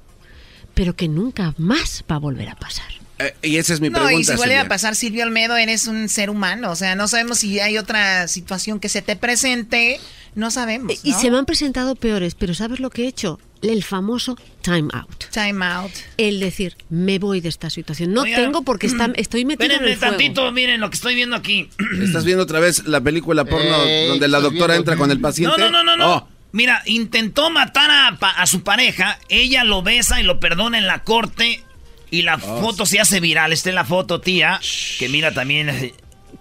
pero 0.75 0.95
que 0.95 1.09
nunca 1.09 1.55
más 1.57 2.05
va 2.11 2.17
a 2.17 2.19
volver 2.19 2.51
a 2.51 2.57
pasar. 2.57 2.87
Eh, 3.19 3.35
y 3.41 3.57
esa 3.57 3.73
es 3.73 3.81
mi 3.81 3.89
no, 3.89 3.95
pregunta. 3.95 4.21
y 4.21 4.25
si 4.25 4.31
vuelve 4.33 4.43
Silvia. 4.57 4.61
a 4.61 4.69
pasar 4.69 4.95
Silvio 4.95 5.25
Olmedo, 5.25 5.57
eres 5.57 5.87
un 5.87 6.11
ser 6.11 6.29
humano. 6.29 6.71
O 6.71 6.77
sea, 6.77 6.95
no 6.97 7.09
sabemos 7.09 7.39
si 7.39 7.59
hay 7.61 7.79
otra 7.79 8.29
situación 8.29 8.79
que 8.79 8.91
se 8.91 9.01
te 9.01 9.17
presente. 9.17 9.99
No 10.35 10.51
sabemos. 10.51 10.93
Y 11.03 11.13
¿no? 11.13 11.19
se 11.21 11.31
me 11.31 11.39
han 11.39 11.47
presentado 11.47 11.97
peores, 11.97 12.35
pero 12.35 12.53
¿sabes 12.53 12.79
lo 12.79 12.91
que 12.91 13.05
he 13.05 13.09
hecho? 13.09 13.41
El 13.63 13.83
famoso 13.85 14.37
time 14.63 14.89
out. 14.93 15.25
Time 15.33 15.65
out. 15.65 15.91
El 16.19 16.41
decir, 16.41 16.77
me 16.91 17.19
voy 17.19 17.41
de 17.41 17.49
esta 17.49 17.71
situación. 17.71 18.13
No 18.13 18.23
Oiga, 18.23 18.37
tengo 18.37 18.63
porque 18.63 18.87
está, 18.87 19.11
estoy 19.17 19.45
metido 19.45 19.75
en 19.75 19.85
el 19.85 19.97
fuego. 19.97 20.13
tantito, 20.17 20.53
miren 20.53 20.81
lo 20.81 20.91
que 20.91 20.97
estoy 20.97 21.15
viendo 21.15 21.37
aquí. 21.37 21.69
¿Estás 22.03 22.25
viendo 22.25 22.43
otra 22.45 22.61
vez 22.61 22.85
la 22.87 23.01
película 23.01 23.45
porno 23.45 23.83
Ey, 23.85 24.09
donde 24.09 24.29
la 24.29 24.41
doctora 24.41 24.75
viendo- 24.75 24.93
entra 24.93 24.97
con 24.97 25.11
el 25.11 25.21
paciente? 25.21 25.57
No, 25.59 25.71
no, 25.71 25.83
no, 25.83 25.85
no, 25.85 25.97
no. 25.97 26.15
Oh, 26.17 26.29
Mira, 26.53 26.83
intentó 26.87 27.51
matar 27.51 27.91
a, 27.91 28.09
a 28.09 28.47
su 28.47 28.63
pareja, 28.63 29.19
ella 29.29 29.63
lo 29.65 29.83
besa 29.83 30.21
y 30.21 30.25
lo 30.25 30.41
perdona 30.41 30.79
en 30.79 30.87
la 30.87 31.03
corte 31.03 31.63
y 32.11 32.23
la 32.23 32.39
foto 32.39 32.87
se 32.87 32.99
hace 33.01 33.21
viral. 33.21 33.53
Esta 33.53 33.69
es 33.71 33.75
la 33.75 33.85
foto, 33.85 34.21
tía, 34.23 34.59
que 34.99 35.09
mira 35.11 35.35
también. 35.35 35.93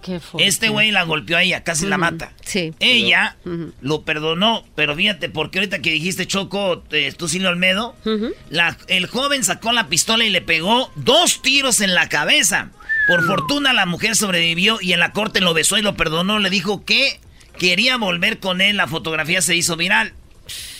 Qué. 0.06 0.20
Este 0.38 0.68
güey 0.68 0.90
la 0.92 1.02
golpeó 1.02 1.36
a 1.36 1.42
ella, 1.42 1.62
casi 1.64 1.86
la 1.86 1.98
mata. 1.98 2.32
Sí. 2.44 2.72
Ella 2.80 3.36
lo 3.82 4.02
perdonó, 4.04 4.64
pero 4.74 4.94
fíjate, 4.96 5.28
porque 5.28 5.58
ahorita 5.58 5.80
que 5.80 5.90
dijiste 5.90 6.26
Choco, 6.26 6.82
eh, 6.92 7.12
tú 7.16 7.28
Silvio 7.28 7.48
Olmedo, 7.50 7.94
la- 8.50 8.76
el 8.88 9.06
joven 9.06 9.44
sacó 9.44 9.72
la 9.72 9.88
pistola 9.88 10.24
y 10.24 10.30
le 10.30 10.40
pegó 10.42 10.90
dos 10.96 11.42
tiros 11.42 11.80
en 11.80 11.94
la 11.94 12.08
cabeza. 12.08 12.70
Por 13.08 13.24
fortuna 13.26 13.72
la 13.72 13.86
mujer 13.86 14.16
sobrevivió 14.16 14.78
y 14.80 14.92
en 14.92 15.00
la 15.00 15.12
corte 15.12 15.40
lo 15.40 15.54
besó 15.54 15.78
y 15.78 15.82
lo 15.82 15.96
perdonó. 15.96 16.38
Le 16.38 16.50
dijo 16.50 16.84
que 16.84 17.20
quería 17.58 17.96
volver 17.96 18.38
con 18.40 18.60
él. 18.60 18.76
La 18.76 18.88
fotografía 18.88 19.40
se 19.42 19.54
hizo 19.54 19.76
viral. 19.76 20.12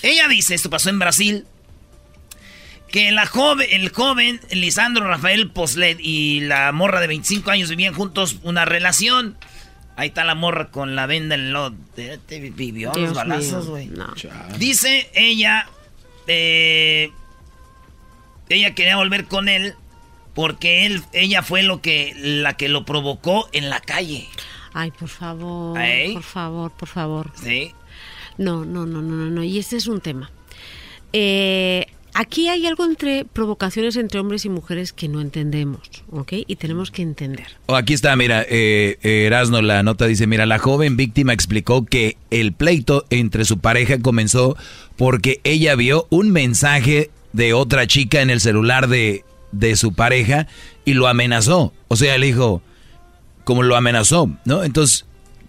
Ella 0.02 0.28
dice, 0.28 0.55
esto 0.55 0.70
pasó 0.70 0.90
en 0.90 0.98
Brasil, 0.98 1.44
que 2.90 3.10
la 3.12 3.26
joven, 3.26 3.66
el 3.70 3.90
joven 3.90 4.40
Lisandro 4.50 5.06
Rafael 5.06 5.50
Poslet 5.50 5.98
y 6.00 6.40
la 6.40 6.73
morra 6.73 7.00
de 7.00 7.06
25 7.08 7.50
años 7.50 7.68
vivían 7.70 7.94
juntos 7.94 8.36
una 8.42 8.65
relación. 8.65 9.36
Ahí 9.97 10.08
está 10.08 10.24
la 10.24 10.34
morra 10.34 10.70
con 10.70 10.94
la 10.94 11.06
venda 11.06 11.34
en. 11.34 11.55
Te 11.94 12.40
vivió 12.40 12.92
Dios 12.92 13.08
los 13.08 13.16
balazos, 13.16 13.65
mío, 13.65 13.70
güey. 13.70 13.86
no. 13.89 14.06
Dice 14.58 15.10
ella, 15.15 15.68
eh, 16.26 17.10
ella 18.48 18.74
quería 18.74 18.97
volver 18.97 19.24
con 19.24 19.48
él 19.48 19.74
porque 20.34 20.84
él, 20.84 21.02
ella 21.12 21.42
fue 21.42 21.62
lo 21.62 21.81
que, 21.81 22.12
la 22.16 22.56
que 22.58 22.68
lo 22.68 22.84
provocó 22.84 23.48
en 23.52 23.70
la 23.70 23.81
calle. 23.81 24.28
Ay, 24.74 24.90
por 24.90 25.08
favor, 25.08 25.81
¿Ey? 25.81 26.12
por 26.12 26.23
favor, 26.23 26.70
por 26.73 26.89
favor. 26.89 27.32
¿Sí? 27.42 27.73
No, 28.36 28.66
no, 28.66 28.84
no, 28.84 29.00
no, 29.00 29.16
no, 29.16 29.31
no. 29.31 29.42
Y 29.42 29.58
este 29.58 29.76
es 29.76 29.86
un 29.86 30.02
tema. 30.02 30.31
Eh, 31.15 31.86
aquí 32.16 32.48
hay 32.48 32.66
algo 32.66 32.84
entre 32.84 33.24
provocaciones 33.24 33.96
entre 33.96 34.20
hombres 34.20 34.44
y 34.44 34.48
mujeres 34.48 34.92
que 34.92 35.08
no 35.08 35.20
entendemos, 35.20 35.82
¿ok? 36.10 36.32
Y 36.46 36.56
tenemos 36.56 36.90
que 36.90 37.02
entender. 37.02 37.46
Oh, 37.66 37.76
aquí 37.76 37.92
está, 37.92 38.16
mira, 38.16 38.42
eh, 38.42 38.98
eh, 39.02 39.24
Erasno, 39.26 39.60
la 39.60 39.82
nota 39.82 40.06
dice, 40.06 40.26
mira, 40.26 40.46
la 40.46 40.58
joven 40.58 40.96
víctima 40.96 41.32
explicó 41.32 41.84
que 41.84 42.16
el 42.30 42.52
pleito 42.52 43.04
entre 43.10 43.44
su 43.44 43.58
pareja 43.58 43.98
comenzó 43.98 44.56
porque 44.96 45.40
ella 45.44 45.74
vio 45.76 46.06
un 46.10 46.30
mensaje 46.30 47.10
de 47.32 47.52
otra 47.52 47.86
chica 47.86 48.22
en 48.22 48.30
el 48.30 48.40
celular 48.40 48.88
de, 48.88 49.24
de 49.52 49.76
su 49.76 49.92
pareja 49.92 50.46
y 50.86 50.94
lo 50.94 51.08
amenazó. 51.08 51.74
O 51.88 51.96
sea, 51.96 52.16
le 52.16 52.26
dijo, 52.26 52.62
como 53.44 53.62
lo 53.62 53.76
amenazó, 53.76 54.30
¿no? 54.46 54.64
Entonces, 54.64 55.04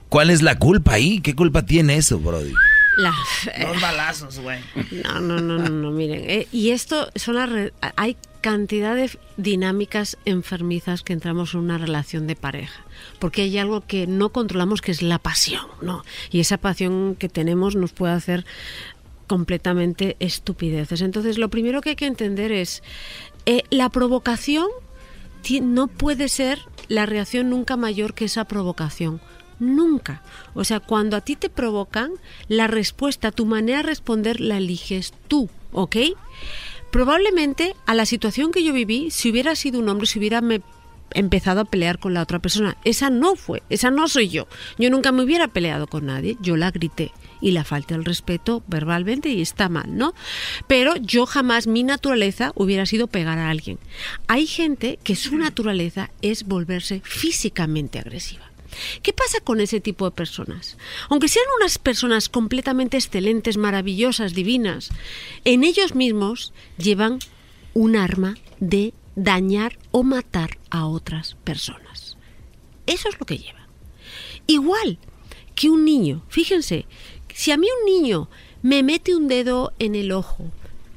¿cuál 0.10 0.30
es 0.30 0.42
la 0.42 0.60
culpa 0.60 0.94
ahí? 0.94 1.22
¿Qué 1.22 1.34
culpa 1.34 1.66
tiene 1.66 1.96
eso, 1.96 2.20
Brody? 2.20 2.54
La, 2.98 3.14
Dos 3.62 3.82
balazos, 3.82 4.40
güey. 4.40 4.60
No, 5.04 5.20
no, 5.20 5.40
no, 5.40 5.58
no, 5.58 5.70
no, 5.70 5.92
miren. 5.92 6.30
eh, 6.30 6.48
y 6.52 6.72
esto 6.72 7.10
son 7.16 7.36
las 7.36 7.72
hay 7.96 8.18
cantidad 8.42 8.96
de 8.96 9.10
dinámicas 9.38 10.18
enfermizas 10.26 11.04
que 11.04 11.14
entramos 11.14 11.54
en 11.54 11.62
una 11.62 11.78
relación 11.78 12.28
de 12.28 12.36
pareja, 12.36 12.86
porque 13.20 13.44
hay 13.44 13.58
algo 13.58 13.82
que 13.82 14.08
no 14.08 14.30
controlamos 14.30 14.82
que 14.82 14.92
es 14.92 15.02
la 15.02 15.20
pasión, 15.20 15.66
¿no? 15.82 16.04
Y 16.32 16.40
esa 16.40 16.58
pasión 16.58 17.16
que 17.16 17.30
tenemos 17.30 17.76
nos 17.76 17.92
puede 17.92 18.14
hacer 18.14 18.46
completamente 19.28 20.16
estupideces. 20.20 21.02
Entonces, 21.02 21.38
lo 21.38 21.50
primero 21.50 21.82
que 21.82 21.92
hay 21.92 21.96
que 21.96 22.08
entender 22.08 22.52
es 22.52 22.82
eh, 23.46 23.64
la 23.70 23.90
provocación 23.90 24.68
no 25.62 25.88
puede 25.88 26.28
ser 26.28 26.60
la 26.88 27.06
reacción 27.06 27.50
nunca 27.50 27.78
mayor 27.78 28.14
que 28.14 28.26
esa 28.26 28.46
provocación. 28.46 29.22
Nunca. 29.60 30.22
O 30.54 30.64
sea, 30.64 30.80
cuando 30.80 31.18
a 31.18 31.22
ti 31.22 31.36
te 31.36 31.50
provocan, 31.50 32.12
la 32.48 32.68
respuesta, 32.68 33.32
tu 33.32 33.46
manera 33.46 33.80
de 33.80 33.84
responder 33.84 34.40
la 34.40 34.58
eliges 34.58 35.14
tú, 35.28 35.50
¿ok? 35.72 35.98
Probablemente 36.92 37.76
a 37.86 37.96
la 37.96 38.06
situación 38.06 38.52
que 38.52 38.64
yo 38.64 38.74
viví, 38.74 39.12
si 39.12 39.30
hubiera 39.32 39.56
sido 39.56 39.80
un 39.80 39.90
hombre, 39.90 40.08
si 40.08 40.20
hubiera 40.20 40.42
me 40.42 40.62
empezado 41.14 41.62
a 41.62 41.66
pelear 41.66 42.00
con 42.00 42.14
la 42.14 42.22
otra 42.22 42.40
persona. 42.40 42.78
Esa 42.84 43.10
no 43.10 43.36
fue, 43.36 43.64
esa 43.70 43.92
no 43.92 44.08
soy 44.08 44.30
yo. 44.30 44.48
Yo 44.78 44.90
nunca 44.90 45.12
me 45.12 45.24
hubiera 45.24 45.48
peleado 45.48 45.88
con 45.88 46.06
nadie, 46.06 46.38
yo 46.42 46.58
la 46.58 46.72
grité 46.72 47.12
y 47.42 47.52
la 47.52 47.64
falta 47.64 47.96
el 47.96 48.06
respeto 48.06 48.64
verbalmente 48.68 49.30
y 49.30 49.42
está 49.42 49.70
mal, 49.70 49.96
¿no? 49.98 50.14
Pero 50.68 50.96
yo 50.98 51.26
jamás 51.26 51.68
mi 51.68 51.84
naturaleza 51.84 52.52
hubiera 52.56 52.86
sido 52.86 53.08
pegar 53.08 53.38
a 53.38 53.50
alguien. 53.50 53.80
Hay 54.28 54.48
gente 54.48 55.00
que 55.04 55.16
su 55.16 55.38
naturaleza 55.38 56.12
es 56.22 56.44
volverse 56.44 57.02
físicamente 57.04 58.00
agresiva. 58.00 58.47
¿Qué 59.02 59.14
pasa 59.14 59.40
con 59.40 59.60
ese 59.60 59.80
tipo 59.80 60.06
de 60.06 60.16
personas? 60.16 60.78
Aunque 61.10 61.28
sean 61.28 61.46
unas 61.60 61.78
personas 61.78 62.30
completamente 62.30 62.98
excelentes, 62.98 63.58
maravillosas, 63.58 64.34
divinas, 64.34 64.90
en 65.46 65.64
ellos 65.64 65.96
mismos 65.96 66.54
llevan 66.78 67.20
un 67.74 67.96
arma 67.96 68.36
de 68.60 68.94
dañar 69.16 69.78
o 69.92 70.04
matar 70.04 70.58
a 70.70 70.86
otras 70.86 71.36
personas. 71.44 72.18
Eso 72.86 73.10
es 73.10 73.20
lo 73.20 73.26
que 73.26 73.38
llevan. 73.38 73.68
Igual 74.48 74.98
que 75.56 75.70
un 75.70 75.86
niño, 75.86 76.24
fíjense, 76.30 76.86
si 77.34 77.52
a 77.52 77.58
mí 77.58 77.68
un 77.80 77.86
niño 77.86 78.30
me 78.62 78.84
mete 78.84 79.16
un 79.16 79.28
dedo 79.28 79.74
en 79.80 79.96
el 79.96 80.12
ojo, 80.12 80.52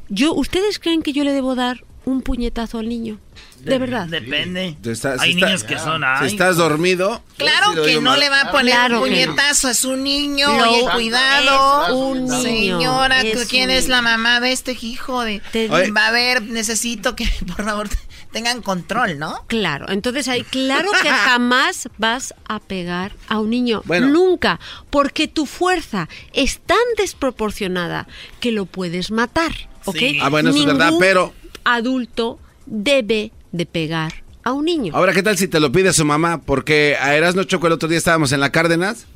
yo, 0.08 0.34
¿ustedes 0.34 0.78
creen 0.78 1.02
que 1.02 1.12
yo 1.12 1.24
le 1.24 1.32
debo 1.32 1.54
dar 1.54 1.84
un 2.10 2.22
puñetazo 2.22 2.78
al 2.78 2.88
niño? 2.88 3.18
De, 3.64 3.78
verdad. 3.78 4.06
Depende. 4.06 4.76
Estás- 4.84 5.20
Hay 5.20 5.32
si 5.32 5.36
está- 5.36 5.46
niños 5.46 5.64
que 5.64 5.78
son. 5.78 6.02
Si 6.20 6.26
estás 6.26 6.56
dormido. 6.56 7.22
Claro 7.36 7.82
que 7.82 7.94
no 7.96 8.00
mal. 8.12 8.20
le 8.20 8.28
va 8.30 8.40
a 8.42 8.50
poner 8.52 8.74
Claro 8.74 9.02
un 9.02 9.08
que 9.10 9.26
no. 9.26 9.32
puñetazo, 9.34 9.68
es 9.68 9.84
un 9.84 10.02
niño, 10.02 10.48
oye, 10.50 10.84
cuidado. 10.94 11.86
es 11.86 11.92
un 11.92 12.24
niño, 12.24 12.40
Señora, 12.80 13.20
es 13.20 13.46
¿quién 13.46 13.68
un- 13.70 13.76
es 13.76 13.88
la 13.88 14.00
mamá 14.02 14.40
de 14.40 14.52
este 14.52 14.76
hijo? 14.80 15.22
De, 15.22 15.42
Oye. 15.70 15.90
Va 15.90 16.06
a 16.06 16.10
ver, 16.10 16.42
necesito 16.42 17.14
que 17.16 17.26
por 17.56 17.64
favor 17.64 17.88
tengan 18.32 18.62
control, 18.62 19.18
¿no? 19.18 19.44
Claro, 19.48 19.86
entonces 19.90 20.28
hay 20.28 20.42
claro 20.44 20.90
que 21.02 21.08
jamás 21.10 21.88
vas 21.98 22.32
a 22.48 22.60
pegar 22.60 23.12
a 23.28 23.40
un 23.40 23.50
niño, 23.50 23.82
Bueno. 23.84 24.06
nunca, 24.06 24.58
porque 24.88 25.26
tu 25.28 25.44
fuerza 25.46 26.08
es 26.32 26.60
tan 26.60 26.78
desproporcionada 26.96 28.06
que 28.40 28.52
lo 28.52 28.66
puedes 28.66 29.10
matar, 29.10 29.52
¿ok? 29.84 29.96
Sí. 29.98 30.18
Ah, 30.22 30.28
bueno, 30.28 30.50
eso 30.50 30.60
es 30.60 30.64
verdad, 30.66 30.92
pero- 30.98 31.34
adulto 31.74 32.38
debe 32.66 33.32
de 33.52 33.66
pegar 33.66 34.22
a 34.42 34.52
un 34.52 34.64
niño. 34.64 34.94
Ahora, 34.94 35.12
¿qué 35.12 35.22
tal 35.22 35.36
si 35.36 35.48
te 35.48 35.60
lo 35.60 35.72
pide 35.72 35.92
su 35.92 36.04
mamá? 36.04 36.40
Porque 36.42 36.96
a 37.00 37.14
Erasno 37.14 37.44
Choco 37.44 37.66
el 37.66 37.72
otro 37.72 37.88
día 37.88 37.98
estábamos 37.98 38.32
en 38.32 38.40
la 38.40 38.50
Cárdenas 38.52 39.06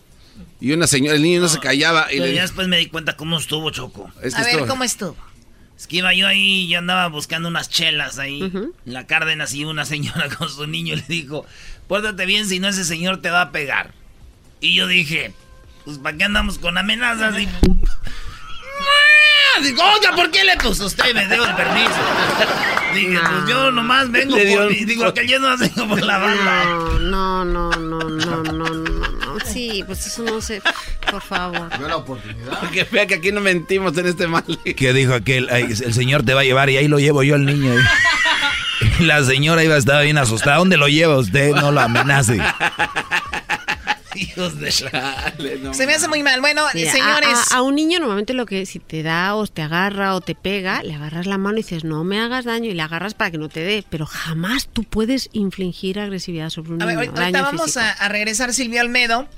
y 0.60 0.73
una 0.73 0.86
señora, 0.86 1.16
el 1.16 1.23
niño 1.23 1.41
no 1.41 1.49
se 1.49 1.58
callaba 1.58 2.12
y 2.12 2.16
Pero 2.16 2.26
le 2.26 2.34
ya 2.34 2.42
después 2.42 2.68
me 2.68 2.78
di 2.78 2.86
cuenta 2.86 3.16
cómo 3.16 3.39
estuvo 3.39 3.70
Choco. 3.70 4.10
Es 4.23 4.34
que 4.34 4.42
A 4.42 4.44
ver, 4.44 4.66
¿cómo 4.66 4.84
estuvo? 4.84 5.16
Es 5.76 5.86
que 5.86 5.97
iba 5.97 6.15
yo 6.15 6.26
ahí 6.26 6.66
y 6.66 6.74
andaba 6.74 7.08
buscando 7.08 7.49
unas 7.49 7.68
chelas 7.68 8.18
ahí. 8.18 8.42
En 8.42 8.73
la 8.84 9.07
Cárdenas 9.07 9.52
y 9.55 9.65
una 9.65 9.84
señora 9.84 10.28
con 10.39 10.49
su 10.49 10.66
niño 10.66 10.94
le 10.94 11.05
dijo, 11.08 11.47
pórtate 11.89 12.26
bien 12.26 12.47
si 12.47 12.60
no 12.60 12.68
ese 12.68 12.84
señor 12.84 13.20
te 13.20 13.31
va 13.31 13.42
a 13.42 13.52
pegar. 13.52 13.92
Y 14.60 14.74
yo 14.76 14.86
dije, 14.86 15.34
pues 15.84 15.99
¿para 15.99 16.16
qué 16.16 16.24
andamos 16.24 16.58
con 16.58 16.78
amenazas? 16.78 17.39
Y... 17.39 17.49
Digo, 19.62 19.83
oiga, 19.83 20.15
¿por 20.16 20.31
qué 20.31 20.44
le 20.44 20.57
puso 20.57 20.86
usted? 20.86 21.15
Me 21.15 21.26
dio 21.28 21.44
el 21.44 21.55
permiso. 21.55 21.91
Dije, 22.94 23.18
pues 23.18 23.49
yo 23.49 23.70
nomás 23.70 24.10
vengo 24.10 24.36
por 24.36 24.62
un- 24.62 24.68
mi... 24.68 24.84
Digo, 24.84 25.12
que 25.15 25.26
yo 25.26 25.39
no 25.39 25.57
vengo 25.57 25.89
por 25.89 26.02
la 26.02 26.18
banda. 26.18 26.65
No, 27.00 27.44
no, 27.44 27.70
no, 27.70 27.70
no, 27.70 27.99
no, 28.00 28.42
no, 28.42 28.42
no, 28.42 28.65
no. 28.68 29.41
Sí, 29.44 29.83
pues 29.86 30.07
eso 30.07 30.23
no 30.23 30.41
sé, 30.41 30.62
por 31.10 31.20
favor. 31.23 31.68
la 31.81 31.97
oportunidad. 31.97 32.58
Porque 32.60 32.86
vea 32.91 33.07
que 33.07 33.15
aquí 33.15 33.33
no 33.33 33.41
mentimos 33.41 33.97
en 33.99 34.07
este 34.07 34.26
mal. 34.26 34.44
Que 34.76 34.92
dijo 34.92 35.12
aquel, 35.15 35.49
"Ay, 35.50 35.65
el 35.65 35.92
señor 35.94 36.24
te 36.24 36.34
va 36.34 36.41
a 36.42 36.44
llevar 36.44 36.70
y 36.70 36.76
ahí 36.76 36.89
lo 36.89 36.99
llevo 36.99 37.23
yo 37.23 37.34
al 37.34 37.44
niño. 37.44 37.74
Y 38.99 39.02
la 39.05 39.23
señora 39.24 39.62
iba 39.65 39.74
a 39.74 39.78
estar 39.78 40.02
bien 40.05 40.18
asustada. 40.18 40.57
¿Dónde 40.58 40.76
lo 40.76 40.89
lleva 40.89 41.16
usted? 41.18 41.50
No 41.52 41.73
lo 41.73 41.81
amenace. 41.81 42.39
Hijos 44.15 44.59
de... 44.60 44.70
Se 45.75 45.86
me 45.86 45.94
hace 45.94 46.09
muy 46.09 46.23
mal. 46.23 46.41
Bueno, 46.41 46.65
Mira, 46.75 46.93
señores. 46.93 47.28
A, 47.51 47.55
a- 47.55 47.59
a 47.59 47.62
un 47.62 47.75
niño 47.75 47.99
normalmente 47.99 48.34
lo 48.34 48.47
que 48.47 48.67
si 48.67 48.78
te 48.78 49.02
da 49.02 49.34
o 49.36 49.47
te 49.47 49.62
agarra 49.62 50.15
o 50.15 50.20
te 50.20 50.34
pega, 50.34 50.83
le 50.83 50.94
agarras 50.94 51.26
la 51.26 51.39
mano 51.39 51.59
y 51.59 51.62
dices 51.62 51.84
no 51.84 52.05
me 52.05 52.20
hagas 52.20 52.44
daño 52.44 52.70
y 52.70 52.75
le 52.75 52.83
agarras 52.83 53.15
para 53.15 53.31
que 53.31 53.39
no 53.39 53.49
te 53.49 53.60
dé, 53.60 53.84
pero 53.91 54.07
jamás 54.07 54.68
tú 54.73 54.84
puedes 54.84 55.28
infligir 55.33 55.99
agresividad 55.99 56.51
sobre 56.51 56.73
un 56.73 56.83
A 56.83 56.86
ver, 56.86 56.97
niño. 56.97 57.10
ahorita 57.10 57.20
ahorita 57.23 57.39
daño 57.43 57.57
vamos 57.59 57.76
a, 57.76 57.91
a 57.93 58.09
regresar 58.09 58.52
Silvio 58.52 58.81
Almedo, 58.81 59.28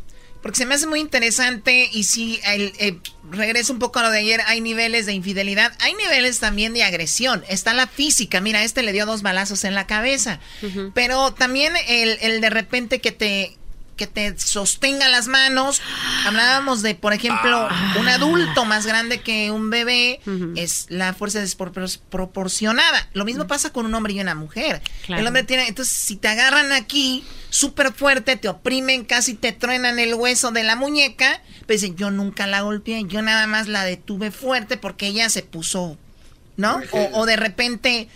porque 0.42 0.58
se 0.58 0.66
me 0.66 0.74
hace 0.76 0.86
muy 0.86 1.00
interesante 1.00 1.88
y 1.92 2.04
si 2.04 2.38
el, 2.44 2.72
eh, 2.78 2.98
regreso 3.32 3.72
un 3.72 3.78
poco 3.80 3.98
a 3.98 4.02
lo 4.02 4.10
de 4.10 4.18
ayer, 4.18 4.40
hay 4.46 4.60
niveles 4.60 5.04
de 5.06 5.12
infidelidad, 5.12 5.72
hay 5.80 5.94
niveles 5.94 6.38
también 6.38 6.72
de 6.72 6.84
agresión, 6.84 7.42
está 7.48 7.74
la 7.74 7.86
física, 7.88 8.40
mira, 8.40 8.62
este 8.62 8.82
le 8.82 8.92
dio 8.92 9.06
dos 9.06 9.22
balazos 9.22 9.64
en 9.64 9.74
la 9.74 9.86
cabeza, 9.88 10.38
pero 10.94 11.32
también 11.32 11.72
el, 11.88 12.18
el 12.22 12.40
de 12.40 12.50
repente 12.50 13.00
que 13.00 13.10
te 13.12 13.56
que 13.96 14.06
te 14.06 14.38
sostenga 14.38 15.08
las 15.08 15.26
manos. 15.26 15.80
Hablábamos 16.26 16.82
de, 16.82 16.94
por 16.94 17.12
ejemplo, 17.12 17.66
Ah. 17.70 17.96
un 17.98 18.08
adulto 18.08 18.64
más 18.64 18.86
grande 18.86 19.20
que 19.20 19.50
un 19.50 19.70
bebé, 19.70 20.20
es 20.56 20.86
la 20.88 21.14
fuerza 21.14 21.40
desproporcionada. 21.40 23.08
Lo 23.12 23.24
mismo 23.24 23.46
pasa 23.46 23.70
con 23.72 23.86
un 23.86 23.94
hombre 23.94 24.12
y 24.12 24.20
una 24.20 24.34
mujer. 24.34 24.82
Claro. 25.06 25.20
El 25.20 25.26
hombre 25.26 25.42
tiene, 25.42 25.66
entonces 25.68 25.96
si 25.96 26.16
te 26.16 26.28
agarran 26.28 26.72
aquí 26.72 27.24
súper 27.50 27.92
fuerte, 27.92 28.36
te 28.36 28.48
oprimen, 28.48 29.04
casi 29.04 29.34
te 29.34 29.52
truenan 29.52 29.98
el 29.98 30.14
hueso 30.14 30.50
de 30.52 30.62
la 30.64 30.76
muñeca, 30.76 31.40
pues 31.66 31.80
dicen, 31.80 31.96
yo 31.96 32.10
nunca 32.10 32.46
la 32.46 32.60
golpeé, 32.62 33.04
yo 33.06 33.22
nada 33.22 33.46
más 33.46 33.66
la 33.68 33.84
detuve 33.84 34.30
fuerte 34.30 34.76
porque 34.76 35.06
ella 35.06 35.28
se 35.30 35.42
puso, 35.42 35.96
¿no? 36.56 36.80
O, 36.92 37.20
o 37.20 37.26
de 37.26 37.36
repente... 37.36 38.08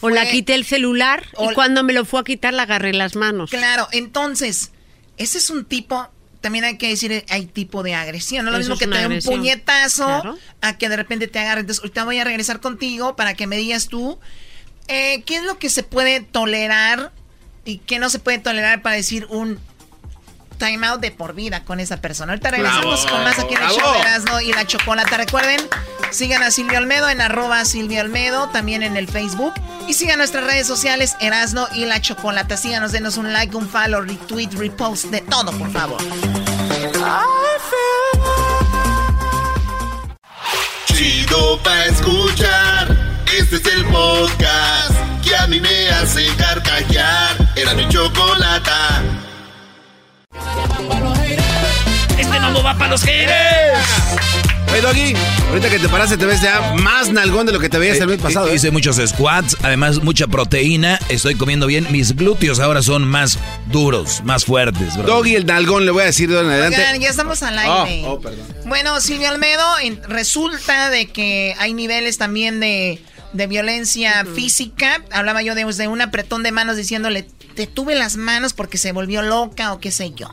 O 0.00 0.08
la 0.08 0.26
quité 0.28 0.54
el 0.54 0.64
celular 0.64 1.24
o- 1.34 1.50
y 1.50 1.54
cuando 1.54 1.82
me 1.82 1.92
lo 1.92 2.06
fue 2.06 2.20
a 2.20 2.24
quitar 2.24 2.54
la 2.54 2.62
agarré 2.62 2.94
las 2.94 3.14
manos. 3.16 3.50
Claro, 3.50 3.88
entonces, 3.92 4.70
ese 5.16 5.38
es 5.38 5.50
un 5.50 5.64
tipo, 5.64 6.08
también 6.40 6.64
hay 6.64 6.76
que 6.78 6.88
decir, 6.88 7.24
hay 7.28 7.46
tipo 7.46 7.82
de 7.82 7.94
agresión. 7.94 8.44
No 8.44 8.50
lo 8.50 8.58
Eso 8.58 8.70
mismo 8.70 8.78
que 8.78 8.86
te 8.86 8.98
dé 8.98 9.06
un 9.06 9.20
puñetazo 9.22 10.04
Claro. 10.06 10.38
a 10.60 10.76
que 10.78 10.88
de 10.88 10.96
repente 10.96 11.26
te 11.28 11.38
agarre. 11.38 11.60
Entonces, 11.60 11.82
ahorita 11.82 12.04
voy 12.04 12.18
a 12.18 12.24
regresar 12.24 12.60
contigo 12.60 13.16
para 13.16 13.34
que 13.34 13.46
me 13.46 13.56
digas 13.56 13.88
tú, 13.88 14.18
eh, 14.88 15.22
¿qué 15.26 15.36
es 15.36 15.42
lo 15.44 15.58
que 15.58 15.68
se 15.70 15.82
puede 15.82 16.20
tolerar 16.20 17.12
y 17.64 17.78
qué 17.78 17.98
no 17.98 18.08
se 18.10 18.18
puede 18.20 18.38
tolerar 18.38 18.82
para 18.82 18.94
decir 18.96 19.26
un 19.30 19.58
time 20.56 20.86
out 20.86 21.00
de 21.00 21.10
por 21.10 21.34
vida 21.34 21.64
con 21.64 21.80
esa 21.80 21.98
persona? 21.98 22.32
Ahorita 22.32 22.50
regresamos 22.50 23.02
Bravo, 23.02 23.16
con 23.16 23.24
más 23.24 23.38
aquí 23.38 23.54
en 23.54 23.62
el 23.62 23.68
show 23.70 23.92
de 23.92 24.00
Erasmo 24.00 24.40
y 24.40 24.52
la 24.52 24.66
Chocolata. 24.66 25.16
Recuerden, 25.16 25.60
sigan 26.10 26.42
a 26.42 26.50
Silvio 26.50 26.78
Olmedo 26.78 27.08
en 27.08 27.20
arroba 27.20 27.64
Silvio 27.64 28.00
Olmedo, 28.00 28.48
también 28.48 28.82
en 28.82 28.96
el 28.96 29.08
Facebook. 29.08 29.54
Y 29.88 29.94
sigan 29.94 30.18
nuestras 30.18 30.44
redes 30.44 30.66
sociales, 30.66 31.16
Erasno 31.20 31.68
y 31.74 31.84
la 31.84 32.00
Chocolata. 32.00 32.56
Síganos, 32.56 32.92
denos 32.92 33.16
un 33.16 33.32
like, 33.32 33.56
un 33.56 33.68
follow, 33.68 34.00
retweet, 34.00 34.50
repost, 34.56 35.06
de 35.06 35.20
todo, 35.20 35.52
por 35.52 35.70
favor. 35.72 35.98
Chido 40.86 41.62
pa' 41.62 41.84
escuchar. 41.84 42.96
Este 43.38 43.56
es 43.56 43.66
el 43.66 43.84
podcast 43.86 44.94
que 45.22 45.36
a 45.36 45.46
mí 45.46 45.60
me 45.60 45.90
hace 45.90 46.26
carcajear. 46.36 47.36
Era 47.54 47.74
mi 47.74 47.88
chocolata. 47.88 49.02
Este 52.18 52.40
mambo 52.40 52.62
va 52.62 52.76
para 52.76 52.90
los 52.90 53.02
haters. 53.02 53.78
Oye, 54.72 54.80
Doggy, 54.80 55.14
ahorita 55.48 55.70
que 55.70 55.78
te 55.78 55.88
paraste 55.88 56.16
te 56.16 56.26
ves 56.26 56.40
ya 56.42 56.74
más 56.82 57.08
nalgón 57.10 57.46
de 57.46 57.52
lo 57.52 57.60
que 57.60 57.68
te 57.68 57.78
veías 57.78 57.98
el 58.00 58.08
mes 58.08 58.20
pasado. 58.20 58.48
¿eh? 58.48 58.54
Hice 58.56 58.70
muchos 58.70 58.96
squats, 59.06 59.56
además 59.62 60.02
mucha 60.02 60.26
proteína. 60.26 60.98
Estoy 61.08 61.34
comiendo 61.36 61.66
bien. 61.66 61.86
Mis 61.90 62.14
glúteos 62.16 62.58
ahora 62.58 62.82
son 62.82 63.04
más 63.04 63.38
duros, 63.70 64.22
más 64.24 64.44
fuertes. 64.44 64.94
bro. 64.96 65.06
Doggy, 65.06 65.36
el 65.36 65.46
nalgón, 65.46 65.84
le 65.86 65.92
voy 65.92 66.02
a 66.02 66.06
decir 66.06 66.28
de 66.28 66.38
adelante. 66.38 66.78
Oigan, 66.78 67.00
ya 67.00 67.08
estamos 67.10 67.42
al 67.42 67.56
Oh, 67.58 67.84
aire. 67.84 68.02
oh, 68.06 68.20
perdón. 68.20 68.44
Bueno, 68.66 69.00
Silvio 69.00 69.28
Almedo, 69.28 69.64
resulta 70.08 70.90
de 70.90 71.06
que 71.06 71.54
hay 71.58 71.72
niveles 71.72 72.18
también 72.18 72.58
de, 72.60 73.00
de 73.36 73.46
violencia 73.46 74.24
física. 74.24 75.02
Hablaba 75.10 75.42
yo 75.42 75.54
de, 75.54 75.64
de 75.64 75.88
un 75.88 76.00
apretón 76.00 76.42
de 76.42 76.52
manos 76.52 76.76
diciéndole, 76.76 77.26
te 77.54 77.66
tuve 77.66 77.94
las 77.94 78.16
manos 78.16 78.52
porque 78.52 78.78
se 78.78 78.92
volvió 78.92 79.22
loca 79.22 79.72
o 79.72 79.80
qué 79.80 79.90
sé 79.90 80.12
yo. 80.12 80.30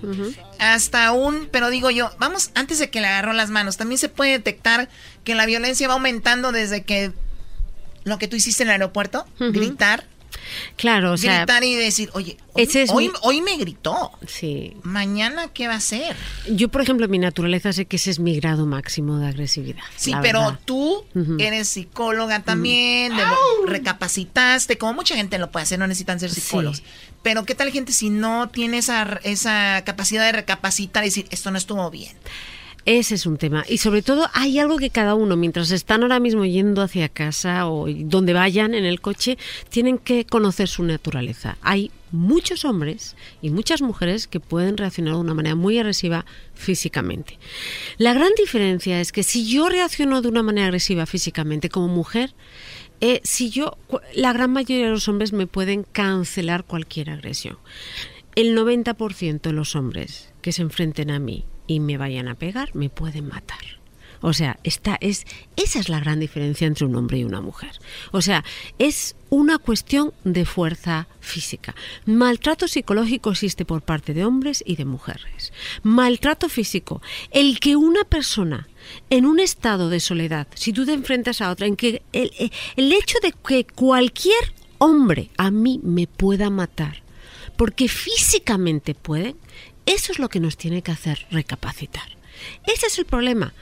Hasta 0.60 1.12
un, 1.12 1.48
pero 1.52 1.70
digo 1.70 1.90
yo, 1.90 2.12
vamos, 2.20 2.52
antes 2.56 2.80
de 2.80 2.90
que 2.90 3.02
le 3.02 3.08
agarró 3.08 3.34
las 3.34 3.50
manos, 3.50 3.78
también 3.78 3.98
se 3.98 4.10
puede 4.10 4.32
detectar 4.32 4.90
que 5.24 5.36
la 5.36 5.46
violencia 5.46 5.88
va 5.88 5.94
aumentando 5.96 6.52
desde 6.52 6.84
que 6.84 7.12
lo 8.04 8.18
que 8.18 8.28
tú 8.28 8.36
hiciste 8.36 8.64
en 8.64 8.70
el 8.70 8.74
aeropuerto, 8.74 9.26
gritar. 9.40 10.06
Claro, 10.76 11.14
o 11.14 11.18
sea, 11.18 11.38
gritar 11.40 11.64
y 11.64 11.76
decir, 11.76 12.10
oye, 12.14 12.38
hoy, 12.54 12.64
es 12.64 12.90
hoy, 12.92 13.08
mi- 13.10 13.14
hoy 13.22 13.42
me 13.42 13.58
gritó. 13.58 14.12
Sí. 14.28 14.76
Mañana, 14.84 15.48
¿qué 15.54 15.68
va 15.68 15.74
a 15.76 15.78
hacer? 15.78 16.16
yo 16.50 16.70
por 16.70 16.82
ejemplo, 16.82 17.06
en 17.06 17.12
mi 17.12 17.20
naturaleza 17.20 17.72
sé 17.74 17.86
que 17.86 17.96
ese 17.96 18.12
es 18.12 18.20
mi 18.20 18.36
grado 18.40 18.66
máximo 18.66 19.18
de 19.20 19.28
agresividad. 19.28 19.84
Sí, 19.96 20.14
pero 20.22 20.42
verdad. 20.42 20.60
tú 20.66 21.06
eres 21.40 21.68
psicóloga 21.70 22.42
también, 22.44 23.16
de- 23.16 23.24
recapacitaste, 23.66 24.78
como 24.78 24.94
mucha 24.94 25.16
gente 25.16 25.38
lo 25.38 25.52
puede 25.52 25.64
hacer, 25.64 25.80
no 25.80 25.88
necesitan 25.88 26.20
ser 26.20 26.32
psicólogos. 26.32 26.84
Pero 27.22 27.46
¿qué 27.46 27.56
tal 27.56 27.72
gente 27.72 27.94
si 27.94 28.10
no 28.10 28.50
tiene 28.50 28.80
esa, 28.80 29.20
esa 29.24 29.84
capacidad 29.86 30.26
de 30.26 30.32
recapacitar 30.34 31.04
y 31.04 31.08
decir, 31.08 31.28
esto 31.32 31.52
no 31.52 31.58
estuvo 31.58 31.90
bien? 31.90 32.14
Ese 32.86 33.16
es 33.16 33.26
un 33.26 33.38
tema. 33.38 33.64
Y 33.70 33.78
sobre 33.78 34.02
todo 34.02 34.30
hay 34.34 34.60
algo 34.60 34.78
que 34.78 34.90
cada 34.90 35.16
uno, 35.16 35.38
mientras 35.38 35.72
están 35.72 36.02
ahora 36.04 36.20
mismo 36.20 36.44
yendo 36.44 36.82
hacia 36.82 37.08
casa 37.08 37.70
o 37.70 37.88
donde 37.88 38.34
vayan 38.34 38.74
en 38.74 38.84
el 38.84 39.00
coche, 39.00 39.38
tienen 39.70 39.98
que 39.98 40.26
conocer 40.26 40.68
su 40.68 40.84
naturaleza. 40.84 41.58
Hay 41.62 41.92
muchos 42.12 42.66
hombres 42.66 43.16
y 43.42 43.52
muchas 43.52 43.82
mujeres 43.82 44.28
que 44.28 44.42
pueden 44.42 44.76
reaccionar 44.76 45.14
de 45.14 45.22
una 45.22 45.34
manera 45.34 45.56
muy 45.56 45.80
agresiva 45.80 46.26
físicamente. 46.56 47.40
La 47.98 48.14
gran 48.14 48.32
diferencia 48.38 49.00
es 49.00 49.14
que 49.14 49.24
si 49.24 49.48
yo 49.48 49.70
reacciono 49.70 50.22
de 50.22 50.28
una 50.28 50.44
manera 50.44 50.68
agresiva 50.68 51.06
físicamente 51.06 51.70
como 51.70 51.88
mujer, 51.88 52.34
eh, 53.00 53.22
si 53.24 53.50
yo, 53.50 53.78
la 54.14 54.34
gran 54.34 54.52
mayoría 54.52 54.86
de 54.86 54.92
los 54.92 55.08
hombres 55.08 55.32
me 55.32 55.48
pueden 55.48 55.84
cancelar 55.84 56.66
cualquier 56.66 57.12
agresión. 57.12 57.58
El 58.36 58.58
90% 58.58 59.42
de 59.42 59.54
los 59.54 59.78
hombres 59.78 60.34
que 60.42 60.52
se 60.52 60.64
enfrenten 60.64 61.10
a 61.10 61.20
mí 61.20 61.46
y 61.68 61.80
me 61.80 61.98
vayan 61.98 62.28
a 62.28 62.36
pegar, 62.36 62.76
me 62.76 62.90
pueden 62.90 63.28
matar. 63.28 63.84
O 64.26 64.32
sea, 64.32 64.58
esta 64.64 64.98
es, 65.02 65.26
esa 65.58 65.80
es 65.80 65.90
la 65.90 66.00
gran 66.00 66.22
diferencia 66.22 66.66
entre 66.66 66.86
un 66.86 66.96
hombre 66.96 67.18
y 67.18 67.26
una 67.26 67.42
mujer. 67.42 67.72
O 68.14 68.22
sea, 68.22 68.46
es 68.80 69.18
una 69.30 69.58
cuestión 69.58 70.14
de 70.24 70.46
fuerza 70.46 71.10
física. 71.20 71.76
Maltrato 72.06 72.70
psicológico 72.70 73.32
existe 73.32 73.66
por 73.66 73.82
parte 73.82 74.14
de 74.14 74.24
hombres 74.24 74.64
y 74.66 74.78
de 74.78 74.86
mujeres. 74.86 75.52
Maltrato 75.84 76.48
físico, 76.48 77.02
el 77.32 77.60
que 77.60 77.76
una 77.76 78.06
persona 78.06 78.70
en 79.10 79.26
un 79.26 79.42
estado 79.42 79.90
de 79.90 80.00
soledad, 80.00 80.48
si 80.56 80.72
tú 80.72 80.86
te 80.86 80.94
enfrentas 80.94 81.42
a 81.42 81.52
otra, 81.52 81.68
en 81.68 81.76
que 81.76 82.02
el, 82.14 82.32
el 82.78 82.94
hecho 82.94 83.18
de 83.22 83.34
que 83.46 83.66
cualquier 83.66 84.54
hombre 84.78 85.32
a 85.38 85.52
mí 85.52 85.82
me 85.84 86.08
pueda 86.08 86.50
matar, 86.50 87.04
porque 87.58 87.90
físicamente 87.90 88.96
pueden, 88.96 89.36
eso 89.86 90.12
es 90.12 90.20
lo 90.20 90.30
que 90.30 90.40
nos 90.40 90.58
tiene 90.58 90.82
que 90.82 90.92
hacer 90.92 91.26
recapacitar. 91.32 92.18
Ese 92.66 92.88
es 92.88 92.98
el 92.98 93.06
problema. 93.06 93.54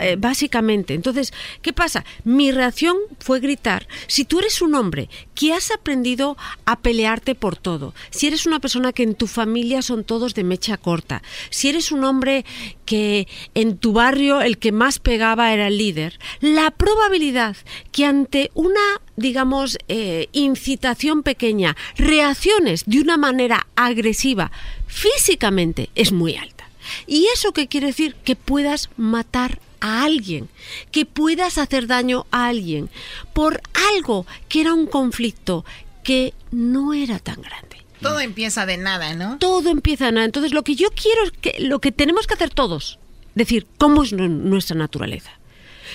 Eh, 0.00 0.16
básicamente. 0.18 0.94
Entonces, 0.94 1.32
¿qué 1.62 1.72
pasa? 1.72 2.04
Mi 2.24 2.52
reacción 2.52 2.96
fue 3.18 3.40
gritar. 3.40 3.88
Si 4.06 4.24
tú 4.24 4.40
eres 4.40 4.60
un 4.60 4.74
hombre 4.74 5.08
que 5.34 5.52
has 5.52 5.70
aprendido 5.70 6.36
a 6.66 6.78
pelearte 6.80 7.34
por 7.34 7.56
todo, 7.56 7.94
si 8.10 8.26
eres 8.26 8.46
una 8.46 8.60
persona 8.60 8.92
que 8.92 9.02
en 9.02 9.14
tu 9.14 9.26
familia 9.26 9.82
son 9.82 10.04
todos 10.04 10.34
de 10.34 10.44
mecha 10.44 10.76
corta, 10.76 11.22
si 11.50 11.68
eres 11.68 11.92
un 11.92 12.04
hombre 12.04 12.44
que 12.84 13.26
en 13.54 13.78
tu 13.78 13.92
barrio 13.92 14.40
el 14.40 14.58
que 14.58 14.72
más 14.72 14.98
pegaba 14.98 15.52
era 15.52 15.68
el 15.68 15.78
líder, 15.78 16.18
la 16.40 16.70
probabilidad 16.70 17.56
que 17.90 18.04
ante 18.04 18.50
una 18.54 18.80
digamos, 19.16 19.78
eh, 19.88 20.28
incitación 20.30 21.24
pequeña, 21.24 21.76
reacciones 21.96 22.84
de 22.86 23.00
una 23.00 23.16
manera 23.16 23.66
agresiva 23.74 24.52
físicamente 24.86 25.90
es 25.96 26.12
muy 26.12 26.36
alta. 26.36 26.57
¿Y 27.06 27.26
eso 27.34 27.52
qué 27.52 27.68
quiere 27.68 27.88
decir? 27.88 28.14
Que 28.24 28.36
puedas 28.36 28.90
matar 28.96 29.60
a 29.80 30.02
alguien, 30.04 30.48
que 30.90 31.06
puedas 31.06 31.58
hacer 31.58 31.86
daño 31.86 32.26
a 32.30 32.46
alguien 32.46 32.90
por 33.32 33.60
algo 33.94 34.26
que 34.48 34.60
era 34.60 34.74
un 34.74 34.86
conflicto 34.86 35.64
que 36.02 36.34
no 36.50 36.94
era 36.94 37.18
tan 37.18 37.40
grande. 37.42 37.84
Todo 38.00 38.20
empieza 38.20 38.64
de 38.64 38.76
nada, 38.76 39.14
¿no? 39.14 39.38
Todo 39.38 39.70
empieza 39.70 40.06
de 40.06 40.12
nada. 40.12 40.24
Entonces, 40.24 40.52
lo 40.52 40.62
que 40.62 40.76
yo 40.76 40.88
quiero 40.90 41.24
es 41.24 41.32
que 41.32 41.56
lo 41.60 41.80
que 41.80 41.92
tenemos 41.92 42.26
que 42.26 42.34
hacer 42.34 42.50
todos, 42.50 42.98
decir, 43.34 43.66
¿cómo 43.76 44.04
es 44.04 44.12
nuestra 44.12 44.76
naturaleza? 44.76 45.32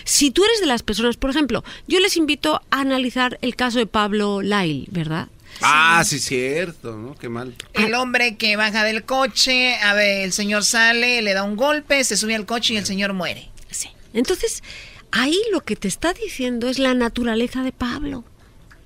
Si 0.04 0.32
tú 0.32 0.44
eres 0.44 0.60
de 0.60 0.66
las 0.66 0.84
personas, 0.84 1.16
por 1.18 1.30
ejemplo, 1.30 1.64
yo 1.88 2.00
les 2.00 2.18
invito 2.18 2.62
a 2.72 2.82
analizar 2.82 3.38
el 3.42 3.56
caso 3.56 3.80
de 3.80 3.86
Pablo 3.86 4.42
Lyle, 4.42 4.88
¿verdad? 4.92 5.30
Ah, 5.62 6.04
sí, 6.06 6.20
cierto, 6.20 6.98
¿no? 6.98 7.16
Qué 7.16 7.30
mal. 7.30 7.56
El 7.74 7.94
hombre 7.94 8.38
que 8.38 8.56
baja 8.56 8.84
del 8.84 9.04
coche, 9.04 9.76
a 9.76 9.94
ver, 9.94 10.22
el 10.22 10.34
señor 10.34 10.64
sale, 10.64 11.22
le 11.22 11.34
da 11.34 11.44
un 11.44 11.56
golpe, 11.56 12.04
se 12.04 12.18
sube 12.18 12.36
al 12.36 12.46
coche 12.46 12.74
y 12.74 12.78
el 12.78 12.86
señor 12.86 13.14
muere. 13.14 13.50
Sí. 13.70 13.90
Entonces, 14.14 14.64
ahí 15.12 15.40
lo 15.52 15.62
que 15.62 15.76
te 15.76 15.88
está 15.88 16.14
diciendo 16.14 16.68
es 16.68 16.80
la 16.80 16.94
naturaleza 16.94 17.64
de 17.64 17.72
Pablo 17.72 18.26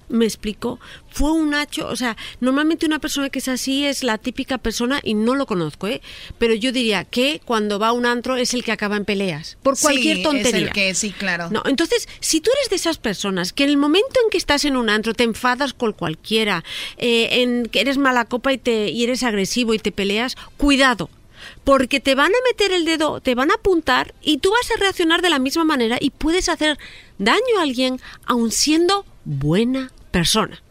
me 0.10 0.26
explicó, 0.26 0.80
fue 1.10 1.32
un 1.32 1.54
hacho, 1.54 1.88
o 1.88 1.96
sea, 1.96 2.16
normalmente 2.40 2.86
una 2.86 3.00
persona 3.00 3.30
que 3.30 3.40
es 3.40 3.48
así 3.48 3.86
es 3.86 4.04
la 4.04 4.18
típica 4.18 4.58
persona 4.58 5.00
y 5.04 5.14
no 5.14 5.36
lo 5.36 5.46
conozco, 5.46 5.88
¿eh? 5.88 6.02
Pero 6.38 6.54
yo 6.54 6.72
diría 6.72 7.04
que 7.04 7.42
cuando 7.44 7.80
va 7.80 7.90
a 7.90 7.92
un 7.92 8.06
antro 8.06 8.38
es 8.38 8.54
el 8.54 8.64
que 8.64 8.72
acaba 8.72 8.98
en 8.98 9.06
peleas, 9.06 9.58
por 9.64 9.78
cualquier 9.80 10.22
tontería. 10.22 10.60
Es 10.60 10.68
el 10.68 10.72
que, 10.72 10.96
sí, 10.96 11.12
claro. 11.12 11.50
No, 11.50 11.64
entonces, 11.66 12.08
si 12.20 12.42
tú 12.42 12.52
eres 12.60 12.70
de 12.70 12.76
esas 12.78 12.98
personas 12.98 13.54
que 13.54 13.64
en 13.64 13.70
el 13.72 13.78
momento 13.78 14.20
en 14.24 14.30
que 14.30 14.38
estás 14.38 14.66
en 14.66 14.78
un 14.78 14.90
antro 14.90 15.14
te 15.14 15.24
enfadas 15.24 15.74
con 15.74 15.94
cualquiera, 15.94 16.64
eh, 16.98 17.42
en 17.42 17.66
que 17.68 17.82
eres 17.82 17.98
mala 17.98 18.26
copa 18.26 18.54
y, 18.54 18.58
te, 18.58 18.90
y 18.90 19.04
eres 19.04 19.24
agresivo 19.24 19.74
y 19.74 19.80
te 19.80 19.92
peleas, 19.92 20.36
cuidado, 20.58 21.10
porque 21.64 22.00
te 22.00 22.16
van 22.16 22.32
a 22.32 22.50
meter 22.50 22.72
el 22.72 22.86
dedo, 22.86 23.22
te 23.22 23.36
van 23.36 23.52
a 23.52 23.56
apuntar 23.56 24.14
y 24.22 24.38
tú 24.38 24.52
vas 24.52 24.72
a 24.72 24.80
reaccionar 24.80 25.22
de 25.22 25.30
la 25.30 25.40
misma 25.40 25.64
manera 25.64 25.98
y 26.00 26.12
puedes 26.12 26.50
hacer 26.50 26.78
daño 27.18 27.60
a 27.60 27.64
alguien 27.64 28.00
aun 28.26 28.52
siendo 28.52 29.06
buena 29.26 29.92
persona. 30.12 30.62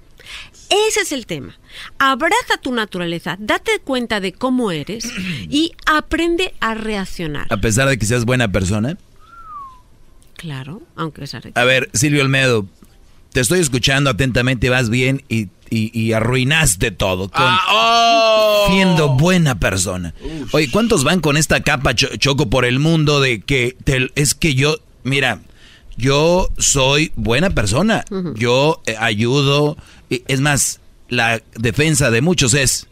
Ese 0.89 1.01
es 1.01 1.13
el 1.13 1.27
tema. 1.27 1.57
Abraza 1.99 2.57
tu 2.61 2.73
naturaleza, 2.73 3.37
date 3.39 3.79
cuenta 3.85 4.21
de 4.21 4.33
cómo 4.33 4.73
eres 4.73 5.05
y 5.49 5.73
aprende 5.87 6.55
a 6.61 6.75
reaccionar. 6.75 7.47
A 7.51 7.59
pesar 7.59 7.89
de 7.89 7.99
que 7.99 8.07
seas 8.07 8.25
buena 8.25 8.51
persona. 8.51 8.99
Claro, 10.37 10.83
aunque 10.97 11.27
sea. 11.27 11.41
A 11.55 11.65
ver, 11.65 11.89
Silvio 11.95 12.23
Olmedo, 12.23 12.67
te 13.33 13.41
estoy 13.41 13.61
escuchando 13.61 14.11
atentamente, 14.11 14.69
vas 14.69 14.91
bien 14.91 15.23
y, 15.29 15.49
arruinaste 16.13 16.91
todo. 16.91 17.31
Ah, 17.35 17.61
oh. 17.71 18.73
Siendo 18.73 19.11
buena 19.11 19.59
persona. 19.59 20.15
Oye, 20.53 20.71
¿cuántos 20.71 21.05
van 21.05 21.21
con 21.21 21.37
esta 21.37 21.63
capa 21.63 21.95
choco 21.95 22.49
por 22.49 22.65
el 22.65 22.79
mundo 22.79 23.21
de 23.21 23.41
que 23.41 23.77
es 24.15 24.35
que 24.35 24.55
yo, 24.55 24.79
mira, 25.05 25.41
yo 25.97 26.49
soy 26.59 27.13
buena 27.17 27.51
persona, 27.51 28.05
yo 28.35 28.83
eh, 28.87 28.97
ayudo, 28.99 29.77
es 30.11 30.41
más, 30.41 30.81
la 31.09 31.43
defensa 31.55 32.11
de 32.11 32.21
muchos 32.21 32.55
es, 32.55 32.87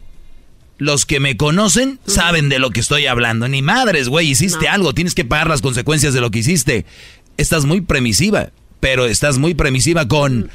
los 0.77 1.05
que 1.05 1.19
me 1.19 1.37
conocen 1.37 1.99
saben 2.05 2.49
de 2.49 2.59
lo 2.59 2.71
que 2.71 2.79
estoy 2.79 3.05
hablando, 3.05 3.47
ni 3.47 3.61
madres, 3.61 4.09
güey, 4.09 4.29
hiciste 4.29 4.67
algo, 4.67 4.93
tienes 4.93 5.15
que 5.15 5.25
pagar 5.25 5.47
las 5.47 5.61
consecuencias 5.61 6.13
de 6.13 6.21
lo 6.21 6.31
que 6.31 6.39
hiciste. 6.39 6.85
Estás 7.37 7.65
muy 7.65 7.81
permisiva, 7.81 8.49
pero 8.79 9.05
estás 9.05 9.37
muy 9.37 9.53
permisiva 9.53 10.07
con, 10.07 10.49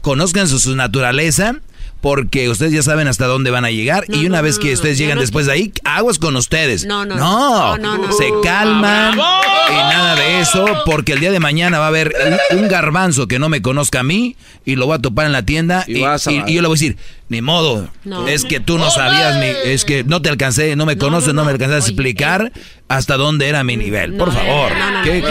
conozcan 0.00 0.48
su 0.48 0.74
naturaleza 0.74 1.60
porque 2.00 2.48
ustedes 2.48 2.72
ya 2.72 2.82
saben 2.82 3.08
hasta 3.08 3.26
dónde 3.26 3.50
van 3.50 3.64
a 3.64 3.70
llegar 3.70 4.04
y 4.08 4.26
una 4.26 4.40
vez 4.40 4.58
que 4.58 4.72
ustedes 4.72 4.98
llegan 4.98 5.18
después 5.18 5.46
de 5.46 5.52
ahí, 5.52 5.72
aguas 5.84 6.18
con 6.18 6.36
ustedes. 6.36 6.86
No, 6.86 7.04
no, 7.04 7.76
no, 7.78 8.12
se 8.12 8.30
calman 8.42 9.18
y 9.18 9.72
nada 9.72 10.16
de 10.16 10.40
eso 10.40 10.66
porque 10.86 11.12
el 11.12 11.20
día 11.20 11.30
de 11.30 11.40
mañana 11.40 11.78
va 11.78 11.86
a 11.86 11.88
haber 11.88 12.14
un, 12.52 12.68
garbanzo 12.68 13.26
que 13.26 13.38
no 13.38 13.48
me 13.48 13.62
conozca 13.62 14.00
a 14.00 14.02
mí 14.02 14.36
y 14.64 14.76
lo 14.76 14.86
voy 14.86 14.96
a 14.96 14.98
topar 15.00 15.26
en 15.26 15.32
la 15.32 15.44
tienda 15.44 15.84
y, 15.86 15.98
y 15.98 16.54
yo 16.54 16.62
le 16.62 16.68
voy 16.68 16.76
a 16.76 16.80
decir, 16.80 16.96
ni 17.28 17.42
modo. 17.42 17.88
Es 18.28 18.44
que 18.44 18.60
tú 18.60 18.78
no 18.78 18.90
sabías, 18.90 19.38
mi, 19.38 19.46
es 19.70 19.84
que 19.84 20.04
no 20.04 20.22
te 20.22 20.28
alcancé, 20.28 20.76
no 20.76 20.86
me 20.86 20.96
conoces, 20.98 21.34
no, 21.34 21.44
me 21.44 21.52
alcanzaste 21.52 21.84
a 21.84 21.88
explicar 21.88 22.52
hasta 22.90 23.16
dónde 23.16 23.48
era 23.48 23.62
mi 23.62 23.76
nivel. 23.76 24.14
Por 24.16 24.32
favor. 24.32 24.72
¿Qué, 25.04 25.22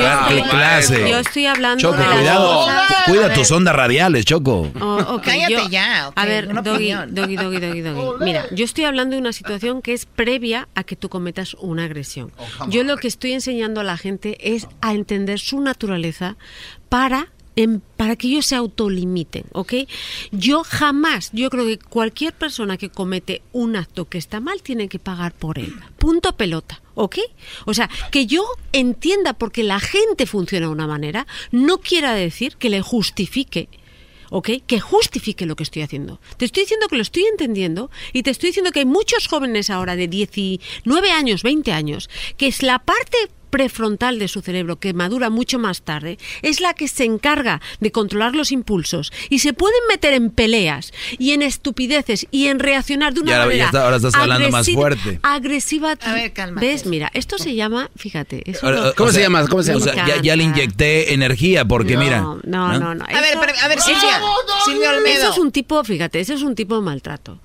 clase? 0.50 1.10
Yo 1.10 1.20
estoy 1.20 1.46
hablando 1.46 1.82
Choco, 1.82 1.98
de 1.98 2.06
cuidado. 2.06 2.68
Cuida 3.06 3.34
tus 3.34 3.52
ondas 3.52 3.76
radiales, 3.76 4.24
Choco. 4.24 4.72
Oh, 4.80 5.20
Cállate 5.22 5.68
ya. 5.70 6.08
a 6.08 6.26
ver, 6.26 6.48
doggy, 6.64 6.94
doggy, 7.10 7.36
doggy, 7.36 7.60
doggy, 7.60 7.82
doggy. 7.82 8.24
Mira, 8.24 8.46
yo 8.52 8.64
estoy 8.64 8.86
hablando 8.86 9.16
de 9.16 9.22
una 9.22 9.34
situación 9.34 9.82
que 9.82 9.92
es 9.92 10.06
previa 10.06 10.70
a 10.74 10.86
que 10.86 10.96
tú 10.96 11.10
cometas 11.10 11.54
una 11.56 11.84
agresión. 11.84 12.32
Oh, 12.38 12.70
yo 12.70 12.86
lo 12.86 12.96
que 12.96 13.10
estoy 13.10 13.34
enseñando 13.34 13.82
a 13.82 13.84
la 13.84 13.98
gente 13.98 14.38
es 14.56 14.66
a 14.80 14.94
entender 14.94 15.38
su 15.40 15.60
naturaleza 15.60 16.38
para 16.88 17.28
para 17.98 18.16
que 18.16 18.28
ellos 18.28 18.46
se 18.46 18.56
autolimiten, 18.56 19.46
¿ok? 19.52 19.74
Yo 20.32 20.64
jamás, 20.64 21.30
yo 21.34 21.50
creo 21.50 21.66
que 21.66 21.78
cualquier 21.78 22.34
persona 22.34 22.78
que 22.78 22.90
comete 22.90 23.42
un 23.52 23.76
acto 23.76 24.06
que 24.06 24.18
está 24.18 24.40
mal 24.40 24.62
tiene 24.62 24.88
que 24.88 25.00
pagar 25.00 25.34
por 25.34 25.60
él. 25.60 25.74
Punto 25.98 26.36
pelota. 26.36 26.82
¿Ok? 26.96 27.18
O 27.66 27.74
sea, 27.74 27.90
que 28.12 28.26
yo 28.26 28.46
entienda 28.74 29.32
porque 29.32 29.64
la 29.64 29.80
gente 29.80 30.26
funciona 30.26 30.66
de 30.66 30.74
una 30.74 30.86
manera, 30.86 31.28
no 31.50 31.78
quiera 31.78 32.14
decir 32.14 32.58
que 32.58 32.70
le 32.70 32.82
justifique 32.82 33.70
¿ok? 34.32 34.50
Que 34.66 34.80
justifique 34.80 35.46
lo 35.46 35.56
que 35.56 35.64
estoy 35.64 35.82
haciendo. 35.82 36.20
Te 36.38 36.46
estoy 36.46 36.64
diciendo 36.64 36.88
que 36.88 36.96
lo 36.96 37.02
estoy 37.02 37.24
entendiendo 37.26 37.90
y 38.14 38.24
te 38.24 38.32
estoy 38.32 38.50
diciendo 38.50 38.72
que 38.72 38.80
hay 38.80 38.86
muchos 38.86 39.28
jóvenes 39.28 39.70
ahora 39.70 39.96
de 39.96 40.08
19 40.08 41.12
años, 41.12 41.44
20 41.44 41.72
años, 41.72 42.10
que 42.38 42.48
es 42.48 42.64
la 42.64 42.80
parte 42.80 43.18
prefrontal 43.50 44.20
de 44.20 44.28
su 44.28 44.42
cerebro, 44.42 44.80
que 44.80 44.94
madura 44.94 45.30
mucho 45.30 45.60
más 45.60 45.82
tarde, 45.82 46.18
es 46.42 46.62
la 46.62 46.74
que 46.74 46.88
se 46.88 47.06
encarga 47.06 47.62
de 47.80 47.92
controlar 47.92 48.36
los 48.36 48.52
impulsos 48.52 49.12
y 49.30 49.40
se 49.40 49.54
pueden 49.54 49.80
meter 49.88 50.14
en 50.14 50.30
peleas 50.30 50.94
y 51.18 51.32
en 51.32 51.42
estupideces 51.42 52.28
y 52.32 52.48
en 52.48 52.60
reaccionar 52.60 53.14
de 53.14 53.22
una 53.22 53.46
manera 53.46 53.70
ahora 53.74 53.98
estás 53.98 54.16
hablando 54.16 54.50
más 54.50 54.70
fuerte. 54.70 55.20
agresiva. 55.24 55.96
A 56.02 56.14
ver, 56.14 56.34
calma. 56.34 56.62
¿Ves? 56.62 56.86
Mira, 56.86 57.12
esto 57.14 57.38
se 57.38 57.56
llama, 57.56 57.90
fíjate, 57.96 58.44
¿cómo 58.96 59.12
se 59.12 59.22
llama? 59.22 59.48
¿Cómo 59.48 59.64
se 59.64 59.74
llama? 59.74 60.22
ya, 60.22 60.36
le 60.36 60.44
inyecté 60.44 61.14
energía 61.14 61.66
porque 61.66 61.98
mira. 61.98 62.20
No, 62.22 62.40
no, 62.44 62.96
no. 62.96 63.06
A 63.06 63.22
ver, 63.22 63.38
a 63.38 63.68
ver, 63.68 63.82
Silvia, 63.82 64.22
Silvia 64.66 64.92
Olmedo. 64.92 65.22
Eso 65.22 65.32
es 65.32 65.38
un 65.38 65.52
tipo, 65.52 65.84
fíjate, 65.84 66.20
eso 66.20 66.34
es 66.34 66.42
un 66.42 66.56
tipo 66.56 66.76
de 66.76 66.82
maltrato. 66.82 67.40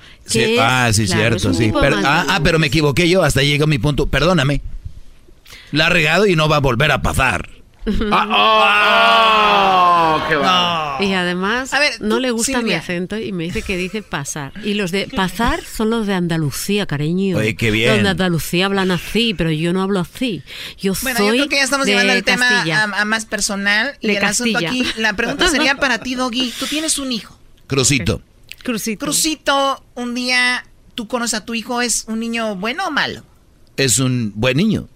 ah, 0.61 0.91
sí, 0.93 1.07
cierto, 1.07 1.55
sí. 1.55 1.73
ah, 1.75 2.27
ah, 2.29 2.41
pero 2.43 2.59
me 2.59 2.67
equivoqué 2.69 3.09
yo, 3.09 3.23
hasta 3.23 3.43
llegó 3.43 3.67
mi 3.67 3.79
punto. 3.79 4.07
Perdóname. 4.07 4.61
La 5.75 5.87
ha 5.87 5.91
regado 5.91 6.27
y 6.27 6.37
no 6.37 6.49
va 6.49 6.57
a 6.57 6.61
volver 6.61 6.93
a 6.93 7.03
pasar. 7.03 7.51
Ah, 8.13 10.17
oh, 10.17 10.29
qué 10.29 10.35
no. 10.37 11.11
Y 11.11 11.15
además 11.15 11.71
no 12.01 12.21
le 12.21 12.31
gusta 12.31 12.63
mi 12.63 12.73
acento 12.73 13.19
y 13.19 13.33
me 13.33 13.45
dice 13.45 13.63
que 13.63 13.77
dice 13.77 14.03
pasar. 14.03 14.53
Y 14.63 14.75
los 14.75 14.93
de 14.93 15.09
pasar 15.09 15.61
son 15.65 15.91
los 15.91 16.07
de 16.07 16.15
Andalucía, 16.15 16.87
cariño. 16.87 17.39
Oye, 17.39 17.57
qué 17.57 17.71
bien. 17.71 17.93
Los 17.93 18.03
de 18.05 18.09
Andalucía 18.11 18.67
hablan 18.67 18.91
así, 18.93 19.35
pero 19.35 19.51
yo 19.51 19.73
no 19.73 19.83
hablo 19.83 20.01
así. 20.01 20.43
Yo 20.79 20.93
Bueno, 21.03 21.19
soy 21.19 21.27
yo 21.27 21.33
creo 21.33 21.49
que 21.49 21.57
ya 21.57 21.65
estamos 21.65 21.87
llevando 21.87 22.13
el 22.13 22.25
tema 22.25 22.63
a, 22.63 23.01
a 23.01 23.05
más 23.05 23.27
personal. 23.27 23.97
Y 24.01 24.07
De 24.07 24.17
el 24.19 24.25
asunto 24.25 24.61
Castilla. 24.61 24.87
aquí, 24.87 25.01
la 25.01 25.15
pregunta 25.15 25.49
sería 25.49 25.75
para 25.75 25.99
ti, 25.99 26.15
Doggy. 26.15 26.53
Tú 26.59 26.67
tienes 26.67 26.99
un 26.99 27.11
hijo. 27.13 27.39
Crucito. 27.67 28.23
Crucito. 28.63 29.05
Crucito, 29.05 29.85
un 29.95 30.15
día 30.15 30.65
tú 30.95 31.09
conoces 31.09 31.41
a 31.41 31.45
tu 31.45 31.55
hijo, 31.55 31.83
¿es 31.83 32.05
un 32.07 32.21
niño 32.21 32.55
bueno 32.57 32.87
o 32.87 32.91
malo? 32.91 33.25
Es 33.77 33.99
un 33.99 34.33
buen 34.37 34.57
niño. 34.57 34.89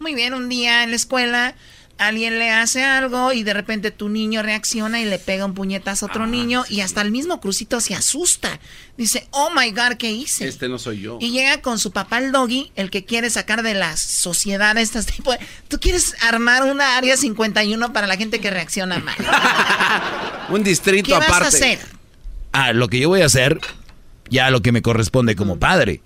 Muy 0.00 0.14
bien, 0.14 0.32
un 0.32 0.48
día 0.48 0.82
en 0.82 0.88
la 0.90 0.96
escuela 0.96 1.54
alguien 1.98 2.38
le 2.38 2.48
hace 2.50 2.82
algo 2.82 3.34
y 3.34 3.42
de 3.42 3.52
repente 3.52 3.90
tu 3.90 4.08
niño 4.08 4.40
reacciona 4.42 4.98
y 4.98 5.04
le 5.04 5.18
pega 5.18 5.44
un 5.44 5.52
puñetazo 5.52 6.06
a 6.06 6.08
Ah, 6.08 6.10
otro 6.10 6.26
niño 6.26 6.64
y 6.70 6.80
hasta 6.80 7.02
el 7.02 7.10
mismo 7.10 7.38
Crucito 7.38 7.82
se 7.82 7.94
asusta. 7.94 8.58
Dice, 8.96 9.28
oh 9.32 9.50
my 9.54 9.70
God, 9.72 9.98
¿qué 9.98 10.10
hice? 10.10 10.48
Este 10.48 10.70
no 10.70 10.78
soy 10.78 11.00
yo. 11.02 11.18
Y 11.20 11.32
llega 11.32 11.60
con 11.60 11.78
su 11.78 11.90
papá 11.90 12.16
el 12.16 12.32
doggy, 12.32 12.72
el 12.76 12.88
que 12.90 13.04
quiere 13.04 13.28
sacar 13.28 13.62
de 13.62 13.74
la 13.74 13.94
sociedad 13.98 14.78
estas 14.78 15.04
tipo 15.04 15.32
de- 15.32 15.38
Tú 15.68 15.78
quieres 15.78 16.14
armar 16.22 16.62
una 16.64 16.96
área 16.96 17.18
51 17.18 17.92
para 17.92 18.06
la 18.06 18.16
gente 18.16 18.40
que 18.40 18.48
reacciona 18.50 18.98
mal. 19.00 19.16
Un 20.48 20.62
distrito 20.64 21.08
¿Qué 21.08 21.12
vas 21.18 21.26
aparte. 21.28 21.44
a 21.44 21.48
hacer? 21.48 21.78
Ah, 22.52 22.72
lo 22.72 22.88
que 22.88 23.00
yo 23.00 23.10
voy 23.10 23.20
a 23.20 23.26
hacer, 23.26 23.60
ya 24.30 24.50
lo 24.50 24.62
que 24.62 24.72
me 24.72 24.80
corresponde 24.80 25.36
como 25.36 25.58
padre. 25.58 26.00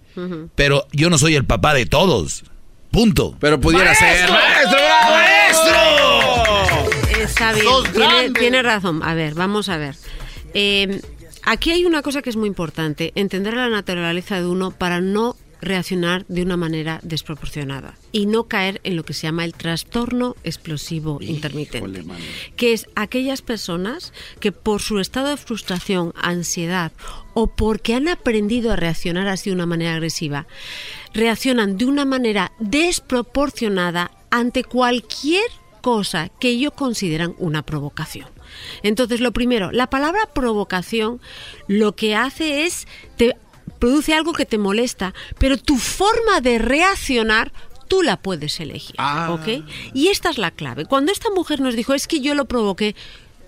Pero 0.56 0.88
yo 0.90 1.10
no 1.10 1.18
soy 1.18 1.36
el 1.36 1.44
papá 1.44 1.74
de 1.74 1.86
todos. 1.86 2.42
Punto. 2.94 3.34
Pero 3.40 3.60
pudiera 3.60 3.92
ser. 3.92 4.30
¡Maestro, 4.30 4.78
bravo! 4.78 5.24
Está 7.20 7.52
bien, 7.52 8.32
tiene 8.34 8.62
razón. 8.62 9.02
A 9.02 9.14
ver, 9.14 9.34
vamos 9.34 9.68
a 9.68 9.78
ver. 9.78 9.96
Eh, 10.54 11.00
aquí 11.42 11.72
hay 11.72 11.86
una 11.86 12.02
cosa 12.02 12.22
que 12.22 12.30
es 12.30 12.36
muy 12.36 12.46
importante, 12.46 13.10
entender 13.16 13.54
la 13.54 13.68
naturaleza 13.68 14.36
de 14.36 14.46
uno 14.46 14.70
para 14.70 15.00
no 15.00 15.34
reaccionar 15.60 16.24
de 16.28 16.42
una 16.42 16.56
manera 16.56 17.00
desproporcionada 17.02 17.94
y 18.12 18.26
no 18.26 18.44
caer 18.44 18.80
en 18.84 18.96
lo 18.96 19.04
que 19.04 19.14
se 19.14 19.26
llama 19.26 19.44
el 19.44 19.54
trastorno 19.54 20.36
explosivo 20.44 21.18
intermitente, 21.20 22.04
que 22.56 22.72
es 22.72 22.86
aquellas 22.94 23.42
personas 23.42 24.12
que 24.40 24.52
por 24.52 24.80
su 24.80 25.00
estado 25.00 25.28
de 25.28 25.36
frustración, 25.36 26.12
ansiedad 26.16 26.92
o 27.34 27.48
porque 27.48 27.94
han 27.94 28.08
aprendido 28.08 28.72
a 28.72 28.76
reaccionar 28.76 29.28
así 29.28 29.50
de 29.50 29.56
una 29.56 29.66
manera 29.66 29.94
agresiva, 29.94 30.46
reaccionan 31.12 31.76
de 31.76 31.86
una 31.86 32.04
manera 32.04 32.52
desproporcionada 32.58 34.10
ante 34.30 34.64
cualquier 34.64 35.44
cosa 35.80 36.30
que 36.40 36.48
ellos 36.48 36.72
consideran 36.74 37.34
una 37.38 37.62
provocación. 37.62 38.28
Entonces, 38.82 39.20
lo 39.20 39.32
primero, 39.32 39.70
la 39.72 39.88
palabra 39.88 40.30
provocación 40.32 41.20
lo 41.66 41.94
que 41.94 42.16
hace 42.16 42.64
es 42.64 42.86
te 43.16 43.36
produce 43.78 44.14
algo 44.14 44.32
que 44.32 44.46
te 44.46 44.58
molesta, 44.58 45.14
pero 45.38 45.56
tu 45.56 45.76
forma 45.76 46.40
de 46.40 46.58
reaccionar 46.58 47.52
tú 47.88 48.02
la 48.02 48.16
puedes 48.16 48.58
elegir, 48.60 48.96
¿ok? 49.28 49.64
Y 49.92 50.08
esta 50.08 50.30
es 50.30 50.38
la 50.38 50.50
clave. 50.50 50.86
Cuando 50.86 51.12
esta 51.12 51.30
mujer 51.30 51.60
nos 51.60 51.76
dijo, 51.76 51.94
es 51.94 52.06
que 52.06 52.20
yo 52.20 52.34
lo 52.34 52.46
provoqué, 52.46 52.96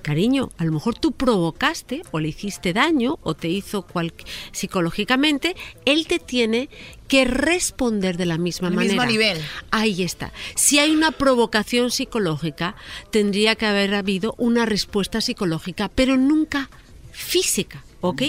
cariño, 0.02 0.50
a 0.58 0.64
lo 0.64 0.70
mejor 0.70 0.96
tú 0.96 1.10
provocaste 1.12 2.02
o 2.12 2.20
le 2.20 2.28
hiciste 2.28 2.72
daño 2.72 3.18
o 3.24 3.34
te 3.34 3.48
hizo 3.48 3.82
cual 3.82 4.12
psicológicamente, 4.52 5.56
él 5.84 6.06
te 6.06 6.20
tiene 6.20 6.68
que 7.08 7.24
responder 7.24 8.16
de 8.16 8.26
la 8.26 8.38
misma 8.38 8.68
Al 8.68 8.74
manera. 8.74 8.92
mismo 8.92 9.10
nivel. 9.10 9.40
Ahí 9.72 10.02
está. 10.02 10.32
Si 10.54 10.78
hay 10.78 10.92
una 10.92 11.10
provocación 11.10 11.90
psicológica, 11.90 12.76
tendría 13.10 13.56
que 13.56 13.66
haber 13.66 13.94
habido 13.94 14.34
una 14.38 14.64
respuesta 14.64 15.20
psicológica, 15.20 15.88
pero 15.92 16.16
nunca 16.16 16.70
física. 17.10 17.82
¿Ok? 18.06 18.22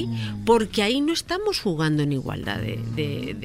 Porque 0.46 0.82
ahí 0.84 1.02
no 1.02 1.14
estamos 1.14 1.60
jugando 1.60 2.04
en 2.04 2.14
igualdad 2.14 2.58
de, 2.58 3.36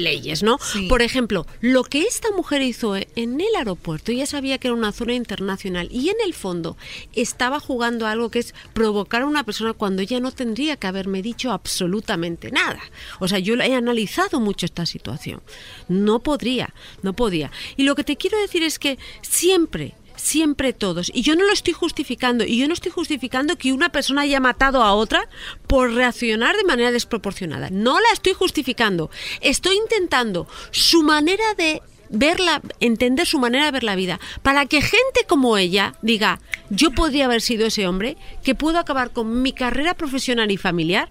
leyes, 0.00 0.42
¿no? 0.42 0.58
Por 0.88 1.02
ejemplo, 1.02 1.46
lo 1.60 1.84
que 1.84 2.02
esta 2.02 2.30
mujer 2.32 2.62
hizo 2.62 2.96
en 2.96 3.40
el 3.40 3.54
aeropuerto, 3.56 4.12
ella 4.12 4.26
sabía 4.26 4.58
que 4.58 4.68
era 4.68 4.74
una 4.76 4.92
zona 4.92 5.14
internacional 5.14 5.88
y 5.90 6.08
en 6.08 6.16
el 6.24 6.34
fondo 6.34 6.76
estaba 7.14 7.60
jugando 7.60 8.06
algo 8.06 8.30
que 8.30 8.40
es 8.40 8.54
provocar 8.72 9.22
a 9.22 9.26
una 9.26 9.44
persona 9.44 9.72
cuando 9.72 10.02
ella 10.02 10.20
no 10.20 10.32
tendría 10.32 10.76
que 10.76 10.86
haberme 10.86 11.22
dicho 11.22 11.52
absolutamente 11.52 12.50
nada. 12.50 12.80
O 13.20 13.28
sea, 13.28 13.38
yo 13.38 13.54
he 13.54 13.74
analizado 13.74 14.40
mucho 14.40 14.66
esta 14.66 14.86
situación. 14.86 15.42
No 15.88 16.20
podría, 16.20 16.74
no 17.02 17.12
podía. 17.12 17.50
Y 17.76 17.84
lo 17.84 17.94
que 17.94 18.04
te 18.04 18.16
quiero 18.16 18.38
decir 18.40 18.62
es 18.62 18.78
que 18.78 18.98
siempre 19.22 19.94
siempre 20.22 20.72
todos. 20.72 21.10
Y 21.12 21.22
yo 21.22 21.34
no 21.36 21.44
lo 21.44 21.52
estoy 21.52 21.72
justificando. 21.72 22.44
Y 22.44 22.58
yo 22.58 22.68
no 22.68 22.74
estoy 22.74 22.92
justificando 22.92 23.56
que 23.56 23.72
una 23.72 23.90
persona 23.90 24.22
haya 24.22 24.40
matado 24.40 24.82
a 24.82 24.94
otra 24.94 25.28
por 25.66 25.92
reaccionar 25.92 26.56
de 26.56 26.64
manera 26.64 26.92
desproporcionada. 26.92 27.68
No 27.70 28.00
la 28.00 28.08
estoy 28.12 28.32
justificando. 28.32 29.10
Estoy 29.40 29.76
intentando 29.76 30.46
su 30.70 31.02
manera 31.02 31.44
de 31.56 31.82
verla, 32.08 32.60
entender 32.80 33.26
su 33.26 33.38
manera 33.38 33.64
de 33.64 33.70
ver 33.70 33.84
la 33.84 33.96
vida, 33.96 34.20
para 34.42 34.66
que 34.66 34.82
gente 34.82 35.24
como 35.26 35.56
ella 35.56 35.94
diga, 36.02 36.40
yo 36.68 36.90
podría 36.90 37.24
haber 37.24 37.40
sido 37.40 37.66
ese 37.66 37.86
hombre 37.86 38.18
que 38.44 38.54
puedo 38.54 38.78
acabar 38.78 39.12
con 39.12 39.40
mi 39.40 39.52
carrera 39.52 39.94
profesional 39.94 40.50
y 40.50 40.58
familiar 40.58 41.08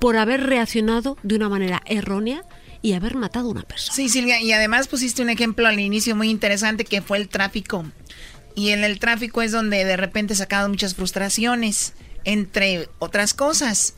por 0.00 0.16
haber 0.16 0.46
reaccionado 0.46 1.18
de 1.22 1.36
una 1.36 1.50
manera 1.50 1.82
errónea 1.84 2.44
y 2.80 2.94
haber 2.94 3.14
matado 3.14 3.48
a 3.48 3.50
una 3.50 3.62
persona. 3.62 3.94
Sí, 3.94 4.08
Silvia, 4.08 4.40
y 4.40 4.52
además 4.52 4.88
pusiste 4.88 5.20
un 5.20 5.28
ejemplo 5.28 5.66
al 5.66 5.78
inicio 5.78 6.16
muy 6.16 6.30
interesante 6.30 6.84
que 6.84 7.02
fue 7.02 7.18
el 7.18 7.28
tráfico. 7.28 7.84
Y 8.58 8.72
en 8.72 8.82
el 8.82 8.98
tráfico 8.98 9.40
es 9.40 9.52
donde 9.52 9.84
de 9.84 9.96
repente 9.96 10.34
sacaron 10.34 10.72
muchas 10.72 10.96
frustraciones, 10.96 11.92
entre 12.24 12.88
otras 12.98 13.32
cosas. 13.32 13.94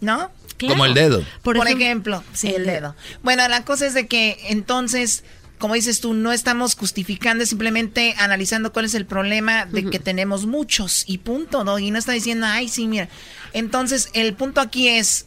¿No? 0.00 0.30
Como 0.58 0.86
el 0.86 0.94
dedo. 0.94 1.22
Por, 1.42 1.58
Por 1.58 1.68
ejemplo, 1.68 2.24
sí, 2.32 2.48
el 2.48 2.64
dedo. 2.64 2.96
Bueno, 3.22 3.46
la 3.46 3.66
cosa 3.66 3.86
es 3.86 3.92
de 3.92 4.06
que 4.06 4.38
entonces, 4.48 5.22
como 5.58 5.74
dices 5.74 6.00
tú, 6.00 6.14
no 6.14 6.32
estamos 6.32 6.74
justificando, 6.74 7.42
es 7.42 7.50
simplemente 7.50 8.14
analizando 8.18 8.72
cuál 8.72 8.84
es 8.84 8.94
el 8.94 9.06
problema 9.06 9.66
de 9.66 9.90
que 9.90 9.98
tenemos 9.98 10.46
muchos 10.46 11.04
y 11.06 11.18
punto, 11.18 11.64
¿no? 11.64 11.78
Y 11.78 11.90
no 11.90 11.98
está 11.98 12.12
diciendo, 12.12 12.46
ay, 12.46 12.68
sí, 12.68 12.86
mira. 12.86 13.08
Entonces, 13.52 14.10
el 14.12 14.34
punto 14.34 14.60
aquí 14.60 14.88
es, 14.88 15.26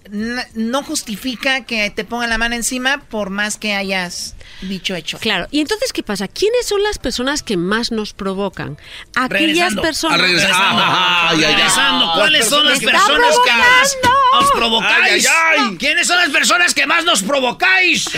no 0.53 0.83
justifica 0.83 1.65
que 1.65 1.89
te 1.89 2.05
pongan 2.05 2.29
la 2.29 2.37
mano 2.37 2.55
encima 2.55 3.01
por 3.01 3.29
más 3.29 3.57
que 3.57 3.73
hayas 3.73 4.35
dicho 4.61 4.95
hecho. 4.95 5.17
Claro, 5.19 5.47
y 5.51 5.59
entonces, 5.59 5.91
¿qué 5.91 6.03
pasa? 6.03 6.27
¿Quiénes 6.27 6.67
son 6.67 6.83
las 6.83 6.99
personas 6.99 7.43
que 7.43 7.57
más 7.57 7.91
nos 7.91 8.13
provocan? 8.13 8.77
Aquellas 9.15 9.29
Regresando. 9.29 9.81
personas... 9.81 10.19
Ah, 10.19 10.21
regresando. 10.21 10.83
Ah. 10.85 11.31
Regresando, 11.35 12.13
¿cuáles 12.13 12.45
son 12.47 12.65
las 12.65 12.79
¡Está 12.79 12.91
personas 12.91 13.35
que 13.43 13.51
más 13.51 13.95
provocando! 14.01 14.20
Os 14.39 14.51
provocáis? 14.51 15.27
Ay, 15.27 15.57
ay, 15.59 15.77
¿Quiénes 15.77 16.07
son 16.07 16.17
las 16.17 16.29
personas 16.29 16.73
que 16.73 16.85
más 16.85 17.03
nos 17.03 17.23
provocáis? 17.23 18.09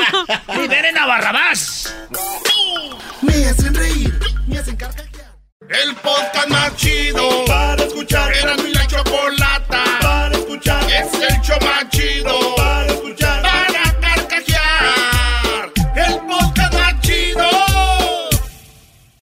Liberen 0.56 0.96
a 0.98 1.06
Barrabás. 1.06 1.94
Me 3.22 3.46
hacen 3.46 3.74
reír, 3.74 4.18
me 4.46 4.58
hacen 4.58 4.76
carcajear. 4.76 5.36
El 5.68 5.94
podcast 5.96 6.48
más 6.48 6.76
chido 6.76 7.44
para 7.46 7.82
escuchar. 7.84 8.32
Era 8.32 8.56
mi 8.56 8.72
la 8.72 8.86
chocolata 8.86 9.84
para 10.00 10.36
escuchar. 10.36 10.84
Es 10.84 11.12
el 11.14 11.40
show 11.42 11.58
más 11.60 11.88
chido 11.90 12.55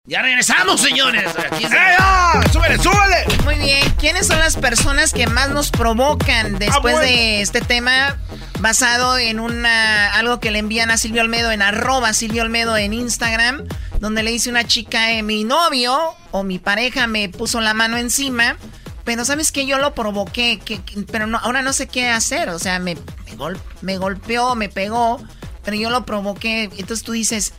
Ya 0.07 0.21
regresamos, 0.21 0.83
señores. 0.83 1.25
Aquí 1.51 1.65
está. 1.65 2.33
¡Eh! 2.45 2.49
¡Súbele, 2.53 2.77
súbele! 2.77 3.25
Muy 3.45 3.55
bien, 3.55 3.91
¿quiénes 3.99 4.27
son 4.27 4.39
las 4.39 4.55
personas 4.57 5.15
que 5.15 5.27
más 5.27 5.49
nos 5.49 5.71
provocan 5.71 6.59
después 6.59 6.75
Ah, 6.77 6.81
bueno. 6.81 6.99
de 6.99 7.41
este 7.41 7.63
tema 7.63 8.19
basado 8.61 9.17
en 9.17 9.41
una 9.41 10.13
algo 10.13 10.41
que 10.41 10.51
le 10.51 10.59
envían 10.59 10.91
a 10.91 10.99
Silvio 10.99 11.23
Olmedo 11.23 11.53
en 11.53 11.63
arroba 11.63 12.13
Silvio 12.13 12.43
Olmedo 12.43 12.77
en 12.77 12.93
Instagram, 12.93 13.65
donde 13.99 14.23
le 14.23 14.31
dice 14.31 14.51
una 14.51 14.65
chica, 14.67 15.11
eh, 15.13 15.23
mi 15.23 15.43
novio 15.45 15.99
o 16.33 16.43
mi 16.43 16.59
pareja 16.59 17.07
me 17.07 17.31
puso 17.31 17.63
la 17.63 17.73
mano 17.73 17.97
encima, 17.97 18.59
pero 19.05 19.25
sabes 19.25 19.53
que 19.53 19.65
yo 19.65 19.79
lo 19.79 19.95
provoqué, 19.95 20.59
que, 20.63 20.83
que- 20.83 21.01
pero 21.11 21.27
no, 21.27 21.39
ahora 21.39 21.63
no 21.63 21.73
sé 21.73 21.87
qué 21.89 22.11
hacer, 22.11 22.51
o 22.51 22.59
sea, 22.59 22.79
me, 22.79 22.95
me, 23.25 23.37
gol- 23.37 23.61
me 23.81 23.97
golpeó, 23.97 24.55
me 24.55 24.69
pegó, 24.69 25.23
pero 25.65 25.79
yo 25.79 25.89
lo 25.89 26.05
provoqué, 26.05 26.65
entonces 26.77 27.03
tú 27.05 27.13
dices, 27.13 27.55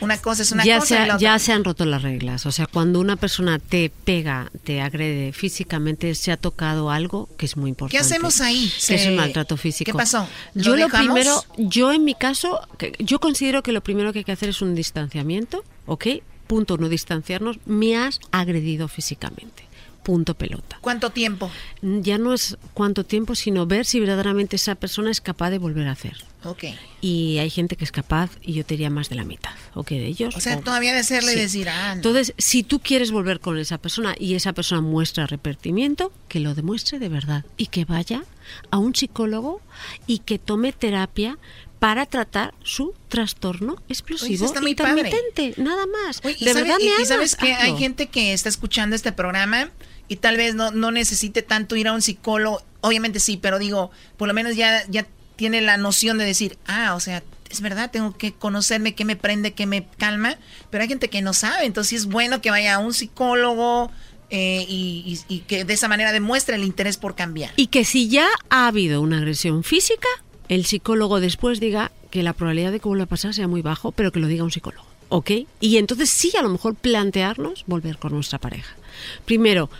una 0.00 0.18
cosa 0.18 0.42
es 0.42 0.52
una 0.52 0.64
ya, 0.64 0.78
cosa 0.78 0.86
se, 0.88 0.94
y 0.94 0.98
la 1.06 1.14
otra- 1.16 1.18
ya 1.18 1.38
se 1.38 1.52
han 1.52 1.64
roto 1.64 1.84
las 1.84 2.02
reglas. 2.02 2.46
O 2.46 2.52
sea, 2.52 2.66
cuando 2.66 3.00
una 3.00 3.16
persona 3.16 3.58
te 3.58 3.90
pega, 4.04 4.50
te 4.64 4.80
agrede 4.80 5.32
físicamente, 5.32 6.14
se 6.14 6.32
ha 6.32 6.36
tocado 6.36 6.90
algo 6.90 7.28
que 7.36 7.46
es 7.46 7.56
muy 7.56 7.70
importante. 7.70 7.96
¿Qué 7.98 8.00
hacemos 8.00 8.40
ahí? 8.40 8.70
Que 8.86 8.94
es 8.94 9.02
Se- 9.02 9.08
un 9.10 9.16
maltrato 9.16 9.56
físico. 9.56 9.90
¿Qué 9.92 9.96
pasó? 9.96 10.28
¿Lo 10.54 10.62
Yo 10.62 10.76
lo 10.76 10.84
dejamos? 10.86 11.06
primero, 11.06 11.44
yo 11.56 11.92
en 11.92 12.04
mi 12.04 12.14
caso, 12.14 12.60
yo 12.98 13.18
considero 13.20 13.62
que 13.62 13.72
lo 13.72 13.82
primero 13.82 14.12
que 14.12 14.20
hay 14.20 14.24
que 14.24 14.32
hacer 14.32 14.48
es 14.50 14.62
un 14.62 14.74
distanciamiento, 14.74 15.64
¿ok? 15.86 16.06
Punto 16.46 16.74
uno, 16.74 16.88
distanciarnos. 16.88 17.58
Me 17.66 17.96
has 17.96 18.20
agredido 18.30 18.88
físicamente. 18.88 19.64
punto 20.04 20.32
pelota. 20.34 20.78
¿Cuánto 20.80 21.10
tiempo? 21.10 21.50
Ya 21.82 22.16
no 22.16 22.32
es 22.32 22.56
cuánto 22.72 23.04
tiempo, 23.04 23.34
sino 23.34 23.66
ver 23.66 23.84
si 23.84 24.00
verdaderamente 24.00 24.56
esa 24.56 24.74
persona 24.74 25.10
es 25.10 25.20
capaz 25.20 25.50
de 25.50 25.58
volver 25.58 25.86
a 25.86 25.92
hacer. 25.92 26.16
Ok. 26.44 26.64
Y 27.00 27.38
hay 27.38 27.50
gente 27.50 27.74
que 27.76 27.84
es 27.84 27.90
capaz, 27.92 28.30
y 28.42 28.52
yo 28.52 28.64
te 28.64 28.74
diría 28.74 28.90
más 28.90 29.08
de 29.08 29.16
la 29.16 29.24
mitad, 29.24 29.50
o 29.74 29.82
que 29.82 29.96
de 29.98 30.06
ellos. 30.06 30.36
O 30.36 30.40
sea, 30.40 30.56
o- 30.58 30.60
todavía 30.60 30.94
de 30.94 31.02
serle 31.02 31.32
y 31.32 31.34
Sí. 31.34 31.40
decir, 31.40 31.68
ah, 31.68 31.88
no. 31.88 31.94
Entonces, 31.94 32.32
si 32.38 32.62
tú 32.62 32.78
quieres 32.80 33.10
volver 33.10 33.40
con 33.40 33.58
esa 33.58 33.78
persona 33.78 34.14
y 34.18 34.34
esa 34.34 34.52
persona 34.52 34.80
muestra 34.80 35.24
arrepentimiento, 35.24 36.12
que 36.28 36.38
lo 36.40 36.54
demuestre 36.54 36.98
de 37.00 37.08
verdad 37.08 37.44
y 37.56 37.66
que 37.66 37.84
vaya 37.84 38.22
a 38.70 38.78
un 38.78 38.94
psicólogo 38.94 39.60
y 40.06 40.20
que 40.20 40.38
tome 40.38 40.72
terapia 40.72 41.38
para 41.80 42.06
tratar 42.06 42.54
su 42.64 42.94
trastorno 43.08 43.74
Oye, 43.74 43.82
explosivo 43.88 44.44
está 44.46 44.60
muy 44.60 44.74
padre. 44.74 45.02
intermitente, 45.08 45.60
nada 45.62 45.86
más. 45.86 46.20
Oye, 46.24 46.36
¿y 46.40 46.44
de 46.44 46.52
sabe- 46.52 46.62
verdad 46.64 46.78
y- 46.80 46.84
me 46.96 47.02
y 47.02 47.06
sabes 47.06 47.36
que 47.36 47.52
hay 47.54 47.76
gente 47.76 48.06
que 48.06 48.32
está 48.32 48.48
escuchando 48.48 48.96
este 48.96 49.12
programa 49.12 49.70
y 50.08 50.16
tal 50.16 50.36
vez 50.36 50.54
no, 50.54 50.70
no 50.72 50.90
necesite 50.90 51.42
tanto 51.42 51.76
ir 51.76 51.86
a 51.88 51.92
un 51.92 52.02
psicólogo. 52.02 52.62
Obviamente 52.80 53.20
sí, 53.20 53.36
pero 53.36 53.58
digo, 53.58 53.90
por 54.16 54.26
lo 54.28 54.34
menos 54.34 54.56
ya, 54.56 54.84
ya 54.88 55.06
tiene 55.38 55.62
la 55.62 55.78
noción 55.78 56.18
de 56.18 56.26
decir, 56.26 56.58
ah, 56.66 56.94
o 56.94 57.00
sea, 57.00 57.22
es 57.48 57.62
verdad, 57.62 57.90
tengo 57.90 58.14
que 58.18 58.32
conocerme 58.34 58.94
qué 58.94 59.06
me 59.06 59.16
prende, 59.16 59.54
qué 59.54 59.64
me 59.64 59.86
calma. 59.96 60.36
Pero 60.68 60.82
hay 60.82 60.88
gente 60.88 61.08
que 61.08 61.22
no 61.22 61.32
sabe, 61.32 61.64
entonces 61.64 62.00
es 62.00 62.06
bueno 62.06 62.42
que 62.42 62.50
vaya 62.50 62.74
a 62.74 62.78
un 62.80 62.92
psicólogo 62.92 63.90
eh, 64.30 64.66
y, 64.68 65.18
y- 65.28 65.34
y 65.36 65.38
que 65.40 65.64
de 65.64 65.72
esa 65.72 65.88
manera 65.88 66.12
demuestre 66.12 66.56
el 66.56 66.64
interés 66.64 66.98
por 66.98 67.14
cambiar. 67.14 67.52
Y 67.56 67.68
que 67.68 67.84
si 67.86 68.08
ya 68.10 68.26
ha 68.50 68.66
habido 68.66 69.00
una 69.00 69.16
agresión 69.18 69.64
física, 69.64 70.08
el 70.50 70.66
psicólogo 70.66 71.20
después 71.20 71.60
diga 71.60 71.92
que 72.10 72.22
la 72.22 72.32
probabilidad 72.34 72.72
de 72.72 72.80
que 72.80 72.88
vuelva 72.88 73.04
a 73.04 73.08
pasar 73.08 73.32
sea 73.32 73.48
muy 73.48 73.62
bajo, 73.62 73.92
pero 73.92 74.12
que 74.12 74.18
lo 74.20 74.26
diga 74.26 74.44
un 74.44 74.50
psicólogo. 74.50 74.86
¿Ok? 75.10 75.30
Y 75.60 75.78
entonces 75.78 76.10
sí, 76.10 76.32
a 76.38 76.42
lo 76.42 76.50
mejor 76.50 76.74
plantearnos 76.74 77.64
volver 77.66 77.96
con 77.96 78.12
nuestra 78.12 78.38
pareja. 78.38 78.76
Primero, 79.24 79.70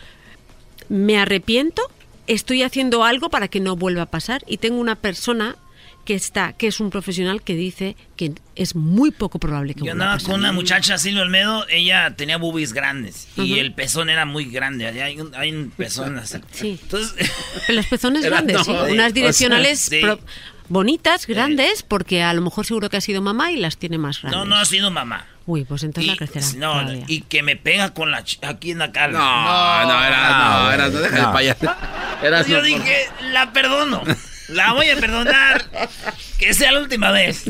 me 0.89 1.19
arrepiento, 1.19 1.83
estoy 2.29 2.63
haciendo 2.63 3.05
algo 3.05 3.29
para 3.31 3.49
que 3.49 3.59
no 3.61 3.75
vuelva 3.77 4.03
a 4.03 4.07
pasar 4.11 4.45
y 4.47 4.59
tengo 4.59 4.79
una 4.81 4.95
persona 4.95 5.57
que 6.05 6.15
está, 6.15 6.55
que 6.55 6.69
es 6.69 6.81
un 6.81 6.89
profesional 6.89 7.43
que 7.43 7.55
dice 7.55 7.95
que 8.17 8.33
es 8.55 8.75
muy 8.75 9.11
poco 9.11 9.39
probable 9.39 9.75
que 9.75 9.81
Yo 9.81 9.87
vuelva 9.87 10.05
a 10.07 10.13
andaba 10.15 10.27
con 10.31 10.41
una 10.41 10.53
muchacha, 10.53 10.97
Silvia 10.97 11.21
Olmedo, 11.23 11.67
ella 11.69 12.15
tenía 12.17 12.39
boobies 12.39 12.73
grandes 12.73 13.29
y 13.37 13.59
el 13.59 13.75
pezón 13.75 14.09
era 14.09 14.25
muy 14.25 14.47
grande. 14.47 14.87
Hay 14.87 15.21
un, 15.21 15.35
hay 15.35 15.53
un 15.53 15.71
pezón 15.71 16.17
así. 16.19 16.39
Sí. 16.53 16.79
Entonces, 16.83 17.31
Los 17.69 17.87
pezones 17.87 18.25
grandes, 18.31 18.57
no, 18.57 18.65
sí. 18.65 18.71
o 18.71 18.85
sea, 18.87 18.93
Unas 18.95 19.13
direccionales 19.13 19.81
sí. 19.81 20.01
pro- 20.01 20.21
bonitas, 20.69 21.27
grandes, 21.27 21.83
porque 21.83 22.23
a 22.23 22.33
lo 22.35 22.41
mejor 22.43 22.67
seguro 22.67 22.89
que 22.91 22.97
ha 22.97 23.01
sido 23.01 23.23
mamá 23.23 23.51
y 23.53 23.57
las 23.57 23.77
tiene 23.79 23.99
más 23.99 24.21
grandes. 24.23 24.39
no, 24.39 24.45
no 24.45 24.57
ha 24.57 24.65
sido 24.65 24.91
mamá. 24.91 25.27
Uy, 25.47 25.65
pues 25.65 25.83
entonces 25.83 26.11
la 26.11 26.17
crecerá. 26.17 26.47
No, 26.59 26.73
todavía. 26.83 27.05
y 27.09 27.23
que 27.23 27.43
me 27.43 27.57
pega 27.57 27.95
con 27.95 28.11
la 28.11 28.23
ch- 28.23 28.39
aquí 28.47 28.71
en 28.73 28.79
la 28.79 28.93
cara. 28.93 29.13
No, 29.13 29.85
no, 29.89 30.05
era, 30.05 30.39
no, 30.39 30.71
era, 30.73 30.89
no, 30.89 30.99
deja 30.99 31.27
de 31.27 31.33
payaso. 31.33 31.75
Eras 32.23 32.47
Yo 32.47 32.59
no, 32.59 32.63
dije, 32.65 33.09
la 33.33 33.51
perdono. 33.53 34.03
La 34.49 34.73
voy 34.75 34.89
a 34.91 34.97
perdonar. 34.97 35.65
Que 36.39 36.53
sea 36.55 36.71
la 36.73 36.81
última 36.81 37.11
vez. 37.11 37.45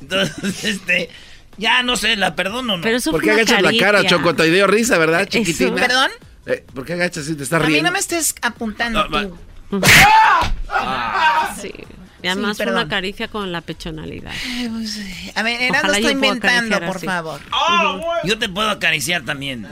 Entonces, 0.00 0.64
este, 0.64 1.08
ya 1.56 1.82
no 1.82 1.96
sé, 1.96 2.16
la 2.16 2.34
perdono 2.34 2.76
no. 2.76 2.82
Pero 2.82 2.96
eso 2.98 3.10
¿Por 3.12 3.22
qué 3.22 3.30
agachas 3.30 3.62
la 3.62 3.72
cara. 3.78 4.04
Choco? 4.04 4.34
Te 4.34 4.50
dio 4.50 4.66
risa, 4.66 4.98
¿verdad, 4.98 5.26
chiquitina? 5.26 5.74
¿Perdón? 5.76 6.10
Eh, 6.46 6.64
¿Por 6.74 6.84
qué 6.84 6.92
agachas 6.94 7.24
así? 7.24 7.34
¿Te 7.36 7.44
estás 7.44 7.60
A 7.60 7.64
mí 7.64 7.68
riendo? 7.74 7.88
no 7.88 7.92
me 7.92 7.98
estés 8.00 8.34
apuntando 8.42 9.06
tú. 9.08 9.38
Sí. 11.60 11.72
Y 12.24 12.28
además 12.28 12.58
una 12.60 12.88
caricia 12.88 13.28
con 13.28 13.52
la 13.52 13.60
pechonalidad. 13.60 14.32
A 15.34 15.42
ver, 15.42 15.70
Ojalá 15.70 15.98
yo 15.98 16.02
pueda 16.02 16.12
inventando, 16.12 16.80
por 16.80 16.96
así. 16.96 17.06
favor. 17.06 17.40
Yo 18.24 18.38
te 18.38 18.48
puedo 18.48 18.70
acariciar 18.70 19.24
también. 19.24 19.66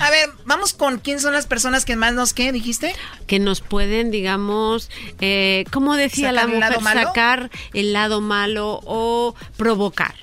A 0.00 0.10
ver, 0.10 0.30
vamos 0.46 0.72
con 0.72 0.98
quién 0.98 1.20
son 1.20 1.32
las 1.34 1.46
personas 1.46 1.84
que 1.84 1.96
más 1.96 2.14
nos, 2.14 2.32
¿qué 2.32 2.50
dijiste? 2.50 2.94
Que 3.26 3.38
nos 3.38 3.60
pueden, 3.60 4.10
digamos, 4.10 4.90
eh, 5.20 5.64
como 5.70 5.94
decía 5.96 6.32
la 6.32 6.42
¿Sacar 6.42 6.54
el 6.54 6.56
mujer, 6.60 6.70
lado 6.70 6.80
malo? 6.82 7.02
sacar 7.08 7.50
el 7.74 7.92
lado 7.92 8.20
malo 8.20 8.80
o 8.84 9.34
provocar. 9.56 10.14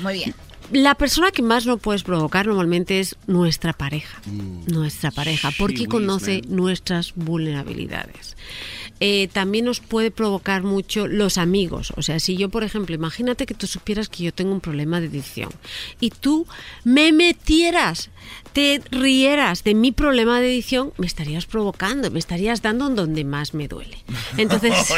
Muy 0.00 0.14
bien. 0.14 0.34
La 0.70 0.94
persona 0.94 1.30
que 1.30 1.42
más 1.42 1.66
no 1.66 1.76
puedes 1.76 2.02
provocar 2.02 2.46
normalmente 2.46 3.00
es 3.00 3.16
nuestra 3.26 3.74
pareja. 3.74 4.18
Mm. 4.24 4.72
Nuestra 4.72 5.10
pareja, 5.10 5.50
porque 5.58 5.86
conoce 5.86 6.40
nuestras 6.48 7.12
vulnerabilidades. 7.14 8.36
Eh, 9.04 9.28
también 9.32 9.64
nos 9.64 9.80
puede 9.80 10.12
provocar 10.12 10.62
mucho 10.62 11.08
los 11.08 11.36
amigos. 11.36 11.92
O 11.96 12.02
sea, 12.02 12.20
si 12.20 12.36
yo, 12.36 12.50
por 12.50 12.62
ejemplo, 12.62 12.94
imagínate 12.94 13.46
que 13.46 13.54
tú 13.54 13.66
supieras 13.66 14.08
que 14.08 14.22
yo 14.22 14.32
tengo 14.32 14.52
un 14.52 14.60
problema 14.60 15.00
de 15.00 15.08
adicción 15.08 15.50
y 15.98 16.10
tú 16.10 16.46
me 16.84 17.10
metieras, 17.10 18.10
te 18.52 18.80
rieras 18.92 19.64
de 19.64 19.74
mi 19.74 19.90
problema 19.90 20.40
de 20.40 20.46
adicción, 20.46 20.92
me 20.98 21.08
estarías 21.08 21.46
provocando, 21.46 22.12
me 22.12 22.20
estarías 22.20 22.62
dando 22.62 22.86
en 22.86 22.94
donde 22.94 23.24
más 23.24 23.54
me 23.54 23.66
duele. 23.66 23.98
Entonces. 24.36 24.72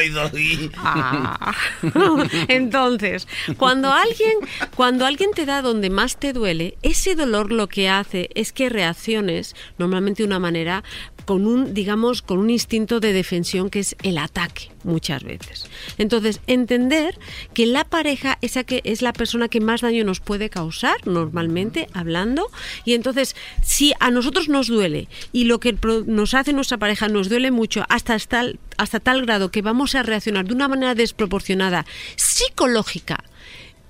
Ah. 0.77 1.55
Entonces, 2.49 3.27
cuando 3.57 3.91
alguien, 3.93 4.33
cuando 4.77 5.07
alguien 5.07 5.31
te 5.35 5.47
da 5.47 5.63
donde 5.63 5.89
más 5.89 6.19
te 6.19 6.33
duele, 6.33 6.77
ese 6.83 7.15
dolor 7.15 7.53
lo 7.53 7.69
que 7.69 7.89
hace 7.89 8.29
es 8.35 8.53
que 8.53 8.69
reacciones 8.69 9.57
normalmente 9.79 10.23
de 10.23 10.27
una 10.27 10.39
manera 10.39 10.85
con 11.25 11.47
un, 11.47 11.75
digamos, 11.75 12.23
con 12.23 12.39
un 12.39 12.51
instinto 12.51 13.01
de 13.01 13.13
defensión 13.13 13.71
que 13.71 13.81
es 13.81 13.97
el 14.03 14.19
ataque 14.19 14.71
muchas 14.83 15.25
veces. 15.25 15.69
Entonces, 15.99 16.41
entender 16.47 17.19
que 17.55 17.67
la 17.67 17.85
pareja 17.85 18.39
esa 18.43 18.65
que 18.65 18.83
es 18.85 19.03
la 19.03 19.13
persona 19.13 19.49
que 19.49 19.61
más 19.61 19.81
daño 19.81 20.05
nos 20.05 20.21
puede 20.21 20.51
causar 20.51 21.07
normalmente 21.07 21.89
hablando 21.93 22.51
y 22.85 22.95
entonces 22.95 23.35
si 23.63 23.93
a 24.01 24.11
nosotros 24.11 24.49
nos 24.49 24.69
duele 24.69 25.09
y 25.33 25.45
lo 25.45 25.61
que 25.61 25.77
nos 26.07 26.35
hace 26.35 26.53
nuestra 26.53 26.79
pareja 26.79 27.09
nos 27.09 27.29
duele 27.29 27.51
mucho 27.51 27.85
hasta 27.89 28.19
tal 28.19 28.59
hasta 28.77 29.01
tal 29.01 29.23
grado 29.23 29.51
que 29.51 29.63
vamos 29.63 29.95
a 29.95 30.03
reaccionar 30.03 30.47
de 30.47 30.55
una 30.55 30.69
manera 30.69 30.95
desproporcionada 30.95 31.87
psicológica 32.17 33.25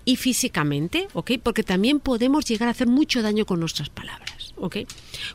y 0.04 0.16
físicamente. 0.16 1.08
Porque 1.12 1.62
también 1.62 2.00
podemos 2.00 2.44
llegar 2.44 2.68
a 2.68 2.72
hacer 2.72 2.86
mucho 2.86 3.22
daño 3.22 3.46
con 3.46 3.60
nuestras 3.60 3.88
palabras, 3.88 4.43
¿ok? 4.56 4.78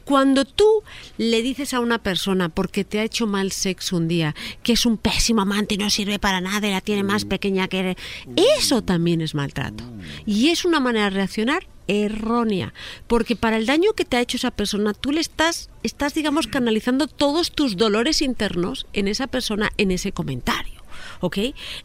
Cuando 0.03 0.45
tú 0.45 0.83
le 1.17 1.41
dices 1.41 1.73
a 1.73 1.79
una 1.79 1.99
persona 1.99 2.49
porque 2.49 2.83
te 2.83 2.99
ha 2.99 3.03
hecho 3.03 3.27
mal 3.27 3.51
sexo 3.51 3.97
un 3.97 4.07
día, 4.07 4.35
que 4.63 4.73
es 4.73 4.85
un 4.85 4.97
pésimo 4.97 5.41
amante 5.41 5.75
y 5.75 5.77
no 5.77 5.89
sirve 5.89 6.19
para 6.19 6.41
nada 6.41 6.67
y 6.67 6.71
la 6.71 6.81
tiene 6.81 7.03
más 7.03 7.25
pequeña 7.25 7.67
que 7.67 7.79
eres, 7.79 7.97
eso 8.35 8.81
también 8.81 9.21
es 9.21 9.35
maltrato. 9.35 9.83
Y 10.25 10.49
es 10.49 10.65
una 10.65 10.79
manera 10.79 11.05
de 11.05 11.11
reaccionar 11.11 11.67
errónea, 11.87 12.73
porque 13.07 13.35
para 13.35 13.57
el 13.57 13.65
daño 13.65 13.93
que 13.93 14.05
te 14.05 14.17
ha 14.17 14.21
hecho 14.21 14.37
esa 14.37 14.51
persona, 14.51 14.93
tú 14.93 15.11
le 15.11 15.21
estás, 15.21 15.69
estás 15.81 16.13
digamos, 16.13 16.45
canalizando 16.47 17.07
todos 17.07 17.51
tus 17.51 17.77
dolores 17.77 18.21
internos 18.21 18.85
en 18.93 19.07
esa 19.07 19.25
persona, 19.25 19.71
en 19.77 19.91
ese 19.91 20.11
comentario. 20.11 20.78
¿Ok? 21.19 21.37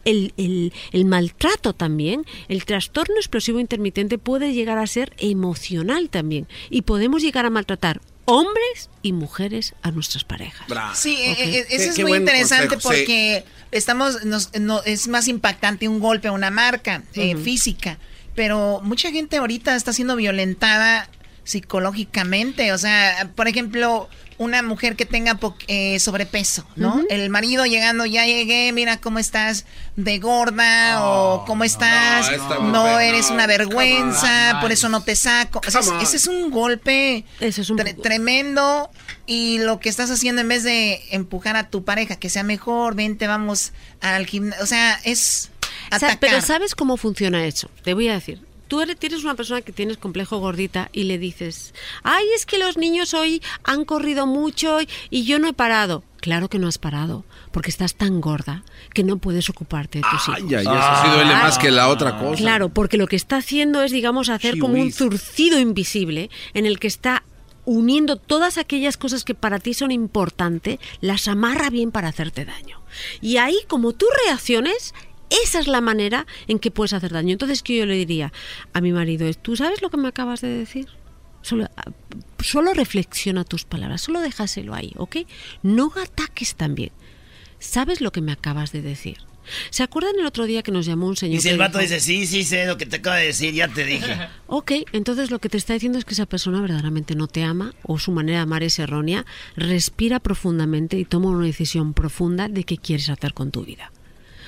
El, 0.05 0.33
el- 0.37 0.73
el 0.91 1.05
maltrato 1.05 1.73
también, 1.73 2.25
el 2.47 2.65
trastorno 2.65 3.15
explosivo 3.17 3.59
intermitente 3.59 4.17
puede 4.17 4.53
llegar 4.53 4.77
a 4.77 4.87
ser 4.87 5.13
emocional 5.17 6.09
también 6.09 6.47
y 6.69 6.81
podemos 6.83 7.21
llegar 7.21 7.45
a 7.45 7.49
maltratar 7.49 8.01
hombres 8.27 8.89
y 9.03 9.13
mujeres 9.13 9.75
a 9.83 9.91
nuestras 9.91 10.23
parejas. 10.23 10.67
Sí, 10.95 11.15
eh, 11.21 11.31
Ok. 11.31 11.39
eh, 11.39 11.65
eso 11.69 11.89
es 11.91 11.95
qué 11.95 12.03
muy 12.03 12.17
interesante 12.17 12.67
consejo, 12.69 12.93
sí. 12.93 12.99
porque 13.01 13.45
estamos, 13.71 14.25
nos- 14.25 14.49
no, 14.59 14.81
es 14.83 15.07
más 15.07 15.27
impactante 15.27 15.87
un 15.87 15.99
golpe 15.99 16.27
a 16.27 16.31
una 16.31 16.49
marca 16.49 17.03
eh, 17.13 17.35
física, 17.37 17.99
pero 18.33 18.81
mucha 18.83 19.11
gente 19.11 19.37
ahorita 19.37 19.75
está 19.75 19.93
siendo 19.93 20.15
violentada 20.15 21.07
psicológicamente, 21.43 22.71
o 22.73 22.77
sea, 22.77 23.31
por 23.35 23.47
ejemplo, 23.47 24.09
una 24.37 24.61
mujer 24.61 24.95
que 24.95 25.05
tenga 25.05 25.35
po- 25.35 25.55
eh, 25.67 25.99
sobrepeso, 25.99 26.67
¿no? 26.75 27.01
El 27.09 27.29
marido 27.29 27.65
llegando, 27.65 28.05
ya 28.05 28.25
llegué, 28.25 28.71
mira 28.73 28.99
cómo 28.99 29.19
estás 29.19 29.65
de 29.95 30.19
gorda 30.19 31.05
o 31.05 31.45
cómo 31.45 31.63
estás, 31.63 32.29
no, 32.61 32.99
eres 32.99 33.29
no, 33.29 33.35
una 33.35 33.47
vergüenza, 33.47 34.55
on, 34.55 34.61
por 34.61 34.71
eso 34.71 34.89
no 34.89 35.01
te 35.03 35.15
saco. 35.15 35.61
O 35.65 35.71
sea, 35.71 35.81
Come 35.81 35.97
on. 35.97 36.01
ese 36.03 36.17
es 36.17 36.27
un 36.27 36.51
golpe 36.51 37.23
tre- 37.77 38.01
tremendo 38.01 38.89
y 39.25 39.59
lo 39.59 39.79
que 39.79 39.89
estás 39.89 40.11
haciendo 40.11 40.41
en 40.41 40.47
vez 40.49 40.63
de 40.63 41.01
empujar 41.11 41.55
a 41.55 41.69
tu 41.69 41.83
pareja 41.85 42.17
que 42.17 42.29
sea 42.29 42.43
mejor, 42.43 42.95
vente, 42.95 43.27
vamos 43.27 43.71
al 44.01 44.25
gimnasio, 44.25 44.63
o 44.63 44.67
sea, 44.67 44.99
es 45.05 45.49
atacar. 45.91 46.19
Pero 46.19 46.41
¿sabes 46.41 46.75
cómo 46.75 46.97
funciona 46.97 47.45
eso? 47.45 47.69
Te 47.83 47.93
voy 47.93 48.09
a 48.09 48.13
decir. 48.15 48.41
Tú 48.67 48.81
eres, 48.81 48.97
tienes 48.97 49.23
una 49.23 49.35
persona 49.35 49.61
que 49.61 49.71
tienes 49.71 49.97
complejo 49.97 50.39
gordita 50.39 50.89
y 50.91 51.03
le 51.03 51.17
dices, 51.17 51.73
ay, 52.03 52.25
es 52.35 52.45
que 52.45 52.57
los 52.57 52.77
niños 52.77 53.13
hoy 53.13 53.41
han 53.63 53.85
corrido 53.85 54.25
mucho 54.25 54.79
y, 55.09 55.23
yo 55.23 55.39
no 55.39 55.47
he 55.47 55.53
parado. 55.53 56.03
Claro 56.21 56.49
que 56.49 56.57
no 56.57 56.67
has 56.67 56.79
parado, 56.79 57.23
porque 57.51 57.69
estás 57.69 57.93
tan 57.95 58.19
gorda 58.19 58.63
que 58.93 59.03
no 59.03 59.17
puedes 59.17 59.49
ocuparte 59.49 59.99
de 59.99 60.03
tus 60.09 60.27
hijos. 60.27 60.41
Ay, 60.49 60.55
eso 60.55 61.03
sí 61.03 61.09
duele 61.13 61.33
más 61.33 61.59
que 61.59 61.69
la 61.69 61.87
otra 61.89 62.17
cosa. 62.17 62.37
Claro, 62.37 62.69
porque 62.69 62.97
lo 62.97 63.07
que 63.07 63.15
está 63.15 63.37
haciendo 63.37 63.83
es, 63.83 63.91
digamos, 63.91 64.29
hacer 64.29 64.57
como 64.57 64.81
un 64.81 64.91
zurcido 64.91 65.59
invisible 65.59 66.31
en 66.55 66.65
el 66.65 66.79
que 66.79 66.87
está 66.87 67.23
uniendo 67.65 68.15
todas 68.15 68.57
aquellas 68.57 68.97
cosas 68.97 69.23
que 69.23 69.35
para 69.35 69.59
ti 69.59 69.73
son 69.73 69.91
importantes, 69.91 70.79
las 71.01 71.27
amarra 71.27 71.69
bien 71.69 71.91
para 71.91 72.07
hacerte 72.07 72.45
daño. 72.45 72.79
Y 73.21 73.37
ahí, 73.37 73.57
como 73.67 73.93
tú 73.93 74.05
reacciones, 74.25 74.93
esa 75.29 75.59
es 75.59 75.67
la 75.67 75.81
manera 75.81 76.25
en 76.47 76.59
que 76.59 76.71
puedes 76.71 76.93
hacer 76.93 77.11
daño. 77.11 77.33
Entonces, 77.33 77.63
que 77.63 77.77
yo 77.77 77.85
le 77.85 77.95
diría 77.95 78.31
a 78.73 78.81
mi 78.81 78.91
marido 78.91 79.31
¿tú 79.33 79.55
sabes 79.55 79.81
lo 79.81 79.89
que 79.89 79.97
me 79.97 80.07
acabas 80.07 80.41
de 80.41 80.49
decir? 80.49 80.87
Solo, 81.41 81.69
ah, 81.77 81.91
solo 82.39 82.73
reflexiona 82.73 83.43
tus 83.43 83.65
palabras, 83.65 84.01
solo 84.01 84.19
déjaselo 84.21 84.73
ahí, 84.73 84.93
¿ok? 84.97 85.17
No 85.61 85.91
ataques 86.01 86.55
también. 86.55 86.91
¿Sabes 87.59 88.01
lo 88.01 88.11
que 88.11 88.21
me 88.21 88.31
acabas 88.31 88.71
de 88.71 88.81
decir? 88.81 89.17
¿Se 89.69 89.83
acuerdan 89.83 90.15
el 90.19 90.25
otro 90.25 90.45
día 90.45 90.63
que 90.63 90.71
nos 90.71 90.85
llamó 90.85 91.07
un 91.07 91.15
señor? 91.15 91.37
Y 91.37 91.41
si 91.41 91.49
el 91.49 91.57
vato 91.57 91.77
dice, 91.77 91.99
sí, 91.99 92.25
sí, 92.25 92.43
sé 92.43 92.65
lo 92.65 92.77
que 92.77 92.85
te 92.85 92.97
acaba 92.97 93.17
de 93.17 93.27
decir, 93.27 93.53
ya 93.53 93.67
te 93.67 93.85
dije. 93.85 94.17
Ok, 94.47 94.71
entonces 94.91 95.31
lo 95.31 95.39
que 95.39 95.49
te 95.49 95.57
está 95.57 95.73
diciendo 95.73 95.97
es 95.97 96.05
que 96.05 96.13
esa 96.13 96.25
persona 96.25 96.61
verdaderamente 96.61 97.15
no 97.15 97.27
te 97.27 97.43
ama 97.43 97.73
o 97.83 97.97
su 97.97 98.11
manera 98.11 98.39
de 98.39 98.43
amar 98.43 98.63
es 98.63 98.77
errónea. 98.79 99.25
Respira 99.55 100.19
profundamente 100.19 100.97
y 100.97 101.05
toma 101.05 101.29
una 101.29 101.45
decisión 101.45 101.93
profunda 101.93 102.47
de 102.47 102.63
qué 102.63 102.77
quieres 102.77 103.09
hacer 103.09 103.33
con 103.33 103.51
tu 103.51 103.65
vida. 103.65 103.91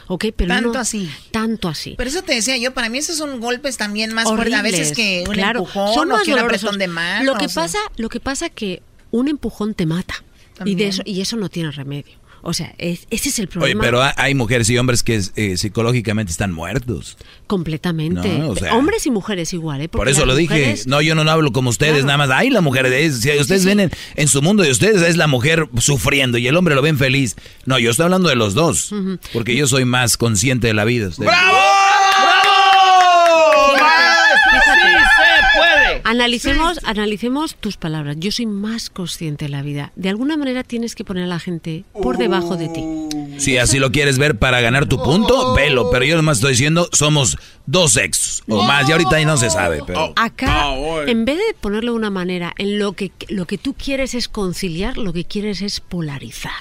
Ok, 0.07 0.25
pero 0.35 0.53
Tanto 0.53 0.79
así. 0.79 1.09
Tanto 1.31 1.67
así. 1.67 1.95
Pero 1.97 2.09
eso 2.09 2.21
te 2.21 2.33
decía 2.33 2.57
yo, 2.57 2.73
para 2.73 2.89
mí 2.89 2.97
esos 2.97 3.17
son 3.17 3.39
golpes 3.39 3.77
también 3.77 4.13
más 4.13 4.25
fuertes 4.25 4.53
a 4.53 4.61
veces 4.61 4.91
que 4.93 5.23
un 5.27 5.33
claro, 5.33 5.59
empujón 5.59 5.93
son 5.93 6.11
o 6.11 6.15
más 6.15 6.23
que 6.23 6.33
un 6.33 6.39
apretón 6.39 6.77
de 6.77 6.87
mano. 6.87 7.25
Lo 7.25 7.37
que 7.37 7.45
o 7.45 7.49
sea. 7.49 7.63
pasa, 7.63 7.79
lo 7.97 8.09
que 8.09 8.19
pasa 8.19 8.49
que 8.49 8.81
un 9.11 9.27
empujón 9.27 9.73
te 9.73 9.85
mata 9.85 10.23
y 10.65 10.75
de 10.75 10.87
eso 10.87 11.01
y 11.05 11.21
eso 11.21 11.35
no 11.37 11.49
tiene 11.49 11.71
remedio. 11.71 12.17
O 12.49 12.53
sea, 12.53 12.73
es- 12.77 13.07
ese 13.09 13.27
es 13.27 13.39
el 13.39 13.43
Oye, 13.47 13.51
problema. 13.51 13.81
pero 13.83 14.01
ha- 14.01 14.13
hay 14.15 14.33
mujeres 14.33 14.69
y 14.69 14.77
hombres 14.77 15.03
que 15.03 15.21
eh, 15.35 15.57
psicológicamente 15.57 16.31
están 16.31 16.53
muertos. 16.53 17.17
completamente. 17.45 18.39
No, 18.39 18.49
o 18.51 18.55
sea- 18.55 18.73
Hombres 18.75 19.05
y 19.05 19.11
mujeres 19.11 19.51
igual, 19.53 19.81
¿eh? 19.81 19.89
Por 19.89 20.07
eso 20.09 20.25
lo 20.25 20.35
dije. 20.35 20.53
mujeres- 20.53 20.87
No, 20.87 21.01
yo 21.01 21.13
no 21.15 21.29
hablo 21.29 21.51
como 21.51 21.69
ustedes, 21.69 22.05
nada 22.05 22.17
más. 22.17 22.29
Ay, 22.29 22.49
la 22.49 22.61
mujer 22.61 22.85
es. 22.87 23.19
Si 23.21 23.31
ustedes 23.37 23.65
ven 23.65 23.79
en, 23.81 23.91
en 24.15 24.27
su 24.27 24.41
mundo 24.41 24.63
de 24.63 24.71
ustedes, 24.71 25.01
es 25.01 25.17
la 25.17 25.27
mujer 25.27 25.67
sufriendo 25.77 26.37
y 26.37 26.47
el 26.47 26.55
hombre 26.55 26.73
lo 26.75 26.81
ven 26.81 26.97
feliz. 26.97 27.35
No, 27.65 27.79
yo 27.79 27.91
estoy 27.91 28.05
hablando 28.05 28.29
de 28.29 28.35
los 28.35 28.53
dos. 28.53 28.91
Porque 29.33 29.55
yo 29.55 29.67
soy 29.67 29.83
más 29.85 30.15
consciente 30.17 30.67
de 30.67 30.73
la 30.73 30.85
vida. 30.85 31.07
Ustedes- 31.09 31.29
Fíjate. 31.29 32.06
Analicemos, 36.09 36.79
analicemos 36.85 37.55
tus 37.55 37.75
palabras. 37.75 38.15
Yo 38.17 38.31
soy 38.31 38.45
más 38.45 38.89
consciente 38.89 39.43
de 39.45 39.49
la 39.49 39.61
vida. 39.61 39.91
De 39.97 40.07
alguna 40.07 40.37
manera 40.37 40.63
tienes 40.63 40.95
que 40.95 41.03
poner 41.03 41.25
a 41.25 41.27
la 41.27 41.39
gente 41.39 41.83
por 42.01 42.17
debajo 42.17 42.55
de 42.55 42.69
ti. 42.69 42.83
Si 43.39 43.57
así 43.57 43.77
lo 43.77 43.91
quieres 43.91 44.17
ver 44.17 44.39
para 44.39 44.61
ganar 44.61 44.87
tu 44.87 45.03
punto, 45.03 45.53
velo. 45.53 45.89
Pero 45.91 46.05
yo 46.05 46.15
nomás 46.15 46.37
estoy 46.37 46.51
diciendo, 46.51 46.87
somos 46.93 47.37
dos 47.65 47.91
sexos 47.91 48.41
o 48.47 48.63
más. 48.63 48.87
Y 48.87 48.93
ahorita 48.93 49.17
ahí 49.17 49.25
no 49.25 49.35
se 49.35 49.49
sabe, 49.49 49.81
pero. 49.85 50.13
Acá, 50.15 50.69
en 51.07 51.25
vez 51.25 51.37
de 51.37 51.53
ponerlo 51.59 51.91
de 51.91 51.97
una 51.97 52.09
manera 52.09 52.53
en 52.57 52.79
lo 52.79 52.93
que 52.93 53.11
lo 53.27 53.45
que 53.45 53.57
tú 53.57 53.73
quieres 53.73 54.13
es 54.13 54.29
conciliar, 54.29 54.97
lo 54.97 55.11
que 55.11 55.25
quieres 55.25 55.61
es 55.61 55.81
polarizar. 55.81 56.53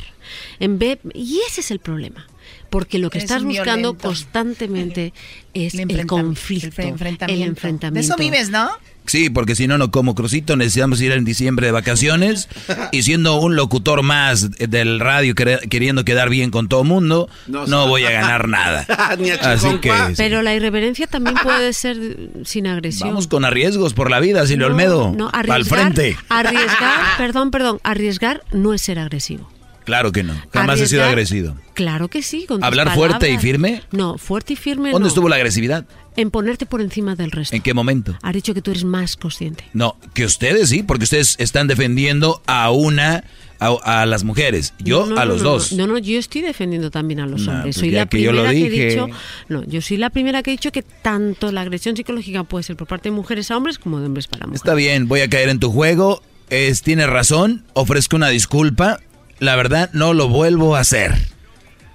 En 0.59 0.81
vez 0.81 0.99
y 1.15 1.39
ese 1.49 1.61
es 1.61 1.71
el 1.71 1.79
problema. 1.79 2.27
Porque 2.69 2.99
lo 2.99 3.11
que 3.11 3.19
Eres 3.19 3.31
estás 3.31 3.45
buscando 3.45 3.93
violento. 3.93 4.09
constantemente 4.09 5.13
es 5.55 5.75
El 5.75 5.89
el, 5.89 6.07
conflicto, 6.07 6.83
el 6.83 6.89
enfrentamiento. 6.89 7.43
el 7.45 7.49
enfrentamiento. 7.49 7.95
De 7.95 8.01
eso 8.01 8.17
vives, 8.17 8.51
¿no? 8.51 8.71
Sí, 9.07 9.31
porque 9.31 9.55
si 9.55 9.67
no, 9.67 9.79
no 9.79 9.91
como 9.91 10.15
crucito, 10.15 10.57
necesitamos 10.57 11.01
ir 11.01 11.13
en 11.13 11.25
diciembre 11.25 11.67
de 11.67 11.73
vacaciones 11.73 12.49
y 12.93 13.03
siendo 13.03 13.41
un 13.41 13.57
locutor 13.57 14.03
más 14.03 14.51
del 14.59 15.01
radio 15.01 15.35
quer- 15.35 15.69
queriendo 15.69 16.05
quedar 16.05 16.29
bien 16.29 16.51
con 16.51 16.69
todo 16.69 16.85
mundo, 16.85 17.29
no, 17.47 17.87
voy 17.87 18.05
a 18.05 18.11
ganar 18.11 18.49
nada. 18.49 18.87
Ni 19.19 19.31
a 19.31 19.35
Así 19.37 19.79
que. 19.81 19.93
Pero 20.17 20.43
la 20.43 20.55
irreverencia 20.55 21.07
también 21.07 21.37
puede 21.43 21.73
ser 21.73 21.97
sin 22.45 22.67
agresión. 22.67 23.11
vamos 23.11 23.27
con 23.29 23.45
arriesgos 23.45 23.95
por 23.95 24.11
la 24.11 24.21
vida, 24.21 24.47
Silvio 24.47 24.67
Olmedo. 24.67 25.13
No, 25.17 25.29
al 25.33 25.51
arriesgar, 25.51 25.79
frente. 25.93 26.17
Arriesgar, 26.29 27.01
perdón, 27.19 27.51
perdón, 27.51 27.81
arriesgar 27.85 28.43
no 28.53 28.75
es 28.75 28.83
ser 28.83 28.99
agresivo. 28.99 29.49
Claro 29.85 30.11
que 30.11 30.25
no, 30.25 30.35
jamás 30.53 30.81
he 30.81 30.89
sido 30.89 31.03
Arriesgar, 31.05 31.09
agresivo. 31.13 31.57
Claro 31.75 32.09
que 32.09 32.21
sí. 32.23 32.45
con 32.49 32.59
tus 32.59 32.67
¿Hablar 32.67 32.93
fuerte 32.95 33.31
y 33.31 33.39
firme? 33.39 33.83
No, 33.93 34.19
fuerte 34.19 34.55
y 34.55 34.57
firme 34.57 34.91
¿Dónde 34.91 35.05
no. 35.05 35.09
estuvo 35.09 35.29
la 35.29 35.37
agresividad? 35.37 35.85
En 36.17 36.31
ponerte 36.31 36.67
por 36.67 36.81
encima 36.81 37.15
del 37.15 37.31
resto. 37.31 37.55
¿En 37.55 37.63
qué 37.63 37.75
momento? 37.75 38.17
Has 38.23 38.33
dicho 38.35 38.55
que 38.55 38.63
tú 38.63 38.71
eres 38.71 38.85
más 38.85 39.17
consciente. 39.17 39.65
No, 39.75 39.97
que 40.15 40.25
ustedes 40.25 40.71
sí, 40.71 40.83
porque 40.83 41.05
ustedes 41.05 41.37
están 41.39 41.67
defendiendo 41.67 42.43
a 42.47 42.71
una, 42.71 43.25
a, 43.59 44.01
a 44.03 44.07
las 44.07 44.25
mujeres, 44.25 44.73
yo 44.79 45.07
No, 45.07 45.15
no, 45.15 45.21
a 45.21 45.25
los 45.27 45.43
no, 45.43 45.51
dos. 45.51 45.73
No, 45.73 45.87
no, 45.87 45.99
yo 45.99 46.19
estoy 46.19 46.41
defendiendo 46.41 46.91
también 46.91 47.21
a 47.21 47.27
los 47.27 47.47
hombres. 47.47 47.65
pues 47.65 47.77
Soy 47.77 47.91
la 47.91 48.07
que 48.07 48.23
yo 48.23 48.33
lo 48.33 48.45
primera 48.45 48.69
que 48.71 48.83
he 48.85 48.89
dicho. 48.91 49.09
No, 49.49 49.65
yo 49.65 49.81
soy 49.83 49.99
la 49.99 50.11
primera 50.11 50.43
que 50.43 50.51
he 50.51 50.55
dicho 50.55 50.73
que 50.73 50.83
tanto 50.83 51.53
la 51.53 51.61
agresión 51.61 51.97
psicológica 51.97 52.45
puede 52.45 52.63
ser 52.65 52.77
por 52.77 52.87
parte 52.87 53.11
de 53.11 53.15
mujeres 53.15 53.51
a 53.51 53.57
hombres 53.57 53.79
como 53.79 54.01
de 54.01 54.07
hombres 54.07 54.27
para 54.27 54.47
mujeres. 54.47 54.63
Está 54.63 54.75
bien, 54.75 55.09
voy 55.09 55.21
a 55.21 55.29
caer 55.29 55.49
en 55.51 55.61
tu 55.61 55.71
juego. 55.71 56.23
Es, 56.49 56.83
tienes 56.83 57.09
razón, 57.09 57.65
ofrezco 57.75 58.17
una 58.17 58.29
disculpa. 58.29 59.01
La 59.39 59.55
verdad, 59.57 59.91
no 59.93 60.15
lo 60.15 60.29
vuelvo 60.29 60.77
a 60.77 60.81
hacer. 60.81 61.13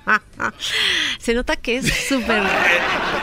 Se 1.20 1.34
nota 1.34 1.56
que 1.56 1.78
es 1.78 1.94
súper 2.08 2.42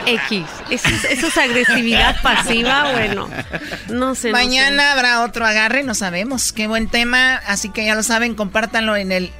X. 0.05 0.43
Eso 0.69 0.87
es, 0.89 1.03
eso 1.05 1.27
es 1.27 1.37
agresividad 1.37 2.21
pasiva, 2.21 2.91
bueno. 2.93 3.29
No 3.89 4.15
sé. 4.15 4.29
no 4.29 4.37
Mañana 4.37 4.93
habrá 4.93 5.23
otro 5.23 5.45
agarre, 5.45 5.83
no 5.83 5.93
sabemos. 5.93 6.53
Qué 6.53 6.67
buen 6.67 6.87
tema. 6.87 7.35
Así 7.47 7.69
que 7.69 7.85
ya 7.85 7.95
lo 7.95 8.03
saben, 8.03 8.35
compártanlo 8.35 8.95
en 8.95 9.11
el 9.11 9.31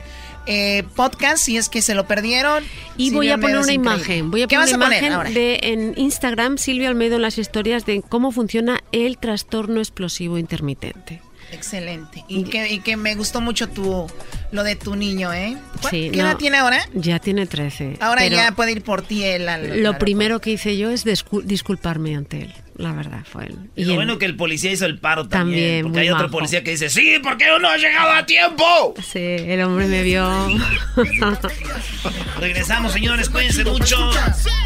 eh, 0.46 0.84
podcast 0.96 1.44
si 1.44 1.58
es 1.58 1.70
que 1.70 1.82
se 1.82 1.96
lo 1.96 2.08
perdieron. 2.08 2.64
Y 2.98 3.12
voy 3.12 3.30
a 3.30 3.38
poner 3.38 3.58
una 3.58 3.72
increíble. 3.72 3.96
imagen. 3.96 4.32
Voy 4.32 4.42
a 4.44 4.48
¿Qué 4.48 4.56
poner 4.56 4.68
vas 4.68 4.74
a 4.74 4.78
una 4.78 4.86
poner 4.88 5.04
imagen 5.04 5.14
ahora? 5.18 5.30
de 5.30 5.60
en 5.64 5.94
Instagram 5.98 6.58
Silvia 6.58 6.90
Almedo 6.90 7.16
en 7.16 7.22
las 7.22 7.38
historias 7.38 7.86
de 7.86 8.02
cómo 8.02 8.32
funciona 8.32 8.82
el 8.92 9.18
trastorno 9.18 9.80
explosivo 9.80 10.38
intermitente. 10.38 11.22
Excelente. 11.52 12.24
Y 12.28 12.44
que, 12.46 12.68
y 12.70 12.80
que 12.80 12.96
me 12.98 13.16
gustó 13.16 13.42
mucho 13.42 13.68
tu 13.70 14.08
lo 14.52 14.64
de 14.64 14.76
tu 14.76 14.96
niño, 14.96 15.32
¿eh? 15.34 15.58
¿Cu- 15.82 15.90
Sí, 15.90 16.10
¿Qué 16.12 16.18
no, 16.18 16.26
edad 16.30 16.38
tiene 16.38 16.58
ahora? 16.58 16.82
Ya 16.94 17.20
tiene 17.20 17.46
13. 17.46 17.98
Ahora 18.00 18.26
ya 18.28 18.52
puede 18.54 18.72
ir 18.72 18.82
por 18.84 19.02
ti 19.04 19.24
él 19.24 19.48
al- 19.50 19.82
Lo 19.84 19.90
al- 19.92 19.98
primero 19.98 20.40
que 20.42 20.52
hice 20.52 20.76
yo 20.78 20.90
es 20.90 21.06
discul- 21.06 21.44
disculparme 21.44 22.16
ante 22.16 22.42
él. 22.44 22.54
La 22.78 22.94
verdad 22.94 23.20
fue 23.30 23.46
él. 23.48 23.58
Y 23.76 23.84
lo 23.84 23.92
él- 23.92 23.96
bueno 23.98 24.18
que 24.18 24.26
el 24.26 24.36
policía 24.38 24.72
hizo 24.72 24.86
el 24.86 25.00
paro 25.00 25.28
también. 25.28 25.58
También, 25.60 25.84
porque 25.84 26.00
hay 26.00 26.10
otro 26.10 26.24
majo. 26.24 26.32
policía 26.38 26.64
que 26.64 26.72
dice, 26.72 26.90
sí, 26.90 27.18
porque 27.22 27.46
uno 27.56 27.70
ha 27.70 27.78
llegado 27.78 28.12
a 28.12 28.26
tiempo. 28.26 28.94
Sí, 29.06 29.20
el 29.20 29.62
hombre 29.62 29.86
me 29.88 30.02
vio. 30.02 30.48
Regresamos, 32.40 32.94
señores, 32.94 33.30
cuídense 33.30 33.66
mucho. 33.66 33.98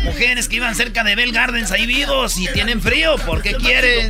Mujeres 0.03 0.47
que 0.47 0.57
iban 0.57 0.75
cerca 0.75 1.03
de 1.03 1.15
Bell 1.15 1.31
Gardens 1.31 1.71
ahí 1.71 1.85
vivos 1.87 2.37
y 2.37 2.47
tienen 2.47 2.81
frío, 2.81 3.15
¿por 3.25 3.41
qué 3.41 3.53
quieren? 3.55 4.09